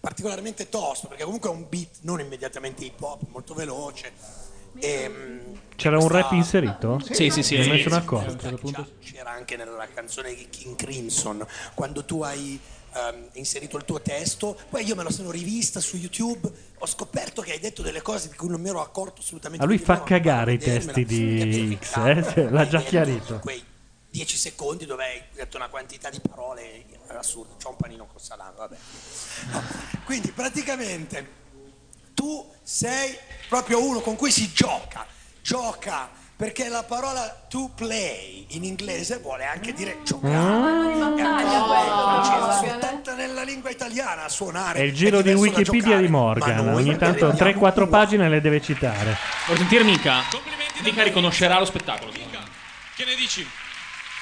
particolarmente 0.00 0.68
tosto, 0.68 1.08
perché 1.08 1.24
comunque 1.24 1.50
è 1.50 1.52
un 1.52 1.66
beat 1.68 1.98
non 2.02 2.20
immediatamente 2.20 2.84
hip 2.84 3.00
hop, 3.02 3.20
molto 3.30 3.52
veloce. 3.54 4.12
E, 4.80 5.08
mm, 5.08 5.38
C'era 5.76 5.98
un 5.98 6.08
rap 6.08 6.32
inserito? 6.32 7.00
Sì, 7.10 7.30
sì, 7.30 7.42
sì, 7.42 7.56
Non 7.58 7.68
me 7.68 7.82
sono 7.82 7.96
accorto. 7.96 8.86
c'era 9.00 9.30
anche 9.30 9.56
nella 9.56 9.86
canzone 9.92 10.34
di 10.34 10.48
King 10.48 10.74
Crimson 10.76 11.46
quando 11.74 12.04
tu 12.04 12.22
hai 12.22 12.58
ehm, 12.94 13.28
inserito 13.34 13.76
il 13.76 13.84
tuo 13.84 14.00
testo 14.00 14.58
poi 14.70 14.84
io 14.84 14.94
me 14.96 15.02
lo 15.04 15.10
sono 15.10 15.30
rivista 15.30 15.78
su 15.80 15.96
YouTube 15.96 16.50
ho 16.78 16.86
scoperto 16.86 17.42
che 17.42 17.52
hai 17.52 17.58
detto 17.60 17.82
delle 17.82 18.02
cose 18.02 18.28
di 18.28 18.34
cui 18.36 18.48
non 18.48 18.60
mi 18.60 18.68
ero 18.68 18.80
accorto 18.80 19.20
assolutamente 19.20 19.64
A 19.64 19.68
lui 19.68 19.78
fa 19.78 20.02
cagare 20.02 20.54
i 20.54 20.58
testi 20.58 21.04
di 21.04 21.78
X, 21.80 21.96
eh? 21.96 22.22
Cioè, 22.32 22.48
l'ha 22.50 22.66
già 22.66 22.80
chiarito. 22.80 23.40
10 24.10 24.36
secondi 24.36 24.86
dove 24.86 25.04
hai 25.04 25.22
detto 25.34 25.58
una 25.58 25.68
quantità 25.68 26.08
di 26.10 26.18
parole 26.18 26.84
assurda 27.08 27.54
c'ho 27.62 27.70
un 27.70 27.76
panino 27.76 28.06
con 28.06 28.18
salame 28.20 28.56
vabbè 28.56 28.76
No. 29.52 29.62
quindi 30.04 30.30
praticamente 30.32 31.36
tu 32.14 32.50
sei 32.62 33.14
proprio 33.48 33.84
uno 33.84 34.00
con 34.00 34.16
cui 34.16 34.30
si 34.30 34.52
gioca, 34.52 35.06
gioca 35.42 36.08
perché 36.38 36.68
la 36.68 36.84
parola 36.84 37.46
to 37.48 37.68
play 37.74 38.46
in 38.50 38.62
inglese 38.62 39.18
vuole 39.18 39.44
anche 39.44 39.72
dire 39.72 39.98
giocare. 40.04 40.36
Ah. 40.36 41.10
Questo, 41.10 41.14
c'è 41.16 42.38
Morgan. 42.38 42.68
soltanto 42.68 43.14
nella 43.16 43.42
lingua 43.42 43.70
italiana 43.70 44.24
a 44.24 44.28
suonare. 44.28 44.78
È 44.78 44.82
il 44.82 44.94
giro 44.94 45.16
di 45.16 45.34
diverso 45.34 45.44
da 45.44 45.50
Wikipedia 45.50 45.82
giocare, 45.82 46.02
di 46.02 46.08
Morgan. 46.08 46.68
Ogni 46.68 46.96
tanto 46.96 47.26
magari 47.26 47.54
3-4 47.54 47.88
pagine 47.88 48.28
le 48.28 48.40
deve 48.40 48.60
citare. 48.60 49.16
Vuoi 49.46 49.58
sentire 49.58 49.82
Mica? 49.82 50.22
Mica 50.84 51.02
riconoscerà 51.02 51.58
lo 51.58 51.64
spettacolo. 51.64 52.12
Che 52.12 53.04
ne 53.04 53.14
dici? 53.16 53.44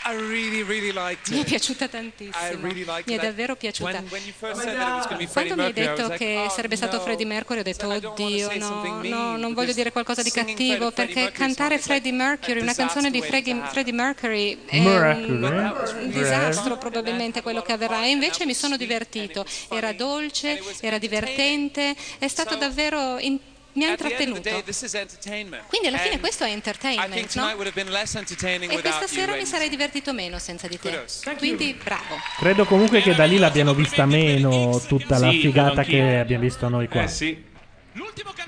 I 0.09 0.15
really, 0.15 0.63
really 0.63 0.93
liked 0.93 1.31
Mi 1.31 1.39
è 1.39 1.41
it. 1.41 1.47
piaciuta 1.47 1.89
tantissimo. 1.89 2.47
I 2.47 2.57
really 2.61 2.85
liked 2.85 3.09
mi 3.09 3.15
è 3.15 3.19
davvero 3.19 3.57
piaciuta. 3.57 4.05
When, 4.09 4.23
when 4.39 5.29
Quando 5.33 5.57
mi 5.57 5.65
hai 5.65 5.73
detto 5.73 6.03
was 6.03 6.11
like, 6.11 6.17
che 6.19 6.37
oh, 6.47 6.49
sarebbe 6.49 6.77
stato 6.77 6.99
no. 6.99 7.03
Freddie 7.03 7.27
Mercury, 7.27 7.59
ho 7.59 7.63
detto, 7.65 7.93
I 7.93 7.99
don't 7.99 8.17
wanna 8.17 8.35
oddio, 8.35 8.47
say 8.49 8.59
no, 8.59 8.67
something 8.67 8.95
no, 9.09 9.19
mean, 9.19 9.41
non 9.41 9.53
voglio 9.53 9.73
dire 9.73 9.91
qualcosa 9.91 10.23
di 10.23 10.31
cattivo, 10.31 10.93
perché 10.93 11.33
cantare 11.33 11.79
Freddie 11.79 12.13
Mercury, 12.13 12.61
una 12.61 12.75
canzone 12.75 13.11
di 13.11 13.21
Freddie, 13.21 13.61
Freddie 13.65 13.93
Mercury, 13.93 14.59
è 14.67 14.79
Mercury. 14.81 15.29
un, 15.29 15.75
un 16.03 16.11
disastro 16.11 16.77
probabilmente 16.79 17.43
quello 17.43 17.63
che 17.63 17.73
avverrà. 17.73 18.05
E 18.05 18.11
invece 18.11 18.47
mi 18.47 18.55
sono 18.55 18.77
divertito, 18.77 19.45
era 19.71 19.93
dolce, 19.93 20.63
era 20.83 20.99
divertente, 20.99 21.97
è 22.19 22.29
stato 22.29 22.55
davvero... 22.55 23.19
in- 23.19 23.39
mi 23.77 23.85
ha 23.85 23.91
intrattenuto. 23.91 24.41
Quindi 25.69 25.87
alla 25.89 25.99
fine 25.99 26.19
questo 26.21 26.45
è 26.45 26.51
entertainment, 26.51 27.09
no? 27.41 27.47
E 28.65 28.81
questa 28.81 29.07
sera 29.07 29.33
mi 29.33 29.47
sarei 29.47 29.69
divertito 29.69 30.13
meno 30.13 30.39
senza 30.39 30.67
di 30.69 30.79
te. 30.79 31.05
Quindi 31.37 31.79
bravo. 31.83 32.17
Credo 32.39 32.65
comunque 32.65 33.01
che 33.03 33.15
da 33.15 33.25
lì 33.25 33.39
l'abbiano 33.39 33.75
vista 33.75 34.05
meno 34.07 34.81
tutta 34.87 35.19
la 35.19 35.31
figata 35.31 35.83
che 35.85 36.17
abbiamo 36.19 36.43
visto 36.43 36.69
noi 36.69 36.89
qua. 36.89 37.03
Eh 37.03 37.09
sì. 37.09 37.45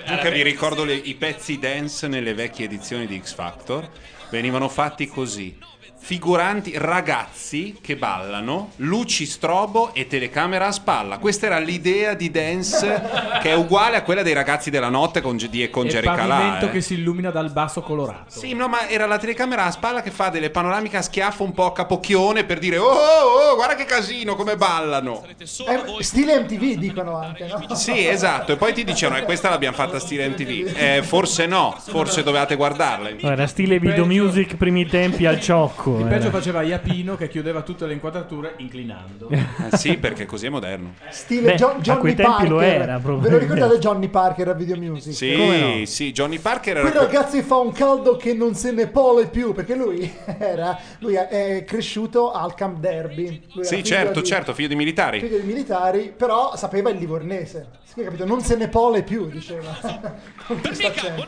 Comunque 0.05 0.30
vi 0.30 0.42
ricordo 0.42 0.84
le- 0.84 0.94
i 0.94 1.14
pezzi 1.14 1.59
dance 1.59 2.06
nelle 2.09 2.34
vecchie 2.34 2.64
edizioni 2.66 3.06
di 3.06 3.20
X 3.22 3.34
Factor. 3.34 3.88
Venivano 4.30 4.68
fatti 4.68 5.06
così. 5.06 5.56
Figuranti, 6.01 6.73
ragazzi 6.77 7.77
che 7.83 7.97
ballano, 7.97 8.70
luci 8.77 9.27
strobo 9.27 9.93
e 9.93 10.07
telecamera 10.07 10.69
a 10.69 10.73
spalla. 10.73 11.19
Questa 11.19 11.47
era 11.47 11.59
l'idea 11.59 12.15
di 12.15 12.31
dance 12.31 13.03
che 13.43 13.51
è 13.51 13.55
uguale 13.55 13.97
a 13.97 14.03
quella 14.03 14.23
dei 14.23 14.33
ragazzi 14.33 14.70
della 14.70 14.89
notte 14.89 15.20
con 15.20 15.37
e 15.39 15.70
con 15.70 15.87
E 15.87 15.89
Jerry 15.89 16.07
pavimento 16.07 16.29
Calà. 16.29 16.61
eh. 16.61 16.70
che 16.70 16.81
si 16.81 16.95
illumina 16.95 17.31
dal 17.31 17.51
basso 17.51 17.83
colorato. 17.83 18.39
Sì, 18.39 18.55
no, 18.55 18.69
ma 18.69 18.89
era 18.89 19.07
la 19.07 19.19
telecamera 19.19 19.65
a 19.65 19.70
spalla 19.70 20.01
che 20.01 20.11
fa 20.11 20.31
delle 20.31 20.51
panoramiche 20.51 20.97
a 20.97 21.03
schiaffo 21.03 21.43
un 21.43 21.53
po' 21.53 21.66
a 21.66 21.73
capocchione 21.73 22.45
per 22.45 22.59
dire 22.59 22.79
oh, 22.79 22.87
oh, 22.87 23.51
oh, 23.51 23.55
guarda 23.57 23.75
che 23.75 23.85
casino, 23.85 24.35
come 24.35 24.57
ballano. 24.57 25.25
Eh, 25.39 26.03
stile 26.03 26.41
MTV 26.41 26.79
dicono 26.79 27.16
anche, 27.19 27.47
no? 27.47 27.75
Sì, 27.75 28.07
esatto, 28.07 28.53
e 28.53 28.57
poi 28.57 28.73
ti 28.73 28.85
dicevano, 28.85 29.20
e 29.20 29.25
questa 29.25 29.51
l'abbiamo 29.51 29.77
fatta 29.77 29.99
stile 29.99 30.29
MTV. 30.29 30.73
Eh, 30.75 31.03
forse 31.03 31.47
no, 31.47 31.77
forse 31.79 32.23
dovevate 32.23 32.57
guardarla. 32.57 33.11
Era 33.20 33.47
stile 33.47 33.79
video 33.79 34.07
music 34.07 34.57
primi 34.57 34.87
tempi 34.87 35.27
al 35.27 35.41
ciocco. 35.41 35.98
Il 36.01 36.07
era. 36.07 36.16
peggio 36.16 36.31
faceva 36.31 36.62
Iapino 36.62 37.16
che 37.16 37.29
chiudeva 37.29 37.62
tutte 37.62 37.87
le 37.87 37.93
inquadrature 37.95 38.55
inclinando. 38.59 39.29
Eh, 39.29 39.47
sì, 39.77 39.97
perché 39.99 40.27
così 40.27 40.47
è 40.47 40.49
moderno. 40.49 40.95
Stile 41.11 41.53
Beh, 41.53 41.57
Jo- 41.57 41.69
a 41.70 41.79
Johnny 41.81 42.01
quei 42.01 42.15
tempi 42.15 42.31
Parker. 42.31 42.49
lo 42.51 42.61
era, 42.61 42.99
Ve 42.99 43.31
lo 43.31 43.39
ricordate 43.39 43.79
Johnny 43.79 44.09
Parker 44.09 44.49
a 44.49 44.53
Video 44.53 44.77
Music? 44.77 45.15
Sì, 45.15 45.85
sì, 45.87 46.12
Johnny 46.12 46.39
Parker 46.39 46.79
era... 46.79 46.91
Quel 46.91 47.03
ragazzi 47.03 47.43
fa 47.43 47.57
un 47.57 47.73
caldo 47.73 48.16
che 48.16 48.35
non 48.35 48.55
se 48.55 48.73
ne 48.73 48.87
pole 48.87 49.27
più 49.29 49.53
perché 49.53 49.75
lui 49.75 50.11
era 50.39 50.79
lui 50.99 51.15
è 51.15 51.65
cresciuto 51.66 52.33
al 52.33 52.55
Camp 52.55 52.79
Derby. 52.79 53.43
Lui 53.55 53.65
Sì, 53.65 53.83
certo, 53.85 54.20
di- 54.20 54.27
certo, 54.27 54.55
figlio 54.55 54.69
di 54.69 54.77
militari. 54.77 55.20
Figlio 55.20 55.39
di 55.39 55.47
militari, 55.47 56.12
però 56.16 56.57
sapeva 56.57 56.91
il 56.91 56.99
livornese. 56.99 57.69
Sì, 57.85 58.03
capito? 58.03 58.25
Non 58.27 58.41
se 58.43 58.57
ne 58.57 58.69
pole 58.69 59.03
più, 59.03 59.29
diceva. 59.29 59.70
Questo 60.61 60.87
accento. 60.87 61.27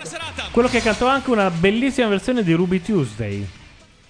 Quello 0.53 0.69
che 0.69 0.81
cantò 0.81 1.07
anche 1.07 1.31
una 1.31 1.51
bellissima 1.51 2.09
versione 2.09 2.43
di 2.43 2.53
Ruby 2.53 2.81
Tuesday. 2.81 3.47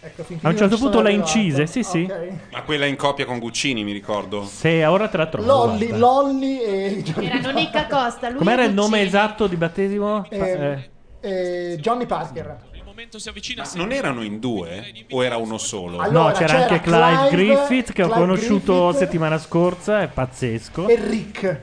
Ecco, 0.02 0.24
A 0.43 0.48
un 0.48 0.56
certo 0.56 0.78
punto 0.78 1.02
la 1.02 1.10
incise, 1.10 1.66
sì, 1.66 1.82
sì. 1.82 2.10
Ma 2.52 2.62
quella 2.62 2.86
in 2.86 2.97
coppia 2.97 3.27
con 3.27 3.39
Guccini, 3.39 3.85
mi 3.85 3.93
ricordo. 3.93 4.44
Se 4.44 4.85
ora 4.86 5.09
te 5.09 5.16
la 5.18 5.27
trovo. 5.27 5.47
Lolli, 5.47 5.86
guarda. 5.89 5.98
Lolli 5.98 6.62
e 6.62 7.02
Johnny 7.05 7.27
Erano 7.27 7.51
Nicca 7.51 7.86
Costa, 7.86 8.28
lui 8.31 8.39
Com'era 8.39 8.64
il 8.64 8.72
nome 8.72 9.02
esatto 9.02 9.47
di 9.47 9.56
battesimo? 9.56 10.24
Eh, 10.31 10.90
Eh, 11.20 11.72
eh, 11.72 11.77
Johnny 11.81 12.06
Parker. 12.06 12.68
Non 13.74 13.93
erano 13.93 14.22
in 14.22 14.39
due? 14.40 14.85
O 15.10 15.24
era 15.24 15.36
uno 15.36 15.59
solo? 15.59 15.98
Allora, 15.98 16.28
no, 16.28 16.32
c'era, 16.32 16.47
c'era 16.47 16.62
anche 16.62 16.81
Clive, 16.81 17.28
Clive- 17.28 17.55
Griffith 17.55 17.93
che 17.93 18.02
ho 18.02 18.06
Clive 18.09 18.20
conosciuto 18.20 18.82
Griffith. 18.85 18.98
settimana 18.98 19.39
scorsa, 19.39 20.02
è 20.02 20.09
pazzesco. 20.09 20.86
E 20.89 20.94
Rick. 20.97 21.60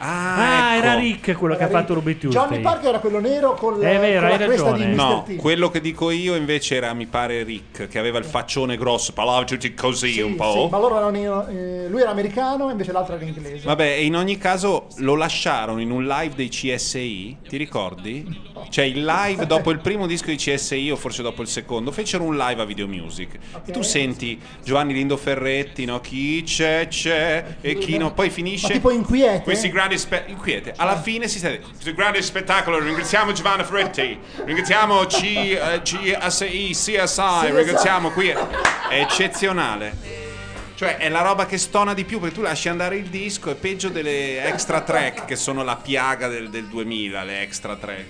Ah, 0.00 0.74
ecco. 0.76 0.84
era 0.86 0.94
Rick 0.98 1.32
quello 1.36 1.56
che 1.56 1.62
ha 1.64 1.68
Era 1.68 1.78
fatto 1.78 1.94
Rick. 1.94 2.06
Ruby 2.06 2.18
Tuesday. 2.18 2.42
Johnny 2.42 2.60
Parker 2.62 2.88
era 2.90 2.98
quello 3.00 3.20
nero 3.20 3.54
con, 3.54 3.74
È 3.82 3.98
vero, 3.98 4.20
con 4.20 4.30
hai 4.30 4.38
la 4.38 4.44
cresta 4.46 4.72
di 4.72 4.82
ragione. 4.82 4.86
Mr. 4.86 4.94
No, 4.96 5.24
T. 5.26 5.36
quello 5.36 5.70
che 5.70 5.80
dico 5.80 6.10
io 6.10 6.34
invece 6.36 6.76
era, 6.76 6.92
mi 6.94 7.06
pare, 7.06 7.42
Rick, 7.42 7.88
che 7.88 7.98
aveva 7.98 8.18
il 8.18 8.24
faccione 8.24 8.76
grosso, 8.76 9.12
parlava 9.12 9.44
tutti 9.44 9.74
così 9.74 10.20
un 10.20 10.36
po'. 10.36 10.52
Sì, 10.52 10.68
ma 10.70 10.78
loro 10.78 10.96
erano 10.98 11.16
in- 11.16 11.56
eh, 11.56 11.88
lui 11.88 12.00
era 12.00 12.10
americano, 12.10 12.70
invece 12.70 12.92
l'altro 12.92 13.16
era 13.16 13.24
inglese. 13.24 13.66
Vabbè, 13.66 13.84
e 13.86 14.04
in 14.04 14.14
ogni 14.16 14.38
caso 14.38 14.86
lo 14.98 15.14
lasciarono 15.16 15.80
in 15.80 15.90
un 15.90 16.06
live 16.06 16.34
dei 16.36 16.48
CSI, 16.48 17.36
ti 17.48 17.56
ricordi? 17.56 18.46
Cioè 18.70 18.84
il 18.84 19.04
live 19.04 19.46
dopo 19.46 19.70
il 19.70 19.80
primo 19.80 20.06
disco 20.06 20.26
di 20.30 20.36
CSI 20.36 20.90
o 20.90 20.96
forse 20.96 21.22
dopo 21.22 21.42
il 21.42 21.48
secondo, 21.48 21.90
fecero 21.90 22.22
un 22.24 22.36
live 22.36 22.62
a 22.62 22.64
Video 22.64 22.86
Music. 22.86 23.38
E 23.64 23.72
tu 23.72 23.82
senti 23.82 24.38
Giovanni 24.62 24.92
Lindo 24.92 25.16
Ferretti, 25.16 25.84
no? 25.84 26.00
Chi 26.00 26.42
c'è 26.44 26.86
c'è 26.88 27.56
e 27.60 27.78
chi 27.78 27.96
no, 27.98 28.12
poi 28.12 28.30
finisce 28.30 28.66
Ma 28.68 28.72
tipo 28.74 28.90
inquiete? 28.90 29.42
questi 29.42 29.68
grandi 29.70 29.87
spe- 29.96 30.24
inquiete. 30.26 30.74
Alla 30.76 31.00
fine 31.00 31.28
si 31.28 31.38
sente 31.38 31.60
questo 31.60 31.94
grande 31.94 32.20
spettacolo, 32.20 32.78
ringraziamo 32.78 33.32
Giovanni 33.32 33.64
Ferretti, 33.64 34.18
ringraziamo 34.44 35.06
C, 35.06 35.22
eh, 35.22 35.80
CSI, 35.82 36.70
CSI, 36.72 37.50
ringraziamo 37.50 38.10
qui. 38.10 38.28
È 38.28 39.00
eccezionale. 39.00 40.26
Cioè 40.74 40.96
è 40.98 41.08
la 41.08 41.22
roba 41.22 41.46
che 41.46 41.58
stona 41.58 41.92
di 41.92 42.04
più 42.04 42.20
perché 42.20 42.36
tu 42.36 42.42
lasci 42.42 42.68
andare 42.68 42.96
il 42.96 43.06
disco, 43.08 43.50
è 43.50 43.54
peggio 43.54 43.88
delle 43.88 44.44
extra 44.44 44.80
track 44.80 45.24
che 45.24 45.34
sono 45.34 45.64
la 45.64 45.74
piaga 45.74 46.28
del, 46.28 46.50
del 46.50 46.66
2000, 46.66 47.24
le 47.24 47.40
extra 47.40 47.74
track. 47.74 48.04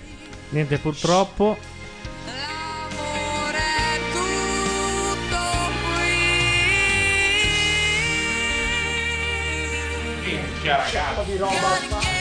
Niente, 0.49 0.77
purtroppo. 0.77 1.57
Minchia 10.59 10.75
ragazzi. 10.75 12.18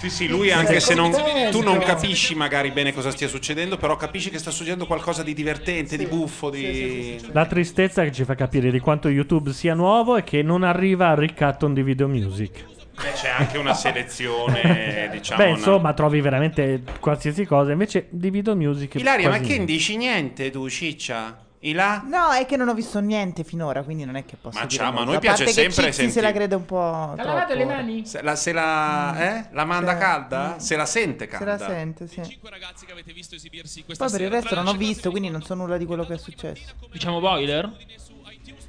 Sì, 0.00 0.08
sì, 0.08 0.28
lui 0.28 0.50
anche 0.50 0.80
se 0.80 0.94
non, 0.94 1.12
tu 1.50 1.60
non 1.60 1.78
capisci 1.78 2.34
magari 2.34 2.70
bene 2.70 2.94
cosa 2.94 3.10
stia 3.10 3.28
succedendo, 3.28 3.76
però 3.76 3.96
capisci 3.96 4.30
che 4.30 4.38
sta 4.38 4.50
succedendo 4.50 4.86
qualcosa 4.86 5.22
di 5.22 5.34
divertente, 5.34 5.98
di 5.98 6.06
buffo, 6.06 6.48
di... 6.48 7.20
La 7.32 7.44
tristezza 7.44 8.02
che 8.02 8.10
ci 8.10 8.24
fa 8.24 8.34
capire 8.34 8.70
di 8.70 8.78
quanto 8.78 9.10
YouTube 9.10 9.52
sia 9.52 9.74
nuovo 9.74 10.16
è 10.16 10.24
che 10.24 10.42
non 10.42 10.62
arriva 10.62 11.08
al 11.08 11.16
ricatton 11.16 11.74
di 11.74 11.82
video 11.82 12.08
music. 12.08 12.64
Beh, 12.94 13.12
c'è 13.12 13.28
anche 13.28 13.58
una 13.58 13.74
selezione, 13.74 15.10
diciamo... 15.12 15.42
Beh, 15.42 15.48
una- 15.50 15.58
insomma, 15.58 15.92
trovi 15.92 16.22
veramente 16.22 16.82
qualsiasi 16.98 17.44
cosa. 17.44 17.72
Invece 17.72 18.06
di 18.08 18.30
video 18.30 18.56
music. 18.56 18.94
Ilaria, 18.94 19.28
ma 19.28 19.40
che 19.40 19.58
no. 19.58 19.66
dici 19.66 19.98
niente 19.98 20.48
tu, 20.48 20.66
ciccia? 20.70 21.44
Ila? 21.62 22.02
No, 22.06 22.30
è 22.32 22.46
che 22.46 22.56
non 22.56 22.68
ho 22.68 22.74
visto 22.74 23.00
niente 23.00 23.44
finora, 23.44 23.82
quindi 23.82 24.06
non 24.06 24.16
è 24.16 24.24
che 24.24 24.36
posso 24.40 24.58
Ma 24.58 24.64
dire 24.64 24.82
ciao, 24.82 24.92
ma 24.92 25.02
a 25.02 25.04
noi 25.04 25.18
piace 25.18 25.46
sempre 25.48 25.92
Cicci 25.92 26.10
se 26.10 26.22
la 26.22 26.32
crede 26.32 26.54
un 26.54 26.64
po' 26.64 26.80
Ha 26.80 27.22
lavato 27.22 27.54
le 27.54 27.66
mani? 27.66 28.06
Se 28.06 28.22
la, 28.22 28.34
se 28.34 28.52
la, 28.52 29.14
eh? 29.18 29.44
la 29.50 29.64
manda 29.66 29.92
Sì. 29.92 29.98
calda? 29.98 30.54
Se 30.58 30.76
la 30.76 30.86
sente 30.86 31.24
Se 31.24 31.30
calda? 31.30 31.56
la 31.58 31.66
sente, 31.66 32.08
sì. 32.08 32.38
ragazzi 32.48 32.86
che 32.86 32.92
avete 32.92 33.12
visto 33.12 33.34
esibirsi 33.34 33.84
questa 33.84 34.04
Poi 34.06 34.12
per 34.12 34.22
il 34.22 34.30
resto 34.30 34.54
non 34.54 34.68
ho 34.68 34.72
visto, 34.72 35.10
quindi 35.10 35.28
non 35.28 35.42
so 35.42 35.52
nulla 35.52 35.76
di 35.76 35.84
quello 35.84 36.06
che 36.06 36.14
è 36.14 36.18
successo. 36.18 36.72
Diciamo 36.90 37.20
boiler? 37.20 37.70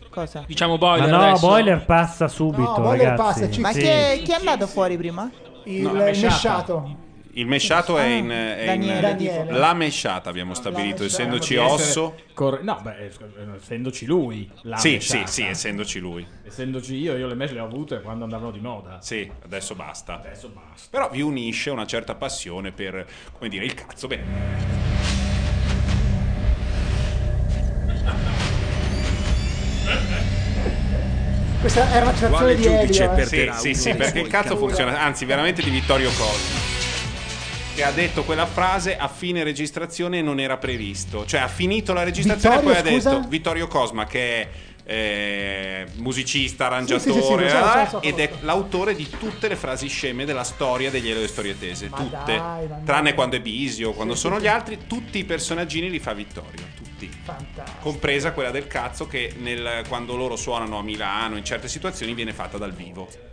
Cosa? 0.09 0.43
Diciamo 0.45 0.73
Ma 0.73 0.77
boiler 0.79 1.09
no, 1.09 1.21
adesso? 1.21 1.47
Boiler 1.47 1.85
passa 1.85 2.27
subito, 2.27 2.61
No, 2.71 2.81
Boiler 2.81 3.07
ragazzi. 3.11 3.39
passa, 3.39 3.49
ci- 3.49 3.61
Ma 3.61 3.71
Sì. 3.71 3.79
chi, 3.79 3.85
è, 3.85 4.21
chi 4.21 4.31
è 4.31 4.35
andato 4.35 4.67
fuori 4.67 4.97
prima? 4.97 5.31
Il, 5.63 5.83
No, 5.83 5.93
la 5.93 6.03
mesciato. 6.03 7.09
Il 7.33 7.47
mesciato 7.47 7.97
è 7.97 8.05
in... 8.07 8.29
È 8.29 8.71
in 8.71 8.81
Daniele. 8.81 9.01
Daniele. 9.01 9.57
La 9.57 9.73
mesciata 9.73 10.29
abbiamo 10.29 10.53
stabilito, 10.53 11.05
essendoci 11.05 11.55
osso... 11.55 12.15
corre- 12.33 12.61
no, 12.61 12.79
beh, 12.81 12.97
eh, 12.97 13.11
essendoci 13.55 14.05
lui. 14.05 14.49
La 14.63 14.75
Sì, 14.75 14.93
mesciata. 14.93 15.27
sì, 15.27 15.41
sì, 15.43 15.47
essendoci 15.47 15.99
lui. 15.99 16.27
Essendoci 16.45 16.95
io, 16.95 17.15
io 17.15 17.27
le 17.27 17.35
mesh 17.35 17.51
le 17.51 17.61
ho 17.61 17.65
avute 17.65 18.01
quando 18.01 18.25
andavano 18.25 18.51
di 18.51 18.59
moda. 18.59 18.97
Sì, 19.01 19.31
adesso 19.45 19.75
basta. 19.75 20.19
Adesso 20.19 20.49
basta. 20.49 20.87
Però 20.89 21.09
vi 21.09 21.21
unisce 21.21 21.69
una 21.69 21.85
certa 21.85 22.15
passione 22.15 22.71
per, 22.71 23.05
come 23.31 23.49
dire, 23.49 23.63
il 23.63 23.73
cazzo. 23.75 24.07
Bene. 24.07 24.89
Questa 31.61 31.91
era 31.93 32.05
una 32.05 32.13
citazione 32.15 32.55
di 32.55 32.65
Elio. 32.65 33.13
eh. 33.15 33.25
Sì, 33.25 33.49
sì, 33.53 33.73
sì, 33.73 33.95
perché 33.95 34.19
il 34.19 34.27
cazzo 34.27 34.57
funziona, 34.57 34.99
anzi, 34.99 35.25
veramente 35.25 35.61
di 35.61 35.69
Vittorio 35.69 36.09
Cosma. 36.09 36.60
Che 37.73 37.83
ha 37.83 37.91
detto 37.91 38.23
quella 38.23 38.45
frase 38.45 38.97
a 38.97 39.07
fine 39.07 39.43
registrazione 39.43 40.21
non 40.21 40.39
era 40.39 40.57
previsto. 40.57 41.25
Cioè, 41.25 41.39
ha 41.39 41.47
finito 41.47 41.93
la 41.93 42.03
registrazione 42.03 42.57
Vittorio, 42.57 42.77
e 42.77 42.81
poi 42.81 42.91
scusa? 42.91 43.09
ha 43.09 43.15
detto 43.15 43.27
Vittorio 43.29 43.67
Cosma, 43.67 44.05
che 44.05 44.41
è 44.41 44.49
eh, 44.83 45.87
musicista, 45.95 46.83
Sì, 46.85 46.93
sì, 46.99 46.99
sì, 46.99 47.11
sì, 47.11 47.17
arrangiatore, 47.29 47.43
lo 47.43 47.49
so, 47.49 47.59
lo 47.59 47.69
so, 47.71 47.79
lo 47.79 47.85
so, 47.87 48.01
ed 48.01 48.19
è 48.19 48.31
l'autore 48.41 48.93
di 48.93 49.07
tutte 49.09 49.47
le 49.47 49.55
frasi 49.55 49.87
sceme 49.87 50.25
della 50.25 50.43
storia 50.43 50.89
degli 50.89 51.09
Elio 51.09 51.23
e 51.23 51.27
Storietese. 51.27 51.87
Ma 51.89 51.97
tutte. 51.97 52.35
dai, 52.35 52.67
Tranne 52.83 53.13
quando 53.13 53.37
è 53.37 53.39
Bisio, 53.39 53.93
quando 53.93 54.15
sono 54.15 54.39
gli 54.39 54.47
altri, 54.47 54.79
tutti 54.87 55.19
i 55.19 55.23
personaggini 55.23 55.89
li 55.89 55.99
fa 55.99 56.13
Vittorio. 56.13 56.65
Tutti. 56.75 57.09
Fantastico. 57.23 57.79
Compresa 57.79 58.33
quella 58.33 58.51
del 58.51 58.67
cazzo 58.67 59.07
che 59.07 59.33
nel- 59.37 59.83
quando 59.87 60.15
loro 60.15 60.35
suonano 60.35 60.77
a 60.77 60.83
Milano 60.83 61.37
in 61.37 61.45
certe 61.45 61.67
situazioni 61.67 62.13
viene 62.13 62.33
fatta 62.33 62.57
dal 62.57 62.73
vivo. 62.73 63.30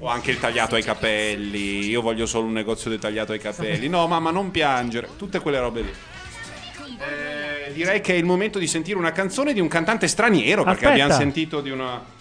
O 0.00 0.06
anche 0.06 0.30
il 0.30 0.38
tagliato 0.38 0.76
ai 0.76 0.82
capelli. 0.82 1.86
Io 1.86 2.00
voglio 2.00 2.26
solo 2.26 2.46
un 2.46 2.52
negozio 2.52 2.88
del 2.90 2.98
tagliato 2.98 3.32
ai 3.32 3.40
capelli. 3.40 3.88
No, 3.88 4.06
mamma, 4.06 4.30
non 4.30 4.50
piangere. 4.50 5.08
Tutte 5.16 5.40
quelle 5.40 5.58
robe 5.58 5.80
lì. 5.82 5.92
Eh, 7.00 7.72
direi 7.72 8.00
che 8.00 8.14
è 8.14 8.16
il 8.16 8.24
momento 8.24 8.58
di 8.58 8.66
sentire 8.66 8.98
una 8.98 9.12
canzone 9.12 9.52
di 9.52 9.60
un 9.60 9.68
cantante 9.68 10.06
straniero. 10.06 10.62
Perché 10.62 10.86
Aspetta. 10.86 11.04
abbiamo 11.04 11.20
sentito 11.20 11.60
di 11.60 11.70
una. 11.70 12.16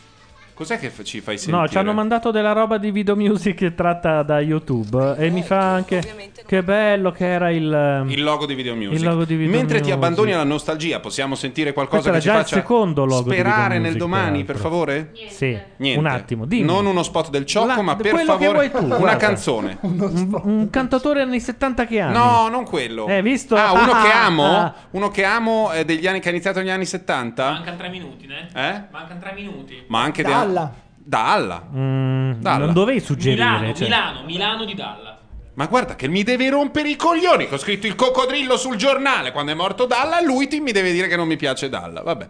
Cos'è 0.57 0.79
che 0.79 0.89
f- 0.89 1.03
ci 1.03 1.21
fai 1.21 1.37
sentire? 1.37 1.61
No, 1.61 1.67
ci 1.67 1.77
hanno 1.77 1.93
mandato 1.93 2.31
della 2.31 2.51
roba 2.51 2.79
di 2.79 2.89
video 2.89 3.15
music 3.15 3.75
tratta 3.75 4.23
da 4.23 4.39
YouTube 4.39 5.13
e 5.15 5.29
mi 5.29 5.43
fa 5.43 5.59
anche 5.73 6.01
che 6.47 6.63
bello 6.63 7.11
che 7.11 7.27
era 7.27 7.51
il 7.51 7.71
ehm, 7.71 8.09
Il 8.09 8.23
logo 8.23 8.47
di 8.47 8.55
Video 8.55 8.73
Music. 8.73 8.97
Il 8.97 9.03
logo 9.03 9.23
di 9.23 9.35
Video 9.35 9.51
Mentre 9.51 9.75
ti 9.77 9.89
Music. 9.89 9.93
abbandoni 9.97 10.33
alla 10.33 10.43
nostalgia, 10.43 10.99
possiamo 10.99 11.35
sentire 11.35 11.73
qualcosa 11.73 12.09
Questo 12.09 12.17
che 12.17 12.21
ci 12.21 12.25
già 12.27 12.33
il 12.39 12.43
faccia 12.43 12.55
secondo 12.55 13.05
logo 13.05 13.29
di 13.29 13.35
Video 13.35 13.43
sperare 13.43 13.73
nel 13.75 13.81
Music, 13.81 13.99
domani, 13.99 14.43
peraltro. 14.45 14.53
per 14.53 14.61
favore? 14.63 15.11
Sì, 15.29 15.59
Niente. 15.77 15.99
un 15.99 16.05
attimo, 16.07 16.45
dimmi. 16.45 16.65
Non 16.65 16.87
uno 16.87 17.03
spot 17.03 17.29
del 17.29 17.45
Ciocco, 17.45 17.67
La- 17.67 17.81
ma 17.83 17.95
per 17.95 18.09
quello 18.13 18.37
che 18.37 18.45
favore 18.45 18.69
vuoi 18.69 18.81
tu, 18.81 18.85
una 18.87 18.97
guarda. 18.97 19.17
canzone. 19.17 19.77
un, 19.81 20.39
un 20.43 20.69
cantatore 20.71 21.21
anni 21.21 21.39
70 21.39 21.85
che 21.85 21.99
anni? 21.99 22.13
No, 22.17 22.47
non 22.49 22.65
quello. 22.65 23.05
Eh, 23.05 23.21
visto? 23.21 23.55
Ah, 23.55 23.73
uno 23.73 23.91
Ah, 23.97 24.01
che 24.01 24.11
amo, 24.11 24.43
ah. 24.57 24.73
uno 24.91 25.09
che 25.09 25.23
amo 25.23 25.71
eh, 25.71 25.85
degli 25.85 26.07
anni 26.07 26.19
che 26.19 26.29
ha 26.29 26.31
iniziato 26.31 26.57
negli 26.59 26.71
anni 26.71 26.85
70. 26.87 27.51
Mancano 27.51 27.77
tre 27.77 27.89
minuti, 27.89 28.25
né? 28.25 28.47
Eh? 28.55 28.81
Mancano 28.91 29.19
tre 29.19 29.33
minuti. 29.35 29.83
Ma 29.87 30.01
anche 30.01 30.23
de- 30.23 30.45
Dalla. 30.47 30.73
Dalla. 30.95 31.63
Mm, 31.73 32.31
Dalla. 32.41 32.65
Non 32.65 32.73
dovevi 32.73 32.99
suggerire. 32.99 33.43
Milano, 33.43 33.73
cioè. 33.73 33.83
Milano, 33.83 34.23
Milano 34.25 34.65
di 34.65 34.73
Dalla. 34.73 35.17
Ma 35.53 35.65
guarda 35.65 35.95
che 35.95 36.07
mi 36.07 36.21
deve 36.23 36.49
rompere 36.49 36.89
i 36.89 36.95
coglioni 36.95 37.47
che 37.47 37.55
ho 37.55 37.57
scritto 37.57 37.87
il 37.87 37.95
coccodrillo 37.95 38.57
sul 38.57 38.75
giornale 38.75 39.31
quando 39.31 39.51
è 39.51 39.55
morto 39.55 39.85
Dalla, 39.85 40.21
lui 40.21 40.47
ti 40.47 40.59
mi 40.59 40.71
deve 40.71 40.91
dire 40.91 41.07
che 41.07 41.15
non 41.15 41.27
mi 41.27 41.35
piace 41.35 41.67
Dalla. 41.69 42.01
Vabbè. 42.03 42.27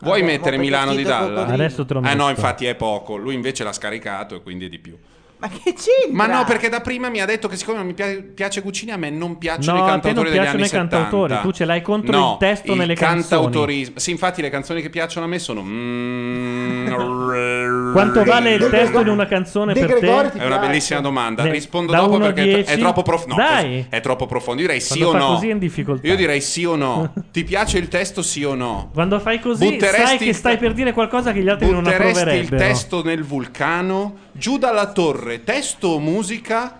Vuoi 0.00 0.20
Vabbè, 0.20 0.32
mettere 0.32 0.56
Milano 0.56 0.94
di 0.94 1.02
Dalla? 1.02 1.46
Adesso 1.46 1.84
te 1.84 1.94
lo 1.94 2.00
Eh 2.00 2.14
no, 2.14 2.26
metto. 2.26 2.30
infatti 2.40 2.64
è 2.66 2.74
poco. 2.74 3.16
Lui 3.16 3.34
invece 3.34 3.62
l'ha 3.64 3.72
scaricato 3.72 4.34
e 4.34 4.42
quindi 4.42 4.64
è 4.66 4.68
di 4.68 4.78
più. 4.78 4.96
Ma 5.40 5.48
che 5.48 5.72
c'entra? 5.74 6.10
Ma 6.12 6.26
no, 6.26 6.44
perché 6.44 6.68
da 6.68 6.80
prima 6.80 7.08
mi 7.08 7.20
ha 7.20 7.24
detto 7.24 7.48
che 7.48 7.56
siccome 7.56 7.78
non 7.78 7.86
mi 7.86 7.94
pia- 7.94 8.22
piace 8.34 8.60
Guccini, 8.60 8.90
a 8.92 8.96
me 8.98 9.08
non 9.10 9.38
piacciono 9.38 9.78
No, 9.78 9.84
i 9.86 9.88
a 9.88 9.98
te 9.98 10.12
non 10.12 10.24
cantautori 10.24 10.28
degli 10.30 10.38
piacciono 10.38 10.56
anni 10.58 10.66
i 10.66 10.68
70. 10.68 10.96
cantautori, 10.96 11.40
tu 11.40 11.50
ce 11.52 11.64
l'hai 11.64 11.82
contro 11.82 12.18
No, 12.18 12.32
il 12.32 12.46
testo 12.46 12.72
il 12.72 12.78
nelle 12.78 12.94
canzoni. 12.94 13.20
cantautorismo. 13.22 13.98
Sì, 13.98 14.10
infatti 14.10 14.42
le 14.42 14.50
canzoni 14.50 14.82
che 14.82 14.90
piacciono 14.90 15.24
a 15.26 15.28
me 15.28 15.38
sono... 15.38 15.62
mm, 15.62 16.88
Quanto 17.92 18.22
vale 18.24 18.54
il 18.54 18.68
testo 18.70 19.02
di 19.02 19.08
una 19.08 19.26
canzone 19.26 19.72
De 19.72 19.80
per 19.80 19.98
Gregori 19.98 20.30
te? 20.30 20.38
È 20.38 20.46
una 20.46 20.58
bellissima 20.58 21.00
domanda. 21.00 21.44
Rispondo 21.44 21.92
da 21.92 21.98
dopo 22.00 22.18
perché 22.18 22.42
è, 22.42 22.44
è 22.44 22.62
10? 22.64 22.78
troppo 22.78 23.02
profondo. 23.02 23.34
Dai! 23.34 23.86
è 23.88 24.00
troppo 24.00 24.26
profondo. 24.26 24.60
Io 24.60 24.66
direi 24.66 24.80
sì 24.80 25.02
o 25.02 25.12
no. 25.12 25.26
così 25.34 25.48
è 25.48 25.52
in 25.52 25.58
difficoltà. 25.58 26.06
Io 26.06 26.16
direi 26.16 26.40
sì 26.40 26.64
o 26.64 26.76
no. 26.76 27.12
Ti 27.32 27.44
piace 27.44 27.78
il 27.78 27.88
testo 27.88 28.22
sì 28.22 28.44
o 28.44 28.54
no? 28.54 28.90
Quando 28.92 29.18
fai 29.18 29.40
così 29.40 29.64
Butteresti 29.70 30.06
sai 30.06 30.18
che 30.18 30.32
stai 30.32 30.56
per 30.58 30.72
dire 30.72 30.92
qualcosa 30.92 31.32
che 31.32 31.40
gli 31.42 31.48
altri 31.48 31.70
non 31.70 31.82
Butteresti 31.82 32.10
il 32.10 32.16
approverebbero. 32.18 32.56
testo 32.64 33.02
nel 33.02 33.24
vulcano, 33.24 34.16
giù 34.32 34.58
dalla 34.58 34.92
torre, 34.92 35.44
testo 35.44 35.88
o 35.88 35.98
musica? 35.98 36.78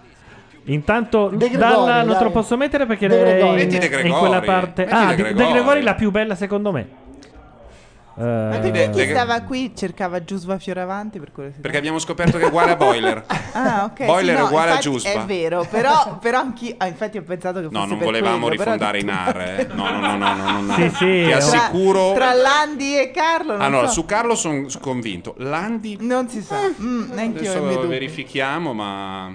Intanto 0.64 1.28
De 1.28 1.48
Gregori, 1.48 1.59
Dalla 1.59 1.97
non 2.02 2.09
te 2.09 2.14
dai. 2.14 2.22
lo 2.24 2.31
posso 2.31 2.56
mettere 2.56 2.86
perché 2.86 3.09
De 3.09 3.18
è 3.18 3.22
Gregori. 3.39 3.48
in, 3.48 3.55
Metti 3.68 3.78
De 3.78 3.81
è 3.81 3.85
in 3.85 3.90
Gregori. 3.90 4.18
quella 4.20 4.40
parte. 4.40 4.85
Metti 4.85 4.94
ah, 4.94 5.01
De 5.06 5.16
De 5.16 5.22
Gregori. 5.22 5.44
De 5.44 5.52
Gregori 5.52 5.82
la 5.82 5.94
più 5.94 6.10
bella 6.10 6.35
secondo 6.35 6.70
me. 6.70 6.89
Eh, 8.20 8.48
Ma 8.51 8.59
perché 8.59 8.90
chi 8.90 9.09
stava 9.09 9.40
qui 9.42 9.72
cercava 9.74 10.22
Giusva 10.22 10.59
Fioravanti 10.59 11.18
per? 11.18 11.30
Perché 11.59 11.78
abbiamo 11.78 11.98
scoperto 11.98 12.36
che 12.36 12.44
è 12.44 12.47
uguale 12.48 12.72
a 12.72 12.76
Boiler. 12.76 13.24
Ah, 13.52 13.84
ok. 13.84 14.05
Boiler 14.05 14.34
sì, 14.34 14.40
è 14.40 14.42
no, 14.42 14.47
uguale 14.48 14.70
a 14.72 14.78
Giusva. 14.78 15.10
È 15.10 15.24
vero, 15.24 15.66
però, 15.68 16.18
però 16.20 16.38
anch'io. 16.38 16.74
ah, 16.78 16.86
infatti 16.86 17.16
ho 17.18 17.22
pensato 17.22 17.60
che 17.60 17.64
fosse 17.66 17.78
No, 17.78 17.84
non 17.86 17.97
per 17.97 18.06
volevamo 18.06 18.47
quello, 18.47 18.62
rifondare 18.62 18.98
in 19.01 19.06
detto- 19.10 19.18
Nar. 19.18 19.40
Eh. 19.40 19.66
No, 19.72 19.90
no, 19.90 20.01
no, 20.01 20.16
no, 20.16 20.34
no, 20.34 20.51
no, 20.51 20.60
no. 20.60 20.74
Sì, 20.74 20.88
sì, 20.90 21.05
Ti 21.06 21.24
Tra- 21.28 21.36
assicuro. 21.38 22.12
Tra 22.12 22.32
Landi 22.34 22.98
e 22.98 23.10
Carlo. 23.10 23.52
Non 23.52 23.62
Allora, 23.62 23.86
so. 23.86 23.92
su 23.94 24.05
Carlo 24.05 24.34
sono 24.34 24.66
convinto. 24.80 25.34
Landi. 25.38 25.97
Non 26.01 26.28
si 26.28 26.42
sa. 26.42 26.59
Mm, 26.80 27.10
neanche 27.12 27.42
io 27.44 27.52
ho 27.55 27.56
i 27.56 27.60
miei 27.60 27.72
Adesso 27.74 27.88
verifichiamo, 27.88 28.72
ma. 28.74 29.34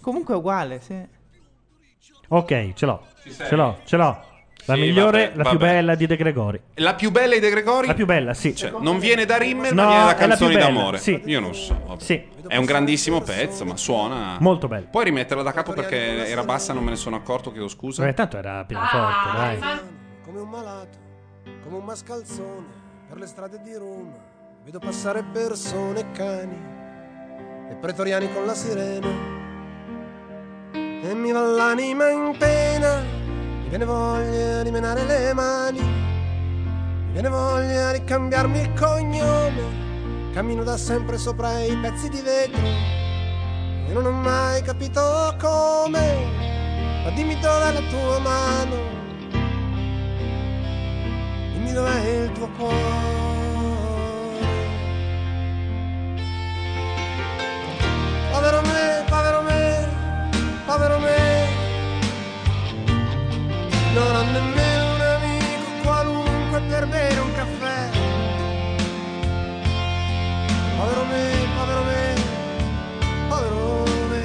Comunque 0.00 0.34
è 0.34 0.36
uguale, 0.36 0.80
sì. 0.80 0.96
ok, 2.28 2.72
ce 2.74 2.86
l'ho. 2.86 3.02
Ce 3.46 3.54
l'ho, 3.56 3.78
ce 3.84 3.96
l'ho. 3.96 4.24
La 4.70 4.76
Sì, 4.76 4.80
migliore, 4.80 5.24
vabbè, 5.26 5.36
la 5.36 5.42
più 5.50 5.58
vabbè. 5.58 5.72
bella 5.72 5.94
di 5.94 6.06
De 6.06 6.16
Gregori. 6.16 6.60
La 6.74 6.94
più 6.94 7.10
bella 7.10 7.34
di 7.34 7.40
De 7.40 7.50
Gregori? 7.50 7.86
La 7.86 7.94
più 7.94 8.06
bella, 8.06 8.34
sì. 8.34 8.54
Cioè, 8.54 8.72
non 8.80 8.98
viene 8.98 9.24
da 9.24 9.36
Rimmel, 9.36 9.74
No, 9.74 9.82
ma 9.84 9.88
viene 9.88 10.04
da 10.06 10.14
più 10.14 10.26
canzoni 10.28 10.54
bella, 10.54 10.66
d'amore. 10.66 10.98
sì. 10.98 11.22
Io 11.26 11.40
non 11.40 11.54
so. 11.54 11.80
vabbè. 11.86 12.02
Sì. 12.02 12.22
È 12.46 12.56
un 12.56 12.64
grandissimo 12.64 13.20
pezzo, 13.20 13.64
ma 13.64 13.76
suona. 13.76 14.36
Molto 14.40 14.66
bello. 14.68 14.86
Puoi 14.90 15.04
rimetterla 15.04 15.42
da 15.42 15.52
capo 15.52 15.72
perché 15.72 16.26
era 16.28 16.42
bassa, 16.44 16.72
non 16.72 16.82
me 16.84 16.90
ne 16.90 16.96
sono 16.96 17.16
accorto, 17.16 17.50
chiedo 17.52 17.68
scusa. 17.68 18.04
Beh, 18.04 18.14
tanto 18.14 18.36
era 18.38 18.64
pianoforte, 18.64 19.36
dai. 19.36 19.58
come 20.24 20.40
un 20.40 20.48
malato, 20.48 20.98
come 21.64 21.76
un 21.76 21.84
mascalzone 21.84 22.66
per 23.08 23.18
le 23.18 23.26
strade 23.26 23.60
di 23.62 23.74
Roma. 23.74 24.28
Vedo 24.64 24.78
passare 24.78 25.22
persone 25.32 26.00
e 26.00 26.04
cani 26.12 26.58
e 27.70 27.74
pretoriani 27.74 28.32
con 28.32 28.44
la 28.46 28.54
sirena. 28.54 29.08
E 30.72 31.14
mi 31.14 31.32
va 31.32 31.40
l'anima 31.40 32.10
in 32.10 32.34
pena, 32.38 33.02
viene 33.70 33.84
voglia 33.84 34.64
di 34.64 34.70
menare 34.72 35.04
le 35.04 35.32
mani, 35.32 35.80
mi 35.80 37.12
viene 37.12 37.28
voglia 37.28 37.92
di 37.92 38.02
cambiarmi 38.02 38.60
il 38.60 38.72
cognome. 38.74 39.88
Cammino 40.32 40.64
da 40.64 40.76
sempre 40.76 41.18
sopra 41.18 41.60
i 41.60 41.76
pezzi 41.76 42.08
di 42.08 42.20
vetro 42.20 42.60
e 42.62 43.92
non 43.92 44.04
ho 44.06 44.10
mai 44.10 44.60
capito 44.62 45.36
come. 45.38 46.38
Ma 47.04 47.10
dimmi 47.10 47.38
dov'è 47.38 47.72
la 47.72 47.80
tua 47.88 48.18
mano 48.18 48.76
Dimmi 51.52 51.72
dov'è 51.72 52.08
il 52.08 52.32
tuo 52.32 52.48
cuore. 52.58 52.78
Povero 58.32 58.60
me, 58.62 59.04
povero 59.08 59.42
me, 59.42 59.88
povero 60.66 60.98
me. 60.98 61.29
Non 63.92 64.14
ho 64.14 64.22
nemmeno 64.22 64.94
un 64.94 65.00
amico 65.00 65.82
qualunque 65.82 66.60
per 66.60 66.86
bere 66.86 67.18
un 67.18 67.32
caffè. 67.34 67.90
Povero 70.76 71.04
me, 71.04 71.48
povero 71.56 71.82
me, 71.82 72.14
povero 73.28 73.84
me. 74.08 74.24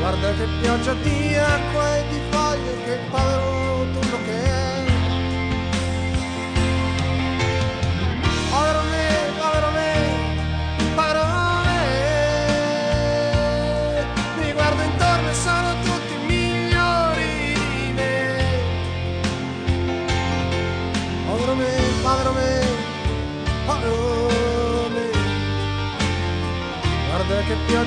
Guarda 0.00 0.32
che 0.34 0.46
pioggia 0.60 0.94
di 0.94 1.36
acqua 1.36 1.96
e 1.98 2.04
di 2.08 2.20
foglie 2.30 2.84
che 2.84 2.98
povero 3.10 3.50
me. 3.50 3.69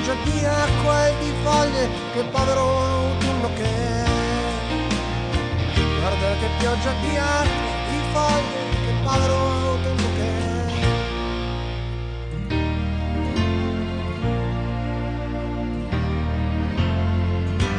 Pioggia 0.04 0.22
di 0.22 0.44
acqua 0.44 1.08
e 1.08 1.12
di 1.18 1.32
foglie, 1.42 1.88
che 2.12 2.22
povero 2.24 2.60
autunno 2.60 3.48
che 3.54 3.62
è. 3.62 4.04
Guarda 5.98 6.36
che 6.40 6.48
pioggia 6.58 6.92
di 7.00 7.16
acqua 7.16 7.72
e 7.72 7.88
di 7.88 7.98
foglie, 8.12 8.60
che 8.84 8.92
povero 9.02 9.34
autunno 9.34 10.08
che 10.16 10.26
è. 10.26 10.32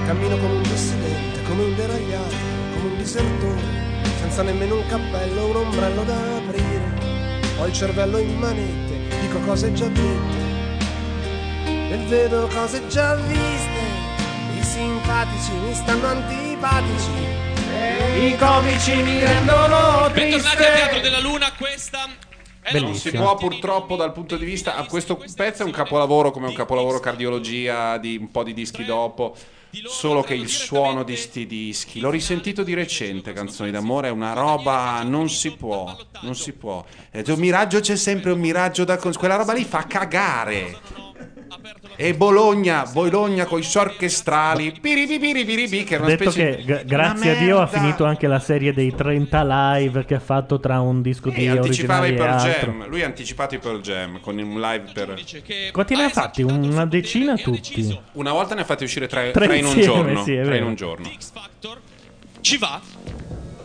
Cammino 0.07 0.38
come 0.38 0.56
un 0.56 0.64
dissidente, 0.64 1.43
come 1.47 1.64
un 1.64 1.76
deragliato, 1.76 2.35
come 2.73 2.89
un 2.89 2.97
disertore, 2.97 3.61
senza 4.19 4.41
nemmeno 4.41 4.77
un 4.77 4.85
cappello 4.88 5.45
un 5.45 5.56
ombrello 5.57 6.03
da 6.03 6.15
aprire. 6.38 7.03
Ho 7.60 7.68
il 7.68 7.73
cervello 7.73 8.18
in 8.18 8.35
manette, 8.39 9.15
dico 9.22 9.38
cose 9.41 9.72
già 9.73 9.88
dette 9.88 10.44
e 11.95 11.97
vedo 12.07 12.47
cose 12.47 12.85
già 12.88 13.15
viste. 13.15 13.80
I 14.59 14.63
simpatici 14.63 15.51
mi 15.53 15.73
stanno 15.73 16.07
antipatici. 16.07 17.09
I 18.19 18.35
comici 18.38 18.95
mi 18.95 19.19
rendono 19.19 20.09
Bentornati 20.11 20.63
al 20.63 20.73
Teatro 20.73 20.99
della 20.99 21.19
Luna, 21.22 21.53
questa 21.57 22.05
è 22.61 22.77
Non 22.80 22.95
si 22.95 23.11
può 23.11 23.35
purtroppo 23.35 23.95
dal 23.95 24.11
punto 24.11 24.35
di 24.35 24.43
vista. 24.43 24.76
a 24.76 24.85
questo 24.85 25.15
pezzo 25.35 25.63
è 25.63 25.65
un 25.65 25.72
capolavoro 25.72 26.31
come 26.31 26.47
un 26.47 26.53
capolavoro 26.53 26.99
cardiologia 26.99 27.97
di 27.97 28.17
un 28.17 28.30
po' 28.30 28.43
di 28.43 28.53
dischi 28.53 28.84
dopo. 28.84 29.35
Solo 29.88 30.22
che 30.22 30.34
il 30.34 30.47
suono 30.47 31.03
di 31.03 31.17
sti 31.17 31.45
dischi, 31.45 31.99
l'ho 31.99 32.09
risentito 32.09 32.63
di 32.63 32.73
recente, 32.73 33.34
canzoni 33.34 33.72
d'amore, 33.72 34.07
è 34.07 34.11
una 34.11 34.31
roba, 34.31 35.01
non 35.03 35.30
si 35.30 35.51
può, 35.51 35.93
non 36.22 36.34
si 36.35 36.53
può. 36.53 36.84
Un 37.11 37.39
miraggio 37.39 37.81
c'è 37.81 37.97
sempre 37.97 38.31
un 38.31 38.39
miraggio 38.39 38.85
da... 38.85 38.95
cons- 38.95 39.17
Quella 39.17 39.35
roba 39.35 39.51
lì 39.51 39.65
fa 39.65 39.85
cagare. 39.85 41.05
E 41.97 42.13
Bologna, 42.13 42.85
Bologna 42.91 43.45
con 43.45 43.59
i 43.59 43.63
suoi 43.63 43.85
orchestrali, 43.85 44.73
piripipiripiripi, 44.81 45.84
che 45.84 45.95
è 45.95 45.97
una 45.99 46.07
Detto 46.07 46.30
specie 46.31 46.55
che 46.57 46.63
gra- 46.65 46.81
grazie 46.84 47.32
a 47.32 47.40
Dio 47.40 47.59
ha 47.61 47.67
finito 47.67 48.03
anche 48.06 48.27
la 48.27 48.40
serie 48.40 48.74
dei 48.74 48.93
30 48.93 49.43
live 49.77 50.06
che 50.06 50.15
ha 50.15 50.19
fatto 50.19 50.59
tra 50.59 50.80
un 50.82 51.01
disco 51.01 51.30
di 51.30 51.45
E 51.45 51.49
anticipava 51.49 52.01
originali 52.01 52.09
i 52.09 52.14
e 52.14 52.17
Pearl 52.17 52.49
altro. 52.56 52.72
Jam. 52.72 52.88
Lui 52.90 53.01
ha 53.01 53.06
anticipato 53.06 53.56
i 53.56 53.59
Pearl 53.59 53.82
Jam 53.82 54.19
con 54.19 54.38
un 54.38 54.59
live 54.59 54.91
per. 54.93 55.14
Quanti 55.72 55.95
ne 55.95 56.03
ha 56.03 56.09
fatti? 56.09 56.41
Una 56.43 56.85
decina 56.85 57.35
tutti. 57.35 57.99
Una 58.14 58.32
volta 58.33 58.56
ne 58.56 58.61
ha 58.61 58.65
fatti 58.65 58.83
uscire 58.83 59.07
tre, 59.07 59.32
Tre 59.32 59.45
tre 59.48 59.57
in 59.57 59.65
un 59.65 59.72
insieme, 59.77 59.93
giorno. 60.03 60.24
sì, 60.24 60.32
è 60.33 60.41
tre 60.43 60.43
in 60.43 60.49
vero. 60.51 60.65
un 60.67 60.75
giorno. 60.75 61.09
Ci 62.41 62.57
va? 62.57 62.80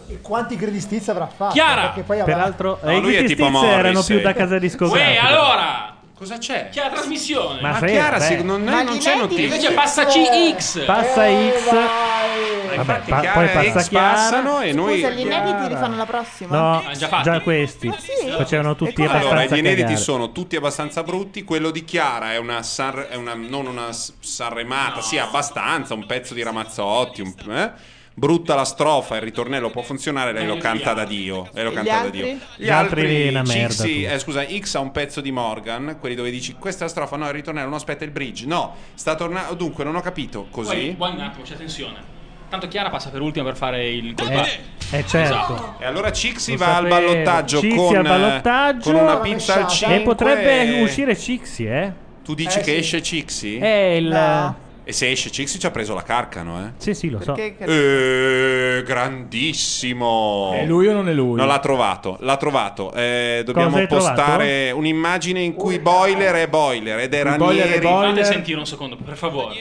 E 0.08 0.18
quanti 0.22 0.56
gridi 0.56 0.80
stizza 0.80 1.12
avrà 1.12 1.26
fatto? 1.26 1.52
Chiara! 1.52 1.82
Perché 1.88 2.02
poi 2.02 2.20
avrà- 2.20 2.34
Peraltro, 2.34 2.78
No, 2.82 2.90
eh, 2.90 3.00
lui 3.00 3.12
i 3.12 3.14
è 3.14 3.18
Griti 3.18 3.34
tipo 3.36 3.48
Stiz 3.48 3.62
erano 3.62 3.82
Morrissey. 3.92 4.16
più 4.16 4.24
da 4.24 4.32
casa 4.32 4.58
discografica. 4.58 5.08
Uè, 5.10 5.16
allora! 5.18 5.94
Cosa 6.20 6.36
c'è? 6.36 6.68
C'è 6.70 6.82
la 6.82 6.90
trasmissione. 6.90 7.62
Ma 7.62 7.70
Ma 7.70 7.74
frega, 7.76 7.92
Chiara, 7.94 8.18
beh. 8.18 8.24
sì, 8.26 8.42
non, 8.42 8.62
Ma 8.62 8.82
non 8.82 8.98
c'è 8.98 9.16
notizia. 9.16 9.42
Invece 9.44 9.72
passa 9.72 10.04
CX. 10.04 10.84
Passa 10.84 11.24
X. 11.26 11.64
Vabbè, 11.72 12.74
infatti 12.76 13.10
pa- 13.10 13.20
Chiara 13.20 13.38
poi 13.40 13.48
passa 13.48 13.80
X 13.80 13.88
Chiara. 13.88 14.10
passano 14.12 14.60
e 14.60 14.72
noi. 14.74 14.94
Scusa, 15.00 15.08
gli 15.14 15.20
inediti 15.20 15.68
li 15.68 15.74
fanno 15.76 15.96
la 15.96 16.04
prossima? 16.04 16.56
No, 16.58 16.76
Ah, 16.86 16.92
già, 16.92 17.08
già 17.08 17.08
fatti? 17.08 17.40
questi. 17.40 17.90
sì? 17.98 18.28
Facevano 18.36 18.76
tutti 18.76 19.00
Allora, 19.00 19.16
abbastanza 19.18 19.54
gli 19.54 19.58
inediti 19.60 19.82
cagare. 19.84 19.96
sono 20.02 20.30
tutti 20.32 20.56
abbastanza 20.56 21.02
brutti. 21.02 21.42
Quello 21.42 21.70
di 21.70 21.84
Chiara 21.86 22.32
è 22.34 22.36
una, 22.36 22.62
San- 22.62 23.06
è 23.08 23.14
una- 23.14 23.32
non 23.34 23.64
una 23.66 23.88
Sanremata, 23.90 25.00
sì, 25.00 25.16
abbastanza, 25.16 25.94
un 25.94 26.04
pezzo 26.04 26.34
di 26.34 26.42
Ramazzotti. 26.42 27.22
un- 27.22 27.32
eh? 27.50 27.72
Brutta 28.20 28.54
la 28.54 28.66
strofa, 28.66 29.14
il 29.16 29.22
ritornello 29.22 29.70
può 29.70 29.80
funzionare, 29.80 30.32
lei 30.32 30.46
lo 30.46 30.58
canta 30.58 30.92
da 30.92 31.04
Dio. 31.06 31.48
Lei 31.54 31.64
lo 31.64 31.72
canta 31.72 32.02
da? 32.02 32.08
Dio. 32.10 32.36
Gli 32.56 32.68
altri 32.68 33.28
una 33.28 33.42
Cixi- 33.44 33.58
merda, 33.58 33.82
tu. 33.84 34.14
eh, 34.14 34.18
scusa, 34.18 34.46
X 34.46 34.74
ha 34.74 34.80
un 34.80 34.90
pezzo 34.90 35.22
di 35.22 35.32
Morgan, 35.32 35.96
quelli 35.98 36.14
dove 36.14 36.30
dici 36.30 36.52
questa 36.58 36.80
è 36.82 36.84
la 36.84 36.90
strofa, 36.90 37.16
no, 37.16 37.24
il 37.28 37.32
ritornello, 37.32 37.70
no, 37.70 37.76
aspetta 37.76 38.04
il 38.04 38.10
bridge. 38.10 38.44
No, 38.44 38.74
sta 38.92 39.14
tornando. 39.14 39.54
Dunque, 39.54 39.84
non 39.84 39.96
ho 39.96 40.02
capito. 40.02 40.48
Così. 40.50 40.94
poi 40.98 41.12
un 41.12 41.20
attimo, 41.20 41.44
c'è 41.44 41.56
tensione. 41.56 42.18
Tanto 42.50 42.68
Chiara 42.68 42.90
passa 42.90 43.08
per 43.08 43.22
ultima 43.22 43.46
per 43.46 43.56
fare 43.56 43.88
il 43.88 44.12
colpa. 44.14 44.44
Eh, 44.44 45.06
certo. 45.06 45.16
Esatto. 45.16 45.74
E 45.78 45.86
allora 45.86 46.12
Cixi 46.12 46.56
va 46.56 46.76
al 46.76 46.88
ballottaggio 46.88 47.60
Cixi 47.60 47.74
con, 47.74 47.96
al 47.96 48.04
eh, 48.04 48.08
ballottaggio. 48.08 48.92
con 48.92 49.00
una 49.00 49.16
pizza 49.20 49.54
al 49.64 49.66
5 49.68 49.96
E 49.96 50.00
potrebbe 50.02 50.82
uscire 50.82 51.16
Cixi, 51.16 51.64
eh? 51.64 51.92
Tu 52.22 52.34
dici 52.34 52.58
Eh, 52.58 52.62
che 52.62 52.72
sì. 52.72 52.76
esce 52.80 53.02
Cixi? 53.02 53.56
È 53.56 53.66
il- 53.96 54.08
No. 54.08 54.68
E 54.90 54.92
se 54.92 55.08
esce 55.08 55.30
Cixi 55.30 55.60
ci 55.60 55.66
ha 55.66 55.70
preso 55.70 55.94
la 55.94 56.02
carcano, 56.02 56.66
eh? 56.66 56.72
Sì, 56.78 56.94
sì, 56.94 57.10
lo 57.10 57.20
so. 57.22 57.36
Eh, 57.36 58.82
grandissimo. 58.84 60.50
È 60.52 60.66
lui 60.66 60.88
o 60.88 60.92
non 60.92 61.08
è 61.08 61.12
lui? 61.12 61.36
No, 61.36 61.46
l'ha 61.46 61.60
trovato, 61.60 62.16
l'ha 62.18 62.36
trovato. 62.36 62.92
Eh, 62.92 63.42
dobbiamo 63.44 63.86
postare 63.86 64.72
un'immagine 64.72 65.40
in 65.42 65.54
cui 65.54 65.78
Boiler 65.78 66.34
è 66.34 66.48
Boiler 66.48 66.98
ed 66.98 67.14
è 67.14 67.22
Ranieri. 67.22 67.80
Fate 67.80 68.24
sentire 68.24 68.58
un 68.58 68.66
secondo, 68.66 68.96
per 68.96 69.16
favore. 69.16 69.54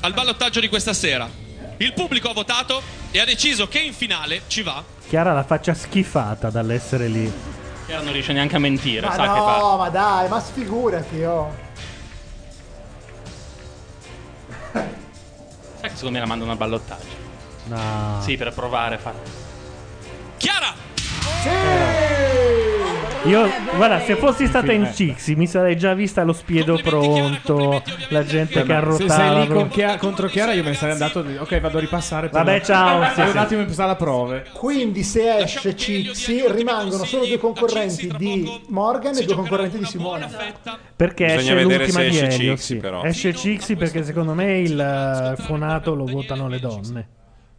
Al 0.00 0.14
ballottaggio 0.14 0.60
di 0.60 0.70
questa 0.70 0.94
sera. 0.94 1.28
Il 1.76 1.92
pubblico 1.92 2.30
ha 2.30 2.32
votato 2.32 2.80
e 3.10 3.20
ha 3.20 3.26
deciso 3.26 3.68
che 3.68 3.80
in 3.80 3.92
finale 3.92 4.40
ci 4.46 4.62
va. 4.62 4.82
Chiara 5.06 5.34
la 5.34 5.44
faccia 5.44 5.74
schifata 5.74 6.48
dall'essere 6.48 7.08
lì. 7.08 7.30
Chiara 7.84 8.02
non 8.02 8.14
riesce 8.14 8.32
neanche 8.32 8.56
a 8.56 8.58
mentire, 8.58 9.06
Ma 9.06 9.12
sa 9.12 9.20
che 9.20 9.38
fa. 9.38 9.58
no, 9.58 9.76
ma 9.76 9.90
dai, 9.90 10.28
ma 10.30 10.40
sfigurati, 10.40 11.22
oh. 11.24 11.68
Sai 14.72 15.88
che 15.88 15.94
secondo 15.94 16.10
me 16.10 16.18
la 16.20 16.26
mandano 16.26 16.52
al 16.52 16.56
ballottaggio. 16.56 17.28
No. 17.64 18.20
Sì, 18.22 18.36
per 18.36 18.52
provare 18.52 18.94
a 18.96 18.98
fare. 18.98 19.18
Chiara! 20.36 20.74
Io, 23.24 23.46
guarda, 23.76 24.00
se 24.00 24.16
fossi 24.16 24.46
stata 24.46 24.72
in 24.72 24.88
Cixi 24.92 25.34
mi 25.34 25.46
sarei 25.46 25.76
già 25.76 25.92
vista 25.92 26.22
lo 26.24 26.32
spiedo 26.32 26.80
pronto, 26.82 27.82
la 28.08 28.24
gente 28.24 28.60
che 28.62 28.66
Se 28.66 28.72
arrotava. 28.72 29.14
sei 29.14 29.40
lì 29.40 29.46
con 29.52 29.68
Chia- 29.68 29.98
contro 29.98 30.26
Chiara, 30.26 30.52
io 30.54 30.62
me 30.62 30.70
ne 30.70 30.74
sarei 30.74 30.92
andato. 30.94 31.24
Ok, 31.38 31.60
vado 31.60 31.76
a 31.76 31.80
ripassare. 31.80 32.28
poi- 32.30 32.38
Vabbè, 32.42 32.60
ciao, 32.62 33.04
sì, 33.10 33.16
Devo 33.16 33.30
sì. 33.30 33.36
un 33.36 33.42
attimo 33.42 33.60
impostare 33.60 33.88
la 33.90 33.96
prove. 33.96 34.46
Quindi 34.54 35.02
se 35.02 35.36
esce 35.38 35.76
Cixi 35.76 36.44
rimangono 36.48 37.04
solo 37.04 37.26
due 37.26 37.38
concorrenti 37.38 38.10
di 38.16 38.60
Morgan 38.68 39.14
e 39.16 39.24
due 39.24 39.34
concorrenti 39.34 39.78
di 39.78 39.84
Simone. 39.84 40.26
Perché 40.96 41.24
Bisogna 41.26 41.40
esce 41.42 41.54
vedere 41.54 41.78
l'ultima 41.84 41.98
se 42.00 42.08
di 42.08 42.16
esce 42.18 42.24
Elio, 42.40 42.50
Cixi, 42.56 42.64
sì. 42.74 42.76
però. 42.76 43.02
Esce 43.04 43.34
Cixi 43.34 43.76
perché 43.76 44.02
secondo 44.02 44.32
me 44.32 44.58
il 44.60 44.80
eh, 44.80 45.42
fonato 45.42 45.94
lo 45.94 46.06
votano 46.06 46.48
le 46.48 46.58
donne. 46.58 47.08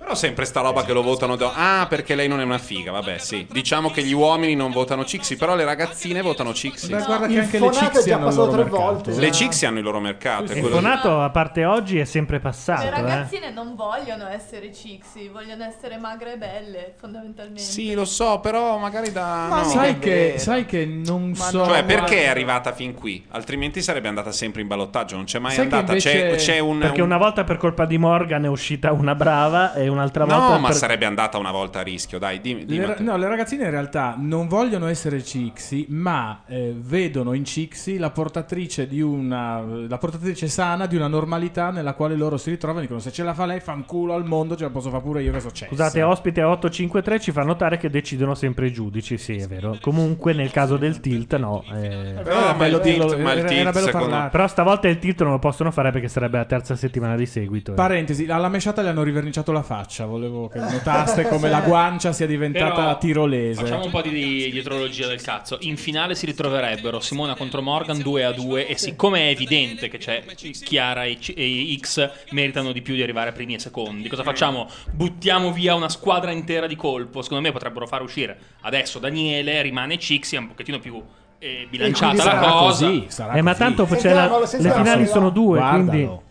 Però 0.02 0.16
sempre 0.16 0.46
sta 0.46 0.62
roba 0.62 0.84
che 0.84 0.94
lo 0.94 1.04
votano. 1.04 1.36
do- 1.36 1.52
Ah, 1.54 1.86
perché 1.88 2.16
lei 2.16 2.28
non 2.28 2.40
è 2.40 2.44
una 2.44 2.58
figa. 2.58 2.92
Vabbè, 2.92 3.20
sì. 3.20 3.46
Diciamo 3.50 3.92
che 3.92 4.02
gli 4.04 4.14
uomini 4.14 4.56
non 4.56 4.72
votano 4.72 5.06
Cixi, 5.06 5.36
però 5.38 5.56
le 5.56 5.64
ragazzine 5.64 6.22
votano 6.24 6.54
Cixi. 6.56 6.88
Beh, 6.90 7.04
guarda 7.04 7.28
che 7.28 7.40
anche 7.40 7.60
le 7.60 7.68
è 7.68 7.72
Cixi 7.72 8.10
già 8.10 8.16
hanno 8.16 8.28
il 8.30 8.36
passato 8.36 8.46
loro 8.48 8.52
tre 8.52 8.64
mercato. 8.64 8.82
volte. 8.94 9.12
Le 9.20 9.32
Cixi 9.32 9.66
hanno 9.68 9.78
il 9.78 9.84
loro 9.84 10.00
mercato. 10.00 10.52
è 10.52 10.56
Il 10.56 10.62
quello- 10.62 10.76
fonato, 10.78 11.22
a 11.22 11.30
parte 11.30 11.66
oggi, 11.66 12.00
è 12.00 12.06
sempre 12.06 12.38
Le 12.38 12.42
passato. 12.42 12.82
Eh. 12.88 12.90
ragazzine 12.90 13.52
non 13.52 13.76
vogliono 13.76 14.28
essere 14.28 14.74
cixi, 14.74 15.28
vogliono 15.32 15.64
essere 15.66 15.98
magre 15.98 16.34
e 16.34 16.38
belle, 16.38 16.94
fondamentalmente. 17.00 17.62
Sì, 17.62 17.94
lo 17.94 18.06
so, 18.06 18.40
però 18.40 18.78
magari 18.80 19.12
da. 19.12 19.48
no. 19.50 19.64
sai, 19.66 20.00
che, 20.00 20.34
sai 20.40 20.66
che 20.66 20.84
non 20.84 21.36
so. 21.36 21.64
Cioè, 21.64 21.84
perché 21.84 22.24
è 22.24 22.28
arrivata 22.28 22.72
fin 22.74 22.96
qui? 22.96 23.24
Altrimenti 23.30 23.84
sarebbe 23.84 24.08
andata 24.08 24.32
sempre 24.32 24.62
in 24.62 24.68
ballottaggio. 24.68 25.16
Non 25.16 25.26
c'è 25.26 25.38
mai 25.38 25.54
Sai 25.54 25.68
che 25.68 25.76
andata. 25.76 25.96
C'è, 25.98 26.12
invece- 26.26 26.36
c'è 26.54 26.60
un. 26.60 26.80
Perché 26.80 27.02
un- 27.02 27.08
una 27.08 27.18
volta 27.18 27.44
per 27.44 27.58
colpa 27.58 27.86
di 27.86 27.98
Morgan 28.00 28.46
è 28.46 28.48
uscita 28.50 28.92
una 28.92 29.14
brava 29.14 29.74
e 29.76 29.90
un'altra 29.92 30.26
volta 30.26 30.54
No, 30.54 30.60
ma 30.60 30.68
per- 30.70 30.78
sarebbe 30.78 31.06
andata 31.06 31.38
una 31.38 31.52
volta 31.52 31.80
a 31.80 31.82
rischio. 31.84 32.20
Dai, 32.20 32.42
dimmi. 32.42 32.66
dimmi 32.66 32.86
Le, 32.86 32.96
no, 33.00 33.18
le 33.18 33.28
ragazzine 33.28 33.64
in 33.66 33.72
realtà 33.72 34.16
non 34.18 34.48
vogliono 34.48 34.88
essere 34.88 35.24
Cixi, 35.24 35.86
ma 35.90 36.44
eh, 36.48 36.74
vedono 36.78 37.34
in 37.34 37.46
Cixi 37.46 37.98
la 37.98 38.10
portatrice 38.12 38.88
di 38.88 39.02
una 39.02 39.62
la 39.62 39.98
portatrice 39.98 40.48
sana 40.48 40.86
di 40.86 40.96
una 40.96 41.08
normalità 41.08 41.70
nella 41.72 41.94
quale 41.94 42.16
loro 42.16 42.38
si 42.38 42.50
ritrovano 42.50 42.80
e 42.80 42.84
dicono 42.84 43.00
se 43.00 43.12
ce 43.12 43.24
la 43.24 43.34
fa 43.34 43.46
lei 43.46 43.60
fanculo 43.60 44.14
al 44.14 44.26
mondo, 44.26 44.56
ce 44.56 44.64
la 44.64 44.70
posso 44.70 44.90
fare 44.90 45.02
pure 45.04 45.22
io 45.24 45.32
che 45.32 45.40
so 45.40 45.50
c'è. 45.52 45.68
Scusate, 45.68 46.02
ospite 46.02 46.42
a 46.42 46.48
853 46.50 47.20
ci 47.20 47.32
fa 47.32 47.42
notare 47.42 47.78
che 47.78 47.90
decidono 47.90 48.36
sempre 48.36 48.68
i 48.68 48.72
giudici, 48.74 49.18
sì, 49.18 49.36
è 49.38 49.48
vero. 49.48 49.78
Comunque 49.82 50.34
nel 50.34 50.52
caso 50.52 50.78
del 50.78 51.00
tilt 51.00 51.36
no. 51.38 51.64
eh. 51.74 52.20
Però 52.24 52.40
era 52.40 52.54
bello 52.54 52.80
dirlo, 52.80 53.18
ma 53.18 53.34
il 53.34 53.40
era- 53.40 53.48
tilt, 53.48 53.60
era 53.62 53.72
bello 53.72 53.86
secondo-. 53.88 54.28
Però 54.32 54.48
stavolta 54.48 54.88
il 54.88 55.00
tilt 55.00 55.22
non 55.22 55.32
lo 55.32 55.40
possono 55.40 55.72
fare 55.72 55.92
perché 55.92 56.08
sarebbe 56.08 56.38
la 56.38 56.46
terza 56.46 56.76
settimana 56.76 57.16
di 57.16 57.26
seguito. 57.26 57.72
eh. 57.72 57.76
Parentesi, 57.76 58.26
alla 58.26 58.50
mesciata 58.50 58.82
le 58.82 58.90
hanno 58.90 59.04
riverniciato 59.04 59.52
la 59.52 59.62
faccia. 59.64 59.81
Faccia, 59.82 60.06
volevo 60.06 60.48
che 60.48 60.60
notaste 60.62 61.28
come 61.28 61.50
la 61.50 61.62
guancia 61.62 62.12
sia 62.12 62.28
diventata 62.28 62.74
Però 62.76 62.98
tirolese. 62.98 63.62
Facciamo 63.62 63.86
un 63.86 63.92
po' 63.92 64.02
di 64.02 64.50
dietrologia 64.52 65.08
del 65.08 65.22
cazzo. 65.22 65.58
In 65.62 65.78
finale 65.78 66.16
si 66.16 66.26
ritroverebbero 66.26 67.00
Simona 67.00 67.36
contro 67.36 67.62
Morgan 67.62 68.00
2 68.00 68.24
a 68.24 68.32
2 68.32 68.68
e 68.68 68.78
siccome 68.78 69.28
è 69.28 69.32
evidente 69.32 69.90
che 69.90 69.98
c'è 69.98 70.24
Chiara 70.64 71.06
e, 71.06 71.18
C- 71.18 71.34
e 71.36 71.78
X 71.80 72.10
meritano 72.32 72.72
di 72.72 72.82
più 72.82 72.94
di 72.96 73.02
arrivare 73.02 73.32
primi 73.32 73.56
e 73.56 73.60
secondi, 73.60 74.08
cosa 74.08 74.24
facciamo? 74.24 74.68
Buttiamo 74.92 75.52
via 75.52 75.74
una 75.76 75.90
squadra 75.90 76.32
intera 76.32 76.68
di 76.68 76.76
colpo. 76.76 77.22
Secondo 77.22 77.44
me 77.44 77.52
potrebbero 77.52 77.88
far 77.88 78.02
uscire 78.02 78.38
adesso 78.62 79.00
Daniele, 79.00 79.62
rimane 79.62 79.98
Cixi, 79.98 80.36
è 80.36 80.40
un 80.40 80.48
pochettino 80.48 80.80
più 80.80 81.02
eh, 81.40 81.66
bilanciata 81.70 82.16
la 82.18 82.22
sarà 82.24 82.40
cosa. 82.52 82.86
così, 82.86 83.06
sarà 83.08 83.34
Eh, 83.34 83.42
ma 83.42 83.56
tanto 83.56 83.86
c'è 83.86 84.14
la- 84.14 84.40
le 84.40 84.72
finali 84.72 85.08
sono 85.08 85.30
due, 85.32 85.60
quindi- 85.60 86.30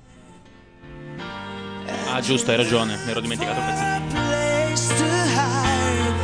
Ah, 2.07 2.21
giusto, 2.21 2.51
hai 2.51 2.57
ragione, 2.57 2.99
mi 3.05 3.11
ero 3.11 3.21
dimenticato 3.21 3.59
il 3.59 3.67
pezzettino. 3.67 4.01
place 4.11 4.89
to 4.99 5.05
hide. 5.37 6.15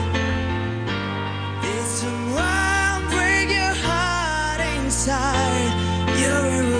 It's 1.63 2.03
a 2.03 2.13
wild, 2.35 3.11
break 3.11 3.49
your 3.51 3.75
heart 3.85 4.61
inside. 4.77 5.73
You're 6.19 6.63
a 6.63 6.77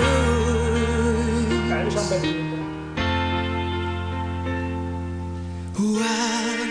When 5.79 6.69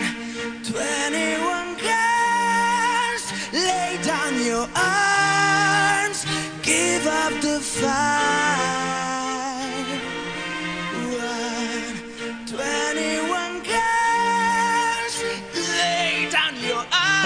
21 0.63 1.75
girls 1.79 3.23
lay 3.53 3.97
down 4.03 4.33
your 4.43 4.67
arms, 4.75 6.25
give 6.61 7.07
up 7.07 7.33
the 7.41 7.59
fight. 7.61 8.86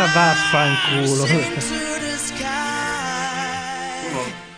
Vaffanculo. 0.05 1.27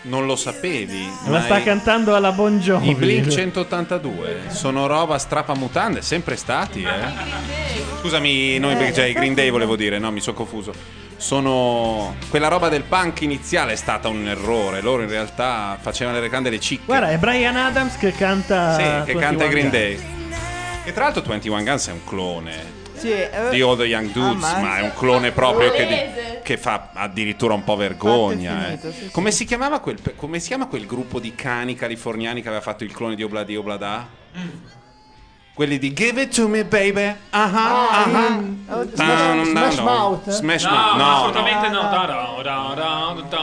Non 0.06 0.26
lo 0.26 0.36
sapevi. 0.36 1.10
La 1.26 1.30
ma 1.30 1.42
sta 1.44 1.60
i- 1.60 1.64
cantando 1.64 2.14
alla 2.14 2.32
Bon 2.34 2.60
Jovi. 2.60 2.90
I 2.90 2.96
Blink 2.96 3.30
182 3.30 4.42
sono 4.50 4.86
roba 4.86 5.18
strapamutande, 5.18 6.02
sempre 6.02 6.36
stati, 6.36 6.84
eh. 6.84 8.02
Scusami, 8.02 8.58
noi 8.60 8.76
Big 8.76 8.92
J, 8.92 9.14
Green 9.14 9.34
Day 9.34 9.50
volevo 9.50 9.78
dire, 9.78 10.00
no, 10.00 10.12
mi 10.12 10.20
sono 10.20 10.36
confuso. 10.36 10.74
Sono 11.16 12.16
quella 12.30 12.50
roba 12.50 12.68
del 12.68 12.84
punk 12.84 13.22
iniziale 13.22 13.72
è 13.74 13.76
stata 13.78 14.10
un 14.10 14.28
errore. 14.28 14.82
Loro 14.82 15.04
in 15.04 15.10
realtà 15.10 15.78
facevano 15.80 16.20
le 16.20 16.28
cande 16.28 16.50
le 16.50 16.60
cicche. 16.60 16.84
Guarda, 16.86 17.10
è 17.12 17.18
Brian 17.18 17.56
Adams 17.56 17.96
che 17.98 18.12
canta. 18.12 18.74
Sì, 18.76 18.82
che 18.84 19.14
21 19.14 19.20
canta 19.22 19.46
i 19.46 19.50
Green 19.50 19.70
Guns. 19.70 19.72
Day. 19.82 20.00
E 20.84 20.92
tra 20.92 21.06
l'altro 21.06 21.24
21 21.26 21.64
Guns 21.64 21.88
è 21.88 21.92
un 21.94 22.04
clone 22.04 22.82
di 23.08 23.62
All 23.62 23.78
the 23.78 23.86
Young 23.86 24.12
Dudes, 24.12 24.44
ammazza. 24.44 24.60
ma 24.62 24.78
è 24.78 24.82
un 24.82 24.94
clone 24.94 25.32
proprio 25.32 25.72
che, 25.72 25.86
di- 25.86 26.42
che 26.44 26.58
fa 26.58 26.90
addirittura 26.94 27.54
un 27.54 27.64
po' 27.64 27.76
vergogna. 27.76 28.64
Eh. 28.64 28.78
finito, 28.78 28.92
sì, 28.92 29.04
sì. 29.06 29.12
Come, 29.12 29.32
si 29.32 29.46
chiamava 29.46 29.80
quel, 29.80 30.00
come 30.16 30.40
si 30.40 30.48
chiama 30.48 30.68
quel 30.68 30.86
gruppo 30.86 31.20
di 31.20 31.34
cani 31.36 31.76
californiani 31.76 32.42
che 32.42 32.48
aveva 32.48 32.64
fatto 32.64 32.84
il 32.84 32.92
clone 32.92 33.16
di 33.16 33.24
Obladi 33.24 33.56
Oblada? 33.56 34.08
Quelli 35.56 35.78
di 35.78 35.94
Give 35.94 36.20
It 36.24 36.34
To 36.34 36.48
Me 36.48 36.66
Baby. 36.66 37.16
Ah 37.30 37.52
ah, 37.54 37.88
ah 37.92 38.06
ah. 38.12 38.86
Smash- 38.92 39.46
Smash 39.50 39.80
Mouth? 39.82 40.30
Smash 40.32 40.64
No, 40.64 40.72
Mouth. 40.72 40.98
No, 40.98 41.16
assolutamente 41.16 41.70
no. 41.70 41.82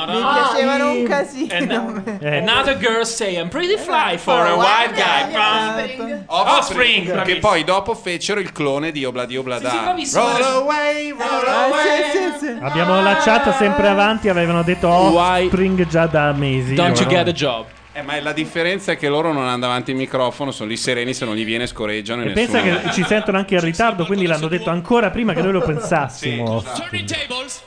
Mi 0.09 0.23
piacevano 0.33 0.91
un 0.91 1.05
casino. 1.05 2.03
And 2.05 2.49
Another 2.49 2.77
girl 2.77 3.05
say 3.05 3.37
I'm 3.37 3.49
pretty 3.49 3.77
fly 3.77 4.19
for 4.19 4.45
a 4.45 4.57
white 4.57 4.93
guy. 4.95 6.25
Offspring. 6.27 7.23
Che 7.23 7.37
poi 7.37 7.63
dopo 7.63 7.95
fecero 7.95 8.41
il 8.41 8.51
clone 8.51 8.91
di 8.91 9.05
Oblada. 9.05 9.71
Sì, 9.71 9.77
sì, 9.77 9.83
bravissimo. 9.83 10.23
Roll 10.25 10.43
away, 10.43 11.11
roll 11.17 11.47
away. 11.47 12.59
Abbiamo 12.61 13.01
la 13.03 13.19
chat 13.19 13.57
sempre 13.57 13.87
avanti, 13.87 14.29
avevano 14.29 14.65
detto 14.65 14.89
Offspring 14.89 15.87
già 15.87 16.07
da 16.07 16.33
mesi. 16.33 16.75
Don't 16.75 16.99
you 16.99 17.09
get 17.09 17.29
a 17.29 17.33
job? 17.33 17.67
Eh, 17.93 18.03
ma 18.03 18.21
la 18.21 18.33
differenza 18.33 18.93
è 18.93 18.97
che 18.97 19.09
loro 19.09 19.33
non 19.33 19.47
hanno 19.47 19.59
davanti 19.59 19.91
il 19.91 19.97
microfono, 19.97 20.53
sono 20.53 20.69
lì 20.69 20.77
sereni, 20.77 21.13
se 21.13 21.25
non 21.25 21.35
gli 21.35 21.45
viene 21.45 21.67
scorreggiano. 21.67 22.23
E 22.23 22.31
pensa 22.31 22.63
che 22.63 22.93
ci 22.93 23.03
sentono 23.05 23.39
anche 23.39 23.55
in 23.55 23.61
ritardo, 23.61 24.07
quindi 24.07 24.27
l'hanno 24.27 24.49
detto 24.49 24.71
ancora 24.71 25.11
prima 25.11 25.33
che 25.35 25.43
noi 25.43 25.53
lo 25.53 25.61
pensassimo. 25.61 26.63
Turntables. 26.63 27.63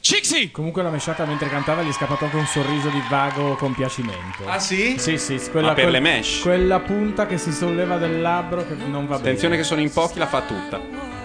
Cixi! 0.00 0.50
Comunque 0.50 0.82
la 0.82 0.90
mesciata 0.90 1.24
mentre 1.24 1.48
cantava 1.48 1.82
gli 1.82 1.88
è 1.88 1.92
scappato 1.92 2.24
anche 2.24 2.36
un 2.36 2.46
sorriso 2.46 2.88
di 2.88 3.00
vago 3.08 3.54
compiacimento. 3.54 4.44
Ah 4.46 4.58
sì? 4.58 4.98
Sì, 4.98 5.16
sì, 5.16 5.40
Ma 5.52 5.74
per 5.74 5.90
le 5.90 6.00
mesh? 6.00 6.40
Quella 6.40 6.80
punta 6.80 7.24
che 7.26 7.38
si 7.38 7.52
solleva 7.52 7.98
del 7.98 8.20
labbro 8.20 8.66
che 8.66 8.74
non 8.74 9.06
va 9.06 9.14
bene. 9.14 9.28
Attenzione 9.28 9.56
che 9.56 9.62
sono 9.62 9.80
in 9.80 9.92
pochi, 9.92 10.18
la 10.18 10.26
fa 10.26 10.40
tutta. 10.40 11.21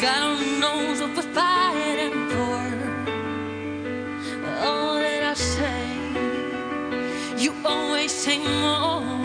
God 0.00 0.40
knows 0.60 1.02
what 1.02 1.14
we're 1.14 1.34
fighting 1.34 2.30
for. 2.30 2.60
All 4.64 4.94
that 4.94 5.22
I 5.22 5.34
say, 5.34 5.84
you 7.36 7.54
always 7.66 8.10
say 8.10 8.38
more. 8.38 9.19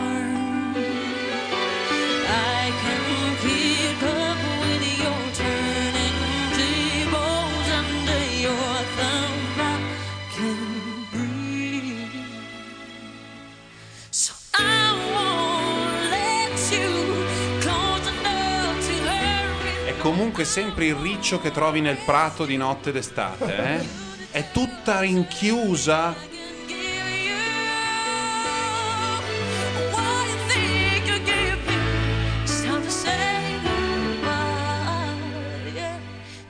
Comunque 20.05 20.45
sempre 20.45 20.85
il 20.85 20.93
riccio 20.93 21.41
che 21.41 21.49
trovi 21.49 21.81
nel 21.81 21.97
prato 22.05 22.45
di 22.45 22.57
notte 22.57 22.91
d'estate, 22.91 23.57
eh? 23.57 23.85
È 24.29 24.51
tutta 24.51 24.99
rinchiusa. 24.99 26.13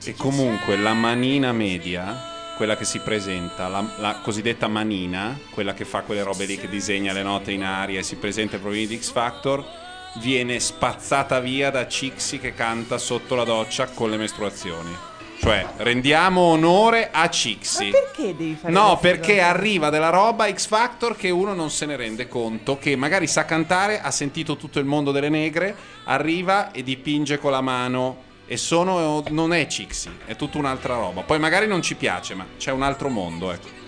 E 0.04 0.14
comunque 0.18 0.76
la 0.76 0.94
manina 0.94 1.54
media, 1.54 2.54
quella 2.58 2.76
che 2.76 2.84
si 2.84 3.00
presenta, 3.00 3.70
la, 3.70 3.90
la 4.00 4.20
cosiddetta 4.22 4.68
manina, 4.68 5.40
quella 5.52 5.74
che 5.74 5.86
fa 5.86 6.02
quelle 6.02 6.24
robe 6.24 6.44
lì 6.44 6.58
che 6.58 6.68
disegna 6.68 7.14
le 7.14 7.24
note 7.24 7.54
in 7.54 7.64
aria 7.64 8.02
e 8.02 8.04
si 8.04 8.18
presenta 8.18 8.56
ai 8.56 8.62
programmi 8.62 8.88
di 8.88 8.98
X 8.98 9.12
Factor, 9.14 9.85
viene 10.16 10.60
spazzata 10.60 11.40
via 11.40 11.70
da 11.70 11.88
Cixi 11.88 12.40
che 12.40 12.54
canta 12.54 12.98
sotto 12.98 13.36
la 13.36 13.44
doccia 13.44 13.88
con 13.88 14.10
le 14.10 14.18
mestruazioni. 14.18 14.96
Cioè, 15.38 15.66
rendiamo 15.78 16.42
onore 16.42 17.10
a 17.12 17.30
Cixi. 17.30 17.90
Perché 17.90 18.36
devi 18.36 18.56
fare 18.60 18.74
No, 18.74 18.98
queste 18.98 19.08
perché 19.08 19.42
arriva 19.42 19.90
della 19.90 20.10
roba 20.10 20.52
X 20.52 20.68
Factor 20.68 21.16
che 21.16 21.30
uno 21.30 21.54
non 21.54 21.70
se 21.70 21.86
ne 21.86 21.96
rende 21.96 22.28
conto, 22.28 22.78
che 22.78 22.96
magari 22.96 23.28
sa 23.28 23.46
cantare, 23.46 24.02
ha 24.02 24.12
sentito 24.12 24.56
tutto 24.56 24.80
il 24.80 24.86
mondo 24.86 25.12
delle 25.12 25.30
negre, 25.30 25.76
arriva 26.06 26.72
e 26.72 26.84
dipinge 26.84 27.38
con 27.38 27.52
la 27.52 27.62
mano 27.62 28.24
e 28.48 28.58
sono 28.58 29.24
non 29.30 29.54
è 29.54 29.68
Cixi, 29.68 30.10
è 30.26 30.36
tutta 30.36 30.58
un'altra 30.58 30.96
roba. 30.96 31.22
Poi 31.22 31.38
magari 31.38 31.68
non 31.68 31.82
ci 31.82 31.96
piace, 31.96 32.34
ma 32.34 32.46
c'è 32.58 32.72
un 32.72 32.82
altro 32.82 33.10
mondo, 33.10 33.52
ecco. 33.52 33.84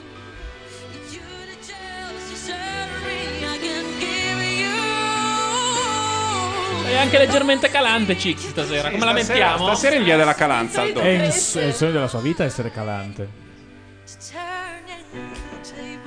È 6.88 6.96
anche 6.96 7.18
leggermente 7.18 7.70
calante 7.70 8.18
Cixi 8.18 8.48
stasera. 8.48 8.90
Come 8.90 9.04
la 9.06 9.12
Stasera- 9.12 9.34
mettiamo? 9.34 9.66
Stasera 9.68 9.96
in 9.96 10.04
via 10.04 10.18
della 10.18 10.34
Calanza, 10.36 10.82
al 10.82 10.90
È 10.90 10.94
doppio. 10.94 11.12
il, 11.12 11.20
è 11.22 11.64
il 11.66 11.74
sogno 11.74 11.92
della 11.92 12.08
sua 12.08 12.22
vita 12.22 12.44
essere 12.44 12.72
calante. 12.72 13.28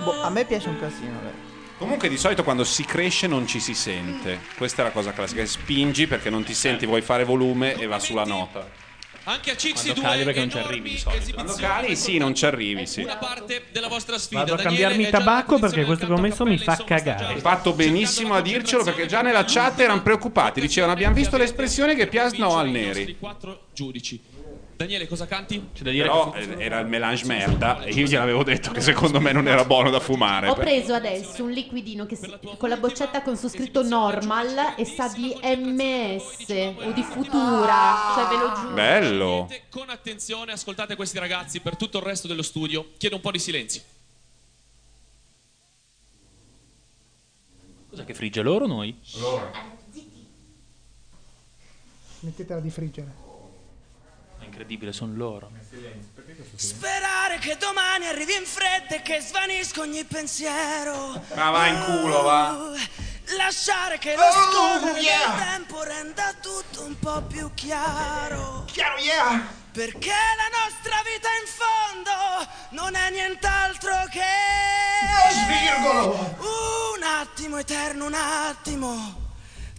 Boh, 0.02 0.22
a 0.22 0.30
me 0.30 0.44
piace 0.44 0.68
un 0.68 0.78
casino. 0.80 1.18
beh. 1.22 1.48
Comunque 1.78 2.08
di 2.08 2.16
solito 2.18 2.42
quando 2.44 2.64
si 2.64 2.84
cresce 2.84 3.26
non 3.26 3.46
ci 3.46 3.60
si 3.60 3.74
sente. 3.74 4.40
Questa 4.56 4.82
è 4.82 4.84
la 4.84 4.90
cosa 4.90 5.12
classica, 5.12 5.44
spingi 5.46 6.06
perché 6.06 6.28
non 6.30 6.44
ti 6.44 6.54
senti, 6.54 6.86
vuoi 6.86 7.00
fare 7.02 7.24
volume 7.24 7.74
e 7.74 7.86
va 7.86 7.98
sulla 7.98 8.24
nota. 8.24 8.66
Anche 9.24 9.50
a 9.50 9.56
Cixi 9.56 9.92
Quando 9.92 10.00
2 10.00 10.02
cali 10.02 10.24
perché 10.24 10.40
non 10.40 10.50
ci 10.50 10.58
arrivi 10.58 10.90
di 10.90 10.98
solito. 10.98 11.32
Quando 11.34 11.54
cali 11.54 11.96
sì, 11.96 12.18
non 12.18 12.34
ci 12.34 12.46
arrivi, 12.46 12.86
sì. 12.86 13.02
Una 13.02 13.16
parte 13.16 13.64
della 13.70 13.88
vostra 13.88 14.18
sfida. 14.18 14.40
Vado 14.40 14.54
a 14.54 14.56
Daniele 14.56 14.82
cambiarmi 14.82 15.04
è 15.04 15.10
già 15.10 15.18
tabacco 15.18 15.58
perché 15.58 15.84
questo 15.84 16.06
che 16.06 16.12
ho 16.12 16.18
messo 16.18 16.44
mi 16.44 16.58
fa 16.58 16.76
cagare. 16.84 17.34
Hai 17.34 17.40
fatto 17.40 17.72
benissimo 17.72 18.34
a 18.34 18.40
dircelo 18.40 18.82
perché 18.82 19.06
già 19.06 19.20
nella 19.20 19.44
chat 19.46 19.78
erano 19.80 20.02
preoccupati. 20.02 20.60
Dicevano 20.60 20.92
abbiamo 20.92 21.14
visto 21.14 21.36
l'espressione 21.36 21.94
che 21.94 22.06
piasno 22.06 22.56
al 22.56 22.70
neri. 22.70 23.16
quattro 23.18 23.66
giudici. 23.74 24.29
Daniele, 24.80 25.06
cosa 25.06 25.26
canti? 25.26 25.68
C'è 25.74 25.82
da 25.82 25.90
dire 25.90 26.04
Però 26.04 26.32
eh, 26.34 26.54
era 26.56 26.78
il 26.78 26.86
melange 26.86 27.26
merda 27.26 27.82
e 27.82 27.90
io 27.90 28.06
gliel'avevo 28.06 28.42
detto 28.42 28.70
che 28.70 28.80
secondo 28.80 29.20
me 29.20 29.30
non 29.30 29.46
era 29.46 29.66
buono 29.66 29.90
da 29.90 30.00
fumare. 30.00 30.48
Ho 30.48 30.54
preso 30.54 30.94
adesso 30.94 31.44
un 31.44 31.50
liquidino 31.50 32.06
che 32.06 32.16
si- 32.16 32.34
con 32.56 32.70
la 32.70 32.78
boccetta 32.78 33.20
con 33.20 33.36
su 33.36 33.48
scritto 33.48 33.82
normal 33.82 34.76
e 34.78 34.86
sa 34.86 35.08
di 35.08 35.36
MS 35.38 36.76
o 36.82 36.92
di 36.92 37.02
futura, 37.02 38.14
cioè 38.14 38.26
ve 38.28 38.36
lo 38.38 38.52
giuro. 38.54 38.72
Bello. 38.72 39.48
Con 39.68 39.90
attenzione, 39.90 40.52
ascoltate 40.52 40.96
questi 40.96 41.18
ragazzi 41.18 41.60
per 41.60 41.76
tutto 41.76 41.98
il 41.98 42.04
resto 42.04 42.26
dello 42.26 42.40
studio. 42.40 42.92
Chiedo 42.96 43.16
un 43.16 43.20
po' 43.20 43.32
di 43.32 43.38
silenzio. 43.38 43.82
Cos'è 47.90 48.06
che 48.06 48.14
frigge 48.14 48.40
loro 48.40 48.64
o 48.64 48.68
noi? 48.68 48.98
Mettetela 52.20 52.60
di 52.60 52.70
friggere. 52.70 53.28
Incredibile, 54.50 54.92
sono 54.92 55.14
loro. 55.14 55.48
Sperare 56.56 57.38
che 57.38 57.56
domani 57.56 58.06
arrivi 58.06 58.34
in 58.34 58.44
fretta 58.44 58.96
e 58.96 59.02
che 59.02 59.20
svanisca 59.20 59.80
ogni 59.80 60.02
pensiero. 60.04 61.22
Ma 61.34 61.50
va 61.50 61.66
in 61.68 61.84
culo, 61.84 62.22
va. 62.22 62.72
Lasciare 63.36 63.98
che 63.98 64.16
lo 64.16 64.22
Oh, 64.22 64.32
scorrere 64.80 65.00
yeah. 65.00 65.28
del 65.28 65.38
tempo 65.46 65.82
renda 65.84 66.34
tutto 66.42 66.82
un 66.82 66.98
po' 66.98 67.22
più 67.22 67.48
chiaro. 67.54 68.64
Chiaro, 68.66 68.98
yeah! 68.98 69.46
Perché 69.70 70.10
la 70.10 70.50
nostra 70.64 70.96
vita 71.06 71.28
in 71.40 71.46
fondo 71.46 72.50
non 72.70 72.96
è 72.96 73.10
nient'altro 73.10 73.92
che. 74.10 74.20
svirgolo! 75.30 76.36
Un 76.96 77.02
attimo 77.04 77.58
eterno, 77.58 78.06
un 78.06 78.14
attimo. 78.14 79.28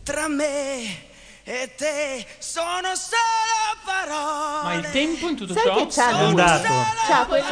Tra 0.01 0.29
me 0.29 1.09
e 1.43 1.71
te 1.75 2.25
sono 2.37 2.89
solo 2.95 3.77
parole. 3.83 4.63
Ma 4.63 4.73
il 4.75 4.91
tempo 4.91 5.27
in 5.29 5.35
tutto 5.35 5.53
Sai 5.53 5.63
ciò? 5.63 5.75
che 5.75 5.87
c'ha 5.89 6.09
È 6.09 6.13
lui? 6.13 6.23
andato. 6.29 6.67
C'ha 7.07 7.25
quel. 7.27 7.43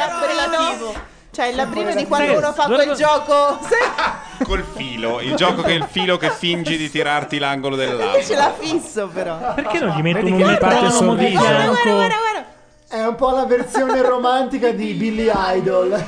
C'ha 1.32 1.46
il 1.46 1.56
labbrino 1.56 1.94
di 1.94 2.06
quando 2.08 2.38
uno 2.38 2.54
fa 2.54 2.66
quel 2.66 2.94
gioco. 2.96 3.60
Sai? 3.68 4.46
Col 4.46 4.64
filo, 4.76 5.20
il 5.22 5.36
gioco 5.36 5.62
che 5.62 5.72
è 5.72 5.76
il 5.76 5.88
filo 5.90 6.18
che 6.18 6.32
fingi 6.32 6.78
di 6.78 6.90
tirarti 6.90 7.38
l'angolo 7.38 7.76
del 7.76 7.90
Ce 8.24 8.36
labbro. 8.36 8.36
l'ha 8.36 8.54
fisso 8.58 9.08
però. 9.08 9.54
Perché 9.54 9.80
non 9.80 9.96
gli 9.98 10.02
mettono 10.02 10.28
un 10.36 10.38
che 10.38 10.46
mi 10.46 10.58
parte 10.58 10.82
metronomo 10.82 11.16
di 11.16 11.24
sorriso. 11.36 11.40
Guarda, 11.42 11.64
gioco? 11.66 11.90
guarda, 11.90 12.16
guarda. 12.16 12.48
È 12.88 13.06
un 13.06 13.16
po' 13.16 13.30
la 13.32 13.46
versione 13.46 14.02
romantica 14.02 14.72
di 14.72 14.94
Billy 14.94 15.30
Idol. 15.34 16.04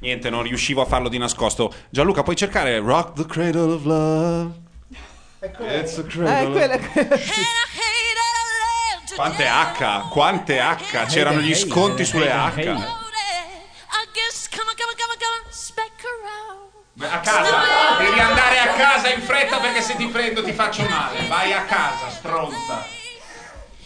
Niente, 0.01 0.31
non 0.31 0.43
riuscivo 0.43 0.81
a 0.83 0.87
farlo 0.87 1.09
di 1.09 1.19
nascosto. 1.19 1.73
Gianluca, 1.91 2.23
puoi 2.23 2.37
cercare 2.37 2.79
Rock 2.79 3.13
the 3.15 3.27
Cradle 3.27 3.73
of 3.73 3.85
Love? 3.85 4.53
It's 5.43 5.99
a 5.99 6.01
Ah, 6.01 6.05
è 6.05 6.07
cradle. 6.07 6.51
quella, 6.51 6.79
quella. 6.79 7.17
Quante 9.15 9.47
H, 9.47 10.09
quante 10.09 10.59
H, 10.61 11.07
c'erano 11.07 11.41
gli 11.41 11.55
sconti 11.55 12.05
sulle 12.05 12.31
H. 12.31 12.99
A 17.03 17.21
casa, 17.21 17.97
devi 17.99 18.21
andare 18.21 18.59
a 18.59 18.69
casa 18.75 19.09
in 19.13 19.21
fretta 19.23 19.59
perché 19.59 19.81
se 19.81 19.97
ti 19.97 20.07
prendo 20.07 20.43
ti 20.45 20.53
faccio 20.53 20.83
male. 20.89 21.27
Vai 21.29 21.53
a 21.53 21.63
casa, 21.65 22.11
stronza. 22.11 22.85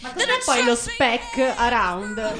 Ma 0.05 0.11
cos'è 0.13 0.43
poi 0.45 0.63
lo 0.65 0.75
spec 0.75 1.53
around? 1.57 2.33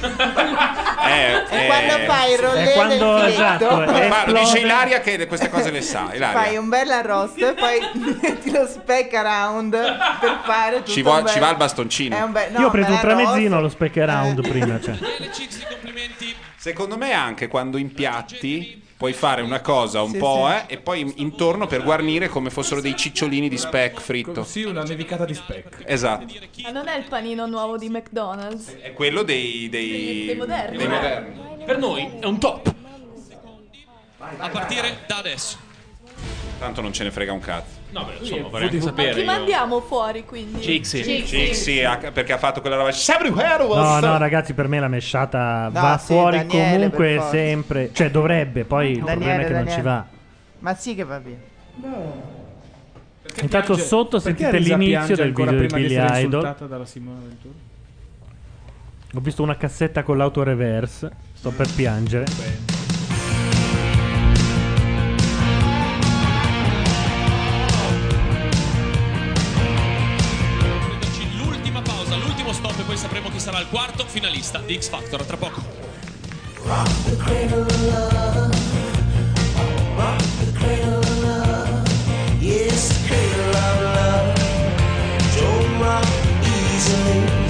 Eh, 1.05 1.43
E 1.51 1.65
quando 1.67 2.11
fai 2.11 2.31
il 2.33 2.39
rollè 2.39 2.71
È 2.71 2.73
quando- 2.73 3.17
del 3.19 3.27
esatto, 3.31 3.69
filetto, 3.69 3.91
è- 3.91 4.07
Ma 4.07 4.25
lo 4.25 4.39
dice. 4.39 4.57
Ilaria 4.57 4.99
che 5.01 5.27
queste 5.27 5.49
cose 5.51 5.69
le 5.69 5.81
sa. 5.81 6.05
fai 6.07 6.15
Ilaria. 6.15 6.59
un 6.59 6.67
bel 6.69 6.89
arrosto 6.89 7.47
e 7.47 7.53
poi 7.53 7.79
metti 8.21 8.49
lo 8.51 8.65
speck 8.65 9.13
around 9.13 9.69
per 10.19 10.39
fare 10.43 10.77
tutto 10.77 10.91
Ci, 10.91 11.03
bel- 11.03 11.27
ci 11.27 11.37
va 11.39 11.49
il 11.49 11.53
È 11.53 11.57
bastoncino. 11.57 12.27
bel- 12.29 12.51
no, 12.51 12.59
Io 12.59 12.67
ho 12.67 12.71
preso 12.71 12.91
un 12.91 12.99
tramezzino 12.99 13.55
allo 13.57 13.69
spec 13.69 13.97
around 13.97 14.47
prima. 14.47 14.79
Cioè. 14.81 14.95
Secondo 16.57 16.97
me 16.97 17.11
anche 17.13 17.47
quando 17.47 17.77
impiatti 17.77 18.81
puoi 19.06 19.14
fare 19.14 19.43
una 19.43 19.61
cosa 19.61 20.01
un 20.01 20.09
Sì, 20.14 20.17
po' 20.17 20.48
sì. 20.50 20.56
eh, 20.56 20.74
e 20.74 20.77
poi 20.80 21.14
intorno 21.17 21.67
per 21.67 21.84
guarnire 21.84 22.27
come 22.27 22.50
fossero 22.50 22.82
dei 22.82 22.95
cicciolini 22.95 23.48
di 23.48 23.58
speck 23.58 24.00
fritto. 24.01 24.43
Sì, 24.43 24.64
una 24.64 24.82
nevicata 24.82 25.25
di 25.25 25.35
speck. 25.35 25.84
Esatto. 25.85 26.25
Ma 26.64 26.72
non 26.72 26.88
è 26.88 26.98
il 26.98 27.03
panino 27.08 27.45
nuovo 27.45 27.77
di 27.77 27.88
McDonald's. 27.90 28.75
È 28.82 28.93
quello 28.93 29.22
dei, 29.22 29.69
dei, 29.69 30.25
Dei 30.25 30.35
moderni. 30.35 30.77
dei 30.77 30.88
moderni. 30.88 31.35
Per 31.66 31.77
noi 31.77 32.09
è 32.19 32.25
un 32.25 32.40
top. 32.40 32.74
A 34.17 34.50
partire 34.50 35.03
da 35.06 35.17
adesso. 35.17 35.58
Tanto 36.65 36.81
non 36.81 36.93
ce 36.93 37.03
ne 37.03 37.11
frega 37.11 37.31
un 37.31 37.39
cazzo. 37.39 37.73
No, 37.91 38.05
beh, 38.05 38.13
insomma, 38.21 38.47
vorrei 38.47 38.63
anche 38.67 38.77
VD. 38.79 38.83
Ma 38.83 38.89
sapere. 38.89 39.13
chi 39.13 39.19
io. 39.19 39.25
mandiamo 39.25 39.81
fuori 39.81 40.25
quindi? 40.25 40.61
Cixi, 40.61 41.83
ha- 41.83 41.97
perché 42.11 42.33
ha 42.33 42.39
fatto 42.39 42.59
quella 42.59 42.75
roba. 42.75 42.89
No, 43.75 43.99
no, 43.99 44.17
ragazzi, 44.17 44.53
per 44.53 44.67
me 44.67 44.79
la 44.79 44.87
mesciata 44.87 45.69
No, 45.71 45.79
va 45.79 45.97
sì, 45.99 46.05
fuori 46.07 46.37
Daniele, 46.37 46.73
comunque 46.73 47.15
forza. 47.17 47.29
sempre. 47.29 47.89
Cioè, 47.93 48.09
dovrebbe, 48.09 48.63
poi 48.65 48.91
il 48.93 49.03
problema 49.03 49.41
è 49.41 49.45
che 49.45 49.51
non 49.53 49.59
ci 49.59 49.65
Daniele. 49.67 49.81
va. 49.83 50.05
Ma 50.59 50.73
sì 50.73 50.95
che 50.95 51.03
va 51.03 51.19
bene. 51.19 51.41
Intanto 53.41 53.73
Piange- 53.73 53.83
sotto 53.83 54.19
perché 54.19 54.43
sentite 54.43 54.57
l'inizio 54.57 54.87
piange 54.87 55.15
del 55.15 55.25
ancora 55.27 55.51
video 55.51 55.61
di 55.61 55.67
prima 55.67 55.87
di 55.87 55.93
Billy 55.93 56.03
essere 56.03 56.19
Idol. 56.21 56.39
insultata 56.41 56.65
dalla 56.65 56.85
Ventura? 57.27 57.53
Ho 59.13 59.19
visto 59.19 59.43
una 59.43 59.55
cassetta 59.57 60.01
con 60.01 60.17
l'auto 60.17 60.41
reverse. 60.41 61.11
Sto 61.35 61.51
per 61.51 61.69
piangere. 61.75 62.25
Finalista 74.15 74.59
di 74.59 74.79
X 74.79 74.87
Factor. 74.87 75.25
Tra 75.25 75.35
poco. 75.35 75.61
Yes, 82.39 82.87
the 82.87 83.07
cradle 83.07 83.55
of 83.55 83.81
love. 83.81 84.33
Don't 85.35 85.79
rock 85.81 86.07
easily, 86.41 87.44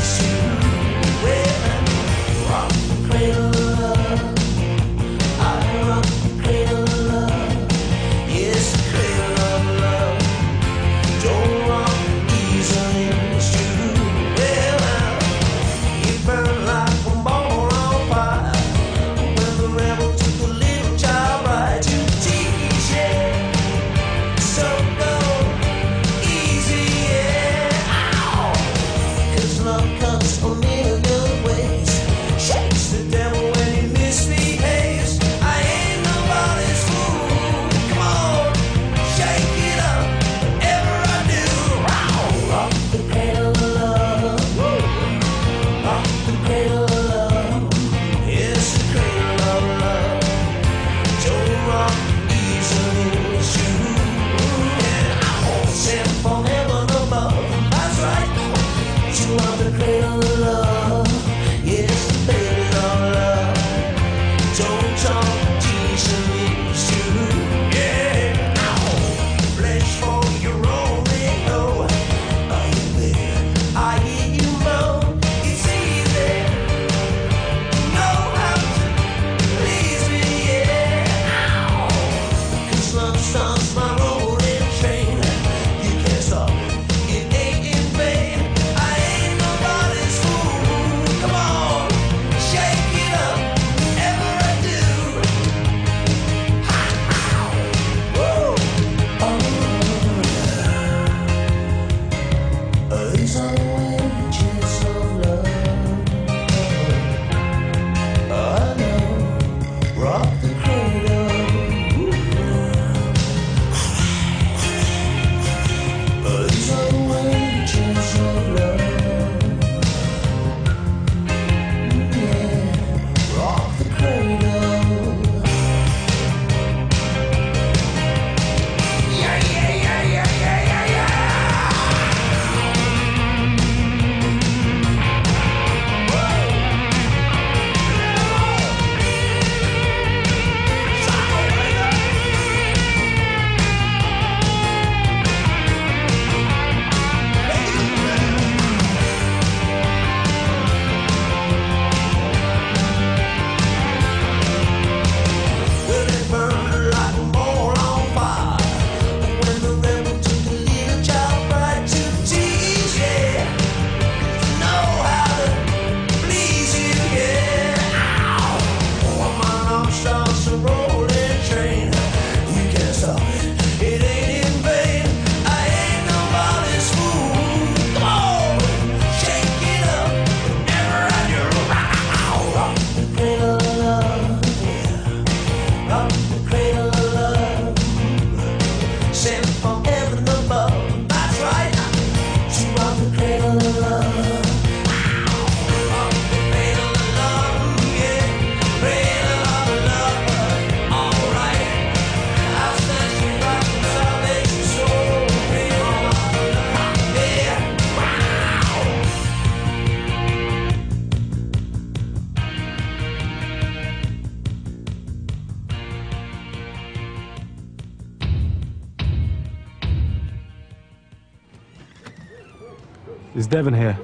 Devon 223.56 223.74
here? 223.74 223.98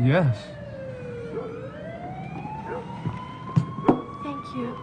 Yes. 0.00 0.36
Thank 4.22 4.46
you. 4.54 4.76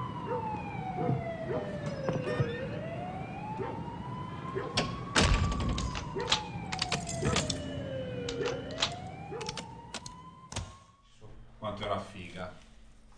Quanto 11.58 11.86
era 11.86 11.98
figa. 12.00 12.54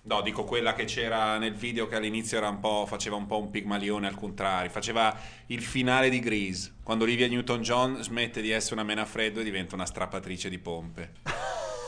No, 0.03 0.21
dico 0.21 0.43
quella 0.43 0.73
che 0.73 0.85
c'era 0.85 1.39
nel 1.39 1.55
video 1.55 1.87
che 1.87 1.95
all'inizio 1.95 2.37
era 2.37 2.49
un 2.49 2.59
po', 2.59 2.85
faceva 2.85 3.15
un 3.15 3.25
po' 3.25 3.39
un 3.39 3.49
pigmalione 3.49 4.05
al 4.05 4.13
contrario, 4.13 4.69
faceva 4.69 5.17
il 5.47 5.63
finale 5.63 6.09
di 6.09 6.19
Grease, 6.19 6.75
quando 6.87 7.03
Olivia 7.03 7.27
Newton-John 7.27 8.01
smette 8.01 8.39
di 8.39 8.49
essere 8.51 8.75
una 8.75 8.83
mena 8.85 9.03
freddo 9.03 9.41
e 9.41 9.43
diventa 9.43 9.75
una 9.75 9.85
strappatrice 9.85 10.47
di 10.47 10.57
pompe. 10.57 11.11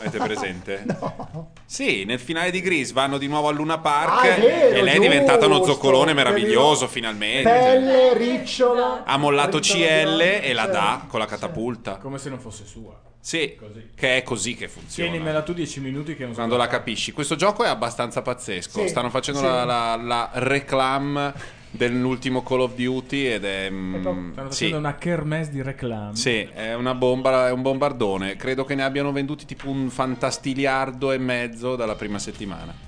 Avete 0.01 0.17
presente? 0.21 0.83
no. 0.85 1.51
Sì, 1.65 2.03
nel 2.03 2.19
finale 2.19 2.51
di 2.51 2.59
Grease 2.59 2.91
vanno 2.91 3.17
di 3.17 3.27
nuovo 3.27 3.47
al 3.47 3.55
Luna 3.55 3.77
Park 3.77 4.25
Ah, 4.25 4.35
vero, 4.37 4.75
e 4.75 4.81
lei 4.81 4.97
è 4.97 4.99
diventata 4.99 5.45
uno 5.45 5.63
zoccolone 5.63 6.11
meraviglioso 6.11 6.89
finalmente. 6.89 7.49
Pelle, 7.49 8.13
ricciola. 8.17 9.05
Ha 9.05 9.15
mollato 9.15 9.59
CL 9.59 10.19
e 10.19 10.51
la 10.51 10.63
Certo. 10.63 10.77
dà 10.77 11.05
con 11.07 11.19
la 11.21 11.25
catapulta. 11.27 11.95
Come 11.95 12.17
se 12.17 12.27
non 12.29 12.39
fosse 12.41 12.65
sua. 12.65 12.99
Sì, 13.21 13.57
che 13.95 14.17
è 14.17 14.23
così 14.23 14.55
che 14.55 14.67
funziona. 14.67 15.09
Tienimela 15.11 15.43
tu 15.43 15.53
10 15.53 15.79
minuti 15.79 16.13
che 16.17 16.25
non 16.25 16.33
Quando 16.33 16.57
la 16.57 16.67
capisci. 16.67 17.13
Questo 17.13 17.37
gioco 17.37 17.63
è 17.63 17.69
abbastanza 17.69 18.21
pazzesco. 18.21 18.81
Sì, 18.81 18.89
Stanno 18.89 19.09
facendo 19.09 19.39
sì. 19.39 19.45
la, 19.45 19.63
la, 19.63 19.95
la 19.95 20.29
reclam 20.33 21.33
dell'ultimo 21.71 22.41
Call 22.43 22.61
of 22.61 22.75
Duty 22.75 23.25
ed 23.25 23.45
è... 23.45 23.69
mm, 23.69 23.99
Stanno 24.01 24.31
sì. 24.33 24.65
facendo 24.65 24.77
una 24.77 24.95
kermesse 24.95 25.51
di 25.51 25.61
reclame. 25.61 26.15
Sì, 26.15 26.47
è 26.53 26.73
una 26.73 26.95
bomba, 26.95 27.47
è 27.47 27.51
un 27.51 27.61
bombardone. 27.61 28.35
Credo 28.35 28.65
che 28.65 28.75
ne 28.75 28.83
abbiano 28.83 29.11
venduti 29.11 29.45
tipo 29.45 29.69
un 29.69 29.89
fantastiliardo 29.89 31.11
e 31.11 31.17
mezzo 31.17 31.75
dalla 31.75 31.95
prima 31.95 32.19
settimana. 32.19 32.87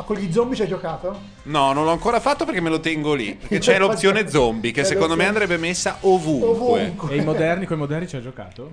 Ma 0.00 0.06
con 0.06 0.16
gli 0.16 0.32
zombie 0.32 0.56
ci 0.56 0.62
hai 0.62 0.68
giocato? 0.68 1.20
No, 1.42 1.74
non 1.74 1.84
l'ho 1.84 1.90
ancora 1.90 2.20
fatto 2.20 2.46
perché 2.46 2.62
me 2.62 2.70
lo 2.70 2.80
tengo 2.80 3.12
lì. 3.12 3.34
Perché 3.36 3.58
c'è 3.58 3.78
l'opzione 3.78 4.28
zombie 4.30 4.70
che 4.70 4.82
secondo 4.82 5.14
me 5.14 5.26
andrebbe 5.26 5.58
messa 5.58 5.98
ovunque. 6.00 6.94
E 7.10 7.16
i 7.16 7.20
moderni, 7.24 7.66
con 7.66 7.76
i 7.76 7.80
moderni 7.80 8.08
ci 8.08 8.16
hai 8.16 8.22
giocato? 8.22 8.72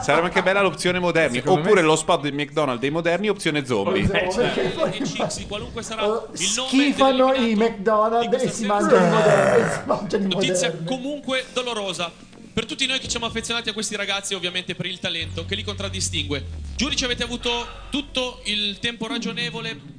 Sarebbe 0.00 0.26
anche 0.26 0.42
bella 0.42 0.60
l'opzione 0.62 1.00
moderni. 1.00 1.38
Secondo 1.38 1.60
me 1.60 1.66
Oppure 1.66 1.80
sì. 1.80 1.86
lo 1.86 1.96
spot 1.96 2.20
del 2.22 2.34
McDonald's 2.34 2.80
dei 2.80 2.90
moderni, 2.90 3.28
opzione 3.28 3.64
zombie. 3.66 4.02
Eh, 4.02 4.30
certo. 4.30 4.84
E 4.84 5.04
Cixi, 5.04 5.46
qualunque 5.48 5.82
sarà 5.82 6.04
il 6.04 6.10
nome 6.54 6.68
Schifano 6.68 7.32
i 7.34 7.54
McDonald's 7.56 8.42
e 8.44 8.48
si 8.48 8.66
mangiano 8.66 9.04
i 9.04 9.10
moderni. 9.10 9.62
e 9.62 9.66
si 9.72 9.80
mangiano 9.84 10.24
i 10.24 10.28
Notizia 10.28 10.68
moderni. 10.68 10.86
comunque 10.86 11.44
dolorosa. 11.52 12.12
Per 12.52 12.64
tutti 12.66 12.86
noi 12.86 13.00
che 13.00 13.10
siamo 13.10 13.26
affezionati 13.26 13.68
a 13.68 13.72
questi 13.72 13.96
ragazzi, 13.96 14.34
ovviamente 14.34 14.74
per 14.76 14.86
il 14.86 14.98
talento 15.00 15.44
che 15.44 15.56
li 15.56 15.64
contraddistingue. 15.64 16.44
Giudici, 16.76 17.04
avete 17.04 17.22
avuto 17.24 17.50
tutto 17.90 18.40
il 18.44 18.78
tempo 18.78 19.06
ragionevole. 19.08 19.95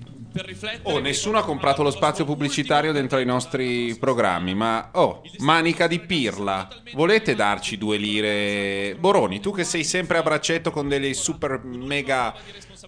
Oh, 0.83 0.99
nessuno 0.99 1.37
ha 1.37 1.43
comprato 1.43 1.83
lo 1.83 1.91
spazio 1.91 2.25
pubblicitario 2.25 2.91
dentro 2.91 3.17
ai 3.17 3.25
nostri 3.25 3.95
programmi, 3.99 4.53
ma 4.53 4.89
oh, 4.93 5.21
manica 5.39 5.87
di 5.87 5.99
pirla. 5.99 6.67
Volete 6.93 7.35
darci 7.35 7.77
due 7.77 7.97
lire? 7.97 8.95
Boroni, 8.99 9.39
tu 9.39 9.53
che 9.53 9.63
sei 9.63 9.83
sempre 9.83 10.17
a 10.17 10.23
braccetto 10.23 10.71
con 10.71 10.87
delle 10.87 11.13
super 11.13 11.61
mega 11.63 12.33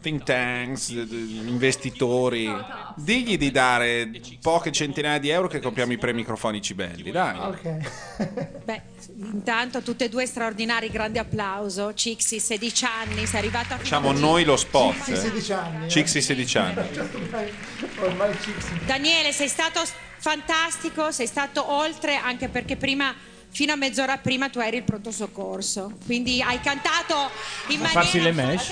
think 0.01 0.23
tanks, 0.23 0.89
investitori, 0.89 2.49
digli 2.95 3.37
di 3.37 3.51
dare 3.51 4.09
poche 4.41 4.71
centinaia 4.71 5.19
di 5.19 5.29
euro 5.29 5.47
che 5.47 5.59
compriamo 5.59 5.91
i 5.93 5.97
pre-microfonici 5.97 6.73
belli, 6.73 7.11
dai. 7.11 7.39
Ok. 7.39 8.63
Beh, 8.63 8.81
intanto 9.21 9.81
tutte 9.81 10.05
e 10.05 10.09
due 10.09 10.25
straordinari, 10.25 10.89
grande 10.89 11.19
applauso. 11.19 11.93
Cixi, 11.93 12.39
16 12.39 12.85
anni, 12.85 13.25
sei 13.25 13.39
arrivata 13.39 13.75
a 13.75 13.77
Facciamo 13.77 14.11
noi 14.11 14.43
lo 14.43 14.55
spot. 14.57 14.95
Cixi, 14.95 15.15
16 15.15 15.53
anni, 15.53 15.85
eh. 15.85 15.89
Cixi 15.89 16.21
16 16.21 16.57
anni. 16.57 16.75
Ormai 17.99 18.31
Cixi. 18.41 18.79
Daniele, 18.85 19.31
sei 19.31 19.47
stato 19.47 19.81
fantastico, 20.17 21.11
sei 21.11 21.27
stato 21.27 21.71
oltre 21.71 22.15
anche 22.15 22.49
perché 22.49 22.75
prima 22.75 23.13
fino 23.51 23.73
a 23.73 23.75
mezz'ora 23.75 24.17
prima 24.17 24.47
tu 24.49 24.59
eri 24.59 24.77
il 24.77 24.83
pronto 24.83 25.09
soccorso. 25.11 25.91
Quindi 26.05 26.39
hai 26.41 26.59
cantato 26.61 27.31
in 27.69 27.79
A 27.79 27.81
maniera 27.81 27.89
farsi 27.89 28.21
le 28.21 28.31
mesh. 28.31 28.71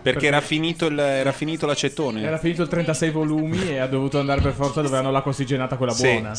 Perché 0.00 0.26
era 0.26 0.40
finito, 0.40 0.86
il- 0.86 0.98
era 0.98 1.32
finito 1.32 1.66
l'acetone. 1.66 2.22
Era 2.22 2.38
finito 2.38 2.62
il 2.62 2.68
36 2.68 3.10
volumi 3.10 3.68
e 3.68 3.78
ha 3.78 3.86
dovuto 3.88 4.20
andare 4.20 4.40
per 4.40 4.52
forza 4.52 4.80
dove 4.80 4.96
hanno 4.96 5.10
l'acqua 5.10 5.32
ossigenata 5.32 5.76
quella 5.76 5.92
Sì, 5.92 6.02
buona. 6.02 6.34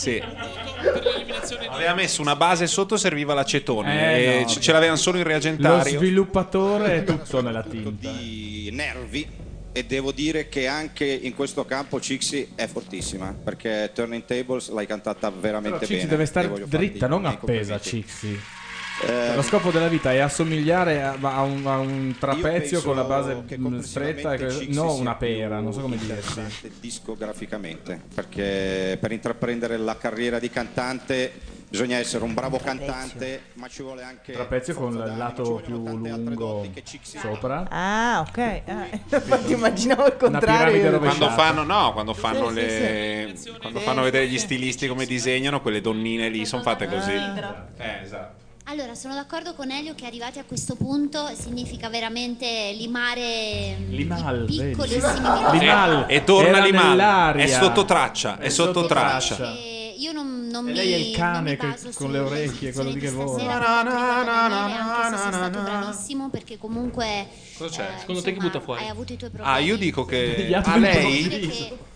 Aveva 1.69 1.93
messo 1.93 2.21
una 2.21 2.35
base 2.35 2.67
sotto 2.67 2.97
serviva 2.97 3.33
l'acetone 3.33 4.17
Eh, 4.17 4.37
e 4.37 4.41
no. 4.41 4.47
ce 4.47 4.59
ce 4.59 4.71
l'avevano 4.71 4.97
solo 4.97 5.17
in 5.17 5.23
Lo 5.23 5.29
reagentario. 5.29 5.97
sviluppatore 5.97 6.95
è 6.97 7.03
tutto 7.03 7.41
nella 7.41 7.63
tinta. 7.63 8.09
di 8.11 8.69
nervi 8.71 9.27
e 9.71 9.85
devo 9.85 10.11
dire 10.11 10.49
che 10.49 10.67
anche 10.67 11.05
in 11.05 11.35
questo 11.35 11.63
campo 11.65 11.99
Cixi 12.01 12.49
è 12.55 12.67
fortissima 12.67 13.35
perché 13.43 13.91
Turning 13.93 14.25
Tables 14.25 14.69
l'hai 14.71 14.87
cantata 14.87 15.29
veramente 15.29 15.77
Però 15.77 15.87
Cixi 15.87 15.95
bene. 16.05 16.09
deve 16.09 16.23
e 16.23 16.25
stare 16.25 16.63
dritta, 16.67 17.07
non 17.07 17.25
appesa. 17.25 17.79
Cixi. 17.79 18.39
Eh, 19.01 19.35
Lo 19.35 19.41
scopo 19.41 19.71
della 19.71 19.87
vita 19.87 20.11
è 20.11 20.17
assomigliare 20.19 21.01
a, 21.03 21.15
a 21.21 21.41
un, 21.43 21.65
a 21.65 21.77
un 21.77 22.15
trapezio 22.19 22.81
con 22.81 22.95
la 22.95 23.03
base 23.03 23.43
stretta, 23.81 24.33
e 24.33 24.49
sia 24.49 24.83
una 24.83 25.15
pera, 25.15 25.59
non 25.61 25.71
so 25.71 25.79
come 25.81 25.95
dirsi. 25.95 26.11
interessante 26.11 26.71
discograficamente 26.79 28.01
perché 28.13 28.97
per 28.99 29.11
intraprendere 29.11 29.77
la 29.77 29.95
carriera 29.95 30.37
di 30.37 30.49
cantante 30.49 31.31
bisogna 31.69 31.97
essere 31.97 32.23
un 32.23 32.33
bravo 32.33 32.57
cantante 32.57 33.41
ma 33.53 33.67
ci 33.67 33.83
vuole 33.83 34.03
anche 34.03 34.33
Trapezio 34.33 34.73
con 34.73 34.91
il 34.93 35.17
lato 35.17 35.61
più 35.63 35.75
lungo 35.95 36.65
sopra. 37.01 37.67
Ah, 37.69 38.25
ok. 38.27 38.37
Ah, 38.65 38.87
infatti 38.91 39.53
immaginavo 39.53 40.07
il 40.07 40.17
contrario. 40.17 40.97
Quando 40.99 41.29
fanno, 41.29 41.63
no, 41.63 41.93
quando 41.93 42.13
fanno 42.13 42.49
Sì, 42.49 42.55
le. 42.55 43.31
sì, 43.35 43.41
sì. 43.43 43.57
Quando 43.59 43.79
fanno 43.79 44.01
vedere 44.01 44.27
gli 44.27 44.37
stilisti 44.37 44.87
come 44.87 45.05
disegnano, 45.05 45.61
quelle 45.61 45.79
donnine 45.79 46.27
lì 46.29 46.45
sono 46.45 46.61
fatte 46.63 46.87
così. 46.87 47.13
Ah. 47.13 47.67
Eh, 47.77 48.01
esatto. 48.03 48.47
Allora, 48.71 48.93
sono 48.93 49.15
d'accordo 49.15 49.55
con 49.55 49.71
Elio 49.71 49.95
che 49.95 50.05
arrivati 50.05 50.37
a 50.37 50.43
questo 50.43 50.75
punto 50.75 51.27
significa 51.35 51.89
veramente 51.89 52.71
limare 52.77 53.75
mm, 53.79 53.89
Limal, 53.91 54.45
i 54.47 54.55
piccolissimi 54.69 55.27
Limal. 55.53 56.05
E 56.07 56.23
torna 56.23 56.49
Era 56.49 56.65
Limal. 56.65 56.87
nell'aria. 56.89 57.43
È 57.45 57.47
sotto 57.47 57.85
traccia, 57.85 58.37
è 58.37 58.49
sotto 58.49 58.85
traccia. 58.85 59.53
E 59.55 59.95
io 59.97 60.11
non, 60.11 60.47
non 60.51 60.67
E 60.67 60.71
mi 60.71 60.77
lei 60.77 60.93
è 60.93 60.95
il 60.97 61.15
cane 61.15 61.57
che- 61.57 61.75
con 61.95 62.11
le 62.11 62.19
orecchie, 62.19 62.71
quello 62.71 62.91
lì 62.91 62.99
che 62.99 63.09
vola. 63.09 63.37
per 63.43 63.57
quanto 63.57 63.95
riguarda 63.95 64.23
Daniele, 64.49 64.79
anche 64.79 65.17
se 65.17 65.23
sei 65.23 65.33
stato 65.33 65.59
bravissimo 65.61 66.29
perché 66.29 66.57
comunque 66.59 67.27
Cosa 67.57 67.75
c'è? 67.75 67.89
eh, 67.95 67.99
Secondo 68.01 68.21
te 68.21 68.27
chi 68.29 68.35
insomma, 68.35 68.51
butta 68.53 68.63
fuori? 68.63 68.81
hai 68.83 68.89
avuto 68.89 69.13
i 69.13 69.17
tuoi 69.17 69.29
problemi. 69.31 69.55
Ah, 69.55 69.59
io 69.61 69.77
dico 69.77 70.05
che 70.05 70.51
a 70.53 70.77
lei. 70.77 71.87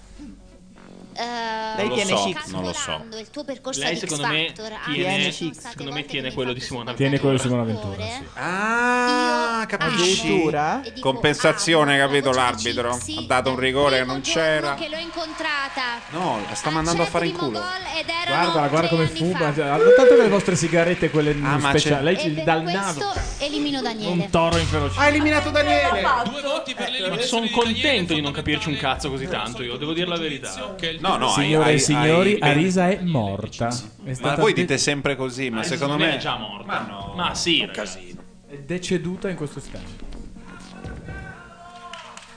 Che, 1.14 1.22
eh, 1.22 1.76
Non 1.76 1.90
lo 1.90 2.06
so, 2.06 2.34
non 2.48 2.64
lo 2.64 2.74
so. 2.74 3.04
il 3.20 3.30
tuo 3.30 3.44
percorso 3.44 3.80
Lei 3.82 3.96
secondo 3.96 4.28
me 4.28 4.52
tiene, 4.94 5.32
secondo 5.32 5.92
me 5.92 6.06
tiene 6.06 6.30
che 6.30 6.34
quello 6.34 6.54
di 6.54 6.60
Simona 6.60 6.94
Tiene 6.94 7.20
quello 7.20 7.36
di 7.36 7.42
Simona 7.42 7.64
Ventura. 7.64 8.04
Sì. 8.04 8.24
Ah, 8.36 9.66
capisci? 9.68 10.20
Addirittura? 10.22 10.82
Compensazione, 11.00 11.98
capito 11.98 12.32
l'arbitro? 12.32 12.92
Ha 12.92 13.22
dato 13.26 13.50
un 13.52 13.60
rigore 13.60 14.00
che 14.00 14.04
non 14.06 14.22
c'era. 14.22 14.76
che 14.76 14.90
l'ho 14.90 14.98
incontrata 14.98 15.82
No, 16.12 16.44
la 16.48 16.56
sta 16.56 16.70
mandando 16.70 17.04
a 17.04 17.06
fare 17.06 17.28
in 17.28 17.34
culo. 17.38 17.62
Guarda, 18.28 18.68
guarda 18.68 18.88
come 18.90 19.08
fuma. 19.08 19.52
fa. 19.52 19.52
Tanto 19.54 20.16
che 20.16 20.22
le 20.22 20.30
vostre 20.30 20.56
sigarette, 20.56 21.10
quelle 21.10 21.36
Ah, 21.44 21.60
speciali. 21.60 22.04
Lei 22.16 22.44
dal 22.44 22.64
naso. 22.64 23.00
questo 23.12 23.44
elimino 23.44 23.82
Daniele 23.82 24.12
Un 24.12 24.30
toro 24.30 24.58
inferocito. 24.58 25.00
Ha 25.00 25.08
eliminato 25.08 25.50
Daniele. 25.50 26.02
Due 26.26 26.42
voti 26.42 26.74
per 26.74 26.90
l'eliminazione 26.90 27.22
Sono 27.26 27.48
contento 27.50 28.14
di 28.14 28.22
non 28.22 28.32
capirci 28.32 28.70
un 28.70 28.78
cazzo 28.78 29.10
così 29.10 29.28
tanto, 29.28 29.64
io 29.64 29.78
devo 29.78 29.94
dire 29.94 30.08
la 30.08 30.18
verità. 30.18 30.76
No, 31.10 31.18
no, 31.18 31.30
Signore 31.32 31.66
hai- 31.70 31.76
e 31.76 31.80
signori, 31.80 32.38
hai- 32.40 32.50
Arisa 32.52 32.90
è 32.90 33.02
morta. 33.02 33.68
È 34.06 34.14
Ma 34.22 34.36
voi 34.36 34.54
dite 34.54 34.78
sempre 34.78 35.18
così, 35.18 35.50
ma 35.50 35.60
Arisa 35.60 35.74
secondo 35.74 35.98
me 35.98 36.16
è 36.16 36.18
già 36.18 36.38
morta. 36.38 37.12
Ma 37.16 37.36
sì, 37.36 37.66
ragazzi. 37.66 38.18
è 38.50 38.58
deceduta 38.60 39.30
in 39.30 39.36
questo 39.36 39.60
istante. 39.60 40.12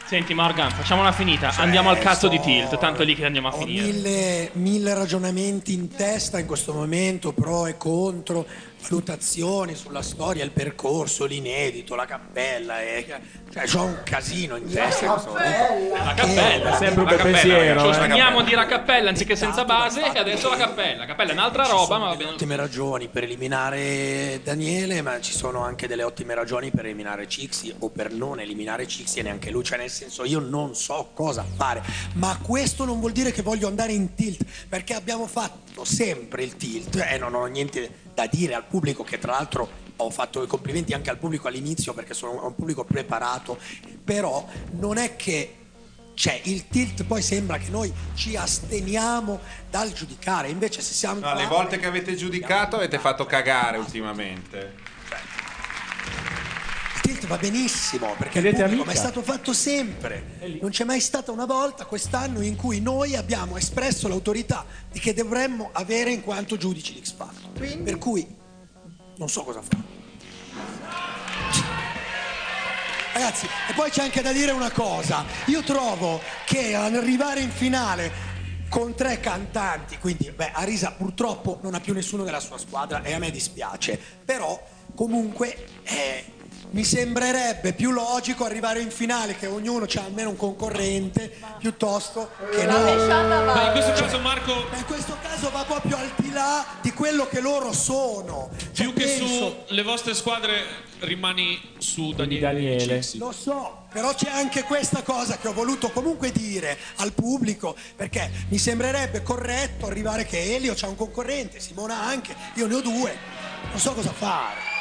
Senti 0.07 0.35
Morgan, 0.35 0.71
facciamola 0.71 1.11
finita. 1.11 1.49
Andiamo 1.57 1.91
al 1.91 1.99
cazzo 1.99 2.29
di 2.29 2.39
Tilt, 2.39 2.79
tanto 2.79 3.03
è 3.03 3.05
lì 3.05 3.17
che 3.17 3.25
andiamo 3.25 3.49
a 3.49 3.55
Ho 3.55 3.59
finire. 3.59 3.87
mille, 3.87 4.51
mille 4.53 4.95
ragionamenti 4.95 5.73
in 5.73 5.89
testa 5.89 6.39
in 6.39 6.47
questo 6.47 6.73
momento, 6.73 7.33
pro 7.33 7.67
e 7.67 7.77
contro, 7.77 8.47
valutazioni 8.89 9.75
sulla 9.75 10.03
storia, 10.03 10.45
il 10.45 10.51
percorso, 10.51 11.25
l'inedito, 11.25 11.95
la 11.95 12.05
cappella. 12.05 12.81
E, 12.81 13.07
cioè, 13.53 13.65
ho 13.77 13.85
un 13.85 14.01
casino 14.05 14.57
in 14.57 14.71
testa. 14.71 15.05
in 15.07 15.11
questo 15.13 15.31
momento. 15.31 15.95
La 16.05 16.15
cappella, 16.15 16.75
È 16.75 16.77
sempre 16.77 17.01
un 17.01 17.05
la 17.05 17.11
bel 17.11 17.17
cappella, 17.17 17.39
pensiero, 17.39 17.75
ragazzi. 17.83 17.89
eh. 17.89 18.07
Torniamo 18.07 18.39
a 18.39 18.43
dire 18.45 18.61
a 18.61 18.67
cappella 18.67 19.09
anziché 19.11 19.37
senza 19.37 19.65
base 19.65 20.13
e 20.13 20.19
adesso 20.19 20.49
la 20.51 20.57
cappella. 20.57 20.97
La 20.99 21.07
cappella 21.07 21.31
è 21.31 21.33
un'altra 21.35 21.65
roba, 21.65 21.99
ma 21.99 22.09
va 22.09 22.17
bene. 22.17 22.31
ottime 22.31 22.57
ragioni 22.57 23.09
per 23.09 23.25
eliminare 23.25 24.41
Daniele, 24.43 25.03
ma 25.03 25.21
ci 25.21 25.33
sono 25.33 25.63
anche 25.65 25.87
delle 25.87 26.03
ottime 26.03 26.35
ragioni 26.35 26.71
per 26.71 26.85
eliminare 26.85 27.29
Cixi 27.29 27.75
o 27.81 27.89
per 27.91 28.13
non 28.13 28.41
eliminare 28.41 28.87
Cixi 28.87 29.19
e 29.21 29.23
neanche 29.23 29.51
lui. 29.51 29.65
Cioè, 29.65 29.79
nel 29.79 29.91
senso, 29.91 30.25
io 30.25 30.39
non 30.41 30.75
so 30.75 31.11
cosa 31.15 31.45
fare. 31.57 31.83
Ma 32.15 32.39
questo 32.43 32.85
non 32.85 33.01
vuol 33.01 33.13
dire 33.13 33.33
che 33.33 33.43
voglio 33.43 33.67
andare 33.69 33.93
in 33.93 34.15
tilt, 34.15 34.45
perché 34.69 34.95
abbiamo 34.95 35.27
fatto 35.27 35.85
sempre 35.85 36.43
il 36.43 36.57
tilt 36.57 36.97
e 36.97 37.19
non 37.19 37.35
ho 37.35 37.45
niente 37.47 38.05
da 38.17 38.27
dire 38.27 38.55
al 38.55 38.65
pubblico 38.65 39.05
che 39.05 39.19
tra 39.19 39.33
l'altro 39.33 39.69
ho 39.97 40.09
fatto 40.09 40.43
i 40.43 40.47
complimenti 40.47 40.95
anche 40.95 41.11
al 41.11 41.19
pubblico 41.19 41.49
all'inizio 41.49 41.93
perché 41.93 42.15
sono 42.15 42.47
un 42.47 42.55
pubblico 42.55 42.83
preparato, 42.83 43.59
però 44.03 44.49
non 44.79 44.97
è 44.97 45.17
che 45.17 45.55
c'è 46.15 46.41
il 46.45 46.67
tilt, 46.67 47.05
poi 47.05 47.21
sembra 47.21 47.59
che 47.59 47.69
noi 47.69 47.93
ci 48.15 48.35
asteniamo 48.35 49.39
dal 49.69 49.93
giudicare, 49.93 50.49
invece 50.49 50.81
se 50.81 50.95
siamo 50.95 51.21
No, 51.21 51.31
qua- 51.33 51.35
le 51.35 51.47
volte 51.47 51.79
che 51.79 51.85
avete 51.85 52.15
giudicato 52.15 52.77
avete 52.77 52.99
fatto 52.99 53.27
cagare 53.27 53.77
ultimamente. 53.77 54.95
Il 57.07 57.13
tilt 57.13 57.27
va 57.27 57.37
benissimo 57.37 58.15
perché 58.19 58.39
a 58.39 58.53
pubblico, 58.53 58.85
ma 58.85 58.93
è 58.93 58.97
stato 58.97 59.23
fatto 59.23 59.53
sempre. 59.53 60.59
Non 60.61 60.71
c'è 60.71 60.85
mai 60.85 61.01
stata 61.01 61.31
una 61.31 61.47
volta 61.47 61.85
quest'anno 61.85 62.41
in 62.41 62.57
cui 62.57 62.81
noi 62.81 63.15
abbiamo 63.15 63.57
espresso 63.57 64.09
l'autorità 64.09 64.65
di 64.91 64.99
che 64.99 65.15
dovremmo 65.15 65.71
avere 65.73 66.11
in 66.11 66.23
quanto 66.23 66.57
giudici 66.57 66.95
di 66.95 67.01
X 67.05 67.15
Factor. 67.15 67.51
Per 67.83 67.99
cui 67.99 68.27
non 69.17 69.29
so 69.29 69.45
cosa 69.45 69.63
fare. 69.63 69.95
Ragazzi, 73.13 73.47
e 73.47 73.73
poi 73.73 73.91
c'è 73.91 74.03
anche 74.03 74.21
da 74.21 74.33
dire 74.33 74.53
una 74.53 74.71
cosa. 74.71 75.25
Io 75.47 75.63
trovo 75.63 76.21
che 76.45 76.75
arrivare 76.75 77.41
in 77.41 77.51
finale 77.51 78.35
con 78.69 78.95
tre 78.95 79.21
cantanti, 79.21 79.97
quindi 79.99 80.31
beh, 80.31 80.51
Arisa 80.53 80.91
purtroppo 80.91 81.61
non 81.63 81.75
ha 81.75 81.81
più 81.81 81.95
nessuno 81.95 82.25
della 82.25 82.41
sua 82.41 82.59
squadra 82.59 83.03
e 83.03 83.15
a 83.15 83.19
me 83.19 83.31
dispiace, 83.31 83.99
però 84.25 84.61
comunque 84.95 85.67
eh, 85.85 86.25
mi 86.77 86.85
sembrerebbe 86.85 87.73
più 87.73 87.91
logico 87.91 88.45
arrivare 88.45 88.81
in 88.83 88.91
finale 88.91 89.35
che 89.35 89.47
ognuno 89.47 89.87
c'ha 89.89 90.05
almeno 90.05 90.29
un 90.29 90.37
concorrente 90.37 91.35
piuttosto 91.59 92.33
che 92.55 92.67
no. 92.67 92.85
Beh, 92.85 92.93
in 92.93 93.71
questo 93.73 93.93
caso, 93.93 94.19
Marco- 94.19 94.67
in 94.77 94.85
questo 94.85 95.17
caso 95.23 95.49
va 95.51 95.65
proprio 95.65 95.97
al 95.97 96.13
di 96.17 96.31
là 96.33 96.67
di 96.83 96.93
quello 96.93 97.27
che 97.29 97.41
loro 97.41 97.73
sono. 97.73 98.51
Più 98.75 98.93
che 98.93 99.05
penso- 99.05 99.65
sulle 99.67 99.83
vostre 99.83 100.13
squadre 100.13 100.65
rimani 101.01 101.59
su 101.79 102.13
Daniele. 102.13 102.41
Daniele. 102.43 103.03
Lo 103.15 103.33
so, 103.33 103.87
però 103.91 104.13
c'è 104.13 104.29
anche 104.29 104.65
questa 104.65 105.01
cosa 105.03 105.39
che 105.39 105.49
ho 105.49 105.55
voluto 105.55 105.91
comunque 105.91 106.31
dire 106.31 106.77
al 106.97 107.13
pubblico, 107.15 107.75
perché 107.97 108.31
mi 108.51 108.59
sembrerebbe 108.59 109.23
corretto 109.23 109.87
arrivare 109.87 110.27
che 110.27 110.55
Elio 110.55 110.75
c'ha 110.77 110.89
un 110.89 110.97
concorrente, 110.97 111.59
Simona 111.59 112.03
anche, 112.03 112.37
io 112.57 112.67
ne 112.67 112.75
ho 112.75 112.81
due, 112.83 113.17
non 113.71 113.81
so 113.81 113.95
cosa 113.95 114.13
fare. 114.13 114.76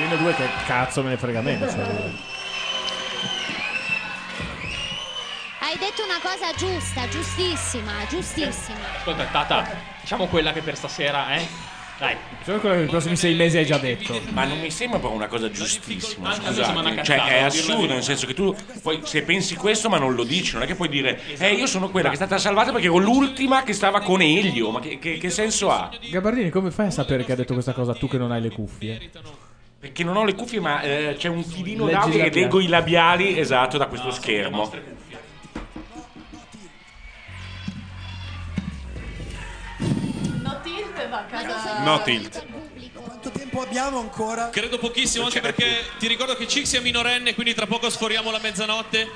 Io 0.00 0.08
ne 0.08 0.14
ho 0.14 0.16
due 0.16 0.34
che 0.34 0.44
cazzo 0.66 1.02
me 1.02 1.10
ne 1.10 1.16
frega 1.16 1.40
meno. 1.40 1.66
cioè. 1.66 1.78
Hai 5.60 5.78
detto 5.78 6.02
una 6.04 6.20
cosa 6.20 6.52
giusta, 6.56 7.08
giustissima, 7.08 7.92
giustissima. 8.08 8.78
Ascolta, 8.98 9.24
Tata, 9.26 9.66
diciamo 10.00 10.26
quella 10.26 10.52
che 10.52 10.60
per 10.60 10.76
stasera, 10.76 11.34
eh? 11.36 11.46
Dai. 11.96 12.16
Solo 12.42 12.58
quello 12.58 12.74
che 12.74 12.80
nei 12.82 12.90
prossimi 12.90 13.16
sei 13.16 13.34
mesi 13.34 13.56
hai 13.56 13.64
già 13.64 13.78
detto. 13.78 14.20
Ma 14.30 14.44
non 14.44 14.58
mi 14.58 14.70
sembra 14.70 14.98
proprio 14.98 15.18
una 15.20 15.28
cosa 15.28 15.48
giustissima. 15.48 16.34
Scusate. 16.34 17.02
Cioè, 17.04 17.24
è 17.24 17.42
assurdo, 17.42 17.92
nel 17.94 18.02
senso 18.02 18.26
che 18.26 18.34
tu 18.34 18.54
poi 18.82 19.00
se 19.04 19.22
pensi 19.22 19.54
questo 19.54 19.88
ma 19.88 19.96
non 19.98 20.14
lo 20.14 20.24
dici, 20.24 20.54
non 20.54 20.62
è 20.62 20.66
che 20.66 20.74
puoi 20.74 20.88
dire 20.88 21.20
Eh, 21.38 21.52
io 21.54 21.66
sono 21.68 21.88
quella 21.90 22.08
che 22.08 22.14
è 22.14 22.16
stata 22.16 22.36
salvata 22.36 22.72
perché 22.72 22.86
ero 22.88 22.96
l'ultima 22.98 23.62
che 23.62 23.72
stava 23.72 24.00
con 24.00 24.20
Elio. 24.20 24.70
Ma 24.70 24.80
che, 24.80 24.98
che- 24.98 25.18
che 25.18 25.30
senso 25.30 25.70
ha? 25.70 25.88
Gabardini, 26.10 26.50
come 26.50 26.72
fai 26.72 26.86
a 26.86 26.90
sapere 26.90 27.24
che 27.24 27.32
ha 27.32 27.36
detto 27.36 27.52
questa 27.54 27.72
cosa 27.72 27.94
tu 27.94 28.08
che 28.08 28.18
non 28.18 28.32
hai 28.32 28.40
le 28.42 28.50
cuffie? 28.50 29.10
Perché 29.84 30.02
non 30.02 30.16
ho 30.16 30.24
le 30.24 30.34
cuffie, 30.34 30.60
ma 30.60 30.80
eh, 30.80 31.14
c'è 31.18 31.28
un 31.28 31.44
filino 31.44 31.84
Leggi 31.84 31.98
d'audio 31.98 32.14
i 32.14 32.16
che 32.16 32.24
labiali. 32.24 32.40
leggo 32.40 32.60
i 32.60 32.68
labiali 32.68 33.38
esatto 33.38 33.76
da 33.76 33.84
questo 33.86 34.10
schermo. 34.12 34.72
No 40.40 40.60
tilt 40.62 41.08
va 41.10 41.18
a 41.18 41.24
casa. 41.24 41.82
No 41.84 42.00
tilt. 42.02 42.46
Quanto 42.94 43.30
tempo 43.30 43.60
abbiamo 43.60 43.98
ancora? 43.98 44.48
Credo 44.48 44.78
pochissimo, 44.78 45.26
anche 45.26 45.40
perché 45.40 45.66
ti 45.98 46.06
ricordo 46.08 46.34
che 46.34 46.46
Cixi 46.48 46.76
è 46.76 46.80
minorenne, 46.80 47.34
quindi 47.34 47.52
tra 47.52 47.66
poco 47.66 47.90
sforiamo 47.90 48.30
la 48.30 48.38
mezzanotte. 48.40 49.06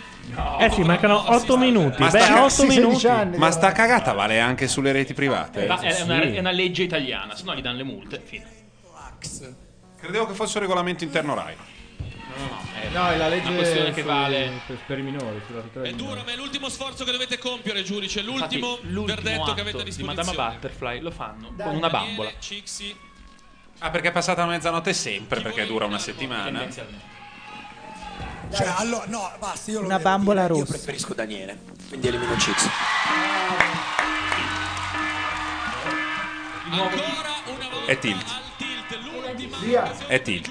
Eh 0.58 0.70
sì, 0.70 0.82
mancano 0.82 1.30
8 1.32 1.56
minuti. 1.56 2.02
Ma 2.02 2.10
Beh, 2.10 2.20
sta- 2.20 2.44
8 2.44 2.64
minuti. 2.64 3.06
Ma 3.38 3.50
sta 3.50 3.72
cagata 3.72 4.12
vale 4.12 4.38
anche 4.38 4.68
sulle 4.68 4.92
reti 4.92 5.14
private? 5.14 5.66
Ma 5.66 5.80
è, 5.80 6.02
una, 6.02 6.20
è 6.20 6.38
una 6.38 6.50
legge 6.50 6.82
italiana, 6.82 7.34
se 7.34 7.44
no 7.44 7.54
gli 7.54 7.62
danno 7.62 7.78
le 7.78 7.84
multe. 7.84 8.20
Fine. 8.22 8.56
Credevo 10.00 10.26
che 10.26 10.34
fosse 10.34 10.58
un 10.58 10.62
regolamento 10.64 11.04
interno 11.04 11.34
Rai. 11.34 11.56
No, 11.56 12.46
no, 12.46 12.60
è, 12.80 12.88
No, 12.90 13.08
è 13.10 13.16
la 13.16 13.28
legge 13.28 13.48
una 13.48 13.56
questione 13.56 13.90
che 13.92 14.02
vale. 14.02 14.60
per, 14.66 14.76
per 14.86 14.98
i 14.98 15.02
minori. 15.02 15.40
sulla 15.46 15.62
È 15.82 15.92
duro, 15.92 16.22
ma 16.24 16.32
è 16.32 16.36
l'ultimo 16.36 16.68
sforzo 16.68 17.04
che 17.04 17.10
dovete 17.10 17.38
compiere, 17.38 17.82
giudice. 17.82 18.20
Infatti, 18.20 18.58
L'ultimo 18.60 18.78
l'ultimo 18.92 19.04
verdetto 19.06 19.42
atto 19.42 19.54
che 19.54 19.60
avete 19.60 19.78
a 19.78 19.82
di 19.82 19.90
disposizione. 19.90 20.26
Madama 20.36 20.52
Butterfly 20.54 21.00
lo 21.00 21.10
fanno 21.10 21.50
Dai, 21.54 21.66
con 21.66 21.76
una 21.76 21.88
Daniele, 21.88 22.14
bambola. 22.16 22.32
Cixi. 22.38 22.96
Ah, 23.80 23.90
perché 23.90 24.08
è 24.08 24.12
passata 24.12 24.44
la 24.44 24.50
mezzanotte 24.52 24.92
sempre, 24.92 25.40
perché 25.40 25.66
dura 25.66 25.84
una 25.86 25.98
settimana. 25.98 26.66
Cioè, 26.70 28.66
allora, 28.76 29.04
no, 29.08 29.30
basta, 29.38 29.70
io 29.70 29.80
lo 29.80 29.86
Una 29.86 29.98
bambola 29.98 30.42
dire, 30.42 30.54
Io 30.54 30.60
rossa. 30.60 30.72
preferisco 30.72 31.14
Daniele, 31.14 31.60
quindi 31.88 32.06
elimino 32.08 32.36
Cix. 32.38 32.68
È 37.86 37.98
tilt. 37.98 38.46
Via. 39.62 40.06
È 40.06 40.20
tilt. 40.22 40.50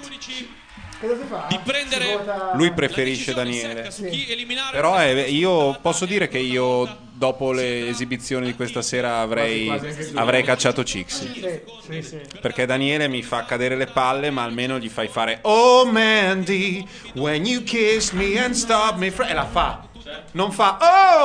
Cosa 0.99 1.13
si 1.15 1.27
fa? 1.29 1.45
Di 1.47 1.59
prendere 1.63 2.15
vota- 2.17 2.51
Lui 2.55 2.71
preferisce 2.73 3.33
Daniele. 3.33 3.91
eliminare. 4.29 4.75
Però 4.75 4.95
è- 4.95 5.27
io 5.27 5.77
posso 5.79 6.05
dire 6.07 6.27
che 6.27 6.39
io, 6.39 7.05
dopo 7.11 7.51
le 7.51 7.87
esibizioni 7.87 8.47
di 8.47 8.55
questa 8.55 8.81
sera, 8.81 9.19
avrei, 9.19 9.65
Quasi, 9.67 9.85
quasi 9.85 9.99
anche 9.99 10.11
tu. 10.11 10.17
avrei 10.17 10.43
cacciato 10.43 10.83
Cixi. 10.83 11.31
Sì, 11.33 11.61
sì, 11.87 12.01
sì. 12.01 12.19
Perché 12.41 12.65
Daniele 12.65 13.07
mi 13.07 13.21
fa 13.21 13.45
cadere 13.45 13.75
le 13.75 13.85
palle, 13.87 14.31
ma 14.31 14.41
almeno 14.43 14.79
gli 14.79 14.89
fai 14.89 15.07
fare 15.07 15.37
Oh 15.43 15.85
Mandy, 15.85 16.83
when 17.13 17.45
you 17.45 17.61
kiss 17.63 18.11
me 18.11 18.39
and 18.43 18.55
stop 18.55 18.95
me 18.97 19.11
fra-" 19.11 19.27
E 19.27 19.33
la 19.35 19.45
fa. 19.45 19.85
Non 20.31 20.51
fa 20.51 20.77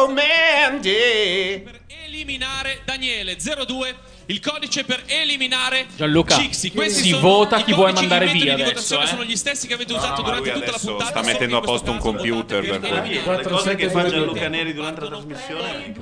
Oh 0.04 0.08
Mandy. 0.12 1.64
eliminare 2.04 2.80
Daniele 2.84 3.36
02 3.38 3.94
il 4.26 4.40
codice 4.40 4.84
per 4.84 5.02
eliminare 5.06 5.86
Gianluca, 5.96 6.36
Cixi 6.36 6.70
Questi 6.70 7.02
si 7.02 7.08
sono 7.10 7.22
vota 7.22 7.58
i 7.58 7.64
chi 7.64 7.72
vuoi 7.72 7.92
codici, 7.92 8.06
mandare 8.06 8.32
via 8.32 8.54
di 8.54 8.62
adesso, 8.62 8.68
votazione 8.68 9.04
eh. 9.04 9.06
sono 9.08 9.24
gli 9.24 9.36
stessi 9.36 9.66
che 9.66 9.74
avete 9.74 9.92
usato 9.92 10.22
durante 10.22 10.52
tutta 10.52 10.64
la 10.64 10.70
adesso 10.70 10.86
puntata 10.86 11.10
sta 11.10 11.20
solo 11.20 11.32
mettendo 11.32 11.56
a 11.56 11.58
in 11.58 11.64
questo 11.64 11.84
posto 11.84 11.90
un 11.90 11.96
caso 11.96 12.10
computer 12.10 12.60
per 12.62 12.80
votate 12.80 13.08
cui- 13.08 13.18
per 13.18 13.36
Le 13.36 13.42
cose 13.42 13.74
che 13.74 13.90
fa 13.90 14.00
Gianluca. 14.02 14.16
Gianluca 14.18 14.48
Neri 14.48 14.72
durante 14.74 15.00
la 15.00 15.06
trasmissione. 15.08 15.94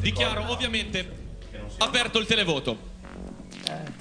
dichiaro 0.00 0.44
ovviamente 0.48 1.22
aperto 1.78 2.18
il 2.18 2.26
televoto 2.26 2.92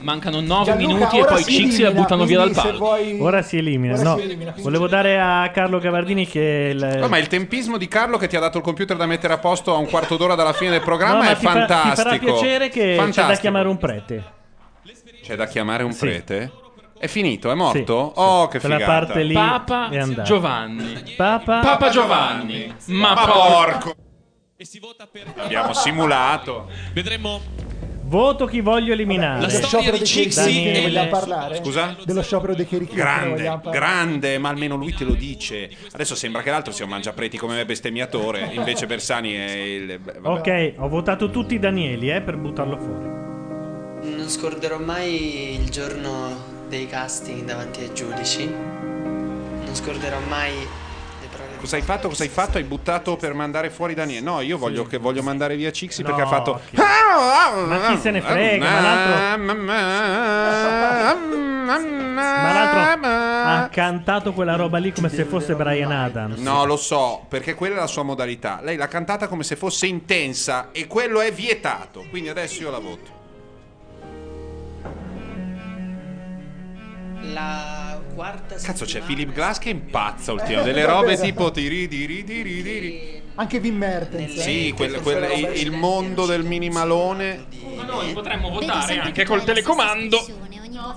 Mancano 0.01 0.42
9 0.42 0.66
Gianluca, 0.66 0.88
minuti 0.93 1.17
e 1.19 1.25
poi 1.25 1.43
si 1.43 1.51
Cixi 1.51 1.82
la 1.83 1.92
buttano 1.92 2.25
via 2.25 2.40
dal 2.40 2.51
palco. 2.51 2.77
vuoi- 2.77 3.17
Ora 3.22 3.42
si 3.42 3.58
elimina. 3.58 3.93
Ora 3.93 4.03
No, 4.03 4.17
si 4.17 4.24
elimina, 4.24 4.53
volevo 4.58 4.88
dare 4.88 5.19
a 5.19 5.50
Carlo 5.51 5.80
Gavardini 5.80 6.27
che 6.27 6.72
il- 6.74 6.98
No, 7.00 7.08
ma 7.08 7.17
il 7.17 7.27
tempismo 7.27 7.77
di 7.77 7.88
Carlo 7.88 8.17
che 8.17 8.27
ti 8.27 8.35
ha 8.35 8.40
dato 8.42 8.58
il 8.58 8.64
computer 8.64 8.98
da 8.98 9.06
mettere 9.06 9.33
a 9.33 9.38
posto 9.38 9.74
a 9.74 9.77
un 9.77 9.88
quarto 9.88 10.17
d'ora 10.17 10.35
dalla 10.35 10.51
fine 10.53 10.72
del 10.72 10.80
No, 10.80 10.85
programma 10.85 11.17
ma 11.19 11.30
è 11.32 11.38
ti 11.38 11.45
fa- 11.45 11.51
fantastico. 11.51 12.09
ti 12.09 12.17
farà 12.17 12.17
piacere 12.19 12.69
che 12.69 12.80
c'è 12.82 12.95
da 12.95 13.01
Fantastico. 13.03 13.40
chiamare 13.40 13.67
un 13.69 13.77
prete. 13.77 14.24
C'è 15.24 15.35
da 15.35 15.45
chiamare 15.48 15.83
un 15.83 15.93
Sì. 15.93 16.00
prete? 16.00 16.51
È 17.00 17.08
finito? 17.08 17.50
È 17.50 17.53
morto? 17.56 18.11
Sì, 18.14 18.19
oh, 18.22 18.48
che 18.50 18.59
figata. 18.59 18.85
parte 18.85 19.24
lì 19.24 19.33
Papa. 19.33 19.90
Giovanni. 20.24 21.14
Papa, 21.16 21.59
Papa 21.59 21.90
Giovanni. 21.90 22.74
Ma, 22.88 23.14
Ma 23.14 23.25
porco. 23.25 23.40
porco. 23.40 23.95
Abbiamo 25.38 25.74
simulato. 25.74 26.69
vedremo 26.93 27.40
Voto 28.06 28.45
chi 28.45 28.59
voglio 28.61 28.93
eliminare. 28.93 29.41
La 29.41 29.49
storia 29.49 29.67
sciopero 29.67 29.91
di 29.93 29.98
dei 29.99 30.07
Cixi 30.07 30.65
e 30.65 30.82
vogliamo 30.82 31.03
le- 31.06 31.09
parlare? 31.09 31.56
Scusa? 31.56 31.95
Dello 32.03 32.22
sciopero 32.22 32.53
dei 32.53 32.67
cherichini 32.67 32.98
ne 32.98 33.03
Grande, 33.03 33.59
grande, 33.72 34.38
ma 34.38 34.49
almeno 34.49 34.75
lui 34.75 34.93
te 34.93 35.03
lo 35.03 35.14
dice. 35.14 35.69
Adesso 35.91 36.14
sembra 36.15 36.41
che 36.41 36.49
l'altro 36.51 36.72
sia 36.73 36.83
un 36.85 36.91
mangiapreti 36.91 37.38
come 37.38 37.56
me 37.56 37.65
bestemmiatore, 37.65 38.51
invece 38.53 38.85
Bersani 38.85 39.33
è 39.33 39.51
il... 39.51 39.99
vabbè. 39.99 40.27
Ok, 40.40 40.73
ho 40.77 40.88
votato 40.90 41.30
tutti 41.30 41.56
i 41.56 41.59
Danieli, 41.59 42.09
eh, 42.11 42.22
per 42.22 42.38
buttarlo 42.38 42.77
fuori. 42.77 44.15
Non 44.15 44.27
scorderò 44.27 44.80
mai 44.80 45.56
il 45.59 45.69
giorno 45.69 46.51
dei 46.67 46.88
casting 46.88 47.45
davanti 47.45 47.82
ai 47.82 47.93
giudici. 47.93 48.45
Non 48.45 49.69
scorderò 49.73 50.19
mai. 50.27 50.51
Cosa 51.64 51.77
hai 51.77 51.82
fatto? 51.82 52.09
Cosa 52.09 52.24
hai 52.24 52.30
fatto? 52.30 52.58
Hai 52.58 52.66
buttato 52.66 53.16
per 53.16 53.33
mandare 53.33 53.69
fuori 53.69 53.93
Daniele? 53.93 54.19
No, 54.19 54.42
io 54.42 54.58
voglio, 54.58 54.85
che, 54.85 54.98
voglio 54.98 55.24
mandare 55.24 55.56
via 55.56 55.72
Cixi 55.72 56.01
No, 56.01 56.08
perché 56.09 56.22
ha 56.24 56.27
fatto... 56.27 56.59
chi- 56.69 56.75
Ma 56.75 57.88
chi 57.88 57.98
se 58.00 58.11
ne 58.11 58.19
frega? 58.19 58.69
Ma 58.69 58.82
l'altro, 58.82 59.53
ma 59.53 59.64
l'altro 62.51 63.08
ha 63.08 63.69
cantato 63.72 64.33
quella 64.33 64.58
roba 64.58 64.77
lì 64.77 64.92
come 64.92 65.08
se 65.08 65.24
fosse 65.24 65.56
Brian 65.56 65.93
Adams. 65.93 66.38
No, 66.42 66.66
lo 66.66 66.75
so, 66.75 67.24
perché 67.30 67.53
quella 67.53 67.75
è 67.75 67.80
la 67.80 67.88
sua 67.88 68.03
modalità. 68.03 68.59
Lei 68.61 68.75
l'ha 68.75 68.90
cantata 68.90 69.30
come 69.30 69.43
se 69.43 69.56
fosse 69.56 69.85
intensa 69.88 70.67
e 70.74 70.85
quello 70.88 71.22
è 71.22 71.32
vietato. 71.32 72.03
Quindi 72.09 72.27
adesso 72.27 72.61
io 72.61 72.72
la 72.72 72.80
voto. 72.80 73.22
La 77.32 77.92
Cazzo, 78.61 78.85
c'è 78.85 79.01
Philip 79.01 79.32
Glass 79.33 79.58
che 79.59 79.69
impazza 79.69 80.32
ultimamente. 80.32 80.72
Delle 80.72 80.85
robe 80.85 81.17
tipo 81.17 81.51
tiri 81.51 81.88
tiri 81.88 82.24
tiri 82.24 82.61
tiri. 82.64 83.22
Anche 83.35 83.58
Wim 83.58 83.75
Mertens. 83.77 84.40
Sì, 84.40 84.72
quel- 84.75 85.01
quel- 85.01 85.32
il, 85.40 85.61
il 85.61 85.72
mondo 85.72 86.25
del 86.25 86.43
minimalone. 86.43 87.45
Ma 87.75 87.83
noi 87.83 88.14
potremmo 88.14 88.50
votare 88.50 89.00
anche 89.00 89.25
col 89.25 89.43
telecomando. 89.43 90.24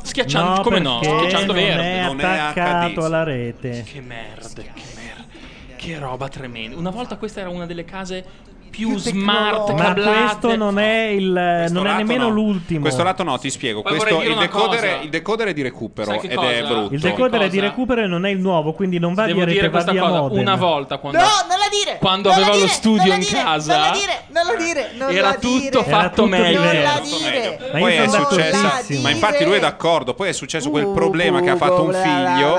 schiacciando, 0.02 0.54
No, 0.56 0.60
come 0.62 0.78
no? 0.80 1.00
Schiacciando 1.02 1.52
non 1.52 1.62
verde. 1.62 1.82
è 1.82 1.98
attaccato 2.00 3.04
alla 3.04 3.22
rete. 3.22 3.84
Che 3.90 4.00
merda, 4.00 4.48
che 4.54 4.70
merda. 4.94 5.24
Che 5.76 5.98
roba 5.98 6.28
tremenda. 6.28 6.76
Una 6.76 6.90
volta 6.90 7.16
questa 7.16 7.40
era 7.40 7.48
una 7.48 7.64
delle 7.66 7.84
case 7.84 8.24
più, 8.76 8.98
smart, 8.98 9.72
Ma 9.72 9.94
questo 9.94 10.54
non 10.54 10.78
è 10.78 11.06
il 11.06 11.66
non 11.70 11.86
è 11.86 11.96
nemmeno 11.96 12.24
no. 12.24 12.34
l'ultimo. 12.34 12.80
Questo 12.80 13.02
lato 13.02 13.22
no, 13.22 13.38
ti 13.38 13.48
spiego. 13.50 13.80
Poi 13.80 13.96
Questo, 13.96 14.20
il, 14.20 14.28
dire 14.28 14.38
decoder, 14.38 14.98
il 15.02 15.08
decoder 15.08 15.48
è 15.48 15.52
di 15.54 15.62
recupero 15.62 16.12
ed 16.20 16.30
è 16.30 16.34
cosa? 16.34 16.62
brutto. 16.62 16.94
Il 16.94 17.00
decoder 17.00 17.40
è 17.40 17.48
di 17.48 17.60
recupero 17.60 18.02
e 18.02 18.06
non 18.06 18.26
è 18.26 18.30
il 18.30 18.38
nuovo, 18.38 18.72
quindi 18.74 18.98
non 18.98 19.14
va 19.14 19.24
Devo 19.24 19.44
via 19.44 19.46
dire 19.46 19.68
va 19.68 19.82
questa 19.82 19.92
cosa. 19.98 20.20
modem. 20.20 20.38
Una 20.40 20.56
volta 20.56 20.98
quando, 20.98 21.18
No, 21.18 21.24
non 21.48 21.58
la 21.58 21.68
dire! 21.70 21.98
quando 21.98 22.28
non 22.28 22.38
avevo 22.38 22.52
lo 22.52 22.56
dire, 22.62 22.68
studio 22.68 23.12
in 23.14 23.20
dire, 23.20 23.42
casa, 23.42 23.72
Non 23.76 23.82
la 23.86 23.90
dire, 23.92 24.22
non 24.28 24.46
la 24.46 24.54
dire, 24.64 24.90
non 24.96 25.10
era 25.10 25.28
la 25.28 25.34
tutto 25.34 25.58
dire. 25.58 25.82
fatto 25.84 26.08
tutto 26.22 26.26
meglio. 26.26 26.60
Dire. 26.60 27.58
Ma 27.72 27.78
Poi 27.78 27.94
è 27.94 28.08
successo, 28.08 29.00
ma 29.00 29.10
infatti 29.10 29.44
lui 29.44 29.56
è 29.56 29.60
d'accordo. 29.60 30.14
Poi 30.14 30.28
è 30.28 30.32
successo 30.32 30.68
quel 30.70 30.88
problema 30.88 31.40
che 31.40 31.50
ha 31.50 31.56
fatto 31.56 31.82
un 31.82 31.92
figlio. 31.92 32.56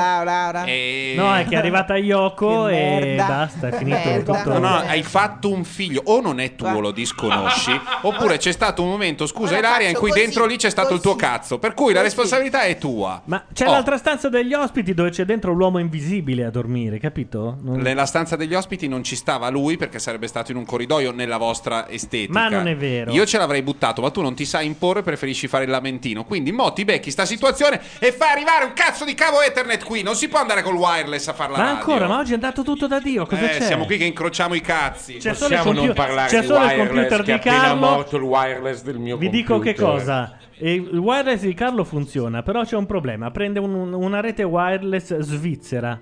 No, 1.23 1.35
è 1.35 1.45
che 1.45 1.55
è 1.55 1.57
arrivata 1.57 1.95
Yoko 1.97 2.67
e 2.67 3.15
basta, 3.17 3.67
è 3.67 3.77
finito 3.77 4.33
tutto. 4.33 4.53
No, 4.53 4.59
no, 4.59 4.75
hai 4.87 5.03
fatto 5.03 5.51
un 5.51 5.63
figlio, 5.63 6.01
o 6.07 6.21
non 6.21 6.39
è 6.39 6.55
tuo, 6.55 6.79
lo 6.79 6.91
disconosci, 6.91 7.71
oppure 8.01 8.37
c'è 8.37 8.51
stato 8.51 8.81
un 8.83 8.89
momento, 8.89 9.25
scusa 9.25 9.57
Ora 9.57 9.59
Ilaria, 9.59 9.87
in 9.87 9.93
faccio 9.93 9.99
cui 9.99 10.09
così, 10.09 10.21
dentro 10.23 10.45
lì 10.45 10.57
c'è 10.57 10.69
stato 10.69 10.93
il 10.93 11.01
tuo 11.01 11.13
così. 11.13 11.23
cazzo, 11.25 11.59
per 11.59 11.73
cui 11.73 11.93
la 11.93 12.01
responsabilità 12.01 12.61
è 12.63 12.77
tua. 12.77 13.21
Ma 13.25 13.43
c'è 13.53 13.65
Oh. 13.67 13.71
l'altra 13.71 13.97
stanza 13.97 14.29
degli 14.29 14.53
ospiti 14.53 14.93
dove 14.93 15.09
c'è 15.09 15.25
dentro 15.25 15.51
l'uomo 15.53 15.79
invisibile 15.79 16.45
a 16.45 16.49
dormire, 16.49 16.99
capito? 16.99 17.57
Non- 17.61 17.79
Nella 17.79 18.05
stanza 18.05 18.35
degli 18.35 18.53
ospiti 18.53 18.87
non 18.87 19.03
ci 19.03 19.15
stava 19.15 19.49
lui 19.49 19.77
perché 19.77 19.99
sarebbe 19.99 20.27
stato 20.27 20.51
in 20.51 20.57
un 20.57 20.65
corridoio 20.65 21.11
nella 21.11 21.37
vostra 21.37 21.87
estetica. 21.89 22.31
Ma 22.39 22.49
non 22.49 22.67
è 22.67 22.75
vero. 22.75 23.11
Io 23.11 23.25
ce 23.25 23.37
l'avrei 23.37 23.61
buttato, 23.61 24.01
ma 24.01 24.09
tu 24.11 24.21
non 24.21 24.33
ti 24.35 24.45
sai 24.45 24.65
imporre, 24.65 25.01
preferisci 25.01 25.47
fare 25.47 25.63
il 25.65 25.69
lamentino. 25.69 26.23
Quindi 26.25 26.51
mo 26.51 26.71
ti 26.73 26.85
becchi 26.85 27.11
sta 27.11 27.25
situazione 27.25 27.79
e 27.99 28.11
fai 28.11 28.31
arrivare 28.31 28.65
un 28.65 28.73
cazzo 28.73 29.05
di 29.05 29.13
cavo 29.13 29.41
Ethernet 29.41 29.83
qui. 29.83 30.01
Non 30.03 30.15
si 30.15 30.27
può 30.27 30.39
andare 30.39 30.61
col 30.63 30.75
wireless 30.75 31.27
a 31.27 31.33
fare 31.33 31.51
la 31.51 31.57
Ma 31.57 31.63
radio. 31.63 31.77
ancora, 31.79 32.07
ma 32.07 32.17
oggi 32.19 32.31
è 32.31 32.35
andato 32.35 32.63
tutto 32.63 32.87
da 32.87 32.99
Dio, 32.99 33.25
cosa 33.25 33.49
Eh, 33.51 33.57
c'è? 33.57 33.65
siamo 33.65 33.85
qui 33.85 33.97
che 33.97 34.05
incrociamo 34.05 34.53
i 34.53 34.61
cazzi. 34.61 35.13
C'è 35.17 35.33
solo 35.33 35.53
il 35.53 35.59
Possiamo 35.61 35.71
non 35.73 35.86
computer- 35.87 36.07
parlare 36.07 36.29
c'è 36.29 36.43
solo 36.43 36.65
il 36.65 36.75
computer 36.87 37.23
di 37.23 37.31
appena 37.31 37.61
Carlo. 37.61 37.79
morto 37.79 38.15
il 38.17 38.23
wireless 38.23 38.83
del 38.83 38.97
mio 38.99 39.17
Vi 39.17 39.29
dico 39.29 39.59
che 39.59 39.73
computer. 39.73 40.05
cosa. 40.05 40.37
Il 40.59 40.97
wireless 40.97 41.41
di 41.41 41.53
Carlo 41.53 41.83
funziona, 41.83 42.41
però 42.41 42.63
c'è 42.63 42.75
un 42.75 42.85
problema. 42.87 43.29
Prende 43.31 43.59
un- 43.59 43.93
una 43.93 44.19
rete 44.21 44.43
wireless 44.43 45.17
svizzera. 45.19 45.99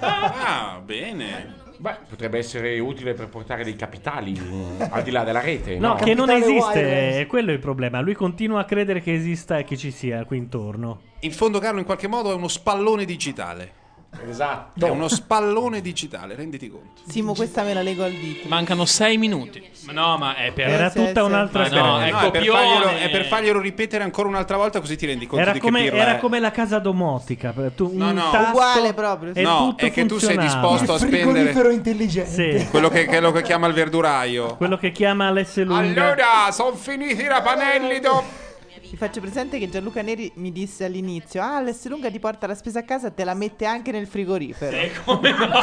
Ah, 0.00 0.80
bene. 0.84 1.58
Beh, 1.78 1.96
potrebbe 2.10 2.36
essere 2.36 2.78
utile 2.78 3.14
per 3.14 3.28
portare 3.30 3.64
dei 3.64 3.74
capitali 3.74 4.38
mm, 4.38 4.82
al 4.90 5.02
di 5.02 5.10
là 5.10 5.24
della 5.24 5.40
rete. 5.40 5.78
No, 5.78 5.88
No, 5.88 5.94
che 5.94 6.12
non 6.12 6.28
esiste, 6.28 6.78
wireless. 6.78 7.16
è 7.20 7.26
quello 7.26 7.52
il 7.52 7.58
problema. 7.58 8.00
Lui 8.02 8.12
continua 8.12 8.60
a 8.60 8.64
credere 8.66 9.00
che 9.00 9.14
esista 9.14 9.56
e 9.56 9.64
che 9.64 9.78
ci 9.78 9.90
sia 9.90 10.22
qui 10.26 10.36
intorno. 10.36 11.00
In 11.20 11.32
fondo, 11.32 11.58
Carlo, 11.58 11.78
in 11.78 11.86
qualche 11.86 12.06
modo 12.06 12.32
è 12.32 12.34
uno 12.34 12.48
spallone 12.48 13.06
digitale. 13.06 13.72
Esatto. 14.28 14.84
È 14.84 14.88
uno 14.90 15.08
spallone 15.08 15.80
digitale, 15.80 16.34
renditi 16.34 16.68
conto. 16.68 17.00
Simo, 17.08 17.32
questa 17.34 17.62
me 17.62 17.72
la 17.72 17.80
leggo 17.82 18.04
al 18.04 18.10
dito. 18.12 18.48
Mancano 18.48 18.84
sei 18.84 19.16
minuti. 19.18 19.62
Ma 19.86 19.92
no, 19.92 20.18
ma 20.18 20.34
è 20.36 20.52
per. 20.52 20.68
Era 20.68 20.90
tutta 20.90 21.22
un'altra 21.24 21.64
storia. 21.66 21.82
no, 21.84 22.00
è 22.00 22.10
No, 22.10 22.18
è 22.20 22.30
per, 22.30 22.44
farglielo, 22.44 22.88
è 22.98 23.10
per 23.10 23.24
farglielo 23.26 23.60
ripetere 23.60 24.02
ancora 24.04 24.28
un'altra 24.28 24.56
volta 24.56 24.80
così 24.80 24.96
ti 24.96 25.06
rendi 25.06 25.26
conto 25.26 25.42
Era 25.42 25.52
di 25.52 25.58
come, 25.60 25.78
che 25.84 25.90
pirla 25.90 26.02
era 26.02 26.16
è. 26.16 26.18
come 26.20 26.38
la 26.40 26.50
casa 26.50 26.78
domotica. 26.80 27.54
Tu, 27.74 27.90
No, 27.94 28.08
un 28.08 28.14
no. 28.14 28.30
tasto 28.30 28.48
Uguale 28.50 28.94
proprio, 28.94 29.34
sì. 29.34 29.42
No, 29.42 29.74
è 29.76 29.90
che 29.90 30.04
tu 30.06 30.18
sei 30.18 30.36
disposto 30.36 30.92
a 30.92 30.94
Il 30.96 31.00
spendere 31.00 31.22
frigorifero 31.30 31.70
intelligente. 31.70 32.58
Sì, 32.58 32.66
quello 32.68 32.88
che, 32.88 33.06
quello 33.06 33.30
che 33.32 33.42
chiama 33.42 33.68
il 33.68 33.72
verduraio. 33.74 34.56
quello 34.56 34.76
che 34.76 34.90
chiama 34.92 35.30
l'S 35.30 35.62
lunga. 35.62 35.78
Allora, 36.08 36.50
sono 36.52 36.74
finiti 36.74 37.22
i 37.22 37.26
rapanelli 37.28 38.00
dopo. 38.00 38.48
Vi 38.90 38.96
faccio 38.96 39.20
presente 39.20 39.58
che 39.60 39.68
Gianluca 39.70 40.02
Neri 40.02 40.32
mi 40.36 40.50
disse 40.50 40.84
all'inizio: 40.84 41.40
Ah, 41.40 41.60
l'S 41.60 41.86
lunga 41.86 42.10
ti 42.10 42.18
porta 42.18 42.48
la 42.48 42.56
spesa 42.56 42.80
a 42.80 42.82
casa 42.82 43.06
e 43.08 43.14
te 43.14 43.22
la 43.22 43.34
mette 43.34 43.64
anche 43.64 43.92
nel 43.92 44.06
frigorifero. 44.08 44.76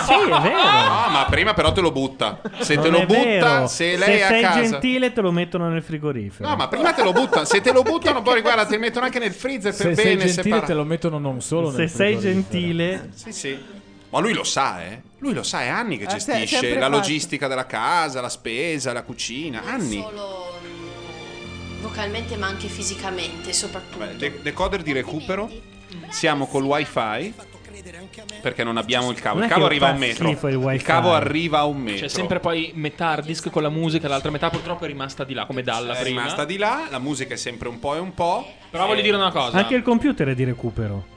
Sì, 0.07 0.13
è 0.13 0.41
vero. 0.41 0.63
No, 0.63 1.09
ma 1.11 1.25
prima 1.29 1.53
però 1.53 1.71
te 1.73 1.81
lo 1.81 1.91
butta. 1.91 2.39
Se 2.59 2.75
Non 2.75 2.83
te 2.85 2.89
lo 2.89 2.99
butta, 3.05 3.19
vero. 3.23 3.67
se 3.67 3.97
lei 3.97 4.19
è 4.19 4.21
a 4.21 4.27
sei 4.29 4.41
casa. 4.41 4.61
gentile 4.61 5.11
te 5.11 5.19
lo 5.21 5.31
mettono 5.31 5.67
nel 5.67 5.83
frigorifero. 5.83 6.47
No, 6.47 6.55
ma 6.55 6.67
prima 6.69 6.93
te 6.93 7.03
lo 7.03 7.11
buttano. 7.11 7.43
Se 7.45 7.59
te 7.59 7.73
lo 7.73 7.81
buttano, 7.83 8.21
poi 8.23 8.39
guarda, 8.41 8.65
te 8.65 8.75
lo 8.75 8.79
mettono 8.81 9.05
anche 9.05 9.19
nel 9.19 9.33
freezer 9.33 9.75
per 9.75 9.87
Se 9.87 9.95
sei 9.95 9.95
bene 9.95 10.09
gentile 10.25 10.43
separato. 10.43 10.65
te 10.67 10.73
lo 10.73 10.83
mettono 10.85 11.17
non 11.19 11.41
solo 11.41 11.71
Se 11.71 11.77
nel 11.79 11.89
sei 11.89 12.15
frigorifero. 12.17 12.33
gentile, 12.33 13.09
Sì, 13.13 13.31
sì. 13.33 13.57
Ma 14.09 14.19
lui 14.19 14.31
lo 14.33 14.45
sa, 14.45 14.83
eh. 14.85 15.01
Lui 15.17 15.33
lo 15.33 15.43
sa, 15.43 15.63
è 15.63 15.67
anni 15.67 15.97
che 15.97 16.05
Ah, 16.05 16.17
se- 16.17 16.31
gestisce 16.37 16.75
la 16.75 16.81
fatto. 16.85 16.95
logistica 16.95 17.47
della 17.49 17.65
casa, 17.65 18.21
la 18.21 18.29
spesa, 18.29 18.93
la 18.93 19.03
cucina. 19.03 19.63
Anni. 19.65 19.99
solo 20.01 20.56
vocalmente 21.81 22.35
ma 22.37 22.47
anche 22.47 22.67
fisicamente 22.67 23.53
soprattutto. 23.53 23.99
Vabbè, 23.99 24.13
de- 24.15 24.39
decoder 24.41 24.81
di 24.81 24.91
recupero. 24.93 25.49
Siamo 26.09 26.47
col 26.47 26.63
wifi. 26.63 27.33
Perché 28.41 28.63
non 28.63 28.75
abbiamo 28.77 29.09
il 29.11 29.19
cavo. 29.19 29.35
Non 29.35 29.45
Il 29.45 29.49
è 29.49 29.53
cavo 29.53 29.65
arriva 29.65 29.87
a 29.87 29.91
un 29.91 29.97
metro. 29.97 30.29
il 30.71 30.81
cavo 30.81 31.13
arriva 31.13 31.59
a 31.59 31.65
un 31.65 31.77
metro. 31.77 32.01
C'è 32.01 32.07
sempre 32.09 32.39
poi 32.39 32.71
metà 32.75 33.09
hard 33.09 33.25
disk 33.25 33.49
con 33.49 33.61
la 33.61 33.69
musica, 33.69 34.07
l'altra 34.07 34.31
metà 34.31 34.49
purtroppo 34.49 34.83
è 34.83 34.87
rimasta 34.87 35.23
di 35.23 35.33
là, 35.33 35.45
come 35.45 35.63
Dalla 35.63 35.93
È 35.95 36.01
prima. 36.01 36.21
rimasta 36.21 36.43
di 36.45 36.57
là. 36.57 36.87
La 36.89 36.99
musica 36.99 37.33
è 37.35 37.37
sempre 37.37 37.69
un 37.69 37.79
po' 37.79 37.95
e 37.95 37.99
un 37.99 38.13
po'. 38.13 38.45
Però 38.69 38.85
voglio 38.87 39.01
dire 39.01 39.15
una 39.15 39.31
cosa. 39.31 39.57
anche 39.57 39.75
il 39.75 39.83
computer 39.83 40.27
è 40.27 40.35
di 40.35 40.43
recupero. 40.43 41.15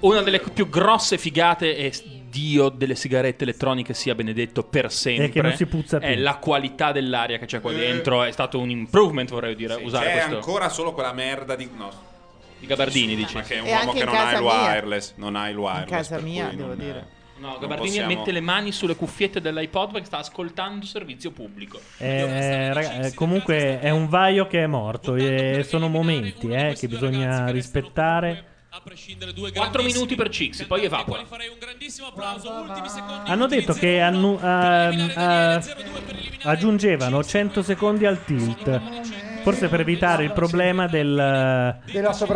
Una 0.00 0.20
delle 0.22 0.40
più 0.40 0.68
grosse 0.68 1.16
figate 1.18 1.76
e 1.76 1.92
Dio 2.28 2.68
delle 2.68 2.94
sigarette 2.94 3.44
elettroniche 3.44 3.94
sia 3.94 4.14
benedetto 4.14 4.62
per 4.64 4.90
sempre. 4.92 5.26
È 5.26 5.30
che 5.30 5.42
non 5.42 5.54
si 5.54 5.66
puzza 5.66 5.98
più. 5.98 6.08
È 6.08 6.16
la 6.16 6.36
qualità 6.36 6.92
dell'aria 6.92 7.38
che 7.38 7.46
c'è 7.46 7.60
qua 7.60 7.72
dentro. 7.72 8.22
È 8.22 8.30
stato 8.30 8.58
un 8.58 8.70
improvement, 8.70 9.30
vorrei 9.30 9.54
dire, 9.56 9.74
usare 9.74 10.06
C'è 10.06 10.12
questo. 10.12 10.34
ancora 10.36 10.68
solo 10.68 10.92
quella 10.92 11.12
merda 11.12 11.56
di. 11.56 11.68
No. 11.76 11.90
Di 12.58 12.66
Gabardini, 12.66 13.14
dici. 13.14 13.34
Ma 13.36 13.42
che 13.42 13.54
è 13.56 13.60
un 13.60 13.66
E 13.68 13.72
uomo 13.72 13.92
che 13.92 14.04
non 14.04 14.14
ha 14.16 14.32
il 14.32 14.40
mia. 14.42 14.50
wireless. 14.50 15.12
Non 15.16 15.36
ha 15.36 15.48
il 15.48 15.56
wireless. 15.56 15.82
In 15.88 15.96
casa 15.96 16.18
mia, 16.18 16.48
devo 16.48 16.66
non- 16.68 16.78
dire. 16.78 17.06
No, 17.38 17.50
non 17.50 17.60
Gabardini 17.60 17.88
possiamo- 17.90 18.14
mette 18.16 18.32
le 18.32 18.40
mani 18.40 18.72
sulle 18.72 18.96
cuffiette 18.96 19.40
dell'iPod 19.40 19.92
perché 19.92 20.06
sta 20.06 20.18
ascoltando 20.18 20.84
servizio 20.84 21.30
pubblico. 21.30 21.78
Eh, 21.98 22.72
raga- 22.72 23.00
eh, 23.02 23.14
comunque 23.14 23.78
è 23.78 23.90
un 23.90 24.08
vaio 24.08 24.48
che 24.48 24.64
è 24.64 24.66
morto. 24.66 25.14
E 25.14 25.62
sono 25.64 25.86
momenti 25.88 26.48
eh, 26.48 26.74
che 26.76 26.88
bisogna 26.88 27.48
rispettare. 27.50 28.44
4 28.70 29.82
minuti 29.82 30.14
per 30.14 30.28
Cixi, 30.28 30.66
poi 30.66 30.84
evapora. 30.84 31.24
Hanno 33.24 33.46
detto 33.46 33.72
che 33.72 34.00
annu- 34.00 34.42
ehm, 34.42 35.12
eh, 35.16 35.60
aggiungevano 36.42 37.24
100 37.24 37.62
secondi 37.62 38.04
al 38.04 38.22
tilt. 38.24 38.80
Forse 39.42 39.68
per 39.68 39.80
evitare 39.80 40.24
il 40.24 40.32
problema 40.32 40.86
del, 40.86 41.78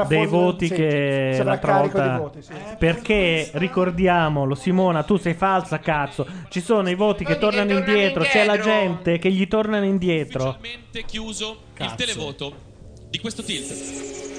dei 0.08 0.26
voti 0.26 0.68
sì, 0.68 0.74
che 0.74 1.40
l'altra 1.44 1.78
volta. 1.78 2.16
voti, 2.16 2.40
sì. 2.40 2.52
Perché 2.78 3.50
ricordiamolo, 3.54 4.54
Simona, 4.54 5.02
tu 5.02 5.18
sei 5.18 5.34
falsa, 5.34 5.78
cazzo. 5.80 6.26
Ci 6.48 6.62
sono 6.62 6.88
i 6.88 6.94
voti 6.94 7.24
che 7.24 7.36
tornano 7.38 7.72
indietro. 7.72 8.22
C'è 8.24 8.46
la 8.46 8.58
gente 8.58 9.18
che 9.18 9.30
gli 9.30 9.46
tornano 9.46 9.84
indietro. 9.84 10.58
chiuso 11.04 11.58
Cazzo. 11.74 11.90
il 11.90 11.96
televoto 11.96 12.54
di 13.10 13.18
questo 13.18 13.42
tilt. 13.42 14.31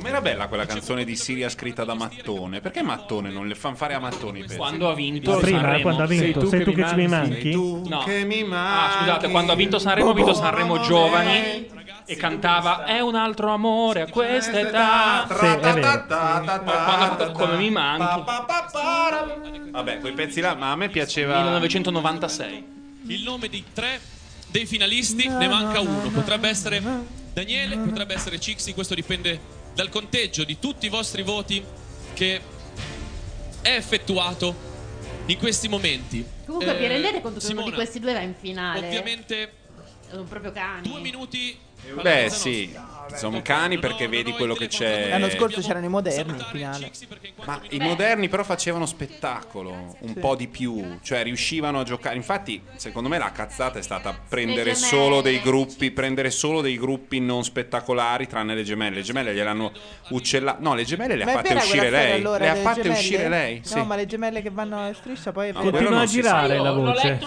Com'era 0.00 0.22
bella 0.22 0.46
quella 0.48 0.64
canzone 0.64 1.04
di 1.04 1.14
Siria 1.14 1.50
scritta 1.50 1.84
da 1.84 1.92
Mattone? 1.92 2.62
Perché 2.62 2.80
Mattone 2.80 3.28
non 3.28 3.46
le 3.46 3.54
fanno 3.54 3.74
fare 3.76 3.92
a 3.92 3.98
Mattone 3.98 4.38
i 4.38 4.42
pezzi? 4.44 4.56
Quando 4.56 4.88
ha 4.88 4.94
vinto 4.94 5.36
Prima, 5.36 5.58
Sanremo. 5.60 5.82
quando 5.82 6.02
ha 6.02 6.06
vinto, 6.06 6.46
sei 6.48 6.64
tu, 6.64 6.72
che, 6.72 6.94
mi 6.94 7.06
manchi? 7.06 7.40
Sei 7.42 7.52
tu 7.52 7.82
No. 7.86 7.98
che 8.04 8.24
mi 8.24 8.40
Ah, 8.40 8.46
manchi. 8.46 8.96
scusate, 9.00 9.28
quando 9.28 9.52
ha 9.52 9.54
vinto 9.56 9.78
Sanremo, 9.78 10.08
ha 10.08 10.14
vinto 10.14 10.32
Sanremo 10.32 10.80
Giovani 10.80 11.68
e 12.06 12.16
cantava 12.16 12.84
È 12.84 12.98
un 13.00 13.14
altro 13.14 13.52
amore 13.52 14.00
a 14.00 14.06
questa 14.08 14.58
età. 14.58 15.26
Sì, 15.28 15.44
è 15.44 15.58
vero. 15.74 16.06
Quando 16.06 17.32
Come 17.32 17.56
mi 17.58 17.68
manchi, 17.70 18.22
Vabbè, 19.70 19.98
quei 19.98 20.12
pezzi 20.14 20.40
là, 20.40 20.54
ma 20.54 20.70
a 20.70 20.76
me 20.76 20.88
piaceva. 20.88 21.42
1996. 21.42 22.64
Il 23.08 23.22
nome 23.22 23.48
di 23.48 23.62
tre 23.74 24.00
dei 24.46 24.64
finalisti 24.64 25.28
ne 25.28 25.46
manca 25.46 25.80
uno. 25.80 26.08
Potrebbe 26.08 26.48
essere 26.48 26.82
Daniele, 27.34 27.76
potrebbe 27.76 28.14
essere 28.14 28.40
Cixi, 28.40 28.72
questo 28.72 28.94
dipende 28.94 29.58
dal 29.74 29.88
conteggio 29.88 30.44
di 30.44 30.58
tutti 30.58 30.86
i 30.86 30.88
vostri 30.88 31.22
voti 31.22 31.64
che 32.14 32.40
è 33.62 33.74
effettuato 33.76 34.68
in 35.26 35.38
questi 35.38 35.68
momenti. 35.68 36.24
Comunque 36.46 36.76
vi 36.76 36.84
Eh, 36.84 36.88
rendete 36.88 37.20
conto 37.20 37.38
che 37.40 37.52
uno 37.52 37.62
di 37.62 37.72
questi 37.72 38.00
due 38.00 38.12
va 38.12 38.20
in 38.20 38.34
finale? 38.38 38.86
Ovviamente 38.86 39.52
Sono 40.10 40.24
proprio 40.24 40.50
cani. 40.52 40.88
due 40.88 41.00
minuti 41.00 41.56
Beh, 42.02 42.28
sì, 42.30 42.76
sono 43.14 43.42
cani 43.42 43.78
perché 43.78 44.08
vedi 44.08 44.32
quello 44.32 44.54
che 44.54 44.66
c'è. 44.66 45.08
L'anno 45.10 45.30
scorso 45.30 45.60
c'erano 45.60 45.86
i 45.86 45.88
moderni 45.88 46.32
in 46.32 46.46
finale. 46.50 46.90
Ma 47.44 47.60
i 47.70 47.78
moderni 47.78 48.28
però 48.28 48.42
facevano 48.44 48.86
spettacolo 48.86 49.96
un 50.00 50.14
po' 50.14 50.34
di 50.36 50.48
più, 50.48 50.98
cioè 51.02 51.22
riuscivano 51.22 51.80
a 51.80 51.82
giocare. 51.82 52.16
Infatti, 52.16 52.62
secondo 52.76 53.08
me 53.08 53.18
la 53.18 53.32
cazzata 53.32 53.78
è 53.78 53.82
stata 53.82 54.18
prendere 54.28 54.70
Le 54.70 54.74
solo 54.74 55.20
dei 55.20 55.40
gruppi, 55.40 55.90
prendere 55.90 56.30
solo 56.30 56.60
dei 56.60 56.76
gruppi 56.78 57.20
non 57.20 57.44
spettacolari, 57.44 58.26
tranne 58.26 58.54
le 58.54 58.62
gemelle. 58.62 58.96
Le 58.96 59.02
gemelle 59.02 59.34
gliel'hanno 59.34 59.72
uccellate. 60.10 60.62
No, 60.62 60.74
le 60.74 60.84
gemelle 60.84 61.16
le 61.16 61.22
ha 61.22 61.26
Ma 61.26 61.32
è 61.32 61.34
fatte 61.36 61.54
uscire 61.54 61.90
lei. 61.90 62.12
allora, 62.12 62.38
le 62.38 62.48
ha 62.48 62.52
delle 62.52 62.64
fatte 62.64 62.82
gemelle? 62.82 62.98
uscire 63.00 63.28
lei. 63.28 63.56
No, 63.56 63.64
Sì. 63.64 63.82
ma 63.82 63.96
le 63.96 64.06
gemelle 64.06 64.42
che 64.42 64.50
vanno 64.50 64.78
a 64.86 64.92
striscia 64.92 65.32
poi 65.32 65.52
No, 65.52 65.60
Continua 65.60 66.00
a 66.00 66.06
girare 66.06 66.56
la 66.58 66.70
L'ho 66.70 66.74
voce. 66.82 67.18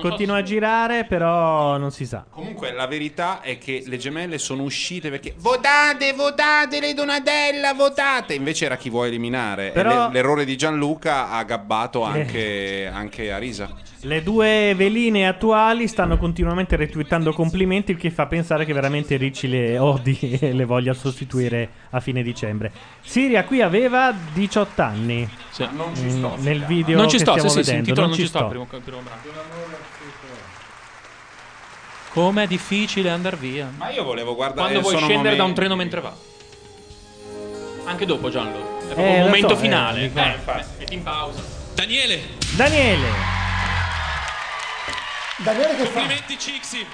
Continua 0.00 0.36
a 0.38 0.42
girare, 0.42 1.04
però 1.04 1.76
non 1.76 1.90
si 1.90 2.06
sa. 2.06 2.24
Comunque 2.30 2.72
la 2.72 2.86
verità 2.86 3.40
è 3.40 3.58
che 3.58 3.82
le 3.86 3.96
gemelle 3.98 4.38
sono 4.38 4.62
uscite 4.62 5.10
perché 5.18 5.34
votate, 5.38 6.12
votate 6.12 6.80
le 6.80 6.94
Donatella, 6.94 7.74
votate. 7.74 8.34
Invece 8.34 8.66
era 8.66 8.76
chi 8.76 8.88
vuoi 8.88 9.08
eliminare. 9.08 9.70
Però- 9.70 10.06
le- 10.06 10.12
l'errore 10.12 10.44
di 10.44 10.56
Gianluca 10.56 11.30
ha 11.30 11.42
gabbato 11.42 12.02
anche, 12.04 12.88
anche 12.92 13.32
Arisa. 13.32 13.86
Le 14.02 14.22
due 14.22 14.74
veline 14.76 15.26
attuali 15.26 15.88
stanno 15.88 16.18
continuamente 16.18 16.76
retweetando 16.76 17.32
complimenti, 17.32 17.90
il 17.90 17.96
che 17.98 18.12
fa 18.12 18.26
pensare 18.26 18.64
che 18.64 18.72
veramente 18.72 19.16
Ricci 19.16 19.48
le 19.48 19.76
odi 19.78 20.38
e 20.40 20.52
le 20.52 20.64
voglia 20.64 20.92
sostituire 20.94 21.68
a 21.90 21.98
fine 21.98 22.22
dicembre. 22.22 22.70
Siria 23.00 23.42
qui 23.42 23.60
aveva 23.60 24.14
18 24.32 24.82
anni. 24.82 25.28
Non 25.72 25.96
ci 25.96 26.10
sto, 26.10 26.36
Mm, 26.38 26.42
Nel 26.44 26.64
video 26.64 26.96
non 26.96 27.08
ci 27.08 27.18
sto, 27.18 27.32
sì, 27.32 27.38
stiamo 27.40 27.48
sì, 27.48 27.64
sì, 27.64 27.70
vedendo. 27.70 27.84
titolo 27.88 28.06
non 28.06 28.14
ci 28.16 28.26
sto. 28.26 28.38
il 28.38 28.46
primo, 28.46 28.66
primo 28.66 29.00
brano. 29.02 29.20
Com'è 32.10 32.46
difficile 32.46 33.10
andare 33.10 33.36
via. 33.36 33.70
Ma 33.76 33.90
io 33.90 34.02
volevo 34.04 34.34
guardare. 34.34 34.60
Quando 34.72 34.80
vuoi 34.80 34.96
scendere 34.96 35.36
da 35.36 35.44
un 35.44 35.50
momenti- 35.50 35.54
treno 35.60 35.76
mentre 35.76 36.00
va. 36.00 36.14
Anche 37.84 38.06
dopo 38.06 38.28
Gianlo. 38.30 38.78
È 38.80 38.84
proprio 38.92 39.04
Eh, 39.06 39.10
un 39.10 39.18
lo 39.20 39.24
momento 39.26 39.48
so, 39.48 39.54
eh, 39.54 39.58
finale. 39.58 40.00
mi 40.00 40.08
fa- 40.44 40.64
metti 40.78 40.94
in 40.94 41.02
pausa. 41.02 41.42
Daniele. 41.74 42.20
Daniele. 42.56 43.06
Daniele 45.38 45.76
che 45.76 45.84
fa? 45.84 45.92
Complimenti 46.00 46.38
Cixi. 46.38 46.86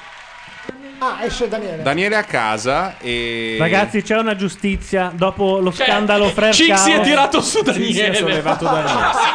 Ah, 0.99 1.19
esce 1.25 1.49
Daniele. 1.49 1.83
Daniele 1.83 2.17
a 2.17 2.25
casa 2.25 2.99
e. 2.99 3.57
Ragazzi, 3.59 4.03
c'è 4.03 4.17
una 4.17 4.37
giustizia 4.37 5.11
dopo 5.15 5.59
lo 5.59 5.73
Cioè, 5.73 5.87
scandalo 5.87 6.29
Fred 6.29 6.53
Cixi 6.53 6.91
è 6.93 7.01
tirato 7.01 7.41
su 7.41 7.63
Daniele. 7.63 7.87
Cixi 7.87 8.05
ha 8.05 8.15
sollevato 8.15 8.65
Daniele. 8.65 9.33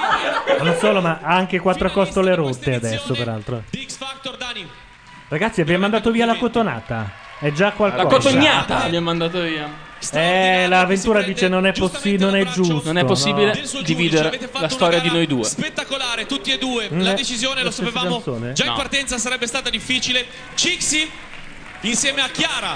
Non 0.64 0.76
solo, 0.78 1.00
ma 1.02 1.20
ha 1.22 1.36
anche 1.36 1.60
quattro 1.60 1.90
costole 1.90 2.36
rotte 2.36 2.74
adesso, 2.76 3.14
peraltro. 3.14 3.64
Ragazzi, 5.30 5.62
abbiamo 5.62 5.82
mandato 5.82 6.10
via 6.12 6.26
la 6.26 6.36
cotonata. 6.36 7.12
È 7.40 7.52
già 7.52 7.72
qualcosa. 7.72 8.04
La 8.04 8.10
cotognata 8.10 8.84
abbiamo 8.84 9.06
mandato 9.06 9.42
via. 9.42 9.88
Eh, 10.12 10.66
l'avventura 10.68 11.22
dice 11.22 11.48
non 11.48 11.66
è 11.68 11.72
possibile, 11.72 12.26
non 12.26 12.36
è 12.36 12.46
giusto. 12.46 12.82
Non 12.84 12.98
è 12.98 13.06
possibile 13.06 13.54
no. 13.74 13.82
dividere 13.82 14.40
la 14.54 14.70
storia 14.70 15.00
di 15.00 15.10
noi 15.10 15.28
due. 15.28 15.44
Spettacolare, 15.44 16.26
tutti 16.26 16.52
e 16.52 16.58
due. 16.58 16.90
Mm, 16.92 17.02
La 17.02 17.14
decisione 17.14 17.62
lo 17.64 17.70
sapevamo 17.72 18.16
canzone? 18.16 18.54
già 18.54 18.64
in 18.64 18.72
No. 18.72 18.76
partenza 18.78 19.18
sarebbe 19.20 19.46
stata 19.46 19.70
difficile. 19.70 20.26
Cixi 20.56 21.10
insieme 21.82 22.22
a 22.22 22.30
Chiara, 22.30 22.76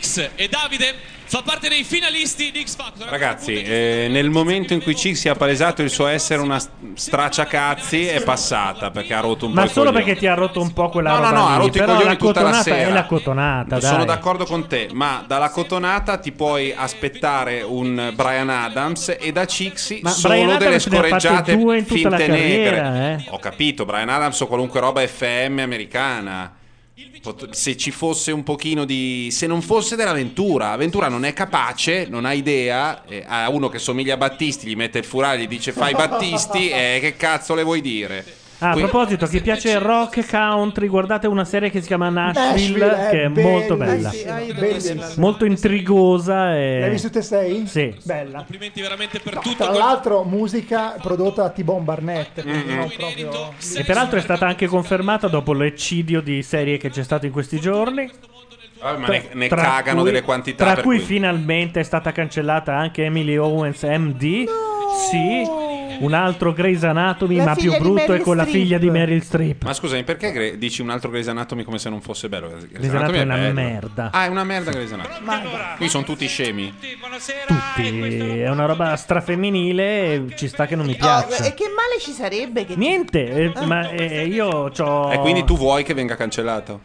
X 0.00 0.30
e 0.34 0.48
Davide 0.48 0.94
fa 1.28 1.42
parte 1.42 1.68
dei 1.68 1.84
finalisti 1.84 2.50
di 2.50 2.64
X 2.64 2.76
Factor. 2.76 3.08
Ragazzi, 3.08 3.54
eh, 3.62 4.06
nel 4.10 4.30
momento 4.30 4.72
in 4.72 4.82
cui 4.82 4.94
Cic 4.94 5.16
si 5.16 5.28
ha 5.28 5.34
palesato 5.34 5.82
il 5.82 5.90
suo 5.90 6.06
essere 6.06 6.40
una 6.40 6.58
stracciacazzi, 6.94 8.06
è 8.06 8.22
passata 8.22 8.90
perché 8.90 9.14
ha 9.14 9.20
rotto 9.20 9.46
un 9.46 9.52
po' 9.52 9.60
Ma 9.60 9.64
i 9.66 9.68
solo 9.68 9.86
coglioni. 9.90 10.04
perché 10.04 10.18
ti 10.20 10.26
ha 10.26 10.34
rotto 10.34 10.60
un 10.60 10.72
po' 10.72 10.88
quella 10.88 11.10
No, 11.10 11.16
no, 11.18 11.22
roba 11.24 11.36
no, 11.36 11.46
ha 11.46 11.50
lì, 11.52 11.56
rotto 11.64 11.76
i 11.76 11.80
però 11.80 11.92
coglioni 11.94 12.10
la 12.10 12.16
tutta 12.16 12.42
la 12.42 12.52
sera. 12.62 12.76
è 12.76 12.92
la 12.92 13.04
cotonata, 13.06 13.78
dai. 13.78 13.90
Sono 13.90 14.04
d'accordo 14.04 14.44
con 14.44 14.66
te, 14.66 14.88
ma 14.92 15.24
dalla 15.26 15.50
cotonata 15.50 16.18
ti 16.18 16.32
puoi 16.32 16.72
aspettare 16.76 17.62
un 17.62 18.12
Brian 18.14 18.48
Adams 18.50 19.16
e 19.18 19.32
da 19.32 19.44
Cixi 19.46 20.00
Ma 20.02 20.10
solo 20.10 20.34
delle 20.34 20.52
Adams 20.52 20.74
ha 20.86 20.90
scorreggiate 20.90 21.58
finte 21.84 22.08
carriera, 22.08 22.90
negre. 22.90 23.24
eh. 23.26 23.30
Ho 23.30 23.38
capito, 23.38 23.84
Brian 23.84 24.08
Adams 24.08 24.40
o 24.40 24.46
qualunque 24.46 24.80
roba 24.80 25.06
FM 25.06 25.58
americana. 25.60 26.52
Se 27.50 27.76
ci 27.76 27.90
fosse 27.90 28.32
un 28.32 28.42
pochino 28.42 28.86
di. 28.86 29.28
Se 29.30 29.46
non 29.46 29.60
fosse 29.60 29.96
dell'avventura, 29.96 30.74
Ventura 30.76 31.08
non 31.08 31.26
è 31.26 31.34
capace, 31.34 32.06
non 32.08 32.24
ha 32.24 32.32
idea. 32.32 33.04
eh, 33.04 33.22
a 33.26 33.50
uno 33.50 33.68
che 33.68 33.78
somiglia 33.78 34.14
a 34.14 34.16
Battisti 34.16 34.66
gli 34.66 34.76
mette 34.76 35.00
il 35.00 35.04
furale, 35.04 35.42
gli 35.42 35.46
dice 35.46 35.72
fai 35.72 35.92
Battisti, 35.92 36.70
e 36.70 36.96
che 37.02 37.14
cazzo 37.18 37.54
le 37.54 37.64
vuoi 37.64 37.82
dire? 37.82 38.24
Ah, 38.58 38.70
a 38.70 38.74
proposito, 38.74 39.26
chi 39.26 39.42
piace 39.42 39.70
il 39.72 39.80
rock 39.80 40.26
country, 40.30 40.86
guardate 40.86 41.26
una 41.26 41.44
serie 41.44 41.68
che 41.68 41.82
si 41.82 41.88
chiama 41.88 42.08
Nashville, 42.08 42.86
Nashville, 42.86 43.06
è 43.06 43.10
che 43.10 43.22
è 43.24 43.28
molto 43.28 43.76
bella. 43.76 44.10
Eh 44.10 44.52
vederla. 44.54 45.10
Molto 45.18 45.44
intrigosa 45.44 46.56
e... 46.56 46.80
L'hai 46.80 46.90
visto 46.90 47.10
te 47.10 47.20
sei? 47.20 47.66
Sì. 47.66 47.94
Bella. 48.04 48.38
Complimenti 48.38 48.80
veramente 48.80 49.18
per 49.20 49.34
No, 49.34 49.40
tutto. 49.40 49.64
tra 49.64 49.72
l'altro 49.76 50.22
musica 50.24 50.96
prodotta 51.02 51.42
da 51.42 51.50
T-Bone 51.50 51.82
Barnett. 51.84 52.40
quindi 52.40 52.72
Mm-mm. 52.72 52.78
no, 52.78 52.90
proprio... 52.96 53.52
E 53.76 53.84
peraltro 53.84 54.18
è 54.18 54.22
stata 54.22 54.46
anche 54.46 54.66
confermata 54.66 55.28
dopo 55.28 55.52
l'eccidio 55.52 56.22
di 56.22 56.42
serie 56.42 56.78
che 56.78 56.88
c'è 56.88 57.02
stato 57.02 57.26
in 57.26 57.32
questi 57.32 57.60
giorni. 57.60 58.10
Ah, 58.80 58.96
ma 58.96 59.06
Tra- 59.06 59.12
ne, 59.16 59.28
ne 59.32 59.48
tra 59.48 59.62
cagano 59.62 60.00
cui- 60.00 60.10
delle 60.10 60.22
quantità. 60.22 60.64
Tra 60.64 60.74
per 60.74 60.82
cui, 60.82 60.96
cui- 60.96 61.04
finalmente 61.04 61.80
è 61.80 61.82
stata 61.82 62.10
cancellata 62.12 62.74
anche 62.74 63.04
Emily 63.04 63.36
Owens 63.36 63.82
MD. 63.82 64.44
Sì, 64.96 65.42
un 65.98 66.12
altro 66.14 66.52
Grey's 66.52 66.82
Anatomy, 66.84 67.36
La 67.36 67.44
ma 67.44 67.54
più 67.54 67.70
di 67.70 67.78
brutto 67.78 68.02
è 68.04 68.08
Meryl 68.08 68.22
con 68.22 68.36
la 68.36 68.44
Streep. 68.44 68.62
figlia 68.62 68.78
di 68.78 68.90
Meryl 68.90 69.22
Streep. 69.22 69.64
Ma 69.64 69.72
scusami, 69.72 70.04
perché 70.04 70.32
Gre- 70.32 70.58
dici 70.58 70.80
un 70.82 70.90
altro 70.90 71.10
Grey's 71.10 71.28
Anatomy 71.28 71.62
come 71.64 71.78
se 71.78 71.88
non 71.90 72.00
fosse 72.00 72.28
bello? 72.28 72.48
Grey's, 72.48 72.66
Grey's 72.68 72.90
Anatomy 72.94 73.18
è 73.18 73.22
una 73.22 73.36
bello. 73.36 73.52
merda. 73.54 74.10
Ah, 74.12 74.24
è 74.24 74.28
una 74.28 74.44
merda 74.44 74.70
Grey's 74.70 74.92
Anatomy. 74.92 75.48
Qui 75.76 75.88
sono 75.88 76.04
tutti 76.04 76.26
scemi. 76.26 76.72
Tutti, 77.46 78.38
è 78.40 78.48
una 78.48 78.66
roba 78.66 78.96
strafemminile 78.96 80.14
e 80.14 80.24
ci 80.36 80.48
sta 80.48 80.66
che 80.66 80.76
non 80.76 80.86
mi 80.86 80.92
Oh, 80.92 80.96
piaccia. 80.96 81.44
e 81.44 81.54
che 81.54 81.64
male 81.68 82.00
ci 82.00 82.10
sarebbe? 82.12 82.64
Che 82.64 82.74
Niente, 82.76 83.52
eh, 83.52 83.64
ma 83.66 83.90
eh, 83.90 84.26
io 84.26 84.70
c'ho... 84.70 85.10
E 85.10 85.18
quindi 85.18 85.44
tu 85.44 85.56
vuoi 85.56 85.82
che 85.84 85.94
venga 85.94 86.16
cancellato? 86.16 86.80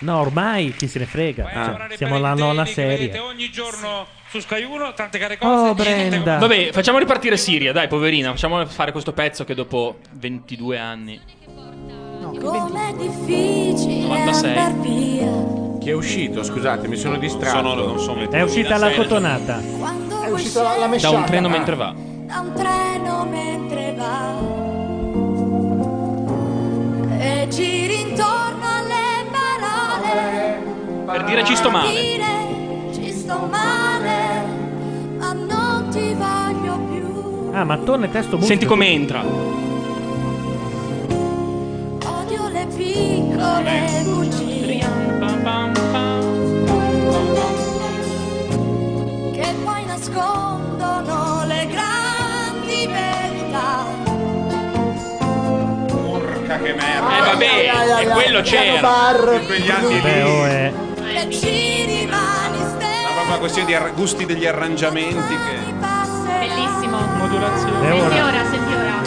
No, 0.00 0.18
ormai 0.20 0.74
chi 0.76 0.88
se 0.88 0.98
ne 0.98 1.06
frega. 1.06 1.48
Cioè, 1.88 1.96
siamo 1.96 2.16
alla 2.16 2.34
nona 2.34 2.66
serie. 2.66 3.18
ogni 3.18 3.50
giorno 3.50 4.06
su 4.28 4.40
Sky 4.40 4.64
1 4.64 4.92
tante 4.94 5.18
care 5.18 5.38
cose. 5.38 5.68
Oh, 5.70 5.74
Brenda. 5.74 6.38
Vabbè, 6.38 6.70
facciamo 6.72 6.98
ripartire 6.98 7.36
Siria, 7.36 7.72
dai, 7.72 7.88
poverina. 7.88 8.30
Facciamo 8.30 8.64
fare 8.66 8.92
questo 8.92 9.12
pezzo 9.12 9.44
che 9.44 9.54
dopo 9.54 9.96
22 10.12 10.78
anni. 10.78 11.20
Com'è 12.40 12.92
difficile 12.94 14.06
96. 14.08 14.56
andar 14.56 14.74
via 14.80 15.78
Chi 15.80 15.90
è 15.90 15.94
uscito? 15.94 16.42
Scusate, 16.42 16.88
mi 16.88 16.96
sono 16.96 17.16
distratto. 17.18 17.56
Sono- 17.56 17.74
non 17.74 17.98
sono 18.00 18.28
È 18.30 18.42
uscita 18.42 18.76
la 18.78 18.90
cotonata. 18.92 19.60
quando 19.78 20.22
È 20.22 20.30
uscita 20.30 20.62
la, 20.62 20.70
la 20.70 20.76
Da 20.80 20.86
mesciata. 20.88 21.16
un 21.16 21.24
treno 21.24 21.48
mentre 21.48 21.76
va. 21.76 21.94
da 22.26 22.40
un 22.40 22.52
treno 22.54 23.24
mentre 23.30 23.94
va 23.96 24.34
e 27.18 27.46
giri 27.48 28.00
intorno 28.00 28.64
alle 28.66 29.26
parole 29.30 30.58
Per 31.06 31.24
dire 31.24 31.44
ci 31.44 31.54
sto 31.56 31.70
male. 31.70 32.45
Sto 33.26 33.46
male 33.50 34.44
ma 35.18 35.32
non 35.32 35.88
ti 35.90 36.14
voglio 36.14 36.78
più 36.90 37.50
Ah, 37.52 37.64
mattone, 37.64 38.08
testo 38.10 38.36
musica. 38.36 38.46
Senti 38.52 38.66
come 38.66 38.86
entra. 38.88 39.22
odio 42.04 42.48
le 42.52 42.66
piccole 42.76 44.02
bugie 44.04 44.84
che 49.32 49.54
poi 49.64 49.84
nascondono 49.86 51.44
le 51.46 51.66
grandi 51.66 52.86
verità 52.86 53.84
Porca 55.88 56.58
che 56.58 56.74
merda. 56.74 57.16
Eh 57.16 57.20
vabbè, 57.20 58.02
e 58.02 58.06
quello 58.08 58.40
c'era. 58.42 58.80
Bar, 58.80 59.38
In 59.40 59.46
quegli 59.46 59.70
anni 59.70 60.00
Beh, 60.00 60.14
lì. 60.14 60.30
oh, 60.30 60.46
eh. 60.46 60.72
ci 61.30 61.76
una 63.26 63.38
questione 63.38 63.66
di 63.66 63.74
ar- 63.74 63.92
gusti 63.94 64.24
degli 64.26 64.46
arrangiamenti 64.46 65.14
che. 65.16 65.74
Bellissimo. 66.38 66.98
Modulazione. 67.18 67.88
Senti 67.88 68.04
ora? 68.04 68.24
ora, 68.26 68.44
senti 68.50 68.72
ora. 68.72 69.02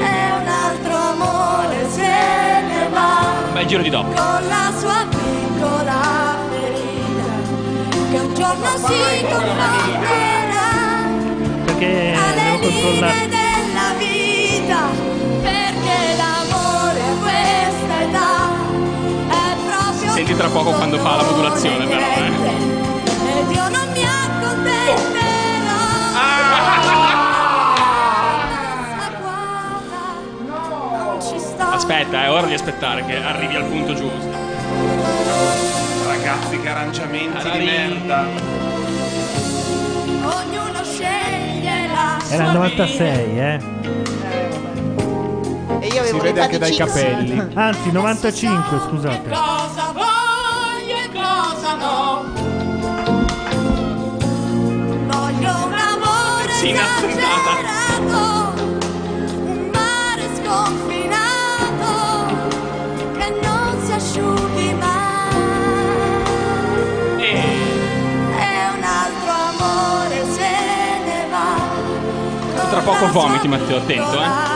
e 0.00 0.32
un 0.40 0.48
altro 0.48 0.96
amore 0.96 1.86
se 1.90 2.02
ne 2.02 2.88
va 2.90 3.32
Bel 3.52 3.66
giro 3.66 3.82
di 3.82 3.90
do. 3.90 4.02
con 4.02 4.14
la 4.48 4.72
sua 4.78 5.06
piccola 5.08 6.36
ferita 6.50 7.28
che 8.10 8.18
un 8.18 8.34
giorno 8.34 8.66
si 8.76 9.22
confonderà 9.22 9.72
Perché 11.64 12.14
devo 12.14 12.24
alle 12.24 12.58
controllare. 12.60 13.12
linee 13.12 13.28
della 13.28 13.92
vita 13.98 14.80
perché 15.42 16.16
l'amore 16.16 17.00
a 17.00 17.16
questa 17.22 18.00
età 18.02 18.34
è 19.28 19.56
proprio 19.66 20.12
Senti 20.12 20.34
tra 20.36 20.48
poco 20.48 20.70
quando 20.72 20.98
fa 20.98 21.16
la 21.16 21.22
modulazione, 21.22 21.86
però, 21.86 22.00
eh. 22.00 22.73
Aspetta, 31.86 32.24
è 32.24 32.30
ora 32.30 32.46
di 32.46 32.54
aspettare 32.54 33.04
che 33.04 33.14
arrivi 33.22 33.56
al 33.56 33.64
punto 33.64 33.92
giusto. 33.92 34.30
Ragazzi, 36.06 36.58
che 36.58 36.68
arrangiamenti 36.70 37.42
di 37.42 37.48
Arari. 37.48 37.64
merda. 37.66 38.26
ognuno 40.22 40.82
sceglie 40.82 41.86
la 41.88 42.16
Era 42.30 42.44
il 42.44 42.50
sua 42.50 42.52
96, 42.52 43.38
eh. 43.38 43.58
E 45.80 45.86
io 45.88 46.00
avevo 46.00 46.06
Si 46.06 46.12
vede 46.24 46.28
l'età 46.32 46.42
anche 46.44 46.52
di 46.52 46.58
dai 46.58 46.72
Cix. 46.72 46.86
capelli. 46.86 47.50
Anzi, 47.52 47.92
95, 47.92 48.78
scusate. 48.88 49.28
cosa 49.28 49.92
voglio 49.92 50.96
e 50.96 51.08
cosa 51.12 51.74
no 51.74 52.22
voglio 55.06 55.66
un 55.66 55.74
amore 55.74 56.52
Sì, 56.58 56.68
inattentata. 56.70 57.08
esagerato 57.10 57.53
poco 72.84 73.10
vomiti, 73.10 73.48
Matteo, 73.48 73.78
attento, 73.78 74.22
eh. 74.22 74.53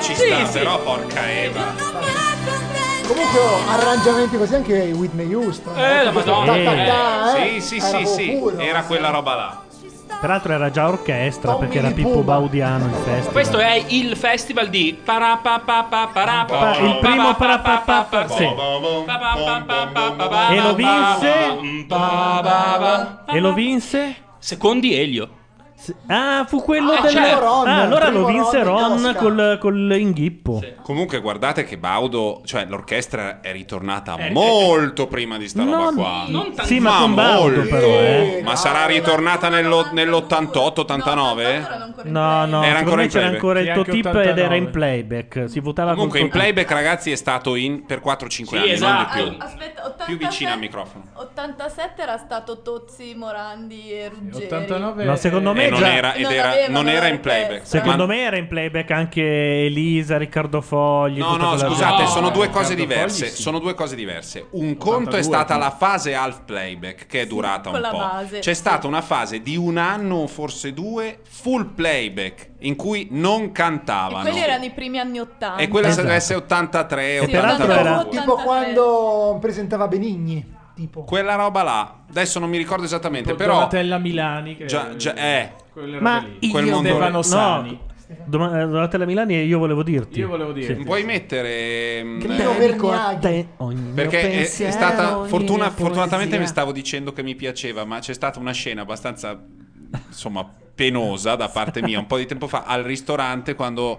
Ci 0.00 0.14
Sì, 0.14 0.26
sta, 0.26 0.46
sì. 0.46 0.58
però 0.58 0.78
porca 0.80 1.30
Eva. 1.30 1.74
Comunque 3.06 3.40
oh, 3.40 3.58
arrangiamenti 3.68 4.36
così 4.36 4.54
anche 4.54 4.90
Whitney 4.92 5.32
Houston. 5.34 5.76
Eh, 5.78 6.04
la 6.04 6.10
Madonna. 6.12 6.52
ta- 6.52 6.62
ta- 6.62 7.36
Eh, 7.36 7.56
eh, 7.56 7.60
sì, 7.60 7.80
sì, 7.80 7.88
era 7.88 7.98
sì, 7.98 8.06
sì, 8.06 8.30
puro. 8.38 8.58
era 8.58 8.82
quella 8.84 9.10
roba 9.10 9.34
là. 9.34 9.62
Peraltro 10.20 10.52
era 10.52 10.70
già 10.70 10.86
orchestra 10.86 11.52
Tommy 11.52 11.60
perché 11.64 11.78
era 11.78 11.90
Pippo 11.92 12.10
Puma. 12.10 12.22
Baudiano 12.24 12.84
il 12.86 12.92
festival. 12.92 13.32
Questo 13.32 13.58
è 13.58 13.84
il 13.88 14.16
festival 14.16 14.68
di 14.68 14.88
il 14.88 14.96
primo 17.00 17.34
parapapapa, 17.34 18.28
sì. 18.28 18.44
E 18.44 18.54
lo 20.60 20.74
vinse? 20.74 21.58
E 23.28 23.40
lo 23.40 23.52
vinse? 23.54 24.14
Secondi 24.38 24.94
Elio. 24.94 25.28
Ah, 26.08 26.44
fu 26.48 26.62
quello 26.62 26.92
Ah, 26.92 27.00
del... 27.00 27.14
Ron, 27.16 27.66
ah, 27.68 27.80
allora 27.82 28.08
lo 28.10 28.24
vinse 28.26 28.62
Ron 28.62 29.02
Ron 29.02 29.14
col, 29.16 29.56
col 29.60 29.96
inghippo. 29.98 30.62
Comunque 30.82 31.20
guardate 31.20 31.64
che 31.64 31.78
Baudo, 31.78 32.42
cioè 32.44 32.66
l'orchestra 32.66 33.40
è 33.40 33.52
ritornata 33.52 34.16
molto 34.30 35.06
prima 35.06 35.38
di 35.38 35.48
sta 35.48 35.62
roba 35.64 35.76
Non- 35.76 35.94
qua. 35.94 36.24
non 36.28 36.52
Sì, 36.62 36.80
ma 36.80 36.98
con 37.00 37.14
Baudo 37.14 37.56
molto. 37.56 37.68
però, 37.70 37.86
eh. 37.86 38.40
Ma 38.44 38.56
sarà 38.56 38.86
ritornata 38.86 39.48
nello- 39.48 39.88
nell'88-89? 39.92 41.88
No, 42.04 42.44
no, 42.46 42.62
Era 42.62 42.78
ancora 42.78 43.02
in 43.02 43.08
c'era 43.08 43.30
playback. 43.30 43.34
ancora 43.34 43.60
il 43.60 43.66
Sì, 43.66 43.72
tuo 43.72 43.84
tip 43.84 44.06
ed 44.06 44.14
89. 44.14 44.42
era 44.42 44.54
in 44.56 44.70
playback. 44.70 45.44
Si 45.48 45.60
votava 45.60 45.94
Comunque 45.94 46.20
in 46.20 46.28
playback 46.28 46.70
ragazzi 46.70 47.10
è 47.10 47.16
stato 47.16 47.54
in 47.54 47.84
per 47.86 48.00
4-5 48.00 48.44
Sì, 48.46 48.56
anni, 48.56 48.70
esatto. 48.72 49.16
non 49.18 49.28
di 49.30 49.36
più. 49.36 49.44
Aspetta, 49.44 49.84
87, 49.86 50.04
Più 50.04 50.16
vicino 50.26 50.52
al 50.52 50.58
microfono. 50.58 51.04
87 51.14 52.02
era 52.02 52.16
stato 52.18 52.62
Tozzi, 52.62 53.14
Morandi 53.14 53.92
e 53.92 54.08
Ruggeri. 54.08 54.44
89 54.44 55.04
No, 55.04 55.16
secondo 55.16 55.52
me 55.52 55.69
non 55.70 55.84
era, 55.84 56.12
ed 56.14 56.22
Non 56.22 56.32
era, 56.32 56.68
non 56.68 56.88
era 56.88 57.06
in 57.08 57.20
playback. 57.20 57.66
Secondo 57.66 58.06
Ma- 58.06 58.12
me 58.14 58.20
era 58.22 58.36
in 58.36 58.46
playback 58.46 58.90
anche 58.90 59.22
Elisa, 59.64 60.16
Riccardo 60.18 60.60
Fogli. 60.60 61.18
No, 61.18 61.36
no, 61.36 61.56
scusate, 61.56 62.06
sono 62.06 62.30
due 62.30 62.48
cose 62.50 62.74
Riccardo 62.74 62.92
diverse. 62.94 63.24
Fogli, 63.26 63.34
sì. 63.36 63.42
Sono 63.42 63.58
due 63.58 63.74
cose 63.74 63.94
diverse. 63.96 64.46
Un 64.50 64.76
conto 64.76 65.16
è 65.16 65.20
82, 65.20 65.22
stata 65.22 65.54
sì. 65.54 65.60
la 65.60 65.70
fase 65.70 66.14
half 66.14 66.40
playback, 66.44 67.06
che 67.06 67.20
è 67.22 67.26
durata 67.26 67.70
con 67.70 67.80
un 67.82 67.88
po'. 67.90 67.96
base, 67.96 68.38
C'è 68.40 68.52
sì. 68.54 68.60
stata 68.60 68.86
una 68.86 69.02
fase 69.02 69.40
di 69.40 69.56
un 69.56 69.76
anno, 69.76 70.26
forse 70.26 70.72
due, 70.72 71.18
full 71.28 71.74
playback, 71.74 72.50
in 72.60 72.76
cui 72.76 73.08
non 73.10 73.42
E 73.44 73.52
cantavano. 73.52 74.22
quelli 74.22 74.40
erano 74.40 74.64
i 74.64 74.70
primi 74.70 74.98
anni 74.98 75.18
80. 75.20 75.56
E 75.62 75.68
quella 75.68 75.88
Esatto. 75.88 76.02
deve 76.06 76.16
essere 76.16 76.38
83, 76.38 77.16
E 77.20 77.26
peraltro 77.28 77.64
82. 77.64 77.80
era- 77.90 78.04
Tipo 78.04 78.34
quando 78.36 79.38
presentava 79.40 79.88
Benigni. 79.88 80.58
Tipo. 80.74 81.04
Quella 81.04 81.34
roba 81.34 81.62
là, 81.62 81.94
adesso 82.08 82.38
non 82.38 82.48
mi 82.48 82.56
ricordo 82.56 82.84
esattamente, 82.84 83.34
però 83.34 83.52
Donatella 83.54 83.98
Milani. 83.98 84.56
Che 84.56 84.64
già, 84.64 84.96
già 84.96 85.12
eh, 85.14 85.52
quelle 85.72 85.92
robe 85.92 86.00
Ma 86.02 86.26
lì. 86.38 86.48
quel 86.48 86.66
io 86.66 86.72
mondo 86.74 86.88
Stefano. 86.88 87.22
Sani. 87.22 87.80
Doma- 88.24 88.60
eh, 88.60 88.66
Donatella 88.66 89.04
Milani, 89.04 89.44
io 89.44 89.58
volevo 89.58 89.84
dirti. 89.84 90.18
Io 90.18 90.26
volevo 90.28 90.50
dirti. 90.52 90.82
Puoi 90.82 91.04
mettere 91.04 92.02
mm, 92.02 92.20
Crino 92.20 92.54
Vergnaghi. 92.58 93.46
Perché 93.94 94.20
è- 94.20 94.24
è, 94.24 94.36
pensiero, 94.38 94.72
stata 94.72 95.18
ogni 95.18 95.28
fortuna- 95.28 95.70
fortunatamente 95.70 96.38
mi 96.38 96.46
stavo 96.46 96.72
dicendo 96.72 97.12
che 97.12 97.22
mi 97.22 97.36
piaceva, 97.36 97.84
ma 97.84 98.00
c'è 98.00 98.12
stata 98.12 98.38
una 98.40 98.52
scena 98.52 98.82
abbastanza 98.82 99.40
insomma 100.08 100.48
penosa 100.74 101.34
da 101.36 101.48
parte 101.48 101.82
mia 101.82 101.98
un 101.98 102.06
po' 102.06 102.16
di 102.16 102.26
tempo 102.26 102.46
fa 102.48 102.62
al 102.64 102.82
ristorante 102.84 103.54
quando 103.54 103.98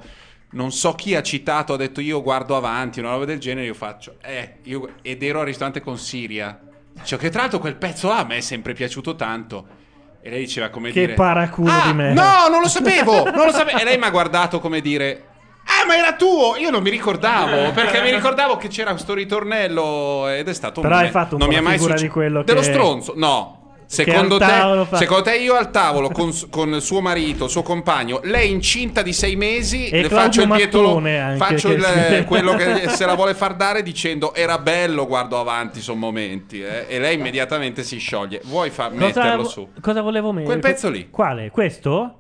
non 0.52 0.72
so 0.72 0.94
chi 0.94 1.16
ha 1.16 1.22
citato, 1.22 1.74
ha 1.74 1.78
detto 1.78 2.02
io 2.02 2.22
guardo 2.22 2.56
avanti, 2.58 3.00
una 3.00 3.12
roba 3.12 3.24
del 3.26 3.40
genere, 3.40 3.68
io 3.68 3.74
faccio 3.74 4.16
eh, 4.22 4.58
io, 4.64 4.96
ed 5.02 5.24
ero 5.24 5.40
al 5.40 5.46
ristorante 5.46 5.80
con 5.80 5.98
Siria. 5.98 6.60
Cioè, 7.04 7.18
che 7.18 7.30
tra 7.30 7.42
l'altro 7.42 7.60
quel 7.60 7.76
pezzo 7.78 8.10
là 8.10 8.20
a 8.20 8.26
me 8.26 8.38
è 8.38 8.42
sempre 8.42 8.74
piaciuto 8.74 9.16
tanto. 9.16 9.80
E 10.24 10.30
lei 10.30 10.40
diceva 10.42 10.70
come 10.70 10.92
Che 10.92 11.00
dire 11.02 11.14
paraculo 11.14 11.72
"Ah, 11.72 11.84
di 11.88 11.94
me. 11.94 12.14
No, 12.14 12.48
non 12.50 12.62
lo 12.62 12.68
sapevo, 12.68 13.24
non 13.32 13.46
lo 13.46 13.52
sapevo. 13.52 13.80
E 13.80 13.84
lei 13.84 13.98
mi 13.98 14.04
ha 14.06 14.10
guardato 14.12 14.60
come 14.60 14.80
dire 14.82 15.26
Ah, 15.64 15.86
ma 15.86 15.96
era 15.96 16.14
tuo! 16.16 16.56
Io 16.58 16.70
non 16.72 16.82
mi 16.82 16.90
ricordavo, 16.90 17.72
perché 17.72 18.02
mi 18.02 18.12
ricordavo 18.12 18.58
che 18.58 18.68
c'era 18.68 18.92
questo 18.92 19.14
ritornello 19.14 20.28
ed 20.28 20.48
è 20.48 20.54
stato 20.54 20.82
Però 20.82 20.96
un 20.96 21.02
hai 21.02 21.10
fatto 21.12 21.36
un 21.36 21.40
non 21.42 21.50
po' 21.50 21.56
la 21.56 21.62
mai 21.62 21.74
figura 21.74 21.92
succe- 21.94 22.06
di 22.08 22.12
quello 22.12 22.44
dello 22.44 22.60
che- 22.60 22.66
stronzo. 22.66 23.14
No. 23.16 23.61
Secondo 23.92 24.38
te, 24.38 24.46
fa- 24.46 24.96
secondo 24.98 25.24
te 25.24 25.36
io 25.36 25.56
al 25.56 25.70
tavolo 25.70 26.10
con, 26.12 26.32
con 26.50 26.80
suo 26.80 27.02
marito, 27.02 27.50
suo 27.50 27.62
compagno, 27.62 28.22
lei 28.24 28.50
incinta 28.50 29.02
di 29.02 29.12
sei 29.12 29.36
mesi, 29.36 29.90
E 29.90 30.02
le 30.04 30.08
Claudio 30.08 30.18
faccio 30.18 30.42
il 30.44 30.48
pietolo, 30.58 31.02
faccio 31.36 31.72
il- 31.72 32.24
quello 32.26 32.54
che 32.56 32.88
se 32.96 33.06
la 33.06 33.16
vuole 33.16 33.34
far 33.34 33.54
dare 33.56 33.84
dicendo 33.84 34.34
era 34.34 34.58
bello, 34.60 35.06
guardo 35.06 35.38
avanti, 35.38 35.82
sono 35.82 36.00
momenti, 36.00 36.62
eh", 36.64 36.86
e 36.88 37.00
lei 37.00 37.16
immediatamente 37.16 37.84
si 37.84 37.98
scioglie. 37.98 38.40
Vuoi 38.46 38.70
far 38.70 38.94
metterlo 38.94 39.44
su? 39.44 39.68
cosa 39.82 40.00
volevo 40.02 40.32
mettere? 40.32 40.46
Quel 40.60 40.60
pezzo 40.72 40.90
lì. 40.90 41.10
Quale? 41.10 41.50
Questo? 41.52 42.16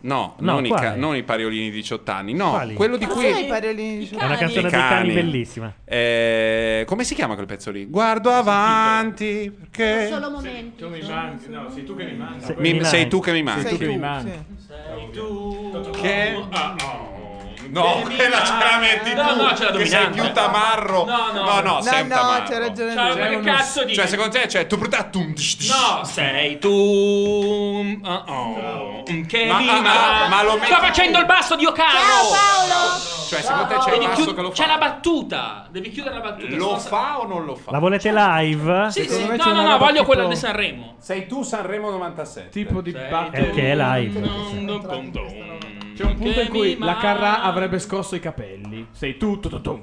No, 0.00 0.36
No, 0.38 0.52
non, 0.52 0.64
i 0.64 0.68
quale? 0.68 0.86
ca- 0.86 0.94
non 0.94 1.16
i 1.16 1.24
pariolini 1.24 1.64
di 1.64 1.76
18 1.76 2.10
anni, 2.12 2.32
no, 2.32 2.50
Quali? 2.50 2.74
quello 2.74 2.96
di 2.96 3.06
cui 3.06 3.26
i 3.26 3.46
pariolini 3.48 3.98
di 3.98 4.08
È 4.16 4.24
una 4.24 4.36
canzone 4.36 4.60
I 4.60 4.62
dei 4.62 4.70
cani 4.70 4.88
cani. 5.08 5.12
bellissima. 5.12 5.72
Eh, 5.84 6.84
come 6.86 7.02
si 7.02 7.14
chiama 7.16 7.34
quel 7.34 7.46
pezzo 7.46 7.72
lì? 7.72 7.84
Guardo 7.86 8.30
avanti 8.30 9.52
perché 9.58 10.06
Solo 10.08 10.30
momenti. 10.30 10.76
Tu 10.76 10.88
mi 10.88 11.00
manchi. 11.02 11.48
No, 11.48 11.68
sei 11.70 11.84
tu 11.84 11.96
che 11.96 12.04
mi 12.04 12.16
manchi. 12.16 12.54
Mi- 12.58 12.84
sei 12.84 13.08
tu 13.08 13.18
che 13.20 13.32
mi 13.32 13.42
manchi. 13.42 13.62
Sei 13.62 13.70
tu 13.72 13.78
che 13.78 13.86
mi 13.86 13.92
Sì. 13.94 13.98
manchi. 13.98 14.30
Che 16.00 16.32
No, 16.32 17.17
quella 17.72 18.42
ce 18.44 18.52
la 18.52 18.78
metti 18.80 19.14
No, 19.14 19.26
tu. 19.28 19.42
no, 19.42 19.52
c'è 19.52 19.64
la 19.70 19.78
che 19.78 19.86
sei 19.86 19.98
dominante. 20.00 20.20
più 20.20 20.32
tamarro. 20.32 21.04
No, 21.04 21.32
no. 21.32 21.42
no, 21.44 21.60
No, 21.60 21.80
sei 21.82 22.02
un 22.02 22.08
no, 22.08 22.14
tamarro. 22.14 22.42
c'è 22.44 22.58
ragione 22.58 22.94
Ciao, 22.94 23.08
lui. 23.12 23.18
ma 23.20 23.26
che 23.28 23.40
cazzo 23.40 23.84
di 23.84 23.94
Cioè, 23.94 24.06
secondo 24.06 24.32
te 24.38 24.46
c'è 24.46 24.66
tu 24.66 24.78
tum, 24.78 25.34
tsh, 25.34 25.56
tsh. 25.56 25.68
No, 25.70 26.04
sei 26.04 26.58
tu 26.58 26.68
uh, 26.68 28.22
oh, 28.26 29.02
che 29.26 29.46
Ma- 29.46 29.58
mi 29.58 29.68
ah, 29.68 30.24
ah, 30.24 30.28
ma 30.28 30.42
lo 30.42 30.54
metti 30.54 30.66
Sto 30.72 30.80
facendo 30.80 31.18
il 31.18 31.26
basso 31.26 31.56
di 31.56 31.66
Ocano. 31.66 31.98
Cioè, 33.28 33.42
secondo 33.42 33.66
te 33.66 33.76
c'è 33.78 33.94
il 33.94 34.00
basso 34.06 34.14
chiud- 34.22 34.34
che 34.34 34.40
lo 34.42 34.50
C'è 34.50 34.62
fa? 34.64 34.68
la 34.70 34.78
battuta. 34.78 35.66
Devi 35.70 35.90
chiudere 35.90 36.14
la 36.14 36.20
battuta. 36.22 36.56
Lo 36.56 36.78
fa 36.78 37.18
o 37.20 37.26
non 37.26 37.44
lo 37.44 37.54
fa? 37.56 37.70
La 37.72 37.78
volete 37.78 38.10
live? 38.12 38.90
Sì, 38.90 39.06
sì. 39.06 39.26
No, 39.26 39.36
c'è 39.36 39.52
no, 39.52 39.62
no, 39.66 39.76
voglio 39.78 40.04
quella 40.04 40.24
di 40.26 40.36
Sanremo. 40.36 40.94
Sei 40.98 41.26
tu 41.26 41.42
Sanremo 41.42 41.90
97. 41.90 42.48
Tipo 42.48 42.80
di 42.80 42.92
battle. 42.92 43.48
Eh, 43.48 43.50
che 43.50 43.72
è 43.72 43.76
live. 43.76 44.20
C'è 45.98 46.04
un 46.04 46.14
punto 46.16 46.40
in 46.40 46.48
cui 46.48 46.76
la. 46.78 46.94
Carrà 46.96 47.42
avrebbe 47.42 47.80
scosso 47.80 48.14
i 48.14 48.20
capelli. 48.20 48.86
Sei 48.92 49.16
tu, 49.16 49.40
tu, 49.40 49.48
tu, 49.48 49.60
tu. 49.60 49.82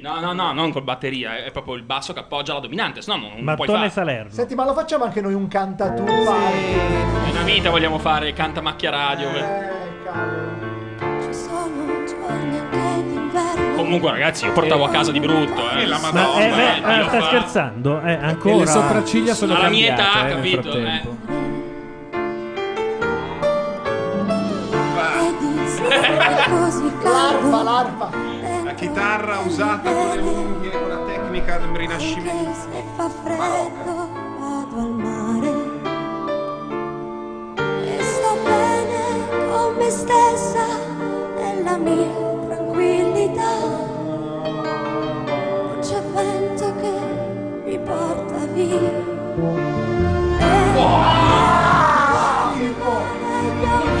No, 0.00 0.18
no, 0.20 0.32
no, 0.32 0.52
non 0.54 0.72
col 0.72 0.82
batteria, 0.82 1.44
è 1.44 1.50
proprio 1.50 1.74
il 1.74 1.82
basso 1.82 2.14
che 2.14 2.20
appoggia 2.20 2.54
la 2.54 2.60
dominante, 2.60 3.02
sennò 3.02 3.16
non, 3.18 3.28
non 3.28 3.54
puoi 3.56 3.66
Mattone 3.68 3.78
fare. 3.78 3.90
Salerno. 3.90 4.30
Senti, 4.30 4.54
ma 4.54 4.64
lo 4.64 4.72
facciamo 4.72 5.04
anche 5.04 5.20
noi 5.20 5.34
un 5.34 5.48
cantatore? 5.48 6.12
In 6.12 7.30
una 7.30 7.42
vita 7.44 7.68
vogliamo 7.68 7.98
fare 7.98 8.32
canta 8.32 8.62
macchia 8.62 8.88
radio. 8.90 9.28
Eh, 9.30 9.68
cavolo. 10.04 10.48
Comunque, 13.76 14.10
ragazzi, 14.10 14.44
io 14.44 14.52
portavo 14.52 14.84
a 14.84 14.90
casa 14.90 15.10
di 15.10 15.20
brutto, 15.20 15.68
eh. 15.70 15.86
la 15.86 15.98
Ma 15.98 16.12
Madonna. 16.12 16.44
eh, 16.44 16.50
beh, 16.50 16.94
eh, 16.94 17.00
eh, 17.00 17.04
fa. 17.08 17.22
scherzando? 17.22 18.00
Eh, 18.02 18.12
E 18.12 18.18
ancora? 18.22 18.56
le 18.58 18.66
sopracciglia 18.66 19.34
sono 19.34 19.54
Alla 19.56 19.68
mia 19.68 19.94
cambiate 19.94 20.18
età, 20.18 20.28
eh, 20.28 20.34
capito, 20.34 20.62
frattempo. 20.62 21.16
L'arpa, 27.02 27.62
l'arpa. 27.62 28.10
La 28.64 28.74
chitarra 28.74 29.38
usata 29.40 29.90
con 29.92 30.10
le 30.10 30.20
unghie, 30.20 30.70
con 30.70 30.88
la 30.88 30.98
tecnica 31.06 31.58
del 31.58 31.70
rinascimento. 31.70 32.52
Se 32.54 32.84
fa 32.96 33.08
freddo 33.22 34.08
vado 34.38 34.76
al 34.76 34.92
mare 34.92 35.52
e 37.86 38.02
sto 38.02 38.36
bene 38.44 39.02
con 39.50 39.74
me 39.76 39.90
stessa 39.90 40.66
nella 41.36 41.76
mia 41.76 42.12
tranquillità. 42.48 43.54
Non 44.44 45.78
c'è 45.80 46.00
vento 46.14 46.74
che 46.80 46.92
mi 47.64 47.78
porta 47.78 48.44
via. 48.52 49.08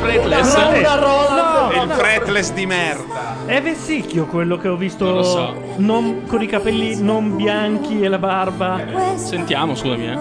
Fretless. 0.00 0.54
Una 0.56 0.94
rola. 0.96 1.70
E 1.70 1.82
il 1.82 1.90
fretless 1.90 2.52
di 2.52 2.66
merda. 2.66 3.36
È 3.46 3.60
Vessicchio 3.62 4.26
quello 4.26 4.56
che 4.56 4.68
ho 4.68 4.76
visto 4.76 5.04
Non 5.04 5.14
lo 5.14 5.22
so. 5.22 5.54
non- 5.76 6.22
con 6.26 6.42
i 6.42 6.46
capelli 6.46 7.00
non 7.00 7.36
bianchi 7.36 8.00
e 8.02 8.08
la 8.08 8.18
barba. 8.18 8.80
Sentiamo, 9.16 9.74
scusami, 9.74 10.06
eh. 10.08 10.18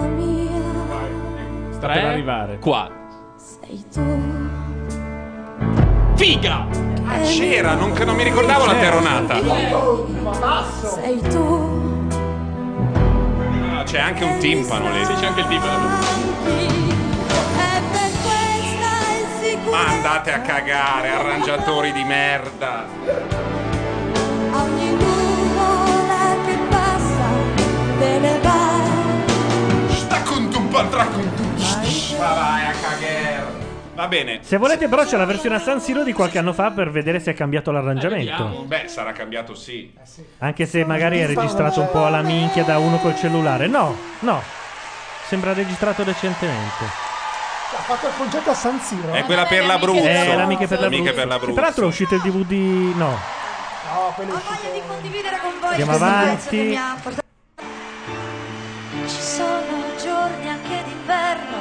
Sta 1.71 1.87
Tre, 1.87 1.93
per 1.93 2.05
arrivare. 2.05 2.59
Qua. 2.59 2.89
Sei 3.37 3.83
tu 3.91 4.01
Figa! 6.15 6.67
Ah, 7.05 7.19
c'era, 7.21 7.75
non, 7.75 7.93
che 7.93 8.03
non 8.03 8.15
mi 8.15 8.23
ricordavo 8.23 8.65
la 8.65 8.73
terronata. 8.73 9.35
Sei 10.83 11.19
tu. 11.29 12.07
Ah, 13.77 13.83
c'è 13.83 13.99
anche 13.99 14.23
un 14.25 14.37
timpano 14.37 14.91
lì. 14.91 15.05
Sì, 15.05 15.13
c'è 15.13 15.25
anche 15.27 15.39
il 15.39 15.47
timpano. 15.47 16.78
Ma 19.69 19.87
andate 19.87 20.31
a 20.31 20.41
cagare, 20.41 21.09
arrangiatori 21.09 21.91
di 21.91 22.03
merda. 22.03 22.85
Ogni 24.51 24.91
nuvola 24.91 26.35
che 26.45 26.57
passa 26.69 27.29
te 27.99 28.19
ne 28.19 28.39
va. 28.39 29.93
Sta 29.93 30.21
con 30.23 30.49
tu 30.49 30.59
Ma 30.69 30.81
vai 32.33 32.65
a 32.65 32.71
cagare. 32.71 33.67
Va 33.99 34.07
bene. 34.07 34.39
Se 34.43 34.55
volete 34.55 34.87
però 34.87 35.03
c'è 35.03 35.17
la 35.17 35.25
versione 35.25 35.55
a 35.55 35.59
San 35.59 35.81
Siro 35.81 36.03
di 36.03 36.13
qualche 36.13 36.37
anno 36.37 36.53
fa 36.53 36.71
per 36.71 36.89
vedere 36.89 37.19
se 37.19 37.31
è 37.31 37.33
cambiato 37.33 37.69
l'arrangiamento. 37.71 38.63
Beh, 38.65 38.87
sarà 38.87 39.11
cambiato 39.11 39.53
sì. 39.55 39.93
Anche 40.37 40.65
se 40.65 40.85
magari 40.85 41.19
è 41.19 41.27
registrato 41.27 41.81
un 41.81 41.89
po' 41.91 42.05
alla 42.05 42.21
minchia 42.21 42.63
da 42.63 42.79
uno 42.79 42.97
col 42.99 43.15
cellulare. 43.17 43.67
No, 43.67 43.93
no. 44.19 44.41
Sembra 45.27 45.51
registrato 45.53 46.03
decentemente. 46.03 47.08
Ha 47.71 47.81
fatto 47.83 48.07
il 48.07 48.13
concerto 48.17 48.49
a 48.49 48.53
San 48.55 48.79
Siro. 48.81 49.13
È 49.13 49.23
quella 49.23 49.45
per 49.45 49.65
l'Abruzzo. 49.65 50.03
È 50.03 50.35
l'amiche 50.35 50.67
per 50.67 50.79
l'Abruzzo. 50.79 51.01
Amiche 51.01 51.13
per 51.13 51.23
Che 51.23 51.29
l'Abruzzo. 51.29 51.61
L'altro 51.61 51.83
è 51.85 51.87
uscito 51.87 52.15
il 52.15 52.21
DVD. 52.21 52.51
No. 52.95 53.07
No, 53.09 54.11
quello 54.15 54.33
è 54.33 54.35
uscito. 54.35 54.57
Condividere 54.87 55.39
con 55.41 55.51
voi 55.59 55.69
Andiamo 55.69 55.91
questo 55.91 56.05
avanti. 56.05 56.35
pezzo 56.35 56.49
che 56.49 56.63
mi 56.63 56.75
ha 56.77 56.97
portato. 57.01 57.27
Ci 59.07 59.21
sono 59.21 59.83
giorni 60.01 60.49
anche 60.49 60.83
d'inverno 60.83 61.57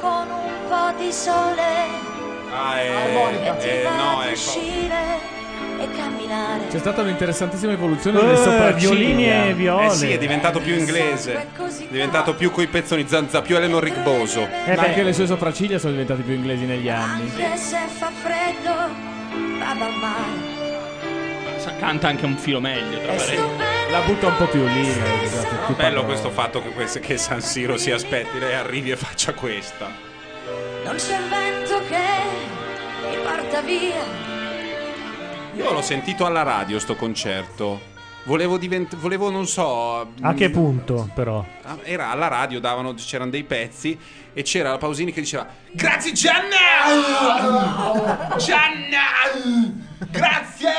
con 0.00 0.30
un 0.30 0.68
po' 0.68 0.92
di 0.98 1.12
sole 1.12 2.12
Ah, 2.52 2.74
che 2.74 3.56
ti 3.58 3.66
eh, 3.66 3.80
eh, 3.80 3.82
fa 3.82 3.90
no, 3.96 4.20
di 4.20 4.28
ecco. 4.28 4.32
uscire. 4.32 5.33
C'è 6.70 6.78
stata 6.78 7.02
un'interessantissima 7.02 7.72
evoluzione 7.72 8.18
Eh, 8.18 8.22
delle 8.24 8.36
sopracciglia. 8.36 8.90
violini 8.90 9.30
e 9.30 9.52
viole. 9.54 9.86
Eh 9.86 9.90
sì, 9.90 10.10
è 10.10 10.18
diventato 10.18 10.60
più 10.60 10.74
inglese. 10.74 11.34
È 11.36 11.46
diventato 11.90 12.34
più 12.34 12.50
coi 12.50 12.66
pezzoni 12.66 13.06
zanza, 13.06 13.42
più 13.42 13.56
Eleanor 13.56 13.82
Rigboso. 13.82 14.48
Ma 14.66 14.82
anche 14.82 15.02
le 15.02 15.12
sue 15.12 15.26
sopracciglia 15.26 15.78
sono 15.78 15.92
diventate 15.92 16.22
più 16.22 16.34
inglesi 16.34 16.64
negli 16.64 16.88
anni. 16.88 17.30
Anche 17.30 17.56
se 17.56 17.78
fa 17.88 18.10
freddo. 18.10 19.12
Sa- 21.58 21.72
Canta 21.78 22.08
anche 22.08 22.24
un 22.24 22.36
filo 22.36 22.60
meglio, 22.60 22.98
tra 23.00 23.12
parentesi. 23.14 23.42
La 23.90 24.00
butta 24.00 24.26
un 24.26 24.36
po' 24.36 24.46
più 24.46 24.66
lì. 24.66 24.88
eh, 24.88 25.22
esatto, 25.24 25.54
più 25.66 25.76
Bello 25.76 26.04
questo 26.04 26.30
fatto 26.30 26.62
che, 26.62 26.70
queste- 26.70 27.00
che 27.00 27.16
San 27.16 27.40
Siro 27.40 27.76
si 27.76 27.90
aspetti, 27.90 28.38
lei 28.38 28.54
arrivi 28.54 28.90
e 28.90 28.96
faccia 28.96 29.32
questa. 29.32 29.88
Non 30.84 30.96
c'è 30.96 31.18
vento 31.30 31.80
che 31.88 33.08
mi 33.08 33.16
porta 33.22 33.60
via. 33.62 34.33
Io 35.56 35.72
l'ho 35.72 35.82
sentito 35.82 36.26
alla 36.26 36.42
radio 36.42 36.78
sto 36.78 36.96
concerto. 36.96 37.92
Volevo 38.24 38.56
diventare. 38.58 39.00
Volevo, 39.00 39.30
non 39.30 39.46
so. 39.46 40.12
A 40.20 40.34
che 40.34 40.50
punto, 40.50 41.08
però? 41.14 41.44
Ah, 41.62 41.76
Era 41.82 42.10
alla 42.10 42.28
radio, 42.28 42.58
davano, 42.60 42.94
c'erano 42.94 43.30
dei 43.30 43.44
pezzi 43.44 43.98
e 44.32 44.42
c'era 44.42 44.70
la 44.70 44.78
Pausini 44.78 45.12
che 45.12 45.20
diceva 45.20 45.46
Grazie 45.72 46.12
Gianna! 46.12 46.56
Gianna! 48.38 48.98
Grazie! 50.10 50.70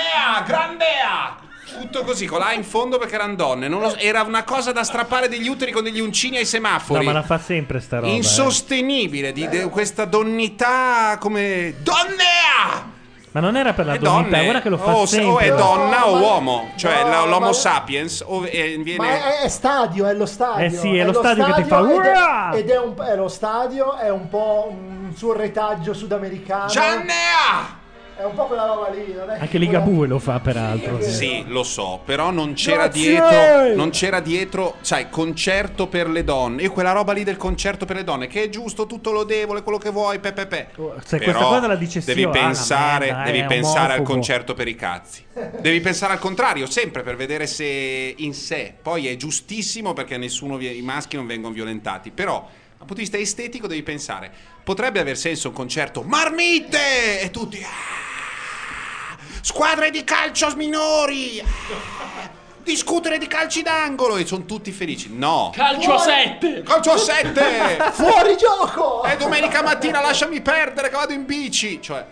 Grandea! 0.46 1.38
Tutto 1.82 2.04
così, 2.04 2.26
con 2.26 2.40
la 2.40 2.54
in 2.54 2.64
fondo 2.64 2.98
perché 2.98 3.16
erano 3.16 3.36
donne. 3.36 3.70
So, 3.70 3.98
era 3.98 4.22
una 4.24 4.44
cosa 4.44 4.72
da 4.72 4.84
strappare 4.84 5.28
degli 5.28 5.48
uteri 5.48 5.72
con 5.72 5.84
degli 5.84 6.00
uncini 6.00 6.36
ai 6.38 6.44
No, 6.44 6.48
semafori. 6.48 7.06
ma 7.06 7.12
la 7.12 7.24
fa 7.24 7.38
sempre 7.38 7.80
sta 7.80 8.00
roba. 8.00 8.12
eh. 8.12 8.16
Insostenibile 8.16 9.32
di 9.32 9.48
de- 9.48 9.70
questa 9.70 10.06
donnità 10.06 11.18
come 11.20 11.76
donnea! 11.82 12.94
Ma 13.36 13.42
non 13.42 13.58
era 13.58 13.74
per 13.74 13.86
la 13.86 13.98
donne. 13.98 14.44
guarda 14.44 14.62
che 14.62 14.70
lo 14.70 14.78
fa 14.78 14.96
o, 14.96 15.06
se- 15.06 15.18
sempre. 15.18 15.30
o 15.30 15.40
è 15.40 15.54
donna 15.54 16.08
o 16.08 16.20
uomo, 16.20 16.70
cioè 16.78 17.04
no, 17.04 17.10
la- 17.10 17.26
l'homo 17.26 17.48
ma- 17.48 17.52
sapiens 17.54 18.24
o 18.26 18.46
eh, 18.46 18.78
viene 18.82 19.06
Ma 19.06 19.40
è, 19.40 19.44
è 19.44 19.48
stadio, 19.50 20.06
è 20.06 20.14
lo 20.14 20.26
stadio. 20.26 20.66
Eh 20.66 20.70
sì, 20.70 20.96
è 20.96 21.04
lo 21.04 21.12
stadio 21.12 21.44
che 21.44 21.54
ti 21.56 21.64
fa, 21.66 21.80
ed 21.82 22.00
è-! 22.00 22.58
Ed 22.60 22.70
è, 22.70 22.80
un, 22.80 22.96
è 22.98 23.14
lo 23.18 23.28
stadio, 23.28 23.98
è 23.98 24.10
un 24.10 24.30
po' 24.30 24.68
un 24.70 25.12
suo 25.14 25.34
retaggio 25.34 25.94
sudamericano. 25.94 26.68
Giannea! 26.68 27.84
È 28.18 28.24
un 28.24 28.34
po' 28.34 28.46
quella 28.46 28.66
roba 28.66 28.90
lì, 28.92 29.14
non 29.14 29.30
è? 29.30 29.40
Anche 29.42 29.58
Ligabue 29.58 30.08
lo 30.08 30.20
fa, 30.20 30.40
peraltro. 30.40 31.02
Sì, 31.02 31.44
lo 31.48 31.64
so, 31.64 32.00
però 32.06 32.32
non 32.32 32.54
c'era 32.54 32.88
Grazie! 32.88 33.10
dietro, 33.10 33.76
non 33.76 33.90
c'era 33.90 34.22
dietro, 34.22 34.76
sai, 34.80 35.10
concerto 35.10 35.88
per 35.88 36.08
le 36.10 36.24
donne. 36.24 36.62
Io 36.62 36.72
quella 36.72 36.94
roba 36.94 37.12
lì 37.12 37.26
del 37.26 37.36
concerto 37.36 37.86
per 37.86 37.98
le 37.98 38.06
donne, 38.06 38.28
che 38.28 38.44
è 38.44 38.50
giusto, 38.50 38.86
tutto 38.86 39.12
lodevole, 39.12 39.64
quello 39.64 39.78
che 39.78 39.90
vuoi, 39.90 40.20
pepe 40.20 40.46
pe. 40.46 40.68
Se 41.04 41.18
Però 41.18 41.32
questa 41.32 41.44
cosa 41.44 41.68
la 41.68 41.76
dice 41.76 42.02
devi 42.06 42.22
Sio, 42.22 42.30
ah, 42.30 42.32
pensare, 42.32 43.06
merda, 43.08 43.24
devi 43.24 43.40
è 43.40 43.46
pensare 43.48 43.94
al 43.94 44.02
concerto 44.02 44.54
per 44.54 44.70
i 44.70 44.76
cazzi. 44.76 45.26
Devi 45.60 45.82
pensare 45.82 46.14
al 46.14 46.20
contrario, 46.20 46.68
sempre 46.68 47.04
per 47.04 47.18
vedere 47.18 47.48
se 47.48 48.14
in 48.16 48.34
sé. 48.34 48.74
Poi 48.82 49.10
è 49.10 49.16
giustissimo 49.18 49.92
perché 49.92 50.16
nessuno 50.18 50.58
i 50.58 50.82
maschi 50.82 51.18
non 51.18 51.28
vengono 51.28 51.54
violentati, 51.54 52.12
però 52.12 52.48
dal 52.86 52.96
punto 52.96 52.96
di 52.96 53.02
vista 53.02 53.18
estetico 53.18 53.66
devi 53.68 53.82
pensare, 53.84 54.32
potrebbe 54.64 55.00
aver 55.00 55.18
senso 55.18 55.48
un 55.50 55.54
concerto 55.56 56.04
marmite 56.04 57.20
e 57.20 57.32
tutti 57.32 57.62
"Ah, 57.64 59.18
squadre 59.42 59.90
di 59.90 60.04
calcio 60.04 60.54
minori. 60.56 61.40
ah, 61.42 62.44
Discutere 62.64 63.20
di 63.20 63.28
calci 63.28 63.62
d'angolo 63.62 64.18
e 64.18 64.26
sono 64.26 64.44
tutti 64.46 64.72
felici. 64.72 65.16
No. 65.16 65.52
Calcio 65.54 65.94
a 65.94 66.00
sette! 66.00 66.64
Calcio 66.64 66.94
a 66.94 66.98
sette! 66.98 67.78
Fuori 67.94 68.36
gioco! 68.38 69.04
E 69.04 69.18
domenica 69.18 69.62
mattina 69.62 70.02
lasciami 70.02 70.42
perdere 70.42 70.90
che 70.90 70.96
vado 70.96 71.14
in 71.14 71.26
bici. 71.26 71.80
Cioè, 71.80 72.04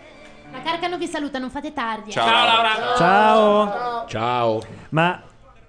La 0.52 0.62
Carcano 0.62 0.96
vi 0.96 1.08
saluta, 1.08 1.40
non 1.40 1.50
fate 1.50 1.72
tardi. 1.72 2.12
Ciao, 2.12 2.28
Ciao, 2.28 2.44
Laura. 2.46 2.96
Ciao. 2.96 4.06
Ciao. 4.08 4.62
Ma 4.90 5.20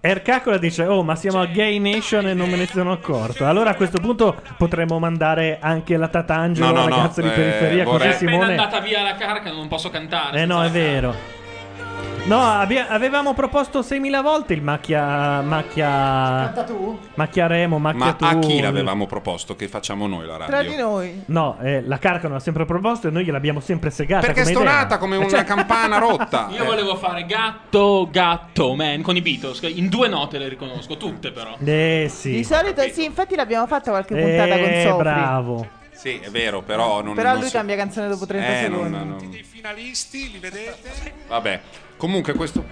Ercacola 0.08 0.58
dice: 0.58 0.86
Oh, 0.86 1.04
ma 1.04 1.16
siamo 1.16 1.42
a 1.42 1.46
Gay 1.48 1.80
Nation 1.80 2.28
e 2.28 2.34
non 2.34 2.50
me 2.50 2.58
ne 2.58 2.68
sono 2.68 2.92
accorto. 2.92 3.46
Allora 3.46 3.72
a 3.72 3.76
questo 3.76 4.00
punto 4.00 4.40
potremmo 4.58 5.00
mandare 5.00 5.58
anche 5.60 5.98
la 5.98 6.08
Tatangelo, 6.08 6.68
No, 6.68 6.74
no, 6.74 6.88
no, 6.88 6.96
ragazza 6.96 7.22
di 7.22 7.28
eh, 7.28 7.32
periferia, 7.32 7.84
vorrei- 7.86 8.12
così 8.12 8.26
È 8.26 8.28
appena 8.28 8.32
Simone. 8.46 8.52
andata 8.52 8.80
via 8.82 9.02
la 9.02 9.16
carca, 9.16 9.52
non 9.52 9.68
posso 9.68 9.90
cantare. 9.90 10.42
Eh 10.42 10.46
no, 10.46 10.62
è 10.62 10.66
la 10.66 10.70
vero. 10.70 11.16
No, 12.26 12.42
abbia- 12.42 12.88
avevamo 12.88 13.36
proposto 13.36 13.82
6.000 13.84 14.22
volte 14.24 14.54
il 14.54 14.62
macchia. 14.64 15.42
macchia. 15.42 16.52
Tu? 16.66 16.98
macchia 17.14 17.46
Remo, 17.46 17.78
macchia 17.78 18.04
ma 18.06 18.14
tu. 18.14 18.24
a 18.26 18.40
chi 18.40 18.60
l'avevamo 18.62 19.06
proposto 19.06 19.56
che 19.56 19.68
facciamo 19.68 20.08
noi 20.08 20.26
la 20.26 20.38
radio? 20.38 20.48
Tra 20.48 20.64
di 20.64 20.76
noi. 20.76 21.22
No, 21.28 21.58
eh, 21.62 21.84
la 21.86 22.00
Carcano 22.00 22.34
ha 22.36 22.40
sempre 22.40 22.66
proposto 22.66 23.08
e 23.10 23.12
noi 23.12 23.26
gliel'abbiamo 23.26 23.60
sempre 23.60 23.92
segata. 23.92 24.26
Perché 24.26 24.42
è 24.42 24.44
come 24.44 24.56
idea. 24.56 24.72
stonata 24.72 24.98
come 24.98 25.16
Eh, 25.16 25.20
una 25.20 25.30
cioè- 25.30 25.44
campana 25.44 26.00
rotta. 26.00 26.50
Io 26.58 26.66
volevo 26.66 26.96
fare 26.96 27.26
gatto, 27.28 28.08
gatto, 28.12 28.74
man 28.74 29.04
con 29.04 29.16
i 29.16 29.22
Beatles. 29.22 29.60
che 29.60 29.68
In 29.68 29.88
due 29.88 30.08
note 30.08 30.40
le 30.40 30.48
riconosco, 30.48 30.98
tutte 30.98 31.32
però. 31.32 31.56
Eh 31.64 32.08
sì. 32.10 32.32
Di 32.32 32.44
solito 32.44 32.82
sì, 32.92 33.04
infatti 33.04 33.36
l'abbiamo 33.36 33.68
fatta 33.68 33.92
qualche 33.92 34.16
puntata 34.16 34.58
con 34.58 34.68
Eh, 34.70 34.82
Sofri. 34.82 34.98
bravo. 35.04 35.68
Sì, 35.92 36.20
è 36.20 36.30
vero, 36.30 36.62
però 36.64 37.02
non 37.04 37.14
Però 37.14 37.30
non 37.30 37.38
lui 37.40 37.48
si- 37.48 37.54
cambia 37.56 37.76
canzone 37.76 38.08
dopo 38.08 38.26
30 38.26 38.48
Eh, 38.48 38.68
non- 38.68 38.84
secondi. 38.92 39.26
non- 39.26 39.34
I 39.34 39.44
finalisti, 39.44 40.32
li 40.32 40.40
vedete? 40.40 41.12
Vabbè, 41.28 41.60
comunque 41.98 42.34
questo. 42.34 42.64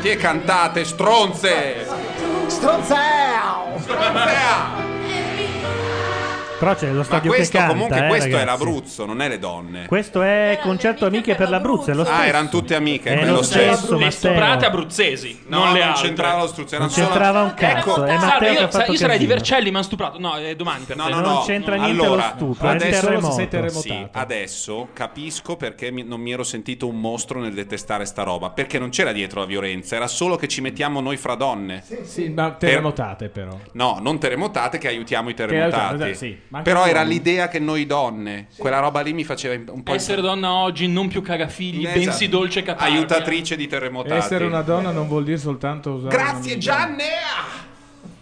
Avanti 0.00 0.08
e 0.08 0.16
cantate, 0.16 0.84
stronze! 0.84 1.86
Stronzeo! 2.46 3.78
Però 6.60 6.74
c'è 6.74 6.90
lo 6.90 6.98
Ma 6.98 7.04
stadio 7.04 7.30
questo 7.32 7.52
che 7.52 7.58
canta. 7.58 7.72
comunque 7.72 8.04
eh, 8.04 8.08
questo 8.08 8.26
è 8.28 8.30
ragazzi. 8.32 8.46
l'Abruzzo, 8.46 9.06
non 9.06 9.22
è 9.22 9.28
le 9.28 9.38
donne. 9.38 9.86
Questo 9.86 10.20
è 10.20 10.58
concerto 10.62 11.06
amiche 11.06 11.34
per 11.34 11.48
l'Abruzzo. 11.48 11.90
È 11.90 11.94
lo 11.94 12.04
stesso. 12.04 12.20
Ah, 12.20 12.26
erano 12.26 12.48
tutte 12.50 12.74
amiche, 12.74 13.10
È 13.14 13.16
quello 13.16 13.32
lo 13.36 13.42
stesso. 13.42 13.96
Le 13.96 14.10
stuprate 14.10 14.66
abruzzesi, 14.66 15.40
No, 15.46 15.56
non 15.56 15.64
non 15.68 15.74
le 15.74 15.82
altre. 15.82 16.06
c'entrava 16.06 16.42
lo 16.42 16.46
struzzo, 16.48 16.76
Non 16.78 16.88
c'entrava 16.88 17.40
un 17.42 17.54
cazzo. 17.54 17.76
Ecco, 17.78 18.04
è 18.04 18.18
Salve, 18.18 18.26
Matteo 18.26 18.92
io, 18.92 18.96
sarei 18.98 19.18
di. 19.18 19.26
Vercelli, 19.26 19.70
mi 19.70 19.76
hanno 19.76 19.84
stuprato. 19.84 20.18
No, 20.18 20.34
è 20.36 20.54
domani 20.54 20.84
per 20.84 20.96
No, 20.96 21.04
te. 21.04 21.10
no, 21.10 21.20
non 21.20 21.32
no. 21.32 21.42
c'entra 21.46 21.76
niente 21.76 22.04
allora, 22.04 22.26
lo 22.26 22.32
stupro, 22.36 22.68
è 22.68 22.74
il 22.74 22.76
adesso, 22.82 23.00
terremoto. 23.06 23.34
sei 23.34 23.48
terremotato. 23.48 23.80
Sì, 23.88 24.06
adesso 24.12 24.88
capisco 24.92 25.56
perché 25.56 25.90
mi- 25.90 26.02
non 26.04 26.20
mi 26.20 26.32
ero 26.32 26.42
sentito 26.42 26.86
un 26.88 27.00
mostro 27.00 27.40
nel 27.40 27.54
detestare 27.54 28.04
sta 28.04 28.22
roba. 28.22 28.50
Perché 28.50 28.78
non 28.78 28.90
c'era 28.90 29.12
dietro 29.12 29.40
la 29.40 29.46
violenza, 29.46 29.96
era 29.96 30.06
solo 30.08 30.36
che 30.36 30.46
ci 30.48 30.60
mettiamo 30.60 31.00
noi 31.00 31.16
fra 31.16 31.34
donne. 31.36 31.82
Sì, 32.02 32.28
ma 32.28 32.50
terremotate 32.50 33.28
però. 33.30 33.56
No, 33.72 33.98
non 34.00 34.18
terremotate 34.18 34.76
che 34.78 34.88
aiutiamo 34.88 35.28
i 35.30 35.34
Che 35.34 35.46
terremotati. 35.46 35.84
aiutiamo, 36.02 36.14
sì, 36.14 36.38
ma 36.48 36.49
Però 36.62 36.84
era 36.86 37.02
l'idea 37.02 37.46
che 37.48 37.60
noi 37.60 37.86
donne, 37.86 38.48
quella 38.56 38.80
roba 38.80 39.00
lì 39.02 39.12
mi 39.12 39.22
faceva 39.22 39.54
un 39.72 39.82
po' 39.84 39.94
Essere 39.94 40.20
donna 40.20 40.52
oggi 40.52 40.88
non 40.88 41.06
più 41.06 41.22
cagafigli, 41.22 41.84
Esatto. 41.84 41.98
bensì 42.00 42.28
dolce 42.28 42.62
catarga. 42.62 42.92
aiutatrice 42.92 43.56
di 43.56 43.68
terremotati. 43.68 44.14
Essere 44.16 44.44
una 44.46 44.62
donna 44.62 44.90
non 44.90 45.06
vuol 45.06 45.22
dire 45.24 45.38
soltanto 45.38 45.92
usare. 45.92 46.16
Grazie 46.16 46.58
Giannea! 46.58 47.68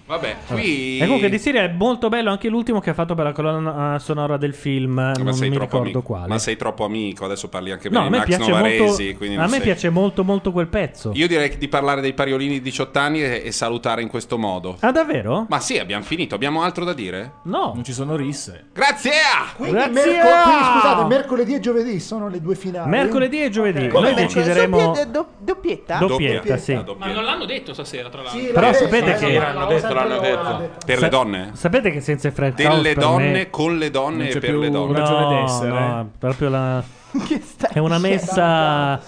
Vabbè, 0.08 0.36
qui. 0.46 0.98
E 0.98 1.04
comunque 1.04 1.28
di 1.28 1.38
Siria 1.38 1.62
è 1.64 1.68
molto 1.68 2.08
bello 2.08 2.30
anche 2.30 2.48
l'ultimo 2.48 2.80
che 2.80 2.88
ha 2.90 2.94
fatto 2.94 3.14
per 3.14 3.24
la 3.26 3.32
colonna 3.32 3.94
eh, 3.94 3.98
sonora 3.98 4.38
del 4.38 4.54
film. 4.54 4.94
Ma 4.94 5.12
non 5.12 5.34
sei 5.34 5.50
mi 5.50 5.56
troppo 5.56 5.64
ricordo 5.76 5.84
amico. 5.84 6.02
quale. 6.02 6.26
Ma 6.28 6.38
sei 6.38 6.56
troppo 6.56 6.84
amico, 6.86 7.26
adesso 7.26 7.48
parli 7.50 7.70
anche 7.72 7.90
No, 7.90 8.04
bene 8.04 8.04
a 8.04 8.08
di 8.08 8.10
me 8.10 8.18
Max 8.18 8.26
piace 8.36 8.50
Novaresi. 8.50 9.16
molto. 9.20 9.40
A 9.40 9.44
me 9.44 9.48
sei- 9.50 9.60
piace 9.60 9.90
molto, 9.90 10.24
molto 10.24 10.50
quel 10.52 10.66
pezzo. 10.68 11.10
Io 11.14 11.28
direi 11.28 11.58
di 11.58 11.68
parlare 11.68 12.00
dei 12.00 12.14
pariolini 12.14 12.54
di 12.54 12.62
18 12.62 12.98
anni 12.98 13.22
e, 13.22 13.42
e 13.44 13.52
salutare 13.52 14.00
in 14.00 14.08
questo 14.08 14.38
modo. 14.38 14.76
Ah, 14.80 14.90
davvero? 14.92 15.44
Ma 15.48 15.60
sì, 15.60 15.78
abbiamo 15.78 16.02
finito. 16.04 16.34
Abbiamo 16.34 16.62
altro 16.62 16.84
da 16.86 16.94
dire? 16.94 17.32
No. 17.42 17.72
Non 17.74 17.84
ci 17.84 17.92
sono 17.92 18.16
risse. 18.16 18.66
Grazie! 18.72 19.10
Quindi, 19.56 19.74
Grazie! 19.74 19.92
merco- 19.92 20.42
quindi, 20.42 20.64
scusate, 20.72 21.04
mercoledì 21.04 21.54
e 21.54 21.60
giovedì 21.60 22.00
sono 22.00 22.28
le 22.28 22.40
due 22.40 22.54
finali. 22.54 22.88
Mercoledì 22.88 23.42
e 23.44 23.50
giovedì. 23.50 23.84
Ok. 23.84 23.92
Noi 23.92 24.02
Come? 24.02 24.14
decideremo. 24.14 24.78
Doppie- 24.78 25.10
do- 25.10 25.26
doppietta? 25.38 25.98
Doppietta, 25.98 26.56
sì. 26.56 26.72
Ma 26.96 27.12
non 27.12 27.24
l'hanno 27.24 27.44
detto 27.44 27.74
stasera, 27.74 28.08
tra 28.08 28.22
l'altro. 28.22 28.52
Però 28.52 28.72
sapete 28.72 29.14
che. 29.14 29.38
l'hanno 29.38 29.66
detto, 29.66 29.96
l'hanno 30.04 30.20
detto. 30.20 30.70
Per 30.86 31.00
le 31.00 31.08
donne? 31.08 31.50
Sapete 31.54 31.90
che 31.90 32.00
senza 32.00 32.28
i 32.28 32.30
Fred 32.30 32.54
Delle 32.54 32.94
donne, 32.94 33.30
me- 33.30 33.50
con 33.50 33.76
le 33.78 33.90
donne 33.90 34.28
e 34.28 34.32
per 34.38 34.50
più 34.50 34.60
le 34.60 34.70
donne. 34.70 34.98
ragione 34.98 35.20
No, 35.34 35.40
d'essere. 35.42 35.70
no, 35.70 36.10
proprio 36.18 36.48
la. 36.48 36.82
È 37.72 37.78
una 37.78 37.98
messa. 37.98 39.00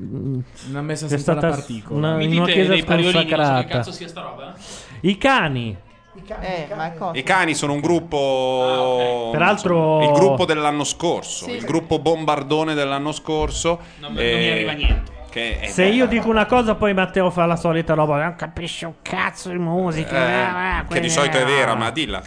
Una 0.00 0.80
messa 0.82 1.08
senza 1.08 1.32
la 1.34 1.38
stata 1.40 1.54
particola. 1.54 1.98
una, 1.98 2.16
Mi 2.16 2.24
in 2.26 2.30
una 2.32 2.40
dite 2.42 2.52
chiesa 2.52 2.72
dei 2.72 2.84
pariolini, 2.84 3.30
non 3.30 3.44
so 3.44 3.52
che 3.62 3.66
cazzo 3.66 3.92
sia 3.92 4.08
sta 4.08 4.20
roba? 4.20 4.54
I 5.00 5.18
cani. 5.18 5.76
Eh, 6.40 6.68
ma 6.76 6.90
cosa? 6.92 7.18
I 7.18 7.22
cani 7.22 7.54
sono 7.54 7.72
un 7.72 7.80
gruppo. 7.80 9.28
Peraltro- 9.32 10.02
Il 10.02 10.12
gruppo 10.12 10.44
dell'anno 10.44 10.84
scorso. 10.84 11.44
Sì. 11.46 11.52
Il 11.52 11.64
gruppo 11.64 11.98
bombardone 11.98 12.74
dell'anno 12.74 13.12
scorso. 13.12 13.80
Non 14.00 14.12
mi- 14.12 14.18
non 14.30 14.38
mi 14.38 14.50
arriva 14.50 14.72
niente. 14.72 15.10
Che 15.30 15.60
è 15.60 15.66
Se 15.66 15.84
io 15.84 16.06
dico 16.06 16.28
una 16.28 16.46
cosa, 16.46 16.74
poi 16.74 16.94
Matteo 16.94 17.30
fa 17.30 17.44
la 17.46 17.56
solita 17.56 17.94
roba. 17.94 18.22
Non 18.22 18.34
capisce 18.36 18.86
un 18.86 18.94
cazzo 19.02 19.50
di 19.50 19.58
musica. 19.58 20.16
Eh, 20.16 20.78
eh, 20.78 20.80
che 20.80 20.86
quindi- 20.86 21.06
di 21.08 21.12
solito 21.12 21.36
è 21.38 21.44
vera, 21.44 21.74
ma 21.74 21.90
dilla. 21.90 22.22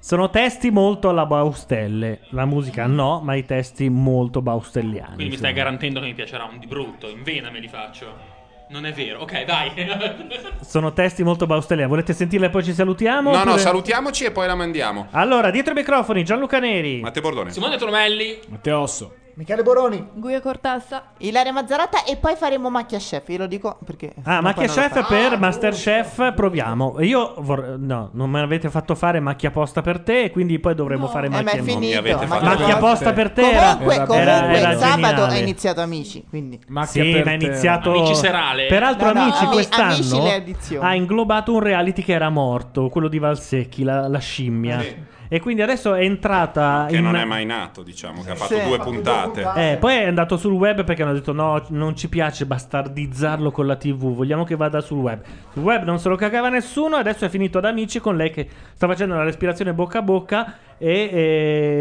Sono 0.00 0.30
testi 0.30 0.70
molto 0.70 1.08
alla 1.08 1.26
Baustelle. 1.26 2.20
La 2.30 2.46
musica 2.46 2.86
no, 2.86 3.20
ma 3.22 3.34
i 3.34 3.44
testi 3.44 3.88
molto 3.90 4.40
baustelliani. 4.40 5.14
Quindi 5.16 5.32
mi 5.32 5.36
stai 5.36 5.52
garantendo 5.52 6.00
che 6.00 6.06
mi 6.06 6.14
piacerà 6.14 6.44
un 6.44 6.58
di 6.58 6.66
brutto. 6.66 7.08
In 7.08 7.22
vena 7.22 7.50
me 7.50 7.58
li 7.58 7.68
faccio. 7.68 8.36
Non 8.70 8.86
è 8.86 8.92
vero. 8.92 9.20
Ok, 9.22 9.44
vai. 9.44 9.72
Sono 10.60 10.92
testi 10.92 11.22
molto 11.24 11.46
baustelliani. 11.46 11.88
Volete 11.90 12.12
sentirle 12.12 12.46
e 12.46 12.50
poi 12.50 12.62
ci 12.64 12.72
salutiamo? 12.72 13.30
No, 13.30 13.36
no, 13.36 13.42
oppure- 13.42 13.58
salutiamoci 13.58 14.24
e 14.24 14.30
poi 14.30 14.46
la 14.46 14.54
mandiamo. 14.54 15.08
Allora, 15.10 15.50
dietro 15.50 15.72
i 15.72 15.76
microfoni, 15.76 16.22
Gianluca 16.24 16.58
Neri. 16.58 17.00
Matteo 17.00 17.22
Bordone. 17.22 17.50
Simone 17.50 17.76
Tromelli. 17.76 18.38
Matteo 18.48 18.78
Osso. 18.80 19.14
Michele 19.38 19.62
Boroni. 19.62 20.04
Guia 20.14 20.40
Cortassa. 20.40 21.10
Ilaria 21.18 21.52
Mazzarotta 21.52 22.02
e 22.02 22.16
poi 22.16 22.34
faremo 22.34 22.70
Macchia 22.70 22.98
Chef, 22.98 23.28
io 23.28 23.38
lo 23.38 23.46
dico 23.46 23.78
perché... 23.84 24.12
Ah, 24.24 24.36
no, 24.36 24.40
Macchia 24.42 24.66
Chef 24.66 25.06
per 25.06 25.38
Masterchef, 25.38 26.34
proviamo. 26.34 26.96
Io 27.02 27.34
vor- 27.38 27.76
no, 27.78 28.10
non 28.14 28.30
me 28.30 28.40
l'avete 28.40 28.68
fatto 28.68 28.96
fare 28.96 29.20
Macchia 29.20 29.52
Posta 29.52 29.80
per 29.80 30.00
te, 30.00 30.24
e 30.24 30.30
quindi 30.32 30.58
poi 30.58 30.74
dovremmo 30.74 31.06
fare 31.06 31.26
Eh, 31.26 31.30
ma 31.30 31.42
Macchia 31.42 31.60
è 31.60 31.62
finito. 31.62 31.98
avete 32.00 32.14
Macchia 32.16 32.26
fatto 32.34 32.44
Macchia 32.46 32.66
fare. 32.66 32.80
Posta 32.80 33.12
per 33.12 33.30
te 33.30 33.48
era, 33.48 33.70
Comunque, 33.76 33.94
era- 33.94 34.06
comunque 34.06 34.58
era 34.58 34.76
sabato 34.78 35.14
geniale. 35.14 35.34
è 35.36 35.38
iniziato 35.42 35.80
Amici, 35.82 36.24
quindi... 36.28 36.60
Macchia 36.66 37.02
Sì, 37.04 37.10
per 37.12 37.24
ma 37.24 37.32
è 37.32 37.38
te. 37.38 37.44
iniziato 37.46 37.90
Amici 37.92 38.14
serale. 38.16 38.66
Peraltro 38.66 39.06
No, 39.06 39.12
no, 39.12 39.20
Amici 39.20 39.44
ami- 39.44 39.52
quest'anno 39.52 39.92
Amici 39.92 40.20
le 40.20 40.34
edizioni. 40.34 40.84
ha 40.84 40.94
inglobato 40.96 41.52
un 41.54 41.60
reality 41.60 42.02
che 42.02 42.12
era 42.12 42.28
morto, 42.28 42.88
quello 42.88 43.06
di 43.06 43.20
Valsecchi, 43.20 43.84
la, 43.84 44.08
la 44.08 44.18
scimmia. 44.18 44.82
E 45.28 45.40
quindi 45.40 45.62
adesso 45.62 45.94
è 45.94 46.02
entrata 46.02 46.86
Che 46.88 46.96
in 46.96 47.02
non 47.02 47.16
è 47.16 47.24
mai 47.24 47.44
nato, 47.44 47.82
diciamo, 47.82 48.22
che 48.22 48.30
ha 48.30 48.34
fatto 48.34 48.54
Sì. 48.54 48.64
due 48.64 48.78
puntate. 48.78 49.46
Eh, 49.56 49.76
poi 49.76 49.94
è 49.96 50.06
andato 50.06 50.36
sul 50.36 50.52
web 50.52 50.84
perché 50.84 51.02
hanno 51.02 51.12
detto 51.12 51.32
no, 51.32 51.62
non 51.68 51.94
ci 51.96 52.08
piace 52.08 52.46
bastardizzarlo 52.46 53.50
con 53.50 53.66
la 53.66 53.76
TV, 53.76 54.14
vogliamo 54.14 54.44
che 54.44 54.56
vada 54.56 54.80
sul 54.80 54.98
web. 54.98 55.20
Sul 55.52 55.62
web 55.62 55.84
non 55.84 55.98
se 55.98 56.08
lo 56.08 56.16
cagava 56.16 56.48
nessuno, 56.48 56.96
adesso 56.96 57.24
è 57.24 57.28
finito 57.28 57.58
ad 57.58 57.64
amici 57.66 58.00
con 58.00 58.16
lei 58.16 58.30
che 58.30 58.48
sta 58.74 58.86
facendo 58.86 59.14
la 59.14 59.24
respirazione 59.24 59.72
bocca 59.74 59.98
a 59.98 60.02
bocca 60.02 60.54
e 60.78 61.10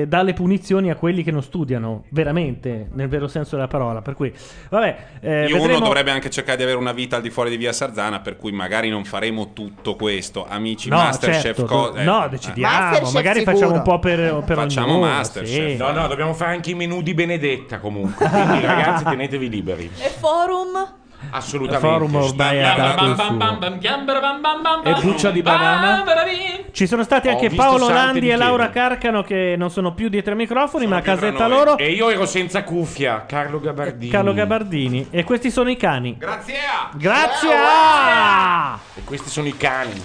eh, 0.01 0.05
dà 0.07 0.21
le 0.23 0.33
punizioni 0.33 0.89
a 0.89 0.95
quelli 0.95 1.23
che 1.23 1.31
non 1.31 1.41
studiano, 1.43 2.03
veramente, 2.09 2.87
nel 2.93 3.07
vero 3.07 3.27
senso 3.27 3.55
della 3.55 3.67
parola. 3.67 4.01
Per 4.01 4.15
cui, 4.15 4.33
vabbè, 4.69 4.97
eh, 5.21 5.45
Io 5.47 5.55
uno 5.55 5.63
vedremo- 5.65 5.85
dovrebbe 5.85 6.11
anche 6.11 6.29
cercare 6.29 6.57
di 6.57 6.63
avere 6.63 6.77
una 6.77 6.91
vita 6.91 7.15
al 7.17 7.21
di 7.21 7.29
fuori 7.29 7.49
di 7.49 7.57
via 7.57 7.71
Sarzana, 7.71 8.19
per 8.19 8.37
cui 8.37 8.51
magari 8.51 8.89
non 8.89 9.03
faremo 9.05 9.53
tutto 9.53 9.95
questo. 9.95 10.45
Amici, 10.47 10.89
No, 10.89 10.97
Masterchef, 10.97 11.41
certo, 11.41 11.65
co- 11.65 11.93
eh, 11.95 12.03
no, 12.03 12.27
decidiamo, 12.29 12.73
Masterchef 12.75 13.13
magari 13.13 13.39
sicuro. 13.39 13.55
facciamo 13.57 13.75
un 13.75 13.81
po' 13.83 13.99
per- 13.99 14.43
per 14.45 14.55
Facciamo 14.57 14.93
ognuno, 14.93 15.07
Masterchef. 15.07 15.67
sì. 15.71 15.75
No, 15.77 15.91
no, 15.91 16.07
dobbiamo 16.07 16.33
fare 16.33 16.53
anche 16.55 16.71
i 16.71 16.75
menù 16.75 17.01
di 17.01 17.13
Benedetta 17.13 17.79
comunque. 17.79 18.27
Quindi 18.27 18.59
ragazzi 18.65 19.03
tenetevi 19.03 19.49
liberi. 19.49 19.89
E 19.99 20.09
forum? 20.09 20.95
Assolutamente. 21.31 21.87
Forum 21.87 22.15
ormai 22.15 22.63
ha 22.63 22.75
dato 22.75 23.05
il 23.05 23.15
suo. 23.15 24.83
E 24.83 24.93
buccia 25.01 25.31
di 25.31 25.41
banana? 25.41 26.03
Ci 26.71 26.85
sono 26.87 27.03
stati 27.03 27.27
anche 27.27 27.49
Paolo 27.49 27.89
Landi 27.89 28.19
di 28.19 28.29
e 28.29 28.35
Laura. 28.35 28.69
Carcano 28.69 29.23
che 29.23 29.55
non 29.57 29.69
sono 29.69 29.93
più 29.93 30.09
dietro 30.09 30.31
ai 30.31 30.37
microfoni, 30.37 30.85
ma 30.87 30.97
a 30.97 31.01
casetta 31.01 31.47
loro. 31.47 31.77
E 31.77 31.91
io 31.91 32.09
ero 32.09 32.25
senza 32.25 32.63
cuffia, 32.63 33.25
Carlo 33.25 33.59
Gabardini. 33.59 34.11
Carlo 34.11 34.33
Gabardini. 34.33 35.07
E 35.09 35.23
questi 35.23 35.49
sono 35.49 35.69
i 35.69 35.75
cani. 35.75 36.15
Grazie! 36.17 36.55
Grazie! 36.93 37.49
E 38.95 39.03
questi 39.03 39.29
sono 39.29 39.47
i 39.47 39.57
cani. 39.57 40.03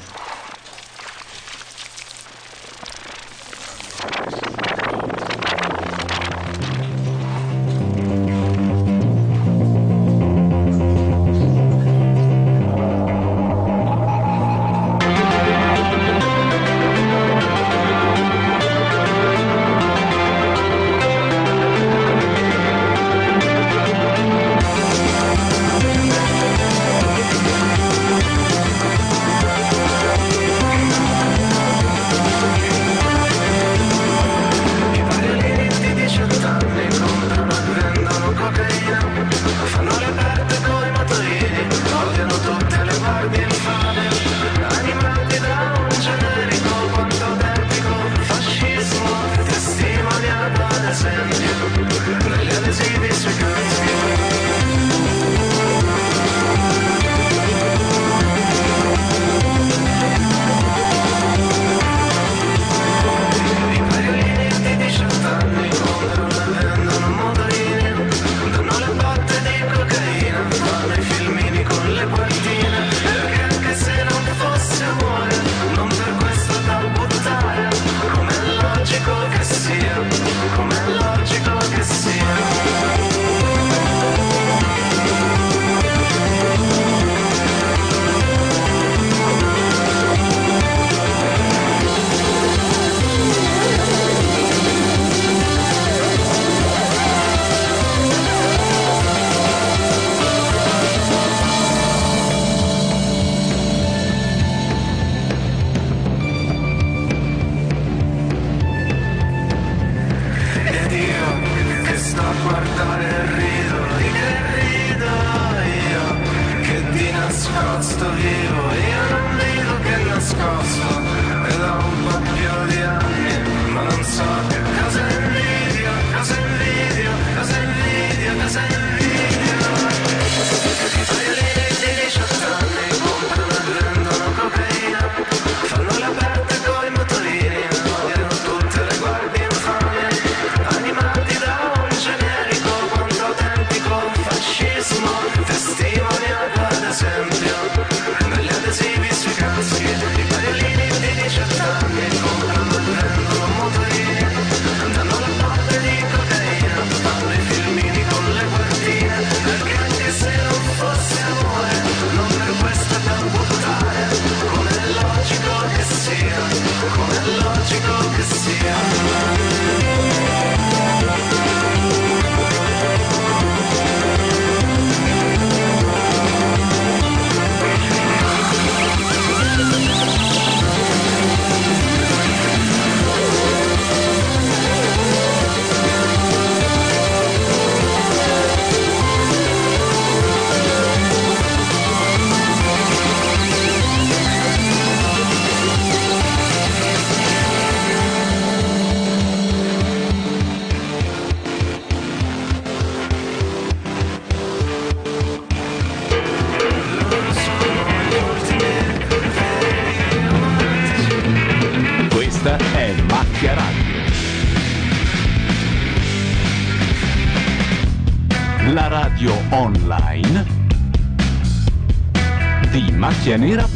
Di 223.38 223.71